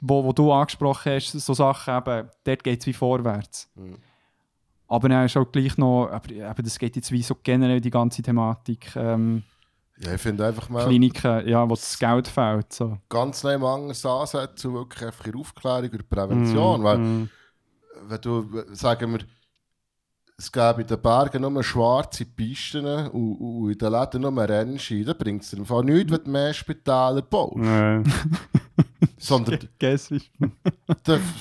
wo, 0.00 0.24
wo 0.24 0.32
du 0.32 0.52
angesprochen 0.52 1.12
hast, 1.12 1.32
so 1.32 1.54
Sachen 1.54 1.96
eben, 1.96 2.28
dort 2.44 2.64
geht 2.64 2.80
es 2.80 2.86
wie 2.86 2.92
vorwärts. 2.92 3.70
Mhm. 3.74 3.96
Aber 4.88 5.08
dann 5.08 5.26
ist 5.26 5.36
auch 5.36 5.50
gleich 5.50 5.76
noch, 5.78 6.06
aber, 6.06 6.48
aber 6.48 6.62
das 6.62 6.78
geht 6.78 6.94
jetzt 6.94 7.10
wie 7.10 7.22
so 7.22 7.36
generell 7.42 7.80
die 7.80 7.90
ganze 7.90 8.22
Thematik, 8.22 8.94
ähm, 8.94 9.42
Ja, 9.98 10.12
ich 10.14 10.20
finde 10.20 10.46
einfach 10.46 10.68
mal 10.68 10.84
Kliniken, 10.86 11.48
ja, 11.48 11.64
wo 11.64 11.74
das 11.74 11.98
Geld 11.98 12.28
fehlt. 12.28 12.72
So. 12.72 12.98
ganz 13.08 13.42
neben 13.44 13.64
anders 13.64 14.04
ansetzen, 14.04 14.74
wirklich 14.74 15.04
einfach 15.06 15.26
in 15.26 15.36
Aufklärung 15.36 15.90
und 15.90 16.08
Prävention. 16.10 16.84
Weil, 16.84 16.98
Mm, 16.98 17.28
wenn 18.08 18.20
du, 18.20 18.64
sagen 18.72 19.12
wir, 19.12 19.20
es 20.38 20.52
gäbe 20.52 20.82
in 20.82 20.86
den 20.86 21.00
Bergen 21.00 21.40
nur 21.50 21.62
schwarze 21.64 22.26
Pisten 22.26 22.84
und, 22.84 23.36
und 23.40 23.70
in 23.72 23.78
den 23.78 23.90
Läden 23.90 24.20
nur 24.20 24.36
Rennski, 24.46 25.02
dann 25.02 25.16
bringt 25.16 25.42
es 25.42 25.50
dir 25.50 25.56
im 25.56 25.64
Fall 25.64 25.82
nichts, 25.84 26.12
wenn 26.12 26.24
du 26.24 26.30
mehr 26.30 26.52
Spitäler 26.52 27.22
baust. 27.22 27.56
nee. 27.56 28.02
Sondern 29.18 29.58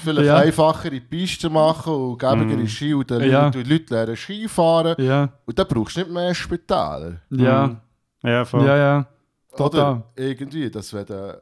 vielleicht 0.02 0.28
Ja. 0.28 0.38
einfachere 0.38 1.02
Pisten 1.02 1.52
machen 1.52 1.94
und 1.94 2.18
gäbigere 2.20 2.58
Mhm. 2.60 2.68
Ski 2.68 2.94
und 2.94 3.12
dann 3.12 3.30
Ja. 3.30 3.50
Die 3.50 3.64
Leute 3.64 3.94
lernen 3.94 4.16
Ski 4.16 4.48
fahren. 4.48 4.96
Ja, 4.98 5.30
Und 5.46 5.60
dann 5.60 5.68
brauchst 5.68 5.98
du 5.98 6.00
nicht 6.02 6.12
mehr 6.12 6.34
Spitäler. 6.34 7.20
ja, 7.32 7.68
Mm. 7.68 7.82
Ja, 8.28 8.46
voll. 8.46 8.66
ja, 8.66 8.78
ja. 8.78 9.08
Total. 9.56 9.92
Oder 9.94 10.04
irgendwie, 10.16 10.70
dass 10.70 10.94
wenn 10.94 11.06
du, 11.06 11.42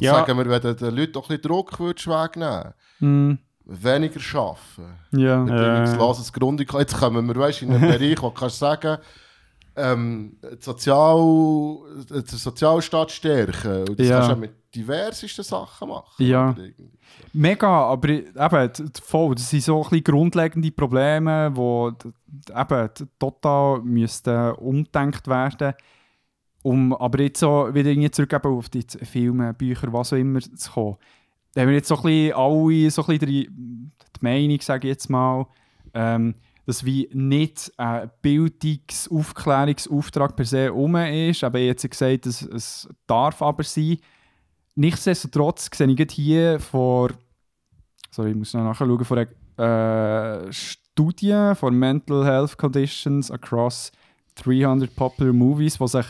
Ja. 0.00 0.14
sagen 0.14 0.36
wir, 0.38 0.46
wenn 0.46 0.76
den 0.76 0.94
Leuten 0.96 1.18
auch 1.18 1.22
ein 1.24 1.28
bisschen 1.36 1.42
Druck 1.42 1.78
würdest 1.78 2.06
wegnehmen 2.08 2.74
Mm, 3.00 3.38
weniger 3.64 4.20
arbeiten. 4.38 4.98
ja. 5.12 5.42
Bedingungsloses 5.44 6.32
Grundeinkommen. 6.32 6.80
Jetzt 6.82 6.96
kommen 6.98 7.26
wir 7.26 7.36
weißt, 7.36 7.62
in 7.62 7.72
einen 7.72 7.80
Bereich, 7.80 8.20
wo 8.22 8.28
du 8.28 8.34
kannst 8.34 8.58
sagen 8.58 8.98
ähm, 9.76 10.36
Sozial, 10.60 11.76
den 12.08 12.24
Sozialstaat 12.26 13.10
stärken. 13.10 13.88
Und 13.88 13.98
das 13.98 14.06
Ja. 14.06 14.16
kannst 14.18 14.30
du 14.30 14.34
auch 14.34 14.38
mit 14.38 14.52
diversesten 14.74 15.44
Sachen 15.44 15.88
machen. 15.88 16.24
Ja. 16.24 16.54
Mega, 17.32 17.68
aber 17.68 18.08
eben, 18.08 18.70
voll, 19.02 19.34
das 19.34 19.50
sind 19.50 19.62
so 19.64 19.78
ein 19.78 19.82
bisschen 19.82 20.04
grundlegende 20.04 20.70
Probleme, 20.70 21.52
die 21.56 22.52
eben 22.60 22.90
total 23.18 23.80
müssten 23.82 24.52
umgedenkt 24.52 25.26
werden 25.26 25.74
um 26.64 26.92
aber 26.94 27.20
jetzt 27.20 27.38
so 27.40 27.68
wieder 27.74 27.90
irgendwie 27.90 28.10
zurück 28.10 28.32
auf 28.32 28.70
die 28.70 28.86
Filme, 29.02 29.52
Bücher, 29.52 29.92
was 29.92 30.14
auch 30.14 30.16
immer 30.16 30.40
zu 30.40 30.72
kommen. 30.72 30.96
Da 31.52 31.60
haben 31.60 31.68
wir 31.68 31.76
jetzt 31.76 31.88
so 31.88 31.96
ein 31.96 32.02
bisschen 32.02 32.32
alle 32.32 32.90
so 32.90 33.02
ein 33.02 33.18
bisschen 33.18 33.28
die, 33.28 33.50
die 33.50 33.90
Meinung, 34.22 34.58
sage 34.62 34.88
ich 34.88 34.92
jetzt 34.92 35.10
mal, 35.10 35.46
ähm, 35.92 36.36
dass 36.64 36.86
wie 36.86 37.10
nicht 37.12 37.70
ein 37.76 38.10
Bildungsaufklärungsauftrag 38.22 40.34
per 40.34 40.46
se 40.46 40.72
um 40.72 40.96
ist, 40.96 41.44
aber 41.44 41.58
jetzt 41.58 41.86
gesagt, 41.88 42.24
dass 42.24 42.40
es 42.40 42.88
darf 43.06 43.42
aber 43.42 43.62
sein. 43.62 43.98
Nichtsdestotrotz 44.74 45.68
sehe 45.72 45.86
ich 45.86 46.12
hier 46.12 46.58
vor, 46.60 47.10
sorry, 48.10 48.30
ich 48.30 48.36
muss 48.36 48.54
noch 48.54 48.64
nachschauen, 48.64 49.04
vor 49.04 49.18
einer 49.18 49.28
äh, 50.46 50.50
Studie 50.50 51.52
von 51.56 51.78
Mental 51.78 52.24
Health 52.24 52.56
Conditions 52.56 53.30
across 53.30 53.92
300 54.36 54.96
popular 54.96 55.34
movies, 55.34 55.76
die 55.76 55.88
sich 55.88 56.06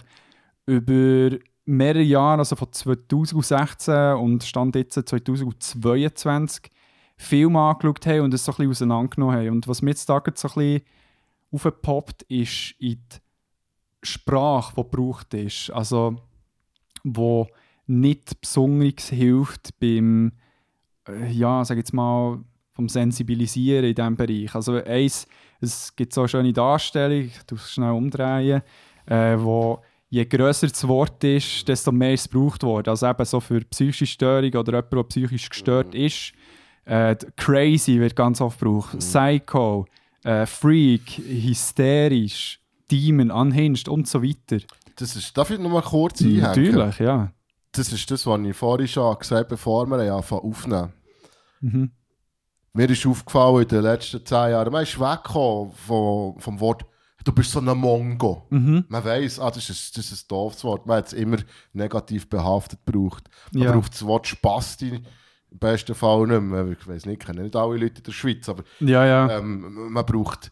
über 0.67 1.37
mehrere 1.65 2.03
Jahre, 2.03 2.39
also 2.39 2.57
von 2.57 2.73
2016 2.73 4.15
und 4.15 4.45
Stand 4.45 4.77
jetzt 4.77 4.95
2022, 4.95 6.71
Filme 7.17 7.61
angeschaut 7.61 8.07
haben 8.07 8.21
und 8.23 8.35
es 8.35 8.45
so 8.45 8.53
ein 8.53 8.57
bisschen 8.57 8.71
auseinandergenommen 8.71 9.37
haben. 9.37 9.51
Und 9.51 9.69
was 9.69 9.83
mir 9.83 9.91
jetzt 9.91 10.09
da 10.09 10.23
so 10.35 10.49
ein 10.49 10.55
bisschen 10.55 10.83
aufgepoppt 11.53 12.23
ist, 12.25 12.75
in 12.79 12.99
die 13.13 13.17
Sprache, 14.03 14.75
die 14.77 14.83
gebraucht 14.83 15.33
ist. 15.35 15.71
Also, 15.71 16.17
wo 17.03 17.49
nicht 17.87 18.41
besonders 18.41 19.09
hilft 19.09 19.79
beim, 19.79 20.33
äh, 21.09 21.31
ja, 21.31 21.65
sag 21.65 21.79
jetzt 21.79 21.93
mal, 21.93 22.41
vom 22.73 22.89
Sensibilisieren 22.89 23.85
in 23.85 23.95
diesem 23.95 24.17
Bereich. 24.17 24.55
Also 24.55 24.83
eins, 24.83 25.29
es 25.61 25.95
gibt 25.95 26.13
so 26.13 26.23
eine 26.23 26.29
schöne 26.29 26.53
Darstellung, 26.53 27.31
es 27.53 27.71
schnell 27.71 27.93
umdrehen, 27.93 28.63
äh, 29.07 29.37
wo 29.39 29.81
je 30.09 30.25
grösser 30.25 30.69
das 30.69 30.87
Wort 30.87 31.23
ist, 31.25 31.67
desto 31.67 31.93
mehr 31.93 32.15
ist 32.15 32.27
es 32.27 32.31
gebraucht 32.31 32.63
worden. 32.63 32.91
Also 32.91 33.07
eben 33.07 33.25
so 33.25 33.41
für 33.41 33.61
psychische 33.61 34.07
Störung 34.07 34.53
oder 34.55 34.73
jemand, 34.75 34.93
der 34.93 35.03
psychisch 35.05 35.49
gestört 35.49 35.95
ist. 35.95 36.33
Äh, 36.85 37.17
crazy 37.37 37.99
wird 37.99 38.15
ganz 38.15 38.41
oft 38.41 38.61
gebraucht. 38.61 38.99
Psycho, 38.99 39.87
äh, 40.23 40.47
Freak, 40.47 41.19
hysterisch, 41.19 42.61
Demon, 42.91 43.31
unhinged 43.31 43.89
und 43.89 44.07
so 44.07 44.23
weiter. 44.23 44.65
Das 44.97 45.17
ist, 45.17 45.37
darf 45.37 45.51
ich 45.51 45.59
noch 45.59 45.71
mal 45.71 45.83
kurz 45.83 46.21
einhängen? 46.21 46.43
Natürlich, 46.43 46.99
ja. 46.99 47.33
Das 47.73 47.93
ist 47.93 48.09
das, 48.11 48.27
was 48.27 48.41
ich 48.41 48.57
vorhin 48.57 48.87
schon 48.87 49.19
gesagt 49.19 49.41
habe, 49.41 49.49
bevor 49.49 49.87
wir 49.87 50.15
anfangen 50.15 50.43
aufnehmen. 50.43 50.93
Mhm. 51.61 51.91
Mir 52.73 52.91
ist 52.91 53.07
aufgefallen 53.07 53.63
in 53.63 53.69
den 53.69 53.83
letzten 53.83 54.25
zehn 54.25 54.51
Jahren, 54.51 54.73
man 54.73 54.83
ist 54.83 54.99
weggekommen 54.99 55.73
vom, 55.73 56.39
vom 56.39 56.61
Wort, 56.61 56.85
du 57.25 57.33
bist 57.33 57.51
so 57.51 57.59
ein 57.61 57.65
Mongo. 57.79 58.47
Mhm. 58.51 58.85
Man 58.89 59.05
weiss, 59.05 59.39
ah, 59.41 59.51
das, 59.51 59.69
ist, 59.71 59.97
das 59.97 60.13
ist 60.13 60.25
ein 60.25 60.29
doofes 60.29 60.63
Wort. 60.65 60.87
Man 60.87 60.99
hat 60.99 61.07
es 61.09 61.13
immer 61.15 61.39
negativ 61.73 62.29
behaftet 62.29 62.81
gebraucht. 62.85 63.25
Man 63.53 63.63
Ja. 63.63 63.73
braucht 63.73 63.93
das 63.95 64.05
Wort 64.07 64.27
Spasti 64.27 65.03
im 65.51 65.59
besten 65.59 65.95
Fall 65.95 66.27
nicht 66.27 66.41
mehr. 66.43 66.67
Ich 66.69 66.87
weiß 66.87 67.07
nicht, 67.07 67.21
ich 67.23 67.27
kenne 67.27 67.43
nicht 67.43 67.57
alle 67.57 67.77
Leute 67.79 67.99
in 67.99 68.03
der 68.03 68.13
Schweiz, 68.13 68.49
aber 68.49 68.63
Ja, 68.81 69.05
ja. 69.07 69.39
ähm, 69.39 69.91
man 69.93 70.05
braucht 70.07 70.51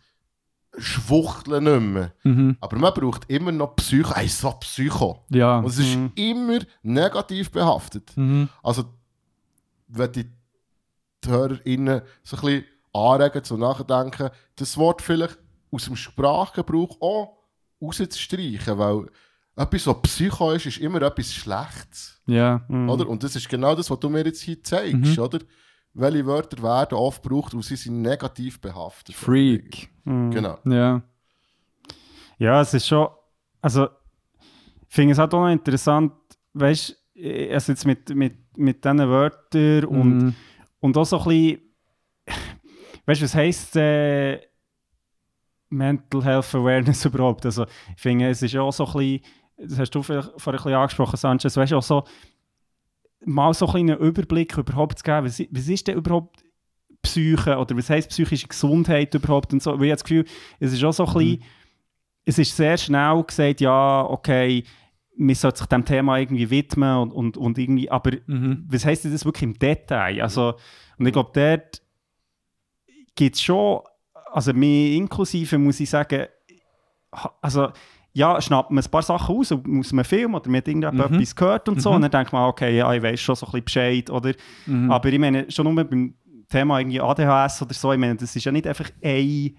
Schwuchteln 0.78 1.64
nicht 1.64 1.92
mehr. 1.92 2.12
Mhm. 2.24 2.56
Aber 2.60 2.78
man 2.78 2.94
braucht 2.94 3.28
immer 3.30 3.52
noch 3.52 3.76
Psycho. 3.76 4.14
Ey, 4.14 4.28
so 4.28 4.50
Psycho. 4.52 5.24
Ja. 5.28 5.58
Und 5.58 5.66
es 5.66 5.78
ist 5.78 5.96
Mhm. 5.96 6.12
immer 6.14 6.58
negativ 6.82 7.50
behaftet. 7.50 8.12
Mhm. 8.16 8.48
Also, 8.62 8.84
wenn 9.88 10.12
die 10.12 10.24
die 11.24 11.28
HörerInnen 11.30 12.02
so 12.24 12.36
ein 12.36 12.40
bisschen 12.42 12.64
anregen, 12.92 13.44
zum 13.44 13.60
Nachdenken, 13.60 14.30
das 14.56 14.76
Wort 14.76 15.02
vielleicht 15.02 15.38
aus 15.72 15.84
dem 15.86 15.96
Sprachgebrauch 15.96 17.00
auch 17.00 17.38
rauszustreichen, 17.80 18.78
weil 18.78 19.06
etwas, 19.56 19.86
was 19.86 20.02
Psycho 20.02 20.52
ist, 20.52 20.66
ist 20.66 20.78
immer 20.78 21.02
etwas 21.02 21.34
Schlechtes. 21.34 22.20
Ja. 22.26 22.62
Mm. 22.68 22.88
Oder? 22.88 23.08
Und 23.08 23.22
das 23.24 23.34
ist 23.36 23.48
genau 23.48 23.74
das, 23.74 23.90
was 23.90 23.98
du 24.00 24.08
mir 24.08 24.24
jetzt 24.24 24.40
hier 24.42 24.62
zeigst, 24.62 25.16
Mhm. 25.16 25.22
oder? 25.22 25.38
Welche 25.94 26.24
Wörter 26.24 26.62
werden 26.62 26.94
oft 26.96 27.22
gebraucht 27.22 27.52
und 27.52 27.62
sie 27.62 27.76
sind 27.76 28.00
negativ 28.00 28.60
behaftet. 28.60 29.14
Freak. 29.14 29.90
Mm. 30.04 30.30
Genau. 30.30 30.58
Ja. 30.64 31.02
Ja, 32.38 32.60
es 32.62 32.72
ist 32.74 32.86
schon. 32.88 33.08
Also, 33.60 33.88
ich 34.88 34.94
finde 34.94 35.12
es 35.12 35.18
halt 35.18 35.34
auch 35.34 35.40
noch 35.40 35.52
interessant, 35.52 36.12
weißt 36.54 36.96
du, 37.14 37.52
also 37.52 37.72
jetzt 37.72 37.84
mit, 37.86 38.08
mit, 38.14 38.56
mit 38.56 38.84
diesen 38.84 38.98
Wörtern 38.98 39.84
und, 39.84 40.18
Mhm. 40.18 40.34
und 40.80 40.96
auch 40.96 41.04
so 41.04 41.18
ein 41.20 41.24
bisschen. 41.28 41.60
Weißt 43.04 43.20
du, 43.20 43.24
was 43.24 43.34
heisst 43.34 43.76
äh, 43.76 44.40
Mental 45.72 46.24
Health 46.24 46.54
Awareness 46.54 47.04
überhaupt? 47.06 47.44
Also, 47.46 47.64
ich 47.64 48.00
finde, 48.02 48.28
es 48.28 48.42
ist 48.42 48.52
ja 48.52 48.62
auch 48.62 48.72
so 48.72 48.86
ein 48.86 48.92
bisschen. 48.92 49.20
Das 49.56 49.78
hast 49.78 49.90
du 49.90 50.02
vorhin 50.02 50.24
ein 50.24 50.34
bisschen 50.34 50.74
angesprochen, 50.74 51.16
Sanchez, 51.16 51.56
weißt 51.56 51.72
du, 51.72 51.76
auch 51.76 51.82
so. 51.82 52.04
Mal 53.24 53.54
so 53.54 53.66
ein 53.66 53.72
bisschen 53.72 53.90
einen 53.90 54.00
Überblick 54.00 54.56
überhaupt 54.58 54.98
zu 54.98 55.04
geben, 55.04 55.26
was, 55.26 55.38
ist 55.38 55.86
denn 55.86 55.96
überhaupt 55.96 56.44
Psyche 57.02 57.56
oder 57.56 57.76
was 57.76 57.88
heisst 57.88 58.10
psychische 58.10 58.48
Gesundheit 58.48 59.14
überhaupt 59.14 59.52
und 59.52 59.62
so. 59.62 59.78
Weil 59.78 59.86
ich 59.86 59.90
habe 59.90 59.96
das 59.96 60.04
Gefühl, 60.04 60.24
es 60.58 60.72
ist 60.72 60.82
auch 60.82 60.92
so 60.92 61.06
ein 61.06 61.12
bisschen 61.14 61.42
es 62.24 62.38
ist 62.38 62.56
sehr 62.56 62.76
schnell 62.76 63.22
gesagt, 63.24 63.60
ja, 63.60 64.06
okay, 64.08 64.64
man 65.16 65.34
sollte 65.34 65.58
sich 65.58 65.66
dem 65.66 65.84
Thema 65.84 66.18
irgendwie 66.18 66.48
widmen 66.50 66.98
und, 66.98 67.12
und, 67.12 67.36
und 67.36 67.58
irgendwie, 67.58 67.90
aber 67.90 68.12
Mhm. 68.26 68.64
was 68.68 68.84
heisst 68.84 69.04
das 69.04 69.24
wirklich 69.24 69.42
im 69.42 69.58
Detail? 69.58 70.22
Also, 70.22 70.54
und 70.98 71.06
ich 71.06 71.12
glaube, 71.12 71.30
dort 71.34 71.82
gibt 73.14 73.36
es 73.36 73.42
schon, 73.42 73.80
also 74.32 74.52
mir 74.52 74.96
inklusive 74.96 75.58
muss 75.58 75.80
ich 75.80 75.90
sagen, 75.90 76.26
also 77.40 77.68
ja, 78.14 78.40
schnappt 78.40 78.70
man 78.70 78.84
ein 78.84 78.90
paar 78.90 79.02
Sachen 79.02 79.36
aus 79.36 79.52
und 79.52 79.80
aus 79.80 79.92
einem 79.92 80.04
Film 80.04 80.34
oder 80.34 80.48
man 80.50 80.58
hat 80.58 80.68
irgendetwas 80.68 81.10
Mhm. 81.10 81.16
etwas 81.16 81.36
gehört 81.36 81.68
und 81.68 81.80
so 81.80 81.90
Mhm. 81.90 81.96
und 81.96 82.02
dann 82.02 82.10
denkt 82.10 82.32
man, 82.32 82.48
okay, 82.48 82.76
ja, 82.76 82.92
ich 82.92 83.02
weiß 83.02 83.20
schon 83.20 83.34
so 83.36 83.46
ein 83.46 83.52
bisschen 83.52 83.64
Bescheid, 83.64 84.10
oder? 84.10 84.32
Mhm. 84.66 84.90
Aber 84.90 85.08
ich 85.08 85.18
meine, 85.18 85.50
schon 85.50 85.72
nur 85.72 85.84
beim 85.84 86.14
Thema 86.48 86.78
irgendwie 86.80 87.00
ADHS 87.00 87.62
oder 87.62 87.72
so, 87.74 87.92
ich 87.92 87.98
meine, 87.98 88.16
das 88.16 88.36
ist 88.36 88.44
ja 88.44 88.52
nicht 88.52 88.66
einfach 88.66 88.90
ein 89.02 89.56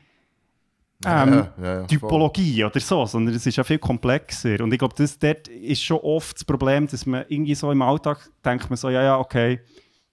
ähm, 1.05 1.33
ja, 1.33 1.53
ja, 1.61 1.77
voll. 1.79 1.87
Typologie 1.87 2.63
oder 2.63 2.79
so, 2.79 3.05
sondern 3.05 3.35
es 3.35 3.45
ist 3.45 3.55
ja 3.57 3.63
viel 3.63 3.79
komplexer. 3.79 4.61
Und 4.61 4.71
ich 4.71 4.79
glaube, 4.79 4.93
das 4.97 5.19
dort 5.19 5.47
ist 5.49 5.83
schon 5.83 5.97
oft 5.97 6.37
das 6.37 6.45
Problem, 6.45 6.87
dass 6.87 7.05
man 7.05 7.25
irgendwie 7.27 7.55
so 7.55 7.71
im 7.71 7.81
Alltag 7.81 8.19
denkt 8.45 8.69
man 8.69 8.77
so, 8.77 8.89
ja, 8.89 9.03
ja, 9.03 9.17
okay, 9.19 9.59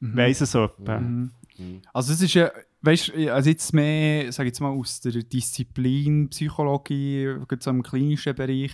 weiss 0.01 0.41
es 0.41 0.53
jemand. 0.55 1.31
Mhm. 1.59 1.83
Also 1.93 2.13
es 2.13 2.23
ist 2.23 2.35
ja 2.35 2.51
weißt 2.83 3.09
du, 3.09 3.33
also 3.33 3.51
jetzt 3.51 3.73
mehr, 3.73 4.33
sag 4.33 4.45
ich 4.45 4.51
jetzt 4.51 4.61
mal, 4.61 4.71
aus 4.71 5.01
der 5.01 5.13
Disziplin 5.13 6.29
Psychologie, 6.31 7.35
so 7.61 7.71
im 7.71 7.83
klinischen 7.83 8.35
Bereich, 8.35 8.73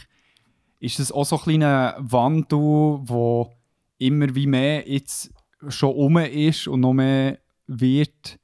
ist 0.80 0.98
das 0.98 1.12
auch 1.12 1.24
so 1.24 1.36
ein 1.36 1.42
kleiner 1.42 1.96
Wandel, 1.98 2.58
wo 2.58 3.52
immer 3.98 4.34
wie 4.34 4.46
mehr 4.46 4.88
jetzt 4.88 5.32
schon 5.68 5.94
um 5.94 6.18
ist 6.18 6.68
und 6.68 6.80
noch 6.80 6.92
mehr 6.92 7.38
wird 7.66 8.38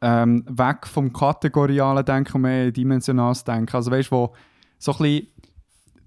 ähm, 0.00 0.44
weg 0.48 0.86
vom 0.86 1.12
kategorialen 1.12 2.04
Denken 2.04 2.36
und 2.36 2.42
mehr 2.42 2.70
dimensionales 2.70 3.44
Denken. 3.44 3.74
Also 3.74 3.90
weißt 3.90 4.10
du, 4.10 4.16
wo 4.16 4.34
so 4.78 4.92
ein 4.92 4.98
bisschen, 4.98 5.26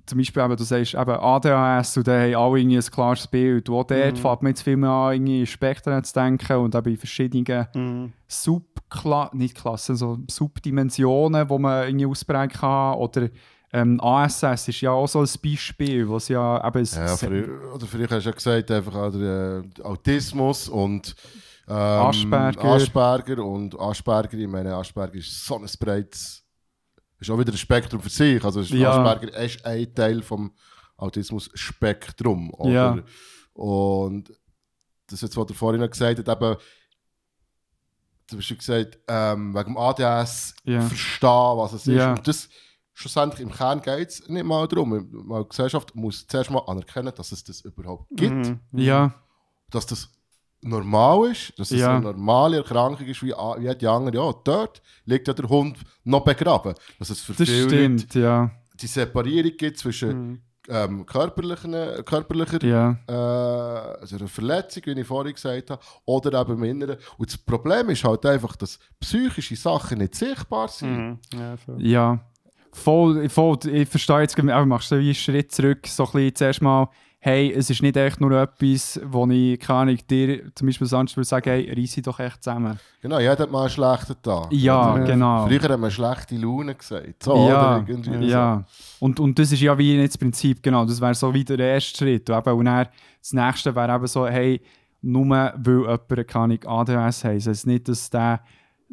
zum 0.05 0.17
Beispiel 0.17 0.43
eben, 0.43 0.55
du 0.57 0.63
sagst 0.63 0.93
eben 0.95 1.11
ADHS 1.11 1.97
und 1.97 2.07
dann 2.07 2.21
haben 2.21 2.35
alle 2.35 2.59
irgendwie 2.59 2.77
ein 2.77 2.83
klares 2.83 3.27
Bild. 3.27 3.69
Und 3.69 3.75
auch 3.75 3.83
dort 3.85 4.13
Mhm. 4.13 4.17
fängt 4.17 4.41
man 4.41 4.49
jetzt 4.51 4.61
viel 4.63 4.77
mehr 4.77 4.89
an, 4.89 5.13
irgendwie 5.13 5.39
in 5.41 5.45
Spektren 5.47 6.03
zu 6.03 6.13
denken 6.13 6.57
und 6.57 6.75
eben 6.75 6.89
in 6.91 6.97
verschiedenen 6.97 7.67
Mhm. 7.73 8.13
Subkla 8.27 9.29
nicht 9.33 9.55
Klassen, 9.55 9.95
so 9.95 10.17
Subdimensionen, 10.29 11.47
die 11.47 11.57
man 11.59 11.87
irgendwie 11.87 12.05
ausprägen 12.05 12.49
kann. 12.49 12.95
Oder 12.95 13.29
ähm, 13.71 13.99
ASS 14.01 14.67
ist 14.67 14.81
ja 14.81 14.91
auch 14.91 15.07
so 15.07 15.19
ein 15.21 15.29
Beispiel, 15.43 16.07
was 16.09 16.27
ja 16.27 16.65
eben... 16.67 16.83
Ja, 16.85 17.17
früher, 17.17 17.73
oder 17.73 17.85
früher 17.87 18.07
hast 18.09 18.25
du 18.25 18.29
ja 18.29 18.35
gesagt, 18.35 18.71
einfach 18.71 18.93
oder, 18.93 19.59
äh, 19.59 19.81
Autismus 19.83 20.69
und 20.69 21.15
ähm, 21.67 21.75
Asperger. 21.75 22.63
Asperger. 22.65 23.43
Und 23.43 23.79
Asperger, 23.79 24.37
ich 24.37 24.47
meine, 24.47 24.75
Asperger 24.75 25.15
ist 25.15 25.45
so 25.45 25.55
ein 25.57 25.65
breites, 25.79 26.42
ist 27.27 27.33
auch 27.33 27.39
wieder 27.39 27.51
ein 27.51 27.57
Spektrum 27.57 28.01
für 28.01 28.09
sich. 28.09 28.43
Also 28.43 28.61
ist 28.61 28.69
Ja. 28.71 28.91
Asperger 28.91 29.37
ist 29.37 29.65
ein 29.65 29.93
Teil 29.93 30.21
vom 30.21 30.51
Autismus-Spektrum. 30.97 32.51
Ja. 32.65 32.97
Und 33.53 34.31
das 35.07 35.21
jetzt, 35.21 35.35
was 35.37 35.45
du 35.45 35.53
vorhin 35.53 35.81
gesagt 35.89 36.19
hast, 36.19 36.27
eben, 36.27 36.55
du 38.29 38.37
hast 38.37 38.45
schon 38.45 38.57
gesagt, 38.57 38.99
ähm, 39.07 39.53
wegen 39.53 39.73
dem 39.73 39.77
ADS 39.77 40.55
Ja. 40.63 40.81
verstehen, 40.81 41.57
was 41.57 41.73
es 41.73 41.87
ist. 41.87 41.95
Ja. 41.95 42.11
Und 42.13 42.27
das, 42.27 42.49
schlussendlich 42.93 43.41
im 43.41 43.51
Kern 43.51 43.81
geht 43.81 44.09
es 44.09 44.27
nicht 44.27 44.43
mal 44.45 44.67
darum. 44.67 45.09
Die 45.11 45.49
Gesellschaft 45.49 45.93
muss 45.95 46.25
zuerst 46.27 46.51
mal 46.51 46.59
anerkennen, 46.67 47.11
dass 47.15 47.31
es 47.31 47.43
das 47.43 47.61
überhaupt 47.61 48.07
gibt. 48.15 48.33
Mhm. 48.47 48.59
Ja, 48.73 49.13
Dass 49.69 49.85
das 49.87 50.09
normal 50.63 51.31
ist, 51.31 51.53
dass 51.57 51.71
es 51.71 51.79
Ja. 51.79 51.91
eine 51.97 52.01
normale 52.01 52.57
Erkrankung 52.57 53.05
ist 53.07 53.21
wie, 53.23 53.31
wie 53.31 53.63
jede 53.67 53.89
andere. 53.89 54.15
Ja, 54.15 54.33
dort 54.43 54.81
liegt 55.05 55.27
ja 55.27 55.33
der 55.33 55.47
Hund 55.49 55.77
noch 56.03 56.23
begraben. 56.23 56.73
Dass 56.99 57.09
es 57.09 57.21
für 57.21 57.33
das 57.33 57.47
viele 57.49 57.67
stimmt, 57.69 58.13
ja. 58.15 58.41
Leute 58.43 58.51
die 58.81 58.87
Separierung 58.87 59.51
gibt 59.57 59.77
zwischen 59.77 60.09
Mhm. 60.31 60.41
ähm, 60.69 61.05
körperlichen, 61.05 61.73
körperlicher 62.05 62.63
ja. 62.65 62.97
äh, 63.07 63.99
also 64.01 64.15
eine 64.17 64.27
Verletzung, 64.27 64.83
wie 64.85 64.99
ich 64.99 65.07
vorhin 65.07 65.33
gesagt 65.33 65.69
habe, 65.69 65.81
oder 66.05 66.41
eben 66.41 66.53
im 66.53 66.63
Inneren. 66.63 66.97
Und 67.17 67.29
das 67.29 67.37
Problem 67.37 67.89
ist 67.89 68.03
halt 68.03 68.25
einfach, 68.25 68.55
dass 68.55 68.79
psychische 68.99 69.55
Sachen 69.55 69.99
nicht 69.99 70.15
sichtbar 70.15 70.67
sind. 70.69 70.97
Mhm. 70.97 71.19
Ja, 71.39 71.57
voll. 71.57 71.81
Ja, 71.85 72.19
voll, 72.71 73.29
voll. 73.29 73.57
Ich 73.71 73.89
verstehe 73.89 74.21
jetzt, 74.21 74.39
aber 74.39 74.59
du 74.59 74.65
machst 74.65 74.89
so 74.89 74.97
wie 74.97 75.05
einen 75.05 75.15
Schritt 75.15 75.51
zurück, 75.51 75.85
so 75.87 76.05
ein 76.05 76.11
bisschen 76.13 76.35
zuerst 76.35 76.61
mal, 76.61 76.89
hey, 77.25 77.53
es 77.53 77.69
ist 77.69 77.81
nicht 77.81 77.95
echt 77.95 78.19
nur 78.19 78.33
etwas, 78.33 78.99
wo 79.05 79.25
ich, 79.27 79.57
keine 79.57 79.79
Ahnung, 79.79 79.97
dir 80.09 80.53
zum 80.55 80.67
Beispiel 80.67 80.87
sonst 80.87 81.15
würde 81.15 81.25
sagen, 81.25 81.49
hey, 81.49 81.73
reisse 81.73 82.01
doch 82.01 82.19
echt 82.19 82.43
zusammen. 82.43 82.77
Genau, 83.01 83.17
jeder 83.17 83.37
hat 83.37 83.49
mal 83.49 83.61
einen 83.61 83.69
schlechten 83.69 84.21
Tag. 84.21 84.51
Ja, 84.51 84.93
Oder? 84.93 85.05
genau. 85.05 85.47
Früher 85.47 85.61
hat 85.61 85.79
man 85.79 85.89
schlechte 85.89 86.35
Laune 86.35 86.75
gesagt. 86.75 87.23
So, 87.23 87.47
ja, 87.47 87.77
oder? 87.77 87.85
Irgendwie 87.87 88.27
ja. 88.27 88.65
Und, 88.99 89.21
und 89.21 89.39
das 89.39 89.53
ist 89.53 89.61
ja 89.61 89.77
wie 89.77 89.95
nicht 89.95 90.09
das 90.09 90.17
Prinzip, 90.17 90.61
genau. 90.61 90.83
Das 90.83 90.99
wäre 90.99 91.13
so 91.15 91.33
wie 91.33 91.45
der 91.45 91.59
erste 91.59 91.97
Schritt. 91.97 92.29
Und, 92.29 92.37
eben, 92.39 92.57
und 92.57 92.65
dann, 92.65 92.87
das 93.21 93.31
nächste 93.31 93.73
wäre 93.73 93.95
eben 93.95 94.07
so, 94.07 94.27
hey, 94.27 94.59
nur 95.01 95.25
weil 95.25 95.53
jemand 95.65 96.27
keine 96.27 96.59
ADHS 96.61 97.23
hat. 97.23 97.35
Das 97.37 97.47
heisst 97.47 97.67
nicht, 97.67 97.87
dass 97.87 98.09
der 98.09 98.41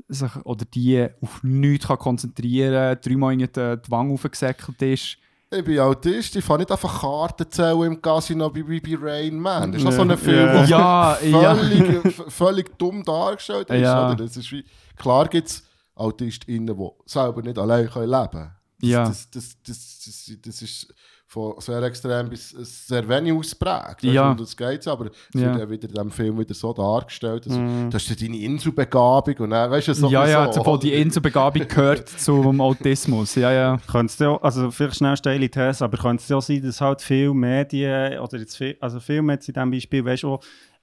sich 0.07 0.37
oder 0.45 0.65
die 0.67 1.09
auf 1.21 1.43
nichts 1.43 1.89
kann 1.89 1.99
konzentrieren 1.99 2.95
kann, 2.95 3.01
dreimal 3.03 3.33
in 3.33 3.41
die 3.41 3.91
Wange 3.91 4.15
aufgesäckelt 4.15 4.81
ist. 4.83 5.19
Ich 5.53 5.65
bin 5.65 5.81
Autist, 5.81 6.37
ich 6.37 6.45
fange 6.45 6.61
nicht 6.61 6.71
einfach 6.71 7.01
Karten 7.01 7.51
zählen 7.51 7.83
im 7.83 8.01
Casino 8.01 8.49
bei 8.51 8.63
Rain 9.01 9.37
Man. 9.39 9.73
Das 9.73 9.81
ist 9.81 9.85
noch 9.85 9.93
so 9.93 10.05
Ja. 10.05 10.11
ein 10.13 10.19
Film, 10.19 10.47
Ja. 10.69 11.17
der 11.17 11.29
Ja, 11.29 11.41
ja. 11.43 11.55
völlig, 11.57 12.15
v- 12.15 12.31
völlig 12.31 12.79
dumm 12.79 13.03
dargestellt 13.03 13.69
ist. 13.69 13.81
Ja. 13.81 14.07
Oder? 14.13 14.25
Das 14.27 14.37
ist 14.37 14.53
wie, 14.53 14.65
klar 14.97 15.27
gibt 15.27 15.49
es 15.49 15.65
AutistInnen, 15.97 16.77
die 16.77 16.89
selber 17.05 17.43
nicht 17.43 17.59
allein 17.59 17.91
können 17.91 18.11
leben 18.11 18.31
können. 18.31 18.51
Ja. 18.83 19.05
das, 19.09 19.29
das, 19.31 19.57
das, 19.67 20.03
das, 20.05 20.33
das 20.41 20.63
ist 20.63 20.95
von 21.33 21.55
sehr 21.61 21.81
extrem 21.85 22.29
bis 22.29 22.51
sehr 22.51 23.09
wenig 23.09 23.33
ausprägt. 23.33 24.03
Ja. 24.03 24.33
Und 24.33 24.41
das 24.41 24.57
geht 24.57 24.85
aber 24.89 25.07
es 25.33 25.41
Ja. 25.41 25.51
wird 25.53 25.59
ja 25.61 25.71
wieder 25.71 25.89
in 25.89 25.95
diesem 25.95 26.11
Film 26.11 26.39
wieder 26.41 26.55
so 26.55 26.73
dargestellt. 26.73 27.47
Also, 27.47 27.61
Mhm. 27.61 27.89
Das 27.89 28.03
ist 28.03 28.11
ja 28.21 28.27
deine 28.27 28.39
Inselbegabung 28.43 29.37
und 29.39 29.51
dann, 29.51 29.71
weißt 29.71 29.87
du, 29.89 29.95
so 29.95 30.09
ja, 30.09 30.27
ja, 30.27 30.53
so, 30.53 30.77
die 30.77 30.93
Inselbegabung 30.93 31.69
gehört 31.69 32.09
zum 32.19 32.61
Autismus. 32.61 33.37
Ja, 33.37 33.53
ja. 33.53 33.79
Könnte 33.89 34.13
es 34.13 34.19
ja, 34.19 34.37
also 34.43 34.73
vielleicht 34.73 34.97
schnell 34.97 35.17
steile 35.17 35.49
These, 35.49 35.85
aber 35.85 35.99
könnte 35.99 36.21
es 36.25 36.29
ja 36.29 36.41
sein, 36.41 36.63
dass 36.63 36.81
halt 36.81 37.01
viele 37.01 37.33
Medien, 37.33 38.19
oder 38.19 38.37
jetzt 38.37 38.57
viel, 38.57 38.77
also 38.81 38.99
Filme 38.99 39.35
jetzt 39.35 39.49
in 39.49 39.55
diesem 39.55 39.71
Beispiel, 39.71 40.05
weißt 40.05 40.25
du, 40.25 40.39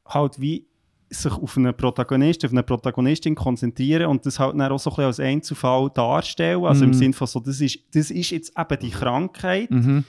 halt 0.07 0.39
wie 0.39 0.65
sich 1.09 1.31
auf 1.33 1.57
einen 1.57 1.75
Protagonist, 1.75 2.45
auf 2.45 2.51
eine 2.51 2.63
Protagonistin 2.63 3.35
konzentrieren 3.35 4.05
und 4.07 4.25
das 4.25 4.39
halt 4.39 4.57
dann 4.57 4.71
auch 4.71 4.79
so 4.79 4.89
ein 4.91 4.95
bisschen 4.95 5.05
als 5.07 5.19
Einzelfall 5.19 5.89
darstellen, 5.93 6.63
also 6.63 6.85
Mhm. 6.85 6.91
im 6.91 6.97
Sinne 6.97 7.13
von 7.13 7.27
so, 7.27 7.41
das 7.41 7.59
ist, 7.59 7.79
das 7.93 8.11
ist 8.11 8.29
jetzt 8.31 8.53
eben 8.57 8.79
die 8.81 8.89
Krankheit 8.91 9.71
Mhm. 9.71 10.05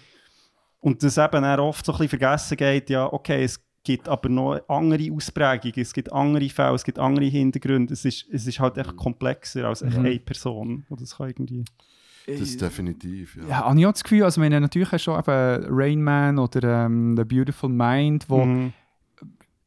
Und 0.80 1.02
das 1.02 1.18
eben 1.18 1.42
dann 1.42 1.60
oft 1.60 1.84
so 1.84 1.92
ein 1.92 1.98
bisschen 1.98 2.18
vergessen 2.20 2.56
geht, 2.56 2.90
ja, 2.90 3.12
okay, 3.12 3.42
es 3.44 3.60
gibt 3.84 4.09
aber 4.09 4.28
noch 4.28 4.60
andere 4.68 5.10
Ausprägungen, 5.12 5.74
es 5.80 5.92
gibt 5.92 6.12
andere 6.12 6.48
Fälle, 6.50 6.74
es 6.74 6.84
gibt 6.84 6.98
andere 6.98 7.26
Hintergründe, 7.26 7.94
es 7.94 8.05
ist, 8.05 8.26
es 8.30 8.46
ist 8.46 8.60
halt 8.60 8.76
echt 8.76 8.96
komplexer 8.96 9.64
als 9.66 9.82
Mhm. 9.82 9.98
eine 9.98 10.18
Person, 10.20 10.84
und 10.88 11.00
das 11.00 11.16
kann 11.16 11.28
irgendwie... 11.28 11.64
Das 12.26 12.40
ist 12.40 12.60
definitiv, 12.60 13.36
ja. 13.36 13.48
Ja, 13.48 13.56
habe 13.64 13.80
ich 13.80 13.86
auch 13.86 13.92
das 13.92 14.02
Gefühl, 14.02 14.22
also 14.24 14.42
wenn 14.42 14.52
natürlich 14.52 14.92
hast 14.92 15.06
du 15.06 15.12
schon 15.12 15.18
eben 15.20 15.66
Rain 15.74 16.02
Man 16.02 16.38
oder 16.38 16.84
ähm, 16.84 17.16
The 17.16 17.24
Beautiful 17.24 17.70
Mind, 17.70 18.28
wo 18.28 18.44
Mhm. 18.44 18.72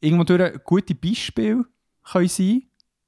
irgendwo 0.00 0.22
durch 0.22 0.62
gute 0.62 0.94
Beispiele 0.94 1.64
können 2.04 2.28
sein 2.28 2.62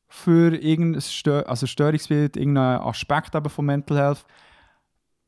für 0.08 0.56
irgendein 0.56 1.00
Stör 1.02 1.48
also 1.48 1.66
Störungsbild, 1.66 2.36
irgendeinen 2.36 2.80
Aspekt 2.80 3.34
eben 3.36 3.48
von 3.48 3.66
Mental 3.66 3.96
Health. 3.96 4.24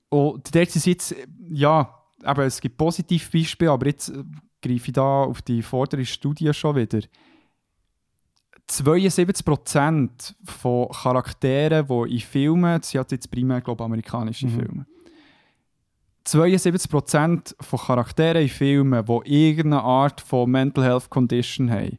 Und 0.08 0.52
dort 0.54 0.70
sind 0.70 0.86
jetzt, 0.86 1.12
äh, 1.12 1.26
ja, 1.50 1.94
aber 2.26 2.44
es 2.44 2.60
gibt 2.60 2.76
positive 2.76 3.30
Beispiele, 3.32 3.70
aber 3.70 3.86
jetzt 3.86 4.08
äh, 4.10 4.22
greife 4.62 4.86
ich 4.88 4.92
da 4.92 5.24
auf 5.24 5.42
die 5.42 5.62
vordere 5.62 6.04
Studie 6.04 6.52
schon 6.52 6.76
wieder. 6.76 7.00
72% 8.68 10.34
von 10.44 10.88
Charakteren, 10.88 11.86
die 11.86 12.14
in 12.14 12.20
Filmen, 12.20 12.82
sind 12.82 12.98
halt 12.98 13.12
jetzt 13.12 13.30
primär, 13.30 13.60
glaube 13.60 13.82
ich, 13.82 13.86
amerikanische 13.86 14.46
Mhm. 14.46 14.50
Filme, 14.50 14.86
72% 16.24 17.54
von 17.60 17.78
Charakteren 17.78 18.42
in 18.42 18.48
Filmen, 18.48 19.04
die 19.04 19.48
irgendeine 19.48 19.82
Art 19.82 20.20
von 20.20 20.50
Mental 20.50 20.82
Health 20.84 21.08
Condition 21.08 21.70
haben, 21.70 21.98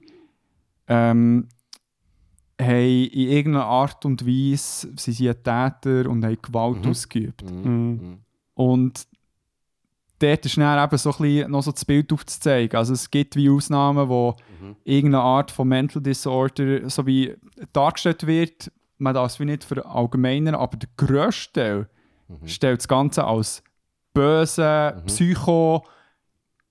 ähm, 0.88 1.48
haben 2.60 3.06
in 3.06 3.30
irgendeiner 3.30 3.66
Art 3.66 4.04
und 4.04 4.26
Weise, 4.28 4.92
sie 4.98 5.12
sind 5.14 5.44
Täter 5.44 6.10
und 6.10 6.26
haben 6.26 6.38
Gewalt 6.42 6.84
Mhm. 6.84 6.90
ausgeübt. 6.92 7.50
Mhm. 7.50 8.18
Und 8.56 9.08
dort 10.20 10.46
ist 10.46 10.58
dann 10.58 10.84
eben 10.84 10.98
so 10.98 11.12
ein 11.12 11.18
bisschen 11.18 11.52
noch 11.52 11.62
so 11.64 11.72
das 11.72 11.86
Bild 11.86 12.12
aufzuzeigen. 12.14 12.78
Also 12.78 12.94
es 12.94 13.10
gibt 13.12 13.36
wie 13.36 13.50
Ausnahmen, 13.50 14.10
wo 14.10 14.36
Mhm. 14.62 14.76
irgendeine 14.84 15.24
Art 15.24 15.52
von 15.52 15.68
Mental 15.68 16.02
Disorder 16.02 16.90
so 16.90 17.06
wie 17.06 17.36
dargestellt 17.74 18.26
wird. 18.26 18.72
Man 18.98 19.14
darf 19.14 19.34
es 19.34 19.40
wie 19.40 19.46
nicht 19.46 19.64
verallgemeinern, 19.64 20.56
aber 20.56 20.78
der 20.78 20.90
grösste 20.98 21.54
Teil 21.54 21.90
Mhm. 22.28 22.48
stellt 22.48 22.80
das 22.80 22.88
Ganze 22.88 23.24
als 23.26 23.64
böse 24.14 24.96
Mhm. 24.98 25.06
Psycho, 25.06 25.84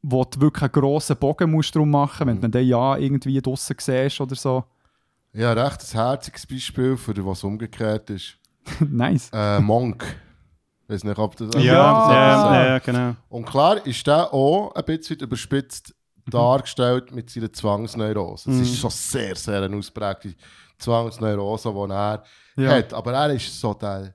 wo 0.03 0.25
du 0.25 0.41
wirklich 0.41 0.63
einen 0.63 0.73
grossen 0.73 1.17
Bogen 1.17 1.51
musst 1.51 1.75
drum 1.75 1.91
machen 1.91 2.27
wenn 2.27 2.37
Mhm. 2.37 2.41
du 2.43 2.49
den 2.51 2.67
ja 2.67 2.97
irgendwie 2.97 3.41
draussen 3.41 3.77
siehst 3.79 4.21
oder 4.21 4.35
so. 4.35 4.65
Ja, 5.33 5.53
recht 5.53 5.83
ein 5.83 5.93
herziges 6.01 6.47
Beispiel, 6.47 6.97
für 6.97 7.15
was 7.27 7.45
umgekehrt 7.45 8.11
ist. 8.11 8.39
nice. 8.81 9.31
Äh, 9.33 9.61
Monk. 9.61 10.05
Ich 10.89 10.95
weiß 10.95 11.05
nicht, 11.05 11.19
ob 11.19 11.37
das... 11.37 11.49
Ja, 11.55 11.61
Ja. 11.63 12.13
ja, 12.55 12.67
ja, 12.69 12.79
genau. 12.79 13.17
Und 13.29 13.45
klar 13.45 13.85
ist 13.85 14.07
der 14.07 14.33
auch 14.33 14.73
ein 14.75 14.85
bisschen 14.85 15.19
überspitzt 15.19 15.93
dargestellt 16.29 17.13
mit 17.13 17.29
seiner 17.31 17.53
Zwangsneurose. 17.53 18.51
Es 18.51 18.57
Mhm. 18.57 18.63
ist 18.63 18.79
schon 18.79 18.91
sehr, 18.91 19.35
sehr 19.37 19.63
eine 19.63 19.77
ausprägte 19.77 20.35
Zwangsneurose, 20.79 21.73
die 21.73 21.93
er 21.93 22.23
Ja. 22.57 22.71
hat. 22.77 22.93
Aber 22.95 23.13
er 23.13 23.31
ist 23.35 23.61
so 23.61 23.75
der 23.75 24.15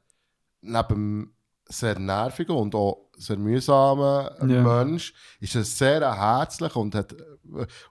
neben 0.62 1.34
sehr 1.68 1.98
nervigen 1.98 2.56
und 2.56 2.76
auch 2.76 3.10
sehr 3.18 3.38
mühsamen 3.38 4.30
Ja. 4.50 4.62
Mensch, 4.62 5.14
ist 5.40 5.56
er 5.56 5.64
sehr 5.64 6.16
herzlich 6.18 6.76
und 6.76 6.94
hat 6.96 7.14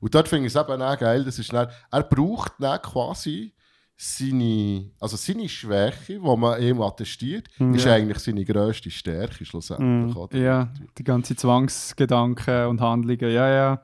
und 0.01 0.15
dort 0.15 0.29
finde 0.29 0.47
ich 0.49 0.55
es 0.55 0.61
eben 0.61 0.81
auch 0.83 0.99
geil, 0.99 1.25
das 1.25 1.39
ist 1.39 1.53
dann, 1.53 1.69
er 1.91 2.03
braucht 2.03 2.53
dann 2.59 2.81
quasi 2.83 3.55
seine, 4.03 4.91
also 4.99 5.17
seine 5.17 5.47
Schwäche, 5.49 6.15
die 6.15 6.37
man 6.37 6.63
ihm 6.63 6.81
attestiert, 6.81 7.49
Mhm. 7.59 7.75
ist 7.75 7.85
Ja. 7.85 7.93
eigentlich 7.95 8.19
seine 8.19 8.45
grösste 8.47 8.91
Stärke 8.91 9.45
schlussendlich. 9.45 10.15
Mhm. 10.15 10.21
oder? 10.21 10.39
Ja, 10.39 10.73
die 10.97 11.05
ganze 11.05 11.37
Zwangsgedanken 11.37 12.67
und 12.69 12.81
Handlungen. 12.81 13.31
Ja, 13.31 13.49
ja. 13.51 13.83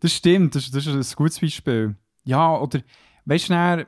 Das 0.00 0.12
stimmt, 0.12 0.54
das, 0.54 0.70
das 0.70 0.86
ist 0.86 1.12
ein 1.12 1.16
gutes 1.16 1.40
Beispiel. 1.40 1.96
Ja, 2.24 2.56
oder 2.58 2.80
weißt 3.24 3.48
du, 3.48 3.52
dann, 3.54 3.86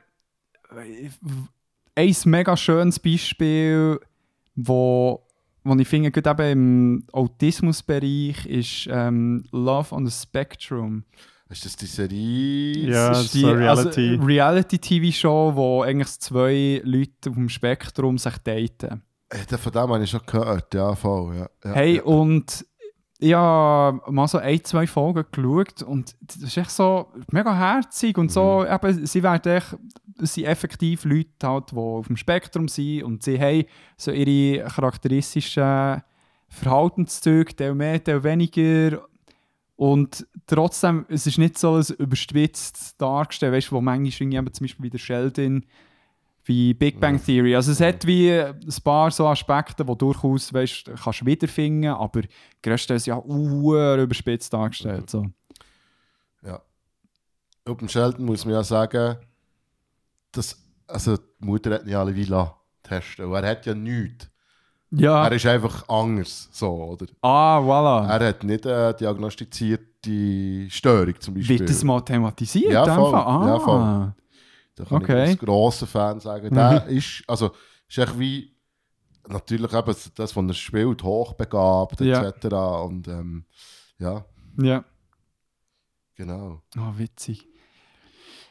ein 1.95 2.15
mega 2.25 2.57
schönes 2.57 2.99
Beispiel, 2.99 3.99
wo, 4.55 5.21
wo 5.63 5.75
ich 5.75 5.87
finde, 5.87 6.11
gerade 6.11 6.51
eben 6.51 7.01
im 7.01 7.03
Autismusbereich 7.11 8.45
ist 8.47 8.87
ähm, 8.89 9.45
Love 9.51 9.93
on 9.93 10.07
the 10.07 10.11
Spectrum. 10.11 11.03
Ist 11.51 11.65
das 11.65 11.75
die 11.75 11.85
Serie? 11.85 12.89
Ja, 12.91 13.09
Das 13.09 13.25
ist 13.25 13.33
so 13.33 13.51
Reality. 13.51 14.09
Also, 14.11 14.23
Reality-TV-Show, 14.25 15.51
wo 15.55 15.81
eigentlich 15.83 16.07
zwei 16.19 16.81
Leute 16.85 17.29
auf 17.29 17.35
dem 17.35 17.49
Spektrum 17.49 18.17
sich 18.17 18.37
daten. 18.37 19.01
Äh, 19.29 19.57
Von 19.57 19.71
dem 19.71 19.81
habe 19.81 20.03
ich 20.03 20.09
schon 20.09 20.21
gehört, 20.25 20.73
ja, 20.73 20.95
voll. 20.95 21.35
Ja, 21.37 21.49
ja, 21.65 21.71
Hey, 21.73 21.95
ja. 21.97 22.03
und 22.03 22.65
ich 23.19 23.33
habe 23.33 24.01
mal 24.11 24.27
so 24.27 24.39
ein, 24.39 24.63
zwei 24.63 24.87
Folgen 24.87 25.23
geschaut 25.31 25.83
und 25.83 26.15
das 26.21 26.37
ist 26.37 26.57
echt 26.57 26.71
so 26.71 27.07
mega 27.31 27.55
herzig 27.55 28.17
und 28.17 28.31
so, 28.31 28.65
Mhm. 28.67 28.73
eben, 28.73 29.05
sie 29.05 29.21
werden 29.21 29.51
echt, 29.57 29.75
es 30.21 30.33
sind 30.33 30.45
effektiv 30.45 31.05
Leute 31.05 31.29
halt, 31.43 31.71
die 31.71 31.75
auf 31.75 32.07
dem 32.07 32.17
Spektrum 32.17 32.67
sind 32.67 33.03
und 33.03 33.21
sie 33.23 33.39
haben 33.39 33.65
so 33.97 34.11
ihre 34.11 34.65
charakteristischen 34.67 36.01
Verhaltenszüge, 36.49 37.53
der 37.53 37.73
mehr, 37.75 37.99
der 37.99 38.23
weniger 38.23 39.01
und 39.81 40.27
trotzdem, 40.45 41.07
es 41.09 41.25
ist 41.25 41.39
nicht 41.39 41.57
so 41.57 41.73
ein 41.73 41.85
überspitzt 41.97 43.01
dargestellt, 43.01 43.51
weißt 43.51 43.71
du, 43.71 43.77
wo 43.77 43.81
manchmal 43.81 44.31
irgendwie 44.31 44.51
zum 44.51 44.65
Beispiel 44.65 44.83
wie 44.83 44.89
der 44.91 44.99
Sheldon 44.99 45.65
wie 46.45 46.75
Big 46.75 46.99
Bang 46.99 47.19
Theory. 47.19 47.55
Also 47.55 47.71
es 47.71 47.81
hat 47.81 48.05
wie 48.05 48.31
ein 48.31 48.59
paar 48.83 49.09
so 49.09 49.27
Aspekte, 49.27 49.83
die 49.83 49.97
durchaus, 49.97 50.53
weißt, 50.53 50.91
kannst 51.03 51.21
du 51.21 51.25
wiederfinden, 51.25 51.89
aber 51.89 52.21
größtenteils 52.61 53.07
ja 53.07 53.17
uh, 53.17 53.95
überspitzt 53.95 54.53
dargestellt. 54.53 55.09
So. 55.09 55.25
Ja. 56.43 56.61
Auf 57.65 57.77
dem 57.79 57.89
Sheldon 57.89 58.25
muss 58.25 58.45
man 58.45 58.53
ja 58.53 58.63
sagen, 58.63 59.17
dass, 60.31 60.63
also 60.85 61.17
die 61.17 61.23
Mutter 61.43 61.73
hat 61.73 61.87
nicht 61.87 61.95
alle 61.95 62.15
wie 62.15 62.31
testen. 62.83 63.25
Und 63.25 63.33
er 63.33 63.49
hat 63.49 63.65
ja 63.65 63.73
nichts. 63.73 64.30
Ja. 64.93 65.25
Er 65.25 65.31
ist 65.31 65.45
einfach 65.45 65.87
anders, 65.87 66.49
so, 66.51 66.69
oder? 66.69 67.05
ah, 67.21 67.59
voilà. 67.59 68.07
Er 68.09 68.27
hat 68.29 68.43
nicht 68.43 68.67
eine 68.67 68.93
diagnostizierte 68.93 70.69
Störung 70.69 71.19
zum 71.19 71.33
Beispiel. 71.35 71.59
Wird 71.59 71.69
das 71.69 71.83
mal 71.83 72.01
thematisiert? 72.01 72.71
Ja, 72.73 72.83
voll. 72.93 73.15
Ah. 73.15 73.47
Ja, 73.47 73.59
voll. 73.59 74.13
Da 74.75 74.85
kann 74.85 75.01
Okay. 75.01 75.23
ich 75.23 75.29
als 75.31 75.39
grosser 75.39 75.87
Fan 75.87 76.19
sagen. 76.19 76.53
Der 76.53 76.85
ist, 76.87 77.23
also, 77.27 77.51
ist 77.87 77.97
echt 77.97 78.19
wie, 78.19 78.53
natürlich 79.29 79.71
eben 79.73 79.95
das, 80.15 80.35
was 80.35 80.45
er 80.47 80.53
spielt, 80.53 81.03
hochbegabt, 81.03 82.01
Ja. 82.01 82.23
etc. 82.27 82.45
Und 82.85 83.07
ähm, 83.07 83.45
ja, 83.99 84.25
Ja. 84.61 84.83
genau. 86.15 86.61
Ah, 86.77 86.93
witzig. 86.97 87.47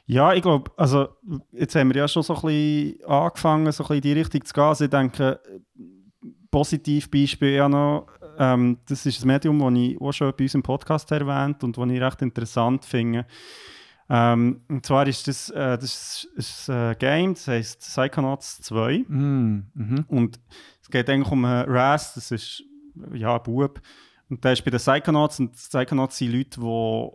Ja, 0.06 0.32
ich 0.32 0.42
glaube, 0.42 0.70
also 0.76 1.08
jetzt 1.52 1.74
haben 1.76 1.88
wir 1.90 1.96
ja 2.00 2.08
schon 2.08 2.22
so 2.22 2.34
ein 2.34 2.40
bisschen 2.42 3.04
angefangen, 3.06 3.70
so 3.72 3.84
ein 3.84 3.88
bisschen 3.88 3.96
in 3.96 4.02
die 4.02 4.12
Richtung 4.12 4.44
zu 4.44 4.52
gehen. 4.52 4.62
Also 4.64 4.84
ich 4.84 4.90
denke, 4.90 5.40
Positivbeispiel 6.50 7.50
ja 7.50 7.68
noch, 7.68 8.08
ähm, 8.38 8.78
das 8.88 9.06
ist 9.06 9.22
ein 9.22 9.28
Medium, 9.28 9.58
das 9.58 9.80
ich 9.80 10.00
auch 10.00 10.12
schon 10.12 10.32
bei 10.36 10.44
uns 10.44 10.54
im 10.54 10.62
Podcast 10.62 11.10
erwähnt 11.12 11.62
und 11.62 11.76
das 11.76 11.90
ich 11.90 12.00
recht 12.00 12.22
interessant 12.22 12.84
finde. 12.84 13.26
Ähm, 14.08 14.62
und 14.68 14.84
zwar 14.84 15.06
ist 15.06 15.28
das, 15.28 15.50
äh, 15.50 15.78
das 15.78 16.26
ist, 16.34 16.68
ein 16.68 16.96
Game, 16.98 17.34
das 17.34 17.46
heisst 17.46 17.80
Psychonauts 17.80 18.60
2. 18.62 19.04
Mm, 19.06 19.70
mhm. 19.72 20.04
Und 20.08 20.40
es 20.82 20.90
geht 20.90 21.08
eigentlich 21.08 21.30
um 21.30 21.44
einen 21.44 21.70
Raz, 21.70 22.14
das 22.14 22.32
ist 22.32 22.64
ja 23.12 23.36
ein 23.36 23.42
Bub. 23.44 23.80
Und 24.28 24.44
der 24.44 24.52
ist 24.52 24.64
bei 24.64 24.70
den 24.72 24.80
Psychonauts. 24.80 25.38
Und 25.38 25.52
Psychonauts 25.52 26.18
sind 26.18 26.32
Leute, 26.32 26.60
die 26.60 27.08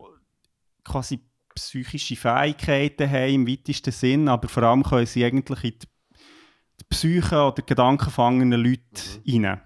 quasi 0.85 1.19
psychische 1.55 2.15
Fähigkeiten 2.15 3.09
haben 3.09 3.33
im 3.33 3.47
weitesten 3.47 3.91
Sinn, 3.91 4.27
aber 4.27 4.47
vor 4.47 4.63
allem 4.63 4.83
können 4.83 5.05
sie 5.05 5.23
eigentlich 5.25 5.63
in 5.63 5.79
die, 5.79 5.87
die 6.79 6.85
Psyche 6.89 7.35
oder 7.35 7.55
die 7.55 7.65
Gedanken 7.65 8.09
fangenden 8.09 8.61
Leute 8.63 8.81
rein. 9.27 9.61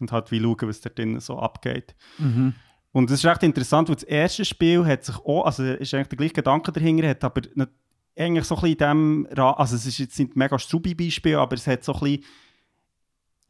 Und 0.00 0.12
halt 0.12 0.30
wie 0.30 0.40
schauen, 0.40 0.68
was 0.68 0.80
da 0.80 0.90
drinnen 0.90 1.20
so 1.20 1.38
abgeht. 1.38 1.94
Mhm. 2.18 2.54
Und 2.92 3.10
das 3.10 3.20
ist 3.20 3.26
recht 3.26 3.42
interessant, 3.42 3.88
weil 3.88 3.96
das 3.96 4.04
erste 4.04 4.44
Spiel 4.44 4.84
hat 4.84 5.04
sich 5.04 5.16
auch, 5.16 5.44
also 5.44 5.64
ist 5.64 5.94
eigentlich 5.94 6.08
der 6.08 6.18
gleiche 6.18 6.34
Gedanke 6.34 6.72
dahinter, 6.72 7.08
hat 7.08 7.24
aber 7.24 7.40
nicht, 7.54 7.70
eigentlich 8.16 8.44
so 8.44 8.56
ein 8.56 8.60
bisschen 8.60 8.72
in 8.72 9.26
dem, 9.26 9.38
also 9.38 9.76
es 9.76 9.86
ist 9.86 9.98
jetzt 9.98 10.18
nicht 10.18 10.36
mega 10.36 10.58
strubi 10.58 10.94
Beispiel, 10.94 11.36
aber 11.36 11.54
es 11.56 11.66
hat 11.66 11.82
so 11.84 11.94
ein 11.94 12.00
bisschen, 12.00 12.24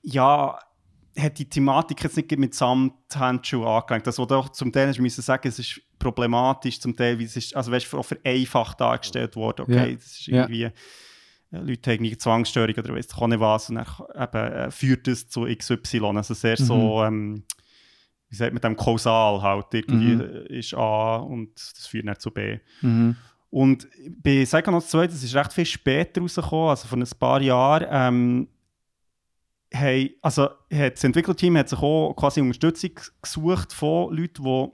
ja, 0.03 0.59
hat 1.19 1.39
die 1.39 1.49
Thematik 1.49 2.03
jetzt 2.05 2.17
nicht 2.17 2.39
mit 2.39 2.55
Samthandschuhen 2.55 3.67
angelenkt. 3.67 4.07
Das, 4.07 4.19
was 4.19 4.27
du 4.29 4.35
auch 4.35 4.49
zum 4.51 4.73
Teil 4.73 4.89
hast 4.89 5.01
müssen 5.01 5.23
sagen, 5.23 5.49
es 5.49 5.59
ist 5.59 5.81
problematisch, 5.99 6.81
zum 6.81 6.97
Teil, 6.97 7.19
wie 7.19 7.25
es 7.25 7.37
ist, 7.37 7.55
also 7.57 7.73
weißt 7.73 7.93
du, 7.93 7.99
auch 7.99 8.05
vereinfacht 8.05 8.81
dargestellt 8.81 9.37
worden, 9.37 9.63
okay, 9.63 9.91
Ja. 9.91 9.95
das 9.97 10.07
ist 10.07 10.29
irgendwie, 10.29 10.63
äh, 10.65 10.73
Leute 11.53 11.91
haben 11.91 12.05
irgendwie 12.05 12.17
Zwangsstörung 12.17 12.75
oder 12.77 12.95
weiss 12.95 13.09
ich 13.15 13.27
nicht 13.27 13.41
was 13.41 13.69
und 13.69 13.77
dann 13.77 13.87
eben, 14.15 14.53
äh, 14.53 14.71
führt 14.71 15.07
es 15.09 15.29
zu 15.29 15.45
XY, 15.45 16.01
also 16.17 16.35
sehr 16.35 16.57
so, 16.57 17.03
ähm, 17.05 17.45
wie 18.31 18.37
sagt 18.37 18.53
man 18.55 18.63
dem, 18.63 18.77
kausal 18.77 19.43
halt, 19.43 19.67
irgendwie 19.73 20.15
Mhm. 20.17 20.21
äh, 20.21 20.59
ist 20.59 20.75
A 20.75 21.17
und 21.17 21.51
das 21.55 21.87
führt 21.87 22.09
dann 22.09 22.19
zu 22.19 22.31
B. 22.31 22.59
Mhm. 22.81 23.17
Und 23.51 23.87
bei 24.23 24.45
Psychonauts 24.45 24.89
2, 24.89 25.09
das 25.09 25.23
ist 25.23 25.35
recht 25.35 25.53
viel 25.53 25.67
später 25.67 26.23
rausgekommen, 26.23 26.71
also 26.71 26.89
vor 26.89 26.97
ein 26.99 27.07
paar 27.19 27.43
Jahren, 27.43 27.87
ähm, 27.91 28.49
hey, 29.71 30.17
also 30.23 30.49
hat 30.73 30.95
das 30.95 31.05
Entwicklerteam 31.05 31.59
hat 31.59 31.69
sich 31.69 31.79
auch 31.79 32.15
quasi 32.15 32.41
Unterstützung 32.41 32.93
gesucht 33.21 33.73
von 33.75 34.15
Leuten, 34.17 34.43
die 34.43 34.69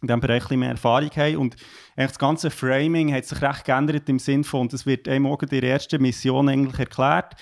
in 0.00 0.08
diesem 0.08 0.20
Bereich 0.20 0.36
ein 0.42 0.48
bisschen 0.48 0.60
mehr 0.60 0.70
Erfahrung 0.70 1.10
haben. 1.16 1.36
Und 1.36 1.56
eigentlich 1.96 2.10
das 2.10 2.18
ganze 2.18 2.50
Framing 2.50 3.12
hat 3.12 3.24
sich 3.24 3.40
recht 3.42 3.64
geändert 3.64 4.08
im 4.08 4.18
Sinne 4.18 4.44
von, 4.44 4.62
und 4.62 4.72
das 4.72 4.86
wird 4.86 5.08
einem 5.08 5.26
auch 5.26 5.42
in 5.42 5.48
der 5.48 5.62
ersten 5.62 6.00
Mission 6.00 6.48
eigentlich 6.48 6.78
erklärt, 6.78 7.34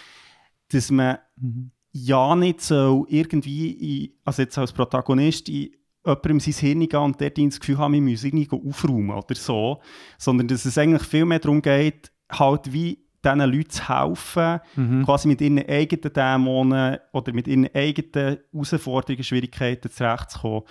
dass 0.73 0.91
man 0.91 1.19
Mhm. 1.39 1.71
ja 1.93 2.35
nicht 2.35 2.63
so 2.63 3.07
irgendwie, 3.09 4.05
in, 4.05 4.13
also 4.25 4.43
jetzt 4.43 4.57
als 4.59 4.73
Protagonist, 4.73 5.49
in 5.49 5.71
jemandem 6.05 6.41
sein 6.41 6.55
Hirn 6.55 6.89
gehen 6.89 7.01
und 7.01 7.21
dort 7.21 7.37
das 7.39 7.61
Gefühl 7.61 7.79
haben, 7.79 7.93
wir 7.95 8.01
müssen 8.01 8.27
irgendwie 8.27 8.69
aufräumen 8.69 9.11
oder 9.11 9.35
so, 9.35 9.81
sondern 10.19 10.49
dass 10.49 10.65
es 10.65 10.79
eigentlich 10.79 11.03
viel 11.03 11.25
mehr 11.27 11.41
darum 11.41 11.61
geht, 11.61 12.11
halt 12.33 12.73
wie 12.73 13.05
diesen 13.25 13.41
Leuten 13.41 13.71
zu 13.71 13.89
helfen, 13.89 14.61
Mhm. 14.77 15.05
quasi 15.05 15.27
mit 15.29 15.41
ihren 15.41 15.59
eigenen 15.69 16.13
Dämonen 16.13 16.99
oder 17.13 17.33
mit 17.33 17.49
ihren 17.49 17.69
eigenen 17.75 18.39
Herausforderungen, 18.53 19.25
Schwierigkeiten 19.25 19.91
zurechtzukommen. 19.91 20.63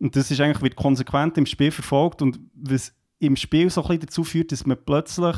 Und 0.00 0.16
das 0.16 0.30
ist 0.30 0.40
eigentlich, 0.40 0.62
wird 0.62 0.76
konsequent 0.76 1.38
im 1.38 1.46
Spiel 1.46 1.70
verfolgt 1.70 2.20
und 2.22 2.38
was 2.54 2.92
im 3.20 3.36
Spiel 3.36 3.70
so 3.70 3.80
ein 3.82 3.88
bisschen 3.88 4.00
dazu 4.06 4.24
führt, 4.24 4.52
dass 4.52 4.66
man 4.66 4.76
plötzlich 4.84 5.36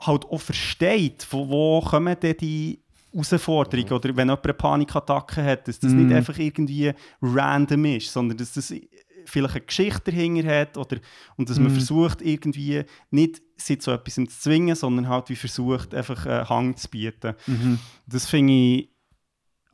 halt 0.00 0.24
auch 0.26 0.40
versteht, 0.40 1.22
von 1.22 1.48
wo 1.48 1.80
kommen 1.80 2.16
denn 2.20 2.36
die 2.38 2.82
Herausforderungen 3.12 3.92
oder 3.92 4.08
wenn 4.16 4.28
jemand 4.28 4.44
eine 4.44 4.54
Panikattacke 4.54 5.42
hat, 5.42 5.68
dass 5.68 5.78
das 5.80 5.92
Mhm. 5.92 6.02
nicht 6.02 6.12
einfach 6.14 6.38
irgendwie 6.38 6.92
random 7.22 7.84
ist, 7.86 8.12
sondern 8.12 8.36
dass 8.36 8.52
das 8.52 8.74
vielleicht 9.24 9.54
eine 9.56 9.64
Geschichte 9.64 10.10
dahinter 10.12 10.60
hat 10.60 10.76
oder, 10.76 10.98
und 11.36 11.48
dass 11.48 11.58
man 11.58 11.68
Mhm. 11.68 11.76
versucht 11.76 12.20
irgendwie 12.22 12.84
nicht 13.10 13.40
sie 13.56 13.78
zu 13.78 13.90
etwas 13.90 14.14
zu 14.14 14.26
zwingen, 14.26 14.76
sondern 14.76 15.08
halt 15.08 15.30
wie 15.30 15.36
versucht 15.36 15.94
einfach 15.94 16.26
einen 16.26 16.48
Hang 16.48 16.76
zu 16.76 16.88
bieten. 16.90 17.34
Mhm. 17.46 17.78
Das 18.06 18.26
finde 18.28 18.52
ich, 18.52 18.90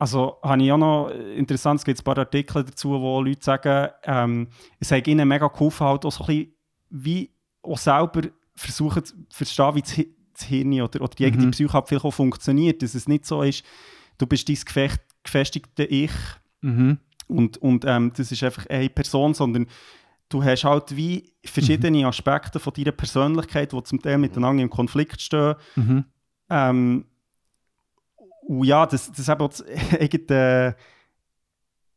also 0.03 0.37
habe 0.43 0.61
ich 0.61 0.69
auch 0.71 0.77
noch 0.77 1.07
interessant, 1.09 1.79
es 1.79 1.85
gibt 1.85 1.97
ein 1.99 2.03
paar 2.03 2.17
Artikel 2.17 2.65
dazu, 2.65 2.89
wo 2.91 3.21
Leute 3.21 3.41
sagen, 3.41 3.89
ähm, 4.03 4.47
es 4.79 4.91
hat 4.91 5.07
ihnen 5.07 5.25
mega 5.27 5.47
geholfen, 5.47 5.87
halt 5.87 6.03
auch 6.05 6.11
so 6.11 6.23
ein 6.25 6.27
bisschen 6.27 6.53
wie 6.89 7.31
auch 7.61 7.77
selber 7.77 8.23
versuchen 8.53 9.05
zu 9.05 9.15
verstehen, 9.29 9.75
wie 9.75 9.81
das, 9.81 9.97
Hi- 9.97 10.13
das 10.33 10.43
Hirn 10.43 10.73
oder, 10.81 10.99
oder 11.01 11.15
die 11.15 11.25
eigene 11.25 11.45
Mhm. 11.45 11.51
Psyche 11.51 11.71
halt 11.71 11.87
vielleicht 11.87 12.03
auch 12.03 12.11
funktioniert, 12.11 12.81
dass 12.81 12.95
es 12.95 13.07
nicht 13.07 13.25
so 13.25 13.41
ist, 13.43 13.63
du 14.17 14.27
bist 14.27 14.49
dein 14.49 14.57
gefecht, 14.57 14.99
gefestigte 15.23 15.85
Ich 15.85 16.11
Mhm. 16.61 16.97
und, 17.27 17.57
und 17.59 17.85
ähm, 17.85 18.11
das 18.15 18.29
ist 18.31 18.43
einfach 18.43 18.65
eine 18.67 18.89
Person, 18.89 19.33
sondern 19.33 19.67
du 20.27 20.43
hast 20.43 20.65
halt 20.65 20.97
wie 20.97 21.31
verschiedene 21.45 22.05
Aspekte 22.07 22.59
von 22.59 22.73
deiner 22.73 22.91
Persönlichkeit, 22.91 23.71
die 23.71 23.83
zum 23.83 24.01
Teil 24.01 24.17
miteinander 24.17 24.63
im 24.63 24.69
Konflikt 24.69 25.21
stehen 25.21 25.55
Mhm. 25.77 26.03
ähm, 26.49 27.05
und 28.47 28.65
ja, 28.65 28.85
das, 28.85 29.11
das 29.11 29.27
eben 29.29 29.41
auch 29.41 29.49
das 29.49 29.63
eigene 29.99 30.75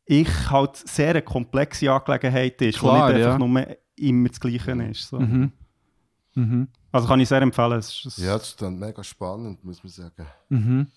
Ich 0.05 0.49
halt 0.49 0.75
sehr 0.75 1.09
eine 1.09 1.21
komplexe 1.21 1.91
Angelegenheit 1.91 2.61
ist, 2.61 2.81
wo 2.81 2.87
Klar, 2.87 3.09
nicht 3.11 3.25
einfach 3.25 3.39
ja. 3.39 3.47
nur 3.47 3.77
immer 3.97 4.29
das 4.29 4.39
Gleiche 4.39 4.71
ist. 4.71 5.09
So. 5.09 5.19
Mhm. 5.19 5.51
Mhm. 6.35 6.67
Also 6.91 7.07
kann 7.07 7.19
ich 7.19 7.27
sehr 7.27 7.41
empfehlen. 7.41 7.79
Es 7.79 8.05
ist, 8.05 8.17
Ja, 8.19 8.37
das 8.37 8.49
ist 8.49 8.61
dann 8.61 8.77
mega 8.77 9.03
spannend, 9.03 9.63
muss 9.63 9.83
man 9.83 9.91
sagen. 9.91 10.27
Mhm. 10.49 10.87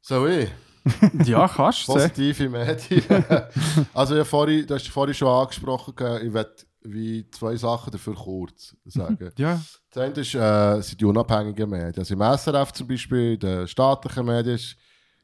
So, 0.00 0.26
ich. 0.26 0.48
Ja, 1.24 1.46
kannst 1.48 1.86
du. 1.86 1.92
Positive 1.92 2.48
Medien. 2.48 3.04
also, 3.94 4.16
ja, 4.16 4.24
vorhin, 4.24 4.66
du 4.66 4.74
hast 4.74 4.88
vorhin 4.88 5.14
schon 5.14 5.28
angesprochen, 5.28 5.94
ich 6.24 6.32
werde 6.32 6.54
wie 6.82 7.28
zwei 7.30 7.56
Sachen 7.56 7.90
dafür 7.90 8.14
kurz 8.14 8.76
sagen. 8.84 9.30
Ja. 9.36 9.60
Das 9.90 10.02
eine 10.02 10.14
ist, 10.14 10.34
äh, 10.34 10.80
sind 10.80 11.00
die 11.00 11.04
unabhängigen 11.04 11.68
Medien. 11.68 11.98
Also 11.98 12.14
im 12.14 12.20
SRF 12.20 12.72
zum 12.72 12.86
Beispiel, 12.88 13.34
in 13.34 13.40
den 13.40 13.68
staatlichen 13.68 14.24
Medien, 14.26 14.54
ist, 14.54 14.76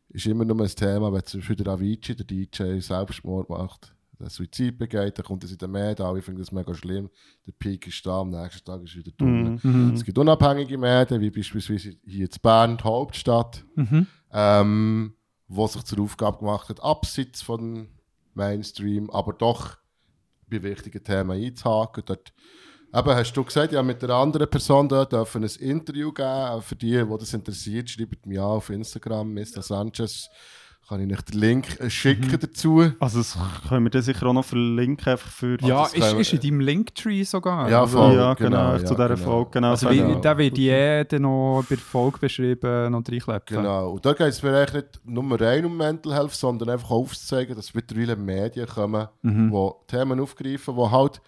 ist 0.09 0.27
immer 0.27 0.45
nur 0.45 0.61
ein 0.61 0.69
Thema, 0.69 1.13
wenn 1.13 1.25
zum 1.25 1.41
Beispiel 1.41 1.57
der 1.57 1.69
Avicii, 1.73 2.15
der 2.17 2.27
DJ, 2.27 2.79
Selbstmord 2.81 3.49
macht. 3.49 3.95
der 4.21 4.31
Suizid 4.31 4.79
begeht, 4.79 5.19
dann 5.19 5.25
kommt 5.27 5.43
es 5.45 5.51
in 5.53 5.59
den 5.59 5.71
Medien, 5.71 6.07
alle 6.07 6.23
finden 6.23 6.41
das 6.41 6.53
mega 6.53 6.73
schlimm. 6.75 7.11
Der 7.47 7.53
Peak 7.53 7.87
ist 7.89 8.05
da, 8.07 8.21
am 8.21 8.31
nächsten 8.31 8.65
Tag 8.65 8.83
ist 8.83 8.95
wieder 8.97 9.11
dumm. 9.17 9.59
Mhm. 9.63 9.93
Es 9.95 10.05
gibt 10.05 10.17
unabhängige 10.19 10.79
Medien, 10.79 11.21
wie 11.21 11.31
beispielsweise 11.31 11.95
hier 12.05 12.25
in 12.27 12.31
Bern, 12.43 12.77
die 12.77 12.85
Hauptstadt, 12.85 13.65
Mhm. 13.75 14.07
ähm, 14.33 15.15
wo 15.49 15.67
sich 15.67 15.83
zur 15.85 16.01
Aufgabe 16.01 16.39
gemacht 16.39 16.69
hat, 16.69 16.83
abseits 16.83 17.43
von 17.43 17.89
Mainstream, 18.35 19.11
aber 19.11 19.33
doch 19.33 19.77
bei 20.49 20.63
wichtigen 20.63 21.03
Themen 21.03 21.33
einzuhaken. 21.33 22.03
Dort, 22.07 22.33
eben, 22.95 23.15
hast 23.15 23.33
du 23.33 23.45
gesagt, 23.45 23.73
ja, 23.73 23.83
mit 23.83 24.03
einer 24.03 24.15
anderen 24.15 24.49
Person 24.49 24.89
dort 24.89 25.13
dürfen 25.13 25.45
ein 25.45 25.51
Interview 25.61 26.13
geben. 26.13 26.63
Für 26.63 26.77
die, 26.77 27.03
die 27.05 27.19
das 27.19 27.35
interessiert, 27.35 27.91
schreibt 27.91 28.27
mir 28.27 28.45
auf 28.45 28.71
Instagram, 28.71 29.33
Mr. 29.35 29.63
Sanchez. 29.63 30.29
Kann 30.87 31.01
ich 31.01 31.07
nicht 31.07 31.33
den 31.33 31.41
Link 31.41 31.81
äh, 31.81 31.89
schicken 31.89 32.39
dazu? 32.39 32.93
Also 33.01 33.19
das 33.19 33.39
können 33.69 33.85
wir 33.85 33.91
dann 33.91 34.03
sicher 34.03 34.27
auch 34.27 34.35
noch 34.35 34.45
verlinken, 34.45 35.07
einfach 35.13 35.31
für... 35.31 35.57
Ja, 35.63 35.85
das 35.85 35.95
ist, 35.95 36.13
ist 36.13 36.33
in 36.35 36.41
deinem 36.41 36.61
Linktree 36.61 37.23
sogar. 37.23 37.71
Ja, 37.71 37.87
voll. 37.87 38.15
ja, 38.15 38.35
genau, 38.35 38.51
genau, 38.51 38.73
ja, 38.73 38.79
zu 38.85 38.95
dieser 38.95 39.09
genau. 39.09 39.17
Folge. 39.23 39.51
Genau, 39.53 39.71
Also, 39.71 39.89
Genau. 39.89 40.21
der 40.21 40.39
wird 40.39 40.59
jeder 40.59 41.19
noch 41.21 41.65
bei 41.69 41.77
der 41.77 41.85
Folge 41.85 42.19
beschrieben 42.19 42.93
noch 42.93 43.03
reinkleppen. 43.09 43.57
Genau. 43.57 43.93
Und 43.93 44.05
da 44.05 44.13
geht 44.13 44.27
es 44.29 44.43
mir 44.43 44.57
eigentlich 44.59 44.85
nicht 44.85 45.05
nur 45.05 45.41
rein 45.41 45.65
um 45.65 45.77
Mental 45.77 46.13
Health, 46.15 46.33
sondern 46.33 46.69
einfach 46.69 46.91
aufzuzeigen, 46.91 47.57
dass 47.57 47.73
mittlerweile 47.73 48.17
Medien 48.17 48.67
kommen, 48.67 49.09
Mhm. 49.23 49.51
die 49.53 49.71
Themen 49.97 50.21
aufgreifen, 50.21 50.77
die 50.77 50.91
halt. 50.91 51.21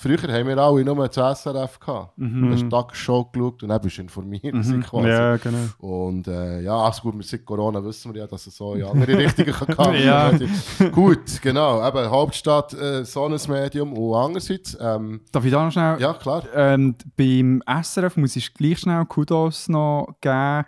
Früher 0.00 0.32
haben 0.32 0.46
wir 0.46 0.56
alle 0.58 0.84
nur 0.84 1.08
das 1.08 1.42
SRF 1.42 1.80
gehabt. 1.80 2.16
Mhm. 2.16 2.42
Du 2.42 2.52
hast 2.52 2.62
die 2.62 2.68
Tagesschau 2.68 3.24
geschaut 3.24 3.64
und 3.64 3.68
dann 3.68 3.80
bist 3.80 3.98
du 3.98 4.02
informiert. 4.02 4.54
Mhm. 4.54 4.80
Quasi. 4.84 5.08
Ja, 5.08 5.36
genau. 5.38 5.58
Und 5.78 6.28
äh, 6.28 6.60
ja, 6.60 6.76
also 6.76 7.02
gut, 7.02 7.24
seit 7.24 7.44
Corona 7.44 7.84
wissen 7.84 8.14
wir 8.14 8.20
ja, 8.20 8.26
dass 8.28 8.46
es 8.46 8.56
so 8.56 8.74
in 8.74 8.84
andere 8.84 9.18
Richtungen 9.18 9.52
kann 9.52 9.92
gehen 9.92 10.06
Ja. 10.06 10.30
Gut, 10.92 11.42
genau. 11.42 11.84
Eben, 11.84 12.08
Hauptstadt, 12.08 12.74
äh, 12.74 13.04
so 13.04 13.24
ein 13.24 13.36
Medium. 13.48 13.92
Und 13.92 14.14
andererseits, 14.14 14.78
ähm, 14.80 15.22
Darf 15.32 15.44
ich 15.44 15.50
da 15.50 15.64
noch 15.64 15.72
schnell... 15.72 16.00
ja 16.00 16.14
klar. 16.14 16.44
Ähm, 16.54 16.94
beim 17.16 17.60
SRF 17.82 18.16
muss 18.18 18.36
ich 18.36 18.54
gleich 18.54 18.78
schnell 18.78 19.04
Kudos 19.04 19.68
noch 19.68 20.14
geben. 20.20 20.64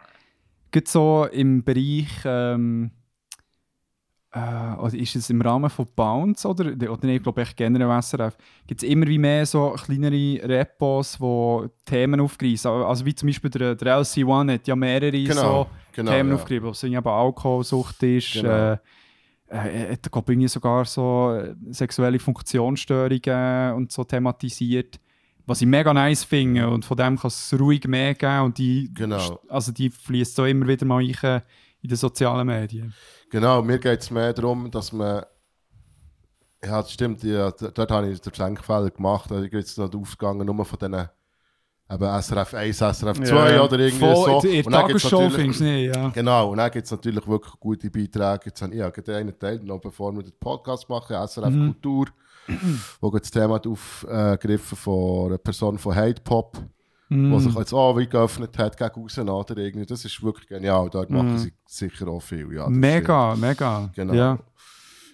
Gerade 0.72 0.88
so 0.88 1.28
im 1.30 1.62
Bereich... 1.62 2.08
Ähm, 2.24 2.90
äh, 4.32 4.76
oder 4.78 4.94
ist 4.94 5.16
es 5.16 5.28
im 5.30 5.40
Rahmen 5.40 5.68
von 5.70 5.86
Bounce 5.96 6.46
oder, 6.46 6.66
oder 6.66 7.06
nee, 7.06 7.16
ich 7.16 7.22
glaube 7.22 7.42
echt 7.42 7.56
generell 7.56 8.00
SRF, 8.00 8.36
gibt 8.66 8.82
es 8.82 8.88
immer 8.88 9.06
wie 9.06 9.18
mehr 9.18 9.44
so 9.44 9.70
kleinere 9.70 10.48
Repos, 10.48 11.18
die 11.20 11.68
Themen 11.84 12.20
aufgreifen. 12.20 12.70
Also 12.70 13.04
wie 13.04 13.14
zum 13.14 13.28
Beispiel 13.28 13.50
der, 13.50 13.74
der 13.74 13.98
LC1 13.98 14.52
hat 14.54 14.68
ja 14.68 14.76
mehrere 14.76 15.10
Genau, 15.10 15.64
so 15.64 15.66
genau, 15.92 16.12
Themen 16.12 16.28
ja. 16.30 16.34
aufgegriffen, 16.36 16.68
ob 16.68 16.74
es 16.74 16.82
irgendwie 16.82 16.98
eben 16.98 17.08
Alkoholsucht 17.08 18.02
ist, 18.04 18.32
Genau. 18.34 18.48
äh, 18.72 18.78
äh, 19.48 19.92
hat 19.92 20.12
glaub 20.12 20.28
ich, 20.30 20.52
sogar 20.52 20.84
so 20.84 21.42
sexuelle 21.70 22.20
Funktionsstörungen 22.20 23.74
und 23.74 23.90
so 23.90 24.04
thematisiert. 24.04 25.00
Was 25.46 25.60
ich 25.60 25.66
mega 25.66 25.92
nice 25.92 26.22
finde 26.22 26.68
und 26.68 26.84
von 26.84 26.96
dem 26.96 27.18
kann 27.18 27.26
es 27.28 27.52
ruhig 27.58 27.84
mehr 27.88 28.14
geben 28.14 28.42
und 28.42 28.58
die, 28.58 28.92
Genau. 28.94 29.40
also 29.48 29.72
die 29.72 29.90
fließt 29.90 30.36
so 30.36 30.44
immer 30.44 30.68
wieder 30.68 30.86
mal 30.86 31.04
rein 31.04 31.42
in 31.82 31.88
den 31.88 31.96
sozialen 31.96 32.46
Medien. 32.46 32.92
Genau, 33.30 33.62
mir 33.62 33.78
geht 33.78 34.00
es 34.00 34.10
mehr 34.10 34.32
darum, 34.32 34.70
dass 34.70 34.92
man. 34.92 35.24
Ja, 36.62 36.82
das 36.82 36.92
stimmt, 36.92 37.22
ja, 37.22 37.50
dort 37.52 37.90
habe 37.90 38.10
ich 38.10 38.20
den 38.20 38.34
Senkfehler 38.34 38.90
gemacht. 38.90 39.30
Ich 39.30 39.50
bin 39.50 39.60
jetzt 39.60 39.78
noch 39.78 39.94
aufgegangen, 39.94 40.44
nur 40.46 40.64
von 40.64 40.78
diesen 40.78 41.08
eben 41.92 42.22
SRF 42.22 42.54
1, 42.54 42.76
SRF 42.76 43.18
2 43.20 43.52
Ja, 43.54 43.64
oder 43.64 43.78
irgendwie 43.78 43.98
Voll, 43.98 44.42
so. 44.42 44.48
Und 44.48 44.70
dann 44.72 44.86
gibt's 44.88 45.10
natürlich- 45.10 45.60
nicht, 45.60 45.96
ja. 45.96 46.08
Genau, 46.10 46.50
und 46.50 46.58
dann 46.58 46.70
gibt 46.70 46.84
es 46.84 46.90
natürlich 46.92 47.26
wirklich 47.26 47.54
gute 47.58 47.90
Beiträge. 47.90 48.40
Jetzt 48.46 48.60
habe 48.60 48.72
ich 48.74 48.78
ja 48.78 48.90
gerade 48.90 49.16
einen 49.16 49.38
Teil, 49.38 49.58
noch 49.64 49.80
bevor 49.80 50.12
wir 50.14 50.22
den 50.22 50.34
Podcast 50.38 50.86
machen, 50.90 51.16
SRF 51.16 51.50
Mhm. 51.50 51.72
Kultur, 51.72 52.06
wo 53.00 53.10
das 53.10 53.30
Thema 53.30 53.58
aufgegriffen 53.66 54.76
von 54.76 55.26
einer 55.28 55.38
Person 55.38 55.78
von 55.78 55.94
Hate 55.96 56.20
Pop, 56.22 56.58
Mhm. 57.10 57.32
die 57.32 57.40
sich 57.40 57.54
jetzt 57.54 57.72
auch 57.74 57.96
wie 57.98 58.06
geöffnet 58.06 58.56
hat 58.56 58.76
gegen 58.76 59.04
außen 59.04 59.28
oder 59.28 59.56
irgendwie. 59.56 59.84
Das 59.86 60.04
ist 60.04 60.22
wirklich 60.22 60.46
genial. 60.48 60.88
Dort 60.90 61.10
machen 61.10 61.38
sie 61.38 61.52
sicher 61.66 62.08
auch 62.08 62.20
viel. 62.22 62.52
Ja, 62.54 62.68
Mega, 62.68 63.34
mega. 63.36 63.90
Stimmt. 63.92 63.94
Genau. 63.96 64.14
Ja. 64.14 64.38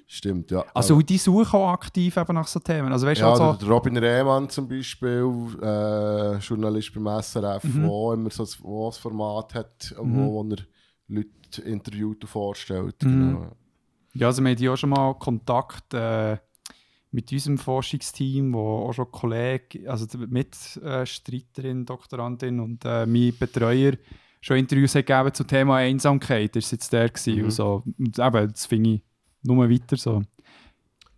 Stimmt, 0.09 0.51
ja. 0.53 0.65
Also 0.73 0.95
und 0.95 1.09
die 1.09 1.19
suchen 1.19 1.59
auch 1.59 1.71
aktiv 1.73 2.17
eben 2.17 2.35
nach 2.35 2.47
so 2.47 2.61
Themen. 2.61 2.93
Also 2.93 3.07
weißt 3.09 3.21
Ja, 3.23 3.31
also, 3.33 3.55
der, 3.55 3.69
Robin 3.69 3.97
Rehmann 3.97 4.49
zum 4.49 4.69
Beispiel, 4.69 5.25
äh, 5.61 6.37
Journalist 6.37 6.95
beim 6.95 7.07
SRF, 7.21 7.65
Mhm. 7.65 7.85
auch 7.89 8.13
immer 8.13 8.31
so 8.31 8.45
ein, 8.45 8.49
wo 8.61 8.91
Format 8.93 9.55
hat, 9.55 9.95
wo, 9.99 10.33
wo 10.45 10.49
er 10.51 10.59
Leute 11.09 11.63
interviewt 11.65 12.23
und 12.23 12.29
vorstellt. 12.29 13.03
Mhm. 13.03 13.33
Genau. 13.35 13.47
Ja, 14.13 14.29
also 14.29 14.43
wir 14.45 14.51
hatten 14.53 14.63
ja 14.63 14.73
auch 14.73 14.77
schon 14.77 14.91
mal 14.91 15.15
Kontakt 15.15 15.93
äh, 15.93 16.37
mit 17.11 17.33
unserem 17.33 17.59
Forschungsteam, 17.59 18.53
wo 18.53 18.89
auch 18.89 18.93
schon 18.93 19.11
Kollege, 19.11 19.91
also 19.91 20.07
Mitstreiterin, 20.19 21.87
Doktorandin 21.87 22.61
und 22.61 22.85
äh, 22.85 23.07
mein 23.07 23.33
Betreuer 23.39 23.93
schon 24.41 24.59
Interviews 24.59 24.95
hat 24.95 25.07
gegeben 25.07 25.35
zum 25.35 25.47
Thema 25.47 25.77
Einsamkeit. 25.77 26.55
Das 26.55 26.67
war 26.67 26.73
jetzt 26.73 26.93
der. 26.93 27.09
Gewesen. 27.09 27.37
Mhm. 27.37 27.45
Und, 27.45 27.51
so. 27.51 27.83
und 27.99 28.19
eben, 28.19 28.53
das 28.53 28.67
finde 28.67 28.91
ich 28.91 29.03
nur 29.43 29.69
weiter 29.71 29.97
so. 29.97 30.23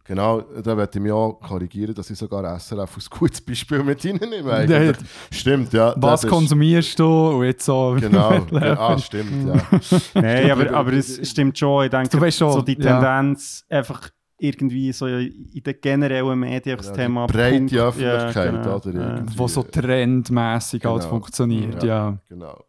Genau, 0.08 0.40
da 0.40 0.74
werde 0.74 0.90
ich 0.94 1.02
mich 1.02 1.12
auch 1.12 1.34
korrigieren, 1.38 1.94
dass 1.94 2.08
ich 2.08 2.16
sogar 2.16 2.58
SRF 2.58 2.94
als 2.94 3.10
gutes 3.10 3.42
Beispiel 3.42 3.82
mit 3.82 4.02
reinnehme. 4.02 4.66
Ja, 4.66 4.78
eigentlich. 4.78 4.96
Stimmt, 5.30 5.70
ja. 5.74 5.94
Was 5.98 6.26
konsumierst 6.26 6.98
du 6.98 7.04
und 7.04 7.44
jetzt 7.44 7.66
so... 7.66 7.94
Genau, 8.00 8.32
ja, 8.50 8.78
ah, 8.78 8.98
stimmt, 8.98 9.46
ja. 9.46 9.80
Nein, 10.14 10.50
aber, 10.50 10.72
aber 10.72 10.92
es 10.94 11.28
stimmt 11.28 11.58
schon. 11.58 11.84
Ich 11.84 11.90
denke, 11.90 12.08
Du 12.08 12.18
weißt 12.18 12.38
schon, 12.38 12.52
so 12.52 12.62
die 12.62 12.78
ja. 12.80 12.98
Tendenz, 12.98 13.66
einfach 13.68 14.08
irgendwie 14.38 14.92
so 14.92 15.06
in 15.06 15.50
den 15.64 15.74
generellen 15.80 16.38
Medien 16.38 16.76
das 16.76 16.86
Ja, 16.86 16.92
Thema... 16.92 17.26
die 17.26 17.32
breite 17.32 17.56
Punkt- 17.58 17.74
Öffentlichkeit, 17.74 18.52
genau. 18.52 18.76
oder 18.76 18.92
Ja. 18.92 19.14
irgendwie. 19.16 19.38
wo 19.38 19.48
so 19.48 19.62
trendmäßig 19.62 20.84
halt 20.84 20.98
Genau. 21.00 21.08
funktioniert, 21.10 21.82
ja. 21.82 22.18
Genau. 22.28 22.64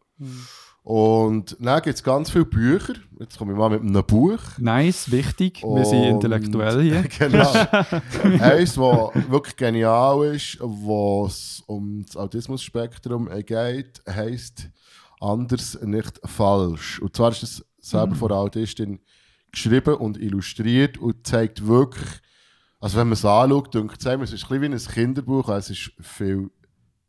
Und 0.83 1.56
dann 1.59 1.81
gibt 1.81 1.95
es 1.98 2.03
ganz 2.03 2.31
viele 2.31 2.45
Bücher. 2.45 2.93
Jetzt 3.19 3.38
komme 3.38 3.51
ich 3.51 3.57
mal 3.57 3.69
mit 3.69 3.81
einem 3.81 4.03
Buch. 4.06 4.39
Nice, 4.57 5.11
wichtig. 5.11 5.61
Wir 5.61 5.85
sind 5.85 5.99
Und- 5.99 6.07
intellektuell 6.07 6.81
hier. 6.81 7.03
genau. 7.19 7.51
Eins, 8.43 8.73
das 8.75 9.30
wirklich 9.30 9.56
genial 9.56 10.25
ist, 10.33 10.57
wo 10.61 11.25
es 11.27 11.61
um 11.67 12.03
das 12.06 12.15
Autismus-Spektrum 12.17 13.30
geht, 13.45 14.01
heisst 14.09 14.69
«Anders, 15.19 15.77
nicht 15.83 16.19
falsch». 16.25 16.99
Und 17.01 17.15
zwar 17.15 17.31
ist 17.31 17.43
es 17.43 17.65
selber 17.80 18.15
von 18.15 18.31
einer 18.31 18.39
Autistin 18.41 18.99
geschrieben 19.52 19.95
und 19.95 20.18
illustriert 20.18 20.98
und 20.98 21.26
zeigt 21.26 21.66
wirklich, 21.68 22.08
also 22.80 22.98
wenn 22.98 23.08
man 23.08 23.14
es 23.14 23.26
anschaut, 23.26 23.74
denkt 23.74 23.98
es 24.00 24.08
einem, 24.08 24.22
es 24.24 24.32
ist 24.34 24.44
ein 24.52 24.60
bisschen 24.60 24.74
wie 24.74 24.76
ein 24.76 24.94
Kinderbuch, 24.94 25.50
also 25.50 25.74
es 25.74 25.80
ist 25.80 25.92
viel 26.00 26.50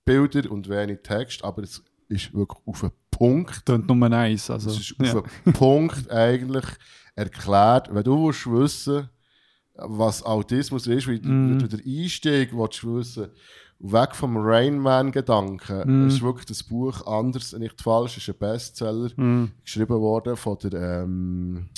Bilder 0.05 0.51
und 0.51 0.69
wenig 0.69 1.01
Text, 1.03 1.45
aber 1.45 1.63
es 1.63 1.83
ist 2.09 2.33
wirklich 2.35 2.59
auf 2.67 2.81
den 2.81 2.91
Punkt 3.11 3.67
Tönt 3.67 3.87
Nummer 3.87 4.09
nice. 4.09 4.51
Also, 4.51 4.71
es 4.71 4.79
ist 4.79 4.95
ja. 5.01 5.19
auf 5.19 5.25
den 5.45 5.53
Punkt 5.53 6.11
eigentlich 6.11 6.65
erklärt. 7.15 7.95
Wenn 7.95 8.03
du 8.03 8.27
willst 8.27 8.51
wissen 8.51 9.09
was 9.75 10.23
Autismus 10.25 10.87
ist, 10.87 11.07
wie 11.09 11.21
Mhm. 11.21 11.51
wenn 11.51 11.59
du 11.59 11.69
den 11.69 11.81
Einstieg 11.87 12.53
willst 12.53 12.85
wissen 12.85 13.29
weg 13.79 14.15
vom 14.15 14.37
Rainman-Gedanken, 14.37 16.03
Mhm. 16.03 16.09
ist 16.09 16.21
wirklich 16.23 16.45
das 16.47 16.63
Buch 16.63 17.07
«Anders, 17.07 17.53
nicht 17.55 17.81
falsch», 17.81 18.19
ist 18.19 18.29
ein 18.29 18.39
Bestseller, 18.39 19.11
Mhm. 19.17 19.53
geschrieben 19.65 20.01
worden 20.01 20.37
von 20.37 20.59
der 20.59 21.03
ähm, 21.05 21.69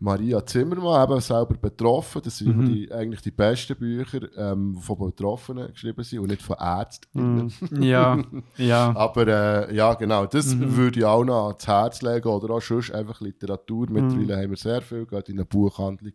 Maria 0.00 0.44
Zimmermann, 0.46 1.10
eben 1.10 1.20
selber 1.20 1.54
betroffen. 1.56 2.20
Das 2.24 2.38
sind 2.38 2.56
Mhm. 2.56 2.66
die, 2.66 2.92
eigentlich 2.92 3.20
die 3.20 3.30
besten 3.32 3.76
Bücher, 3.76 4.20
ähm, 4.36 4.74
die 4.78 4.82
von 4.82 4.98
Betroffenen 4.98 5.72
geschrieben 5.72 6.04
sind 6.04 6.20
und 6.20 6.28
nicht 6.28 6.42
von 6.42 6.56
Ärzten. 6.58 7.52
ja, 7.80 8.22
ja. 8.56 8.92
Aber 8.96 9.26
äh, 9.26 9.74
ja, 9.74 9.94
genau, 9.94 10.26
das 10.26 10.54
Mhm. 10.54 10.76
würde 10.76 11.00
ich 11.00 11.04
auch 11.04 11.24
noch 11.24 11.48
ans 11.48 11.66
Herz 11.66 12.02
legen. 12.02 12.28
Oder 12.28 12.54
auch 12.54 12.62
sonst 12.62 12.92
einfach 12.92 13.20
Literatur. 13.20 13.86
Mhm. 13.88 13.92
Mittlerweile 13.94 14.36
haben 14.42 14.50
wir 14.50 14.56
sehr 14.56 14.82
viel, 14.82 15.04
geht 15.06 15.28
in 15.28 15.36
eine 15.36 15.44
Buchhandlung. 15.46 16.12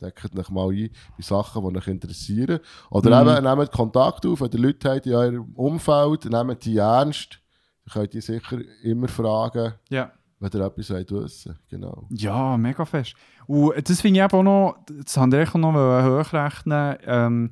Deckt 0.00 0.38
euch 0.38 0.50
mal 0.50 0.70
ein 0.70 0.90
bei 1.16 1.22
Sachen, 1.22 1.68
die 1.68 1.76
euch 1.78 1.86
interessieren. 1.88 2.60
Oder 2.90 3.24
Mhm. 3.24 3.30
eben, 3.30 3.44
nehmt 3.58 3.72
Kontakt 3.72 4.26
auf, 4.26 4.40
wenn 4.40 4.50
ihr 4.52 4.58
Leute 4.58 4.90
habt 4.90 5.06
in 5.06 5.14
eurem 5.14 5.52
Umfeld, 5.54 6.24
nehmt 6.26 6.64
die 6.64 6.76
ernst. 6.78 7.40
Dann 7.86 7.92
könnt 8.02 8.14
ihr 8.14 8.22
sicher 8.22 8.58
immer 8.82 9.08
fragen, 9.08 9.74
ja. 9.90 10.12
Wenn 10.44 10.60
ihr 10.60 10.66
etwas 10.66 10.90
wollt 10.90 11.10
wissen 11.10 11.58
Genau. 11.68 12.06
Ja, 12.10 12.56
mega 12.56 12.84
fest. 12.84 13.14
Und 13.46 13.88
das 13.88 14.00
finde 14.00 14.20
ich 14.20 14.24
auch 14.32 14.42
noch, 14.42 14.76
das 15.04 15.16
haben 15.16 15.32
wir 15.32 15.48
auch 15.48 15.54
noch 15.54 15.74
hochrechnen, 15.74 16.96
ähm, 17.06 17.50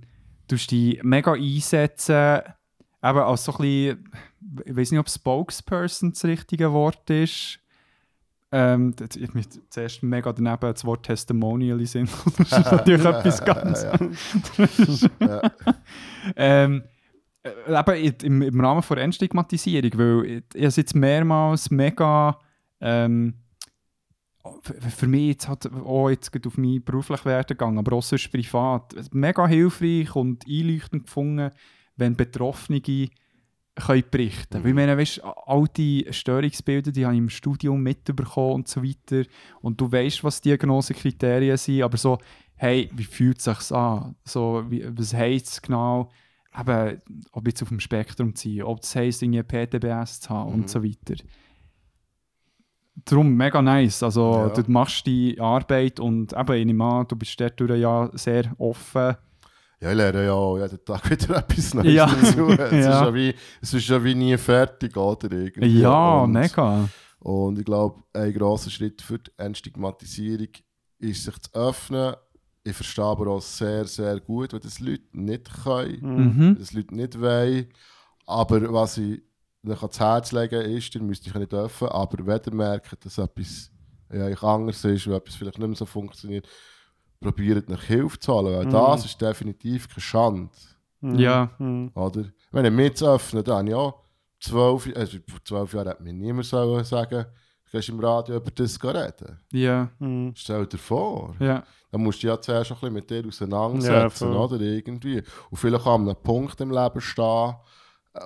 du 0.49 0.55
musst 0.55 0.71
dich 0.71 1.03
mega 1.03 1.33
einsetzen, 1.33 2.41
eben 3.03 3.19
als 3.19 3.45
so 3.45 3.53
ein 3.53 3.59
bisschen, 3.59 4.11
ich 4.65 4.77
weiß 4.77 4.91
nicht, 4.91 5.01
ob 5.01 5.09
Spokesperson 5.09 6.13
das 6.13 6.25
richtige 6.25 6.73
Wort 6.73 7.09
ist. 7.11 7.59
Ähm, 8.55 8.95
ich 9.17 9.33
mich 9.33 9.47
zuerst 9.71 10.03
mega 10.03 10.31
daneben 10.31 10.61
das 10.61 10.85
Wort 10.85 11.07
Testimonial 11.07 11.85
Sinn. 11.87 12.07
das 12.39 12.59
ist 12.59 12.73
natürlich 12.73 13.05
etwas 13.07 13.45
ganz 13.45 13.87
Ja. 15.19 15.51
ähm, 16.37 16.83
äh, 17.43 17.81
eben 17.81 18.15
im, 18.23 18.43
im 18.43 18.61
Rahmen 18.61 18.83
von 18.83 18.99
Entstigmatisierung, 18.99 19.91
weil 19.95 20.25
ich, 20.27 20.43
ich 20.53 20.61
habe 20.61 20.67
es 20.67 20.77
jetzt 20.77 20.95
mehrmals 20.95 21.71
mega 21.71 22.39
ähm, 22.83 23.35
für- 24.91 25.07
mich 25.07 25.29
jetzt 25.29 25.49
halt 25.49 25.73
auch 25.73 26.11
jetzt 26.11 26.33
gerade 26.33 26.49
auf 26.49 26.59
meinen 26.59 26.83
beruflichen 26.83 27.25
Werdegang, 27.27 27.79
aber 27.79 27.97
auch 27.97 28.03
sonst 28.03 28.31
privat, 28.31 28.95
mega 29.13 29.47
hilfreich 29.47 30.15
und 30.17 30.45
einleuchtend 30.49 31.05
gefunden, 31.05 31.51
wenn 31.97 32.17
Betroffene 32.17 32.81
können 32.81 33.11
berichten 34.11 34.51
können. 34.51 34.65
Weil 34.65 34.71
ich 34.71 34.75
meine, 34.75 34.99
weißt, 34.99 35.23
all 35.23 35.65
die 35.77 36.07
Störungsbilder, 36.11 36.91
die 36.91 37.05
habe 37.07 37.15
ich 37.15 37.19
im 37.21 37.31
Studium 37.31 37.83
mitbekommen 37.83 38.55
und 38.57 38.69
so 38.69 38.83
weiter. 38.83 39.23
Und 39.61 39.81
du 39.81 39.91
weißt, 39.91 40.25
was 40.25 40.41
Diagnosekriterien 40.41 41.57
sind, 41.57 41.83
aber 41.83 41.97
so, 41.97 42.19
hey, 42.57 42.91
wie 42.95 43.05
fühlt 43.05 43.39
es 43.39 43.45
sich 43.45 43.73
an? 43.73 44.17
So, 44.25 44.65
wie, 44.69 44.85
was 44.97 45.15
heisst 45.15 45.47
es 45.49 45.63
genau? 45.63 46.11
Eben, 46.59 47.01
ob 47.33 47.47
jetzt 47.47 47.63
auf 47.63 47.69
dem 47.69 47.81
Spektrum 47.81 48.35
zu 48.35 48.49
sein, 48.51 48.63
ob 48.63 48.81
es 48.83 48.95
heisst, 48.95 49.23
irgendwie 49.23 49.43
PTBS 49.43 50.21
zu 50.21 50.31
haben 50.31 50.51
Mhm. 50.51 50.55
und 50.63 50.69
so 50.69 50.83
weiter. 50.85 51.15
Darum 52.95 53.35
mega 53.35 53.63
nice. 53.63 54.03
Also, 54.03 54.51
Ja. 54.55 54.63
du 54.63 54.71
machst 54.71 55.07
die 55.07 55.41
Arbeit 55.41 55.99
und 55.99 56.33
eben, 56.35 56.53
ich 56.57 56.67
nehme 56.67 56.85
an, 56.85 57.07
du 57.09 57.17
bist 57.17 57.41
dort 57.41 57.59
ja 57.61 58.11
sehr 58.13 58.53
offen. 58.59 59.17
Ja, 59.81 59.91
ich 59.91 59.97
lerne 59.97 60.25
ja 60.27 60.33
auch 60.33 60.59
jeden 60.59 60.85
Tag 60.85 61.11
wieder 61.11 61.37
etwas 61.39 61.75
Neues 61.75 61.93
Ja. 61.93 62.07
dazu. 62.07 62.49
Es, 62.51 62.59
ist 62.73 62.85
Ja. 62.85 63.05
ja 63.07 63.15
wie, 63.15 63.35
es 63.61 63.75
ist 63.75 63.89
ja 63.89 64.05
wie 64.05 64.15
nie 64.15 64.37
fertig, 64.37 64.97
oder? 64.97 65.33
Irgendwie. 65.33 65.81
Ja, 65.81 66.19
und, 66.23 66.33
mega. 66.33 66.89
Und 67.21 67.59
ich 67.59 67.65
glaube, 67.65 68.03
ein 68.13 68.33
grosser 68.35 68.71
Schritt 68.71 69.01
für 69.03 69.19
die 69.19 69.31
Entstigmatisierung 69.39 70.49
ist, 70.99 71.25
sich 71.25 71.39
zu 71.41 71.51
öffnen. 71.55 72.15
Ich 72.65 72.75
verstehe 72.77 73.05
aber 73.05 73.27
auch 73.29 73.43
sehr, 73.43 73.87
sehr 73.87 74.21
gut, 74.21 74.53
wenn 74.53 74.61
das 74.61 74.79
Leute 74.79 75.03
nicht 75.13 75.51
können, 75.65 75.99
Mhm. 76.03 76.39
wenn 76.41 76.59
das 76.59 76.73
Leute 76.73 76.95
nicht 76.95 77.21
wollen. 77.21 77.67
Aber 78.27 78.73
was 78.73 78.99
ich 78.99 79.21
euch 79.71 79.81
ans 79.83 80.01
Herz 80.01 80.33
legen 80.33 80.61
ist, 80.63 80.95
ihr 80.95 81.03
müsst 81.03 81.27
euch 81.29 81.35
nicht 81.35 81.55
öffnen, 81.55 81.91
aber 81.91 82.27
wenn 82.27 82.41
ihr 82.47 82.55
merkt, 82.55 83.05
dass 83.05 83.19
etwas 83.19 83.71
ja, 84.13 84.25
euch 84.27 84.43
anders 84.43 84.85
ist, 84.85 85.07
wenn 85.07 85.15
etwas 85.15 85.35
vielleicht 85.37 85.59
nicht 85.59 85.69
mehr 85.69 85.77
so 85.77 85.87
funktioniert, 85.87 86.47
probiert 87.21 87.69
nach 87.69 87.83
Hilfe 87.83 88.19
zu 88.19 88.33
holen, 88.33 88.55
weil 88.57 88.67
Mhm. 88.67 88.71
das 88.73 89.05
ist 89.05 89.21
definitiv 89.21 89.89
keine 89.89 90.01
Schande. 90.01 90.51
Ja. 91.03 91.51
Mhm. 91.59 91.91
Oder? 91.95 92.25
Wenn 92.51 92.65
ich 92.65 92.73
mich 92.73 92.95
zu 92.97 93.07
öffnen, 93.07 93.45
dann 93.45 93.67
ja, 93.67 93.93
zwölf, 94.41 94.89
also 94.97 95.19
vor 95.29 95.41
zwölf 95.45 95.73
Jahren 95.75 95.89
hätte 95.89 96.03
mir 96.03 96.13
niemand 96.13 96.47
sollen 96.47 96.85
sagen, 96.85 97.25
du 97.65 97.71
kannst 97.71 97.89
im 97.89 98.01
Radio 98.01 98.37
über 98.37 98.51
das 98.51 98.83
reden. 98.83 99.39
Ja, 99.53 99.91
Mhm. 99.99 100.33
Stell 100.37 100.67
dir 100.67 100.79
vor. 100.79 101.35
ja. 101.41 101.63
Dann 101.91 102.03
musst 102.03 102.23
du 102.23 102.27
ja 102.29 102.41
zuerst 102.41 102.71
ein 102.73 102.77
bisschen 102.77 102.93
mit 102.95 103.11
dir 103.11 103.23
auseinandersetzen, 103.27 104.33
Ja, 104.33 104.39
oder? 104.39 104.59
Irgendwie. 104.61 105.23
Und 105.51 105.57
vielleicht 105.59 105.87
an 105.87 106.09
einem 106.09 106.17
Punkt 106.17 106.59
im 106.63 106.71
Leben 106.71 107.01
stehen, 107.03 107.55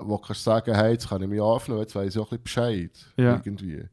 wo 0.02 0.16
du 0.16 0.22
kannst 0.22 0.44
sagen, 0.44 0.74
hey, 0.74 0.92
jetzt 0.92 1.08
kann 1.08 1.22
ich 1.22 1.28
mich 1.28 1.40
öffnen, 1.40 1.78
jetzt 1.78 1.94
weiss 1.94 2.14
ich 2.14 2.20
auch 2.20 2.30
ein 2.32 2.40
bisschen 2.40 2.42
Bescheid. 2.42 3.06
Ja. 3.16 3.34
Irgendwie. 3.34 3.84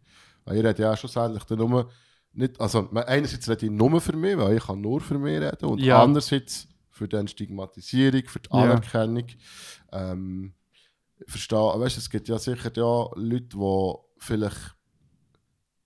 Weil 0.45 0.57
ich 0.57 0.63
rede 0.65 0.81
ja 0.81 0.97
schlussendlich 0.97 1.43
dann 1.43 1.59
nur, 1.59 1.89
nicht, 2.33 2.59
also 2.59 2.89
einerseits 2.91 3.47
rede 3.47 3.65
ich 3.65 3.71
nur 3.71 4.01
für 4.01 4.15
mich, 4.15 4.37
weil 4.37 4.57
ich 4.57 4.63
kann 4.65 4.81
nur 4.81 4.99
für 5.01 5.17
mich 5.19 5.39
reden 5.39 5.65
und 5.65 5.79
Ja. 5.79 6.01
andererseits 6.03 6.67
für 6.89 7.07
die 7.07 7.27
Stigmatisierung, 7.27 8.23
für 8.27 8.39
die 8.39 8.49
Ja. 8.51 8.63
Anerkennung. 8.63 9.25
Ähm, 9.91 10.53
ich 11.25 11.31
verstehe, 11.31 11.57
weißt, 11.57 11.97
es 11.97 12.09
gibt 12.09 12.27
ja 12.27 12.37
sicher 12.39 12.71
ja 12.75 13.07
Leute, 13.15 13.47
die 13.55 13.93
vielleicht 14.17 14.75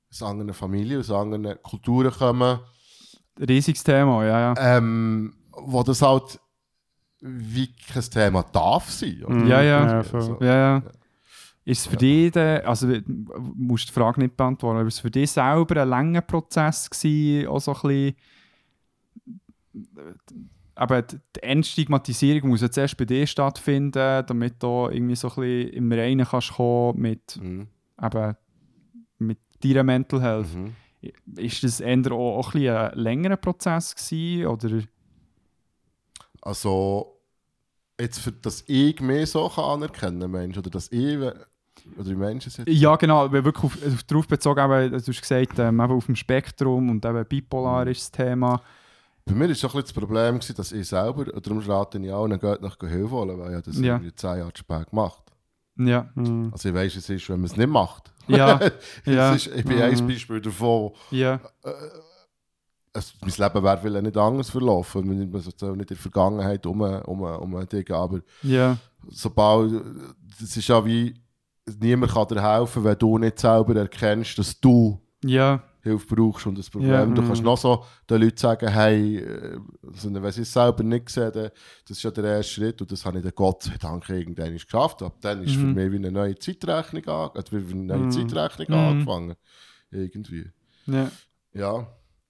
aus 0.09 0.23
anderen 0.23 0.53
Familien, 0.53 1.01
aus 1.01 1.11
anderen 1.11 1.61
Kulturen 1.61 2.11
kommen, 2.11 2.59
Riesiges 3.39 3.83
Thema, 3.83 4.25
ja, 4.25 4.39
ja. 4.53 4.77
ähm, 4.77 5.35
wo 5.51 5.83
das 5.83 6.01
halt 6.01 6.39
wie 7.21 7.67
kein 7.91 8.03
Thema 8.03 8.43
darf 8.43 8.89
sein. 8.89 9.23
oder? 9.25 9.35
Mhm. 9.35 9.47
Ja, 9.47 9.61
ja. 9.61 9.87
Ja. 9.87 10.03
So. 10.03 10.37
Ja, 10.41 10.55
ja. 10.55 10.83
Ist 11.65 11.81
es 11.81 11.87
für 11.87 11.97
dich, 11.97 12.33
also 12.37 12.87
du 12.87 13.01
musst 13.55 13.89
die 13.89 13.93
Frage 13.93 14.21
nicht 14.21 14.37
beantworten, 14.37 14.77
aber 14.79 14.87
ist 14.87 14.93
es 14.95 14.99
für 15.01 15.11
dich 15.11 15.29
selber 15.31 15.81
ein 15.81 15.89
langer 15.89 16.21
Prozess 16.21 16.89
gewesen, 16.89 17.47
auch 17.49 17.59
so 17.59 17.73
ein 17.73 17.81
bisschen, 17.81 18.15
aber 20.75 21.01
die 21.01 21.17
Entstigmatisierung 21.41 22.49
muss 22.51 22.61
jetzt 22.61 22.77
erst 22.77 22.95
bei 22.97 23.05
dir 23.05 23.25
stattfinden, 23.27 24.23
damit 24.25 24.61
du 24.61 24.87
irgendwie 24.89 25.15
so 25.15 25.27
ein 25.29 25.35
bisschen 25.35 25.69
im 25.73 25.91
Reinen 25.91 26.25
kannst 26.25 26.53
kommen 26.53 27.01
mit, 27.01 27.37
Mhm. 27.41 27.67
eben, 28.01 28.35
mit 29.19 29.39
deiner 29.63 29.83
Mental 29.83 30.21
Health. 30.21 30.55
Mhm. 30.55 30.73
Ist 31.35 31.63
das 31.63 31.79
eher 31.79 32.11
auch, 32.11 32.37
auch 32.39 32.47
ein, 32.53 32.61
bisschen 32.61 32.77
ein 32.77 32.97
längerer 32.97 33.37
Prozess 33.37 33.95
gewesen, 33.95 34.47
oder? 34.47 34.69
Also, 36.41 37.19
jetzt 37.99 38.19
für 38.19 38.31
dass 38.31 38.63
ich 38.67 38.99
mich 39.01 39.31
so 39.31 39.49
kann 39.49 39.63
anerkennen 39.65 40.29
Mensch, 40.31 40.57
oder 40.57 40.69
dass 40.69 40.91
ich, 40.91 41.17
oder 41.17 41.35
die 42.03 42.15
Menschen 42.15 42.51
sind. 42.51 42.67
Ja, 42.69 42.95
genau, 42.95 43.31
wirklich 43.31 43.63
auf, 43.63 43.77
auf, 43.85 44.03
darauf 44.03 44.27
bezogen, 44.27 44.59
eben, 44.59 44.91
du 44.91 44.97
hast 44.97 45.21
gesagt, 45.21 45.59
ähm, 45.59 45.79
eben 45.79 45.91
auf 45.93 46.05
dem 46.05 46.15
Spektrum 46.15 46.89
und 46.89 47.05
eben 47.05 47.25
bipolar 47.25 47.87
ist 47.87 48.01
das 48.01 48.11
Thema. 48.11 48.61
Bei 49.25 49.33
mir 49.33 49.49
war 49.49 49.55
so 49.55 49.67
ein 49.67 49.71
bisschen 49.73 49.81
das 49.81 49.93
Problem, 49.93 50.35
gewesen, 50.35 50.55
dass 50.55 50.71
ich 50.71 50.87
selber, 50.87 51.33
und 51.33 51.45
darum 51.45 51.59
rate 51.59 51.97
ich 51.99 52.11
auch, 52.11 52.27
geht 52.29 52.61
nach 52.61 52.77
Hilfe 52.79 53.11
holen, 53.11 53.37
weil 53.37 53.57
ich 53.57 53.63
das 53.65 53.77
Ja. 53.77 53.95
irgendwie 53.95 54.15
zehn 54.15 54.37
Jahre 54.37 54.53
zu 54.53 54.59
spät 54.59 54.89
gemacht 54.89 55.23
Ja, 55.75 56.09
Mhm. 56.15 56.49
Also 56.53 56.69
ich 56.69 56.75
weiss, 56.75 56.95
es 56.95 57.09
ist, 57.09 57.29
wenn 57.29 57.41
man 57.41 57.45
es 57.51 57.57
nicht 57.57 57.67
macht. 57.69 58.13
ja, 58.27 58.57
Es 59.05 59.13
ja, 59.13 59.33
ist, 59.33 59.47
ich 59.47 59.65
bin 59.65 59.77
Mhm. 59.77 59.81
ein 59.83 60.07
Beispiel 60.07 60.41
davon, 60.41 60.91
ja, 61.11 61.39
es, 62.97 63.13
mein 63.21 63.29
Leben 63.31 63.63
wäre 63.63 63.77
vielleicht 63.77 64.03
nicht 64.05 64.17
anders 64.17 64.49
verlaufen, 64.49 65.07
man 65.07 65.41
so 65.41 65.49
nicht 65.49 65.81
in 65.81 65.87
der 65.87 65.97
Vergangenheit 65.97 66.65
um, 66.65 66.81
um, 66.81 67.21
um 67.21 67.67
Dinge, 67.67 67.95
aber 67.95 68.19
ja, 68.43 68.77
sobald, 69.09 69.73
das 70.39 70.55
ist 70.57 70.67
ja 70.67 70.83
wie, 70.85 71.13
niemand 71.79 72.11
kann 72.13 72.27
dir 72.27 72.41
helfen, 72.41 72.83
wenn 72.83 72.97
du 72.97 73.17
nicht 73.17 73.39
selber 73.39 73.75
erkennst, 73.75 74.37
dass 74.37 74.59
du 74.59 74.99
ja, 75.23 75.61
Hilfe 75.81 76.15
brauchst 76.15 76.45
und 76.47 76.57
das 76.57 76.69
Problem. 76.69 76.91
Ja, 76.91 77.05
du 77.05 77.21
mhm. 77.21 77.27
kannst 77.27 77.43
noch 77.43 77.57
so 77.57 77.85
den 78.09 78.21
Leuten 78.21 78.37
sagen, 78.37 78.67
hey, 78.67 79.25
also, 79.87 80.13
wenn 80.13 80.31
sie 80.31 80.41
es 80.41 80.51
selber 80.51 80.83
nicht 80.83 81.09
sehen, 81.09 81.31
dann- 81.33 81.49
das 81.87 81.97
ist 81.97 82.03
ja 82.03 82.11
der 82.11 82.25
erste 82.25 82.53
Schritt 82.53 82.81
und 82.81 82.91
das 82.91 83.05
habe 83.05 83.17
ich 83.19 83.23
dann 83.23 83.33
Gott 83.35 83.63
sei 83.63 83.77
Dank 83.79 84.09
irgendwann 84.09 84.53
geschafft. 84.53 85.01
Ab 85.01 85.15
dann 85.21 85.43
ist 85.43 85.55
für 85.55 85.65
Mhm. 85.65 85.73
mich 85.75 85.91
wie 85.91 85.95
eine 85.97 86.11
neue 86.11 86.37
Zeitrechnung, 86.37 87.05
an, 87.07 87.29
also 87.33 87.55
eine 87.55 87.73
neue 87.75 87.97
Mhm. 87.99 88.11
Zeitrechnung 88.11 88.67
Mhm. 88.69 88.87
angefangen. 88.87 89.35
Irgendwie. 89.91 90.51
ja, 90.87 91.09
Ja. 91.53 91.87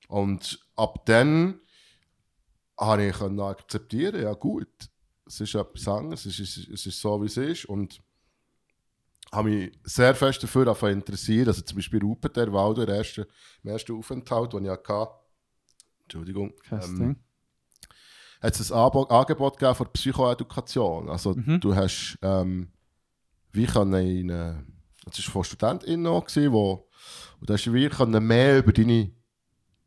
Und 0.08 0.60
ab 0.76 1.06
dann 1.06 1.60
habe 2.80 3.08
ich 3.08 3.22
akzeptieren, 3.22 4.22
ja 4.22 4.34
gut, 4.34 4.68
es 5.26 5.42
ist 5.42 5.56
etwas 5.56 5.88
anderes, 5.88 6.26
es 6.26 6.40
ist, 6.40 6.70
es 6.70 6.86
ist 6.86 7.02
so, 7.02 7.22
wie 7.22 7.26
es 7.26 7.38
ist. 7.38 7.66
Und 7.66 8.02
habe 9.32 9.50
mich 9.50 9.78
sehr 9.84 10.16
fest 10.16 10.42
dafür 10.44 10.90
interessieren. 10.90 11.48
Also 11.48 11.62
zum 11.62 11.76
Beispiel 11.78 12.02
Rupert, 12.02 12.38
der 12.38 12.52
Waldo, 12.54 12.86
der 12.86 12.96
erste, 12.98 13.28
im 13.64 13.72
ersten 13.72 13.98
Aufenthalt, 13.98 14.54
den 14.54 14.66
ich 14.66 14.72
hatte, 14.72 15.10
Entschuldigung, 16.04 16.54
ähm, 16.72 17.18
hat 18.42 18.60
es 18.60 18.72
ein 18.72 18.78
Angebot 18.80 19.58
gegeben 19.58 19.76
für 19.76 19.86
Psychoedukation. 19.86 21.10
Also 21.10 21.34
Mhm. 21.34 21.60
du 21.60 21.76
hast 21.76 22.18
ähm, 22.22 22.72
wie 23.52 23.64
in 23.66 23.78
eine, 24.32 24.66
das 25.06 25.26
war 25.26 25.32
von 25.34 25.44
StudentInnen 25.44 26.04
noch, 26.04 26.26
gewesen, 26.26 26.54
wo, 26.54 26.88
und 27.40 27.50
du 27.50 27.54
hast 27.54 27.74
wie 27.74 27.90
können 27.90 28.26
mehr 28.26 28.60
über 28.60 28.72
deine 28.72 29.12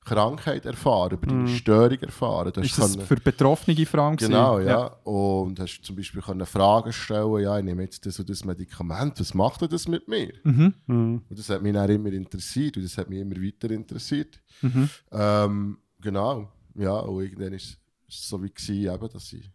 Krankheit 0.05 0.65
erfahren, 0.67 1.13
über 1.13 1.27
deine 1.27 1.43
Mhm. 1.43 1.49
Störung 1.49 1.99
erfahren. 1.99 2.53
Du 2.53 2.61
Ist 2.63 2.79
das 2.79 2.93
können- 2.95 3.07
für 3.07 3.17
Betroffene 3.17 3.75
gewesen? 3.77 4.17
Genau, 4.17 4.59
ja. 4.59 4.87
Und 5.05 5.61
hast 5.61 5.83
zum 5.83 5.95
Beispiel 5.97 6.23
können 6.23 6.47
Fragen 6.47 6.93
stellen, 6.93 7.41
ja, 7.43 7.59
ich 7.59 7.65
nehme 7.65 7.83
jetzt 7.83 8.05
das 8.07 8.19
und 8.19 8.29
das 8.31 8.45
Medikament, 8.45 9.21
was 9.21 9.35
macht 9.35 9.71
das 9.71 9.87
mit 9.87 10.09
mir? 10.09 10.33
Mhm. 10.43 10.75
Mhm. 10.87 11.23
Und 11.29 11.39
das 11.39 11.49
hat 11.51 11.63
mich 11.63 11.73
dann 11.75 11.91
immer 11.91 12.13
interessiert 12.13 12.77
und 12.77 12.83
das 12.83 12.97
hat 12.99 13.09
mich 13.11 13.21
immer 13.21 13.37
weiter 13.37 13.71
interessiert. 13.71 14.41
Mhm. 14.63 14.89
Ähm, 15.13 15.79
genau, 16.01 16.51
ja, 16.75 16.99
und 17.01 17.23
irgendwann 17.23 17.53
ist 17.53 17.79
es 18.09 18.29
so 18.29 18.43
wie 18.43 18.51
gewesen, 18.51 18.93
eben, 18.95 19.09
dass 19.11 19.33
ich 19.33 19.51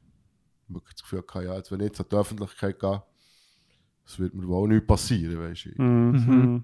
wirklich 0.67 0.93
das 0.93 1.01
Gefühl 1.03 1.23
hatte, 1.27 1.45
ja, 1.45 1.55
jetzt, 1.57 1.71
wenn 1.71 1.79
ich 1.79 1.87
jetzt 1.87 1.99
an 1.99 2.05
die 2.11 2.15
Öffentlichkeit 2.15 2.79
gehe, 2.79 3.03
das 4.05 4.19
wird 4.19 4.33
mir 4.35 4.47
wohl 4.47 4.67
nicht 4.69 4.85
passieren, 4.85 5.39
weißt 5.39 5.65
du. 5.75 5.81
Mhm. 5.81 6.63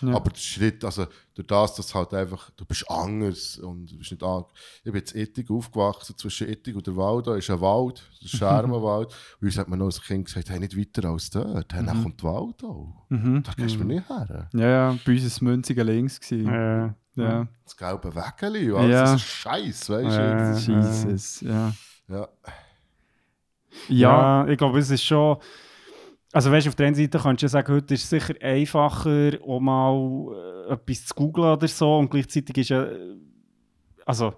Mhm. 0.00 0.08
Mhm. 0.08 0.12
Ja. 0.12 0.16
Aber 0.16 0.30
der 0.30 0.38
Schritt, 0.40 0.84
also 0.84 1.06
durch 1.34 1.46
das, 1.46 1.74
dass 1.74 1.94
halt 1.94 2.14
einfach, 2.14 2.50
du 2.56 2.64
bist 2.64 2.88
anders 2.90 3.58
und 3.58 3.86
du 3.92 3.98
bist 3.98 4.10
nicht 4.12 4.22
an. 4.22 4.44
Ich 4.78 4.84
bin 4.84 4.94
jetzt 4.94 5.14
Ettig 5.14 5.50
aufgewachsen, 5.50 6.16
zwischen 6.16 6.48
Ettig 6.48 6.74
und 6.76 6.86
der 6.86 6.96
Wald, 6.96 7.26
da 7.26 7.36
ist 7.36 7.50
ein 7.50 7.60
Wald, 7.60 8.02
der 8.22 8.28
Schermenwald. 8.38 9.08
und 9.40 9.46
uns 9.46 9.58
hat 9.58 9.68
man 9.68 9.78
noch 9.78 9.86
als 9.86 10.00
Kind 10.02 10.24
gesagt, 10.26 10.48
hey, 10.50 10.58
nicht 10.58 10.76
weiter 10.78 11.08
als 11.08 11.28
dort, 11.30 11.72
hey, 11.74 11.84
dann 11.84 12.02
kommt 12.02 12.22
der 12.22 12.30
Wald 12.30 12.64
auch. 12.64 13.04
Mhm. 13.10 13.42
Da 13.42 13.52
gehst 13.52 13.74
du 13.74 13.80
mir 13.80 13.94
nicht 13.96 14.08
her. 14.08 14.48
Ja, 14.54 14.66
ja, 14.68 14.98
bei 15.04 15.12
uns 15.12 15.20
war 15.22 15.26
es 15.26 15.40
Münzigen 15.40 15.86
links. 15.86 16.20
Gewesen. 16.20 16.48
Äh, 16.48 16.90
Ja, 17.16 17.48
Das 17.64 17.76
gelbe 17.76 18.14
Wägeli, 18.14 18.72
also, 18.72 18.88
Ja. 18.88 19.02
das 19.02 19.14
ist 19.16 19.22
Scheiß, 19.26 19.90
weißt 19.90 20.68
du. 20.68 20.72
Ja. 20.72 20.80
Jesus, 20.90 21.40
ja. 21.42 21.72
Ja. 22.08 22.28
Ja, 23.88 24.44
Ja, 24.44 24.48
ich 24.48 24.58
glaube, 24.58 24.78
es 24.78 24.90
ist 24.90 25.04
schon. 25.04 25.36
Also, 26.32 26.52
weißt 26.52 26.66
du, 26.66 26.68
auf 26.70 26.76
der 26.76 26.86
einen 26.86 26.94
Seite 26.94 27.18
kannst 27.18 27.42
du 27.42 27.46
ja 27.46 27.48
sagen, 27.48 27.72
heute 27.74 27.94
ist 27.94 28.04
es 28.04 28.10
sicher 28.10 28.34
einfacher, 28.40 29.32
um 29.44 29.64
mal 29.64 30.66
äh, 30.68 30.72
etwas 30.74 31.06
zu 31.06 31.14
googlen 31.14 31.52
oder 31.52 31.66
so. 31.68 31.98
Und 31.98 32.10
gleichzeitig 32.10 32.56
ist 32.58 32.68
ja. 32.70 32.84
äh, 32.84 33.16
Also, 34.06 34.34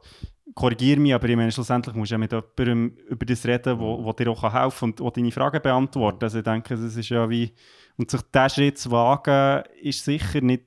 korrigiere 0.55 1.01
mich, 1.01 1.15
aber 1.15 1.29
ich 1.29 1.37
meine, 1.37 1.53
schlussendlich 1.53 1.95
musst 1.95 2.11
du 2.11 2.15
ja 2.15 2.19
mit 2.19 2.33
jemandem 2.33 2.97
über 3.09 3.27
das 3.27 3.45
reden, 3.47 3.79
wo, 3.79 4.03
wo 4.05 4.13
dir 4.13 4.29
auch 4.31 4.43
helfen 4.43 4.79
kann 4.81 4.91
und 4.91 5.01
wo 5.01 5.11
deine 5.11 5.33
Fragen 5.33 5.61
beantworten 5.63 6.25
Also, 6.25 6.39
ich 6.39 6.45
denke, 6.45 6.75
es 6.75 6.97
ist 6.97 7.09
ja 7.11 7.29
wie. 7.29 7.53
Und 7.99 8.11
sich 8.11 8.23
diesen 8.23 8.49
Schritt 8.51 8.79
zu 8.79 8.91
wagen, 8.91 9.63
ist 9.83 10.03
sicher 10.05 10.41
nicht 10.41 10.65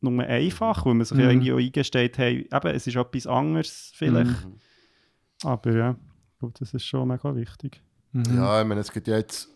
nur 0.00 0.22
einfach, 0.24 0.86
weil 0.86 0.94
man 0.94 1.04
sich 1.04 1.16
Mhm. 1.16 1.22
ja 1.24 1.30
irgendwie 1.30 1.52
auch 1.52 1.58
eingesteht, 1.58 2.18
hey, 2.18 2.48
eben, 2.52 2.68
es 2.68 2.86
ist 2.86 2.96
etwas 2.96 3.26
anderes 3.26 3.92
vielleicht. 3.96 4.46
Mhm. 4.46 4.54
Aber 5.44 5.72
ja, 5.72 5.96
gut, 6.40 6.60
das 6.60 6.72
ist 6.72 6.84
schon 6.86 7.08
mega 7.08 7.34
wichtig. 7.34 7.80
Mhm. 8.12 8.36
Ja, 8.36 8.60
ich 8.62 8.66
meine, 8.68 8.80
es 8.80 8.92
gibt 8.92 9.08
ja 9.08 9.16
jetzt, 9.16 9.48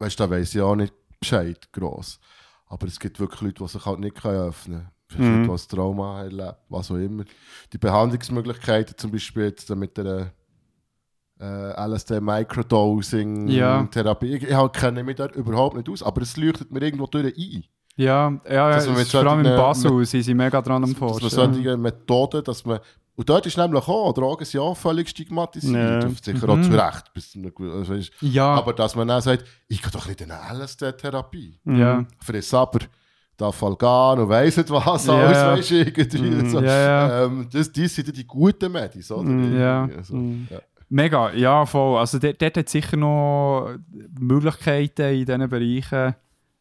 weißt 0.00 0.18
du, 0.18 0.24
da 0.24 0.30
weiss 0.30 0.54
ich 0.54 0.60
auch 0.60 0.74
nicht 0.74 0.92
Bescheid 1.20 1.68
gross. 1.72 2.18
Aber 2.66 2.86
es 2.86 2.98
gibt 2.98 3.20
wirklich 3.20 3.40
Leute, 3.42 3.62
die 3.64 3.68
sich 3.68 3.84
halt 3.86 4.00
nicht 4.00 4.24
öffnen 4.24 4.78
können. 4.80 4.90
Vielleicht 5.08 5.24
Mhm. 5.28 5.34
Leute, 5.38 5.42
die 5.42 5.48
das 5.52 5.68
Trauma 5.68 6.22
erleben, 6.22 6.52
was 6.68 6.90
auch 6.90 6.96
immer. 6.96 7.24
Die 7.72 7.78
Behandlungsmöglichkeiten, 7.78 8.96
zum 8.96 9.10
Beispiel 9.10 9.44
jetzt 9.44 9.68
mit 9.74 9.96
der 9.96 10.32
äh, 11.40 11.86
LSD 11.88 12.20
Microdosing 12.20 13.48
Ja. 13.48 13.84
Therapie. 13.90 14.34
Ich, 14.36 14.42
ich 14.44 14.54
halt 14.54 14.72
kenne 14.72 15.02
mich 15.02 15.16
da 15.16 15.26
überhaupt 15.26 15.76
nicht 15.76 15.88
aus, 15.88 16.02
aber 16.02 16.22
es 16.22 16.36
leuchtet 16.36 16.70
mir 16.70 16.82
irgendwo 16.82 17.06
durch 17.06 17.34
ein. 17.36 17.64
Ja, 17.96 18.40
ja, 18.48 18.70
ja 18.70 18.80
vor 18.80 19.20
allem 19.26 19.40
in 19.44 19.56
Basel 19.56 20.04
sind 20.06 20.22
sie 20.22 20.32
mega 20.34 20.62
dran 20.62 20.84
am 20.84 20.92
Dass 20.92 21.00
man 21.00 21.08
Forschen. 21.10 21.28
solche 21.30 21.76
Methoden, 21.76 22.44
dass 22.44 22.64
man. 22.64 22.78
Und 23.20 23.28
dort 23.28 23.44
ist 23.44 23.58
nämlich 23.58 23.86
auch, 23.86 24.14
Drogen 24.14 24.46
sind 24.46 24.60
auch 24.60 24.74
völlig 24.74 25.10
stigmatisiert. 25.10 26.04
Und 26.04 26.24
Sicher 26.24 26.46
Mhm. 26.46 26.62
auch 26.64 26.66
zu 26.66 26.72
Recht. 26.72 27.12
Bis 27.12 27.36
also 27.36 27.92
weisst, 27.92 28.12
Ja, 28.22 28.54
aber 28.54 28.72
dass 28.72 28.96
man 28.96 29.08
dann 29.08 29.20
sagt, 29.20 29.44
ich 29.68 29.82
gehe 29.82 29.90
doch 29.90 30.08
nicht 30.08 30.22
in 30.22 30.30
eine 30.30 30.58
LSD-Therapie. 30.58 31.60
ja. 31.66 32.06
Friss 32.18 32.54
aber, 32.54 32.78
darf 33.36 33.60
halt 33.60 33.78
gehen 33.78 34.22
und 34.24 34.28
weiss 34.30 34.56
nicht 34.56 34.70
was, 34.70 35.06
alles 35.06 35.36
ja. 35.36 35.52
weisst 35.52 35.70
du, 35.70 35.74
irgendwie. 35.74 36.18
Mhm. 36.18 36.48
So. 36.48 36.60
Ja, 36.62 36.80
ja. 36.80 37.24
Ähm, 37.26 37.46
das, 37.52 37.70
die 37.70 37.88
sind 37.88 38.16
die 38.16 38.26
guten 38.26 38.72
Medis, 38.72 39.10
oder? 39.12 39.22
Mhm. 39.28 39.54
Ja. 39.60 39.84
Irgendwie 39.84 40.02
so. 40.04 40.16
Mhm. 40.16 40.48
Ja. 40.50 40.58
Mega, 40.88 41.30
ja, 41.34 41.66
voll. 41.66 41.98
Also 41.98 42.18
dort, 42.18 42.40
dort 42.40 42.56
hat 42.56 42.64
es 42.64 42.72
sicher 42.72 42.96
noch 42.96 43.74
Möglichkeiten 44.18 45.12
in 45.14 45.26
diesen 45.26 45.48
Bereichen, 45.50 46.14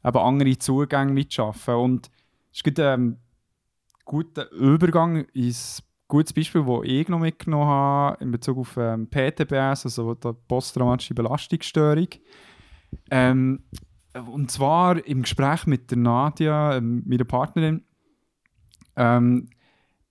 eben 0.04 0.18
andere 0.18 0.58
Zugänge 0.60 1.14
mitzuschaffen. 1.14 1.76
Und 1.76 2.08
es 2.52 2.58
ist 2.58 2.64
gerade 2.66 2.94
ein 2.96 3.18
guter 4.04 4.52
Übergang 4.52 5.24
ins 5.34 5.82
gutes 6.10 6.34
Beispiel, 6.34 6.64
das 6.66 6.80
ich 6.84 7.08
noch 7.08 7.20
mitgenommen 7.20 7.68
habe 7.68 8.22
in 8.24 8.32
Bezug 8.32 8.58
auf 8.58 8.76
ähm, 8.78 9.08
PTBS, 9.10 9.86
also 9.86 10.14
die 10.16 10.34
posttraumatische 10.48 11.14
Belastungsstörung. 11.14 12.08
Ähm, 13.10 13.64
und 14.30 14.52
zwar 14.52 15.06
im 15.06 15.22
Gespräch 15.22 15.66
mit 15.68 15.90
der 15.92 16.00
Nadia, 16.00 16.76
ähm, 16.76 17.04
meiner 17.06 17.24
Partnerin, 17.24 17.84
ähm, 18.98 19.50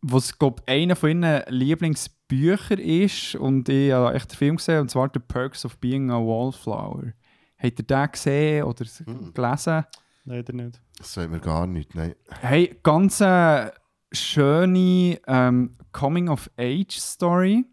was 0.01 0.39
glaube 0.39 0.63
einer 0.67 0.95
von 0.97 1.11
ihren 1.23 1.43
Lieblingsbüchern 1.49 2.79
ist 2.79 3.35
und 3.35 3.69
ich 3.69 3.93
habe 3.93 4.15
echt 4.15 4.31
den 4.33 4.37
Film 4.37 4.57
gesehen 4.57 4.81
und 4.83 4.91
zwar 4.91 5.11
The 5.13 5.19
Perks 5.19 5.65
of 5.65 5.77
Being 5.79 6.11
a 6.11 6.19
Wallflower. 6.19 7.13
Habt 7.59 7.79
ihr 7.81 7.85
den 7.87 8.13
gesehen 8.13 8.63
oder 8.65 8.85
Mhm. 9.07 9.35
gelesen? 9.35 9.85
Leider 10.25 10.53
nicht. 10.53 10.81
Das 10.99 11.13
sagt 11.15 11.31
mir 11.31 11.41
gar 11.41 11.67
nicht, 11.67 11.95
nein. 11.97 12.15
Hey, 12.41 12.79
ganz 12.85 13.21
eine 13.21 13.73
schöne 14.13 15.21
ähm, 15.27 15.77
Coming-of-Age-Story, 15.93 17.65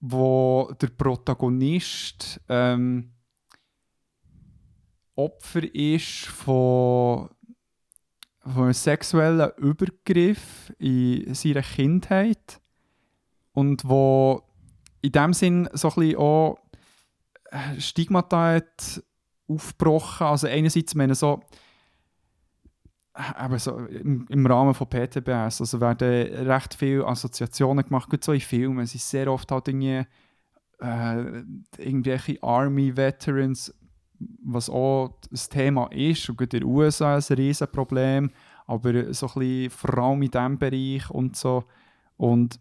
wo 0.00 0.72
der 0.80 0.88
Protagonist 0.88 2.40
ähm, 2.48 3.12
Opfer 5.14 5.74
ist 5.74 6.26
von, 6.26 7.30
von 8.40 8.62
einem 8.64 8.72
sexuellen 8.72 9.50
Übergriff 9.56 10.72
in 10.78 11.34
seiner 11.34 11.62
Kindheit 11.62 12.60
und 13.52 13.88
wo 13.88 14.42
in 15.00 15.12
dem 15.12 15.32
Sinn 15.32 15.68
so 15.72 15.88
ein 15.88 15.94
bisschen 15.94 16.16
auch 16.16 16.58
äh, 17.50 17.80
Stigmata 17.80 18.54
hat 18.56 19.02
aufgebrochen. 19.48 20.26
Also 20.26 20.46
einerseits 20.48 20.94
meine 20.94 21.14
so 21.14 21.40
aber 23.16 23.58
so 23.58 23.78
im, 23.78 24.26
im 24.28 24.46
Rahmen 24.46 24.74
von 24.74 24.88
PTBS, 24.88 25.60
also 25.60 25.80
werden 25.80 26.48
recht 26.48 26.74
viele 26.74 27.06
Assoziationen 27.06 27.84
gemacht, 27.84 28.10
gut 28.10 28.22
so 28.22 28.32
in 28.32 28.40
Filmen, 28.40 28.80
es 28.80 28.94
ist 28.94 29.08
sehr 29.08 29.32
oft 29.32 29.50
halt 29.50 29.68
irgendwie 29.68 30.04
äh, 30.80 31.42
irgendwelche 31.78 32.42
Army-Veterans, 32.42 33.74
was 34.44 34.68
auch 34.68 35.18
das 35.30 35.48
Thema 35.48 35.86
ist, 35.92 36.28
und 36.28 36.36
gut 36.36 36.52
in 36.52 36.60
den 36.60 36.68
USA 36.68 37.16
ist 37.16 37.30
ein 37.30 37.38
Riesenproblem, 37.38 38.30
aber 38.66 39.14
so 39.14 39.28
ein 39.28 39.32
bisschen 39.34 39.70
vor 39.70 39.98
allem 39.98 40.22
in 40.22 40.30
diesem 40.30 40.58
Bereich 40.58 41.10
und 41.10 41.36
so. 41.36 41.64
Und 42.16 42.60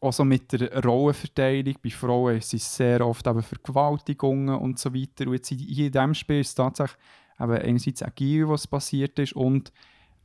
auch 0.00 0.12
so 0.12 0.24
mit 0.24 0.52
der 0.52 0.84
Rollenverteilung 0.84 1.76
bei 1.82 1.90
Frauen 1.90 2.40
sind 2.40 2.60
es 2.60 2.76
sehr 2.76 3.06
oft 3.06 3.26
eben 3.26 3.42
Vergewaltigungen 3.42 4.56
und 4.56 4.78
so 4.78 4.94
weiter. 4.94 5.26
Und 5.26 5.34
jetzt 5.34 5.48
hier 5.48 5.86
in 5.86 5.92
diesem 5.92 6.14
Spiel 6.14 6.40
ist 6.40 6.48
es 6.48 6.54
tatsächlich 6.54 6.98
eben 7.40 7.52
einerseits 7.52 8.02
ein 8.02 8.12
Gier, 8.14 8.48
was 8.48 8.66
passiert 8.66 9.18
ist 9.18 9.34
und 9.34 9.72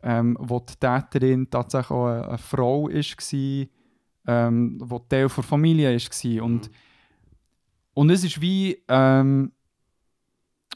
ähm, 0.03 0.37
wo 0.39 0.59
die 0.59 0.75
Täterin 0.75 1.49
tatsächlich 1.49 1.91
auch 1.91 2.07
eine, 2.07 2.27
eine 2.27 2.37
Frau 2.37 2.89
war, 2.89 3.67
ähm, 4.27 4.77
wo 4.81 4.99
Teil 4.99 5.27
der 5.27 5.29
Familie 5.29 5.97
war. 5.97 6.43
Und, 6.43 6.71
und 7.93 8.09
es 8.09 8.23
ist 8.23 8.39
wie 8.39 8.81
ähm, 8.87 9.51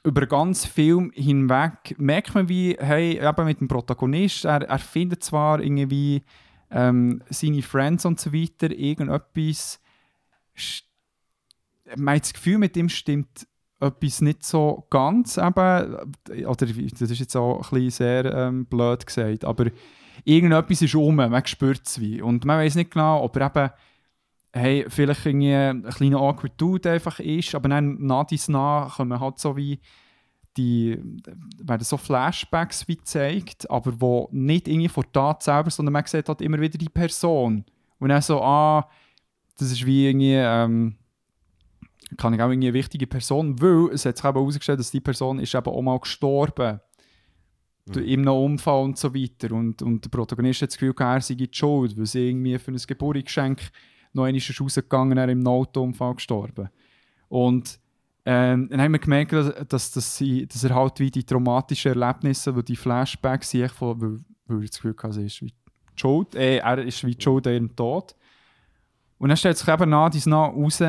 über 0.03 0.25
ganz 0.25 0.65
Film 0.65 1.11
hinweg 1.15 1.95
merkt 1.97 2.35
man 2.35 2.49
wie, 2.49 2.75
hey, 2.77 3.17
eben 3.17 3.45
mit 3.45 3.61
dem 3.61 3.69
Protagonist, 3.69 4.43
er, 4.43 4.63
er 4.63 4.79
findet 4.79 5.23
zwar 5.23 5.61
irgendwie 5.61 6.23
ähm, 6.69 7.21
seine 7.29 7.61
Friends 7.61 8.05
und 8.05 8.19
so 8.19 8.33
weiter, 8.33 8.71
irgendetwas, 8.71 9.79
st- 10.57 10.83
man 11.95 12.15
hat 12.15 12.23
das 12.23 12.33
Gefühl, 12.33 12.57
mit 12.57 12.75
ihm 12.75 12.89
stimmt 12.89 13.47
etwas 13.83 14.21
nicht 14.21 14.43
so 14.43 14.85
ganz 14.89 15.37
eben, 15.37 15.95
oder 16.45 16.65
das 16.65 17.01
ist 17.01 17.19
jetzt 17.19 17.35
auch 17.35 17.57
ein 17.57 17.69
bisschen 17.69 17.89
sehr 17.89 18.33
ähm, 18.33 18.65
blöd 18.65 19.05
gesagt, 19.05 19.45
aber 19.45 19.67
irgendetwas 20.23 20.81
ist 20.81 20.95
um, 20.95 21.15
man 21.15 21.45
spürt 21.45 21.81
es 21.85 21.99
wie. 21.99 22.21
Und 22.21 22.45
man 22.45 22.59
weiß 22.59 22.75
nicht 22.75 22.91
genau, 22.91 23.23
ob 23.23 23.35
er 23.37 23.47
eben 23.47 23.69
hey, 24.55 24.85
vielleicht 24.87 25.25
irgendwie 25.25 25.53
ein 25.53 25.83
kleiner 25.83 26.19
awkward 26.19 26.53
Dude 26.57 26.91
einfach 26.91 27.19
ist, 27.19 27.55
aber 27.55 27.69
dann 27.69 27.97
nach 28.05 28.25
dies 28.25 28.47
nach 28.47 28.97
kommen 28.97 29.19
halt 29.19 29.39
so 29.39 29.57
wie 29.57 29.79
die 30.55 30.99
werden 31.57 31.83
so 31.83 31.97
Flashbacks 31.97 32.87
wie 32.87 32.97
gezeigt, 32.97 33.69
aber 33.71 33.99
wo 33.99 34.29
nicht 34.31 34.67
irgendwie 34.67 34.89
vor 34.89 35.11
Tat 35.11 35.41
selber, 35.41 35.71
sondern 35.71 35.93
man 35.93 36.05
sieht 36.05 36.29
halt 36.29 36.41
immer 36.41 36.61
wieder 36.61 36.77
die 36.77 36.89
Person. 36.89 37.65
Und 37.97 38.09
dann 38.09 38.21
so, 38.21 38.39
ah, 38.41 38.87
das 39.57 39.71
ist 39.71 39.85
wie 39.85 40.07
irgendwie, 40.09 40.35
ähm, 40.35 40.95
kann 42.17 42.33
ich 42.33 42.41
auch 42.41 42.49
irgendwie 42.49 42.67
eine 42.67 42.73
wichtige 42.73 43.07
Person, 43.07 43.61
weil 43.61 43.93
es 43.93 44.05
hat 44.05 44.17
sich 44.17 44.25
eben 44.25 44.37
herausgestellt, 44.37 44.79
dass 44.79 44.91
die 44.91 45.01
Person 45.01 45.39
ist 45.39 45.55
eben 45.55 45.65
auch 45.65 45.81
mal 45.81 45.99
gestorben. 45.99 46.79
Mhm. 47.85 47.93
In 48.03 48.19
einem 48.21 48.33
Unfall 48.33 48.83
und 48.83 48.97
so 48.97 49.13
weiter. 49.13 49.53
Und, 49.53 49.81
und 49.81 50.05
der 50.05 50.09
Protagonist 50.09 50.61
hat 50.61 50.69
das 50.69 50.77
Gefühl, 50.77 50.95
er 50.97 51.21
sei 51.21 51.35
die 51.35 51.49
Schuld, 51.51 51.97
weil 51.97 52.05
sie 52.05 52.29
irgendwie 52.29 52.57
für 52.57 52.71
ein 52.71 52.77
Geburtsgeschenk 52.77 53.59
noch 54.13 54.23
einmal 54.23 54.37
ist 54.37 54.61
rausgegangen, 54.61 55.17
er 55.17 55.29
im 55.29 55.45
Autounfall 55.45 56.15
gestorben. 56.15 56.69
Und 57.29 57.79
ähm, 58.25 58.69
dann 58.69 58.81
haben 58.81 58.93
wir 58.93 58.99
gemerkt, 58.99 59.33
dass, 59.33 59.53
dass, 59.67 59.91
dass, 59.91 60.17
sie, 60.17 60.47
dass 60.47 60.63
er 60.63 60.75
halt 60.75 60.99
wie 60.99 61.11
die 61.11 61.25
traumatischen 61.25 61.99
Erlebnisse, 61.99 62.53
die 62.63 62.75
Flashbacks 62.75 63.55
von, 63.75 64.01
weil, 64.01 64.19
weil 64.45 64.57
er 64.59 64.67
das 64.67 64.75
Gefühl 64.77 64.95
hatte, 64.97 65.13
sie 65.13 65.25
ist 65.25 65.41
wie 65.41 65.53
Schuld, 65.95 66.35
äh, 66.35 66.57
er 66.57 66.77
ist 66.79 67.03
wie 67.03 67.17
Schuld 67.19 67.47
an 67.47 67.53
ihrem 67.53 67.75
Tod. 67.75 68.15
Und 69.17 69.29
dann 69.29 69.37
stellt 69.37 69.57
sich 69.57 69.67
eben 69.67 69.89
nach 69.89 70.09
dies 70.09 70.25
nach 70.25 70.49
raus, 70.49 70.79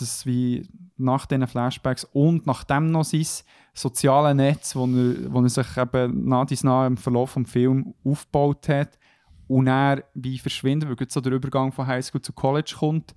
dass 0.00 0.26
wie 0.26 0.68
nach 0.96 1.26
diesen 1.26 1.46
Flashbacks 1.46 2.04
und 2.12 2.46
nachdem 2.46 2.90
noch 2.90 3.04
sein 3.04 3.26
soziales 3.74 4.34
Netz, 4.34 4.74
wo 4.74 4.86
er, 4.86 5.32
wo 5.32 5.40
er 5.40 5.48
sich 5.48 5.76
eben 5.76 6.28
nach 6.28 6.46
dies 6.46 6.64
nach 6.64 6.86
im 6.86 6.96
Verlauf 6.96 7.34
des 7.34 7.50
Films 7.50 7.86
aufgebaut 8.04 8.68
hat 8.68 8.98
und 9.46 9.66
er 9.66 10.04
wie 10.14 10.38
verschwindet, 10.38 10.88
weil 10.88 11.08
so 11.08 11.20
der 11.20 11.32
Übergang 11.32 11.72
von 11.72 11.86
Highschool 11.86 12.20
zu 12.20 12.32
College 12.32 12.74
kommt, 12.78 13.14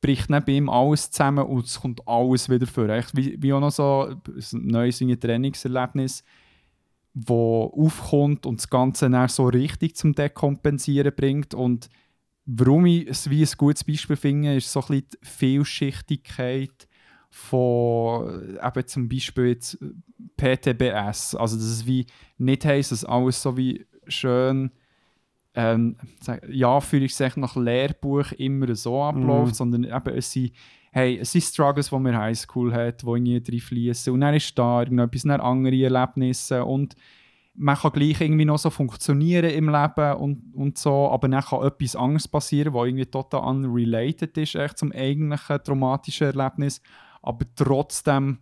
bricht 0.00 0.30
dann 0.30 0.44
bei 0.44 0.52
ihm 0.52 0.68
alles 0.68 1.10
zusammen 1.10 1.46
und 1.46 1.66
es 1.66 1.80
kommt 1.80 2.06
alles 2.06 2.48
wieder 2.48 2.66
vor. 2.66 2.88
Echt 2.88 3.16
wie, 3.16 3.40
wie 3.40 3.52
auch 3.52 3.60
noch 3.60 3.70
so 3.70 4.08
ein 4.08 4.66
neues 4.66 4.98
Trainingserlebnis, 4.98 6.24
wo 7.14 7.72
aufkommt 7.76 8.46
und 8.46 8.60
das 8.60 8.68
Ganze 8.68 9.08
dann 9.08 9.28
so 9.28 9.46
richtig 9.46 9.96
zum 9.96 10.14
Dekompensieren 10.14 11.14
bringt 11.14 11.54
und 11.54 11.88
warum 12.46 12.86
ich 12.86 13.06
es 13.06 13.30
wie 13.30 13.42
ein 13.42 13.48
gutes 13.56 13.84
Beispiel 13.84 14.16
finde, 14.16 14.56
ist 14.56 14.72
so 14.72 14.80
ein 14.80 14.86
bisschen 14.86 15.06
die 15.22 15.26
Vielschichtigkeit 15.28 16.88
von 17.30 18.58
eben 18.62 18.86
zum 18.86 19.08
Beispiel 19.08 19.46
jetzt 19.48 19.78
PTBS. 20.36 21.34
Also 21.34 21.56
dass 21.56 21.64
es 21.64 21.86
wie 21.86 22.06
nicht 22.38 22.64
heisst, 22.64 22.92
dass 22.92 23.04
alles 23.04 23.40
so 23.42 23.56
wie 23.56 23.86
schön 24.06 24.70
ähm, 25.54 25.96
ja, 26.48 26.80
für 26.80 26.96
ich 26.98 27.14
sage 27.14 27.38
nach 27.38 27.56
Lehrbuch 27.56 28.32
immer 28.32 28.74
so 28.74 29.02
abläuft, 29.02 29.52
Mhm. 29.52 29.54
sondern 29.54 29.84
eben 29.84 30.16
es 30.16 30.32
sind, 30.32 30.52
hey, 30.92 31.18
es 31.18 31.32
sind 31.32 31.42
Struggles, 31.44 31.90
die 31.90 31.94
man 31.94 32.06
in 32.14 32.18
Highschool 32.18 32.72
hat, 32.72 33.02
die 33.02 33.06
irgendwie 33.06 33.36
reinfließen 33.36 34.12
und 34.12 34.20
dann 34.22 34.34
ist 34.34 34.58
da 34.58 34.80
irgendetwas, 34.80 35.22
dann 35.22 35.40
andere 35.42 35.76
Erlebnisse 35.82 36.64
und 36.64 36.94
man 37.54 37.76
kann 37.76 37.92
gleich 37.92 38.20
irgendwie 38.20 38.44
noch 38.44 38.58
so 38.58 38.70
funktionieren 38.70 39.50
im 39.50 39.68
Leben 39.68 40.14
und, 40.16 40.54
und 40.54 40.78
so, 40.78 41.10
aber 41.10 41.28
dann 41.28 41.42
kann 41.42 41.62
etwas 41.64 41.96
anderes 41.96 42.26
passieren, 42.26 42.72
was 42.72 42.86
irgendwie 42.86 43.06
total 43.06 43.42
unrelated 43.42 44.36
ist 44.38 44.54
echt 44.54 44.78
zum 44.78 44.92
eigentlichen 44.92 45.62
traumatischen 45.62 46.28
Erlebnis, 46.28 46.80
aber 47.20 47.44
trotzdem 47.54 48.38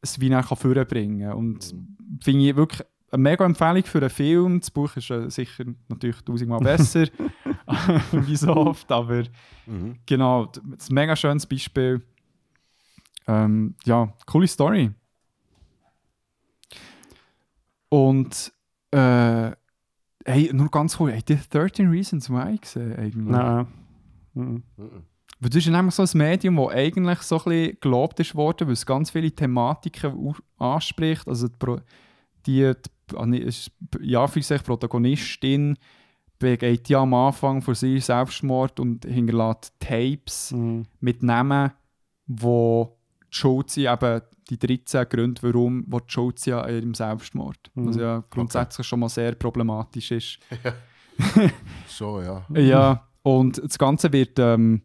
es 0.00 0.20
wie 0.20 0.30
kann 0.30 0.42
vorbringen 0.44 1.32
und 1.32 1.74
finde 2.20 2.48
ich 2.48 2.56
wirklich 2.56 2.82
eine 3.12 3.22
mega 3.22 3.44
Empfehlung 3.44 3.84
für 3.84 3.98
einen 3.98 4.10
Film. 4.10 4.60
Das 4.60 4.70
Buch 4.70 4.96
ist 4.96 5.10
äh, 5.10 5.30
sicher 5.30 5.64
natürlich 5.88 6.20
tausendmal 6.22 6.58
besser, 6.60 7.06
wie 8.12 8.36
so 8.36 8.54
oft, 8.54 8.90
aber 8.90 9.24
Mhm. 9.64 9.96
genau, 10.06 10.46
das 10.46 10.84
ist 10.84 10.90
ein 10.90 10.94
mega 10.94 11.14
schönes 11.14 11.46
Beispiel. 11.46 12.02
Ähm, 13.28 13.76
ja, 13.84 14.12
coole 14.26 14.48
Story. 14.48 14.90
Und 17.92 18.52
äh, 18.90 19.50
hey, 20.24 20.50
nur 20.54 20.70
ganz 20.70 20.98
cool, 20.98 21.12
habt 21.14 21.28
ihr 21.28 21.38
13 21.50 21.88
Reasons 21.90 22.30
Why 22.30 22.56
gesehen 22.56 22.96
eigentlich? 22.96 23.26
Nein. 23.26 23.66
Mhm. 24.32 24.62
Mhm. 24.78 25.02
Weil 25.40 25.50
das 25.50 25.56
ist 25.66 25.68
nämlich 25.68 25.94
so 25.94 26.02
ein 26.04 26.08
Medium, 26.18 26.56
das 26.56 26.68
eigentlich 26.74 27.18
so 27.20 27.36
ein 27.38 27.44
bisschen 27.44 27.76
gelobt 27.80 28.20
ist 28.20 28.34
worden, 28.34 28.66
weil 28.68 28.72
es 28.74 28.86
ganz 28.86 29.10
viele 29.10 29.30
Thematiken 29.30 30.34
anspricht. 30.56 31.28
Also 31.28 31.48
die, 31.48 31.56
Pro- 31.58 31.80
die, 32.46 32.72
die 33.10 33.16
ah, 33.16 33.26
ja, 34.00 34.26
für 34.26 34.40
sich 34.40 34.62
Protagonistin 34.62 35.76
begeht 36.38 36.88
ja 36.88 37.00
am 37.02 37.12
Anfang 37.12 37.60
von 37.60 37.74
sich 37.74 38.04
Selbstmord 38.04 38.80
und 38.80 39.04
hinterlässt 39.04 39.74
Tapes 39.80 40.52
Mhm. 40.52 40.84
mit 41.00 41.22
Namen, 41.22 41.72
wo 42.26 42.96
die 43.24 43.26
schuld 43.36 43.68
sind, 43.70 43.92
eben 43.92 44.22
die 44.58 44.78
13 44.78 45.08
Gründe, 45.08 45.42
warum 45.42 45.86
sind 46.36 46.54
an 46.54 46.74
ihrem 46.74 46.94
Selbstmord. 46.94 47.70
Mhm. 47.74 47.88
Was 47.88 47.96
ja 47.96 48.24
grundsätzlich 48.30 48.86
schon 48.86 49.00
mal 49.00 49.08
sehr 49.08 49.34
problematisch 49.34 50.10
ist. 50.10 50.38
Schon, 51.88 52.24
ja. 52.24 52.46
Ja, 52.54 53.08
und 53.22 53.62
das 53.62 53.78
Ganze 53.78 54.12
wird 54.12 54.38
ähm, 54.38 54.82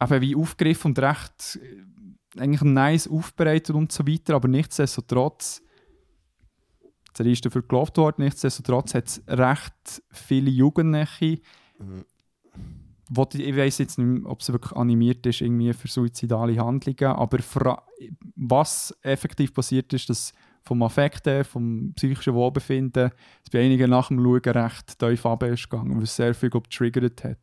eben 0.00 0.20
wie 0.20 0.36
aufgegriffen 0.36 0.88
und 0.88 0.98
recht 0.98 1.58
äh, 1.62 2.40
eigentlich 2.40 2.62
nice 2.62 3.08
aufbereitet 3.08 3.74
und 3.74 3.92
so 3.92 4.06
weiter, 4.06 4.34
aber 4.34 4.48
nichtsdestotrotz, 4.48 5.62
Serie 7.16 7.32
ist 7.32 7.46
dafür 7.46 7.62
gelobt 7.62 7.96
worden, 7.96 8.24
nichtsdestotrotz 8.24 8.94
hat 8.94 9.06
es 9.06 9.22
recht 9.26 10.02
viele 10.10 10.50
Jugendliche, 10.50 11.40
Mhm. 11.78 12.04
Wo 13.08 13.24
die, 13.24 13.44
ich 13.44 13.56
weiß 13.56 13.78
jetzt 13.78 13.98
nicht, 13.98 14.26
ob 14.26 14.40
es 14.40 14.50
wirklich 14.50 14.72
animiert 14.72 15.24
ist 15.26 15.40
irgendwie 15.40 15.72
für 15.72 15.88
suizidale 15.88 16.58
Handlungen, 16.58 17.16
aber 17.16 17.38
was 18.34 18.96
effektiv 19.02 19.54
passiert 19.54 19.92
ist, 19.92 20.08
dass 20.10 20.32
vom 20.62 20.82
Affekt 20.82 21.26
her, 21.26 21.44
vom 21.44 21.92
psychischen 21.94 22.34
Wohlbefinden, 22.34 23.12
es 23.44 23.50
bei 23.50 23.64
einigen 23.64 23.90
nach 23.90 24.08
dem 24.08 24.18
Schauen 24.18 24.40
recht 24.40 24.98
tief 24.98 25.24
runter 25.24 25.48
ist 25.48 25.70
gegangen, 25.70 26.02
was 26.02 26.16
sehr 26.16 26.34
viel 26.34 26.50
glaub, 26.50 26.64
getriggert 26.64 27.22
hat. 27.22 27.38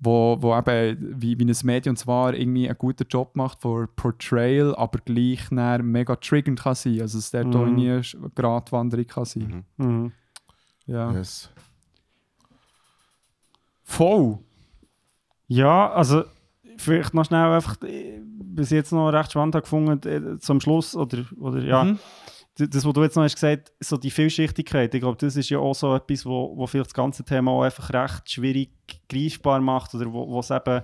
Wo, 0.00 0.36
wo 0.40 0.56
eben 0.56 1.20
wie, 1.20 1.38
wie 1.38 1.44
ein 1.44 1.56
Medium 1.64 1.96
zwar 1.96 2.34
irgendwie 2.34 2.68
einen 2.68 2.78
guten 2.78 3.06
Job 3.08 3.34
macht 3.34 3.62
für 3.62 3.88
Portrayal, 3.88 4.74
aber 4.76 5.00
gleich 5.00 5.46
dann 5.50 5.86
mega 5.86 6.14
triggernd 6.16 6.60
kann 6.60 6.76
sein. 6.76 7.00
Also 7.00 7.18
dass 7.18 7.32
der 7.32 7.44
Mhm. 7.44 7.50
da 7.50 7.58
irgendwie 7.60 7.90
eine 7.90 8.30
Gratwanderung 8.34 9.06
kann 9.06 9.24
sein. 9.24 9.64
Mhm. 9.76 9.86
Mhm. 9.86 10.12
Ja. 10.86 11.12
Yes. 11.12 11.50
Voll! 13.90 14.38
Ja, 15.46 15.90
also 15.92 16.24
vielleicht 16.76 17.14
noch 17.14 17.24
schnell 17.24 17.46
einfach, 17.52 17.80
äh, 17.82 18.20
bis 18.22 18.68
jetzt 18.70 18.92
noch 18.92 19.08
recht 19.10 19.32
spannend 19.32 19.54
gefunden, 19.54 20.36
äh, 20.36 20.38
zum 20.38 20.60
Schluss, 20.60 20.94
oder, 20.94 21.24
oder 21.40 21.62
ja, 21.62 21.84
Mhm. 21.84 21.98
das, 22.58 22.84
was 22.84 22.92
du 22.92 23.02
jetzt 23.02 23.16
noch 23.16 23.22
hast 23.24 23.34
gesagt, 23.34 23.72
so 23.80 23.96
die 23.96 24.10
Vielschichtigkeit, 24.10 24.94
ich 24.94 25.00
glaube, 25.00 25.16
das 25.18 25.36
ist 25.36 25.48
ja 25.48 25.58
auch 25.58 25.74
so 25.74 25.94
etwas, 25.94 26.26
wo, 26.26 26.54
wo 26.56 26.66
vielleicht 26.66 26.90
das 26.90 26.94
ganze 26.94 27.24
Thema 27.24 27.50
auch 27.52 27.62
einfach 27.62 27.90
recht 27.92 28.30
schwierig 28.30 28.70
greifbar 29.08 29.60
macht, 29.60 29.94
oder 29.94 30.12
wo 30.12 30.38
es 30.38 30.50
eben 30.50 30.82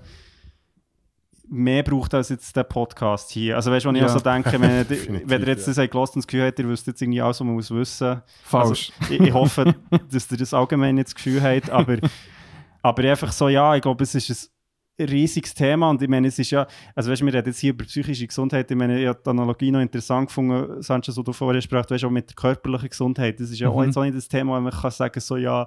mehr 1.50 1.83
braucht 1.83 2.15
als 2.15 2.31
jetzt 2.31 2.57
der 2.57 2.65
Podcast 2.65 3.31
hier. 3.31 3.57
Also 3.57 3.70
weißt 3.70 3.84
du, 3.84 3.91
wenn 3.91 3.97
ich 3.97 4.00
Ja. 4.02 4.08
auch 4.08 4.12
so 4.15 4.20
denke, 4.20 4.58
wenn, 4.58 4.89
wenn 5.28 5.42
ihr 5.42 5.49
jetzt 5.49 5.66
ja. 5.66 5.74
das 5.74 5.91
gehört 5.91 6.08
und 6.10 6.16
das 6.16 6.26
Gefühl 6.26 6.47
habt, 6.47 6.58
ihr 6.58 6.68
wisst 6.70 6.86
jetzt 6.86 7.02
irgendwie 7.02 7.20
alles, 7.20 7.39
was 7.39 7.44
man 7.44 7.55
muss 7.55 7.70
wissen 7.70 8.23
Falsch. 8.44 8.92
also, 9.00 9.12
ich, 9.15 9.20
ich 9.20 9.33
hoffe, 9.34 9.74
dass 10.10 10.31
ihr 10.33 10.39
das 10.39 10.55
allgemein 10.55 10.94
nicht 10.94 11.08
das 11.08 11.15
Gefühl 11.15 11.42
habt, 11.42 11.68
aber, 11.68 11.99
aber 12.85 13.03
einfach 13.11 13.33
so, 13.33 13.49
ja, 13.49 13.75
ich 13.75 13.83
glaube, 13.83 14.05
es 14.05 14.15
ist 14.15 14.53
ein 14.99 15.07
riesiges 15.09 15.55
Thema 15.55 15.89
und 15.91 16.01
ich 16.03 16.09
meine, 16.09 16.29
es 16.29 16.39
ist 16.39 16.51
ja, 16.51 16.67
also 16.95 17.11
weißt 17.11 17.23
du, 17.23 17.27
wir 17.27 17.33
reden 17.35 17.49
jetzt 17.49 17.59
hier 17.59 17.71
über 17.71 17.85
psychische 17.85 18.27
Gesundheit, 18.27 18.71
ich 18.71 18.77
meine, 18.77 19.01
ich 19.01 19.09
habe 19.09 19.19
die 19.25 19.31
Analogie 19.31 19.71
noch 19.73 19.81
interessant 19.81 20.29
gefunden, 20.29 20.83
Sanchez, 20.83 21.17
was 21.17 21.25
du 21.25 21.33
vorher 21.33 21.61
sprachst, 21.63 21.91
weißt 21.91 22.03
du, 22.05 22.07
auch 22.09 22.13
mit 22.13 22.29
der 22.29 22.37
körperlichen 22.37 22.91
Gesundheit, 22.91 23.41
das 23.41 23.51
ist 23.51 23.59
ja 23.59 23.69
auch 23.71 23.79
Mhm. 23.81 23.87
jetzt 23.87 23.97
auch 23.99 24.05
nicht 24.05 24.17
das 24.17 24.29
Thema, 24.29 24.57
wo 24.57 24.61
man 24.61 24.73
kann 24.73 24.91
sagen, 24.91 25.19
so, 25.21 25.37
ja, 25.37 25.67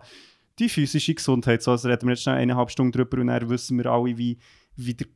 die 0.59 0.69
physische 0.69 1.13
Gesundheit, 1.15 1.61
so, 1.63 1.71
also 1.71 1.89
reden 1.89 2.07
wir 2.07 2.11
jetzt 2.13 2.23
schnell 2.23 2.35
eineinhalb 2.37 2.69
Stunden 2.71 2.91
drüber 2.91 3.17
und 3.19 3.27
dann 3.27 3.49
wissen 3.49 3.77
wir 3.77 3.87
alle, 3.87 4.17
wie, 4.17 4.37
wie 4.75 4.93
der 4.93 5.07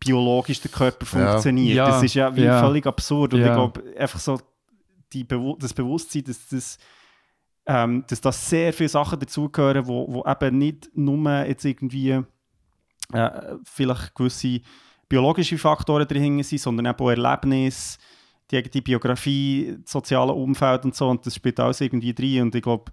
biologisch 0.00 0.60
der 0.60 0.70
Körper 0.70 1.06
funktioniert. 1.06 1.76
Ja. 1.76 1.86
Das 1.86 2.02
ist 2.02 2.14
ja 2.14 2.34
wie 2.34 2.42
Ja. 2.44 2.60
völlig 2.60 2.86
absurd 2.86 3.34
und 3.34 3.40
Ja. 3.40 3.46
ich 3.48 3.52
glaube, 3.52 3.82
einfach 3.98 4.18
so 4.18 4.38
die 5.12 5.24
Bewu 5.24 5.56
das 5.58 5.72
Bewusstsein, 5.74 6.24
dass 6.24 6.48
das 6.48 6.78
ähm, 7.70 8.04
dass 8.08 8.20
da 8.20 8.32
sehr 8.32 8.72
viele 8.72 8.88
Sachen 8.88 9.20
dazugehören, 9.20 9.86
wo, 9.86 10.12
wo 10.12 10.28
eben 10.28 10.58
nicht 10.58 10.90
nur 10.92 11.44
jetzt 11.44 11.64
irgendwie 11.64 12.20
äh, 13.12 13.30
vielleicht 13.62 14.12
gewisse 14.16 14.60
biologische 15.08 15.56
Faktoren 15.56 16.08
dahinter 16.08 16.42
sind, 16.42 16.60
sondern 16.60 16.86
eben 16.86 16.98
auch 16.98 17.10
Erlebnisse, 17.10 17.98
die 18.50 18.56
eigene 18.56 18.82
Biografie, 18.82 19.78
das 19.82 19.92
soziale 19.92 20.32
Umfeld 20.32 20.84
und 20.84 20.96
so 20.96 21.08
und 21.08 21.24
das 21.24 21.36
spielt 21.36 21.60
alles 21.60 21.80
irgendwie 21.80 22.12
drin 22.12 22.42
und 22.42 22.54
ich 22.56 22.62
glaube, 22.62 22.90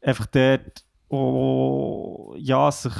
einfach 0.00 0.26
dort 0.26 0.84
auch, 1.08 2.36
ja, 2.38 2.70
sich 2.70 2.94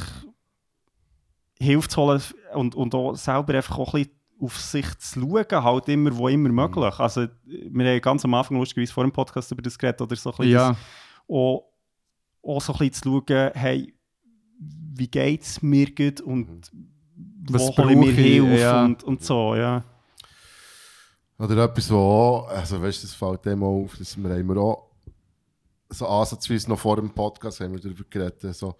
Hilfe 1.61 1.89
zu 1.89 2.01
holen 2.03 2.23
und, 2.55 2.75
und 2.75 2.95
auch 2.97 3.15
selber 3.15 3.55
einfach 3.55 3.79
auch 3.79 3.95
ein 3.95 4.03
bisschen 4.03 4.19
auf 4.41 4.59
sich 4.61 4.87
zu 4.99 5.21
schauen, 5.21 5.65
halt 5.65 5.89
immer, 5.89 6.15
wo 6.17 6.29
immer 6.29 6.51
möglich. 6.51 6.99
Also, 6.99 7.27
wir 7.45 7.91
haben 7.91 8.01
ganz 8.01 8.25
am 8.25 8.35
Anfang 8.35 8.59
lustigerweise 8.59 8.93
vor 8.93 9.05
dem 9.05 9.13
Podcast 9.13 9.51
über 9.53 9.63
das 9.63 9.79
geredet, 9.79 10.01
oder 10.03 10.15
so 10.17 10.31
ein 10.31 10.37
bisschen 10.37 10.53
Ja. 10.53 10.69
das, 10.71 10.79
auch, 11.29 11.65
auch 12.43 12.61
so 12.61 12.73
ein 12.75 12.79
bisschen 12.79 12.93
zu 12.95 13.25
schauen, 13.27 13.51
hey, 13.55 13.95
wie 14.95 15.09
geht 15.09 15.43
es 15.43 15.63
mir 15.63 15.87
gut 15.95 16.21
und 16.21 16.71
Was 17.51 17.63
wo 17.63 17.77
hole 17.79 17.93
ich 17.93 17.99
mir? 17.99 18.13
Hilfe 18.13 18.59
Ja. 18.61 18.85
und, 18.85 19.03
und 19.05 19.23
so, 19.25 19.55
ja. 19.55 19.83
Oder 21.39 21.65
etwas, 21.65 21.91
wo 21.91 21.97
auch, 21.99 22.49
also 22.49 22.81
weißt 22.81 23.03
du, 23.03 23.07
das 23.07 23.15
fällt 23.15 23.45
dem 23.45 23.63
auch 23.63 23.85
auf, 23.85 23.97
dass 23.99 24.17
wir 24.17 24.47
wir 24.49 24.57
auch 24.57 24.91
so 25.91 26.07
ansatzweise 26.07 26.69
noch 26.69 26.79
vor 26.79 26.97
dem 26.97 27.11
Podcast 27.11 27.61
haben 27.61 27.73
wir 27.73 27.81
darüber 27.81 28.05
geredet, 28.09 28.55
so, 28.57 28.75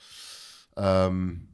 ähm, 0.77 1.49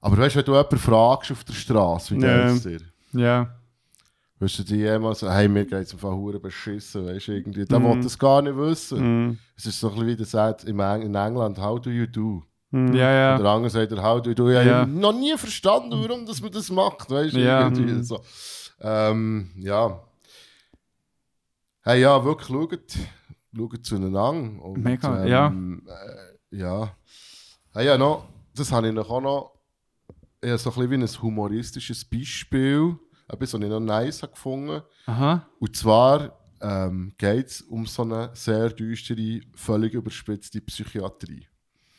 aber 0.00 0.18
weißt 0.18 0.34
du, 0.34 0.38
wenn 0.40 0.44
du 0.46 0.52
jemanden 0.52 0.78
fragst 0.78 1.30
auf 1.32 1.44
der 1.44 1.52
Straße, 1.52 2.16
wie 2.16 2.22
Ja. 2.24 2.48
geht's 2.50 2.62
dir? 2.64 2.80
Ja. 3.12 3.54
Wirst 4.38 4.58
du 4.58 4.64
die 4.64 4.76
jemals 4.76 5.20
so, 5.20 5.30
hey, 5.30 5.46
mir 5.48 5.64
geht's 5.64 5.92
im 5.92 5.98
Fall 6.00 6.14
hure 6.16 6.40
beschissen, 6.40 7.06
weißt 7.06 7.28
du, 7.28 7.32
irgendwie, 7.32 7.64
der 7.64 7.78
Mhm. 7.78 7.84
will 7.84 8.00
das 8.02 8.18
gar 8.18 8.42
nicht 8.42 8.56
wissen. 8.56 9.28
Mm, 9.28 9.38
Es 9.56 9.66
ist 9.66 9.78
so 9.78 9.88
ein 9.88 9.94
bisschen 9.94 10.08
wie 10.08 10.16
der 10.16 10.26
sagt 10.26 10.64
in 10.64 10.80
England, 10.80 11.58
how 11.58 11.80
do 11.80 11.90
you 11.90 12.06
do? 12.06 12.42
mm, 12.70 12.92
Ja, 12.94 13.12
ja. 13.12 13.36
Und 13.36 13.42
der 13.44 13.50
andere 13.52 13.70
sagt, 13.70 13.92
er, 13.92 14.02
how 14.02 14.20
do 14.20 14.30
you 14.30 14.34
do? 14.34 14.50
Ich 14.50 14.56
habe 14.56 14.66
Ja. 14.68 14.84
noch 14.86 15.12
nie 15.12 15.36
verstanden, 15.36 15.92
warum 15.92 16.26
dass 16.26 16.40
man 16.42 16.50
das 16.50 16.70
macht, 16.70 17.08
weißt 17.08 17.34
du, 17.34 17.38
Ja. 17.38 17.60
irgendwie 17.68 17.92
Mhm. 17.92 18.02
so. 18.02 18.20
Ähm, 18.80 19.50
ja. 19.56 20.02
Hey, 21.84 22.00
ja, 22.00 22.24
wirklich, 22.24 22.48
schaut, 22.48 22.80
schaut 23.56 23.84
zueinander. 23.86 24.62
Und, 24.64 24.82
Mega, 24.82 25.24
ähm, 25.24 25.82
Äh, 25.86 26.56
ja. 26.56 26.96
Hey, 27.72 27.86
ja, 27.86 27.96
noch, 27.98 28.24
das 28.54 28.70
habe 28.72 28.88
ich 28.88 28.94
noch 28.94 29.08
auch 29.10 29.20
noch, 29.20 29.51
eher 30.42 30.58
so 30.58 30.70
ein 30.70 30.74
bisschen 30.76 30.90
wie 30.90 30.94
ein 30.96 31.22
humoristisches 31.22 32.04
Beispiel, 32.04 32.96
etwas, 33.28 33.54
was 33.54 33.60
ich 33.60 33.68
noch 33.68 33.80
nice 33.80 34.22
habe 34.22 34.32
gefunden 34.32 34.82
Aha. 35.06 35.46
Und 35.58 35.76
zwar 35.76 36.38
ähm, 36.60 37.12
geht 37.16 37.46
es 37.48 37.62
um 37.62 37.86
so 37.86 38.02
eine 38.02 38.30
sehr 38.34 38.68
düstere, 38.70 39.40
völlig 39.54 39.94
überspitzte 39.94 40.60
Psychiatrie. 40.60 41.46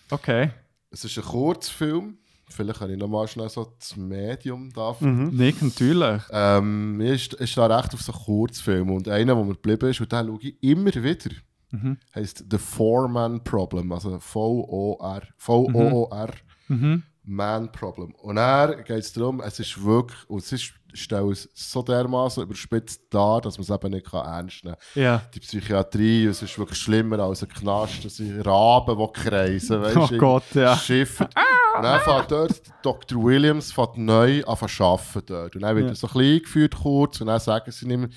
Okay. 0.10 0.52
Es 0.92 1.04
ist 1.06 1.18
ein 1.18 1.24
Kurzfilm. 1.24 2.18
Vielleicht 2.50 2.80
kann 2.80 2.92
ich 2.92 3.00
nochmal 3.00 3.28
schnell 3.28 3.50
so 3.50 3.74
das 3.80 3.96
Medium 3.96 4.70
da. 4.72 4.96
Mhm. 5.00 5.30
Nick, 5.36 5.60
natürlich. 5.62 6.22
Ähm, 6.30 6.98
mir 6.98 7.14
ist, 7.16 7.34
ist 7.34 7.58
da 7.58 7.66
recht 7.66 7.94
auf 7.96 8.02
so 8.02 8.12
Kurzfilm. 8.12 8.92
Und 8.92 9.08
einer, 9.08 9.34
der 9.34 9.44
mir 9.44 9.54
geblieben 9.54 9.90
ist, 9.90 10.02
und 10.02 10.12
den 10.12 10.28
schaue 10.28 10.40
ich 10.42 10.62
immer 10.62 10.94
wieder, 10.94 11.32
Mhm. 11.72 11.98
heisst 12.14 12.46
The 12.52 12.60
Four-Man 12.60 13.44
Problem. 13.44 13.92
Also 13.92 14.20
V-O-R. 14.20 15.24
V-O-O-R. 15.38 16.30
Mhm. 16.68 17.02
Man 17.26 17.72
Problem. 17.72 18.14
Und 18.16 18.38
er 18.38 18.76
geht 18.84 18.98
es 18.98 19.14
darum, 19.14 19.40
es 19.42 19.60
ist 19.60 19.82
wirklich, 19.84 20.20
und 20.30 20.40
es 20.40 20.52
ist, 20.52 20.74
stellt 20.94 21.32
es 21.32 21.50
so 21.54 21.82
dermaßen 21.82 22.44
überspitzt 22.44 23.02
dar, 23.10 23.40
dass 23.42 23.58
man 23.58 23.64
es 23.64 23.70
eben 23.70 23.92
nicht 23.94 24.06
kann 24.12 24.26
ernst 24.26 24.64
nehmen 24.66 24.76
kann. 24.94 25.02
Ja. 25.04 25.22
Die 25.34 25.40
Psychiatrie, 25.40 26.26
es 26.26 26.42
ist 26.42 26.58
wirklich 26.60 26.80
schlimmer 26.80 27.20
als 27.20 27.42
ein 27.44 27.50
Knast, 27.50 28.04
das 28.04 28.18
sind 28.18 28.42
Raben, 28.42 28.98
die 28.98 29.22
kreisen, 29.22 29.82
weißt 29.82 29.98
Oh 29.98 30.18
Gott, 30.18 30.44
ja. 30.54 30.76
Schiffe. 30.76 31.24
Und 31.24 31.34
dann 31.84 32.02
fährt 32.02 32.30
dort 32.32 32.62
Dr. 32.84 33.24
Williams 33.24 33.72
fährt 33.72 33.98
neu 33.98 34.44
an 34.44 34.58
zu 34.68 34.84
arbeiten 34.84 35.24
dort. 35.26 35.56
Und 35.56 35.62
dann 35.62 35.76
wird 35.76 35.86
Ja. 35.86 35.92
er 35.94 35.96
so 35.96 36.08
ein 36.08 36.14
bisschen 36.14 36.34
eingeführt 36.36 36.76
kurz 36.76 37.22
und 37.22 37.28
dann 37.28 37.40
sagen 37.40 37.72
sie 37.72 37.88
ihm, 37.90 38.10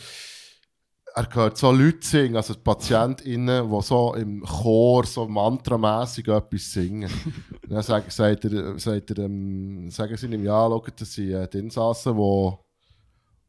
er 1.16 1.28
hört 1.34 1.56
so 1.56 1.72
Leute 1.72 2.06
singen, 2.06 2.36
also 2.36 2.54
PatientInnen, 2.54 3.70
die 3.70 3.82
so 3.82 4.14
im 4.14 4.42
Chor 4.44 5.06
so 5.06 5.26
mantramässig 5.26 6.28
etwas 6.28 6.70
singen. 6.72 7.10
und 7.62 7.70
dann 7.72 7.82
sagt, 7.82 8.12
sagt 8.12 8.44
er, 8.44 8.78
sagt 8.78 9.10
er, 9.12 9.24
ähm, 9.24 9.90
sagen 9.90 10.14
sie 10.16 10.26
ihm, 10.26 10.44
ja, 10.44 10.68
schau, 10.68 10.84
das 10.94 11.14
sind 11.14 11.30
äh, 11.30 11.48
die 11.48 11.58
Insassen, 11.58 12.14
die, 12.16 12.50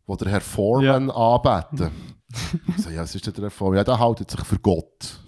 die 0.08 0.18
der 0.18 0.32
Herr 0.32 0.42
Foreman 0.42 1.12
anbeten. 1.12 1.92
Ich 2.68 2.84
so, 2.84 2.90
ja, 2.90 3.04
was 3.04 3.16
ist 3.16 3.26
denn 3.26 3.34
der 3.36 3.50
Form? 3.50 3.74
Ja, 3.74 3.86
der 3.86 3.98
hält 4.00 4.30
sich 4.30 4.42
für 4.42 4.60
Gott. 4.60 5.22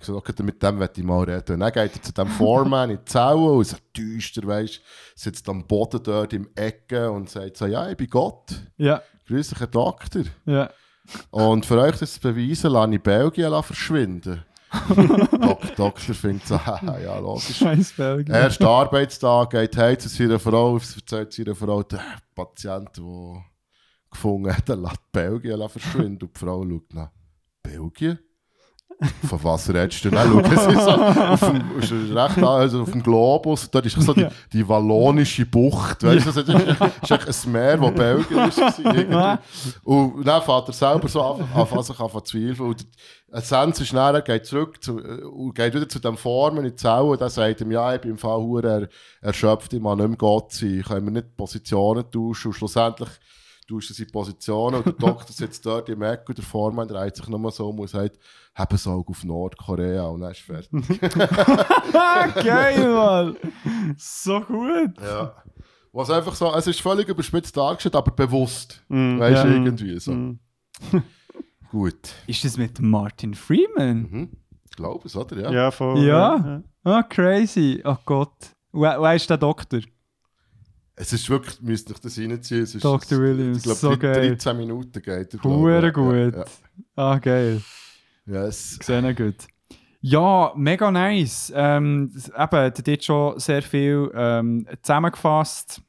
Ich 0.00 0.06
so, 0.06 0.16
okay, 0.16 0.32
mit 0.42 0.62
dem 0.62 0.78
möchte 0.78 1.02
ich 1.02 1.06
mal 1.06 1.22
reden. 1.22 1.54
Und 1.54 1.60
dann 1.60 1.70
geht 1.72 1.96
er 1.96 2.02
zu 2.02 2.12
dem 2.12 2.28
Foreman 2.28 2.88
in 2.88 2.96
die 2.96 3.04
Zelle 3.04 3.36
und 3.36 3.66
so 3.66 3.76
düster, 3.94 4.46
weißt 4.46 4.80
sitzt 5.14 5.46
am 5.50 5.66
Boden 5.66 6.02
dort 6.02 6.32
im 6.32 6.48
Ecke 6.54 7.10
und 7.10 7.28
sagt 7.28 7.58
so, 7.58 7.66
ja, 7.66 7.90
ich 7.90 7.96
bin 7.98 8.08
Gott. 8.08 8.54
Ja, 8.78 9.02
Grüß 9.26 9.50
dich, 9.50 9.60
Herr 9.60 9.66
Doktor. 9.66 10.22
ja. 10.46 10.70
Und 11.30 11.66
für 11.66 11.80
euch 11.80 11.96
das 11.96 12.14
zu 12.14 12.20
beweisen, 12.20 12.72
lasse 12.72 12.94
ich 12.94 13.02
Belgien 13.02 13.62
verschwinden. 13.62 14.44
Dok 15.40 15.76
Doktor 15.76 16.14
findet 16.14 16.46
so, 16.46 16.54
ja, 16.82 17.18
logisch. 17.18 17.56
Scheiß 17.56 17.92
Belgien. 17.92 18.34
Erster 18.34 18.68
Arbeitstag 18.68 19.50
geht 19.50 19.76
heim 19.76 19.98
zu 19.98 20.08
seiner 20.08 20.38
Frau, 20.38 20.76
erzählt 20.76 21.32
seiner 21.32 21.54
Frau, 21.54 21.82
der 21.82 22.00
Patient, 22.34 22.90
der 22.96 23.44
gefunden 24.10 24.54
hat, 24.54 24.68
er 24.68 24.76
lässt 24.76 25.12
Belgien 25.12 25.68
verschwinden. 25.68 26.26
Und 26.26 26.36
die 26.36 26.38
Frau 26.38 26.62
schaut 26.62 26.94
nach 26.94 27.10
Belgien? 27.62 28.18
Von 29.28 29.44
was 29.44 29.72
redest 29.72 30.04
du? 30.04 30.10
Dann 30.10 30.28
schauen 30.28 30.44
sie 30.44 30.80
so 30.80 30.90
auf 30.90 31.40
dem, 31.40 31.78
ist 31.78 31.92
recht 31.92 32.38
an, 32.38 32.44
also 32.44 32.82
auf 32.82 32.90
dem 32.90 33.02
Globus, 33.02 33.70
dort 33.70 33.86
ist 33.86 34.00
so 34.00 34.12
die, 34.12 34.26
die 34.52 34.68
wallonische 34.68 35.46
Bucht, 35.46 36.02
weißt 36.02 36.26
du, 36.26 36.32
das 36.32 36.48
ist, 36.48 36.80
ist 37.02 37.10
echt 37.10 37.46
ein 37.46 37.52
Meer, 37.52 37.80
wo 37.80 37.92
Belgien 37.92 38.48
ist. 38.48 38.58
irgendwie. 38.78 39.38
Und 39.84 40.24
dann 40.26 40.42
fährt 40.42 40.68
er 40.68 40.72
selber 40.72 41.06
so 41.06 41.22
an, 41.22 41.48
an, 41.54 41.82
sich 41.82 42.00
an 42.00 42.10
zu 42.10 42.20
zweifeln. 42.22 42.70
Und 42.70 42.86
der 43.32 43.40
Sens 43.42 43.80
ist 43.80 43.92
dann, 43.92 44.14
er 44.16 44.22
geht 44.22 44.46
zurück 44.46 44.82
zu, 44.82 44.98
äh, 44.98 45.22
und 45.22 45.54
geht 45.54 45.74
wieder 45.74 45.88
zu 45.88 46.00
dem 46.00 46.16
Formen 46.16 46.64
in 46.64 46.70
die 46.70 46.76
Zelle 46.76 47.02
und 47.04 47.20
dann 47.20 47.30
sagt 47.30 47.60
ihm, 47.60 47.70
ja, 47.70 47.94
ich 47.94 48.00
bin 48.00 48.12
im 48.12 48.18
Fall 48.18 48.42
er, 48.64 48.88
erschöpft, 49.20 49.72
ich 49.72 49.80
mag 49.80 49.96
nicht 49.98 50.08
mehr 50.08 50.16
Gott 50.16 50.52
sein, 50.52 50.82
können 50.82 51.06
wir 51.06 51.12
nicht 51.12 51.36
Positionen 51.36 52.10
tauschen 52.10 52.48
und 52.48 52.54
schlussendlich 52.54 53.10
tauschen 53.68 53.94
sie 53.94 54.06
Positionen 54.06 54.76
und 54.76 54.86
der 54.86 54.92
Doktor 54.94 55.32
sitzt 55.32 55.64
dort 55.66 55.88
im 55.88 56.02
Eck 56.02 56.24
und 56.26 56.38
der 56.38 56.44
Vormann 56.44 56.88
dreht 56.88 57.16
sich 57.16 57.28
nur 57.28 57.50
so 57.50 57.68
um 57.68 57.78
und 57.78 57.90
sagt, 57.90 58.18
haben 58.58 58.68
das 58.70 58.86
Auge 58.86 59.10
auf 59.10 59.24
Nordkorea 59.24 60.04
und 60.06 60.20
dann 60.20 60.32
ist 60.32 60.40
fertig. 60.40 60.70
Geil, 62.44 62.88
Mann. 62.92 63.36
So 63.96 64.40
gut. 64.40 65.00
ja. 65.00 65.34
Was 65.92 66.10
einfach 66.10 66.34
so, 66.34 66.52
es 66.54 66.66
ist 66.66 66.80
völlig 66.80 67.08
überspitzt 67.08 67.56
dargestellt, 67.56 67.96
aber 67.96 68.10
bewusst. 68.10 68.84
Mm, 68.88 69.18
weißt 69.18 69.44
du, 69.44 69.48
ja. 69.48 69.54
irgendwie 69.54 69.98
so. 69.98 70.12
Mm. 70.12 70.38
Gut. 71.70 72.12
Ist 72.26 72.44
das 72.44 72.56
mit 72.56 72.80
Martin 72.80 73.34
Freeman? 73.34 74.08
Mhm. 74.10 74.28
Ich 74.68 74.76
glaube 74.76 75.06
es, 75.06 75.16
oder? 75.16 75.36
Ja. 75.40 75.50
Ja, 75.50 75.70
voll. 75.70 76.04
Ja. 76.04 76.62
Ah, 76.84 77.02
crazy. 77.02 77.80
Oh 77.84 77.96
Gott. 78.04 78.32
Wer, 78.72 79.00
wer 79.00 79.14
ist 79.14 79.28
der 79.30 79.38
Doktor? 79.38 79.80
Es 80.94 81.12
ist 81.12 81.28
wirklich, 81.30 81.60
müsste 81.60 81.92
ich 81.92 82.00
das 82.00 82.18
reinziehen. 82.18 82.62
Es 82.62 82.74
ist, 82.74 82.84
Dr. 82.84 83.18
Williams, 83.20 83.58
Ich 83.58 83.62
glaube, 83.64 83.78
so 83.78 83.96
geil. 83.96 84.30
13 84.30 84.56
Minuten 84.56 85.00
geht 85.00 85.06
er. 85.06 85.84
ich. 85.86 85.94
gut. 85.94 86.34
Ja, 86.36 86.44
Ah, 86.96 87.18
geil. 87.18 87.62
Ja. 88.28 88.44
Yes. 88.44 88.78
Sehr 88.82 89.14
gut. 89.14 89.46
Ja, 90.00 90.52
mega 90.56 90.90
nice. 90.90 91.52
Ähm, 91.54 92.10
das- 92.14 92.28
eben, 92.28 92.36
hat 92.38 92.86
jetzt 92.86 93.04
schon 93.04 93.38
sehr 93.38 93.62
viel 93.62 94.10
ähm, 94.14 94.66
zusammengefasst. 94.82 95.82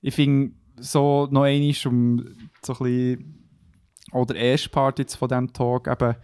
Ich 0.00 0.14
finde, 0.14 0.54
so 0.76 1.26
noch 1.30 1.42
einmal, 1.42 1.74
um 1.86 2.24
so 2.64 2.72
ein 2.74 2.78
bisschen, 2.78 3.48
oder 4.12 4.34
der 4.34 4.42
erste 4.42 4.68
Part 4.70 4.98
jetzt 4.98 5.16
von 5.16 5.28
diesem 5.28 5.52
Talk, 5.52 5.88
eben, 5.88 6.14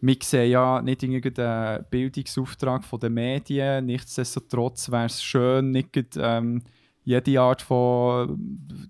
wir 0.00 0.16
sehen 0.22 0.50
ja 0.50 0.82
nicht 0.82 1.02
irgendeinen 1.02 1.84
Bildungsauftrag 1.90 2.84
von 2.84 3.00
den 3.00 3.14
Medien, 3.14 3.86
nichtsdestotrotz 3.86 4.90
wäre 4.90 5.06
es 5.06 5.22
schön, 5.22 5.70
nicht 5.70 5.96
ähm, 6.18 6.62
jede 7.02 7.40
Art 7.40 7.62
von 7.62 8.38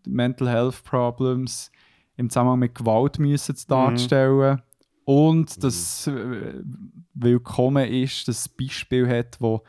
Mental 0.06 0.48
Health 0.48 0.82
Problems 0.84 1.70
im 2.16 2.30
Zusammenhang 2.30 2.60
mit 2.60 2.74
Gewalt 2.74 3.18
müssen 3.18 3.56
zu 3.56 3.66
darstellen. 3.66 4.60
Und 5.04 5.62
das 5.62 6.06
äh, 6.06 6.54
willkommen 7.14 7.86
ist, 7.88 8.26
dass 8.28 8.38
es 8.40 8.48
Beispiel 8.48 9.06
hat, 9.08 9.36
wo 9.40 9.62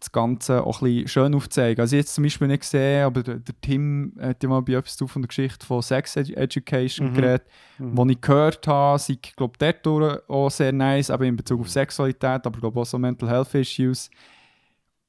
das 0.00 0.12
Ganze 0.12 0.64
auch 0.64 0.80
ein 0.80 0.88
bisschen 0.94 1.08
schön 1.08 1.34
aufzeigen. 1.34 1.80
Also 1.80 1.96
jetzt 1.96 2.14
zum 2.14 2.22
Beispiel 2.24 2.46
nicht 2.46 2.60
gesehen, 2.60 3.04
aber 3.04 3.22
der, 3.22 3.36
der 3.36 3.60
Tim 3.60 4.12
hat 4.20 4.42
ja 4.42 4.48
mal 4.48 4.62
bei 4.62 4.74
etwas 4.74 4.96
von 4.96 5.22
der 5.22 5.26
Geschichte 5.28 5.66
von 5.66 5.82
Sex 5.82 6.16
Edu 6.16 6.34
Education 6.34 7.08
Mhm. 7.10 7.14
geredet, 7.14 7.46
Mhm. 7.78 7.96
wo 7.96 8.06
ich 8.06 8.20
gehört 8.20 8.66
habe, 8.68 8.98
sei, 8.98 9.14
ich 9.14 9.34
glaube, 9.34 9.58
dort 9.58 9.84
durch 9.84 10.28
auch 10.28 10.50
sehr 10.50 10.72
nice, 10.72 11.10
eben 11.10 11.24
in 11.24 11.36
Bezug 11.36 11.60
auf 11.60 11.68
Sexualität, 11.68 12.46
aber 12.46 12.54
ich 12.54 12.60
glaube 12.60 12.80
auch 12.80 12.86
so 12.86 12.96
Mental 12.98 13.28
Health 13.28 13.54
Issues. 13.54 14.08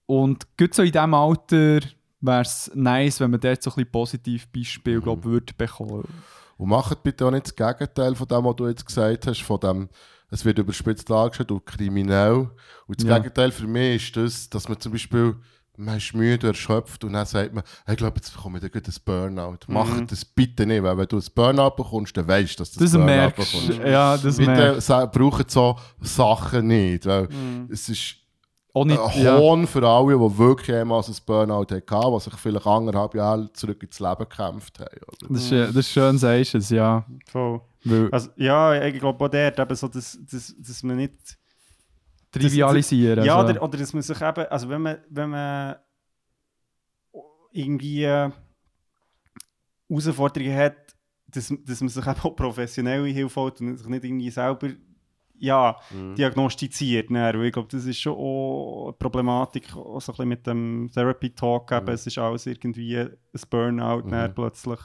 Und 0.08 0.48
gut 0.58 0.74
so 0.74 0.82
in 0.82 0.92
diesem 0.92 1.14
Alter 1.14 1.82
wäre 2.22 2.42
es 2.42 2.72
nice, 2.74 3.20
wenn 3.20 3.30
man 3.32 3.40
dort 3.40 3.62
so 3.62 3.70
ein 3.70 3.76
bisschen 3.76 3.92
positiv 3.92 4.48
Beispiel, 4.52 5.00
glaube 5.02 5.22
ich, 5.22 5.26
würde 5.26 5.54
bekommen. 5.56 6.04
Und 6.60 6.68
macht 6.70 7.02
bitte 7.04 7.26
auch 7.26 7.32
nicht 7.32 7.46
das 7.46 7.56
Gegenteil 7.56 8.16
von 8.16 8.28
dem, 8.28 8.44
was 8.44 8.56
du 8.58 8.68
jetzt 8.68 8.86
gesagt 8.86 9.28
hast, 9.28 9.42
von 9.44 9.60
dem, 9.62 9.90
es 10.30 10.44
wird 10.44 10.60
überspitzt 10.60 11.10
dargestellt 11.10 11.52
und 11.52 11.66
kriminell. 11.66 12.50
Und 12.86 13.00
das 13.02 13.08
Ja. 13.08 13.18
Gegenteil 13.18 13.52
für 13.52 13.66
mich 13.66 14.08
ist 14.08 14.18
das, 14.18 14.50
dass 14.50 14.68
man 14.68 14.78
zum 14.78 14.92
Beispiel, 14.92 15.38
man 15.78 15.96
ist 15.96 16.14
müde, 16.14 16.48
erschöpft 16.48 17.06
und 17.06 17.14
dann 17.14 17.26
sagt 17.26 17.54
man, 17.54 17.64
hey, 17.86 17.94
ich 17.96 17.98
glaube, 17.98 18.18
jetzt 18.18 18.34
bekomme 18.36 18.60
ich 18.60 18.64
ein 18.76 18.84
Burnout. 19.06 19.52
Mhm. 19.68 19.74
Mach 19.74 20.02
das 20.02 20.26
bitte 20.26 20.66
nicht, 20.66 20.84
weil 20.84 20.98
wenn 20.98 21.08
du 21.08 21.16
ein 21.18 21.24
Burnout 21.34 21.76
bekommst, 21.78 22.18
dann 22.18 22.28
weißt 22.28 22.56
du, 22.56 22.58
dass 22.64 22.72
du 22.74 22.80
Das 22.82 22.94
ein 22.94 23.00
Burnout 23.00 23.16
merkst 23.16 23.52
bekommst. 23.54 23.80
Ja, 23.88 24.18
das 24.18 24.36
Bitte 24.38 24.52
merkst 24.52 24.88
braucht 25.14 25.50
so 25.50 25.78
Sachen 26.02 26.68
nicht, 26.68 27.06
weil 27.06 27.24
Mhm. 27.30 27.70
es 27.72 27.88
ist 27.88 28.16
Nicht, 28.74 29.00
ein 29.00 29.24
ja. 29.24 29.38
Hohn 29.38 29.68
für 29.68 29.88
alle, 29.88 30.14
die 30.14 30.38
wirklich 30.38 30.68
jemals 30.68 31.10
ein 31.10 31.16
Burnout 31.26 31.68
hatten, 31.72 32.14
die 32.14 32.20
sich 32.20 32.34
vielleicht 32.36 32.68
anderthalb 32.68 33.16
Jahre 33.16 33.52
zurück 33.54 33.82
ins 33.84 34.00
Leben 34.00 34.20
gekämpft 34.20 34.80
haben. 34.80 35.00
Oder? 35.08 35.34
Das 35.34 35.44
ist, 35.44 35.52
das 35.52 35.76
ist 35.76 35.90
schön, 35.90 36.18
sagst 36.18 36.54
du 36.54 36.58
es, 36.60 36.70
ja. 36.70 37.06
Voll. 37.26 37.62
Weil 37.84 38.10
Also, 38.12 38.30
ja, 38.36 38.86
ich 38.86 39.00
glaube 39.00 39.26
auch 39.26 39.30
dort 39.30 39.60
eben 39.60 39.76
so, 39.76 39.88
dass, 39.88 40.20
dass, 40.30 40.56
dass 40.58 40.84
man 40.84 40.98
nicht... 40.98 41.38
trivialisieren. 42.32 43.26
Ja, 43.26 43.38
also. 43.38 43.54
oder, 43.54 43.64
oder 43.64 43.78
dass 43.80 43.94
man 43.94 44.04
sich 44.04 44.22
eben, 44.22 44.46
also 44.46 44.70
wenn 44.70 44.82
man, 44.82 44.98
wenn 45.10 45.30
man 45.32 45.76
irgendwie 47.52 48.04
äh, 48.04 48.30
Herausforderungen 49.90 50.56
hat, 50.56 50.96
dass, 51.28 51.54
dass 51.66 51.82
man 51.82 51.90
sich 51.90 52.06
eben 52.06 52.20
auch 52.20 52.36
professionelle 52.36 53.08
Hilfe 53.08 53.42
holt 53.42 53.60
und 53.62 53.78
sich 53.78 53.88
nicht 53.88 54.04
irgendwie 54.04 54.30
selber 54.30 54.70
ja, 55.40 55.76
Mhm. 55.92 56.16
diagnostiziert. 56.16 57.10
Dann. 57.10 57.42
Ich 57.44 57.54
glaube, 57.54 57.68
das 57.72 57.86
ist 57.86 58.00
schon 58.00 58.14
auch 58.14 58.86
eine 58.88 58.94
Problematik, 58.94 59.76
auch 59.76 60.00
so 60.02 60.12
ein 60.12 60.16
bisschen 60.16 60.28
mit 60.30 60.48
dem 60.48 60.90
Therapy 60.94 61.30
Talk. 61.32 61.72
Eben. 61.72 61.90
Es 61.90 62.06
ist 62.08 62.18
alles 62.18 62.46
irgendwie 62.46 62.98
ein 62.98 63.10
Burnout 63.50 64.04
dann 64.10 64.34
plötzlich. 64.34 64.80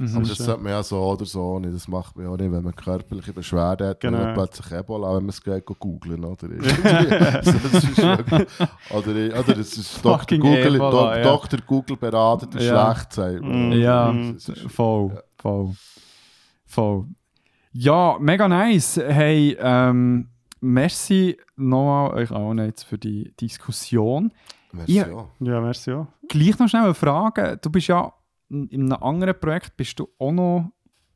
Mhm. 0.00 0.16
Aber 0.16 0.28
das 0.28 0.38
sollte 0.38 0.62
man 0.62 0.70
ja 0.70 0.82
so 0.84 0.96
oder 1.02 1.24
so 1.24 1.58
nicht. 1.58 1.74
Das 1.74 1.88
macht 1.88 2.14
man 2.14 2.26
ja 2.26 2.30
auch 2.30 2.36
nicht, 2.36 2.52
wenn 2.52 2.62
man 2.62 2.72
körperliche 2.76 3.32
Beschwerden 3.32 3.88
hat, 3.88 4.00
Genau. 4.00 4.18
dann 4.18 4.26
hat 4.28 4.34
plötzlich 4.34 4.70
Ebola, 4.70 5.08
wenn 5.16 5.22
man 5.24 5.28
es 5.30 5.42
geht, 5.42 5.64
googeln 5.66 6.24
oder 6.24 6.44
irgendwie. 6.48 6.68
das 7.10 7.46
ist 7.48 7.98
wirklich- 7.98 8.48
oder, 8.90 9.40
oder 9.40 9.58
es 9.58 9.76
ist 9.76 10.04
Dr. 10.04 10.38
Google, 10.38 10.76
Ebola, 10.76 10.90
Do, 11.14 11.18
ja. 11.18 11.22
Dr. 11.24 11.58
Google 11.66 11.96
beratet, 11.96 12.54
ist 12.54 12.66
Ja. 12.66 12.94
schlecht. 12.94 13.42
Mhm. 13.42 13.72
Ja, 13.72 14.14
voll, 14.68 15.20
voll, 15.36 15.72
voll. 16.64 17.04
Ja, 17.80 18.16
mega 18.20 18.48
nice. 18.48 18.96
Hey, 18.96 19.56
ähm, 19.60 20.26
merci 20.60 21.36
nochmal 21.54 22.10
euch 22.14 22.32
allen 22.32 22.58
jetzt 22.58 22.82
für 22.82 22.98
die 22.98 23.32
Diskussion. 23.40 24.32
Merci, 24.72 24.94
Ja. 24.96 25.06
ja. 25.38 25.60
Merci 25.60 25.92
auch. 25.92 26.08
Gleich 26.28 26.58
noch 26.58 26.68
schnell 26.68 26.82
eine 26.86 26.94
Frage. 26.94 27.56
Du 27.62 27.70
bist 27.70 27.86
ja 27.86 28.12
in 28.50 28.66
in 28.66 28.92
einem 28.92 29.00
anderen 29.00 29.38
Projekt, 29.38 29.76
bist 29.76 29.96
du 30.00 30.08
auch 30.18 30.32
noch 30.32 30.72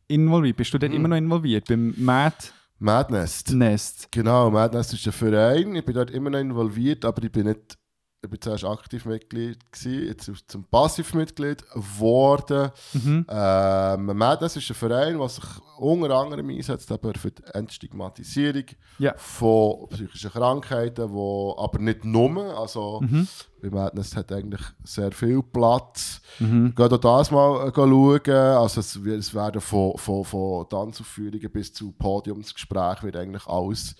involviert? 0.07 0.57
Bist 0.57 0.73
du 0.73 0.79
dort 0.79 0.93
Mhm. 0.93 0.99
immer 0.99 1.09
noch 1.09 1.17
involviert? 1.17 1.67
Beim 1.67 1.95
Mad 1.99 2.37
Madness. 2.79 3.45
Nest? 3.51 4.09
Genau, 4.13 4.49
Madness 4.51 4.93
ist 4.93 5.05
ein 5.07 5.13
Verein. 5.13 5.75
Ich 5.75 5.85
bin 5.85 5.95
dort 5.97 6.13
immer 6.13 6.31
noch 6.31 6.39
involviert, 6.39 7.05
aber 7.05 7.25
ich 7.25 7.33
bin 7.33 7.47
nicht. 7.47 7.77
Ich 8.25 8.31
bin 8.31 8.41
zuerst 8.41 8.65
aktiv 8.65 9.05
Mitglied 9.05 9.59
gewesen, 9.73 10.07
jetzt 10.07 10.31
zum 10.49 10.63
Passivmitglied 10.63 11.69
geworden. 11.73 12.71
Mhm. 12.93 13.27
Ähm, 13.29 14.07
Madness 14.17 14.55
ist 14.57 14.71
ein 14.71 14.75
Verein, 14.77 15.19
der 15.19 15.29
sich 15.29 15.43
unter 15.77 16.15
anderem 16.15 16.49
einsetzt 16.51 16.89
eben 16.93 17.15
für 17.15 17.33
die 17.33 17.43
Entstigmatisierung 17.53 18.63
Ja. 19.01 19.15
von 19.17 19.89
psychischen 19.89 20.31
Krankheiten, 20.31 21.11
wo, 21.11 21.57
aber 21.59 21.81
nicht 21.81 22.05
nur. 22.05 22.57
Also, 22.57 23.01
Mhm. 23.03 23.27
bei 23.61 23.71
Madness 23.71 24.15
hat 24.15 24.31
eigentlich 24.31 24.63
sehr 24.85 25.11
viel 25.11 25.43
Platz. 25.43 26.21
Mhm. 26.39 26.77
Geht 26.77 26.93
auch 26.93 26.99
das 26.99 27.33
mal 27.33 27.67
äh, 27.69 27.73
schauen. 27.75 28.31
Also 28.31 28.79
es, 28.81 28.95
es 28.95 29.35
werden 29.35 29.61
von, 29.61 29.99
von, 29.99 30.25
von 30.25 30.69
Tanzaufführungen 30.69 31.51
bis 31.51 31.73
zu 31.73 31.91
Podiumsgesprächen 31.91 33.03
wird 33.03 33.17
eigentlich 33.17 33.49
alles, 33.49 33.97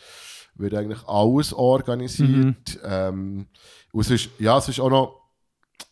wird 0.55 0.75
eigentlich 0.75 1.03
alles 1.09 1.53
organisiert. 1.53 2.79
Ähm, 2.85 3.49
und 3.93 4.01
es 4.01 4.11
ist, 4.11 4.31
ja, 4.39 4.59
es 4.59 4.69
ist 4.69 4.81
auch 4.81 4.91
noch, 4.91 5.21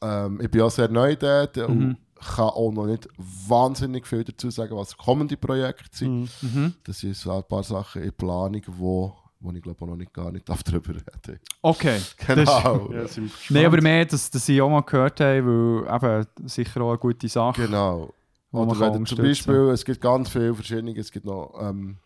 ähm, 0.03 0.41
ich 0.41 0.51
bin 0.51 0.63
auch 0.63 0.71
sehr 0.71 0.89
neu 0.89 1.15
dort 1.17 1.57
Mhm. 1.57 1.65
und 1.65 1.97
kann 2.37 2.49
auch 2.51 2.71
noch 2.73 2.87
nicht 2.87 3.09
wahnsinnig 3.49 4.07
viel 4.07 4.25
dazu 4.25 4.51
sagen, 4.51 4.77
was 4.77 4.97
kommende 4.97 5.37
Projekte 5.37 5.85
sind. 5.97 6.29
Mhm. 6.43 6.75
Das 6.85 6.99
sind 6.99 7.17
so 7.17 7.33
ein 7.33 7.43
paar 7.45 7.63
Sachen 7.63 8.03
in 8.03 8.13
Planung, 8.13 8.61
wo, 8.67 9.15
wo 9.41 9.51
ich 9.53 9.63
glaube 9.63 9.83
auch 9.83 9.89
noch 9.89 9.97
nicht 9.97 10.13
gar 10.13 10.31
nicht 10.31 10.47
darüber 10.47 10.91
reden 10.95 11.41
Okay. 11.63 11.99
Genau. 12.27 12.93
Ja, 12.93 13.09
sind 13.09 13.33
wir 13.49 13.57
Nein, 13.57 13.67
aber 13.67 13.81
mehr, 13.81 14.05
dass, 14.05 14.31
dass 14.31 14.47
ich 14.49 14.61
auch 14.61 14.69
mal 14.69 14.83
gehört 14.83 15.19
habe, 15.21 15.45
weil 15.47 15.95
eben 16.27 16.49
sicher 16.49 16.83
auch 16.83 16.91
eine 16.91 16.99
gute 16.99 17.29
Sache. 17.29 17.63
Genau. 17.67 18.13
Oder 18.53 18.73
kann 18.79 18.95
wenn 18.95 19.07
zum. 19.07 19.19
Beispiel, 19.19 19.69
es 19.73 19.85
gibt 19.85 20.01
ganz 20.01 20.29
viele 20.29 20.55
verschiedene, 20.55 20.99
es 20.99 21.11
gibt 21.13 21.25
noch 21.25 21.55
ähm, 21.61 21.97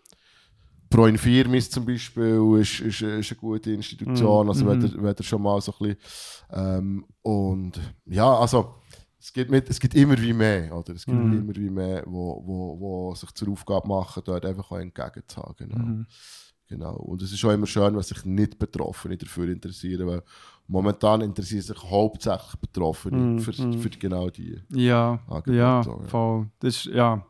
Pro 0.90 1.06
Infirmis 1.06 1.70
zum 1.70 1.84
Beispiel, 1.86 2.40
ist, 2.60 2.80
ist, 2.80 3.02
ist 3.02 3.30
eine 3.32 3.38
gute 3.40 3.72
Institution, 3.72 4.48
also 4.48 4.66
wenn, 4.66 4.78
Mhm. 4.78 4.84
ihr, 4.84 5.02
wenn 5.02 5.14
ihr 5.18 5.24
schon 5.24 5.42
mal 5.42 5.60
so 5.60 5.72
ein 5.72 5.78
bisschen, 5.96 5.96
ähm, 6.52 7.04
und 7.22 7.80
ja, 8.06 8.32
also 8.38 8.74
es 9.18 9.32
gibt, 9.32 9.50
mit, 9.50 9.68
es 9.70 9.80
gibt 9.80 9.94
immer 9.94 10.20
wie 10.20 10.32
mehr, 10.32 10.76
oder? 10.76 10.94
Es 10.94 11.04
gibt 11.06 11.18
Mhm. 11.18 11.32
immer 11.38 11.56
wie 11.56 11.70
mehr, 11.70 12.04
wo, 12.06 12.42
wo, 12.46 12.78
wo 12.78 13.14
sich 13.14 13.30
zur 13.32 13.48
Aufgabe 13.50 13.88
machen, 13.88 14.22
dort 14.24 14.44
einfach 14.44 14.70
auch 14.70 14.78
entgegenzuhaben, 14.78 15.68
genau. 15.68 15.78
Mhm. 15.84 16.06
genau. 16.68 16.94
Und 16.96 17.22
es 17.22 17.32
ist 17.32 17.44
auch 17.44 17.50
immer 17.52 17.66
schön, 17.66 17.94
wenn 17.96 18.02
sich 18.02 18.24
nicht 18.24 18.58
Betroffene 18.58 19.16
dafür 19.16 19.48
interessieren, 19.48 20.06
weil 20.06 20.22
momentan 20.68 21.22
interessieren 21.22 21.62
sich 21.62 21.82
hauptsächlich 21.82 22.54
Betroffene 22.60 23.16
Mhm. 23.16 23.38
für, 23.40 23.62
Mhm. 23.62 23.78
für 23.80 23.88
genau 23.90 24.28
die 24.30 24.60
Ja, 24.70 25.18
Angebote. 25.26 25.52
ja. 25.56 25.82
voll. 26.06 26.46
Das 26.60 26.76
ist, 26.76 26.94
ja. 26.94 27.26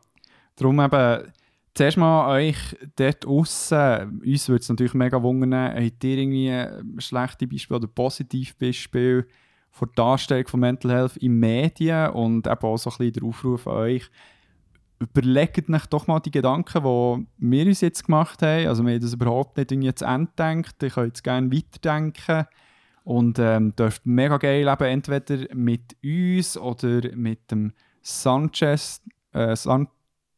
Darum 0.57 0.79
eben, 0.81 1.31
zuerst 1.75 1.97
mal 1.97 2.29
euch 2.35 2.57
dort 2.95 3.25
aussen, 3.27 4.21
uns 4.25 4.49
würde 4.49 4.61
es 4.61 4.69
natürlich 4.69 4.93
mega 4.93 5.21
wundern, 5.21 5.75
habt 5.75 6.03
ihr 6.03 6.17
irgendwie 6.17 6.49
ein 6.49 6.99
schlechte 6.99 7.47
Beispiele 7.47 7.77
oder 7.77 7.87
positive 7.87 8.53
Beispiele 8.59 9.27
von 9.69 9.89
der 9.89 9.95
Darstellung 10.03 10.47
von 10.47 10.61
Mental 10.61 10.91
Health 10.91 11.17
in 11.17 11.37
Medien 11.37 12.09
und 12.11 12.47
eben 12.47 12.59
auch 12.61 12.77
so 12.77 12.89
ein 12.89 12.97
bisschen 12.97 13.13
der 13.13 13.23
Aufruf 13.23 13.67
an 13.67 13.73
euch, 13.73 14.09
überlegt 14.99 15.69
euch 15.69 15.85
doch 15.87 16.07
mal 16.07 16.19
die 16.19 16.31
Gedanken, 16.31 16.83
die 16.83 17.27
wir 17.37 17.65
uns 17.65 17.81
jetzt 17.81 18.05
gemacht 18.05 18.41
haben. 18.41 18.67
Also 18.67 18.85
wir 18.85 18.93
haben 18.93 19.01
das 19.01 19.13
überhaupt 19.13 19.57
nicht 19.57 19.71
irgendwie 19.71 19.93
zu 19.93 20.05
Ende 20.05 20.31
gedacht. 20.31 20.81
Ihr 20.81 20.89
könnt 20.89 21.15
es 21.15 21.23
gerne 21.23 21.51
weiterdenken. 21.51 22.47
Und 23.03 23.37
ähm, 23.37 23.75
dürft 23.75 24.05
mega 24.07 24.37
geil 24.37 24.67
eben 24.67 24.83
entweder 24.83 25.53
mit 25.53 25.95
uns 26.03 26.57
oder 26.57 27.15
mit 27.15 27.51
dem 27.51 27.73
Sanchez, 28.01 29.03
äh, 29.31 29.55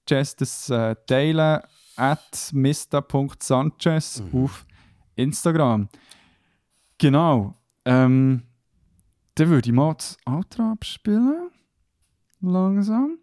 Sanchez 0.08 0.36
das 0.36 0.70
äh, 0.70 0.96
teilen 1.06 1.62
at 1.96 2.50
mista.sanchez 2.54 4.22
Mhm. 4.32 4.44
auf 4.44 4.66
Instagram. 5.16 5.90
Genau. 6.98 7.56
Ähm, 7.86 8.44
dann 9.36 9.50
würde 9.50 9.70
ich 9.70 9.76
mal 9.76 9.94
das 9.96 10.18
Outro 10.26 10.72
abspielen. 10.72 11.50
Langsam. 12.42 13.18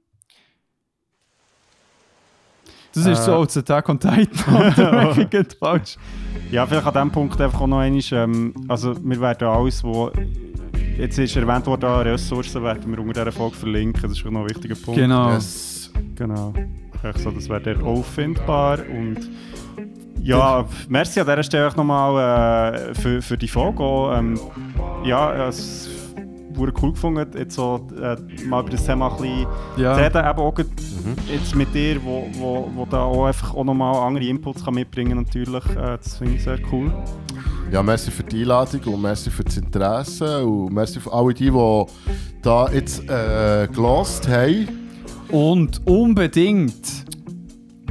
Das 2.92 3.06
ist 3.06 3.18
Äh. 3.20 3.22
so 3.22 3.34
als 3.40 3.56
Attack 3.56 3.88
on 3.88 3.98
Titan. 3.98 5.48
falsch. 5.58 5.96
Ja, 6.50 6.66
vielleicht 6.66 6.86
an 6.86 6.92
diesem 6.92 7.10
Punkt 7.10 7.40
einfach 7.40 7.60
auch 7.62 7.66
noch 7.66 7.78
einmal, 7.78 8.02
ähm, 8.12 8.54
also 8.68 8.94
wir 9.04 9.20
werden 9.20 9.48
alles, 9.48 9.82
wo 9.82 10.12
jetzt 10.98 11.18
ist 11.18 11.34
erwähnt 11.34 11.66
worden, 11.66 11.90
Ressourcen 12.06 12.62
werden 12.62 12.88
wir 12.92 12.98
unter 13.00 13.24
dieser 13.24 13.32
Folge 13.32 13.56
verlinken, 13.56 14.02
das 14.02 14.12
ist 14.12 14.24
auch 14.26 14.30
noch 14.30 14.42
ein 14.42 14.50
wichtiger 14.50 14.76
Punkt. 14.76 15.00
Genau. 15.00 15.32
Yes. 15.32 15.73
Genau. 16.16 16.52
Ich 17.14 17.22
so, 17.22 17.30
das 17.30 17.48
wäre 17.48 17.60
der 17.60 17.82
auffindbar 17.82 18.78
und 18.90 19.28
ja, 20.22 20.64
merci 20.88 21.20
an 21.20 21.26
dieser 21.26 21.42
Stelle 21.42 21.70
nochmal 21.76 22.72
äh, 22.74 22.94
für, 22.94 23.20
für 23.20 23.36
die 23.36 23.48
Folge. 23.48 23.82
Ähm, 24.16 24.40
ja, 25.04 25.48
es 25.48 25.90
wurde 26.54 26.72
cool 26.80 26.92
gefunden, 26.92 27.26
jetzt 27.36 27.56
so 27.56 27.86
äh, 28.00 28.16
mal 28.46 28.60
über 28.62 28.70
das 28.70 28.86
Thema 28.86 29.10
ein 29.10 29.16
bisschen 29.20 29.46
Ja. 29.76 29.94
zu 29.94 30.00
reden, 30.00 30.18
eben 30.30 30.38
auch 30.38 30.54
gerade 30.54 30.70
jetzt 31.30 31.54
mit 31.54 31.74
dir, 31.74 32.02
wo, 32.02 32.26
wo, 32.34 32.70
wo 32.74 32.86
da 32.86 33.02
auch 33.02 33.26
einfach 33.26 33.54
auch 33.54 33.64
nochmal 33.64 33.94
andere 33.96 34.24
Inputs 34.24 34.64
kann 34.64 34.74
mitbringen 34.74 35.18
natürlich. 35.18 35.66
Äh, 35.76 35.98
das 35.98 36.16
finde 36.16 36.34
ich 36.36 36.44
sehr 36.44 36.58
cool. 36.72 36.90
Ja, 37.70 37.82
merci 37.82 38.10
für 38.10 38.22
die 38.22 38.42
Einladung 38.42 38.80
und 38.94 39.02
merci 39.02 39.30
für 39.30 39.44
das 39.44 39.56
Interesse 39.56 40.46
und 40.46 40.72
merci 40.72 41.00
für 41.00 41.12
alle 41.12 41.34
die, 41.34 41.50
die 41.50 41.84
da 42.40 42.70
jetzt 42.72 43.00
äh, 43.10 43.68
gelost 43.70 44.26
haben. 44.28 44.83
Und 45.30 45.80
unbedingt 45.86 47.04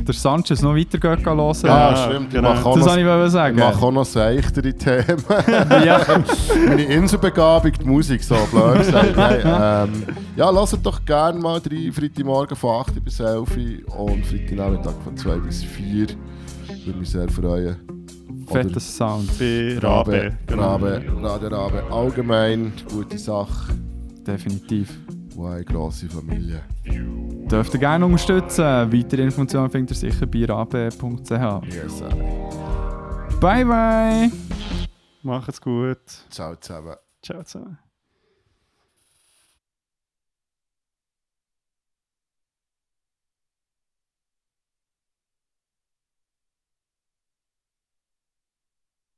der 0.08 0.14
Sanchez 0.14 0.62
noch 0.62 0.76
weiter 0.76 0.98
gehen 0.98 1.26
hören. 1.26 1.56
Ja, 1.64 1.92
Ja, 1.92 1.96
stimmt. 1.96 2.28
Ich 2.28 2.34
genau. 2.34 2.54
mache 2.54 2.66
auch 2.66 2.76
das 2.76 2.86
noch, 2.86 2.92
wollte 2.92 3.02
ich 3.02 3.08
wollen 3.08 3.26
ich 3.26 3.32
sagen. 3.32 3.56
mache 3.58 3.86
auch 3.86 3.92
noch 3.92 4.06
seichtere 4.06 4.74
Themen. 4.74 5.24
ja. 5.86 6.02
Meine 6.68 6.84
Inselbegabung, 6.84 7.72
die 7.72 7.86
Musik, 7.86 8.24
so 8.24 8.36
blöd 8.52 8.80
gesagt. 8.80 9.16
Nein, 9.16 9.42
ähm, 9.46 10.04
ja, 10.36 10.50
lasst 10.50 10.78
doch 10.84 11.04
gerne 11.06 11.40
mal 11.40 11.60
rein, 11.60 11.92
Freitagmorgen 11.92 12.58
von 12.58 12.82
8 12.82 13.04
bis 13.04 13.20
11 13.20 13.58
Uhr 13.88 14.00
und 14.00 14.26
Freitagnachmittag 14.26 14.94
von 15.04 15.16
2 15.16 15.36
bis 15.38 15.64
4. 15.64 16.08
Würde 16.86 17.00
mich 17.00 17.10
sehr 17.10 17.30
freuen. 17.30 17.78
Oder 18.50 18.62
Fetter 18.64 18.80
Sound. 18.80 19.30
Rabe, 19.40 19.80
Rabe. 19.82 20.34
Rabe, 20.52 21.04
Radio 21.22 21.48
Rabe. 21.48 21.84
Allgemein 21.90 22.74
gute 22.92 23.18
Sache. 23.18 23.74
Definitiv. 24.28 24.90
Und 25.36 25.48
eine 25.48 25.64
grosse 25.66 26.08
Familie. 26.10 26.62
Dürft 27.50 27.74
ihr 27.74 27.80
gerne 27.80 28.06
unterstützen. 28.06 28.64
Weitere 28.64 29.24
Informationen 29.24 29.70
findet 29.70 30.02
ihr 30.04 30.12
sicher 30.12 30.26
bei 30.26 30.46
rabe.ch. 30.46 31.74
Yes. 31.74 32.04
Bye 33.40 33.66
bye! 33.66 34.32
Macht's 35.22 35.62
gut. 35.62 36.00
Ciao 36.30 36.56
zusammen. 36.56 36.96
Ciao 37.22 37.44
zusammen. 37.44 37.78